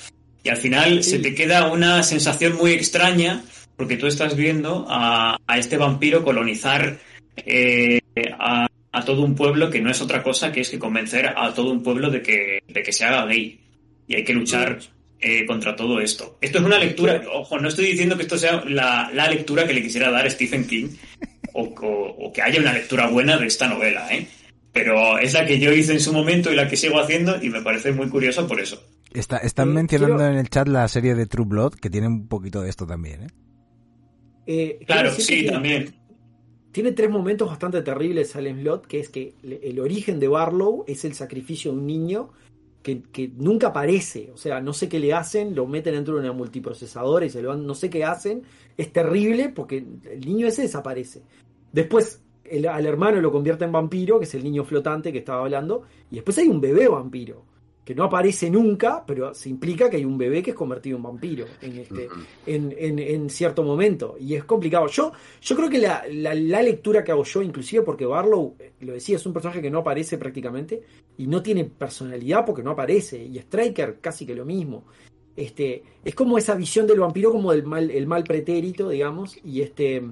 Y 0.44 0.50
al 0.50 0.58
final 0.58 1.04
Sí. 1.04 1.12
se 1.12 1.20
te 1.20 1.34
queda 1.36 1.72
una 1.72 2.04
sensación 2.04 2.56
muy 2.56 2.72
extraña 2.72 3.42
porque 3.78 3.96
tú 3.98 4.08
estás 4.08 4.36
viendo 4.36 4.86
a, 4.90 5.38
a 5.48 5.58
este 5.58 5.78
vampiro 5.78 6.24
colonizar 6.24 6.98
eh, 7.38 8.00
a, 8.40 8.68
a 8.92 9.06
todo 9.06 9.22
un 9.24 9.36
pueblo 9.36 9.70
que 9.70 9.80
no 9.82 9.90
es 9.92 10.02
otra 10.02 10.24
cosa 10.24 10.52
que 10.52 10.62
es 10.62 10.70
que 10.70 10.80
convencer 10.80 11.28
a 11.36 11.54
todo 11.54 11.72
un 11.72 11.84
pueblo 11.84 12.10
de 12.10 12.22
que, 12.22 12.60
de 12.68 12.84
que 12.84 12.92
se 12.92 13.06
haga 13.06 13.26
gay. 13.26 13.60
Y 14.08 14.16
hay 14.16 14.24
que 14.24 14.34
luchar 14.34 14.80
eh, 15.20 15.46
contra 15.46 15.76
todo 15.76 16.00
esto. 16.00 16.38
Esto 16.42 16.58
es 16.60 16.64
una 16.64 16.80
lectura, 16.80 17.22
ojo, 17.34 17.60
no 17.60 17.68
estoy 17.68 17.86
diciendo 17.88 18.16
que 18.18 18.24
esto 18.24 18.38
sea 18.38 18.64
la, 18.66 19.10
la 19.14 19.30
lectura 19.30 19.68
que 19.68 19.74
le 19.74 19.84
quisiera 19.84 20.10
dar 20.12 20.30
Stephen 20.32 20.66
King 20.66 20.88
o, 21.54 21.64
o- 21.64 22.28
o 22.28 22.34
que 22.34 22.42
haya 22.42 22.60
una 22.60 22.74
lectura 22.74 23.08
buena 23.08 23.38
de 23.38 23.48
esta 23.48 23.68
novela, 23.68 24.08
¿eh? 24.14 24.28
Pero 24.74 25.18
es 25.18 25.34
la 25.34 25.46
que 25.46 25.60
yo 25.60 25.72
hice 25.74 25.94
en 25.94 26.00
su 26.00 26.14
momento 26.14 26.52
y 26.52 26.56
la 26.56 26.68
que 26.68 26.78
sigo 26.78 27.00
haciendo 27.00 27.42
y 27.44 27.50
me 27.50 27.62
parece 27.62 27.92
muy 27.92 28.08
curiosa 28.10 28.48
por 28.48 28.60
eso. 28.60 28.82
Está, 29.12 29.38
están 29.38 29.70
Eh, 29.70 29.74
mencionando 29.74 30.18
quiero- 30.18 30.32
en 30.34 30.38
el 30.40 30.50
chat 30.50 30.68
la 30.68 30.88
serie 30.88 31.16
de 31.16 31.26
True 31.26 31.46
Blood, 31.48 31.74
que 31.76 31.90
tiene 31.90 32.08
un 32.08 32.28
poquito 32.28 32.62
de 32.62 32.70
esto 32.70 32.86
también, 32.86 33.24
¿eh? 33.24 33.28
Eh, 34.48 34.80
Claro, 34.88 35.12
sí, 35.12 35.26
tiene- 35.28 35.52
también. 35.52 35.96
Tiene 36.72 36.92
tres 36.92 37.10
momentos 37.10 37.48
bastante 37.48 37.82
terribles 37.82 38.32
Silent 38.32 38.62
Slot, 38.62 38.88
que 38.88 39.00
es 39.00 39.10
que 39.10 39.34
el 39.44 39.80
origen 39.80 40.20
de 40.20 40.28
Barlow 40.28 40.84
es 40.88 41.06
el 41.06 41.14
sacrificio 41.14 41.72
de 41.72 41.78
un 41.78 41.88
niño 41.88 42.30
que, 42.84 43.02
que 43.02 43.30
nunca 43.36 43.68
aparece, 43.68 44.30
o 44.34 44.38
sea, 44.38 44.62
no 44.62 44.74
sé 44.74 44.88
qué 44.88 45.00
le 45.00 45.12
hacen, 45.14 45.56
lo 45.56 45.66
meten 45.66 45.96
dentro 45.96 46.14
de 46.16 46.22
una 46.22 46.32
multiprocesadora 46.34 47.26
y 47.26 47.30
se 47.30 47.42
lo 47.42 47.50
dan, 47.50 47.66
no 47.66 47.74
sé 47.74 47.90
qué 47.90 48.06
hacen, 48.06 48.44
es 48.78 48.94
terrible 48.94 49.50
porque 49.50 49.78
el 50.10 50.22
niño 50.26 50.48
ese 50.48 50.62
desaparece. 50.62 51.22
Después 51.74 52.22
el- 52.46 52.68
al 52.68 52.86
hermano 52.86 53.20
lo 53.20 53.32
convierte 53.32 53.66
en 53.66 53.72
vampiro, 53.74 54.20
que 54.20 54.26
es 54.26 54.36
el 54.36 54.44
niño 54.44 54.64
flotante 54.64 55.12
que 55.12 55.18
estaba 55.20 55.42
hablando, 55.42 55.84
y 56.12 56.16
después 56.16 56.38
hay 56.38 56.48
un 56.48 56.62
bebé 56.62 56.88
vampiro, 56.88 57.44
que 57.88 57.96
no 57.96 58.04
aparece 58.04 58.50
nunca, 58.50 59.06
pero 59.08 59.34
se 59.34 59.48
implica 59.48 59.90
que 59.90 59.96
hay 59.96 60.04
un 60.04 60.18
bebé 60.18 60.44
que 60.44 60.50
es 60.50 60.58
convertido 60.58 60.98
en 60.98 61.04
vampiro 61.04 61.46
en 61.62 61.78
este, 61.78 62.10
en, 62.46 62.76
en- 62.78 63.00
en 63.00 63.30
cierto 63.30 63.64
momento. 63.64 64.18
Y 64.20 64.34
es 64.36 64.44
complicado. 64.44 64.88
Yo, 64.88 65.14
yo 65.42 65.56
creo 65.56 65.70
que 65.70 65.78
la, 65.78 66.04
la- 66.12 66.36
la 66.36 66.62
lectura 66.62 67.02
que 67.02 67.14
hago 67.14 67.24
yo, 67.24 67.42
inclusive 67.42 67.84
porque 67.84 68.06
Barlow, 68.06 68.56
eh, 68.60 68.74
lo 68.82 68.92
decía, 68.92 69.16
es 69.16 69.26
un 69.26 69.32
personaje 69.32 69.62
que 69.62 69.72
no 69.72 69.80
aparece 69.80 70.18
prácticamente 70.18 70.82
y 71.18 71.28
no 71.28 71.42
tiene 71.42 71.64
personalidad 71.64 72.46
porque 72.46 72.62
no 72.62 72.72
aparece. 72.72 73.24
Y 73.24 73.38
Striker 73.38 74.00
casi 74.02 74.26
que 74.26 74.36
lo 74.36 74.44
mismo. 74.44 74.84
Este, 75.38 75.82
es 76.04 76.14
como 76.14 76.38
esa 76.38 76.56
visión 76.56 76.88
del 76.88 77.00
vampiro 77.00 77.32
como 77.32 77.54
del 77.54 77.64
mal, 77.64 77.90
el 77.90 78.06
mal 78.06 78.26
pretérito, 78.26 78.90
digamos, 78.90 79.38
y 79.46 79.62
este. 79.62 80.04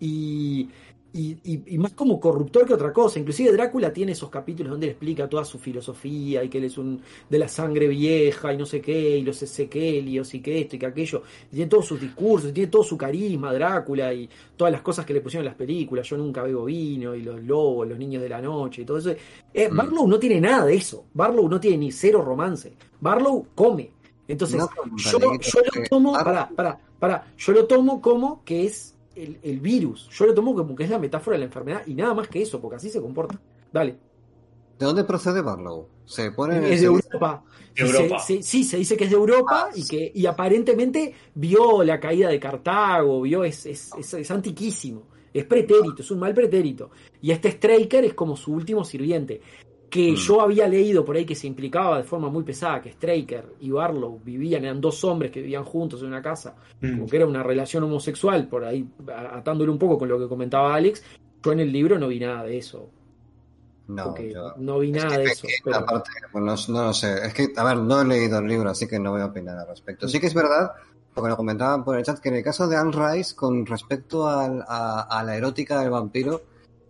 Y, 0.00 0.68
y, 1.14 1.36
y- 1.44 1.62
y 1.74 1.78
más 1.78 1.92
como 1.92 2.18
corruptor 2.18 2.66
que 2.66 2.74
otra 2.74 2.92
cosa. 2.92 3.18
Inclusive 3.18 3.52
Drácula 3.52 3.92
tiene 3.92 4.12
esos 4.12 4.30
capítulos 4.30 4.70
donde 4.70 4.86
él 4.86 4.90
explica 4.92 5.28
toda 5.28 5.44
su 5.44 5.58
filosofía 5.58 6.42
y 6.42 6.48
que 6.48 6.58
él 6.58 6.64
es 6.64 6.78
un 6.78 7.00
de 7.28 7.38
la 7.38 7.48
sangre 7.48 7.86
vieja 7.88 8.52
y 8.52 8.56
no 8.56 8.64
sé 8.66 8.80
qué, 8.80 9.18
y 9.18 9.22
los 9.22 9.42
ezequelios 9.42 10.32
y 10.34 10.40
que 10.40 10.60
esto 10.60 10.76
y 10.76 10.78
que 10.78 10.86
aquello. 10.86 11.22
Y 11.50 11.56
tiene 11.56 11.68
todos 11.68 11.86
sus 11.86 12.00
discursos, 12.00 12.50
y 12.50 12.52
tiene 12.52 12.70
todo 12.70 12.82
su 12.82 12.96
carisma, 12.96 13.52
Drácula, 13.52 14.12
y 14.14 14.28
todas 14.56 14.72
las 14.72 14.80
cosas 14.82 15.04
que 15.04 15.12
le 15.14 15.20
pusieron 15.20 15.44
en 15.44 15.50
las 15.50 15.56
películas. 15.58 16.08
Yo 16.08 16.16
nunca 16.16 16.42
bebo 16.42 16.64
vino, 16.64 17.14
y 17.14 17.22
los 17.22 17.42
lobos, 17.42 17.86
los 17.88 17.98
niños 17.98 18.22
de 18.22 18.28
la 18.28 18.40
noche, 18.40 18.82
y 18.82 18.84
todo 18.84 18.98
eso. 18.98 19.10
Eh, 19.54 19.68
Mm. 19.70 19.76
Barlow 19.76 20.08
no 20.08 20.18
tiene 20.18 20.40
nada 20.40 20.64
de 20.66 20.74
eso. 20.76 21.04
Barlow 21.14 21.48
no 21.48 21.60
tiene 21.60 21.76
ni 21.78 21.92
cero 21.92 22.22
romance. 22.22 22.72
Barlow 23.00 23.46
come. 23.54 23.90
Entonces, 24.28 24.56
No, 24.58 24.68
yo, 24.96 25.18
lo 25.18 25.32
tomo, 25.90 26.12
pará, 26.12 26.48
pará, 26.54 26.78
pará, 26.98 27.26
yo 27.36 27.52
lo 27.52 27.66
tomo 27.66 28.00
como 28.00 28.42
que 28.44 28.64
es 28.64 28.91
el, 29.16 29.38
el 29.42 29.60
virus. 29.60 30.08
Yo 30.10 30.26
lo 30.26 30.34
tomo 30.34 30.54
como 30.54 30.74
que 30.74 30.84
es 30.84 30.90
la 30.90 30.98
metáfora 30.98 31.34
de 31.36 31.40
la 31.40 31.46
enfermedad 31.46 31.82
y 31.86 31.94
nada 31.94 32.14
más 32.14 32.28
que 32.28 32.42
eso, 32.42 32.60
porque 32.60 32.76
así 32.76 32.90
se 32.90 33.00
comporta. 33.00 33.38
Dale. 33.72 33.96
¿De 34.78 34.86
dónde 34.86 35.04
procede 35.04 35.40
Barlow? 35.42 35.86
Se 36.04 36.32
pone 36.32 36.56
en 36.56 36.64
el 36.64 36.72
Es 36.72 36.80
de 36.80 36.86
Europa. 36.86 37.44
De 37.74 37.82
Europa. 37.82 38.18
Se- 38.18 38.36
se- 38.38 38.42
sí, 38.42 38.64
se 38.64 38.76
dice 38.78 38.96
que 38.96 39.04
es 39.04 39.10
de 39.10 39.16
Europa 39.16 39.70
y 39.74 39.86
que 39.86 40.10
y 40.14 40.26
aparentemente 40.26 41.14
vio 41.34 41.82
la 41.84 42.00
caída 42.00 42.28
de 42.28 42.40
Cartago, 42.40 43.22
vio 43.22 43.44
es, 43.44 43.64
es, 43.66 43.90
es, 43.96 44.14
es 44.14 44.30
antiquísimo. 44.30 45.02
Es 45.32 45.44
pretérito, 45.44 46.02
es 46.02 46.10
un 46.10 46.18
mal 46.18 46.34
pretérito. 46.34 46.90
Y 47.22 47.30
este 47.30 47.50
Straker 47.52 48.04
es 48.04 48.14
como 48.14 48.36
su 48.36 48.52
último 48.52 48.84
sirviente. 48.84 49.40
Que 49.92 50.12
Mm. 50.12 50.14
yo 50.14 50.40
había 50.40 50.66
leído 50.66 51.04
por 51.04 51.16
ahí 51.16 51.26
que 51.26 51.34
se 51.34 51.46
implicaba 51.46 51.98
de 51.98 52.04
forma 52.04 52.30
muy 52.30 52.42
pesada 52.44 52.80
que 52.80 52.92
Straker 52.92 53.56
y 53.60 53.70
Barlow 53.70 54.18
vivían, 54.24 54.64
eran 54.64 54.80
dos 54.80 55.04
hombres 55.04 55.30
que 55.30 55.42
vivían 55.42 55.64
juntos 55.64 56.00
en 56.00 56.06
una 56.08 56.22
casa, 56.22 56.54
Mm. 56.80 56.92
como 56.94 57.06
que 57.06 57.16
era 57.16 57.26
una 57.26 57.42
relación 57.42 57.82
homosexual, 57.84 58.48
por 58.48 58.64
ahí 58.64 58.88
a- 59.14 59.36
atándolo 59.36 59.70
un 59.70 59.78
poco 59.78 59.98
con 59.98 60.08
lo 60.08 60.18
que 60.18 60.28
comentaba 60.28 60.74
Alex. 60.74 61.02
Yo 61.42 61.52
en 61.52 61.60
el 61.60 61.70
libro 61.70 61.98
no 61.98 62.08
vi 62.08 62.18
nada 62.20 62.42
de 62.44 62.56
eso. 62.56 62.88
No, 63.88 64.16
yo- 64.16 64.54
no 64.56 64.78
vi 64.78 64.92
es 64.96 64.96
nada 65.04 65.16
que 65.16 65.18
de 65.18 65.24
eso. 65.24 65.42
queda 65.46 65.56
pero- 65.64 65.76
aparte, 65.76 66.10
bueno, 66.32 66.46
no, 66.56 66.74
no 66.74 66.84
lo 66.86 66.94
sé. 66.94 67.26
Es 67.26 67.34
que, 67.34 67.52
a 67.54 67.64
ver, 67.64 67.76
no 67.76 68.00
he 68.00 68.04
leído 68.06 68.38
el 68.38 68.46
libro, 68.46 68.70
así 68.70 68.88
que 68.88 68.98
no 68.98 69.10
voy 69.10 69.20
a 69.20 69.26
opinar 69.26 69.58
al 69.58 69.68
respecto. 69.68 70.08
Sí 70.08 70.18
que 70.20 70.28
es 70.28 70.34
verdad, 70.34 70.72
porque 71.12 71.28
lo 71.28 71.36
comentaban 71.36 71.84
por 71.84 71.98
el 71.98 72.02
chat, 72.04 72.18
que 72.18 72.30
en 72.30 72.36
el 72.36 72.42
caso 72.44 72.66
de 72.66 72.76
Anne 72.76 72.92
Rice, 72.92 73.34
con 73.36 73.66
respecto 73.66 74.26
al- 74.26 74.64
a, 74.66 75.02
a 75.02 75.22
la 75.22 75.36
erótica 75.36 75.80
del 75.80 75.90
vampiro, 75.90 76.40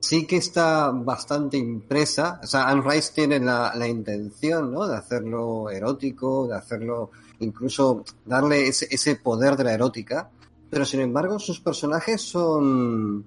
sí 0.02 0.26
que 0.26 0.36
está 0.36 0.90
bastante 0.90 1.56
impresa. 1.56 2.40
O 2.42 2.46
sea, 2.46 2.68
Anne 2.68 2.82
Rice 2.84 3.12
tiene 3.14 3.38
la, 3.38 3.72
la 3.74 3.88
intención, 3.88 4.72
¿no? 4.72 4.86
De 4.86 4.96
hacerlo 4.96 5.70
erótico, 5.70 6.48
de 6.48 6.56
hacerlo 6.56 7.10
incluso 7.38 8.04
darle 8.24 8.68
ese, 8.68 8.88
ese 8.90 9.16
poder 9.16 9.56
de 9.56 9.64
la 9.64 9.72
erótica. 9.72 10.28
Pero 10.68 10.84
sin 10.84 11.00
embargo, 11.00 11.38
sus 11.38 11.60
personajes 11.60 12.20
son, 12.20 13.24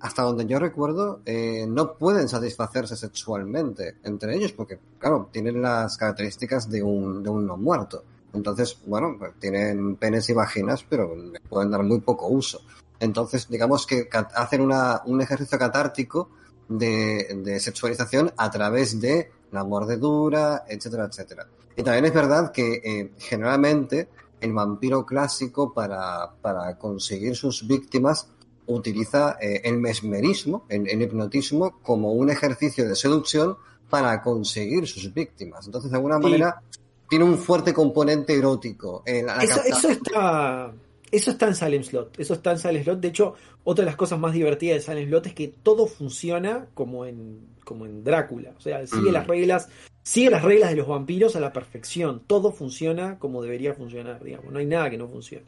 hasta 0.00 0.22
donde 0.22 0.46
yo 0.46 0.58
recuerdo, 0.58 1.20
eh, 1.24 1.66
no 1.68 1.94
pueden 1.94 2.28
satisfacerse 2.28 2.96
sexualmente 2.96 3.96
entre 4.04 4.36
ellos, 4.36 4.52
porque, 4.52 4.78
claro, 4.98 5.28
tienen 5.32 5.62
las 5.62 5.96
características 5.96 6.70
de 6.70 6.82
un, 6.82 7.22
de 7.22 7.30
un 7.30 7.46
no 7.46 7.56
muerto. 7.56 8.04
Entonces, 8.34 8.78
bueno, 8.86 9.16
pues 9.18 9.32
tienen 9.40 9.96
penes 9.96 10.28
y 10.28 10.32
vaginas, 10.32 10.84
pero 10.88 11.14
le 11.16 11.40
pueden 11.40 11.70
dar 11.70 11.82
muy 11.82 12.00
poco 12.00 12.28
uso. 12.28 12.60
Entonces, 13.04 13.48
digamos 13.48 13.86
que 13.86 14.08
hacen 14.34 14.60
una, 14.60 15.02
un 15.06 15.20
ejercicio 15.20 15.58
catártico 15.58 16.30
de, 16.68 17.40
de 17.44 17.60
sexualización 17.60 18.32
a 18.36 18.50
través 18.50 19.00
de 19.00 19.30
la 19.52 19.62
mordedura, 19.64 20.64
etcétera, 20.68 21.04
etcétera. 21.06 21.46
Y 21.76 21.82
también 21.82 22.04
es 22.06 22.14
verdad 22.14 22.50
que 22.52 22.80
eh, 22.84 23.12
generalmente 23.18 24.08
el 24.40 24.52
vampiro 24.52 25.04
clásico 25.06 25.72
para, 25.72 26.30
para 26.42 26.76
conseguir 26.78 27.34
sus 27.36 27.66
víctimas 27.66 28.28
utiliza 28.66 29.36
eh, 29.40 29.60
el 29.64 29.76
mesmerismo, 29.78 30.64
el, 30.68 30.88
el 30.88 31.02
hipnotismo, 31.02 31.78
como 31.82 32.12
un 32.12 32.30
ejercicio 32.30 32.88
de 32.88 32.96
seducción 32.96 33.56
para 33.90 34.22
conseguir 34.22 34.86
sus 34.88 35.12
víctimas. 35.12 35.66
Entonces, 35.66 35.90
de 35.90 35.96
alguna 35.96 36.16
Sí. 36.16 36.22
manera, 36.22 36.62
tiene 37.08 37.24
un 37.26 37.36
fuerte 37.38 37.72
componente 37.74 38.36
erótico. 38.36 39.02
En 39.04 39.26
la, 39.26 39.36
la 39.36 39.44
Eso, 39.44 39.54
capta- 39.56 39.68
eso 39.78 39.88
está. 39.90 40.72
Eso 41.14 41.30
está 41.30 41.46
en 41.46 41.54
Salem 41.54 41.82
Slot. 41.82 42.18
Eso 42.18 42.34
está 42.34 42.52
en 42.52 42.58
Salem 42.58 42.82
Slot. 42.82 43.00
De 43.00 43.08
hecho, 43.08 43.34
otra 43.64 43.84
de 43.84 43.86
las 43.90 43.96
cosas 43.96 44.18
más 44.18 44.32
divertidas 44.32 44.76
de 44.76 44.80
Salem 44.82 45.08
Slot 45.08 45.26
es 45.26 45.34
que 45.34 45.48
todo 45.48 45.86
funciona 45.86 46.66
como 46.74 47.06
en, 47.06 47.46
como 47.64 47.86
en 47.86 48.02
Drácula. 48.04 48.52
O 48.56 48.60
sea, 48.60 48.86
sigue 48.86 49.10
Mm. 49.10 49.12
las 49.14 49.26
reglas. 49.26 49.68
Sigue 50.02 50.30
las 50.30 50.42
reglas 50.42 50.70
de 50.70 50.76
los 50.76 50.86
vampiros 50.88 51.34
a 51.36 51.40
la 51.40 51.52
perfección. 51.52 52.22
Todo 52.26 52.52
funciona 52.52 53.18
como 53.18 53.42
debería 53.42 53.72
funcionar, 53.74 54.22
digamos. 54.22 54.52
No 54.52 54.58
hay 54.58 54.66
nada 54.66 54.90
que 54.90 54.98
no 54.98 55.08
funcione 55.08 55.46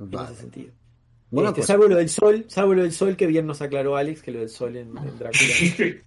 en 0.00 0.12
ese 0.14 0.34
sentido. 0.34 0.70
Bueno, 1.30 1.50
Este, 1.50 1.60
pues- 1.60 1.66
salvo 1.68 1.86
lo 1.86 1.96
del 1.96 2.08
sol, 2.08 2.44
salvo 2.48 2.74
lo 2.74 2.82
del 2.82 2.92
sol 2.92 3.16
que 3.16 3.26
bien 3.26 3.46
nos 3.46 3.62
aclaró 3.62 3.96
Alex, 3.96 4.22
que 4.22 4.32
lo 4.32 4.40
del 4.40 4.48
sol 4.50 4.76
en, 4.76 4.88
en 4.96 5.18
Drácula. 5.18 5.40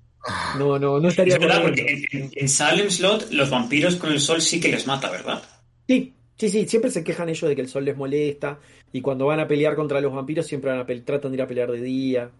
No, 0.58 0.80
no, 0.80 1.00
no 1.00 1.08
estaría 1.10 1.36
Es 1.36 1.40
verdad, 1.40 1.62
porque 1.62 1.82
en, 2.12 2.24
en- 2.24 2.32
en 2.34 2.50
Salem 2.50 2.90
Slot 2.90 3.30
los 3.32 3.52
vampiros 3.52 3.96
con 3.98 4.12
el 4.12 4.20
sol 4.20 4.42
sí 4.42 4.60
que 4.60 4.70
les 4.70 4.88
mata, 4.88 5.12
¿verdad? 5.12 5.44
Sí, 5.88 6.15
sí, 6.36 6.50
sí, 6.50 6.68
siempre 6.68 6.92
se 6.92 7.04
quejan 7.04 7.30
ellos 7.30 7.50
de 7.50 7.56
que 7.56 7.62
el 7.62 7.68
sol 7.68 7.86
les 7.86 7.98
molesta 7.98 8.60
y 8.92 9.02
cuando 9.02 9.26
van 9.26 9.40
a 9.40 9.48
pelear 9.48 9.76
contra 9.76 10.02
los 10.02 10.14
vampiros 10.14 10.46
siempre 10.48 10.72
van 10.72 10.80
a 10.80 10.86
tratan 11.04 11.32
de 11.32 11.38
ir 11.38 11.42
a 11.42 11.48
pelear 11.48 11.72
de 11.72 11.82
día. 11.82 12.32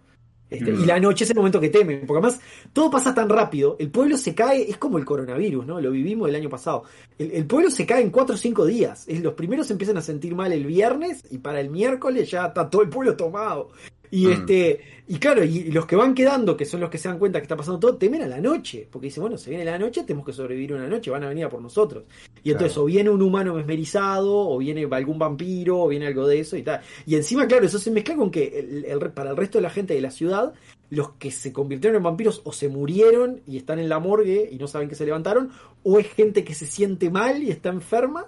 Este, 0.50 0.72
Mm. 0.72 0.84
Y 0.84 0.86
la 0.86 1.00
noche 1.00 1.24
es 1.24 1.30
el 1.32 1.38
momento 1.38 1.60
que 1.60 1.70
temen, 1.70 2.06
porque 2.06 2.20
además 2.20 2.42
todo 2.72 2.92
pasa 2.92 3.14
tan 3.14 3.30
rápido, 3.30 3.76
el 3.80 3.90
pueblo 3.90 4.18
se 4.18 4.36
cae, 4.36 4.70
es 4.70 4.78
como 4.78 4.98
el 4.98 5.06
coronavirus, 5.06 5.66
¿no? 5.66 5.82
Lo 5.82 5.92
vivimos 5.92 6.30
el 6.30 6.36
año 6.36 6.50
pasado. 6.50 6.84
El, 7.18 7.32
el 7.32 7.46
pueblo 7.48 7.72
se 7.72 7.86
cae 7.86 8.04
en 8.04 8.12
cuatro 8.12 8.36
o 8.36 8.38
cinco 8.38 8.66
días. 8.66 9.06
Es, 9.08 9.22
los 9.22 9.34
primeros 9.34 9.72
empiezan 9.72 9.98
a 9.98 10.02
sentir 10.02 10.36
mal 10.36 10.54
el 10.54 10.66
viernes 10.66 11.24
y 11.32 11.40
para 11.40 11.60
el 11.60 11.70
miércoles 11.70 12.30
ya 12.30 12.48
está 12.48 12.70
todo 12.70 12.84
el 12.84 12.90
pueblo 12.90 13.16
tomado. 13.16 13.70
Y 14.12 14.26
Mm. 14.28 14.32
este, 14.32 14.82
y 15.08 15.16
claro, 15.18 15.44
y, 15.44 15.72
los 15.72 15.86
que 15.86 15.96
van 15.96 16.14
quedando, 16.14 16.56
que 16.58 16.66
son 16.66 16.80
los 16.82 16.90
que 16.90 16.98
se 16.98 17.08
dan 17.08 17.20
cuenta 17.20 17.40
que 17.40 17.44
está 17.44 17.56
pasando 17.56 17.80
todo, 17.80 17.98
temen 17.98 18.22
a 18.24 18.28
la 18.28 18.40
noche, 18.42 18.88
porque 18.92 19.08
dicen, 19.08 19.22
bueno, 19.22 19.38
se 19.38 19.50
viene 19.50 19.66
la 19.66 19.78
noche, 19.78 20.04
tenemos 20.04 20.26
que 20.26 20.34
sobrevivir 20.34 20.74
una 20.74 20.88
noche, 20.88 21.12
van 21.12 21.24
a 21.24 21.30
venir 21.30 21.46
a 21.46 21.50
por 21.50 21.62
nosotros. 21.62 22.04
Y 22.44 22.52
entonces 22.52 22.74
Claro. 22.74 22.84
o 22.84 22.86
viene 22.86 23.10
un 23.10 23.22
humano 23.22 23.54
mesmerizado, 23.56 24.36
o 24.50 24.58
viene 24.58 24.88
algún 24.92 25.20
vampiro, 25.20 25.80
o 25.82 25.88
viene 25.88 26.08
algo 26.08 26.28
de 26.28 26.40
eso 26.40 26.58
y 26.58 26.64
tal. 26.64 26.82
Y 27.06 27.16
encima, 27.16 27.48
claro, 27.48 27.66
eso 27.66 27.80
se 27.80 27.92
mezcla 27.92 28.16
con 28.16 28.30
que 28.32 28.60
el- 28.60 28.86
el- 28.86 29.12
para 29.12 29.32
el 29.32 29.38
resto 29.38 29.58
de 29.58 29.64
la 29.64 29.70
gente 29.70 29.94
de 29.94 30.02
la 30.02 30.12
ciudad, 30.12 30.54
los 30.92 31.12
que 31.14 31.32
se 31.32 31.52
convirtieron 31.52 31.98
en 31.98 32.04
vampiros 32.04 32.42
o 32.46 32.52
se 32.54 32.70
murieron 32.70 33.42
y 33.48 33.58
están 33.58 33.80
en 33.80 33.90
la 33.90 34.00
morgue 34.00 34.48
y 34.52 34.58
no 34.58 34.68
saben 34.68 34.88
que 34.88 34.96
se 34.96 35.06
levantaron, 35.06 35.50
o 35.84 35.98
es 36.00 36.08
gente 36.14 36.44
que 36.44 36.54
se 36.54 36.66
siente 36.68 37.10
mal 37.10 37.42
y 37.44 37.50
está 37.50 37.70
enferma, 37.70 38.26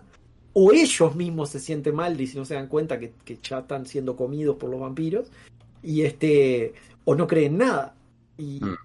o 0.53 0.71
ellos 0.71 1.15
mismos 1.15 1.49
se 1.49 1.59
sienten 1.59 1.93
mal 1.93 2.19
y 2.19 2.25
si 2.25 2.35
no 2.35 2.43
se 2.43 2.55
dan 2.55 2.67
cuenta 2.67 2.97
que, 2.97 3.11
que 3.23 3.37
ya 3.43 3.59
están 3.59 3.85
siendo 3.85 4.15
comidos 4.15 4.55
por 4.57 4.71
los 4.71 4.79
vampiros, 4.79 5.27
y 5.88 6.01
este, 6.03 6.73
o 7.05 7.15
no 7.15 7.26
creen 7.27 7.57
nada. 7.57 7.95
Y, 8.38 8.59
Mm. 8.64 8.76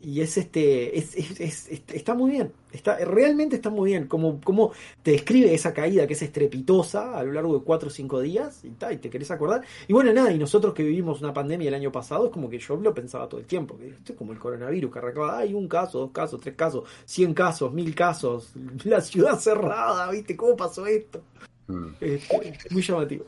y 0.00 0.20
es 0.20 0.36
este, 0.38 0.96
es, 0.98 1.16
es- 1.16 1.40
es- 1.40 1.68
es- 1.68 1.82
está 1.92 2.14
muy 2.14 2.30
bien, 2.30 2.52
está, 2.70 2.96
realmente 3.04 3.56
está 3.56 3.70
muy 3.70 3.90
bien, 3.90 4.06
como, 4.06 4.40
como 4.40 4.72
te 5.02 5.10
describe 5.12 5.52
esa 5.52 5.72
caída 5.74 6.06
que 6.06 6.12
es 6.14 6.22
estrepitosa 6.22 7.18
a 7.18 7.24
lo 7.24 7.32
largo 7.32 7.58
de 7.58 7.64
cuatro 7.64 7.88
o 7.88 7.90
cinco 7.90 8.20
días 8.20 8.62
y, 8.64 8.70
ta, 8.70 8.92
y 8.92 8.98
te 8.98 9.10
querés 9.10 9.30
acordar. 9.32 9.62
Y 9.88 9.92
bueno, 9.92 10.12
nada, 10.12 10.30
y 10.32 10.38
nosotros 10.38 10.74
que 10.74 10.84
vivimos 10.84 11.20
una 11.22 11.32
pandemia 11.34 11.68
el 11.68 11.74
año 11.74 11.90
pasado, 11.90 12.26
es 12.26 12.32
como 12.32 12.48
que 12.48 12.58
yo 12.58 12.76
lo 12.76 12.94
pensaba 12.94 13.28
todo 13.28 13.40
el 13.40 13.46
tiempo, 13.46 13.76
que 13.78 13.88
esto 13.88 14.12
es 14.12 14.18
como 14.18 14.32
el 14.32 14.38
coronavirus, 14.38 14.92
que 14.92 14.98
arrancaba, 14.98 15.38
hay 15.38 15.54
un 15.54 15.66
caso, 15.68 15.98
dos 15.98 16.10
casos, 16.12 16.40
tres 16.40 16.54
casos, 16.54 16.84
cien 17.04 17.34
casos, 17.34 17.72
mil 17.72 17.94
casos, 17.94 18.52
la 18.84 19.00
ciudad 19.00 19.38
cerrada, 19.40 20.10
¿viste? 20.10 20.36
¿Cómo 20.36 20.56
pasó 20.56 20.86
esto? 20.86 21.22
Mm. 21.68 21.86
Este, 22.00 22.52
muy 22.70 22.82
llamativo. 22.82 23.24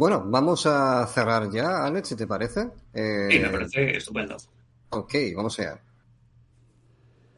Bueno, 0.00 0.22
vamos 0.24 0.64
a 0.64 1.06
cerrar 1.08 1.50
ya, 1.50 1.84
Alex, 1.84 2.08
si 2.08 2.16
te 2.16 2.26
parece. 2.26 2.70
Eh, 2.94 3.28
Sí, 3.30 3.38
me 3.38 3.50
parece 3.50 3.98
estupendo. 3.98 4.34
Ok, 4.88 5.14
vamos 5.36 5.60
allá. 5.60 5.78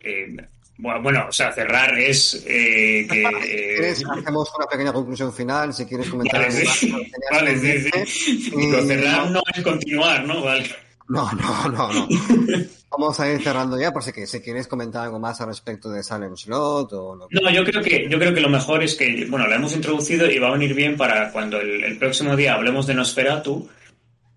Eh, 0.01 0.37
bueno, 0.79 1.27
o 1.29 1.33
sea, 1.33 1.51
cerrar 1.51 1.99
es 1.99 2.41
eh, 2.47 3.05
que... 3.11 3.25
Si 3.97 4.05
eh, 4.05 4.07
hacemos 4.17 4.53
una 4.57 4.67
pequeña 4.67 4.93
conclusión 4.93 5.33
final, 5.33 5.75
si 5.75 5.87
quieres 5.87 6.09
comentar 6.09 6.41
Vale, 6.41 6.57
algo 6.57 6.71
sí. 6.73 6.87
más, 6.93 7.01
Vale, 7.33 7.59
sí, 7.59 7.91
sí. 7.91 8.51
Y- 8.55 8.71
Pero 8.71 8.87
cerrar 8.87 9.31
no 9.33 9.43
es 9.57 9.63
continuar, 9.65 10.25
¿no? 10.25 10.45
Vale. 10.45 10.65
No, 11.09 11.31
no, 11.33 11.69
no, 11.69 11.93
no. 11.93 12.09
Vamos 12.91 13.19
a 13.21 13.33
ir 13.33 13.43
cerrando 13.43 13.81
ya, 13.81 13.91
por 13.91 14.03
si, 14.03 14.13
que, 14.13 14.27
si 14.27 14.41
quieres 14.41 14.69
comentar 14.69 15.05
algo 15.05 15.19
más 15.19 15.41
al 15.41 15.49
respecto 15.49 15.91
de 15.91 16.03
Salem 16.03 16.37
Slot 16.37 16.93
o 16.93 17.15
lo 17.17 17.29
que... 17.29 17.41
No, 17.41 17.51
yo 17.51 17.65
creo 17.65 17.83
que 17.83 18.07
yo 18.09 18.19
creo 18.19 18.35
que 18.35 18.41
lo 18.41 18.51
mejor 18.51 18.83
es 18.83 18.95
que, 18.95 19.27
bueno, 19.31 19.47
la 19.47 19.57
hemos 19.57 19.75
introducido 19.75 20.31
y 20.31 20.39
va 20.39 20.49
a 20.49 20.53
venir 20.53 20.75
bien 20.75 20.97
para 20.97 21.33
cuando 21.33 21.59
el, 21.59 21.83
el 21.85 21.99
próximo 21.99 22.37
día 22.37 22.55
hablemos 22.55 22.87
de 22.87 22.95
Nosferatu, 22.95 23.67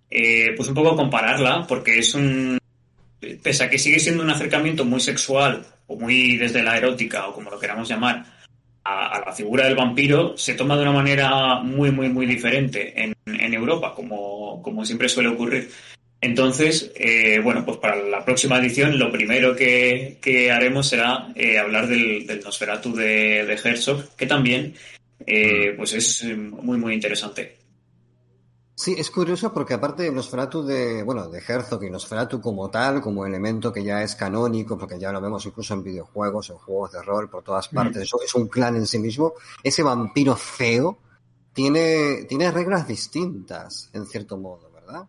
eh, 0.10 0.54
pues 0.56 0.70
un 0.70 0.76
poco 0.76 0.96
compararla, 0.96 1.66
porque 1.68 2.00
es 2.00 2.16
un, 2.16 2.58
pese 3.44 3.66
a 3.66 3.70
que 3.70 3.78
sigue 3.78 4.00
siendo 4.00 4.24
un 4.24 4.30
acercamiento 4.30 4.86
muy 4.86 5.02
sexual 5.02 5.66
o 5.88 5.98
muy 5.98 6.38
desde 6.38 6.64
la 6.64 6.78
erótica 6.78 7.28
o 7.28 7.34
como 7.34 7.52
lo 7.52 7.60
queramos 7.60 7.90
llamar 7.90 8.26
a, 8.86 9.18
a 9.18 9.20
la 9.26 9.34
figura 9.34 9.66
del 9.66 9.76
vampiro, 9.76 10.38
se 10.38 10.54
toma 10.54 10.78
de 10.78 10.84
una 10.84 10.92
manera 10.94 11.56
muy 11.56 11.92
muy 11.92 12.08
muy 12.08 12.26
diferente 12.26 12.94
en, 13.04 13.14
en 13.26 13.54
Europa, 13.54 13.94
como, 13.94 14.62
como 14.62 14.86
siempre 14.86 15.10
suele 15.10 15.30
ocurrir. 15.30 15.70
Entonces, 16.22 16.92
eh, 16.96 17.40
bueno, 17.44 17.66
pues 17.66 17.78
para 17.78 17.98
la 17.98 18.26
próxima 18.26 18.58
edición 18.58 18.98
lo 18.98 19.12
primero 19.12 19.56
que, 19.56 20.18
que 20.22 20.52
haremos 20.52 20.88
será 20.88 21.32
eh, 21.36 21.60
hablar 21.60 21.88
del, 21.88 22.26
del 22.26 22.42
Nosferatu 22.42 22.96
de, 22.96 23.46
de 23.46 23.60
Herzog, 23.64 24.16
que 24.16 24.26
también 24.26 24.74
eh, 25.26 25.74
pues 25.78 25.94
es 25.94 26.24
eh, 26.24 26.36
muy 26.36 26.78
muy 26.78 26.94
interesante. 26.94 27.58
Sí, 28.78 28.94
es 28.98 29.10
curioso 29.10 29.54
porque 29.54 29.74
aparte 29.74 30.04
de 30.04 30.12
Nosferatu 30.12 30.62
de, 30.62 31.02
bueno, 31.02 31.30
de 31.30 31.40
Herzog 31.40 31.82
y 31.86 31.90
Nosferatu 31.90 32.42
como 32.42 32.70
tal, 32.70 33.02
como 33.02 33.26
elemento 33.26 33.72
que 33.72 33.82
ya 33.84 34.04
es 34.04 34.16
canónico, 34.16 34.78
porque 34.78 35.00
ya 35.00 35.14
lo 35.14 35.22
vemos 35.22 35.46
incluso 35.46 35.74
en 35.76 35.84
videojuegos, 35.84 36.50
en 36.50 36.58
juegos 36.58 36.92
de 36.92 37.02
rol, 37.02 37.30
por 37.30 37.42
todas 37.42 37.70
partes, 37.70 38.02
eso 38.02 38.20
es 38.22 38.36
un 38.36 38.50
clan 38.50 38.76
en 38.76 38.86
sí 38.86 39.00
mismo, 39.00 39.34
ese 39.64 39.82
vampiro 39.82 40.36
feo 40.36 40.98
tiene, 41.54 42.26
tiene 42.28 42.52
reglas 42.52 42.86
distintas, 42.86 43.90
en 43.94 44.06
cierto 44.08 44.38
modo, 44.38 44.70
¿verdad? 44.74 45.08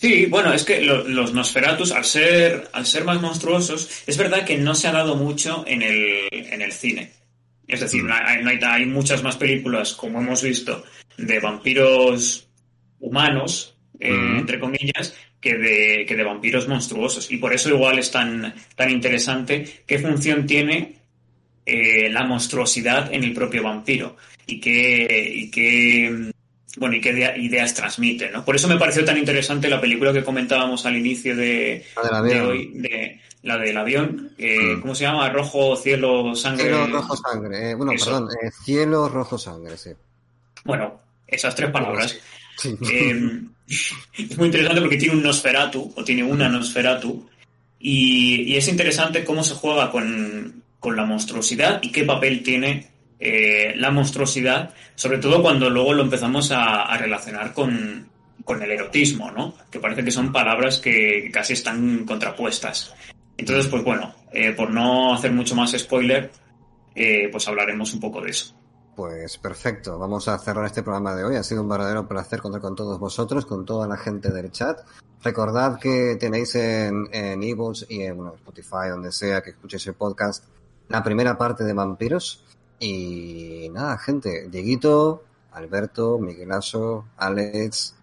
Sí, 0.00 0.26
bueno, 0.26 0.52
es 0.52 0.64
que 0.64 0.80
lo- 0.80 1.02
los 1.08 1.34
Nosferatus, 1.34 1.90
al 1.90 2.04
ser, 2.04 2.68
al 2.72 2.86
ser 2.86 3.04
más 3.04 3.20
monstruosos, 3.20 4.02
es 4.06 4.16
verdad 4.16 4.44
que 4.44 4.56
no 4.56 4.74
se 4.76 4.86
ha 4.86 4.92
dado 4.92 5.16
mucho 5.16 5.64
en 5.66 5.82
el, 5.82 6.28
en 6.30 6.62
el 6.62 6.70
cine. 6.72 7.10
Es 7.66 7.80
decir, 7.80 8.04
no 8.04 8.14
hay, 8.14 8.42
no 8.42 8.50
hay- 8.50 8.60
hay 8.62 8.86
muchas 8.86 9.22
más 9.24 9.36
películas, 9.36 9.94
como 9.94 10.20
hemos 10.20 10.42
visto, 10.42 10.84
de 11.16 11.40
vampiros 11.40 12.48
humanos, 13.00 13.76
eh, 13.98 14.12
Ujú. 14.12 14.36
entre 14.38 14.60
comillas, 14.60 15.14
que 15.40 15.54
de, 15.56 16.04
que 16.06 16.14
de 16.14 16.22
vampiros 16.24 16.68
monstruosos. 16.68 17.30
Y 17.32 17.38
por 17.38 17.52
eso 17.52 17.68
igual 17.70 17.98
es 17.98 18.10
tan, 18.12 18.54
tan 18.76 18.90
interesante 18.90 19.64
qué 19.86 19.98
función 19.98 20.46
tiene 20.46 20.94
eh, 21.66 22.08
la 22.10 22.22
monstruosidad 22.24 23.12
en 23.12 23.24
el 23.24 23.34
propio 23.34 23.62
vampiro 23.64 24.16
y 24.46 24.60
qué, 24.60 25.32
y 25.34 25.50
qué, 25.50 26.08
mm, 26.10 26.30
bueno, 26.78 26.94
y 26.96 27.00
qué 27.00 27.10
idea- 27.10 27.36
ideas 27.36 27.74
transmite, 27.74 28.30
¿no? 28.30 28.44
Por 28.44 28.56
eso 28.56 28.68
me 28.68 28.78
pareció 28.78 29.04
tan 29.04 29.16
interesante 29.18 29.68
la 29.68 29.80
película 29.80 30.12
que 30.12 30.24
comentábamos 30.24 30.84
al 30.86 30.96
inicio 30.96 31.36
de, 31.36 31.84
La 32.10 32.22
de 32.22 32.40
hoy, 32.40 32.70
de 32.74 33.20
la 33.42 33.56
del 33.58 33.76
avión, 33.76 34.32
eh, 34.38 34.76
Mm. 34.76 34.80
¿cómo 34.80 34.94
se 34.94 35.04
llama? 35.04 35.28
Rojo, 35.30 35.76
cielo, 35.76 36.34
sangre. 36.34 36.64
Cielo 36.64 36.86
rojo 36.88 37.16
sangre, 37.16 37.70
eh, 37.70 37.74
bueno, 37.74 37.92
Eso. 37.92 38.04
perdón, 38.06 38.28
eh, 38.42 38.50
cielo 38.64 39.08
rojo 39.08 39.38
sangre, 39.38 39.76
sí. 39.76 39.90
Bueno, 40.64 41.00
esas 41.26 41.54
tres 41.54 41.70
palabras. 41.70 42.18
Sí. 42.56 42.76
Es 44.18 44.36
muy 44.38 44.46
interesante 44.46 44.80
porque 44.80 44.96
tiene 44.96 45.14
un 45.14 45.22
Nosferatu, 45.22 45.92
o 45.94 46.02
tiene 46.02 46.22
una 46.24 46.48
Nosferatu, 46.48 47.28
y, 47.78 48.42
y 48.52 48.56
es 48.56 48.66
interesante 48.68 49.24
cómo 49.24 49.44
se 49.44 49.54
juega 49.54 49.90
con, 49.90 50.62
con 50.80 50.96
la 50.96 51.04
monstruosidad 51.04 51.80
y 51.82 51.92
qué 51.92 52.04
papel 52.04 52.42
tiene 52.42 52.88
eh, 53.20 53.74
la 53.76 53.90
monstruosidad, 53.90 54.74
sobre 54.94 55.18
todo 55.18 55.42
cuando 55.42 55.68
luego 55.68 55.92
lo 55.92 56.02
empezamos 56.04 56.52
a, 56.52 56.96
relacionar 56.96 57.52
con, 57.52 58.08
con 58.44 58.62
el 58.62 58.70
erotismo, 58.70 59.30
¿no? 59.30 59.54
Que 59.70 59.80
parece 59.80 60.04
que 60.04 60.10
son 60.10 60.32
palabras 60.32 60.78
que 60.78 61.30
casi 61.32 61.54
están 61.54 62.04
contrapuestas. 62.04 62.94
Entonces, 63.36 63.66
pues 63.68 63.82
bueno, 63.84 64.14
eh, 64.32 64.52
por 64.52 64.70
no 64.70 65.14
hacer 65.14 65.32
mucho 65.32 65.54
más 65.54 65.72
spoiler, 65.72 66.30
eh, 66.94 67.28
pues 67.30 67.46
hablaremos 67.48 67.92
un 67.94 68.00
poco 68.00 68.20
de 68.20 68.30
eso. 68.30 68.54
Pues 68.94 69.38
perfecto, 69.38 69.96
vamos 69.96 70.26
a 70.26 70.38
cerrar 70.38 70.66
este 70.66 70.82
programa 70.82 71.14
de 71.14 71.24
hoy. 71.24 71.36
Ha 71.36 71.44
sido 71.44 71.62
un 71.62 71.68
verdadero 71.68 72.08
placer 72.08 72.40
contar 72.40 72.60
con 72.60 72.74
todos 72.74 72.98
vosotros, 72.98 73.46
con 73.46 73.64
toda 73.64 73.86
la 73.86 73.96
gente 73.96 74.32
del 74.32 74.50
chat. 74.50 74.80
Recordad 75.22 75.78
que 75.78 76.16
tenéis 76.18 76.56
en 76.56 77.08
en 77.12 77.42
ebooks 77.42 77.86
y 77.88 78.02
en 78.02 78.16
bueno, 78.16 78.34
Spotify, 78.34 78.88
donde 78.90 79.12
sea 79.12 79.40
que 79.40 79.50
escuchéis 79.50 79.86
el 79.86 79.94
podcast, 79.94 80.44
la 80.88 81.02
primera 81.04 81.38
parte 81.38 81.62
de 81.62 81.72
Vampiros. 81.72 82.44
Y 82.80 83.68
nada, 83.72 83.98
gente, 83.98 84.48
Dieguito, 84.48 85.24
Alberto, 85.52 86.18
Miguelazo, 86.18 87.06
Alex. 87.16 87.94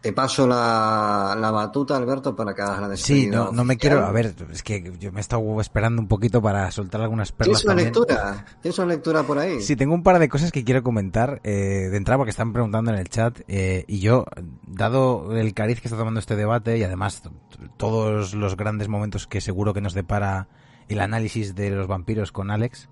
Te 0.00 0.12
paso 0.12 0.46
la, 0.46 1.36
la 1.36 1.50
batuta, 1.50 1.96
Alberto, 1.96 2.36
para 2.36 2.54
que 2.54 2.62
hagas 2.62 2.80
la 2.80 2.88
despedida. 2.88 3.22
Sí, 3.22 3.26
no, 3.26 3.50
no 3.50 3.64
me 3.64 3.76
quiero. 3.76 4.06
A 4.06 4.12
ver, 4.12 4.36
es 4.52 4.62
que 4.62 4.92
yo 5.00 5.10
me 5.10 5.18
he 5.18 5.20
estado 5.20 5.60
esperando 5.60 6.00
un 6.00 6.06
poquito 6.06 6.40
para 6.40 6.70
soltar 6.70 7.00
algunas 7.00 7.32
perlas. 7.32 7.62
¿Tienes 7.62 7.64
una 7.64 7.70
también. 7.72 7.86
lectura? 7.86 8.46
¿Tienes 8.62 8.78
una 8.78 8.86
lectura 8.86 9.22
por 9.24 9.38
ahí? 9.38 9.60
Sí, 9.62 9.74
tengo 9.74 9.94
un 9.94 10.04
par 10.04 10.20
de 10.20 10.28
cosas 10.28 10.52
que 10.52 10.62
quiero 10.62 10.84
comentar 10.84 11.40
eh, 11.42 11.88
de 11.90 11.96
entrada 11.96 12.18
porque 12.18 12.30
están 12.30 12.52
preguntando 12.52 12.92
en 12.92 12.98
el 12.98 13.08
chat 13.08 13.40
eh, 13.48 13.84
y 13.88 13.98
yo, 13.98 14.26
dado 14.68 15.36
el 15.36 15.52
cariz 15.54 15.80
que 15.80 15.88
está 15.88 15.98
tomando 15.98 16.20
este 16.20 16.36
debate 16.36 16.78
y 16.78 16.84
además 16.84 17.22
todos 17.76 18.32
los 18.32 18.56
grandes 18.56 18.86
momentos 18.86 19.26
que 19.26 19.40
seguro 19.40 19.74
que 19.74 19.80
nos 19.80 19.94
depara 19.94 20.46
el 20.88 21.00
análisis 21.00 21.56
de 21.56 21.70
los 21.70 21.88
vampiros 21.88 22.30
con 22.30 22.52
Alex, 22.52 22.88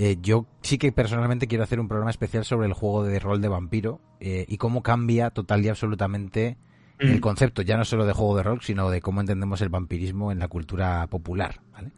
eh, 0.00 0.16
yo 0.22 0.46
sí 0.62 0.78
que 0.78 0.92
personalmente 0.92 1.48
quiero 1.48 1.64
hacer 1.64 1.80
un 1.80 1.88
programa 1.88 2.10
especial 2.12 2.44
sobre 2.44 2.68
el 2.68 2.72
juego 2.72 3.02
de 3.02 3.18
rol 3.18 3.40
de 3.42 3.48
vampiro 3.48 4.00
eh, 4.20 4.46
y 4.48 4.56
cómo 4.56 4.82
cambia 4.84 5.30
total 5.30 5.64
y 5.64 5.68
absolutamente 5.68 6.56
el 7.00 7.16
Mm. 7.16 7.20
concepto, 7.20 7.62
ya 7.62 7.76
no 7.76 7.84
solo 7.84 8.06
de 8.06 8.12
juego 8.12 8.36
de 8.36 8.44
rol, 8.44 8.60
sino 8.62 8.90
de 8.90 9.00
cómo 9.00 9.20
entendemos 9.20 9.60
el 9.60 9.68
vampirismo 9.70 10.30
en 10.30 10.38
la 10.38 10.46
cultura 10.46 11.04
popular, 11.08 11.60
¿vale? 11.72 11.90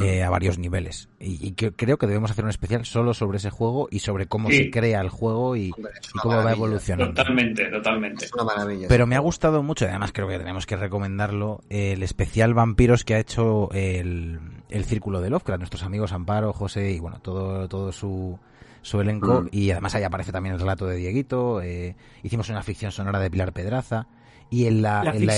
Eh, 0.00 0.22
a 0.24 0.30
varios 0.30 0.58
niveles. 0.58 1.08
Y, 1.20 1.46
y 1.46 1.52
que- 1.52 1.72
creo 1.72 1.98
que 1.98 2.06
debemos 2.06 2.30
hacer 2.30 2.42
un 2.44 2.50
especial 2.50 2.84
solo 2.84 3.14
sobre 3.14 3.38
ese 3.38 3.50
juego 3.50 3.88
y 3.90 4.00
sobre 4.00 4.26
cómo 4.26 4.50
Sí. 4.50 4.56
se 4.56 4.70
crea 4.70 5.00
el 5.00 5.08
juego 5.08 5.54
y, 5.56 5.70
Hombre, 5.76 5.92
cómo 6.20 6.34
va 6.36 6.42
maravilla. 6.44 6.64
evolucionando. 6.66 7.14
Totalmente, 7.14 7.64
totalmente. 7.66 8.24
Es 8.24 8.32
una 8.34 8.44
maravilla. 8.44 8.88
Pero 8.88 9.06
me 9.06 9.14
ha 9.16 9.20
gustado 9.20 9.62
mucho, 9.62 9.84
y 9.84 9.88
además 9.88 10.12
creo 10.12 10.26
que 10.28 10.38
tenemos 10.38 10.66
que 10.66 10.76
recomendarlo, 10.76 11.60
el 11.68 12.02
especial 12.02 12.54
vampiros 12.54 13.04
que 13.04 13.14
ha 13.14 13.20
hecho 13.20 13.70
el, 13.72 14.40
el 14.68 14.84
Círculo 14.84 15.20
de 15.20 15.30
Lovecraft, 15.30 15.60
nuestros 15.60 15.82
amigos 15.84 16.12
Amparo, 16.12 16.52
José 16.52 16.90
y 16.90 16.98
bueno, 16.98 17.20
todo, 17.20 17.68
todo 17.68 17.92
su, 17.92 18.38
su 18.82 19.00
elenco. 19.00 19.42
Mm. 19.42 19.48
Y 19.52 19.70
además 19.70 19.94
ahí 19.94 20.02
aparece 20.02 20.32
también 20.32 20.54
el 20.54 20.60
relato 20.60 20.86
de 20.86 20.96
Dieguito. 20.96 21.62
eh, 21.62 21.94
hicimos 22.22 22.48
una 22.48 22.62
ficción 22.62 22.90
sonora 22.90 23.20
de 23.20 23.30
Pilar 23.30 23.52
Pedraza. 23.52 24.06
Y 24.50 24.64
en 24.66 24.80
la, 24.82 25.04
La 25.04 25.14
en 25.14 25.26
la- 25.26 25.34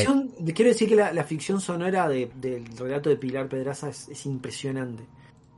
quiero 0.54 0.70
decir 0.70 0.88
que 0.88 0.94
la, 0.96 1.12
la 1.12 1.24
ficción 1.24 1.60
sonora 1.60 2.08
de- 2.08 2.30
del 2.40 2.64
relato 2.76 3.08
de 3.10 3.16
Pilar 3.16 3.48
Pedraza 3.48 3.88
es, 3.88 4.08
es 4.08 4.24
impresionante. 4.26 5.02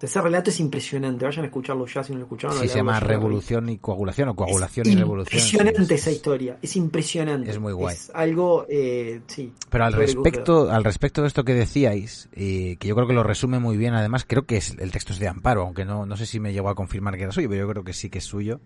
Ese 0.01 0.21
relato 0.21 0.51
es 0.51 0.59
impresionante. 0.59 1.25
Vayan 1.25 1.45
a 1.45 1.47
escucharlo 1.47 1.87
ya 1.87 2.03
si 2.03 2.13
no 2.13 2.19
lo 2.19 2.25
escucharon. 2.25 2.59
sí, 2.59 2.67
se 2.67 2.79
llama. 2.79 2.99
Revolución 2.99 3.69
y 3.69 3.79
Coagulación 3.79 4.31
o 4.31 4.35
Coagulación 4.35 4.85
Es 4.89 4.93
y 4.95 4.97
Revolución. 4.97 5.39
Impresionante 5.41 5.85
sí, 5.87 5.95
esa 5.95 6.11
sí. 6.11 6.17
historia. 6.17 6.59
Es 6.61 6.75
impresionante. 6.75 7.51
Es 7.53 7.61
muy 7.61 7.73
guay. 7.73 7.95
Es 7.95 8.11
algo, 8.13 8.67
eh, 8.69 9.21
sí. 9.29 9.53
Pero 9.71 9.85
al 9.85 9.93
respecto, 9.93 10.69
al 10.73 10.83
respecto 10.83 11.23
de 11.23 11.29
esto 11.29 11.45
que 11.45 11.55
decíais, 11.55 12.29
eh, 12.33 12.77
que 12.81 12.89
yo 12.89 12.97
creo 12.97 13.07
que 13.07 13.13
lo 13.15 13.23
resume 13.23 13.61
muy 13.61 13.77
bien, 13.77 13.95
además 13.95 14.25
creo 14.27 14.45
que 14.45 14.57
es, 14.57 14.75
el 14.77 14.91
texto 14.91 15.13
es 15.13 15.21
de 15.21 15.29
Amparo, 15.29 15.63
aunque 15.63 15.85
no, 15.85 16.05
no 16.05 16.17
sé 16.17 16.27
si 16.27 16.41
me 16.41 16.53
llegó 16.53 16.69
a 16.69 16.75
confirmar 16.75 17.17
que 17.17 17.23
era 17.23 17.31
suyo, 17.33 17.49
pero 17.49 17.67
yo 17.67 17.71
creo 17.71 17.85
que 17.85 17.93
sí 17.93 18.11
que 18.11 18.19
es 18.19 18.25
suyo, 18.25 18.61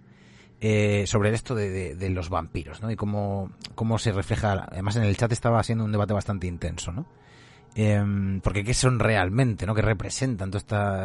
eh, 0.61 1.05
sobre 1.07 1.33
esto 1.35 1.55
de, 1.55 1.69
de- 1.71 1.95
de 1.97 2.11
los 2.11 2.29
vampiros, 2.31 2.81
¿no? 2.83 2.91
Y 2.91 2.97
cómo, 2.97 3.51
cómo 3.75 3.99
se 3.99 4.13
refleja, 4.13 4.67
además 4.71 4.97
en 4.97 5.03
el 5.05 5.17
chat 5.17 5.31
estaba 5.33 5.63
siendo 5.63 5.85
un 5.85 5.93
debate 5.93 6.13
bastante 6.15 6.47
intenso, 6.47 6.93
¿no? 6.93 7.07
Em, 7.75 8.41
porque 8.41 8.65
qué 8.65 8.73
son 8.73 8.99
realmente, 8.99 9.67
¿no? 9.67 9.75
Que 9.75 9.83
representan 9.83 10.51
todo 10.51 10.63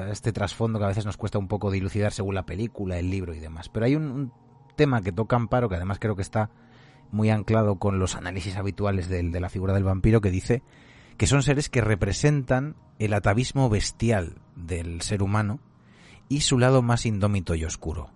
este 0.09 0.31
trasfondo 0.31 0.79
que 0.79 0.85
a 0.85 0.89
veces 0.89 1.05
nos 1.05 1.17
cuesta 1.17 1.37
un 1.37 1.49
poco 1.49 1.69
dilucidar 1.69 2.13
según 2.13 2.35
la 2.35 2.45
película, 2.45 2.97
el 2.97 3.09
libro 3.09 3.33
y 3.33 3.39
demás. 3.39 3.67
Pero 3.67 3.85
hay 3.85 3.95
un, 3.95 4.31
tema 4.77 5.01
que 5.01 5.11
toca 5.11 5.35
Amparo, 5.35 5.67
que 5.67 5.75
además 5.75 5.99
creo 5.99 6.15
que 6.15 6.21
está 6.21 6.49
muy 7.11 7.29
anclado 7.29 7.75
con 7.75 7.99
los 7.99 8.15
análisis 8.15 8.55
habituales 8.55 9.09
del- 9.09 9.33
de 9.33 9.41
la 9.41 9.49
figura 9.49 9.73
del 9.73 9.83
vampiro, 9.83 10.21
que 10.21 10.31
dice 10.31 10.63
que 11.17 11.27
son 11.27 11.43
seres 11.43 11.67
que 11.69 11.81
representan 11.81 12.77
el 12.97 13.13
atavismo 13.13 13.69
bestial 13.69 14.37
del 14.55 15.01
ser 15.01 15.21
humano 15.23 15.59
y 16.29 16.39
su 16.41 16.57
lado 16.57 16.81
más 16.81 17.05
indómito 17.05 17.53
y 17.53 17.65
oscuro. 17.65 18.09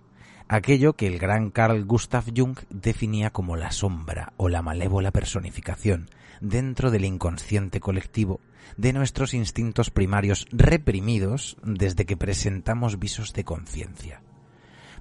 Aquello 0.47 0.93
que 0.93 1.07
el 1.07 1.17
gran 1.17 1.49
Carl 1.49 1.85
Gustav 1.85 2.25
Jung 2.35 2.59
definía 2.69 3.31
como 3.31 3.55
la 3.55 3.71
sombra 3.71 4.33
o 4.37 4.47
la 4.47 4.61
malévola 4.61 5.09
personificación 5.09 6.07
dentro 6.39 6.91
del 6.91 7.03
inconsciente 7.03 7.79
colectivo 7.79 8.41
de 8.77 8.93
nuestros 8.93 9.33
instintos 9.33 9.89
primarios 9.89 10.45
reprimidos 10.51 11.57
desde 11.63 12.05
que 12.05 12.15
presentamos 12.15 12.99
visos 12.99 13.33
de 13.33 13.43
conciencia. 13.43 14.21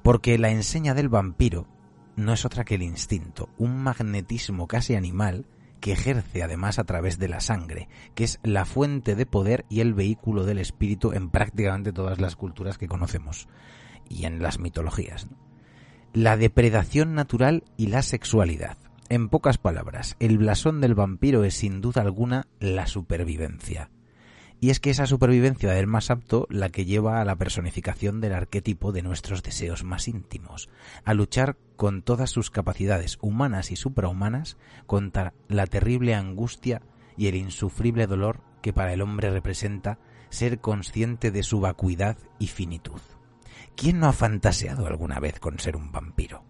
Porque 0.02 0.38
la 0.38 0.48
enseña 0.48 0.94
del 0.94 1.10
vampiro 1.10 1.66
no 2.16 2.32
es 2.32 2.46
otra 2.46 2.64
que 2.64 2.76
el 2.76 2.82
instinto, 2.82 3.50
un 3.58 3.82
magnetismo 3.82 4.66
casi 4.66 4.94
animal 4.94 5.44
que 5.80 5.92
ejerce 5.92 6.42
además 6.42 6.78
a 6.78 6.84
través 6.84 7.18
de 7.18 7.28
la 7.28 7.40
sangre, 7.40 7.90
que 8.14 8.24
es 8.24 8.40
la 8.42 8.64
fuente 8.64 9.14
de 9.14 9.26
poder 9.26 9.66
y 9.68 9.80
el 9.80 9.92
vehículo 9.92 10.44
del 10.44 10.56
espíritu 10.56 11.12
en 11.12 11.28
prácticamente 11.28 11.92
todas 11.92 12.18
las 12.18 12.34
culturas 12.34 12.78
que 12.78 12.88
conocemos 12.88 13.46
y 14.09 14.24
en 14.26 14.43
las 14.43 14.59
mitologías. 14.59 15.26
La 16.12 16.36
depredación 16.36 17.14
natural 17.14 17.64
y 17.76 17.89
la 17.89 18.02
sexualidad. 18.02 18.78
En 19.09 19.28
pocas 19.28 19.59
palabras, 19.59 20.16
el 20.18 20.39
blasón 20.39 20.81
del 20.81 20.94
vampiro 20.94 21.44
es 21.44 21.55
sin 21.55 21.81
duda 21.81 22.02
alguna 22.02 22.47
la 22.60 22.86
supervivencia. 22.86 23.90
Y 24.60 24.70
es 24.70 24.81
que 24.81 24.90
esa 24.90 25.06
supervivencia 25.06 25.72
del 25.72 25.86
más 25.86 26.10
apto 26.10 26.47
la 26.48 26.70
que 26.70 26.86
lleva 26.86 27.20
a 27.20 27.24
la 27.24 27.36
personificación 27.36 28.20
del 28.20 28.32
arquetipo 28.32 28.93
de 28.93 29.02
nuestros 29.02 29.43
deseos 29.43 29.85
más 29.85 30.09
íntimos, 30.09 30.70
a 31.05 31.12
luchar 31.12 31.59
con 31.76 32.02
todas 32.02 32.31
sus 32.31 32.51
capacidades 32.51 33.18
humanas 33.20 33.70
y 33.70 33.76
suprahumanas 33.76 34.56
contra 34.86 35.35
la 35.48 35.66
terrible 35.66 36.14
angustia 36.14 36.81
y 37.16 37.26
el 37.26 37.35
insufrible 37.35 38.06
dolor 38.06 38.40
que 38.62 38.72
para 38.72 38.94
el 38.94 39.02
hombre 39.02 39.31
representa 39.31 39.98
ser 40.31 40.60
consciente 40.60 41.31
de 41.31 41.43
su 41.43 41.60
vacuidad 41.60 42.16
y 42.39 42.47
finitud. 42.47 43.01
¿Quién 43.76 43.98
no 43.98 44.06
ha 44.06 44.12
fantaseado 44.12 44.86
alguna 44.86 45.18
vez 45.18 45.40
con 45.40 45.59
ser 45.59 45.76
un 45.76 45.90
vampiro? 45.90 46.44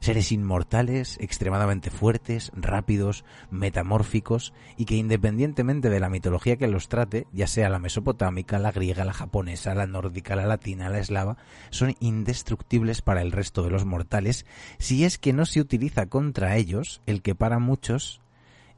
Seres 0.00 0.30
inmortales, 0.30 1.16
extremadamente 1.20 1.90
fuertes, 1.90 2.52
rápidos, 2.54 3.24
metamórficos 3.50 4.52
y 4.76 4.84
que 4.84 4.96
independientemente 4.96 5.90
de 5.90 6.00
la 6.00 6.10
mitología 6.10 6.56
que 6.56 6.68
los 6.68 6.88
trate, 6.88 7.26
ya 7.32 7.46
sea 7.46 7.68
la 7.68 7.78
mesopotámica, 7.78 8.58
la 8.58 8.72
griega, 8.72 9.04
la 9.04 9.12
japonesa, 9.12 9.74
la 9.74 9.86
nórdica, 9.86 10.36
la 10.36 10.46
latina, 10.46 10.90
la 10.90 10.98
eslava, 10.98 11.38
son 11.70 11.94
indestructibles 12.00 13.00
para 13.00 13.22
el 13.22 13.32
resto 13.32 13.62
de 13.62 13.70
los 13.70 13.84
mortales 13.84 14.44
si 14.78 15.04
es 15.04 15.18
que 15.18 15.32
no 15.32 15.46
se 15.46 15.60
utiliza 15.60 16.06
contra 16.06 16.56
ellos 16.56 17.00
el 17.06 17.22
que 17.22 17.34
para 17.34 17.58
muchos 17.58 18.20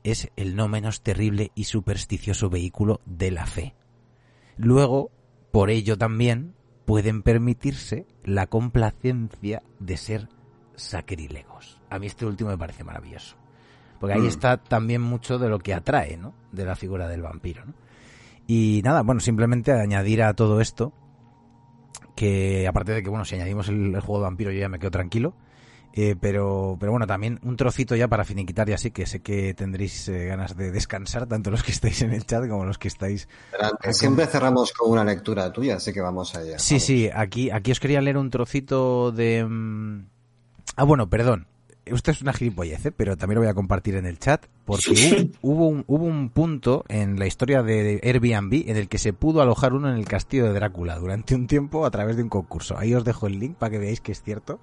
es 0.05 0.31
el 0.37 0.57
no 0.57 0.69
menos 0.69 1.03
terrible 1.03 1.53
y 1.55 1.65
supersticioso 1.65 2.51
vehículo 2.51 3.01
de 3.07 3.31
la 3.31 3.47
fe. 3.47 3.75
Luego, 4.57 5.11
por 5.51 5.71
ello 5.71 5.99
también, 5.99 6.55
pueden 6.89 7.21
permitirse 7.23 8.07
la 8.25 8.47
complacencia 8.47 9.63
de 9.79 9.97
ser 9.99 10.29
sacrílegos. 10.75 11.79
A 11.91 11.99
mí 11.99 12.07
este 12.07 12.25
último 12.25 12.49
me 12.49 12.57
parece 12.57 12.83
maravilloso. 12.83 13.37
Porque 14.01 14.15
ahí 14.15 14.23
Mm. 14.23 14.27
está 14.29 14.57
también 14.57 15.03
mucho 15.03 15.39
de 15.39 15.51
lo 15.51 15.59
que 15.59 15.75
atrae, 15.75 16.17
¿no? 16.17 16.33
De 16.51 16.65
la 16.65 16.77
figura 16.77 17.07
del 17.07 17.21
vampiro, 17.21 17.63
¿no? 17.67 17.75
Y 18.47 18.81
nada, 18.85 19.03
bueno, 19.03 19.21
simplemente 19.21 19.71
añadir 19.71 20.23
a 20.23 20.33
todo 20.33 20.63
esto 20.63 20.95
que 22.17 22.67
aparte 22.67 22.93
de 22.93 23.03
que, 23.03 23.11
bueno, 23.11 23.27
si 23.27 23.35
añadimos 23.35 23.69
el, 23.69 23.95
el 23.95 24.01
juego 24.01 24.21
de 24.21 24.25
vampiro 24.25 24.51
yo 24.51 24.61
ya 24.61 24.71
me 24.71 24.79
quedo 24.79 24.91
tranquilo. 24.91 25.35
Eh, 25.95 26.15
pero, 26.21 26.77
pero 26.79 26.93
bueno, 26.93 27.07
también 27.07 27.41
un 27.43 27.57
trocito 27.57 27.97
ya 27.97 28.09
para 28.09 28.25
finiquitar 28.25 28.69
y 28.69 28.73
así, 28.73 28.91
que 28.91 29.07
sé 29.07 29.21
que 29.21 29.55
tendréis 29.55 30.09
eh, 30.09 30.27
ganas 30.27 30.57
de 30.57 30.71
descansar, 30.71 31.27
tanto 31.27 31.51
los 31.51 31.63
que 31.63 31.73
estáis 31.73 32.03
en 32.03 32.13
el 32.13 32.25
chat 32.27 32.49
como 32.49 32.65
los 32.65 32.79
que 32.79 32.89
estáis. 32.89 33.29
Siempre 33.91 34.27
cerramos 34.27 34.73
con 34.73 34.91
una 34.93 35.05
lectura 35.05 35.53
tuya, 35.53 35.77
así 35.77 35.93
que 35.93 36.01
vamos 36.01 36.35
allá. 36.35 36.59
Sí, 36.59 36.75
Vamos. 36.75 36.85
sí, 36.85 37.11
aquí, 37.15 37.51
aquí 37.51 37.73
os 37.73 37.81
quería 37.81 38.01
leer 38.01 38.17
un 38.17 38.31
trocito 38.31 39.13
de... 39.13 39.45
mm, 39.45 40.07
Ah, 40.77 40.85
bueno, 40.85 41.09
perdón. 41.11 41.47
Esto 41.85 42.11
es 42.11 42.21
una 42.21 42.35
gilipollez, 42.35 42.85
¿eh? 42.85 42.93
pero 42.93 43.17
también 43.17 43.37
lo 43.37 43.41
voy 43.41 43.49
a 43.49 43.55
compartir 43.55 43.95
en 43.95 44.05
el 44.05 44.19
chat, 44.19 44.45
porque 44.67 45.31
hubo 45.41 45.69
un, 45.69 45.85
hubo 45.87 46.05
un 46.05 46.29
punto 46.29 46.85
en 46.89 47.19
la 47.19 47.27
historia 47.27 47.63
de 47.63 47.99
Airbnb 48.05 48.69
en 48.69 48.77
el 48.77 48.89
que 48.89 48.99
se 48.99 49.15
pudo 49.15 49.41
alojar 49.41 49.73
uno 49.73 49.89
en 49.91 49.97
el 49.97 50.05
castillo 50.05 50.45
de 50.45 50.53
Drácula 50.53 50.99
durante 50.99 51.35
un 51.35 51.47
tiempo 51.47 51.87
a 51.87 51.91
través 51.91 52.17
de 52.19 52.23
un 52.25 52.29
concurso. 52.29 52.77
Ahí 52.77 52.95
os 52.95 53.05
dejo 53.05 53.27
el 53.27 53.39
link 53.39 53.57
para 53.57 53.71
que 53.71 53.79
veáis 53.79 54.03
que 54.03 54.13
es 54.13 54.23
cierto. 54.23 54.61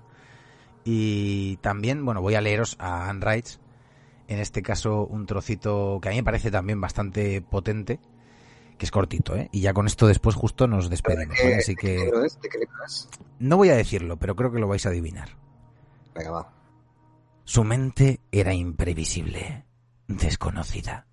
Y 0.87 1.57
también, 1.57 2.05
bueno, 2.05 2.21
voy 2.21 2.35
a 2.35 2.41
leeros 2.41 2.75
a 2.79 3.09
Anne 3.09 3.25
Rice, 3.25 3.57
en 4.27 4.39
este 4.39 4.61
caso 4.61 5.05
un 5.07 5.25
trocito 5.25 5.99
que 5.99 6.09
a 6.09 6.11
mí 6.11 6.17
me 6.17 6.23
parece 6.23 6.51
también 6.51 6.79
bastante 6.79 7.41
potente, 7.41 7.99
que 8.77 8.85
es 8.85 8.91
cortito, 8.91 9.35
¿eh? 9.35 9.49
Y 9.51 9.61
ya 9.61 9.73
con 9.73 9.87
esto 9.87 10.05
después 10.05 10.35
justo 10.35 10.67
nos 10.67 10.91
despedimos, 10.91 11.35
¿vale? 11.43 11.55
Así 11.55 11.73
¿De 11.73 11.75
qué 11.75 12.11
que 12.49 12.67
no 13.39 13.57
voy 13.57 13.69
a 13.69 13.75
decirlo, 13.75 14.17
pero 14.17 14.35
creo 14.35 14.51
que 14.51 14.59
lo 14.59 14.67
vais 14.67 14.85
a 14.85 14.89
adivinar. 14.89 15.29
Venga, 16.13 16.31
va. 16.31 16.53
Su 17.45 17.63
mente 17.63 18.21
era 18.31 18.53
imprevisible, 18.53 19.65
desconocida. 20.07 21.07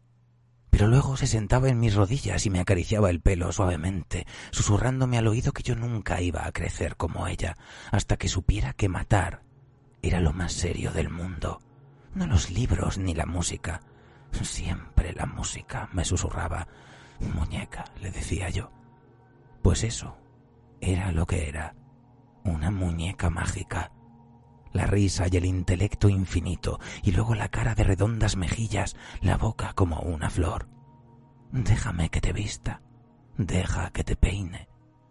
Pero 0.69 0.87
luego 0.87 1.17
se 1.17 1.27
sentaba 1.27 1.69
en 1.69 1.81
mis 1.81 1.95
rodillas 1.95 2.45
y 2.45 2.51
me 2.51 2.61
acariciaba 2.61 3.09
el 3.09 3.21
pelo 3.21 3.53
suavemente, 3.53 4.27
susurrándome 4.51 5.17
al 5.17 5.29
oído 5.29 5.53
que 5.53 5.63
yo 5.63 5.77
nunca 5.77 6.21
iba 6.21 6.47
a 6.47 6.53
crecer 6.53 6.97
como 6.97 7.27
ella, 7.27 7.57
hasta 7.91 8.17
que 8.17 8.29
supiera 8.29 8.75
que 8.75 8.89
matar 8.89 9.43
era 10.03 10.21
lo 10.21 10.33
más 10.33 10.53
serio 10.53 10.93
del 10.93 11.09
mundo. 11.09 11.61
No 12.15 12.27
los 12.27 12.51
libros 12.51 12.99
ni 12.99 13.15
la 13.15 13.27
música. 13.27 13.81
Siempre 14.33 15.13
la 15.13 15.27
música, 15.27 15.89
me 15.93 16.05
susurraba. 16.05 16.67
Muñeca, 17.35 17.85
le 18.01 18.11
decía 18.11 18.51
yo. 18.51 18.71
Pues 19.63 19.85
eso, 19.85 20.17
era 20.81 21.13
lo 21.13 21.27
que 21.27 21.49
era. 21.49 21.75
Una 22.45 22.71
muñeca 22.71 23.31
mágica 23.31 23.93
la 24.73 24.87
risa 24.87 25.27
y 25.31 25.37
el 25.37 25.45
intelecto 25.45 26.09
infinito, 26.09 26.81
y 27.03 27.13
luego 27.13 27.35
la 27.35 27.49
cara 27.49 27.75
de 27.75 27.85
redondas 27.85 28.37
mejillas, 28.37 28.97
la 29.21 29.37
boca 29.37 29.73
como 29.75 30.01
una 30.01 30.31
flor. 30.31 30.69
Déjame 31.53 32.09
que 32.09 32.21
te 32.21 32.33
vista, 32.33 32.81
deja 33.37 33.91
que 33.91 34.05
te 34.05 34.17
peine, 34.17 34.69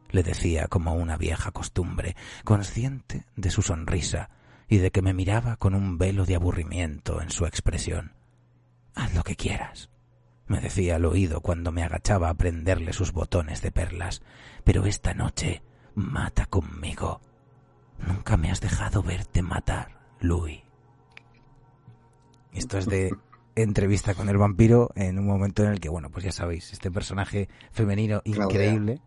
le 0.09 0.23
decía 0.23 0.67
como 0.67 0.95
una 0.95 1.17
vieja 1.17 1.51
costumbre, 1.51 2.15
consciente 2.43 3.25
de 3.35 3.51
su 3.51 3.61
sonrisa 3.61 4.29
y 4.71 4.77
de 4.77 4.89
que 4.89 5.01
me 5.01 5.13
miraba 5.13 5.57
con 5.57 5.75
un 5.75 5.97
velo 5.97 6.25
de 6.25 6.35
aburrimiento 6.35 7.21
en 7.21 7.29
su 7.29 7.45
expresión. 7.45 8.13
Haz 8.95 9.13
lo 9.13 9.21
que 9.21 9.35
quieras, 9.35 9.89
me 10.47 10.61
decía 10.61 10.95
al 10.95 11.03
oído 11.03 11.41
cuando 11.41 11.73
me 11.73 11.83
agachaba 11.83 12.29
a 12.29 12.35
prenderle 12.35 12.93
sus 12.93 13.11
botones 13.11 13.61
de 13.61 13.73
perlas, 13.73 14.21
pero 14.63 14.85
esta 14.85 15.13
noche 15.13 15.61
mata 15.93 16.45
conmigo. 16.45 17.19
Nunca 18.07 18.37
me 18.37 18.49
has 18.49 18.61
dejado 18.61 19.03
verte 19.03 19.41
matar, 19.41 19.99
Louis. 20.21 20.61
Esto 22.53 22.77
es 22.77 22.85
de 22.85 23.13
entrevista 23.55 24.13
con 24.13 24.29
el 24.29 24.37
vampiro 24.37 24.91
en 24.95 25.19
un 25.19 25.27
momento 25.27 25.65
en 25.65 25.71
el 25.71 25.81
que, 25.81 25.89
bueno, 25.89 26.09
pues 26.09 26.23
ya 26.23 26.31
sabéis, 26.31 26.71
este 26.71 26.89
personaje 26.91 27.49
femenino 27.73 28.21
increíble 28.23 29.01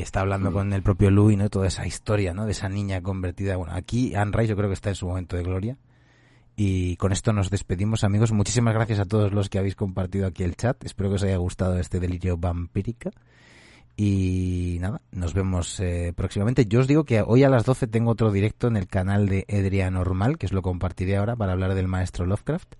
está 0.00 0.20
hablando 0.20 0.50
mm. 0.50 0.54
con 0.54 0.72
el 0.72 0.82
propio 0.82 1.10
Louis, 1.10 1.36
¿no? 1.36 1.48
Toda 1.50 1.68
esa 1.68 1.86
historia, 1.86 2.32
¿no? 2.32 2.46
De 2.46 2.52
esa 2.52 2.68
niña 2.68 3.02
convertida. 3.02 3.56
Bueno, 3.56 3.74
aquí 3.74 4.14
Anne 4.14 4.32
Rice 4.34 4.48
yo 4.48 4.56
creo 4.56 4.68
que 4.68 4.74
está 4.74 4.88
en 4.88 4.94
su 4.94 5.06
momento 5.06 5.36
de 5.36 5.42
gloria. 5.42 5.76
Y 6.56 6.96
con 6.96 7.12
esto 7.12 7.32
nos 7.32 7.50
despedimos, 7.50 8.04
amigos. 8.04 8.32
Muchísimas 8.32 8.74
gracias 8.74 8.98
a 8.98 9.04
todos 9.04 9.32
los 9.32 9.48
que 9.48 9.58
habéis 9.58 9.74
compartido 9.74 10.26
aquí 10.26 10.42
el 10.42 10.56
chat. 10.56 10.84
Espero 10.84 11.08
que 11.08 11.16
os 11.16 11.22
haya 11.22 11.36
gustado 11.36 11.78
este 11.78 11.98
delirio 11.98 12.36
vampírica. 12.36 13.10
Y 13.96 14.78
nada, 14.80 15.00
nos 15.12 15.34
vemos 15.34 15.78
eh, 15.80 16.12
próximamente. 16.14 16.66
Yo 16.66 16.80
os 16.80 16.88
digo 16.88 17.04
que 17.04 17.22
hoy 17.22 17.44
a 17.44 17.50
las 17.50 17.64
12 17.64 17.86
tengo 17.86 18.10
otro 18.10 18.30
directo 18.30 18.68
en 18.68 18.76
el 18.76 18.86
canal 18.86 19.28
de 19.28 19.44
Edria 19.48 19.90
Normal, 19.90 20.38
que 20.38 20.46
os 20.46 20.52
lo 20.52 20.62
compartiré 20.62 21.16
ahora 21.16 21.36
para 21.36 21.52
hablar 21.52 21.74
del 21.74 21.88
maestro 21.88 22.26
Lovecraft. 22.26 22.74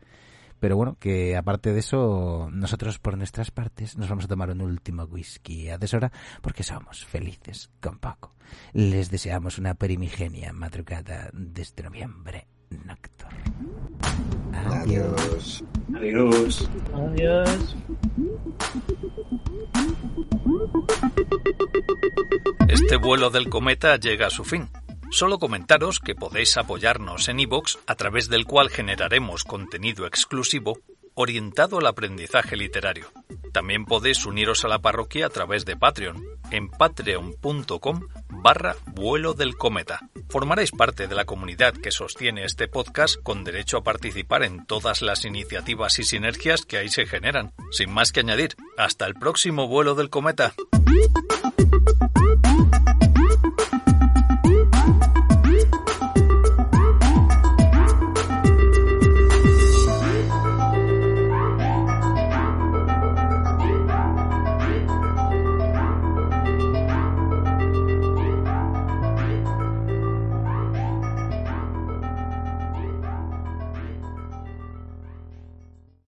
Pero 0.63 0.77
bueno, 0.77 0.97
que 1.01 1.37
aparte 1.37 1.73
de 1.73 1.81
eso, 1.81 2.49
nosotros 2.53 3.01
por 3.01 3.19
nuestras 3.19 3.51
partes 3.51 3.99
nos 3.99 4.09
vamos 4.09 4.27
a 4.27 4.29
tomar 4.29 4.49
un 4.49 4.61
último 4.61 5.03
whisky 5.03 5.69
a 5.69 5.77
deshora 5.77 6.13
porque 6.41 6.63
somos 6.63 7.05
felices 7.05 7.69
con 7.81 7.99
Paco. 7.99 8.37
Les 8.73 9.11
deseamos 9.11 9.59
una 9.59 9.75
perimigenia 9.75 10.53
madrugada 10.53 11.31
desde 11.33 11.83
noviembre 11.83 12.47
nocturno. 12.87 13.43
Adiós. 14.53 15.65
Adiós. 15.97 16.71
Adiós. 16.95 17.77
Este 22.69 22.97
vuelo 22.99 23.31
del 23.31 23.49
cometa 23.49 23.97
llega 23.97 24.29
a 24.29 24.31
su 24.31 24.45
fin. 24.45 24.69
Solo 25.13 25.39
comentaros 25.39 26.01
que 26.01 26.15
podéis 26.15 26.57
apoyarnos 26.57 27.29
en 27.29 27.39
iVoox, 27.39 27.77
a 27.87 27.97
través 27.97 28.31
del 28.31 28.47
cual 28.47 28.71
generaremos 28.71 29.45
contenido 29.45 30.07
exclusivo 30.07 30.79
orientado 31.15 31.79
al 31.79 31.87
aprendizaje 31.87 32.57
literario. 32.57 33.13
También 33.53 33.85
podéis 33.85 34.25
uniros 34.25 34.65
a 34.65 34.69
la 34.69 34.79
parroquia 34.79 35.27
a 35.27 35.29
través 35.29 35.67
de 35.67 35.77
Patreon, 35.77 36.25
en 36.51 36.71
patreon.com 36.71 38.09
barra 38.31 38.75
vuelo 38.87 39.35
del 39.35 39.59
cometa. 39.59 40.01
Formaréis 40.31 40.71
parte 40.71 41.07
de 41.07 41.15
la 41.15 41.27
comunidad 41.27 41.75
que 41.75 41.91
sostiene 41.91 42.47
este 42.47 42.67
podcast 42.67 43.17
con 43.23 43.45
derecho 43.45 43.77
a 43.77 43.85
participar 43.85 44.43
en 44.45 44.65
todas 44.65 45.03
las 45.03 45.27
iniciativas 45.27 45.99
y 45.99 46.05
sinergias 46.05 46.65
que 46.65 46.79
ahí 46.79 46.89
se 46.89 47.05
generan. 47.05 47.53
Sin 47.71 47.93
más 47.93 48.13
que 48.13 48.21
añadir, 48.21 48.57
hasta 48.79 49.05
el 49.05 49.15
próximo 49.15 49.69
vuelo 49.69 49.95
del 49.95 50.09
cometa. 50.09 50.55